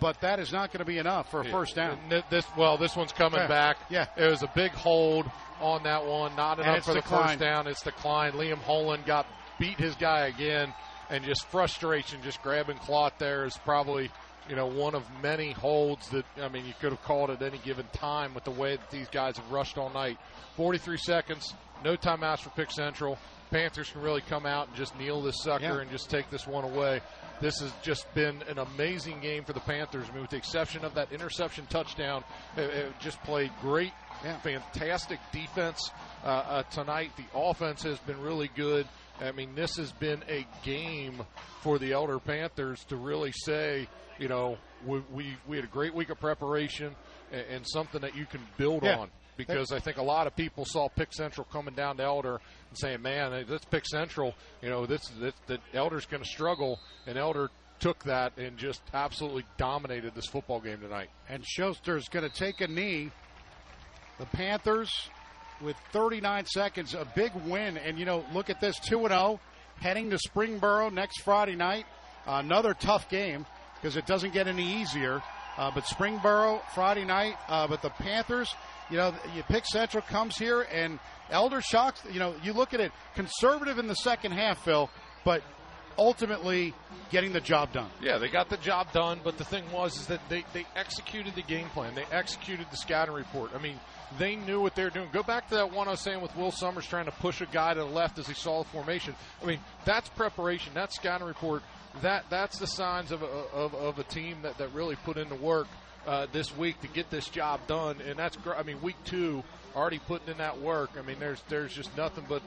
But 0.00 0.20
that 0.20 0.38
is 0.38 0.52
not 0.52 0.72
going 0.72 0.80
to 0.80 0.84
be 0.84 0.98
enough 0.98 1.30
for 1.30 1.40
a 1.40 1.44
first 1.44 1.74
down. 1.76 1.98
This 2.30 2.44
well, 2.56 2.76
this 2.76 2.94
one's 2.96 3.12
coming 3.12 3.40
Yeah. 3.40 3.46
back. 3.46 3.76
Yeah. 3.88 4.06
it 4.16 4.30
was 4.30 4.42
a 4.42 4.50
big 4.54 4.72
hold 4.72 5.26
on 5.60 5.84
that 5.84 6.04
one. 6.04 6.34
Not 6.36 6.58
enough 6.58 6.84
for 6.84 6.92
the 6.94 7.00
declined. 7.00 7.28
first 7.30 7.40
down. 7.40 7.66
It's 7.66 7.82
declined. 7.82 8.34
Liam 8.34 8.58
Holland 8.58 9.04
got 9.06 9.26
beat 9.58 9.78
his 9.78 9.94
guy 9.94 10.26
again, 10.26 10.74
and 11.08 11.24
just 11.24 11.46
frustration, 11.46 12.20
just 12.22 12.42
grabbing 12.42 12.76
cloth 12.78 13.14
there 13.18 13.44
is 13.46 13.56
probably 13.64 14.10
you 14.50 14.54
know 14.54 14.66
one 14.66 14.94
of 14.94 15.02
many 15.22 15.52
holds 15.52 16.08
that 16.10 16.24
I 16.40 16.48
mean 16.48 16.66
you 16.66 16.74
could 16.80 16.90
have 16.92 17.02
called 17.02 17.30
at 17.30 17.40
any 17.42 17.58
given 17.58 17.86
time 17.94 18.34
with 18.34 18.44
the 18.44 18.50
way 18.50 18.76
that 18.76 18.90
these 18.90 19.08
guys 19.08 19.36
have 19.38 19.50
rushed 19.50 19.78
all 19.78 19.90
night. 19.90 20.18
43 20.56 20.98
seconds, 20.98 21.54
no 21.84 21.96
timeouts 21.96 22.40
for 22.40 22.50
Pick 22.50 22.70
Central. 22.70 23.18
Panthers 23.50 23.90
can 23.90 24.02
really 24.02 24.20
come 24.22 24.46
out 24.46 24.68
and 24.68 24.76
just 24.76 24.96
kneel 24.98 25.22
this 25.22 25.42
sucker 25.42 25.64
Yeah. 25.64 25.80
and 25.80 25.90
just 25.90 26.10
take 26.10 26.28
this 26.30 26.46
one 26.46 26.64
away. 26.64 27.00
This 27.40 27.60
has 27.60 27.72
just 27.82 28.12
been 28.14 28.42
an 28.48 28.58
amazing 28.58 29.20
game 29.20 29.44
for 29.44 29.52
the 29.52 29.60
Panthers. 29.60 30.06
I 30.08 30.12
mean, 30.12 30.22
with 30.22 30.30
the 30.30 30.36
exception 30.38 30.84
of 30.84 30.94
that 30.94 31.12
interception 31.12 31.66
touchdown, 31.66 32.24
it, 32.56 32.62
it 32.62 32.92
just 33.00 33.22
played 33.24 33.50
great, 33.60 33.92
fantastic 34.42 35.18
defense 35.32 35.90
uh, 36.24 36.28
uh, 36.28 36.62
tonight. 36.64 37.10
The 37.16 37.38
offense 37.38 37.82
has 37.82 37.98
been 38.00 38.20
really 38.20 38.50
good. 38.54 38.86
I 39.20 39.32
mean, 39.32 39.54
this 39.54 39.76
has 39.76 39.92
been 39.92 40.22
a 40.28 40.46
game 40.62 41.22
for 41.62 41.78
the 41.78 41.92
Elder 41.92 42.18
Panthers 42.18 42.84
to 42.84 42.96
really 42.96 43.32
say, 43.32 43.88
you 44.18 44.28
know, 44.28 44.58
we 44.86 45.00
we, 45.12 45.36
we 45.46 45.56
had 45.56 45.64
a 45.64 45.68
great 45.68 45.94
week 45.94 46.10
of 46.10 46.20
preparation 46.20 46.94
and, 47.32 47.44
and 47.50 47.66
something 47.66 48.00
that 48.02 48.14
you 48.16 48.26
can 48.26 48.40
build 48.56 48.82
Yeah. 48.82 48.98
on 48.98 49.10
because 49.36 49.72
I 49.72 49.78
think 49.78 49.98
a 49.98 50.02
lot 50.02 50.26
of 50.26 50.34
people 50.36 50.64
saw 50.64 50.88
Pick 50.88 51.12
Central 51.12 51.46
coming 51.52 51.74
down 51.74 51.96
to 51.98 52.02
Elder 52.02 52.40
and 52.68 52.78
saying, 52.78 53.02
"Man, 53.02 53.44
this 53.46 53.64
Pick 53.64 53.86
Central, 53.86 54.34
you 54.62 54.68
know, 54.68 54.86
this 54.86 55.06
this 55.20 55.34
the 55.46 55.58
Elder's 55.74 56.06
going 56.06 56.22
to 56.22 56.28
struggle," 56.28 56.78
and 57.06 57.18
Elder 57.18 57.50
took 57.78 58.02
that 58.04 58.36
and 58.38 58.56
just 58.56 58.80
absolutely 58.94 59.44
dominated 59.58 60.14
this 60.14 60.26
football 60.26 60.60
game 60.60 60.80
tonight. 60.80 61.10
And 61.28 61.44
Schuster's 61.44 62.08
going 62.08 62.28
to 62.28 62.34
take 62.34 62.60
a 62.60 62.66
knee. 62.66 63.10
The 64.18 64.26
Panthers 64.26 64.90
with 65.60 65.76
39 65.92 66.46
seconds, 66.46 66.94
a 66.94 67.06
big 67.14 67.32
win. 67.46 67.76
And, 67.76 67.98
you 67.98 68.04
know, 68.04 68.24
look 68.32 68.50
at 68.50 68.60
this 68.60 68.78
2 68.80 69.00
and 69.00 69.10
0, 69.10 69.40
heading 69.80 70.10
to 70.10 70.16
Springboro 70.16 70.92
next 70.92 71.20
Friday 71.20 71.56
night. 71.56 71.86
another 72.26 72.74
tough 72.74 73.08
game 73.08 73.46
because 73.76 73.96
it 73.96 74.04
doesn't 74.06 74.32
get 74.32 74.48
any 74.48 74.80
easier. 74.80 75.22
Uh, 75.56 75.70
but 75.74 75.84
Springboro 75.84 76.60
Friday 76.74 77.04
night. 77.04 77.36
Uh, 77.48 77.66
but 77.66 77.82
the 77.82 77.90
Panthers, 77.90 78.54
you 78.90 78.96
know, 78.96 79.14
you 79.34 79.42
pick 79.44 79.64
Central 79.66 80.02
comes 80.02 80.36
here 80.36 80.62
and 80.62 80.98
Elder 81.30 81.60
shocks. 81.60 82.02
You 82.10 82.18
know, 82.20 82.34
you 82.42 82.52
look 82.52 82.74
at 82.74 82.80
it 82.80 82.92
conservative 83.14 83.78
in 83.78 83.86
the 83.86 83.94
second 83.94 84.32
half, 84.32 84.62
Phil, 84.64 84.90
but 85.24 85.42
ultimately 85.98 86.74
getting 87.10 87.32
the 87.32 87.40
job 87.40 87.72
done. 87.72 87.88
Yeah, 88.02 88.18
they 88.18 88.28
got 88.28 88.50
the 88.50 88.56
job 88.58 88.92
done, 88.92 89.20
but 89.24 89.38
the 89.38 89.44
thing 89.44 89.64
was 89.72 89.96
is 89.98 90.06
that 90.06 90.20
they, 90.28 90.44
they 90.52 90.66
executed 90.74 91.34
the 91.34 91.42
game 91.42 91.68
plan. 91.70 91.94
They 91.94 92.04
executed 92.12 92.66
the 92.70 92.76
scouting 92.76 93.14
report. 93.14 93.52
I 93.54 93.62
mean, 93.62 93.80
they 94.18 94.36
knew 94.36 94.60
what 94.60 94.74
they 94.74 94.84
were 94.84 94.90
doing. 94.90 95.08
Go 95.12 95.22
back 95.22 95.48
to 95.48 95.54
that 95.56 95.72
one 95.72 95.88
I 95.88 95.92
was 95.92 96.00
saying 96.00 96.20
with 96.20 96.36
Will 96.36 96.50
Summers 96.50 96.86
trying 96.86 97.06
to 97.06 97.12
push 97.12 97.40
a 97.40 97.46
guy 97.46 97.74
to 97.74 97.80
the 97.80 97.86
left 97.86 98.18
as 98.18 98.26
he 98.26 98.34
saw 98.34 98.62
the 98.62 98.68
formation. 98.68 99.14
I 99.42 99.46
mean, 99.46 99.60
that's 99.84 100.08
preparation. 100.10 100.72
That's 100.74 100.96
scouting 100.96 101.26
report. 101.26 101.62
That 102.02 102.24
that's 102.30 102.58
the 102.58 102.66
signs 102.66 103.10
of 103.10 103.22
a, 103.22 103.26
of, 103.26 103.74
of 103.74 103.98
a 103.98 104.04
team 104.04 104.38
that, 104.42 104.58
that 104.58 104.72
really 104.72 104.96
put 104.96 105.16
in 105.16 105.28
the 105.28 105.34
work 105.34 105.66
uh, 106.06 106.26
this 106.32 106.56
week 106.56 106.80
to 106.82 106.88
get 106.88 107.10
this 107.10 107.28
job 107.28 107.60
done. 107.66 107.96
And 108.06 108.18
that's 108.18 108.36
I 108.56 108.62
mean, 108.62 108.80
week 108.82 108.96
two 109.04 109.42
already 109.74 109.98
putting 109.98 110.28
in 110.28 110.38
that 110.38 110.60
work. 110.60 110.90
I 110.98 111.02
mean, 111.02 111.18
there's 111.18 111.42
there's 111.48 111.74
just 111.74 111.96
nothing 111.96 112.24
but 112.28 112.42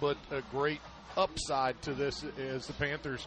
but 0.00 0.16
a 0.30 0.42
great 0.50 0.80
upside 1.16 1.80
to 1.82 1.94
this 1.94 2.24
as 2.38 2.66
the 2.66 2.72
Panthers 2.74 3.26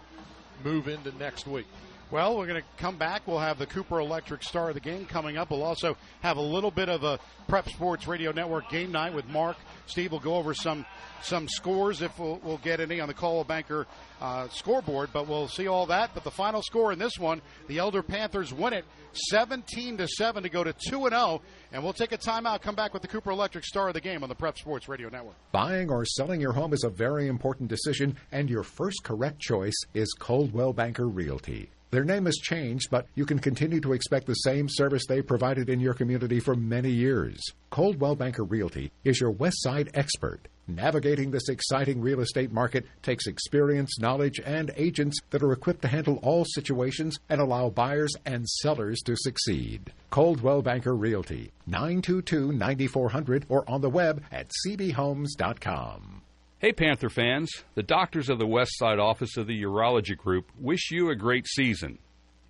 move 0.63 0.87
into 0.87 1.15
next 1.17 1.47
week. 1.47 1.67
Well, 2.13 2.37
we're 2.37 2.45
going 2.45 2.61
to 2.61 2.67
come 2.77 2.97
back. 2.97 3.23
We'll 3.25 3.39
have 3.39 3.57
the 3.57 3.65
Cooper 3.65 3.99
Electric 3.99 4.43
star 4.43 4.67
of 4.67 4.75
the 4.75 4.79
game 4.79 5.07
coming 5.07 5.35
up. 5.35 5.49
We'll 5.49 5.63
also 5.63 5.97
have 6.21 6.37
a 6.37 6.41
little 6.41 6.69
bit 6.69 6.87
of 6.87 7.03
a 7.03 7.19
Prep 7.47 7.67
Sports 7.69 8.07
Radio 8.07 8.31
Network 8.31 8.69
game 8.69 8.91
night 8.91 9.15
with 9.15 9.27
Mark. 9.29 9.57
Steve 9.87 10.11
will 10.11 10.19
go 10.19 10.35
over 10.35 10.53
some 10.53 10.85
some 11.23 11.47
scores 11.47 12.03
if 12.03 12.19
we'll, 12.19 12.39
we'll 12.43 12.59
get 12.59 12.79
any 12.79 12.99
on 12.99 13.07
the 13.07 13.15
Coldwell 13.15 13.45
Banker 13.45 13.87
uh, 14.21 14.47
scoreboard, 14.49 15.09
but 15.11 15.27
we'll 15.27 15.47
see 15.47 15.65
all 15.65 15.87
that. 15.87 16.11
But 16.13 16.23
the 16.23 16.29
final 16.29 16.61
score 16.61 16.93
in 16.93 16.99
this 16.99 17.17
one, 17.17 17.41
the 17.67 17.79
Elder 17.79 18.03
Panthers 18.03 18.53
win 18.53 18.73
it 18.73 18.85
17 19.31 19.97
to 19.97 20.07
7 20.07 20.43
to 20.43 20.49
go 20.49 20.63
to 20.63 20.71
2 20.87 21.07
and 21.07 21.15
0. 21.15 21.41
And 21.71 21.83
we'll 21.83 21.93
take 21.93 22.11
a 22.11 22.17
timeout, 22.19 22.61
come 22.61 22.75
back 22.75 22.93
with 22.93 23.01
the 23.01 23.07
Cooper 23.07 23.31
Electric 23.31 23.65
star 23.65 23.87
of 23.87 23.95
the 23.95 24.01
game 24.01 24.21
on 24.21 24.29
the 24.29 24.35
Prep 24.35 24.59
Sports 24.59 24.87
Radio 24.87 25.09
Network. 25.09 25.33
Buying 25.51 25.89
or 25.89 26.05
selling 26.05 26.39
your 26.39 26.53
home 26.53 26.73
is 26.73 26.83
a 26.83 26.89
very 26.89 27.27
important 27.27 27.69
decision, 27.69 28.17
and 28.31 28.51
your 28.51 28.61
first 28.61 29.03
correct 29.03 29.39
choice 29.39 29.81
is 29.95 30.13
Coldwell 30.13 30.73
Banker 30.73 31.07
Realty. 31.07 31.71
Their 31.93 32.03
name 32.03 32.25
has 32.25 32.37
changed, 32.37 32.89
but 32.89 33.05
you 33.13 33.23
can 33.23 33.37
continue 33.37 33.79
to 33.81 33.93
expect 33.93 34.25
the 34.25 34.33
same 34.33 34.67
service 34.67 35.03
they 35.07 35.21
provided 35.21 35.69
in 35.69 35.79
your 35.79 35.93
community 35.93 36.39
for 36.39 36.55
many 36.55 36.89
years. 36.89 37.39
Coldwell 37.69 38.15
Banker 38.15 38.43
Realty 38.43 38.91
is 39.03 39.21
your 39.21 39.29
West 39.29 39.61
Side 39.61 39.91
expert. 39.93 40.47
Navigating 40.67 41.29
this 41.29 41.49
exciting 41.49 42.01
real 42.01 42.21
estate 42.21 42.51
market 42.51 42.87
takes 43.03 43.27
experience, 43.27 43.99
knowledge, 43.99 44.39
and 44.43 44.71
agents 44.75 45.19
that 45.29 45.43
are 45.43 45.51
equipped 45.51 45.83
to 45.83 45.87
handle 45.87 46.19
all 46.23 46.45
situations 46.45 47.19
and 47.29 47.39
allow 47.39 47.69
buyers 47.69 48.15
and 48.25 48.49
sellers 48.49 49.01
to 49.01 49.15
succeed. 49.15 49.93
Coldwell 50.09 50.63
Banker 50.63 50.95
Realty, 50.95 51.51
922 51.67 52.53
9400 52.53 53.45
or 53.49 53.69
on 53.69 53.81
the 53.81 53.89
web 53.91 54.23
at 54.31 54.49
cbhomes.com. 54.65 56.23
Hey, 56.63 56.71
Panther 56.71 57.09
fans. 57.09 57.51
The 57.75 57.83
doctors 57.83 58.29
of 58.29 58.39
the 58.39 58.47
West 58.47 58.77
Side 58.77 58.97
office 58.97 59.35
of 59.35 59.47
the 59.47 59.63
Urology 59.63 60.15
Group 60.15 60.49
wish 60.57 60.91
you 60.91 61.09
a 61.09 61.15
great 61.15 61.45
season. 61.45 61.99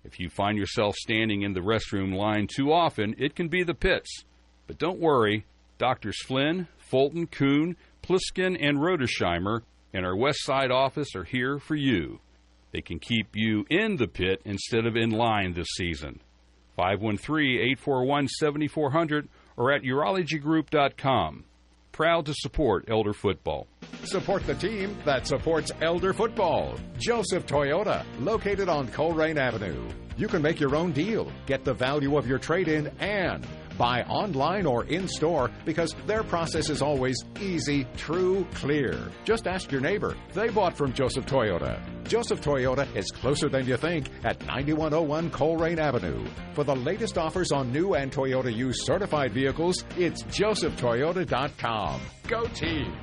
If 0.04 0.20
you 0.20 0.30
find 0.30 0.56
yourself 0.56 0.94
standing 0.94 1.42
in 1.42 1.52
the 1.52 1.62
restroom 1.62 2.14
line 2.14 2.46
too 2.46 2.72
often, 2.72 3.16
it 3.18 3.34
can 3.34 3.48
be 3.48 3.64
the 3.64 3.74
pits. 3.74 4.22
But 4.68 4.78
don't 4.78 5.00
worry, 5.00 5.46
Doctors 5.78 6.22
Flynn, 6.22 6.68
Fulton, 6.78 7.26
Kuhn, 7.26 7.76
Pliskin, 8.04 8.56
and 8.60 8.78
Rodersheimer 8.78 9.62
in 9.92 10.04
our 10.04 10.14
West 10.14 10.44
Side 10.44 10.70
office 10.70 11.16
are 11.16 11.24
here 11.24 11.58
for 11.58 11.74
you. 11.74 12.20
They 12.70 12.82
can 12.82 13.00
keep 13.00 13.34
you 13.34 13.66
in 13.68 13.96
the 13.96 14.06
pit 14.06 14.40
instead 14.44 14.86
of 14.86 14.94
in 14.94 15.10
line 15.10 15.54
this 15.54 15.74
season. 15.76 16.20
513 16.76 17.58
841 17.58 18.28
7400 18.28 19.28
or 19.56 19.72
at 19.72 19.82
urologygroup.com. 19.82 21.46
Proud 21.94 22.26
to 22.26 22.34
support 22.34 22.86
Elder 22.90 23.12
football. 23.12 23.68
Support 24.02 24.48
the 24.48 24.56
team 24.56 24.98
that 25.04 25.28
supports 25.28 25.70
Elder 25.80 26.12
football. 26.12 26.74
Joseph 26.98 27.46
Toyota, 27.46 28.04
located 28.18 28.68
on 28.68 28.88
Colerain 28.88 29.36
Avenue. 29.36 29.88
You 30.16 30.26
can 30.26 30.42
make 30.42 30.58
your 30.58 30.74
own 30.74 30.90
deal, 30.90 31.30
get 31.46 31.62
the 31.62 31.72
value 31.72 32.16
of 32.16 32.26
your 32.26 32.40
trade 32.40 32.66
in, 32.66 32.88
and 32.98 33.46
buy 33.76 34.02
online 34.04 34.66
or 34.66 34.84
in 34.84 35.08
store 35.08 35.50
because 35.64 35.94
their 36.06 36.22
process 36.22 36.70
is 36.70 36.82
always 36.82 37.16
easy, 37.40 37.86
true, 37.96 38.46
clear. 38.54 38.98
Just 39.24 39.46
ask 39.46 39.70
your 39.70 39.80
neighbor. 39.80 40.16
They 40.32 40.48
bought 40.48 40.76
from 40.76 40.92
Joseph 40.92 41.26
Toyota. 41.26 41.80
Joseph 42.04 42.40
Toyota 42.40 42.86
is 42.94 43.10
closer 43.10 43.48
than 43.48 43.66
you 43.66 43.76
think 43.76 44.08
at 44.24 44.44
9101 44.46 45.30
Colerain 45.30 45.78
Avenue. 45.78 46.24
For 46.52 46.64
the 46.64 46.76
latest 46.76 47.18
offers 47.18 47.52
on 47.52 47.72
new 47.72 47.94
and 47.94 48.12
Toyota 48.12 48.54
used 48.54 48.84
certified 48.84 49.32
vehicles, 49.32 49.84
it's 49.96 50.22
josephtoyota.com. 50.24 52.00
Go 52.28 52.44
team! 52.48 52.94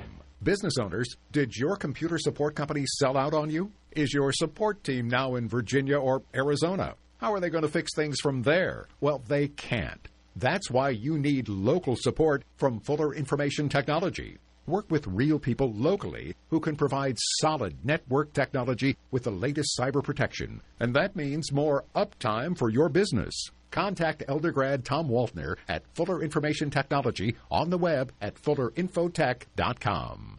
Business 0.43 0.73
owners, 0.81 1.07
did 1.31 1.55
your 1.55 1.75
computer 1.75 2.17
support 2.17 2.55
company 2.55 2.83
sell 2.99 3.15
out 3.15 3.33
on 3.33 3.49
you? 3.51 3.71
Is 3.91 4.11
your 4.13 4.31
support 4.31 4.83
team 4.83 5.07
now 5.07 5.35
in 5.35 5.47
Virginia 5.47 5.97
or 5.99 6.23
Arizona? 6.33 6.95
How 7.17 7.33
are 7.35 7.39
they 7.39 7.51
going 7.51 7.61
to 7.61 7.69
fix 7.69 7.93
things 7.95 8.17
from 8.19 8.41
there? 8.41 8.87
Well, 8.99 9.21
they 9.27 9.49
can't. 9.49 10.07
That's 10.35 10.71
why 10.71 10.89
you 10.89 11.17
need 11.17 11.49
local 11.49 11.95
support 11.95 12.43
from 12.57 12.79
Fuller 12.79 13.13
Information 13.13 13.69
Technology. 13.69 14.37
Work 14.67 14.91
with 14.91 15.07
real 15.07 15.39
people 15.39 15.73
locally 15.73 16.35
who 16.49 16.59
can 16.59 16.75
provide 16.75 17.17
solid 17.39 17.83
network 17.83 18.33
technology 18.33 18.95
with 19.09 19.23
the 19.23 19.31
latest 19.31 19.77
cyber 19.77 20.03
protection. 20.03 20.61
And 20.79 20.95
that 20.95 21.15
means 21.15 21.51
more 21.51 21.85
uptime 21.95 22.57
for 22.57 22.69
your 22.69 22.89
business. 22.89 23.33
Contact 23.71 24.23
Eldergrad 24.27 24.83
Tom 24.83 25.09
Waltner 25.09 25.55
at 25.67 25.83
Fuller 25.95 26.21
Information 26.21 26.69
Technology 26.69 27.35
on 27.49 27.69
the 27.69 27.77
web 27.77 28.11
at 28.21 28.35
fullerinfotech.com. 28.35 30.37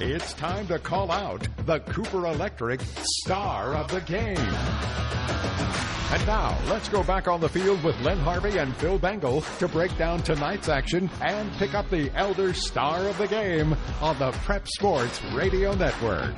It's 0.00 0.32
time 0.34 0.66
to 0.68 0.78
call 0.78 1.10
out 1.10 1.46
the 1.66 1.80
Cooper 1.80 2.26
Electric 2.26 2.80
star 3.22 3.74
of 3.74 3.88
the 3.88 4.00
game. 4.00 4.36
And 6.12 6.26
now, 6.26 6.58
let's 6.66 6.88
go 6.88 7.04
back 7.04 7.28
on 7.28 7.40
the 7.40 7.48
field 7.48 7.84
with 7.84 7.98
Len 8.00 8.18
Harvey 8.18 8.58
and 8.58 8.74
Phil 8.78 8.98
Bengal 8.98 9.42
to 9.60 9.68
break 9.68 9.96
down 9.96 10.20
tonight's 10.24 10.68
action 10.68 11.08
and 11.22 11.52
pick 11.52 11.72
up 11.72 11.88
the 11.88 12.10
Elder 12.16 12.52
Star 12.52 13.06
of 13.06 13.16
the 13.16 13.28
Game 13.28 13.76
on 14.00 14.18
the 14.18 14.32
Prep 14.32 14.66
Sports 14.66 15.22
Radio 15.32 15.72
Network. 15.74 16.34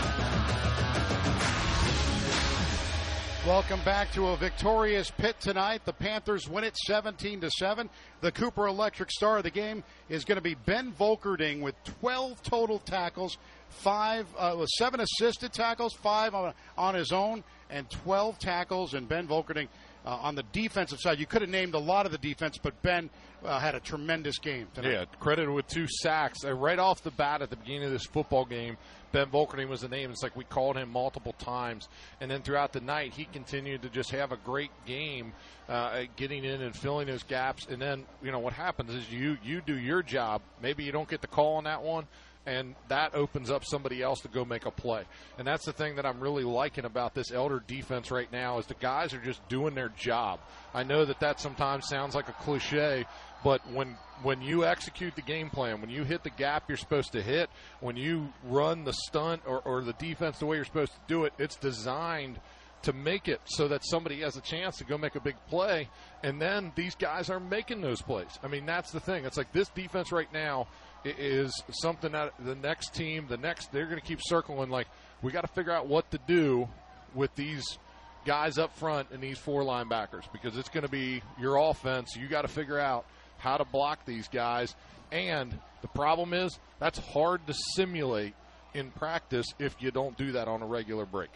Welcome 3.46 3.80
back 3.84 4.12
to 4.12 4.28
a 4.28 4.36
victorious 4.36 5.10
pit 5.10 5.34
tonight. 5.40 5.84
The 5.84 5.92
Panthers 5.92 6.48
win 6.48 6.62
it 6.62 6.76
17 6.76 7.40
to 7.40 7.50
7. 7.50 7.90
The 8.20 8.30
Cooper 8.30 8.68
Electric 8.68 9.10
star 9.10 9.38
of 9.38 9.42
the 9.42 9.50
game 9.50 9.82
is 10.08 10.24
going 10.24 10.36
to 10.36 10.42
be 10.42 10.54
Ben 10.54 10.92
Volkerding 10.92 11.60
with 11.60 11.74
12 12.00 12.40
total 12.44 12.78
tackles, 12.78 13.38
five, 13.68 14.28
uh, 14.38 14.64
seven 14.66 15.00
assisted 15.00 15.52
tackles, 15.52 15.92
five 15.94 16.36
on, 16.36 16.54
on 16.78 16.94
his 16.94 17.10
own, 17.10 17.42
and 17.72 17.90
12 17.90 18.38
tackles. 18.38 18.94
And 18.94 19.08
Ben 19.08 19.26
Volkerding 19.26 19.68
uh, 20.04 20.10
on 20.10 20.34
the 20.34 20.44
defensive 20.52 21.00
side. 21.00 21.18
You 21.18 21.26
could 21.26 21.42
have 21.42 21.50
named 21.50 21.74
a 21.74 21.78
lot 21.78 22.06
of 22.06 22.12
the 22.12 22.18
defense, 22.18 22.58
but 22.58 22.80
Ben 22.82 23.10
uh, 23.44 23.58
had 23.58 23.74
a 23.74 23.80
tremendous 23.80 24.38
game 24.38 24.68
tonight. 24.74 24.92
Yeah, 24.92 25.04
credited 25.20 25.50
with 25.50 25.66
two 25.66 25.86
sacks 25.88 26.44
uh, 26.44 26.52
right 26.52 26.78
off 26.78 27.02
the 27.02 27.10
bat 27.10 27.42
at 27.42 27.50
the 27.50 27.56
beginning 27.56 27.84
of 27.84 27.92
this 27.92 28.06
football 28.06 28.44
game. 28.44 28.76
Ben 29.12 29.26
Volkerding 29.26 29.68
was 29.68 29.82
the 29.82 29.88
name. 29.88 30.10
It's 30.10 30.22
like 30.22 30.34
we 30.36 30.44
called 30.44 30.76
him 30.76 30.90
multiple 30.90 31.34
times, 31.34 31.88
and 32.20 32.30
then 32.30 32.40
throughout 32.42 32.72
the 32.72 32.80
night 32.80 33.12
he 33.12 33.26
continued 33.26 33.82
to 33.82 33.90
just 33.90 34.10
have 34.10 34.32
a 34.32 34.38
great 34.38 34.70
game, 34.86 35.34
uh, 35.68 36.04
getting 36.16 36.44
in 36.44 36.62
and 36.62 36.74
filling 36.74 37.06
those 37.06 37.22
gaps. 37.22 37.66
And 37.66 37.80
then 37.80 38.06
you 38.22 38.32
know 38.32 38.38
what 38.38 38.54
happens 38.54 38.94
is 38.94 39.10
you 39.12 39.36
you 39.44 39.60
do 39.60 39.76
your 39.78 40.02
job. 40.02 40.40
Maybe 40.62 40.84
you 40.84 40.92
don't 40.92 41.08
get 41.08 41.20
the 41.20 41.26
call 41.26 41.56
on 41.56 41.64
that 41.64 41.82
one, 41.82 42.06
and 42.46 42.74
that 42.88 43.14
opens 43.14 43.50
up 43.50 43.64
somebody 43.64 44.02
else 44.02 44.20
to 44.20 44.28
go 44.28 44.44
make 44.44 44.66
a 44.66 44.70
play. 44.70 45.04
And 45.38 45.46
that's 45.46 45.64
the 45.64 45.72
thing 45.72 45.96
that 45.96 46.06
I'm 46.06 46.20
really 46.20 46.44
liking 46.44 46.84
about 46.84 47.14
this 47.14 47.30
Elder 47.30 47.62
defense 47.66 48.10
right 48.10 48.30
now 48.32 48.58
is 48.58 48.66
the 48.66 48.74
guys 48.74 49.14
are 49.14 49.20
just 49.20 49.46
doing 49.48 49.74
their 49.74 49.90
job. 49.90 50.40
I 50.74 50.82
know 50.82 51.04
that 51.04 51.20
that 51.20 51.40
sometimes 51.40 51.88
sounds 51.88 52.14
like 52.14 52.28
a 52.28 52.32
cliche, 52.32 53.04
but 53.44 53.60
when 53.72 53.96
when 54.22 54.40
you 54.40 54.64
execute 54.64 55.16
the 55.16 55.22
game 55.22 55.50
plan, 55.50 55.80
when 55.80 55.90
you 55.90 56.04
hit 56.04 56.22
the 56.22 56.30
gap 56.30 56.64
you're 56.68 56.76
supposed 56.76 57.12
to 57.12 57.22
hit, 57.22 57.50
when 57.80 57.96
you 57.96 58.32
run 58.44 58.84
the 58.84 58.92
stunt 58.92 59.42
or, 59.46 59.60
or 59.60 59.82
the 59.82 59.94
defense 59.94 60.38
the 60.38 60.46
way 60.46 60.56
you're 60.56 60.64
supposed 60.64 60.92
to 60.92 61.00
do 61.08 61.24
it, 61.24 61.32
it's 61.38 61.56
designed 61.56 62.38
to 62.82 62.92
make 62.92 63.28
it 63.28 63.40
so 63.44 63.68
that 63.68 63.84
somebody 63.84 64.20
has 64.20 64.36
a 64.36 64.40
chance 64.40 64.76
to 64.78 64.84
go 64.84 64.98
make 64.98 65.14
a 65.14 65.20
big 65.20 65.36
play, 65.48 65.88
and 66.22 66.40
then 66.40 66.72
these 66.74 66.94
guys 66.94 67.30
are 67.30 67.40
making 67.40 67.80
those 67.80 68.02
plays. 68.02 68.38
I 68.42 68.48
mean, 68.48 68.66
that's 68.66 68.90
the 68.90 69.00
thing. 69.00 69.24
It's 69.24 69.36
like 69.36 69.52
this 69.52 69.68
defense 69.68 70.12
right 70.12 70.32
now 70.32 70.66
is 71.04 71.52
something 71.70 72.12
that 72.12 72.32
the 72.38 72.54
next 72.54 72.94
team, 72.94 73.26
the 73.28 73.36
next, 73.36 73.72
they're 73.72 73.86
going 73.86 74.00
to 74.00 74.06
keep 74.06 74.20
circling. 74.22 74.70
Like 74.70 74.86
we 75.22 75.32
got 75.32 75.42
to 75.42 75.52
figure 75.52 75.72
out 75.72 75.86
what 75.86 76.10
to 76.10 76.18
do 76.26 76.68
with 77.14 77.34
these 77.34 77.78
guys 78.24 78.58
up 78.58 78.76
front 78.76 79.08
and 79.12 79.22
these 79.22 79.38
four 79.38 79.62
linebackers 79.62 80.30
because 80.32 80.56
it's 80.56 80.68
going 80.68 80.84
to 80.84 80.90
be 80.90 81.22
your 81.40 81.56
offense. 81.56 82.16
You 82.16 82.28
got 82.28 82.42
to 82.42 82.48
figure 82.48 82.78
out 82.78 83.04
how 83.38 83.56
to 83.56 83.64
block 83.64 84.04
these 84.06 84.28
guys. 84.28 84.74
And 85.10 85.58
the 85.82 85.88
problem 85.88 86.32
is 86.32 86.58
that's 86.78 86.98
hard 86.98 87.46
to 87.46 87.54
simulate 87.76 88.34
in 88.74 88.90
practice 88.90 89.46
if 89.58 89.74
you 89.80 89.90
don't 89.90 90.16
do 90.16 90.32
that 90.32 90.48
on 90.48 90.62
a 90.62 90.66
regular 90.66 91.04
break. 91.04 91.30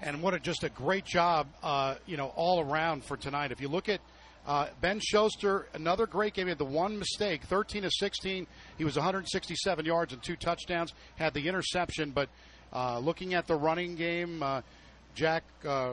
And 0.00 0.20
what 0.20 0.34
a, 0.34 0.40
just 0.40 0.64
a 0.64 0.68
great 0.68 1.04
job, 1.04 1.46
uh, 1.62 1.94
you 2.04 2.16
know, 2.16 2.32
all 2.34 2.60
around 2.60 3.04
for 3.04 3.16
tonight. 3.16 3.52
If 3.52 3.60
you 3.60 3.68
look 3.68 3.88
at 3.88 4.00
uh, 4.46 4.66
ben 4.80 5.00
Schuster, 5.00 5.68
another 5.72 6.06
great 6.06 6.34
game. 6.34 6.46
He 6.46 6.50
had 6.50 6.58
the 6.58 6.64
one 6.64 6.98
mistake, 6.98 7.42
13 7.44 7.84
of 7.84 7.92
16. 7.92 8.46
He 8.76 8.84
was 8.84 8.96
167 8.96 9.84
yards 9.84 10.12
and 10.12 10.22
two 10.22 10.36
touchdowns. 10.36 10.92
Had 11.16 11.32
the 11.32 11.48
interception, 11.48 12.10
but 12.10 12.28
uh, 12.72 12.98
looking 12.98 13.34
at 13.34 13.46
the 13.46 13.56
running 13.56 13.94
game, 13.94 14.42
uh, 14.42 14.60
Jack 15.14 15.44
uh, 15.66 15.92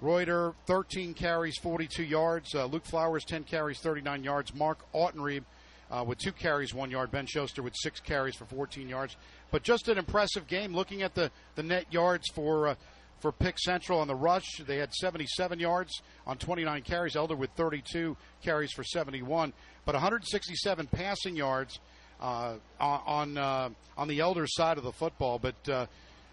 Reuter, 0.00 0.54
13 0.66 1.14
carries, 1.14 1.56
42 1.58 2.02
yards. 2.02 2.54
Uh, 2.54 2.64
Luke 2.64 2.84
Flowers, 2.84 3.24
10 3.24 3.44
carries, 3.44 3.78
39 3.78 4.24
yards. 4.24 4.54
Mark 4.54 4.80
Autenrieb 4.92 5.44
uh, 5.90 6.04
with 6.06 6.18
two 6.18 6.32
carries, 6.32 6.74
one 6.74 6.90
yard. 6.90 7.10
Ben 7.10 7.26
Schuster 7.26 7.62
with 7.62 7.74
six 7.76 8.00
carries 8.00 8.34
for 8.34 8.44
14 8.46 8.88
yards. 8.88 9.16
But 9.50 9.62
just 9.62 9.88
an 9.88 9.98
impressive 9.98 10.46
game. 10.48 10.74
Looking 10.74 11.02
at 11.02 11.14
the, 11.14 11.30
the 11.54 11.62
net 11.62 11.86
yards 11.92 12.26
for 12.34 12.76
for 13.20 13.32
Pick 13.32 13.58
Central 13.58 14.00
on 14.00 14.08
the 14.08 14.14
rush, 14.14 14.46
they 14.66 14.76
had 14.76 14.92
77 14.92 15.58
yards 15.58 16.02
on 16.26 16.38
29 16.38 16.82
carries. 16.82 17.16
Elder 17.16 17.36
with 17.36 17.50
32 17.56 18.16
carries 18.42 18.72
for 18.72 18.84
71, 18.84 19.52
but 19.84 19.94
167 19.94 20.86
passing 20.86 21.36
yards 21.36 21.80
uh, 22.20 22.54
on 22.80 23.36
uh, 23.36 23.70
on 23.96 24.08
the 24.08 24.20
Elder 24.20 24.46
side 24.46 24.78
of 24.78 24.84
the 24.84 24.92
football. 24.92 25.38
But 25.38 25.68
uh, 25.68 25.86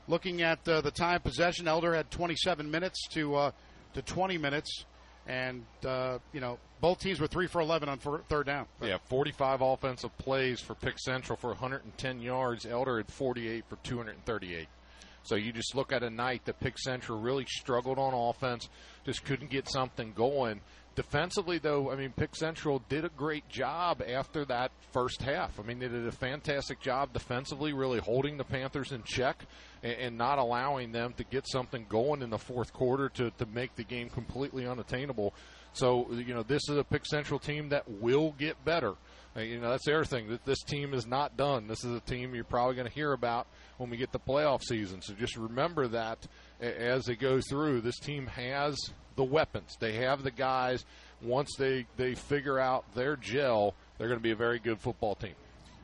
looking 0.08 0.42
at 0.42 0.68
uh, 0.68 0.82
the 0.82 0.92
time 0.92 1.22
possession, 1.22 1.68
Elder 1.68 1.96
had 1.96 2.10
27 2.12 2.70
minutes 2.70 3.08
to 3.14 3.36
uh, 3.36 3.52
to 3.94 4.02
20 4.02 4.38
minutes, 4.38 4.86
and 5.28 5.66
uh, 5.86 6.20
you 6.34 6.40
know 6.40 6.58
both 6.82 7.00
teams 7.00 7.20
were 7.20 7.28
three 7.28 7.48
for 7.48 7.62
11 7.62 7.90
on 7.90 8.00
third 8.30 8.46
down. 8.46 8.68
Yeah, 8.82 8.98
45 9.10 9.62
offensive 9.62 10.16
plays 10.18 10.60
for 10.60 10.76
Pick 10.76 11.00
Central 11.00 11.38
for 11.38 11.50
110 11.50 12.22
yards. 12.22 12.66
Elder 12.66 12.98
had 12.98 13.12
48 13.12 13.64
for 13.68 13.78
238. 13.78 14.68
So 15.26 15.36
you 15.36 15.52
just 15.52 15.76
look 15.76 15.92
at 15.92 16.04
a 16.04 16.10
night 16.10 16.46
that 16.46 16.60
Pick 16.60 16.78
Central 16.78 17.20
really 17.20 17.46
struggled 17.48 17.98
on 17.98 18.14
offense, 18.14 18.70
just 19.06 19.26
couldn't 19.26 19.50
get 19.50 19.68
something 19.68 20.14
going. 20.14 20.62
Defensively, 20.96 21.58
though, 21.58 21.92
I 21.92 21.96
mean, 21.96 22.14
Pick 22.16 22.36
Central 22.36 22.82
did 22.88 23.04
a 23.04 23.10
great 23.10 23.50
job 23.50 24.02
after 24.08 24.46
that 24.46 24.72
first 24.94 25.22
half. 25.22 25.60
I 25.60 25.64
mean, 25.64 25.80
they 25.80 25.90
did 25.90 26.08
a 26.08 26.12
fantastic 26.12 26.80
job 26.80 27.12
defensively, 27.12 27.74
really 27.74 28.00
holding 28.00 28.38
the 28.38 28.46
Panthers 28.46 28.94
in 28.94 29.04
check 29.04 29.46
and, 29.84 29.94
and 29.94 30.18
not 30.18 30.38
allowing 30.38 30.94
them 30.94 31.14
to 31.18 31.26
get 31.26 31.50
something 31.50 31.86
going 31.90 32.22
in 32.22 32.30
the 32.30 32.38
fourth 32.38 32.72
quarter 32.72 33.10
to, 33.10 33.32
to 33.32 33.46
make 33.48 33.76
the 33.76 33.84
game 33.84 34.10
completely 34.10 34.66
unattainable. 34.66 35.34
So, 35.74 36.10
you 36.12 36.34
know, 36.34 36.44
this 36.44 36.70
is 36.70 36.78
a 36.78 36.84
Pick 36.84 37.06
Central 37.06 37.40
team 37.40 37.70
that 37.70 37.90
will 37.90 38.34
get 38.38 38.64
better. 38.64 38.94
Uh, 39.36 39.42
you 39.42 39.60
know, 39.60 39.70
that's 39.70 39.86
the 39.86 39.94
other 39.94 40.06
thing. 40.06 40.30
That 40.30 40.46
this 40.46 40.64
team 40.64 40.94
is 40.94 41.06
not 41.06 41.36
done. 41.36 41.68
This 41.68 41.84
is 41.84 41.96
a 41.96 42.00
team 42.00 42.34
you're 42.34 42.44
probably 42.44 42.76
going 42.76 42.88
to 42.88 42.94
hear 42.94 43.12
about 43.14 43.48
when 43.78 43.90
we 43.90 43.98
get 43.98 44.12
the 44.12 44.20
playoff 44.20 44.64
season. 44.64 45.02
So 45.02 45.14
just 45.14 45.36
remember 45.36 45.88
that 45.90 46.26
as 46.62 47.06
they 47.06 47.16
go 47.16 47.42
through. 47.42 47.82
This 47.82 48.00
team 48.00 48.28
has 48.28 48.78
the 49.16 49.24
weapons. 49.24 49.76
They 49.80 49.94
have 49.94 50.24
the 50.24 50.32
guys. 50.32 50.86
Once 51.22 51.56
they 51.58 51.86
they 51.98 52.16
figure 52.16 52.60
out 52.60 52.86
their 52.94 53.16
gel, 53.16 53.74
they're 53.98 54.08
going 54.08 54.20
to 54.20 54.24
be 54.24 54.32
a 54.32 54.36
very 54.36 54.60
good 54.60 54.80
football 54.80 55.16
team. 55.16 55.36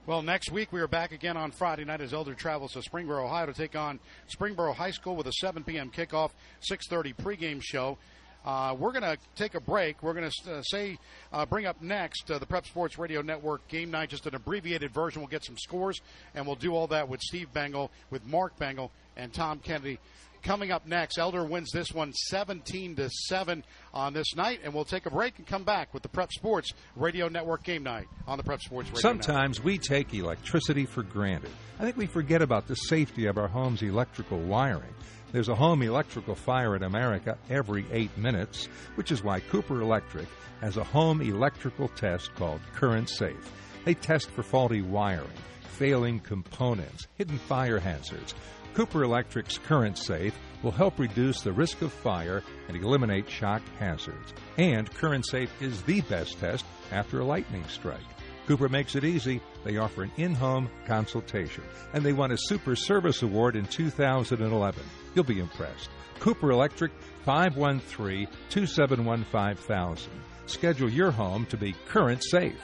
Well, 0.07 0.21
next 0.23 0.51
week 0.51 0.73
we 0.73 0.81
are 0.81 0.87
back 0.87 1.11
again 1.11 1.37
on 1.37 1.51
Friday 1.51 1.85
night 1.85 2.01
as 2.01 2.11
Elder 2.11 2.33
travels 2.33 2.73
to 2.73 2.79
Springboro, 2.79 3.25
Ohio 3.25 3.45
to 3.45 3.53
take 3.53 3.75
on 3.75 3.99
Springboro 4.35 4.73
High 4.73 4.91
School 4.91 5.15
with 5.15 5.27
a 5.27 5.31
7 5.33 5.63
p.m. 5.63 5.91
kickoff, 5.91 6.31
6:30 6.69 7.15
pregame 7.15 7.61
show. 7.61 7.97
Uh, 8.45 8.75
we're 8.77 8.91
going 8.91 9.03
to 9.03 9.17
take 9.35 9.53
a 9.55 9.59
break. 9.59 10.01
We're 10.01 10.13
going 10.13 10.29
to 10.29 10.51
uh, 10.51 10.61
say, 10.63 10.97
uh, 11.31 11.45
bring 11.45 11.65
up 11.65 11.81
next 11.81 12.29
uh, 12.31 12.39
the 12.39 12.45
Prep 12.45 12.65
Sports 12.65 12.97
Radio 12.97 13.21
Network 13.21 13.67
game 13.67 13.91
night, 13.91 14.09
just 14.09 14.25
an 14.25 14.35
abbreviated 14.35 14.91
version. 14.91 15.21
We'll 15.21 15.29
get 15.29 15.43
some 15.43 15.57
scores, 15.57 16.01
and 16.33 16.45
we'll 16.45 16.55
do 16.55 16.73
all 16.73 16.87
that 16.87 17.07
with 17.07 17.21
Steve 17.21 17.53
Bengal, 17.53 17.91
with 18.09 18.25
Mark 18.25 18.57
Bengal, 18.57 18.91
and 19.15 19.31
Tom 19.33 19.59
Kennedy 19.59 19.99
coming 20.41 20.71
up 20.71 20.87
next. 20.87 21.17
Elder 21.17 21.43
wins 21.43 21.71
this 21.71 21.91
one 21.91 22.13
17 22.13 22.95
to 22.95 23.09
7 23.09 23.63
on 23.93 24.13
this 24.13 24.35
night, 24.35 24.61
and 24.63 24.73
we'll 24.73 24.85
take 24.85 25.05
a 25.05 25.11
break 25.11 25.37
and 25.37 25.47
come 25.47 25.63
back 25.63 25.93
with 25.93 26.03
the 26.03 26.09
Prep 26.09 26.31
Sports 26.31 26.71
Radio 26.95 27.27
Network 27.27 27.63
game 27.63 27.83
night 27.83 28.07
on 28.27 28.37
the 28.37 28.43
Prep 28.43 28.61
Sports 28.61 28.89
Radio 28.89 29.01
Sometimes 29.01 29.57
Network. 29.59 29.65
we 29.65 29.77
take 29.77 30.13
electricity 30.13 30.85
for 30.85 31.03
granted. 31.03 31.51
I 31.79 31.83
think 31.83 31.97
we 31.97 32.07
forget 32.07 32.41
about 32.41 32.67
the 32.67 32.75
safety 32.75 33.27
of 33.27 33.37
our 33.37 33.47
home's 33.47 33.81
electrical 33.81 34.39
wiring. 34.39 34.93
There's 35.31 35.47
a 35.47 35.55
home 35.55 35.81
electrical 35.81 36.35
fire 36.35 36.75
in 36.75 36.83
America 36.83 37.37
every 37.49 37.85
eight 37.93 38.15
minutes, 38.17 38.65
which 38.95 39.11
is 39.11 39.23
why 39.23 39.39
Cooper 39.39 39.81
Electric 39.81 40.27
has 40.59 40.75
a 40.75 40.83
home 40.83 41.21
electrical 41.21 41.87
test 41.87 42.35
called 42.35 42.59
Current 42.73 43.09
Safe. 43.09 43.51
They 43.85 43.93
test 43.93 44.29
for 44.29 44.43
faulty 44.43 44.81
wiring, 44.81 45.29
failing 45.63 46.19
components, 46.19 47.07
hidden 47.15 47.37
fire 47.37 47.79
hazards. 47.79 48.35
Cooper 48.73 49.03
Electric's 49.03 49.57
Current 49.57 49.97
Safe 49.97 50.37
will 50.63 50.71
help 50.71 50.99
reduce 50.99 51.41
the 51.41 51.53
risk 51.53 51.81
of 51.81 51.93
fire 51.93 52.43
and 52.67 52.75
eliminate 52.75 53.29
shock 53.29 53.61
hazards. 53.79 54.33
And 54.57 54.93
Current 54.93 55.25
Safe 55.25 55.51
is 55.61 55.81
the 55.83 56.01
best 56.01 56.39
test 56.39 56.65
after 56.91 57.21
a 57.21 57.25
lightning 57.25 57.63
strike. 57.69 57.99
Cooper 58.47 58.67
makes 58.67 58.95
it 58.95 59.05
easy. 59.05 59.39
They 59.63 59.77
offer 59.77 60.03
an 60.03 60.11
in 60.17 60.35
home 60.35 60.69
consultation, 60.85 61.63
and 61.93 62.03
they 62.03 62.11
won 62.11 62.31
a 62.31 62.37
Super 62.37 62.75
Service 62.75 63.21
Award 63.21 63.55
in 63.55 63.65
2011. 63.65 64.83
You'll 65.13 65.23
be 65.25 65.39
impressed. 65.39 65.89
Cooper 66.19 66.51
Electric, 66.51 66.91
513 67.25 68.27
271 68.49 69.23
5000. 69.25 70.11
Schedule 70.45 70.89
your 70.89 71.11
home 71.11 71.45
to 71.47 71.57
be 71.57 71.73
current 71.87 72.23
safe. 72.23 72.61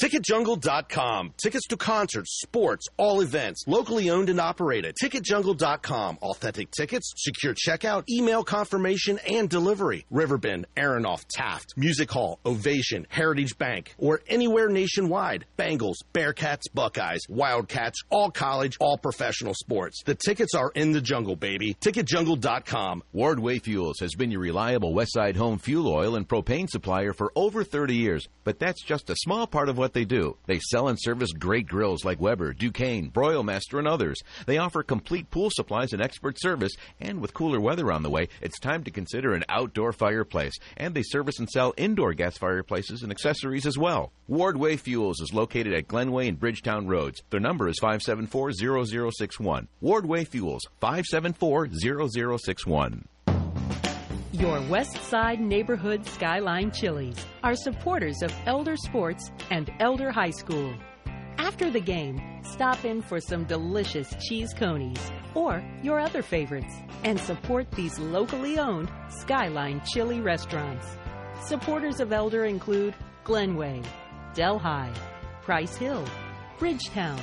TicketJungle.com. 0.00 1.34
Tickets 1.36 1.66
to 1.66 1.76
concerts, 1.76 2.40
sports, 2.40 2.86
all 2.96 3.20
events. 3.20 3.64
Locally 3.66 4.08
owned 4.08 4.30
and 4.30 4.40
operated. 4.40 4.96
TicketJungle.com. 5.02 6.18
Authentic 6.22 6.70
tickets, 6.70 7.12
secure 7.18 7.54
checkout, 7.54 8.04
email 8.08 8.42
confirmation, 8.42 9.18
and 9.28 9.50
delivery. 9.50 10.06
Riverbend, 10.10 10.66
Aronoff, 10.74 11.26
Taft, 11.28 11.74
Music 11.76 12.10
Hall, 12.10 12.38
Ovation, 12.46 13.06
Heritage 13.10 13.58
Bank, 13.58 13.94
or 13.98 14.22
anywhere 14.26 14.70
nationwide. 14.70 15.44
Bengals, 15.58 15.96
Bearcats, 16.14 16.62
Buckeyes, 16.72 17.20
Wildcats, 17.28 18.00
all 18.08 18.30
college, 18.30 18.78
all 18.80 18.96
professional 18.96 19.52
sports. 19.52 20.02
The 20.06 20.14
tickets 20.14 20.54
are 20.54 20.70
in 20.74 20.92
the 20.92 21.02
jungle, 21.02 21.36
baby. 21.36 21.74
TicketJungle.com. 21.74 23.02
Wardway 23.14 23.62
Fuels 23.62 23.98
has 24.00 24.14
been 24.14 24.30
your 24.30 24.40
reliable 24.40 24.94
Westside 24.94 25.36
home 25.36 25.58
fuel 25.58 25.88
oil 25.88 26.16
and 26.16 26.26
propane 26.26 26.70
supplier 26.70 27.12
for 27.12 27.30
over 27.36 27.64
30 27.64 27.96
years, 27.96 28.28
but 28.44 28.58
that's 28.58 28.82
just 28.82 29.10
a 29.10 29.16
small 29.16 29.46
part 29.46 29.68
of 29.68 29.76
what 29.76 29.89
they 29.92 30.04
do. 30.04 30.36
They 30.46 30.58
sell 30.58 30.88
and 30.88 30.98
service 31.00 31.32
great 31.32 31.66
grills 31.66 32.04
like 32.04 32.20
Weber, 32.20 32.52
Ducane, 32.52 33.10
Broilmaster, 33.10 33.78
and 33.78 33.88
others. 33.88 34.20
They 34.46 34.58
offer 34.58 34.82
complete 34.82 35.30
pool 35.30 35.50
supplies 35.50 35.92
and 35.92 36.02
expert 36.02 36.40
service, 36.40 36.72
and 37.00 37.20
with 37.20 37.34
cooler 37.34 37.60
weather 37.60 37.92
on 37.92 38.02
the 38.02 38.10
way, 38.10 38.28
it's 38.40 38.58
time 38.58 38.84
to 38.84 38.90
consider 38.90 39.34
an 39.34 39.44
outdoor 39.48 39.92
fireplace. 39.92 40.54
And 40.76 40.94
they 40.94 41.02
service 41.02 41.38
and 41.38 41.48
sell 41.48 41.74
indoor 41.76 42.14
gas 42.14 42.38
fireplaces 42.38 43.02
and 43.02 43.12
accessories 43.12 43.66
as 43.66 43.78
well. 43.78 44.12
Wardway 44.28 44.78
Fuels 44.78 45.20
is 45.20 45.34
located 45.34 45.74
at 45.74 45.88
Glenway 45.88 46.28
and 46.28 46.38
Bridgetown 46.38 46.86
Roads. 46.86 47.20
Their 47.30 47.40
number 47.40 47.68
is 47.68 47.80
574-0061. 47.80 49.66
Wardway 49.82 50.26
Fuels, 50.26 50.62
574-0061. 50.80 53.04
Your 54.40 54.62
West 54.70 54.96
Side 55.02 55.38
Neighborhood 55.38 56.06
Skyline 56.06 56.70
Chili's 56.70 57.26
are 57.42 57.54
supporters 57.54 58.22
of 58.22 58.32
Elder 58.46 58.74
Sports 58.74 59.30
and 59.50 59.70
Elder 59.80 60.10
High 60.10 60.30
School. 60.30 60.72
After 61.36 61.70
the 61.70 61.78
game, 61.78 62.18
stop 62.42 62.86
in 62.86 63.02
for 63.02 63.20
some 63.20 63.44
delicious 63.44 64.14
cheese 64.18 64.54
conies 64.54 65.12
or 65.34 65.62
your 65.82 66.00
other 66.00 66.22
favorites 66.22 66.74
and 67.04 67.20
support 67.20 67.70
these 67.72 67.98
locally 67.98 68.58
owned 68.58 68.90
Skyline 69.10 69.82
Chili 69.84 70.22
restaurants. 70.22 70.86
Supporters 71.44 72.00
of 72.00 72.10
Elder 72.10 72.46
include 72.46 72.94
Glenway, 73.24 73.82
Delhi, 74.32 74.90
Price 75.42 75.76
Hill, 75.76 76.06
Bridgetown, 76.58 77.20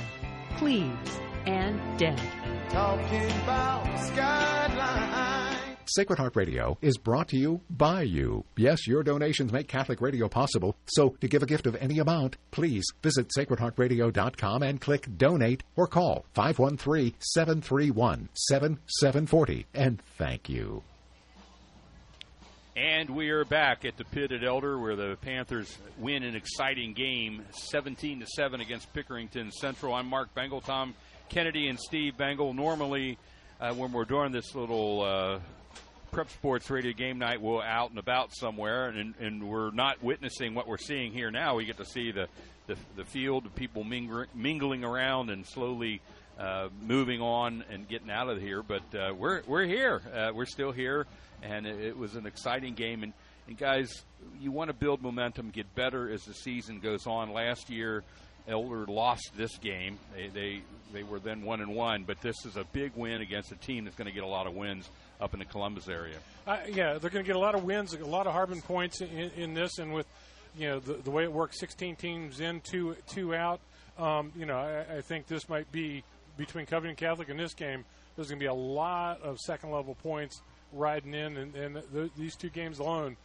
Cleves, 0.56 1.18
and 1.46 1.98
Dent. 1.98 2.22
Talking 2.70 3.28
about 3.42 3.98
skyline. 3.98 5.47
Sacred 5.88 6.18
Heart 6.18 6.36
Radio 6.36 6.76
is 6.82 6.98
brought 6.98 7.28
to 7.28 7.38
you 7.38 7.62
by 7.70 8.02
you. 8.02 8.44
Yes, 8.56 8.86
your 8.86 9.02
donations 9.02 9.52
make 9.52 9.68
Catholic 9.68 10.00
radio 10.00 10.28
possible. 10.28 10.76
So, 10.86 11.16
to 11.20 11.28
give 11.28 11.42
a 11.42 11.46
gift 11.46 11.66
of 11.66 11.76
any 11.76 11.98
amount, 11.98 12.36
please 12.50 12.84
visit 13.02 13.30
sacredheartradio.com 13.36 14.62
and 14.62 14.80
click 14.80 15.08
donate 15.16 15.62
or 15.76 15.86
call 15.86 16.26
513 16.34 17.14
731 17.18 18.28
7740. 18.34 19.66
And 19.72 20.02
thank 20.18 20.48
you. 20.48 20.82
And 22.76 23.10
we 23.10 23.30
are 23.30 23.44
back 23.44 23.84
at 23.84 23.96
the 23.96 24.04
pit 24.04 24.30
at 24.30 24.44
Elder, 24.44 24.78
where 24.78 24.94
the 24.94 25.16
Panthers 25.22 25.76
win 25.98 26.22
an 26.22 26.36
exciting 26.36 26.92
game, 26.92 27.44
17 27.50 28.20
to 28.20 28.26
seven 28.26 28.60
against 28.60 28.92
Pickerington 28.92 29.50
Central. 29.50 29.94
I'm 29.94 30.06
Mark 30.06 30.32
Bengal, 30.34 30.60
Tom 30.60 30.94
Kennedy, 31.28 31.68
and 31.68 31.80
Steve 31.80 32.16
Bengal. 32.16 32.54
Normally, 32.54 33.18
uh, 33.60 33.74
when 33.74 33.90
we're 33.90 34.04
doing 34.04 34.30
this 34.30 34.54
little 34.54 35.02
uh, 35.02 35.40
prep 36.10 36.30
sports 36.30 36.70
radio 36.70 36.92
game 36.92 37.18
night, 37.18 37.40
we're 37.40 37.62
out 37.62 37.90
and 37.90 37.98
about 37.98 38.34
somewhere, 38.34 38.88
and, 38.88 39.14
and 39.20 39.48
we're 39.48 39.70
not 39.70 40.02
witnessing 40.02 40.54
what 40.54 40.66
we're 40.66 40.78
seeing 40.78 41.12
here 41.12 41.30
now. 41.30 41.56
We 41.56 41.64
get 41.64 41.76
to 41.78 41.84
see 41.84 42.12
the 42.12 42.28
the, 42.66 42.76
the 42.96 43.04
field, 43.04 43.44
the 43.44 43.50
people 43.50 43.82
mingling, 43.82 44.26
mingling 44.34 44.84
around, 44.84 45.30
and 45.30 45.46
slowly. 45.46 46.00
Uh, 46.38 46.68
moving 46.86 47.20
on 47.20 47.64
and 47.68 47.88
getting 47.88 48.12
out 48.12 48.28
of 48.28 48.40
here, 48.40 48.62
but 48.62 48.82
uh, 48.94 49.12
we're 49.12 49.42
we're 49.48 49.64
here. 49.64 50.00
Uh, 50.14 50.30
we're 50.32 50.46
still 50.46 50.70
here, 50.70 51.04
and 51.42 51.66
it, 51.66 51.80
it 51.80 51.98
was 51.98 52.14
an 52.14 52.26
exciting 52.26 52.74
game. 52.74 53.02
And, 53.02 53.12
and 53.48 53.58
guys, 53.58 54.04
you 54.40 54.52
want 54.52 54.68
to 54.68 54.72
build 54.72 55.02
momentum, 55.02 55.50
get 55.50 55.74
better 55.74 56.08
as 56.08 56.22
the 56.26 56.34
season 56.34 56.78
goes 56.78 57.08
on. 57.08 57.32
Last 57.32 57.70
year, 57.70 58.04
Elder 58.46 58.86
lost 58.86 59.32
this 59.36 59.58
game. 59.58 59.98
They 60.14 60.28
they, 60.28 60.62
they 60.92 61.02
were 61.02 61.18
then 61.18 61.42
one 61.42 61.60
and 61.60 61.74
one, 61.74 62.04
but 62.04 62.20
this 62.20 62.46
is 62.46 62.56
a 62.56 62.62
big 62.72 62.92
win 62.94 63.20
against 63.20 63.50
a 63.50 63.56
team 63.56 63.84
that's 63.84 63.96
going 63.96 64.06
to 64.06 64.14
get 64.14 64.22
a 64.22 64.28
lot 64.28 64.46
of 64.46 64.54
wins 64.54 64.88
up 65.20 65.32
in 65.32 65.38
the 65.38 65.44
Columbus 65.44 65.88
area. 65.88 66.16
Uh, 66.46 66.58
yeah, 66.68 66.98
they're 66.98 67.10
going 67.10 67.24
to 67.24 67.26
get 67.26 67.36
a 67.36 67.40
lot 67.40 67.54
of 67.54 67.64
wins, 67.64 67.92
a 67.94 68.04
lot 68.04 68.26
of 68.26 68.32
Harbin 68.32 68.62
points 68.62 69.00
in, 69.00 69.30
in 69.36 69.54
this, 69.54 69.78
and 69.78 69.92
with 69.92 70.06
you 70.56 70.68
know 70.68 70.80
the, 70.80 70.94
the 70.94 71.10
way 71.10 71.24
it 71.24 71.32
works, 71.32 71.58
16 71.60 71.96
teams 71.96 72.40
in, 72.40 72.60
two 72.60 72.96
two 73.06 73.34
out. 73.34 73.60
Um, 73.98 74.32
you 74.36 74.46
know, 74.46 74.56
I, 74.56 74.98
I 74.98 75.00
think 75.00 75.26
this 75.26 75.48
might 75.48 75.70
be 75.72 76.04
between 76.36 76.66
Covington 76.66 76.96
Catholic 76.96 77.28
and 77.28 77.38
this 77.38 77.54
game. 77.54 77.84
There's 78.16 78.28
going 78.28 78.38
to 78.38 78.42
be 78.42 78.48
a 78.48 78.54
lot 78.54 79.22
of 79.22 79.38
second 79.38 79.70
level 79.70 79.96
points 80.02 80.40
riding 80.72 81.14
in, 81.14 81.36
and, 81.36 81.54
and 81.54 81.82
th- 81.92 82.10
these 82.16 82.36
two 82.36 82.48
games 82.48 82.78
alone 82.78 83.16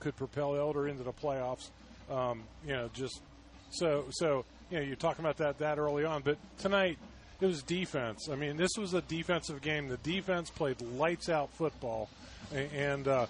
could 0.00 0.16
propel 0.16 0.56
Elder 0.56 0.88
into 0.88 1.02
the 1.02 1.12
playoffs. 1.12 1.68
Um, 2.10 2.44
you 2.66 2.72
know, 2.72 2.90
just 2.94 3.20
so 3.70 4.04
so 4.10 4.44
you 4.70 4.78
know 4.78 4.84
you're 4.84 4.96
talking 4.96 5.24
about 5.24 5.38
that 5.38 5.58
that 5.58 5.78
early 5.78 6.04
on, 6.04 6.22
but 6.22 6.38
tonight 6.58 6.98
it 7.40 7.46
was 7.46 7.62
defense. 7.62 8.28
I 8.30 8.34
mean, 8.36 8.56
this 8.56 8.70
was 8.78 8.94
a 8.94 9.00
defensive 9.02 9.60
game. 9.62 9.88
The 9.88 9.96
defense 9.98 10.50
played 10.50 10.80
lights 10.80 11.28
out 11.28 11.50
football, 11.54 12.08
and 12.52 13.06
uh, 13.06 13.26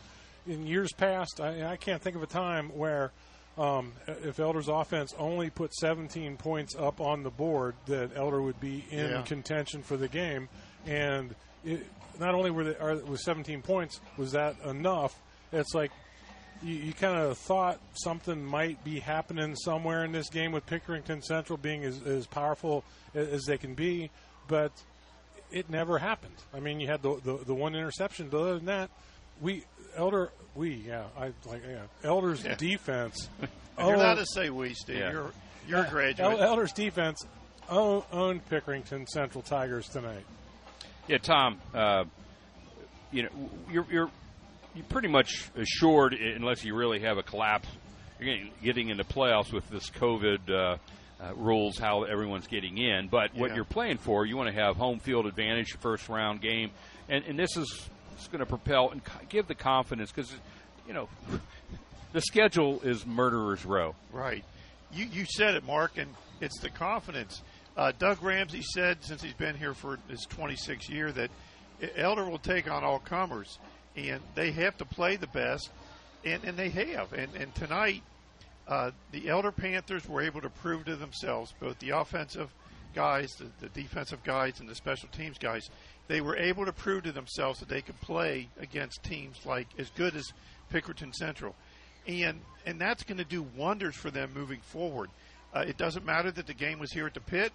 in 0.47 0.67
years 0.67 0.93
past, 0.93 1.41
I, 1.41 1.73
I 1.73 1.77
can't 1.77 2.01
think 2.03 2.17
of 2.17 2.23
a 2.23 2.27
time 2.27 2.71
where. 2.77 3.13
Um, 3.57 3.91
if 4.23 4.39
Elder's 4.39 4.69
offense 4.69 5.13
only 5.19 5.51
put 5.51 5.75
17 5.75 6.37
points 6.37 6.77
up 6.77 7.01
on 7.01 7.25
the 7.25 7.31
board, 7.31 7.75
that 7.87 8.11
Elder 8.15 8.41
would 8.41 8.61
be 8.61 8.85
in 8.93 9.11
Yeah. 9.11 9.23
contention 9.23 9.83
for 9.83 9.97
the 9.97 10.07
game. 10.07 10.49
And 10.87 11.35
it, 11.65 11.85
not 12.21 12.37
only 12.37 12.53
were 12.53 12.63
they, 12.63 12.77
are, 12.77 12.95
was 12.99 13.25
17 13.25 13.63
points, 13.63 13.99
was 14.17 14.31
that 14.31 14.55
enough? 14.65 15.19
It's 15.53 15.75
like 15.75 15.91
you, 16.63 16.75
you 16.75 16.93
kind 16.93 17.17
of 17.19 17.39
thought 17.39 17.79
something 17.95 18.45
might 18.45 18.83
be 18.85 18.99
happening 19.01 19.55
somewhere 19.57 20.05
in 20.05 20.13
this 20.13 20.29
game 20.31 20.53
with 20.53 20.67
Pickerington 20.67 21.23
Central 21.23 21.57
being 21.57 21.85
as, 21.85 22.01
as 22.03 22.27
powerful 22.27 22.85
as, 23.15 23.29
as 23.29 23.45
they 23.45 23.59
can 23.59 23.75
be, 23.75 24.11
but 24.49 24.73
it 25.51 25.71
never 25.71 25.99
happened. 25.99 26.35
I 26.55 26.61
mean, 26.61 26.81
you 26.81 26.87
had 26.89 27.03
the 27.03 27.17
the, 27.25 27.39
the 27.47 27.55
one 27.55 27.75
interception, 27.75 28.29
but 28.29 28.39
other 28.41 28.55
than 28.57 28.67
that, 28.67 28.91
we 29.41 29.65
Elder 29.97 30.31
we 30.55 30.75
yeah 30.75 31.05
I 31.19 31.33
like 31.47 31.63
yeah 31.69 31.83
Elder's 32.05 32.45
Yeah. 32.45 32.55
defense. 32.57 33.29
You're 33.41 33.87
owned- 33.87 33.97
allowed 33.97 34.15
to 34.17 34.27
say 34.27 34.51
we, 34.51 34.75
Steve. 34.75 34.99
Yeah. 34.99 35.11
You're 35.13 35.33
you're 35.69 35.81
a 35.81 35.85
El- 35.85 35.91
graduate. 35.91 36.41
Elder's 36.41 36.73
defense 36.73 37.25
owned 37.71 38.41
Pickerington 38.51 39.07
Central 39.09 39.43
Tigers 39.43 39.89
tonight. 39.89 40.25
Yeah, 41.07 41.19
Tom. 41.19 41.59
Uh, 41.75 42.05
you 43.13 43.23
know, 43.25 43.29
you're 43.71 43.87
you're 43.91 44.11
you're 44.75 44.85
pretty 44.87 45.09
much 45.09 45.51
assured, 45.57 46.15
unless 46.15 46.65
you 46.65 46.75
really 46.75 47.01
have 47.01 47.19
a 47.19 47.23
collapse, 47.23 47.69
you're 48.19 48.27
getting, 48.35 48.51
getting 48.63 48.89
into 48.91 49.05
playoffs 49.05 49.53
with 49.53 49.69
this 49.71 49.91
COVID 49.91 50.51
uh, 50.51 50.77
uh, 51.21 51.35
rules, 51.37 51.79
how 51.79 52.05
everyone's 52.05 52.47
getting 52.47 52.79
in. 52.79 53.09
But 53.09 53.35
what 53.35 53.51
Yeah. 53.51 53.57
you're 53.57 53.65
playing 53.65 53.99
for, 53.99 54.25
you 54.27 54.37
want 54.37 54.49
to 54.55 54.61
have 54.61 54.77
home 54.77 54.99
field 55.01 55.27
advantage, 55.27 55.77
first 55.81 56.09
round 56.09 56.41
game. 56.41 56.71
and 57.09 57.25
and 57.25 57.39
this 57.39 57.57
is 57.57 57.89
going 58.31 58.41
to 58.41 58.47
propel 58.47 58.91
and 58.91 59.01
give 59.29 59.47
the 59.47 59.55
confidence 59.55 60.11
because 60.13 60.35
you 60.87 60.93
know 60.93 61.09
the 62.13 62.21
schedule 62.21 62.81
is 62.83 63.07
murderers 63.07 63.65
row. 63.65 63.95
Right. 64.13 64.45
You 64.93 65.07
you 65.07 65.25
said 65.25 65.55
it, 65.55 65.65
Mark, 65.65 65.99
and 65.99 66.13
it's 66.41 66.61
the 66.61 66.71
confidence. 66.71 67.43
Uh, 67.77 67.93
Doug 67.99 68.23
Ramsey 68.23 68.63
said 68.63 68.99
since 69.05 69.23
he's 69.23 69.35
been 69.35 69.57
here 69.57 69.73
for 69.75 69.99
his 70.09 70.27
26th 70.31 70.89
year 70.91 71.13
that 71.13 71.31
Elder 71.97 72.29
will 72.29 72.39
take 72.39 72.69
on 72.69 72.83
all 72.83 72.99
comers, 72.99 73.59
and 74.07 74.21
they 74.35 74.51
have 74.53 74.77
to 74.79 74.85
play 74.85 75.17
the 75.17 75.27
best, 75.27 75.71
and, 76.25 76.45
and 76.45 76.57
they 76.57 76.69
have. 76.69 77.13
And, 77.13 77.35
and 77.35 77.55
tonight, 77.55 78.03
uh, 78.67 78.91
the 79.13 79.29
Elder 79.29 79.51
Panthers 79.53 80.09
were 80.09 80.21
able 80.21 80.41
to 80.43 80.51
prove 80.51 80.85
to 80.85 80.97
themselves, 80.97 81.53
both 81.59 81.79
the 81.79 81.91
offensive 81.91 82.51
guys, 82.95 83.35
the, 83.39 83.47
the 83.61 83.69
defensive 83.81 84.23
guys, 84.25 84.61
and 84.61 84.69
the 84.69 84.75
special 84.75 85.09
teams 85.09 85.39
guys, 85.39 85.71
they 86.07 86.21
were 86.21 86.37
able 86.37 86.65
to 86.65 86.73
prove 86.73 87.05
to 87.05 87.13
themselves 87.13 87.61
that 87.61 87.69
they 87.69 87.83
could 87.83 88.01
play 88.01 88.49
against 88.61 89.03
teams 89.03 89.45
like 89.45 89.67
as 89.79 89.91
good 89.91 90.17
as 90.17 90.33
Pickerington 90.73 91.15
Central, 91.15 91.55
and 92.07 92.41
and 92.67 92.81
that's 92.81 93.03
going 93.05 93.19
to 93.19 93.25
do 93.25 93.47
wonders 93.57 93.95
for 93.95 94.11
them 94.11 94.31
moving 94.35 94.61
forward. 94.61 95.11
Uh, 95.55 95.65
it 95.67 95.77
doesn't 95.77 96.05
matter 96.05 96.31
that 96.31 96.47
the 96.47 96.55
game 96.55 96.79
was 96.79 96.93
here 96.93 97.07
at 97.07 97.15
the 97.15 97.21
pit; 97.21 97.53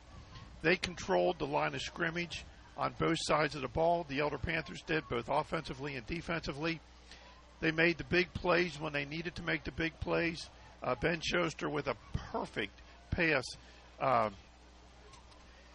they 0.62 0.76
controlled 0.76 1.40
the 1.40 1.48
line 1.48 1.76
of 1.76 1.82
scrimmage 1.82 2.46
on 2.78 2.94
both 2.98 3.18
sides 3.22 3.56
of 3.56 3.62
the 3.62 3.68
ball. 3.68 4.06
The 4.08 4.20
Elder 4.20 4.38
Panthers 4.38 4.82
did 4.82 5.04
both 5.10 5.30
offensively 5.30 5.96
and 5.96 6.06
defensively. 6.08 6.80
They 7.62 7.72
made 7.72 7.98
the 7.98 8.04
big 8.04 8.34
plays 8.34 8.80
when 8.80 8.94
they 8.94 9.06
needed 9.06 9.36
to 9.36 9.44
make 9.44 9.64
the 9.64 9.72
big 9.72 10.00
plays. 10.00 10.50
Uh, 10.82 10.96
ben 10.96 11.22
Schuster 11.22 11.70
with 11.70 11.88
a 11.88 11.96
perfect 12.32 12.82
pass. 13.12 13.44
Uh, 14.00 14.30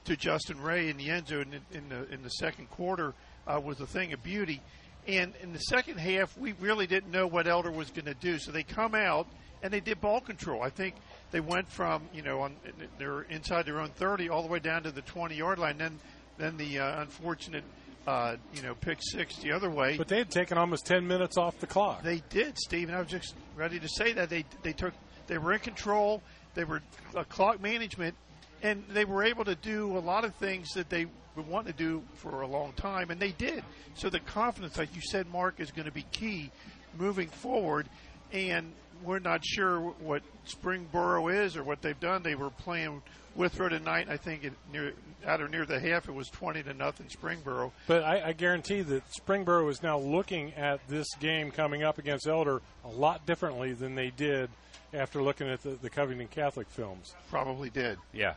to 0.09 0.17
Justin 0.17 0.61
Ray 0.61 0.89
in 0.89 0.97
the 0.97 1.11
end 1.11 1.29
zone 1.29 1.55
in, 1.71 1.79
in 1.79 1.89
the 1.91 2.11
in 2.13 2.23
the 2.23 2.31
second 2.31 2.71
quarter 2.71 3.13
uh, 3.47 3.61
was 3.63 3.79
a 3.81 3.87
thing 3.87 4.15
of 4.15 4.23
beauty. 4.23 4.63
And 5.07 5.35
in 5.43 5.53
the 5.53 5.59
second 5.59 5.99
half, 5.99 6.37
we 6.37 6.53
really 6.61 6.87
didn't 6.87 7.11
know 7.11 7.27
what 7.27 7.47
Elder 7.47 7.71
was 7.71 7.91
going 7.91 8.07
to 8.07 8.15
do. 8.15 8.39
So 8.39 8.51
they 8.51 8.63
come 8.63 8.95
out 8.95 9.27
and 9.63 9.73
they 9.73 9.81
did 9.81 10.01
ball 10.01 10.21
control. 10.21 10.63
I 10.63 10.71
think 10.71 10.95
they 11.31 11.41
went 11.41 11.71
from 11.71 12.09
you 12.15 12.23
know 12.23 12.41
on 12.41 12.57
they're 12.99 13.23
inside 13.23 13.67
their 13.67 13.81
own 13.81 13.91
30 13.91 14.31
all 14.31 14.43
the 14.43 14.49
way 14.49 14.59
down 14.59 14.83
to 14.85 14.91
the 14.91 15.03
20 15.03 15.35
yard 15.35 15.59
line. 15.59 15.77
Then 15.77 15.99
then 16.39 16.57
the 16.57 16.79
uh, 16.79 17.03
unfortunate 17.03 17.65
uh, 18.07 18.37
you 18.55 18.63
know 18.63 18.75
pick 18.75 18.99
six 19.01 19.37
the 19.39 19.53
other 19.53 19.71
way. 19.71 19.97
But 19.97 20.09
they 20.09 20.19
had 20.19 20.31
taken 20.31 20.57
almost 20.57 20.87
10 20.87 21.07
minutes 21.07 21.37
off 21.37 21.59
the 21.59 21.67
clock. 21.67 22.03
They 22.03 22.23
did, 22.31 22.57
Steve, 22.59 22.89
and 22.89 22.97
I 22.97 23.01
was 23.01 23.11
just 23.11 23.35
ready 23.57 23.79
to 23.79 23.89
say 23.89 24.13
that 24.15 24.31
they 24.31 24.45
they 24.63 24.73
took 24.73 24.95
they 25.27 25.39
were 25.39 25.53
in 25.53 25.61
control. 25.61 26.23
They 26.55 26.65
were 26.65 26.83
uh, 27.15 27.25
clock 27.25 27.61
management, 27.61 28.15
and 28.63 28.83
they 28.91 29.05
were 29.05 29.25
able 29.25 29.45
to 29.45 29.55
do 29.55 29.97
a 29.97 30.01
lot 30.01 30.25
of 30.25 30.35
things 30.37 30.71
that 30.75 30.89
they 30.89 31.07
would 31.37 31.47
want 31.47 31.67
to 31.67 31.73
do 31.73 32.03
for 32.15 32.43
a 32.43 32.47
long 32.47 32.73
time, 32.73 33.11
and 33.11 33.21
they 33.21 33.33
did. 33.33 33.63
So 33.95 34.11
the 34.11 34.21
confidence, 34.21 34.77
like 34.77 34.95
you 34.95 35.03
said, 35.03 35.31
Mark, 35.31 35.61
is 35.61 35.71
going 35.71 35.87
to 35.87 35.93
be 35.93 36.05
key 36.11 36.51
moving 36.99 37.29
forward. 37.29 37.89
And 38.33 38.73
we're 39.05 39.21
not 39.21 39.45
sure 39.45 39.81
what 39.81 40.23
Springboro 40.47 41.33
is 41.45 41.57
or 41.57 41.63
what 41.63 41.81
they've 41.83 41.99
done. 41.99 42.23
They 42.23 42.35
were 42.35 42.51
playing 42.51 43.03
Withrow 43.39 43.69
tonight. 43.69 44.09
I 44.11 44.17
think 44.17 44.43
it 44.43 44.53
near 44.73 44.93
out 45.25 45.41
or 45.41 45.49
near 45.49 45.65
the 45.65 45.79
half, 45.79 46.09
it 46.09 46.13
was 46.13 46.29
twenty 46.29 46.63
to 46.65 46.75
nothing 46.75 47.07
Springboro. 47.07 47.71
But 47.87 48.03
I, 48.03 48.29
I 48.29 48.33
guarantee 48.33 48.83
that 48.83 49.05
Springboro 49.13 49.71
is 49.71 49.81
now 49.81 49.97
looking 49.99 50.53
at 50.55 50.87
this 50.89 51.07
game 51.21 51.53
coming 51.53 51.85
up 51.85 51.99
against 51.99 52.27
Elder 52.27 52.61
a 52.85 52.89
lot 52.89 53.25
differently 53.27 53.75
than 53.75 53.95
they 53.95 54.11
did 54.11 54.51
after 54.93 55.23
looking 55.23 55.49
at 55.49 55.63
the, 55.63 55.71
the 55.71 55.89
Covington 55.89 56.27
Catholic 56.27 56.69
films. 56.69 57.15
Probably 57.31 57.71
did. 57.71 57.99
Yeah. 58.13 58.35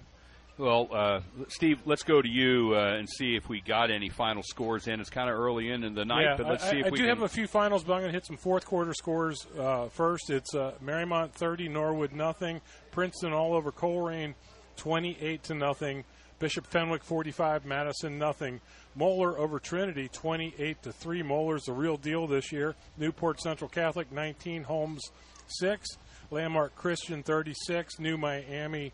Well, 0.58 0.90
uh, 0.94 1.22
Steve, 1.48 1.80
let's 1.86 2.04
go 2.04 2.22
to 2.22 2.30
you 2.30 2.76
uh, 2.76 2.98
and 2.98 3.10
see 3.10 3.36
if 3.36 3.50
we 3.50 3.62
got 3.62 3.90
any 3.90 4.10
final 4.10 4.44
scores 4.44 4.88
in. 4.88 5.00
It's 5.00 5.10
kind 5.10 5.28
of 5.28 5.36
early 5.36 5.72
in, 5.72 5.84
in 5.84 5.96
the 5.96 6.06
night, 6.06 6.24
yeah, 6.24 6.36
but 6.38 6.46
let's 6.46 6.64
I, 6.66 6.72
see 6.72 6.80
if 6.82 6.86
I 6.86 6.90
we 6.90 6.98
do 6.98 7.04
can. 7.04 7.10
have 7.10 7.22
a 7.24 7.30
few 7.30 7.48
finals, 7.48 7.84
but 7.84 7.94
I'm 7.94 8.02
going 8.02 8.12
to 8.12 8.16
hit 8.16 8.28
some 8.28 8.38
fourth 8.38 8.66
quarter 8.66 8.94
scores 8.94 9.48
uh, 9.58 9.88
first. 9.88 10.30
It's 10.30 10.54
uh, 10.54 10.74
Marymount 10.84 11.32
30, 11.32 11.70
Norwood 11.70 12.14
nothing, 12.14 12.62
Princeton 12.92 13.34
all 13.34 13.56
over 13.56 13.72
Colerain 13.72 14.36
28 14.78 15.44
to 15.44 15.54
nothing, 15.54 16.04
Bishop 16.40 16.66
Fenwick 16.68 17.04
45, 17.04 17.66
Madison 17.66 18.18
nothing, 18.18 18.62
Moeller 18.96 19.38
over 19.38 19.60
Trinity 19.60 20.10
28 20.12 20.82
to 20.84 20.92
three. 20.92 21.22
Moeller's 21.22 21.66
the 21.66 21.74
real 21.74 21.98
deal 21.98 22.28
this 22.28 22.52
year. 22.52 22.76
Newport 22.98 23.40
Central 23.40 23.70
Catholic 23.70 24.12
19, 24.12 24.64
Holmes 24.64 25.02
six, 25.48 25.88
Landmark 26.30 26.76
Christian 26.76 27.24
36, 27.24 28.00
New 28.00 28.18
Miami 28.18 28.92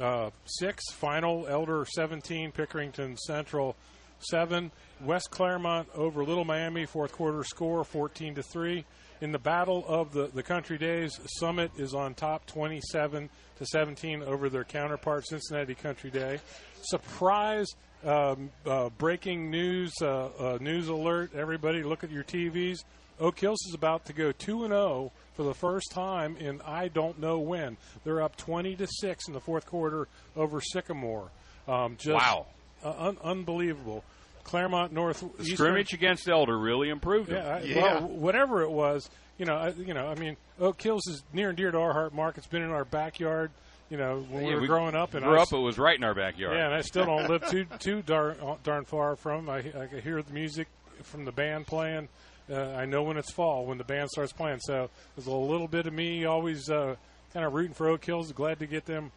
uh, 0.00 0.30
six, 0.44 0.84
final 0.92 1.46
Elder 1.46 1.84
17, 1.84 2.52
Pickerington 2.52 3.16
Central 3.18 3.76
seven, 4.18 4.70
West 5.02 5.30
Clermont 5.30 5.88
over 5.94 6.24
Little 6.24 6.44
Miami, 6.44 6.86
fourth 6.86 7.12
quarter 7.12 7.42
score 7.44 7.84
14 7.84 8.36
to 8.36 8.42
three. 8.42 8.84
In 9.20 9.32
the 9.32 9.38
battle 9.38 9.84
of 9.88 10.12
the, 10.12 10.26
the 10.26 10.42
country 10.42 10.76
days, 10.76 11.18
Summit 11.38 11.70
is 11.78 11.94
on 11.94 12.14
top 12.14 12.44
27 12.46 13.30
to 13.58 13.66
17 13.66 14.22
over 14.22 14.48
their 14.48 14.64
counterpart 14.64 15.26
Cincinnati 15.26 15.74
Country 15.74 16.10
Day. 16.10 16.38
Surprise 16.82 17.66
um, 18.04 18.50
uh, 18.66 18.90
breaking 18.98 19.50
news, 19.50 19.92
uh, 20.02 20.26
uh, 20.38 20.58
news 20.60 20.88
alert! 20.88 21.32
Everybody, 21.34 21.82
look 21.82 22.04
at 22.04 22.10
your 22.10 22.24
TVs. 22.24 22.84
Oak 23.18 23.38
Hills 23.40 23.58
is 23.68 23.74
about 23.74 24.04
to 24.06 24.12
go 24.12 24.30
two 24.30 24.64
and 24.64 24.72
zero 24.72 25.10
for 25.34 25.42
the 25.42 25.54
first 25.54 25.90
time 25.90 26.36
in 26.36 26.60
I 26.62 26.88
don't 26.88 27.18
know 27.18 27.38
when. 27.38 27.76
They're 28.04 28.22
up 28.22 28.36
20 28.36 28.76
to 28.76 28.86
six 28.86 29.26
in 29.26 29.34
the 29.34 29.40
fourth 29.40 29.66
quarter 29.66 30.06
over 30.36 30.60
Sycamore. 30.60 31.30
Um, 31.66 31.96
just 31.96 32.14
Wow. 32.14 32.46
uh, 32.84 32.92
un- 32.96 33.18
unbelievable. 33.24 34.04
Clermont 34.44 34.92
North 34.92 35.24
scrimmage 35.44 35.92
against 35.92 36.28
Elder 36.28 36.56
really 36.56 36.88
improved 36.88 37.32
yeah, 37.32 37.56
I, 37.56 37.58
it. 37.58 37.76
well, 37.76 38.02
whatever 38.06 38.62
it 38.62 38.70
was, 38.70 39.10
you 39.38 39.46
know, 39.46 39.56
I, 39.56 39.68
you 39.70 39.94
know, 39.94 40.06
I 40.08 40.14
mean, 40.14 40.36
Oak 40.60 40.80
Hills 40.80 41.06
is 41.06 41.22
near 41.32 41.48
and 41.48 41.56
dear 41.56 41.70
to 41.70 41.78
our 41.78 41.92
heart. 41.92 42.14
Mark, 42.14 42.38
it's 42.38 42.46
been 42.46 42.62
in 42.62 42.70
our 42.70 42.84
backyard. 42.84 43.50
You 43.90 43.96
know, 43.96 44.26
when 44.30 44.44
we 44.44 44.54
were 44.54 44.60
we 44.62 44.66
growing 44.66 44.96
up, 44.96 45.14
and 45.14 45.24
grew 45.24 45.38
I 45.38 45.42
up, 45.42 45.52
it 45.52 45.58
was 45.58 45.78
right 45.78 45.96
in 45.96 46.02
our 46.02 46.14
backyard. 46.14 46.56
Yeah, 46.56 46.66
and 46.66 46.74
I 46.74 46.80
still 46.80 47.06
don't 47.06 47.28
live 47.28 47.48
too 47.48 47.66
too 47.78 48.02
darn 48.02 48.36
darn 48.64 48.84
far 48.84 49.14
from. 49.14 49.48
I, 49.48 49.58
I 49.58 49.86
can 49.86 50.00
hear 50.02 50.20
the 50.22 50.32
music 50.32 50.66
from 51.02 51.24
the 51.24 51.32
band 51.32 51.66
playing. 51.66 52.08
Uh, 52.50 52.60
I 52.70 52.84
know 52.84 53.02
when 53.02 53.16
it's 53.16 53.32
fall 53.32 53.64
when 53.66 53.78
the 53.78 53.84
band 53.84 54.10
starts 54.10 54.32
playing. 54.32 54.60
So 54.60 54.90
there's 55.14 55.26
a 55.26 55.32
little 55.32 55.68
bit 55.68 55.86
of 55.86 55.92
me 55.92 56.24
always 56.24 56.68
uh, 56.68 56.96
kind 57.32 57.46
of 57.46 57.54
rooting 57.54 57.74
for 57.74 57.88
Oak 57.88 58.04
Hills. 58.04 58.32
Glad 58.32 58.58
to 58.58 58.66
get 58.66 58.86
them, 58.86 59.12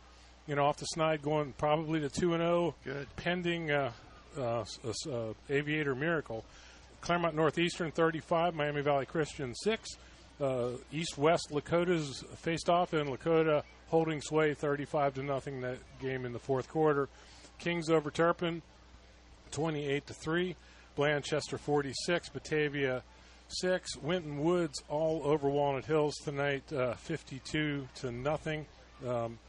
you 0.48 0.56
know, 0.56 0.66
off 0.66 0.78
the 0.78 0.86
snide, 0.86 1.22
going 1.24 1.54
probably 1.58 2.00
to 2.02 2.10
two 2.10 2.34
and 2.34 2.42
zero. 2.42 2.76
Good. 2.84 3.08
Pending 3.16 3.72
uh, 3.72 3.92
uh, 4.38 4.66
uh, 5.12 5.34
Aviator 5.50 5.96
Miracle. 5.96 6.46
Clermont 7.02 7.36
Northeastern 7.36 7.92
35, 7.92 8.56
Miami 8.56 8.82
Valley 8.82 9.06
Christian 9.06 9.56
6. 9.56 9.98
Uh, 10.40 10.72
East 10.92 11.18
West 11.18 11.50
Lakota's 11.52 12.24
faced 12.38 12.70
off, 12.70 12.94
and 12.94 13.10
Lakota 13.10 13.64
holding 13.90 14.22
sway 14.22 14.54
35 14.54 15.16
to 15.16 15.24
nothing 15.24 15.62
that 15.62 15.78
game 16.00 16.26
in 16.26 16.32
the 16.32 16.40
fourth 16.40 16.70
quarter. 16.70 17.10
Kings 17.58 17.90
over 17.90 18.10
Turpin 18.10 18.62
28 19.52 20.08
to 20.08 20.14
3. 20.14 20.56
Blanchester 20.98 21.60
46, 21.60 22.30
Batavia 22.30 23.04
6. 23.48 23.98
Winton 23.98 24.40
Woods 24.44 24.84
all 24.90 25.22
over 25.24 25.50
Walnut 25.50 25.86
Hills 25.86 26.16
tonight 26.24 26.72
uh, 26.74 26.94
52 26.96 27.88
to 27.96 28.12
nothing. 28.12 28.66
Um, 29.08 29.40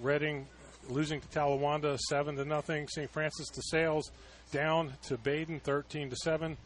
Reading 0.00 0.46
losing 0.88 1.20
to 1.20 1.28
Talawanda 1.28 1.98
7 1.98 2.36
to 2.36 2.44
nothing. 2.44 2.86
St. 2.88 3.10
Francis 3.10 3.48
de 3.48 3.62
Sales 3.62 4.10
down 4.52 4.92
to 5.04 5.16
Badin 5.16 5.60
13 5.60 6.10
to 6.10 6.16
7. 6.16 6.56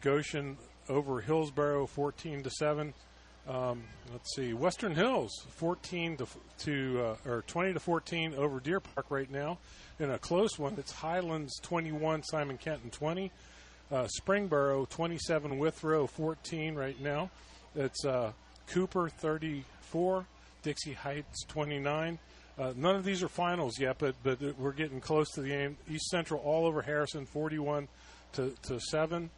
Goshen 0.00 0.58
over 0.88 1.20
Hillsboro 1.20 1.86
14 1.86 2.42
to 2.42 2.50
7. 2.50 2.92
Um, 3.48 3.82
let's 4.10 4.34
see, 4.34 4.54
Western 4.54 4.94
Hills 4.94 5.46
14 5.50 6.16
to 6.16 6.26
to 6.60 7.16
uh, 7.26 7.30
or 7.30 7.44
20 7.46 7.74
to 7.74 7.80
14 7.80 8.34
over 8.34 8.58
Deer 8.60 8.80
Park 8.80 9.06
right 9.10 9.30
now. 9.30 9.58
In 10.00 10.10
a 10.10 10.18
close 10.18 10.58
one, 10.58 10.74
it's 10.78 10.92
Highlands 10.92 11.60
21, 11.60 12.22
Simon 12.22 12.56
Kenton 12.56 12.90
20. 12.90 13.30
Uh, 13.92 14.08
Springboro 14.18 14.88
27, 14.88 15.58
Withrow 15.58 16.06
14 16.06 16.74
right 16.74 16.98
now. 17.00 17.30
It's 17.76 18.04
uh, 18.04 18.32
Cooper 18.66 19.10
34, 19.10 20.26
Dixie 20.62 20.94
Heights 20.94 21.44
29. 21.44 22.18
Uh, 22.58 22.72
none 22.76 22.96
of 22.96 23.04
these 23.04 23.22
are 23.22 23.28
finals 23.28 23.78
yet, 23.78 23.98
but 23.98 24.14
but 24.22 24.40
we're 24.58 24.72
getting 24.72 25.00
close 25.00 25.30
to 25.32 25.42
the 25.42 25.52
end. 25.52 25.76
East 25.90 26.08
Central 26.08 26.40
all 26.40 26.66
over 26.66 26.80
Harrison 26.80 27.26
41 27.26 27.88
to 28.32 28.54
to 28.62 28.80
seven. 28.80 29.28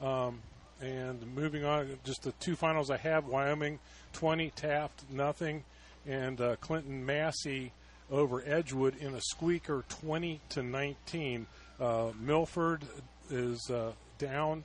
Um, 0.00 0.40
and 0.80 1.34
moving 1.34 1.64
on, 1.64 1.98
just 2.04 2.22
the 2.22 2.32
two 2.32 2.56
finals 2.56 2.90
I 2.90 2.96
have: 2.98 3.26
Wyoming 3.26 3.78
20, 4.12 4.50
Taft 4.50 5.04
nothing, 5.10 5.64
and 6.06 6.40
uh, 6.40 6.56
Clinton-Massie 6.56 7.72
over 8.10 8.42
Edgewood 8.46 8.96
in 8.98 9.14
a 9.14 9.20
squeaker 9.20 9.84
20 9.88 10.40
to 10.50 10.62
19. 10.62 11.46
Uh, 11.80 12.10
Milford 12.20 12.82
is 13.30 13.68
uh, 13.70 13.92
down 14.18 14.64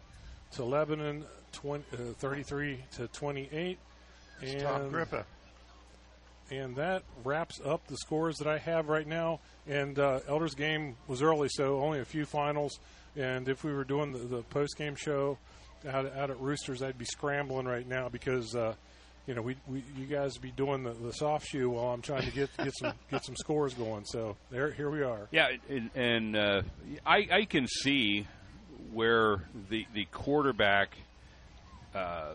to 0.54 0.64
Lebanon 0.64 1.26
20, 1.54 1.84
uh, 1.94 1.98
33 2.20 2.78
to 2.98 3.08
28. 3.08 3.78
It's 4.42 4.64
Tom 4.64 4.82
And- 4.82 4.94
Grippa. 4.94 5.24
and 6.52 6.76
that 6.76 7.04
wraps 7.24 7.60
up 7.66 7.86
the 7.88 7.98
scores 7.98 8.38
that 8.38 8.48
I 8.48 8.58
have 8.60 8.90
right 8.90 9.08
now. 9.08 9.40
And 9.68 9.98
uh, 9.98 10.20
Elders 10.28 10.54
game 10.56 10.96
was 11.08 11.22
early, 11.22 11.48
so 11.50 11.80
only 11.82 12.00
a 12.00 12.06
few 12.06 12.26
finals. 12.26 12.80
And 13.16 13.48
if 13.50 13.64
we 13.64 13.74
were 13.74 13.84
doing 13.84 14.12
the, 14.14 14.20
the 14.20 14.42
post 14.44 14.78
game 14.78 14.96
show 14.96 15.38
out, 15.88 16.16
out 16.16 16.30
at 16.30 16.40
Roosters, 16.40 16.82
I'd 16.82 16.98
be 16.98 17.06
scrambling 17.06 17.66
right 17.66 17.88
now 17.88 18.10
because. 18.10 18.56
Uh, 18.56 18.76
you 19.27 19.35
know, 19.35 19.43
we, 19.43 19.56
we 19.68 19.84
you 19.95 20.08
guys 20.08 20.38
be 20.40 20.50
doing 20.50 20.82
the, 20.82 20.93
the 20.93 21.14
soft 21.14 21.48
shoe 21.48 21.69
while 21.69 21.93
I'm 21.93 22.01
trying 22.01 22.24
to 22.24 22.32
get 22.32 22.50
get 22.58 22.76
some 22.76 22.93
get 23.11 23.24
some 23.24 23.35
scores 23.35 23.76
going. 23.76 24.03
So 24.03 24.35
there, 24.50 24.72
here 24.72 24.90
we 24.90 25.03
are. 25.03 25.27
Yeah, 25.30 25.50
and, 25.69 25.92
and 25.95 26.35
uh, 26.35 26.61
I 27.06 27.27
I 27.32 27.45
can 27.45 27.68
see 27.68 28.26
where 28.92 29.43
the 29.69 29.85
the 29.93 30.06
quarterback 30.06 30.98
uh, 31.93 32.34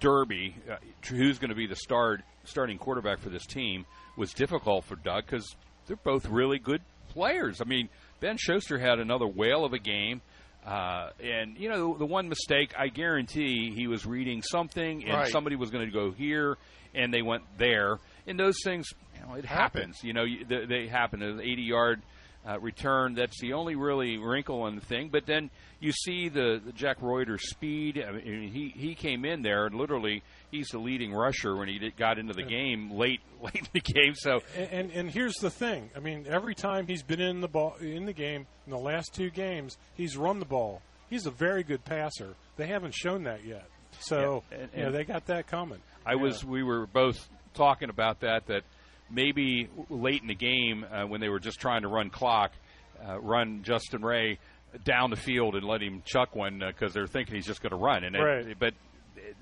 derby, 0.00 0.56
uh, 0.70 0.76
who's 1.08 1.38
going 1.38 1.50
to 1.50 1.54
be 1.54 1.66
the 1.66 1.76
start 1.76 2.22
starting 2.44 2.78
quarterback 2.78 3.18
for 3.20 3.28
this 3.28 3.46
team, 3.46 3.84
was 4.16 4.32
difficult 4.32 4.84
for 4.84 4.96
Doug 4.96 5.26
because 5.26 5.54
they're 5.86 5.96
both 5.96 6.26
really 6.26 6.58
good 6.58 6.82
players. 7.08 7.60
I 7.60 7.64
mean, 7.64 7.88
Ben 8.20 8.36
Schuster 8.38 8.78
had 8.78 8.98
another 8.98 9.26
whale 9.26 9.64
of 9.64 9.72
a 9.72 9.78
game. 9.78 10.20
Uh, 10.64 11.10
and 11.22 11.58
you 11.58 11.68
know 11.68 11.96
the 11.98 12.06
one 12.06 12.28
mistake, 12.28 12.72
I 12.78 12.88
guarantee 12.88 13.70
he 13.74 13.86
was 13.86 14.06
reading 14.06 14.42
something, 14.42 15.04
and 15.04 15.12
Right. 15.12 15.30
somebody 15.30 15.56
was 15.56 15.70
going 15.70 15.86
to 15.86 15.92
go 15.92 16.10
here, 16.10 16.56
and 16.94 17.12
they 17.12 17.22
went 17.22 17.42
there. 17.58 17.98
And 18.26 18.38
those 18.40 18.56
things, 18.64 18.86
you 19.14 19.20
know, 19.26 19.34
it 19.34 19.44
happens. 19.44 20.02
You 20.02 20.14
know, 20.14 20.24
they, 20.24 20.64
they 20.64 20.86
happen. 20.86 21.22
An 21.22 21.38
80-yard 21.38 22.00
uh, 22.46 22.58
return. 22.60 23.14
That's 23.14 23.40
the 23.40 23.52
only 23.54 23.74
really 23.74 24.18
wrinkle 24.18 24.66
in 24.66 24.74
the 24.74 24.80
thing. 24.80 25.08
But 25.08 25.26
then 25.26 25.50
you 25.80 25.92
see 25.92 26.28
the, 26.28 26.60
the 26.64 26.72
Jack 26.72 26.98
Reuter 27.00 27.38
speed. 27.38 28.02
I 28.06 28.12
mean, 28.12 28.50
he 28.50 28.72
he 28.76 28.94
came 28.94 29.24
in 29.24 29.42
there 29.42 29.66
and 29.66 29.74
literally 29.76 30.22
he's 30.50 30.68
the 30.68 30.78
leading 30.78 31.12
rusher 31.12 31.56
when 31.56 31.68
he 31.68 31.78
did, 31.78 31.96
got 31.96 32.18
into 32.18 32.34
the 32.34 32.42
game 32.42 32.92
late 32.92 33.20
late 33.42 33.56
in 33.56 33.68
the 33.72 33.80
game. 33.80 34.14
So 34.14 34.42
And, 34.56 34.68
and 34.70 34.90
and 34.92 35.10
here's 35.10 35.36
the 35.36 35.50
thing. 35.50 35.90
I 35.96 36.00
mean, 36.00 36.26
every 36.28 36.54
time 36.54 36.86
he's 36.86 37.02
been 37.02 37.20
in 37.20 37.40
the 37.40 37.48
ball 37.48 37.76
in 37.80 38.06
the 38.06 38.12
game 38.12 38.46
in 38.66 38.70
the 38.72 38.78
last 38.78 39.14
two 39.14 39.30
games, 39.30 39.76
he's 39.94 40.16
run 40.16 40.38
the 40.38 40.44
ball. 40.44 40.82
He's 41.10 41.26
a 41.26 41.30
very 41.30 41.62
good 41.62 41.84
passer. 41.84 42.34
They 42.56 42.66
haven't 42.66 42.94
shown 42.94 43.24
that 43.24 43.44
yet. 43.44 43.66
So 44.00 44.42
Yeah, 44.50 44.58
and- 44.58 44.70
you 44.76 44.82
know, 44.84 44.90
they 44.92 45.04
got 45.04 45.26
that 45.26 45.46
coming. 45.46 45.80
I 46.06 46.16
was. 46.16 46.44
We 46.44 46.62
were 46.62 46.86
both 46.86 47.28
talking 47.54 47.88
about 47.88 48.20
that. 48.20 48.46
That 48.46 48.64
maybe 49.10 49.68
late 49.90 50.22
in 50.22 50.28
the 50.28 50.34
game 50.34 50.84
uh, 50.90 51.04
when 51.04 51.20
they 51.20 51.28
were 51.28 51.40
just 51.40 51.60
trying 51.60 51.82
to 51.82 51.88
run 51.88 52.10
clock, 52.10 52.52
uh, 53.06 53.18
run 53.20 53.62
Justin 53.62 54.02
Ray 54.02 54.38
down 54.84 55.10
the 55.10 55.16
field 55.16 55.54
and 55.54 55.64
let 55.64 55.80
him 55.82 56.02
chuck 56.04 56.34
one 56.34 56.60
because 56.66 56.92
they're 56.92 57.06
thinking 57.06 57.34
he's 57.36 57.46
just 57.46 57.62
going 57.62 57.70
to 57.70 57.76
run. 57.76 58.04
And 58.04 58.16
it- 58.16 58.20
Right. 58.22 58.58
but 58.58 58.74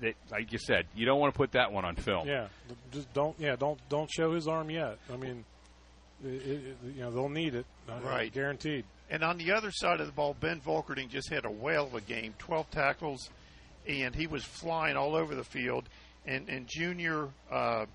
it, 0.01 0.15
like 0.31 0.51
you 0.51 0.59
said, 0.59 0.85
you 0.95 1.05
don't 1.05 1.19
want 1.19 1.33
to 1.33 1.37
put 1.37 1.53
that 1.53 1.71
one 1.71 1.85
on 1.85 1.95
film. 1.95 2.27
Yeah, 2.27 2.47
just 2.91 3.11
don't. 3.13 3.37
Yeah, 3.39 3.55
don't 3.55 3.79
don't 3.89 4.09
show 4.11 4.33
his 4.33 4.47
arm 4.47 4.69
yet. 4.69 4.97
I 5.11 5.17
mean, 5.17 5.43
it, 6.23 6.27
it, 6.27 6.77
you 6.95 7.01
know 7.01 7.11
they'll 7.11 7.29
need 7.29 7.55
it. 7.55 7.65
uh, 7.89 7.99
Right. 8.03 8.31
guaranteed. 8.31 8.85
And 9.09 9.23
on 9.23 9.37
the 9.37 9.51
other 9.51 9.71
side 9.71 9.99
of 9.99 10.07
the 10.07 10.13
ball, 10.13 10.35
Ben 10.39 10.61
Volkerding 10.61 11.09
just 11.09 11.29
had 11.29 11.45
a 11.45 11.51
whale 11.51 11.85
of 11.85 11.93
a 11.95 12.01
game 12.01 12.33
12 12.39 12.69
tackles, 12.71 13.29
and 13.87 14.15
he 14.15 14.25
was 14.27 14.43
flying 14.43 14.95
all 14.95 15.15
over 15.15 15.35
the 15.35 15.43
field. 15.43 15.87
And, 16.25 16.47
and 16.47 16.65
junior 16.67 17.27
uh, 17.51 17.85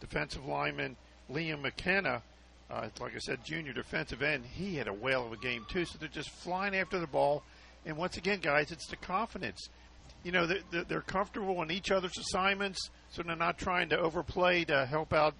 defensive 0.00 0.44
lineman 0.46 0.96
Liam 1.30 1.60
McKenna, 1.62 2.22
uh, 2.70 2.88
like 3.00 3.14
I 3.14 3.18
said, 3.18 3.44
junior 3.44 3.72
defensive 3.72 4.22
end, 4.22 4.44
he 4.44 4.76
had 4.76 4.88
a 4.88 4.92
whale 4.92 5.26
of 5.26 5.32
a 5.32 5.36
game, 5.36 5.64
too. 5.68 5.84
So 5.84 5.98
they're 5.98 6.08
just 6.08 6.30
flying 6.30 6.74
after 6.76 6.98
the 6.98 7.06
ball. 7.06 7.42
And 7.86 7.96
once 7.96 8.16
again, 8.16 8.40
guys, 8.40 8.70
it's 8.70 8.86
the 8.86 8.96
confidence. 8.96 9.68
You 10.24 10.32
know, 10.32 10.46
they're, 10.46 10.84
they're- 10.84 11.00
comfortable 11.00 11.62
in 11.62 11.70
each 11.70 11.90
other's 11.90 12.18
assignments, 12.18 12.90
so 13.10 13.22
they're 13.22 13.36
not 13.36 13.56
trying 13.56 13.88
to 13.90 13.98
overplay 13.98 14.64
to 14.64 14.84
help 14.86 15.12
out 15.12 15.34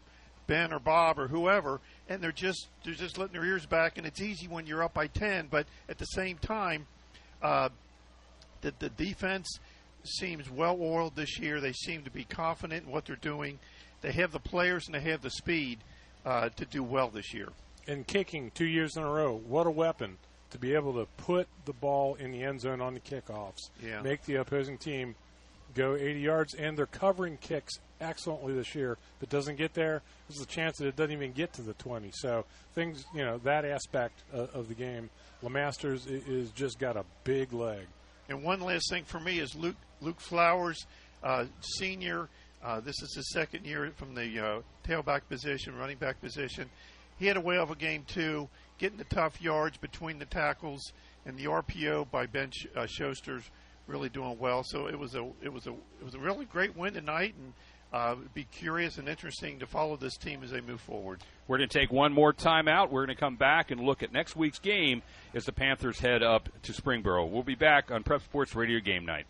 Ben 0.46 0.72
or 0.72 0.78
Bob 0.78 1.18
or 1.18 1.28
whoever, 1.28 1.80
and 2.08 2.22
they're 2.22 2.32
just 2.32 2.68
they're 2.84 2.94
just 2.94 3.18
letting 3.18 3.34
their 3.34 3.44
ears 3.44 3.66
back, 3.66 3.98
and 3.98 4.06
it's 4.06 4.20
easy 4.22 4.48
when 4.48 4.66
you're 4.66 4.82
up 4.82 4.94
by 4.94 5.06
ten. 5.06 5.46
But 5.50 5.66
at 5.90 5.98
the 5.98 6.06
same 6.06 6.38
time, 6.38 6.86
uh, 7.42 7.68
the 8.62 8.72
the 8.78 8.88
defense 8.88 9.46
seems 10.04 10.50
well 10.50 10.78
oiled 10.80 11.16
this 11.16 11.38
year. 11.38 11.60
They 11.60 11.72
seem 11.72 12.02
to 12.04 12.10
be 12.10 12.24
confident 12.24 12.86
in 12.86 12.90
what 12.90 13.04
they're 13.04 13.16
doing. 13.16 13.58
They 14.00 14.12
have 14.12 14.32
the 14.32 14.38
players 14.38 14.86
and 14.86 14.94
they 14.94 15.10
have 15.10 15.22
the 15.22 15.30
speed 15.30 15.78
uh, 16.24 16.50
to 16.50 16.64
do 16.64 16.82
well 16.82 17.08
this 17.08 17.32
year. 17.34 17.48
And 17.86 18.06
kicking 18.06 18.50
two 18.54 18.66
years 18.66 18.96
in 18.96 19.02
a 19.02 19.10
row, 19.10 19.34
what 19.34 19.66
a 19.66 19.70
weapon 19.70 20.18
to 20.50 20.58
be 20.58 20.74
able 20.74 20.94
to 20.94 21.06
put 21.16 21.46
the 21.64 21.72
ball 21.72 22.14
in 22.14 22.32
the 22.32 22.42
end 22.42 22.60
zone 22.60 22.80
on 22.80 22.94
the 22.94 23.00
kickoffs. 23.00 23.70
Yeah. 23.82 24.02
Make 24.02 24.24
the 24.24 24.36
opposing 24.36 24.78
team 24.78 25.14
go 25.74 25.94
80 25.94 26.20
yards, 26.20 26.54
and 26.54 26.76
they're 26.76 26.86
covering 26.86 27.36
kicks 27.38 27.74
excellently 28.00 28.54
this 28.54 28.74
year. 28.74 28.92
If 29.16 29.24
it 29.24 29.30
doesn't 29.30 29.56
get 29.56 29.74
there, 29.74 30.02
there's 30.28 30.40
a 30.40 30.46
chance 30.46 30.78
that 30.78 30.86
it 30.86 30.96
doesn't 30.96 31.12
even 31.12 31.32
get 31.32 31.52
to 31.54 31.62
the 31.62 31.74
20. 31.74 32.10
So 32.14 32.44
things, 32.74 33.04
you 33.14 33.24
know, 33.24 33.38
that 33.38 33.64
aspect 33.64 34.22
of, 34.32 34.54
of 34.54 34.68
the 34.68 34.74
game, 34.74 35.10
Lemasters 35.42 36.06
is 36.06 36.50
just 36.50 36.78
got 36.78 36.96
a 36.96 37.04
big 37.24 37.52
leg. 37.52 37.86
And 38.28 38.42
one 38.42 38.60
last 38.60 38.90
thing 38.90 39.04
for 39.04 39.20
me 39.20 39.38
is 39.38 39.54
Luke 39.54 39.76
Luke 40.00 40.20
Flowers, 40.20 40.86
uh, 41.22 41.46
senior. 41.60 42.28
Uh, 42.62 42.80
this 42.80 43.02
is 43.02 43.14
his 43.14 43.30
second 43.30 43.64
year 43.64 43.90
from 43.96 44.14
the 44.14 44.38
uh, 44.38 44.60
tailback 44.86 45.22
position, 45.28 45.76
running 45.76 45.96
back 45.98 46.20
position. 46.20 46.68
He 47.18 47.26
had 47.26 47.36
a 47.36 47.40
whale 47.40 47.62
of 47.62 47.70
a 47.70 47.76
game 47.76 48.04
too, 48.06 48.48
getting 48.78 48.98
the 48.98 49.04
tough 49.04 49.40
yards 49.40 49.76
between 49.76 50.18
the 50.18 50.24
tackles 50.24 50.92
and 51.26 51.36
the 51.36 51.44
RPO 51.44 52.10
by 52.10 52.26
Ben 52.26 52.50
Sh- 52.50 52.66
uh, 52.76 52.86
really 53.86 54.08
doing 54.08 54.38
well. 54.38 54.62
So 54.62 54.86
it 54.86 54.98
was 54.98 55.14
a 55.14 55.28
it 55.42 55.52
was 55.52 55.66
a 55.66 55.72
it 55.72 56.04
was 56.04 56.14
a 56.14 56.18
really 56.18 56.44
great 56.44 56.76
win 56.76 56.94
tonight, 56.94 57.34
and 57.38 57.52
uh, 57.92 58.16
be 58.34 58.44
curious 58.44 58.98
and 58.98 59.08
interesting 59.08 59.58
to 59.58 59.66
follow 59.66 59.96
this 59.96 60.16
team 60.16 60.42
as 60.42 60.50
they 60.50 60.60
move 60.60 60.80
forward. 60.80 61.20
We're 61.46 61.56
going 61.58 61.68
to 61.68 61.78
take 61.78 61.90
one 61.90 62.12
more 62.12 62.32
time 62.32 62.68
out. 62.68 62.92
We're 62.92 63.06
going 63.06 63.16
to 63.16 63.20
come 63.20 63.36
back 63.36 63.70
and 63.70 63.80
look 63.80 64.02
at 64.02 64.12
next 64.12 64.36
week's 64.36 64.58
game 64.58 65.02
as 65.34 65.46
the 65.46 65.52
Panthers 65.52 65.98
head 66.00 66.22
up 66.22 66.48
to 66.62 66.72
Springboro. 66.72 67.28
We'll 67.28 67.42
be 67.42 67.54
back 67.54 67.90
on 67.90 68.02
Prep 68.02 68.22
Sports 68.22 68.54
Radio 68.54 68.80
Game 68.80 69.06
Night. 69.06 69.26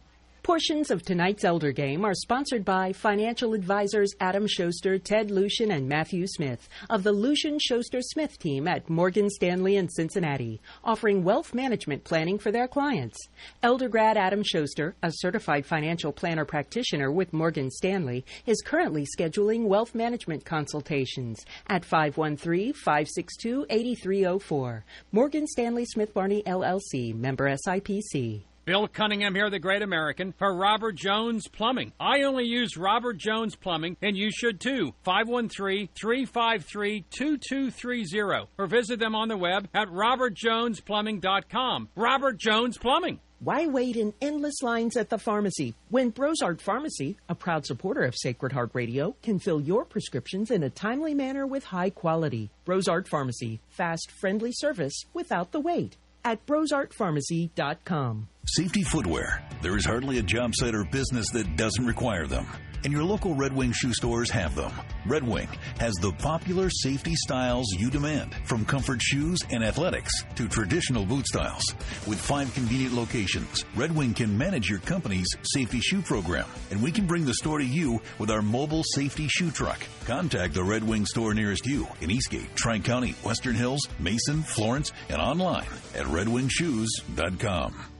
Portions 0.49 0.91
of 0.91 1.03
tonight's 1.03 1.45
Elder 1.45 1.73
Game 1.73 2.07
are 2.07 2.15
sponsored 2.15 2.65
by 2.65 2.91
financial 2.91 3.53
advisors 3.53 4.15
Adam 4.19 4.47
Schuster, 4.47 4.99
Ted 4.99 5.31
Lucian, 5.31 5.73
and 5.73 5.87
Matthew 5.87 6.27
Smith 6.27 6.71
of 6.89 7.03
the 7.03 7.13
Lucian 7.13 7.59
Schuster 7.59 8.01
Smith 8.01 8.39
team 8.39 8.67
at 8.67 8.89
Morgan 8.89 9.29
Stanley 9.29 9.77
in 9.77 9.91
Cincinnati, 9.91 10.63
offering 10.83 11.23
wealth 11.23 11.53
management 11.53 12.03
planning 12.03 12.39
for 12.39 12.51
their 12.51 12.67
clients. 12.67 13.19
Elder 13.63 13.91
grad 13.91 14.17
Adam 14.17 14.43
Schuster, 14.43 14.97
a 15.03 15.13
certified 15.17 15.67
financial 15.67 16.13
planner 16.13 16.47
practitioner 16.47 17.13
with 17.13 17.35
Morgan 17.35 17.71
Stanley, 17.71 18.25
is 18.47 18.63
currently 18.65 19.05
scheduling 19.05 19.67
wealth 19.67 19.95
management 19.95 20.47
consultations 20.47 21.45
at 21.67 21.85
513 21.85 22.73
562 22.73 23.67
8304. 23.69 24.87
Morgan 25.13 25.47
Stanley 25.47 25.85
Smith 25.85 26.15
Barney 26.15 26.43
LLC, 26.47 27.15
member 27.15 27.55
SIPC. 27.67 28.48
Bill 28.69 28.87
Cunningham 28.87 29.35
here, 29.35 29.49
the 29.49 29.59
great 29.59 29.81
American, 29.81 30.35
for 30.37 30.55
Robert 30.55 30.95
Jones 30.95 31.49
Plumbing. 31.49 31.95
I 31.99 32.25
only 32.25 32.45
use 32.45 32.77
Robert 32.77 33.17
Jones 33.17 33.57
Plumbing, 33.57 33.97
and 34.03 34.15
you 34.15 34.31
should 34.31 34.61
too. 34.61 34.93
513 35.05 35.89
353 35.99 37.07
2230. 37.09 38.49
Or 38.59 38.67
visit 38.67 39.01
them 39.01 39.15
on 39.15 39.29
the 39.29 39.39
web 39.39 39.69
at 39.73 39.89
robertjonesplumbing.com. 39.89 41.89
Robert 41.97 42.37
Jones 42.37 42.77
Plumbing. 42.77 43.21
Why 43.41 43.67
wait 43.67 43.97
in 43.97 44.13
endless 44.21 44.63
lines 44.63 44.99
at 44.99 45.09
the 45.09 45.17
pharmacy 45.17 45.75
when 45.89 46.13
Brosart 46.13 46.61
Pharmacy, 46.61 47.17
a 47.27 47.35
proud 47.35 47.65
supporter 47.65 48.03
of 48.03 48.19
Sacred 48.19 48.53
Heart 48.53 48.73
Radio, 48.75 49.17
can 49.23 49.39
fill 49.39 49.63
your 49.63 49.87
prescriptions 49.87 50.51
in 50.51 50.63
a 50.63 50.69
timely 50.69 51.15
manner 51.15 51.47
with 51.47 51.65
high 51.65 51.89
quality? 51.89 52.51
Brosart 52.67 53.09
Pharmacy, 53.09 53.63
fast, 53.71 54.11
friendly 54.11 54.53
service 54.53 55.07
without 55.15 55.53
the 55.53 55.61
wait 55.61 55.97
at 56.25 56.45
brosartpharmacy.com. 56.47 58.29
Safety 58.57 58.83
footwear. 58.83 59.43
There 59.61 59.77
is 59.77 59.85
hardly 59.85 60.19
a 60.19 60.23
job 60.23 60.53
site 60.55 60.75
or 60.75 60.83
business 60.83 61.29
that 61.33 61.57
doesn't 61.57 61.85
require 61.85 62.27
them. 62.27 62.47
And 62.83 62.93
your 62.93 63.05
local 63.05 63.35
Red 63.35 63.55
Wing 63.55 63.73
shoe 63.73 63.93
stores 63.93 64.31
have 64.31 64.55
them. 64.55 64.73
Red 65.05 65.23
Wing 65.23 65.49
has 65.79 65.93
the 66.01 66.13
popular 66.13 66.71
safety 66.71 67.15
styles 67.15 67.67
you 67.77 67.91
demand, 67.91 68.35
from 68.47 68.65
comfort 68.65 69.03
shoes 69.03 69.41
and 69.51 69.63
athletics 69.63 70.13
to 70.37 70.49
traditional 70.49 71.05
boot 71.05 71.27
styles. 71.27 71.63
With 72.07 72.19
five 72.19 72.53
convenient 72.55 72.95
locations, 72.95 73.67
Red 73.77 73.95
Wing 73.95 74.15
can 74.15 74.39
manage 74.39 74.71
your 74.71 74.79
company's 74.79 75.29
safety 75.43 75.81
shoe 75.81 76.01
program, 76.01 76.47
and 76.71 76.83
we 76.83 76.91
can 76.91 77.07
bring 77.07 77.27
the 77.27 77.35
store 77.35 77.59
to 77.59 77.67
you 77.67 78.01
with 78.19 78.31
our 78.31 78.43
mobile 78.43 78.83
safety 78.95 79.29
shoe 79.29 79.51
truck. 79.51 79.85
Contact 80.07 80.55
the 80.55 80.65
Red 80.65 80.85
Wing 80.85 81.05
store 81.05 81.35
nearest 81.35 81.67
you 81.67 81.87
in 82.01 82.11
Eastgate, 82.11 82.57
Tri 82.57 82.79
County, 82.79 83.15
Western 83.23 83.57
Hills, 83.57 83.87
Mason, 83.99 84.43
Florence, 84.43 84.93
and 85.11 85.21
online 85.21 85.69
at 85.95 86.07
redwingshoes.com. 86.07 87.98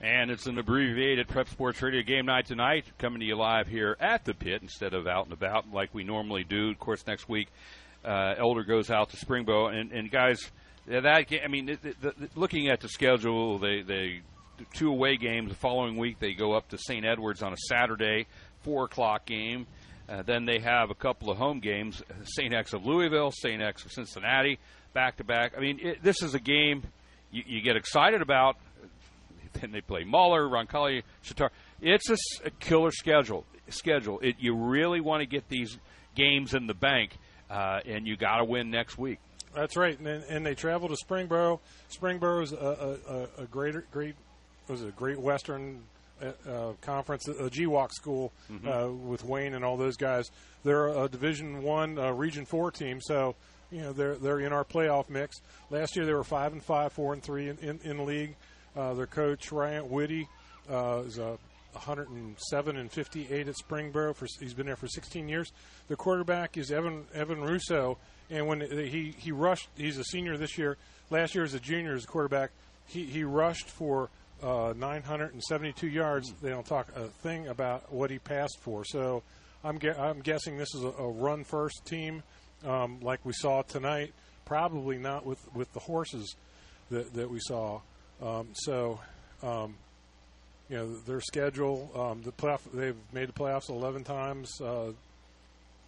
And 0.00 0.30
it's 0.30 0.46
an 0.46 0.56
abbreviated 0.58 1.26
Prep 1.26 1.48
Sports 1.48 1.82
Radio 1.82 2.02
game 2.02 2.26
night 2.26 2.46
tonight, 2.46 2.84
coming 2.98 3.18
to 3.18 3.26
you 3.26 3.34
live 3.34 3.66
here 3.66 3.96
at 3.98 4.24
the 4.24 4.32
pit 4.32 4.62
instead 4.62 4.94
of 4.94 5.08
out 5.08 5.24
and 5.24 5.32
about 5.32 5.72
like 5.72 5.92
we 5.92 6.04
normally 6.04 6.44
do. 6.44 6.70
Of 6.70 6.78
course, 6.78 7.04
next 7.04 7.28
week, 7.28 7.48
uh, 8.04 8.34
Elder 8.38 8.62
goes 8.62 8.90
out 8.90 9.10
to 9.10 9.16
Springboro, 9.16 9.74
and, 9.74 9.90
and 9.90 10.08
guys, 10.08 10.52
that 10.86 11.26
ga- 11.26 11.42
I 11.42 11.48
mean, 11.48 11.66
the, 11.66 11.78
the, 11.82 11.94
the, 12.16 12.28
looking 12.36 12.68
at 12.68 12.80
the 12.80 12.88
schedule, 12.88 13.58
they 13.58 13.82
they 13.82 14.20
two 14.72 14.88
away 14.88 15.16
games 15.16 15.50
the 15.50 15.56
following 15.56 15.96
week. 15.96 16.20
They 16.20 16.32
go 16.32 16.52
up 16.52 16.68
to 16.68 16.78
St. 16.78 17.04
Edwards 17.04 17.42
on 17.42 17.52
a 17.52 17.56
Saturday, 17.68 18.28
four 18.62 18.84
o'clock 18.84 19.26
game. 19.26 19.66
Uh, 20.08 20.22
then 20.22 20.44
they 20.44 20.60
have 20.60 20.90
a 20.90 20.94
couple 20.94 21.28
of 21.28 21.38
home 21.38 21.58
games: 21.58 22.04
St. 22.22 22.54
X 22.54 22.72
of 22.72 22.86
Louisville, 22.86 23.32
St. 23.32 23.60
X 23.60 23.84
of 23.84 23.90
Cincinnati, 23.90 24.60
back 24.94 25.16
to 25.16 25.24
back. 25.24 25.54
I 25.56 25.60
mean, 25.60 25.80
it, 25.82 26.04
this 26.04 26.22
is 26.22 26.34
a 26.36 26.40
game 26.40 26.84
you, 27.32 27.42
you 27.46 27.60
get 27.62 27.74
excited 27.74 28.22
about. 28.22 28.56
Then 29.60 29.72
they 29.72 29.80
play 29.80 30.04
Moeller, 30.04 30.48
Roncalli, 30.48 31.02
Chatard. 31.24 31.50
It's 31.80 32.08
a 32.44 32.50
killer 32.50 32.90
schedule. 32.90 33.44
Schedule. 33.68 34.18
It, 34.20 34.36
you 34.38 34.54
really 34.54 35.00
want 35.00 35.20
to 35.20 35.26
get 35.26 35.48
these 35.48 35.78
games 36.14 36.54
in 36.54 36.66
the 36.66 36.74
bank, 36.74 37.16
uh, 37.50 37.80
and 37.86 38.06
you 38.06 38.16
got 38.16 38.38
to 38.38 38.44
win 38.44 38.70
next 38.70 38.96
week. 38.98 39.18
That's 39.54 39.76
right, 39.76 39.98
and, 39.98 40.06
and 40.24 40.44
they 40.46 40.54
travel 40.54 40.88
to 40.88 40.96
Springboro. 40.96 41.58
Springboro 41.90 42.42
is 42.42 42.52
a, 42.52 43.28
a, 43.38 43.42
a 43.42 43.46
greater, 43.46 43.84
great, 43.90 44.14
was 44.68 44.82
a 44.82 44.90
Great 44.90 45.18
Western 45.18 45.82
uh, 46.22 46.32
uh, 46.48 46.72
Conference, 46.82 47.26
a 47.28 47.48
GWAC 47.50 47.92
school 47.92 48.32
Mhm. 48.50 48.66
uh, 48.88 48.92
with 48.92 49.24
Wayne 49.24 49.54
and 49.54 49.64
all 49.64 49.76
those 49.76 49.96
guys. 49.96 50.30
They're 50.64 50.88
a 50.88 51.08
Division 51.08 51.62
One, 51.62 51.98
uh, 51.98 52.10
Region 52.12 52.44
Four 52.44 52.70
team, 52.70 53.00
so 53.00 53.36
you 53.70 53.80
know 53.82 53.92
they're 53.92 54.16
they're 54.16 54.40
in 54.40 54.52
our 54.52 54.64
playoff 54.64 55.08
mix. 55.08 55.40
Last 55.70 55.94
year 55.96 56.04
they 56.04 56.12
were 56.14 56.24
five 56.24 56.52
and 56.52 56.62
five, 56.62 56.92
four 56.92 57.12
and 57.12 57.22
three 57.22 57.48
in 57.48 57.56
in, 57.58 57.80
in 57.84 58.04
league. 58.06 58.34
Uh, 58.78 58.94
their 58.94 59.06
coach 59.06 59.50
Ryan 59.50 59.90
Whitty 59.90 60.28
uh, 60.70 61.02
is 61.04 61.18
a 61.18 61.36
107 61.72 62.76
and 62.76 62.92
58 62.92 63.48
at 63.48 63.54
Springboro. 63.56 64.14
For 64.14 64.26
he's 64.38 64.54
been 64.54 64.66
there 64.66 64.76
for 64.76 64.86
16 64.86 65.28
years. 65.28 65.52
The 65.88 65.96
quarterback 65.96 66.56
is 66.56 66.70
Evan 66.70 67.04
Evan 67.12 67.42
Russo, 67.42 67.98
and 68.30 68.46
when 68.46 68.60
he 68.60 69.14
he 69.18 69.32
rushed, 69.32 69.68
he's 69.76 69.98
a 69.98 70.04
senior 70.04 70.36
this 70.36 70.56
year. 70.56 70.76
Last 71.10 71.34
year 71.34 71.42
as 71.42 71.54
a 71.54 71.60
junior 71.60 71.94
as 71.94 72.04
a 72.04 72.06
quarterback, 72.06 72.52
he 72.86 73.04
he 73.04 73.24
rushed 73.24 73.68
for 73.68 74.10
uh, 74.44 74.74
972 74.76 75.88
yards. 75.88 76.32
They 76.40 76.50
don't 76.50 76.66
talk 76.66 76.88
a 76.94 77.08
thing 77.08 77.48
about 77.48 77.92
what 77.92 78.10
he 78.10 78.20
passed 78.20 78.58
for. 78.60 78.84
So 78.84 79.24
I'm 79.64 79.80
I'm 79.98 80.20
guessing 80.20 80.56
this 80.56 80.72
is 80.76 80.84
a, 80.84 80.88
a 80.88 81.10
run 81.10 81.42
first 81.42 81.84
team, 81.84 82.22
um, 82.64 83.00
like 83.00 83.24
we 83.24 83.32
saw 83.32 83.62
tonight. 83.62 84.12
Probably 84.44 84.98
not 84.98 85.26
with 85.26 85.40
with 85.52 85.72
the 85.72 85.80
horses 85.80 86.36
that 86.90 87.12
that 87.14 87.28
we 87.28 87.40
saw. 87.40 87.80
Um, 88.22 88.48
so. 88.52 89.00
Um, 89.42 89.74
you 90.70 90.76
know 90.76 90.94
their 91.06 91.20
schedule. 91.22 91.90
Um, 91.96 92.22
the 92.22 92.32
playoff, 92.32 92.60
they've 92.74 92.94
made 93.12 93.28
the 93.28 93.32
playoffs 93.32 93.70
11 93.70 94.04
times, 94.04 94.60
uh, 94.60 94.92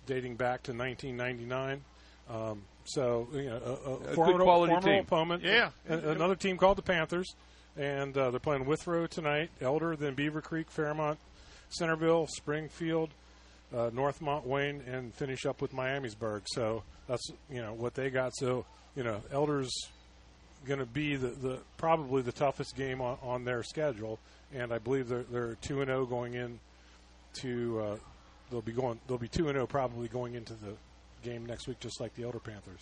dating 0.07 0.37
back 0.37 0.63
to 0.65 0.73
1999. 0.73 1.83
Um, 2.31 2.63
so 2.85 3.29
you 3.35 3.43
know, 3.45 3.57
a, 3.63 3.91
a, 3.91 3.95
A 3.95 3.99
good 3.99 4.15
formidable, 4.15 4.45
quality 4.47 4.71
formidable 4.73 4.93
team. 4.93 5.01
opponent. 5.03 5.43
Yeah. 5.45 5.71
A- 5.89 6.11
another 6.13 6.35
team 6.35 6.57
called 6.57 6.79
the 6.79 6.83
Panthers, 6.83 7.35
and 7.77 8.17
uh, 8.17 8.31
they're 8.31 8.41
playing 8.41 8.65
Withrow 8.65 9.07
tonight. 9.07 9.51
Elder, 9.61 9.97
then 9.97 10.17
Beavercreek, 10.17 10.71
Fairmont, 10.71 11.19
Centerville, 11.69 12.27
Springfield, 12.29 13.11
uh, 13.75 13.91
Northmont, 13.91 14.47
Wayne, 14.47 14.83
and 14.87 15.13
finish 15.15 15.45
up 15.45 15.61
with 15.61 15.75
Miamisburg. 15.75 16.43
So 16.47 16.85
that's 17.07 17.29
you 17.51 17.61
know 17.61 17.75
what 17.75 17.95
they 17.95 18.09
got. 18.09 18.35
So 18.37 18.65
you 18.97 19.03
know, 19.05 19.21
Elder's 19.31 19.71
going 20.67 20.81
to 20.81 20.87
be 20.87 21.17
the, 21.17 21.29
the 21.29 21.59
probably 21.77 22.23
the 22.23 22.33
toughest 22.33 22.77
game 22.77 23.01
on, 23.01 23.19
on 23.23 23.45
their 23.45 23.63
schedule, 23.63 24.19
and 24.55 24.73
I 24.73 24.79
believe 24.79 25.09
they're 25.09 25.25
they're 25.31 25.55
two 25.57 25.81
and 25.81 25.89
zero 25.89 26.07
going 26.07 26.35
in 26.35 26.59
to 27.41 27.81
uh, 27.81 27.97
they'll 28.51 28.61
be 28.61 28.73
going 28.73 29.01
they'll 29.07 29.19
be 29.19 29.29
two 29.29 29.49
and 29.49 29.55
zero 29.55 29.67
probably 29.67 30.09
going 30.09 30.35
into 30.35 30.55
the 30.55 30.75
game 31.23 31.47
next 31.47 31.67
week, 31.67 31.81
just 31.81 32.01
like 32.01 32.15
the 32.15 32.25
Elder 32.25 32.39
Panthers. 32.39 32.81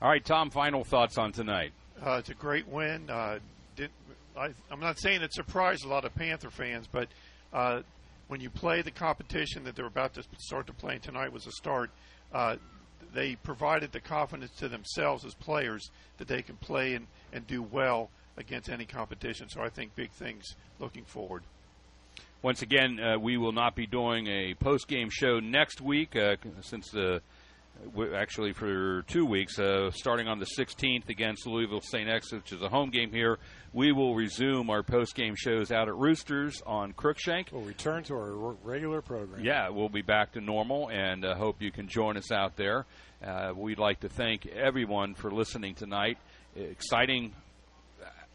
All 0.00 0.08
right, 0.08 0.24
Tom. 0.24 0.50
Final 0.50 0.84
thoughts 0.84 1.18
on 1.18 1.32
tonight. 1.32 1.72
Uh, 2.04 2.16
it's 2.18 2.28
a 2.28 2.34
great 2.34 2.68
win. 2.68 3.08
Uh, 3.08 3.38
did, 3.74 3.90
I, 4.36 4.50
I'm 4.70 4.80
not 4.80 4.98
saying 4.98 5.22
it 5.22 5.32
surprised 5.32 5.84
a 5.84 5.88
lot 5.88 6.04
of 6.04 6.14
Panther 6.14 6.50
fans, 6.50 6.86
but 6.90 7.08
uh, 7.52 7.80
when 8.28 8.40
you 8.40 8.50
play 8.50 8.82
the 8.82 8.90
competition 8.90 9.64
that 9.64 9.74
they're 9.74 9.86
about 9.86 10.14
to 10.14 10.24
start 10.38 10.66
to 10.66 10.74
play 10.74 10.98
tonight 10.98 11.32
was 11.32 11.46
a 11.46 11.52
start. 11.52 11.90
They 13.16 13.34
provided 13.34 13.92
the 13.92 14.00
confidence 14.00 14.50
to 14.58 14.68
themselves 14.68 15.24
as 15.24 15.32
players 15.32 15.90
that 16.18 16.28
they 16.28 16.42
can 16.42 16.56
play 16.56 16.92
and, 16.92 17.06
and 17.32 17.46
do 17.46 17.62
well 17.62 18.10
against 18.36 18.68
any 18.68 18.84
competition. 18.84 19.48
So 19.48 19.62
I 19.62 19.70
think 19.70 19.96
big 19.96 20.10
things 20.10 20.54
looking 20.78 21.04
forward. 21.04 21.42
Once 22.42 22.60
again, 22.60 23.00
uh, 23.00 23.18
we 23.18 23.38
will 23.38 23.52
not 23.52 23.74
be 23.74 23.86
doing 23.86 24.26
a 24.26 24.52
post 24.60 24.86
game 24.86 25.08
show 25.10 25.40
next 25.40 25.80
week 25.80 26.14
uh, 26.14 26.36
since 26.60 26.90
the 26.90 27.22
actually 28.14 28.52
for 28.52 29.02
two 29.02 29.24
weeks, 29.24 29.58
uh, 29.58 29.90
starting 29.90 30.28
on 30.28 30.38
the 30.38 30.46
16th 30.58 31.08
against 31.08 31.46
Louisville 31.46 31.80
St. 31.80 32.08
X, 32.08 32.32
which 32.32 32.52
is 32.52 32.62
a 32.62 32.68
home 32.68 32.90
game 32.90 33.12
here. 33.12 33.38
We 33.72 33.92
will 33.92 34.14
resume 34.14 34.70
our 34.70 34.82
post 34.82 35.14
game 35.14 35.34
shows 35.36 35.70
out 35.70 35.88
at 35.88 35.94
Roosters 35.94 36.62
on 36.66 36.92
Crookshank. 36.92 37.50
We'll 37.52 37.62
return 37.62 38.04
to 38.04 38.14
our 38.14 38.54
regular 38.64 39.02
program. 39.02 39.44
Yeah, 39.44 39.68
we'll 39.68 39.88
be 39.88 40.02
back 40.02 40.32
to 40.32 40.40
normal, 40.40 40.88
and 40.88 41.24
uh, 41.24 41.34
hope 41.34 41.60
you 41.60 41.70
can 41.70 41.88
join 41.88 42.16
us 42.16 42.32
out 42.32 42.56
there. 42.56 42.86
Uh, 43.24 43.52
we'd 43.54 43.78
like 43.78 44.00
to 44.00 44.08
thank 44.08 44.46
everyone 44.46 45.14
for 45.14 45.30
listening 45.30 45.74
tonight. 45.74 46.18
Exciting 46.54 47.32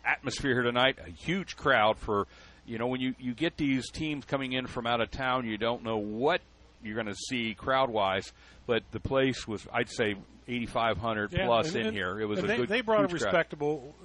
atmosphere 0.05 0.53
here 0.53 0.63
tonight. 0.63 0.97
A 1.05 1.09
huge 1.09 1.55
crowd 1.55 1.97
for, 1.97 2.27
you 2.65 2.77
know, 2.77 2.87
when 2.87 3.01
you, 3.01 3.15
you 3.19 3.33
get 3.33 3.57
these 3.57 3.89
teams 3.89 4.25
coming 4.25 4.53
in 4.53 4.67
from 4.67 4.87
out 4.87 5.01
of 5.01 5.11
town, 5.11 5.45
you 5.45 5.57
don't 5.57 5.83
know 5.83 5.97
what 5.97 6.41
you're 6.83 6.95
going 6.95 7.07
to 7.07 7.15
see 7.15 7.53
crowd 7.53 7.89
wise, 7.89 8.31
but 8.67 8.83
the 8.91 8.99
place 8.99 9.47
was, 9.47 9.65
I'd 9.73 9.89
say, 9.89 10.15
8,500 10.47 11.31
Yeah, 11.31 11.45
plus 11.45 11.67
and- 11.67 11.75
in 11.77 11.87
and- 11.87 11.95
here. 11.95 12.19
It 12.19 12.25
was 12.25 12.39
a 12.39 12.41
they, 12.47 12.57
good. 12.57 12.69
They 12.69 12.81
brought 12.81 13.05
a 13.05 13.07
huge 13.07 13.21
crowd. 13.21 13.27
respectable, 13.33 13.95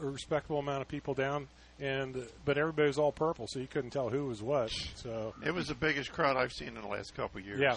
a 0.00 0.06
respectable 0.06 0.58
amount 0.58 0.82
of 0.82 0.88
people 0.88 1.14
down, 1.14 1.48
and 1.80 2.26
but 2.44 2.58
everybody 2.58 2.86
was 2.88 2.98
all 2.98 3.12
purple, 3.12 3.46
so 3.48 3.58
you 3.58 3.66
couldn't 3.66 3.90
tell 3.90 4.08
who 4.08 4.26
was 4.26 4.42
what. 4.42 4.70
So 4.96 5.34
It 5.44 5.52
was 5.54 5.66
the 5.68 5.74
biggest 5.74 6.12
crowd 6.12 6.36
I've 6.36 6.52
seen 6.52 6.68
in 6.68 6.80
the 6.80 6.88
last 6.88 7.14
couple 7.14 7.40
of 7.40 7.46
years. 7.46 7.60
Yeah. 7.60 7.76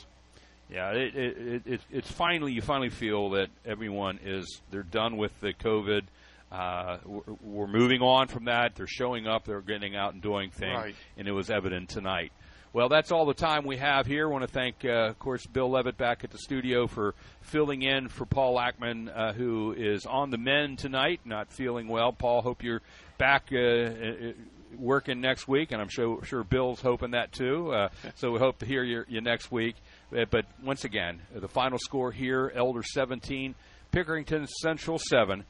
Yeah, 0.72 0.92
it, 0.92 1.16
it, 1.16 1.38
it, 1.38 1.62
it, 1.66 1.82
it's 1.90 2.12
finally 2.12 2.52
you 2.52 2.62
finally 2.62 2.90
feel 2.92 3.32
that 3.32 3.48
everyone 3.66 4.20
is 4.24 4.62
they're 4.70 4.84
done 4.84 5.18
with 5.18 5.32
the 5.42 5.52
COVID. 5.52 6.04
Uh, 6.52 6.98
we're, 7.06 7.22
we're 7.42 7.68
moving 7.68 8.02
on 8.02 8.28
from 8.28 8.46
that. 8.46 8.76
They're 8.76 8.86
showing 8.88 9.26
up. 9.28 9.46
They're 9.46 9.62
getting 9.62 9.96
out 9.96 10.14
and 10.14 10.22
doing 10.22 10.52
things, 10.52 10.76
Right. 10.78 10.96
and 11.18 11.28
it 11.28 11.32
was 11.32 11.50
evident 11.50 11.90
tonight. 11.90 12.32
Well, 12.72 12.88
that's 12.88 13.12
all 13.12 13.26
the 13.26 13.34
time 13.34 13.66
we 13.66 13.78
have 13.78 14.06
here. 14.06 14.28
I 14.28 14.32
want 14.32 14.44
to 14.44 14.48
thank, 14.48 14.86
uh, 14.86 15.10
of 15.10 15.18
course, 15.18 15.44
Bill 15.48 15.72
Levitt 15.72 15.98
back 15.98 16.24
at 16.24 16.30
the 16.30 16.38
studio 16.38 16.86
for 16.86 17.16
filling 17.42 17.82
in 17.82 18.10
for 18.10 18.28
Paul 18.28 18.58
Ackman, 18.58 19.10
uh, 19.12 19.34
who 19.34 19.74
is 19.76 20.06
on 20.06 20.30
the 20.30 20.38
mend 20.38 20.78
tonight, 20.78 21.20
not 21.26 21.52
feeling 21.52 21.88
well. 21.88 22.12
Paul, 22.12 22.44
hope 22.44 22.62
you're 22.62 22.84
back 23.18 23.50
uh, 23.52 23.58
uh, 23.58 24.32
working 24.78 25.20
next 25.20 25.48
week, 25.48 25.72
and 25.72 25.82
I'm 25.82 25.90
sure, 25.90 26.24
sure 26.24 26.44
Bill's 26.44 26.80
hoping 26.80 27.12
that 27.12 27.32
too. 27.32 27.74
Uh, 27.74 27.90
so 28.16 28.30
we 28.30 28.38
hope 28.38 28.60
to 28.60 28.68
hear 28.68 28.84
you, 28.84 29.04
you 29.08 29.20
next 29.20 29.52
week. 29.52 29.76
Uh, 30.16 30.26
But 30.30 30.46
once 30.64 30.84
again, 30.84 31.22
the 31.34 31.48
final 31.48 31.80
score 31.80 32.12
here: 32.12 32.52
Elder 32.56 32.84
17, 32.84 33.56
Pickerington 33.92 34.48
Central 34.62 35.00
7. 35.00 35.44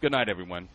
Good 0.00 0.12
night, 0.12 0.30
everyone. 0.30 0.68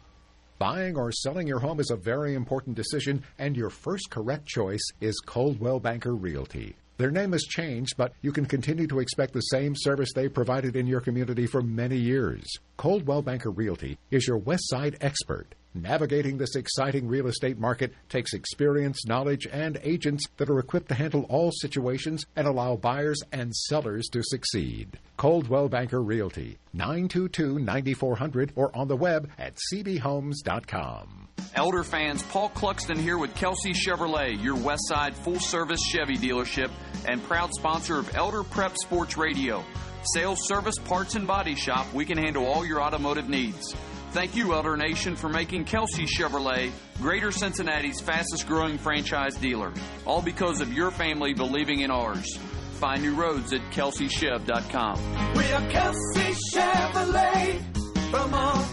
Buying 0.61 0.95
or 0.95 1.11
selling 1.11 1.47
your 1.47 1.57
home 1.57 1.79
is 1.79 1.89
a 1.89 1.95
very 1.95 2.35
important 2.35 2.75
decision, 2.75 3.23
and 3.39 3.57
your 3.57 3.71
first 3.71 4.11
correct 4.11 4.45
choice 4.45 4.83
is 4.99 5.19
Coldwell 5.25 5.79
Banker 5.79 6.13
Realty. 6.13 6.75
Their 6.97 7.09
name 7.09 7.31
has 7.31 7.41
changed, 7.45 7.95
but 7.97 8.13
you 8.21 8.31
can 8.31 8.45
continue 8.45 8.85
to 8.85 8.99
expect 8.99 9.33
the 9.33 9.39
same 9.39 9.73
service 9.75 10.11
they 10.13 10.29
provided 10.29 10.75
in 10.75 10.85
your 10.85 11.01
community 11.01 11.47
for 11.47 11.63
many 11.63 11.97
years. 11.97 12.45
Coldwell 12.77 13.23
Banker 13.23 13.49
Realty 13.49 13.97
is 14.11 14.27
your 14.27 14.37
West 14.37 14.69
Side 14.69 14.97
expert. 15.01 15.55
Navigating 15.73 16.37
this 16.37 16.55
exciting 16.55 17.07
real 17.07 17.27
estate 17.27 17.57
market 17.57 17.93
takes 18.09 18.33
experience, 18.33 19.05
knowledge, 19.07 19.47
and 19.49 19.79
agents 19.83 20.25
that 20.35 20.49
are 20.49 20.59
equipped 20.59 20.89
to 20.89 20.95
handle 20.95 21.25
all 21.29 21.49
situations 21.61 22.25
and 22.35 22.45
allow 22.45 22.75
buyers 22.75 23.21
and 23.31 23.55
sellers 23.55 24.07
to 24.11 24.21
succeed. 24.21 24.99
Coldwell 25.15 25.69
Banker 25.69 26.01
Realty, 26.01 26.57
922 26.73 27.59
9400 27.59 28.51
or 28.55 28.75
on 28.75 28.89
the 28.89 28.97
web 28.97 29.29
at 29.37 29.57
cbhomes.com. 29.73 31.29
Elder 31.55 31.83
fans, 31.83 32.23
Paul 32.23 32.49
Cluxton 32.49 32.97
here 32.97 33.17
with 33.17 33.33
Kelsey 33.35 33.71
Chevrolet, 33.71 34.41
your 34.43 34.57
Westside 34.57 35.13
full 35.13 35.39
service 35.39 35.81
Chevy 35.81 36.15
dealership 36.15 36.69
and 37.07 37.23
proud 37.23 37.49
sponsor 37.53 37.97
of 37.97 38.13
Elder 38.15 38.43
Prep 38.43 38.75
Sports 38.77 39.17
Radio. 39.17 39.63
Sales, 40.03 40.39
service, 40.47 40.75
parts, 40.83 41.15
and 41.15 41.27
body 41.27 41.55
shop, 41.55 41.93
we 41.93 42.05
can 42.05 42.17
handle 42.17 42.45
all 42.45 42.65
your 42.65 42.81
automotive 42.81 43.29
needs. 43.29 43.75
Thank 44.11 44.35
you, 44.35 44.53
Elder 44.53 44.75
Nation, 44.75 45.15
for 45.15 45.29
making 45.29 45.63
Kelsey 45.63 46.03
Chevrolet 46.05 46.71
Greater 46.97 47.31
Cincinnati's 47.31 48.01
fastest 48.01 48.45
growing 48.45 48.77
franchise 48.77 49.35
dealer. 49.35 49.71
All 50.05 50.21
because 50.21 50.59
of 50.59 50.73
your 50.73 50.91
family 50.91 51.33
believing 51.33 51.79
in 51.79 51.91
ours. 51.91 52.37
Find 52.73 53.01
new 53.01 53.15
roads 53.15 53.53
at 53.53 53.61
kelseychev.com. 53.71 55.33
We 55.35 55.51
are 55.53 55.69
Kelsey 55.69 56.35
Chevrolet, 56.53 58.11
from 58.11 58.33
our 58.33 58.63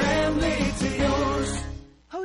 family 0.00 0.72
to 0.78 0.96
yours. 0.96 1.62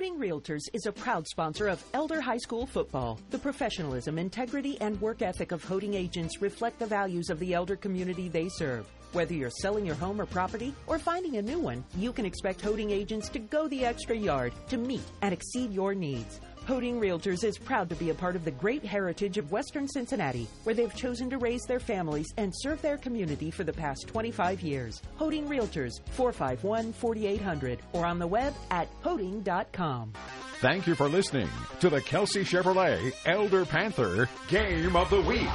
Hoeting 0.03 0.19
Realtors 0.19 0.63
is 0.73 0.85
a 0.85 0.91
proud 0.91 1.25
sponsor 1.25 1.69
of 1.69 1.81
Elder 1.93 2.19
High 2.19 2.39
School 2.39 2.65
football. 2.65 3.21
The 3.29 3.39
professionalism, 3.39 4.19
integrity, 4.19 4.77
and 4.81 4.99
work 4.99 5.21
ethic 5.21 5.53
of 5.53 5.63
Hoeting 5.63 5.93
agents 5.93 6.41
reflect 6.41 6.77
the 6.77 6.85
values 6.85 7.29
of 7.29 7.39
the 7.39 7.53
elder 7.53 7.77
community 7.77 8.27
they 8.27 8.49
serve. 8.49 8.85
Whether 9.13 9.33
you're 9.33 9.49
selling 9.49 9.85
your 9.85 9.95
home 9.95 10.19
or 10.19 10.25
property 10.25 10.73
or 10.87 10.99
finding 10.99 11.37
a 11.37 11.41
new 11.41 11.57
one, 11.57 11.85
you 11.95 12.11
can 12.11 12.25
expect 12.25 12.59
Hoeting 12.59 12.91
agents 12.91 13.29
to 13.29 13.39
go 13.39 13.69
the 13.69 13.85
extra 13.85 14.13
yard 14.13 14.51
to 14.67 14.75
meet 14.75 15.05
and 15.21 15.33
exceed 15.33 15.71
your 15.71 15.95
needs. 15.95 16.41
Hoeting 16.65 16.97
Realtors 16.99 17.43
is 17.43 17.57
proud 17.57 17.89
to 17.89 17.95
be 17.95 18.09
a 18.09 18.13
part 18.13 18.37
of 18.37 18.45
the 18.45 18.51
great 18.51 18.85
heritage 18.85 19.37
of 19.37 19.51
Western 19.51 19.85
Cincinnati, 19.85 20.47
where 20.63 20.73
they've 20.73 20.95
chosen 20.95 21.29
to 21.29 21.37
raise 21.37 21.63
their 21.63 21.79
families 21.79 22.33
and 22.37 22.53
serve 22.55 22.81
their 22.81 22.97
community 22.97 23.51
for 23.51 23.65
the 23.65 23.73
past 23.73 24.07
25 24.07 24.61
years. 24.61 25.01
Hoeting 25.17 25.47
Realtors, 25.49 25.91
451 26.11 26.93
4800, 26.93 27.79
or 27.91 28.05
on 28.05 28.17
the 28.17 28.27
web 28.27 28.53
at 28.71 28.87
hoeting.com. 29.01 30.13
Thank 30.61 30.87
you 30.87 30.95
for 30.95 31.09
listening 31.09 31.49
to 31.81 31.89
the 31.89 31.99
Kelsey 31.99 32.45
Chevrolet 32.45 33.13
Elder 33.25 33.65
Panther 33.65 34.29
Game 34.47 34.95
of 34.95 35.09
the 35.09 35.21
Week. 35.21 35.49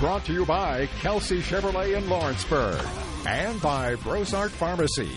Brought 0.00 0.24
to 0.24 0.32
you 0.32 0.46
by 0.46 0.86
Kelsey 1.00 1.40
Chevrolet 1.42 1.96
in 1.96 2.08
Lawrenceburg 2.08 2.84
and 3.26 3.60
by 3.60 3.94
Brosart 3.96 4.50
Pharmacy, 4.50 5.10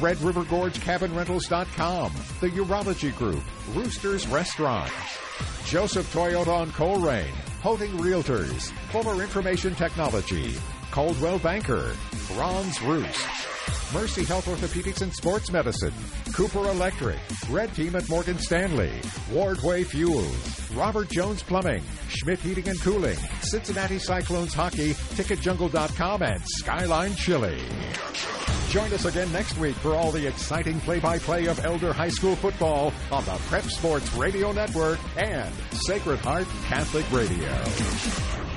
Red 0.00 0.20
River 0.20 0.44
Gorge 0.44 0.80
Cabin 0.80 1.14
Rentals.com, 1.14 2.12
the 2.40 2.50
Urology 2.50 3.16
Group, 3.16 3.42
Roosters 3.72 4.26
Restaurant, 4.28 4.92
Joseph 5.64 6.12
Toyota 6.12 6.48
on 6.48 6.70
Colerain, 6.72 7.30
Hoeting 7.62 7.92
Realtors, 7.92 8.70
Fuller 8.90 9.22
Information 9.22 9.74
Technology, 9.74 10.54
Coldwell 10.90 11.38
Banker, 11.38 11.94
Bronze 12.34 12.80
Roost, 12.82 13.26
Mercy 13.94 14.24
Health 14.24 14.46
Orthopedics 14.46 15.02
and 15.02 15.14
Sports 15.14 15.52
Medicine, 15.52 15.94
Cooper 16.32 16.68
Electric, 16.68 17.16
Red 17.48 17.72
Team 17.76 17.94
at 17.94 18.08
Morgan 18.08 18.36
Stanley, 18.40 18.90
Wardway 19.30 19.86
Fuels, 19.86 20.70
Robert 20.72 21.08
Jones 21.10 21.44
Plumbing, 21.44 21.82
Schmidt 22.08 22.40
Heating 22.40 22.68
and 22.68 22.80
Cooling, 22.80 23.16
Cincinnati 23.42 24.00
Cyclones 24.00 24.52
Hockey, 24.52 24.94
TicketJungle.com, 25.14 26.22
and 26.22 26.42
Skyline 26.44 27.14
Chili. 27.14 27.56
Join 28.70 28.92
us 28.92 29.04
again 29.04 29.30
next 29.30 29.56
week 29.58 29.76
for 29.76 29.94
all 29.94 30.10
the 30.10 30.26
exciting 30.26 30.80
play-by-play 30.80 31.46
of 31.46 31.64
Elder 31.64 31.92
High 31.92 32.08
School 32.08 32.34
football 32.34 32.92
on 33.12 33.24
the 33.24 33.36
Prep 33.46 33.62
Sports 33.64 34.12
Radio 34.14 34.50
Network 34.50 34.98
and 35.16 35.54
Sacred 35.86 36.18
Heart 36.18 36.48
Catholic 36.66 37.08
Radio. 37.12 38.53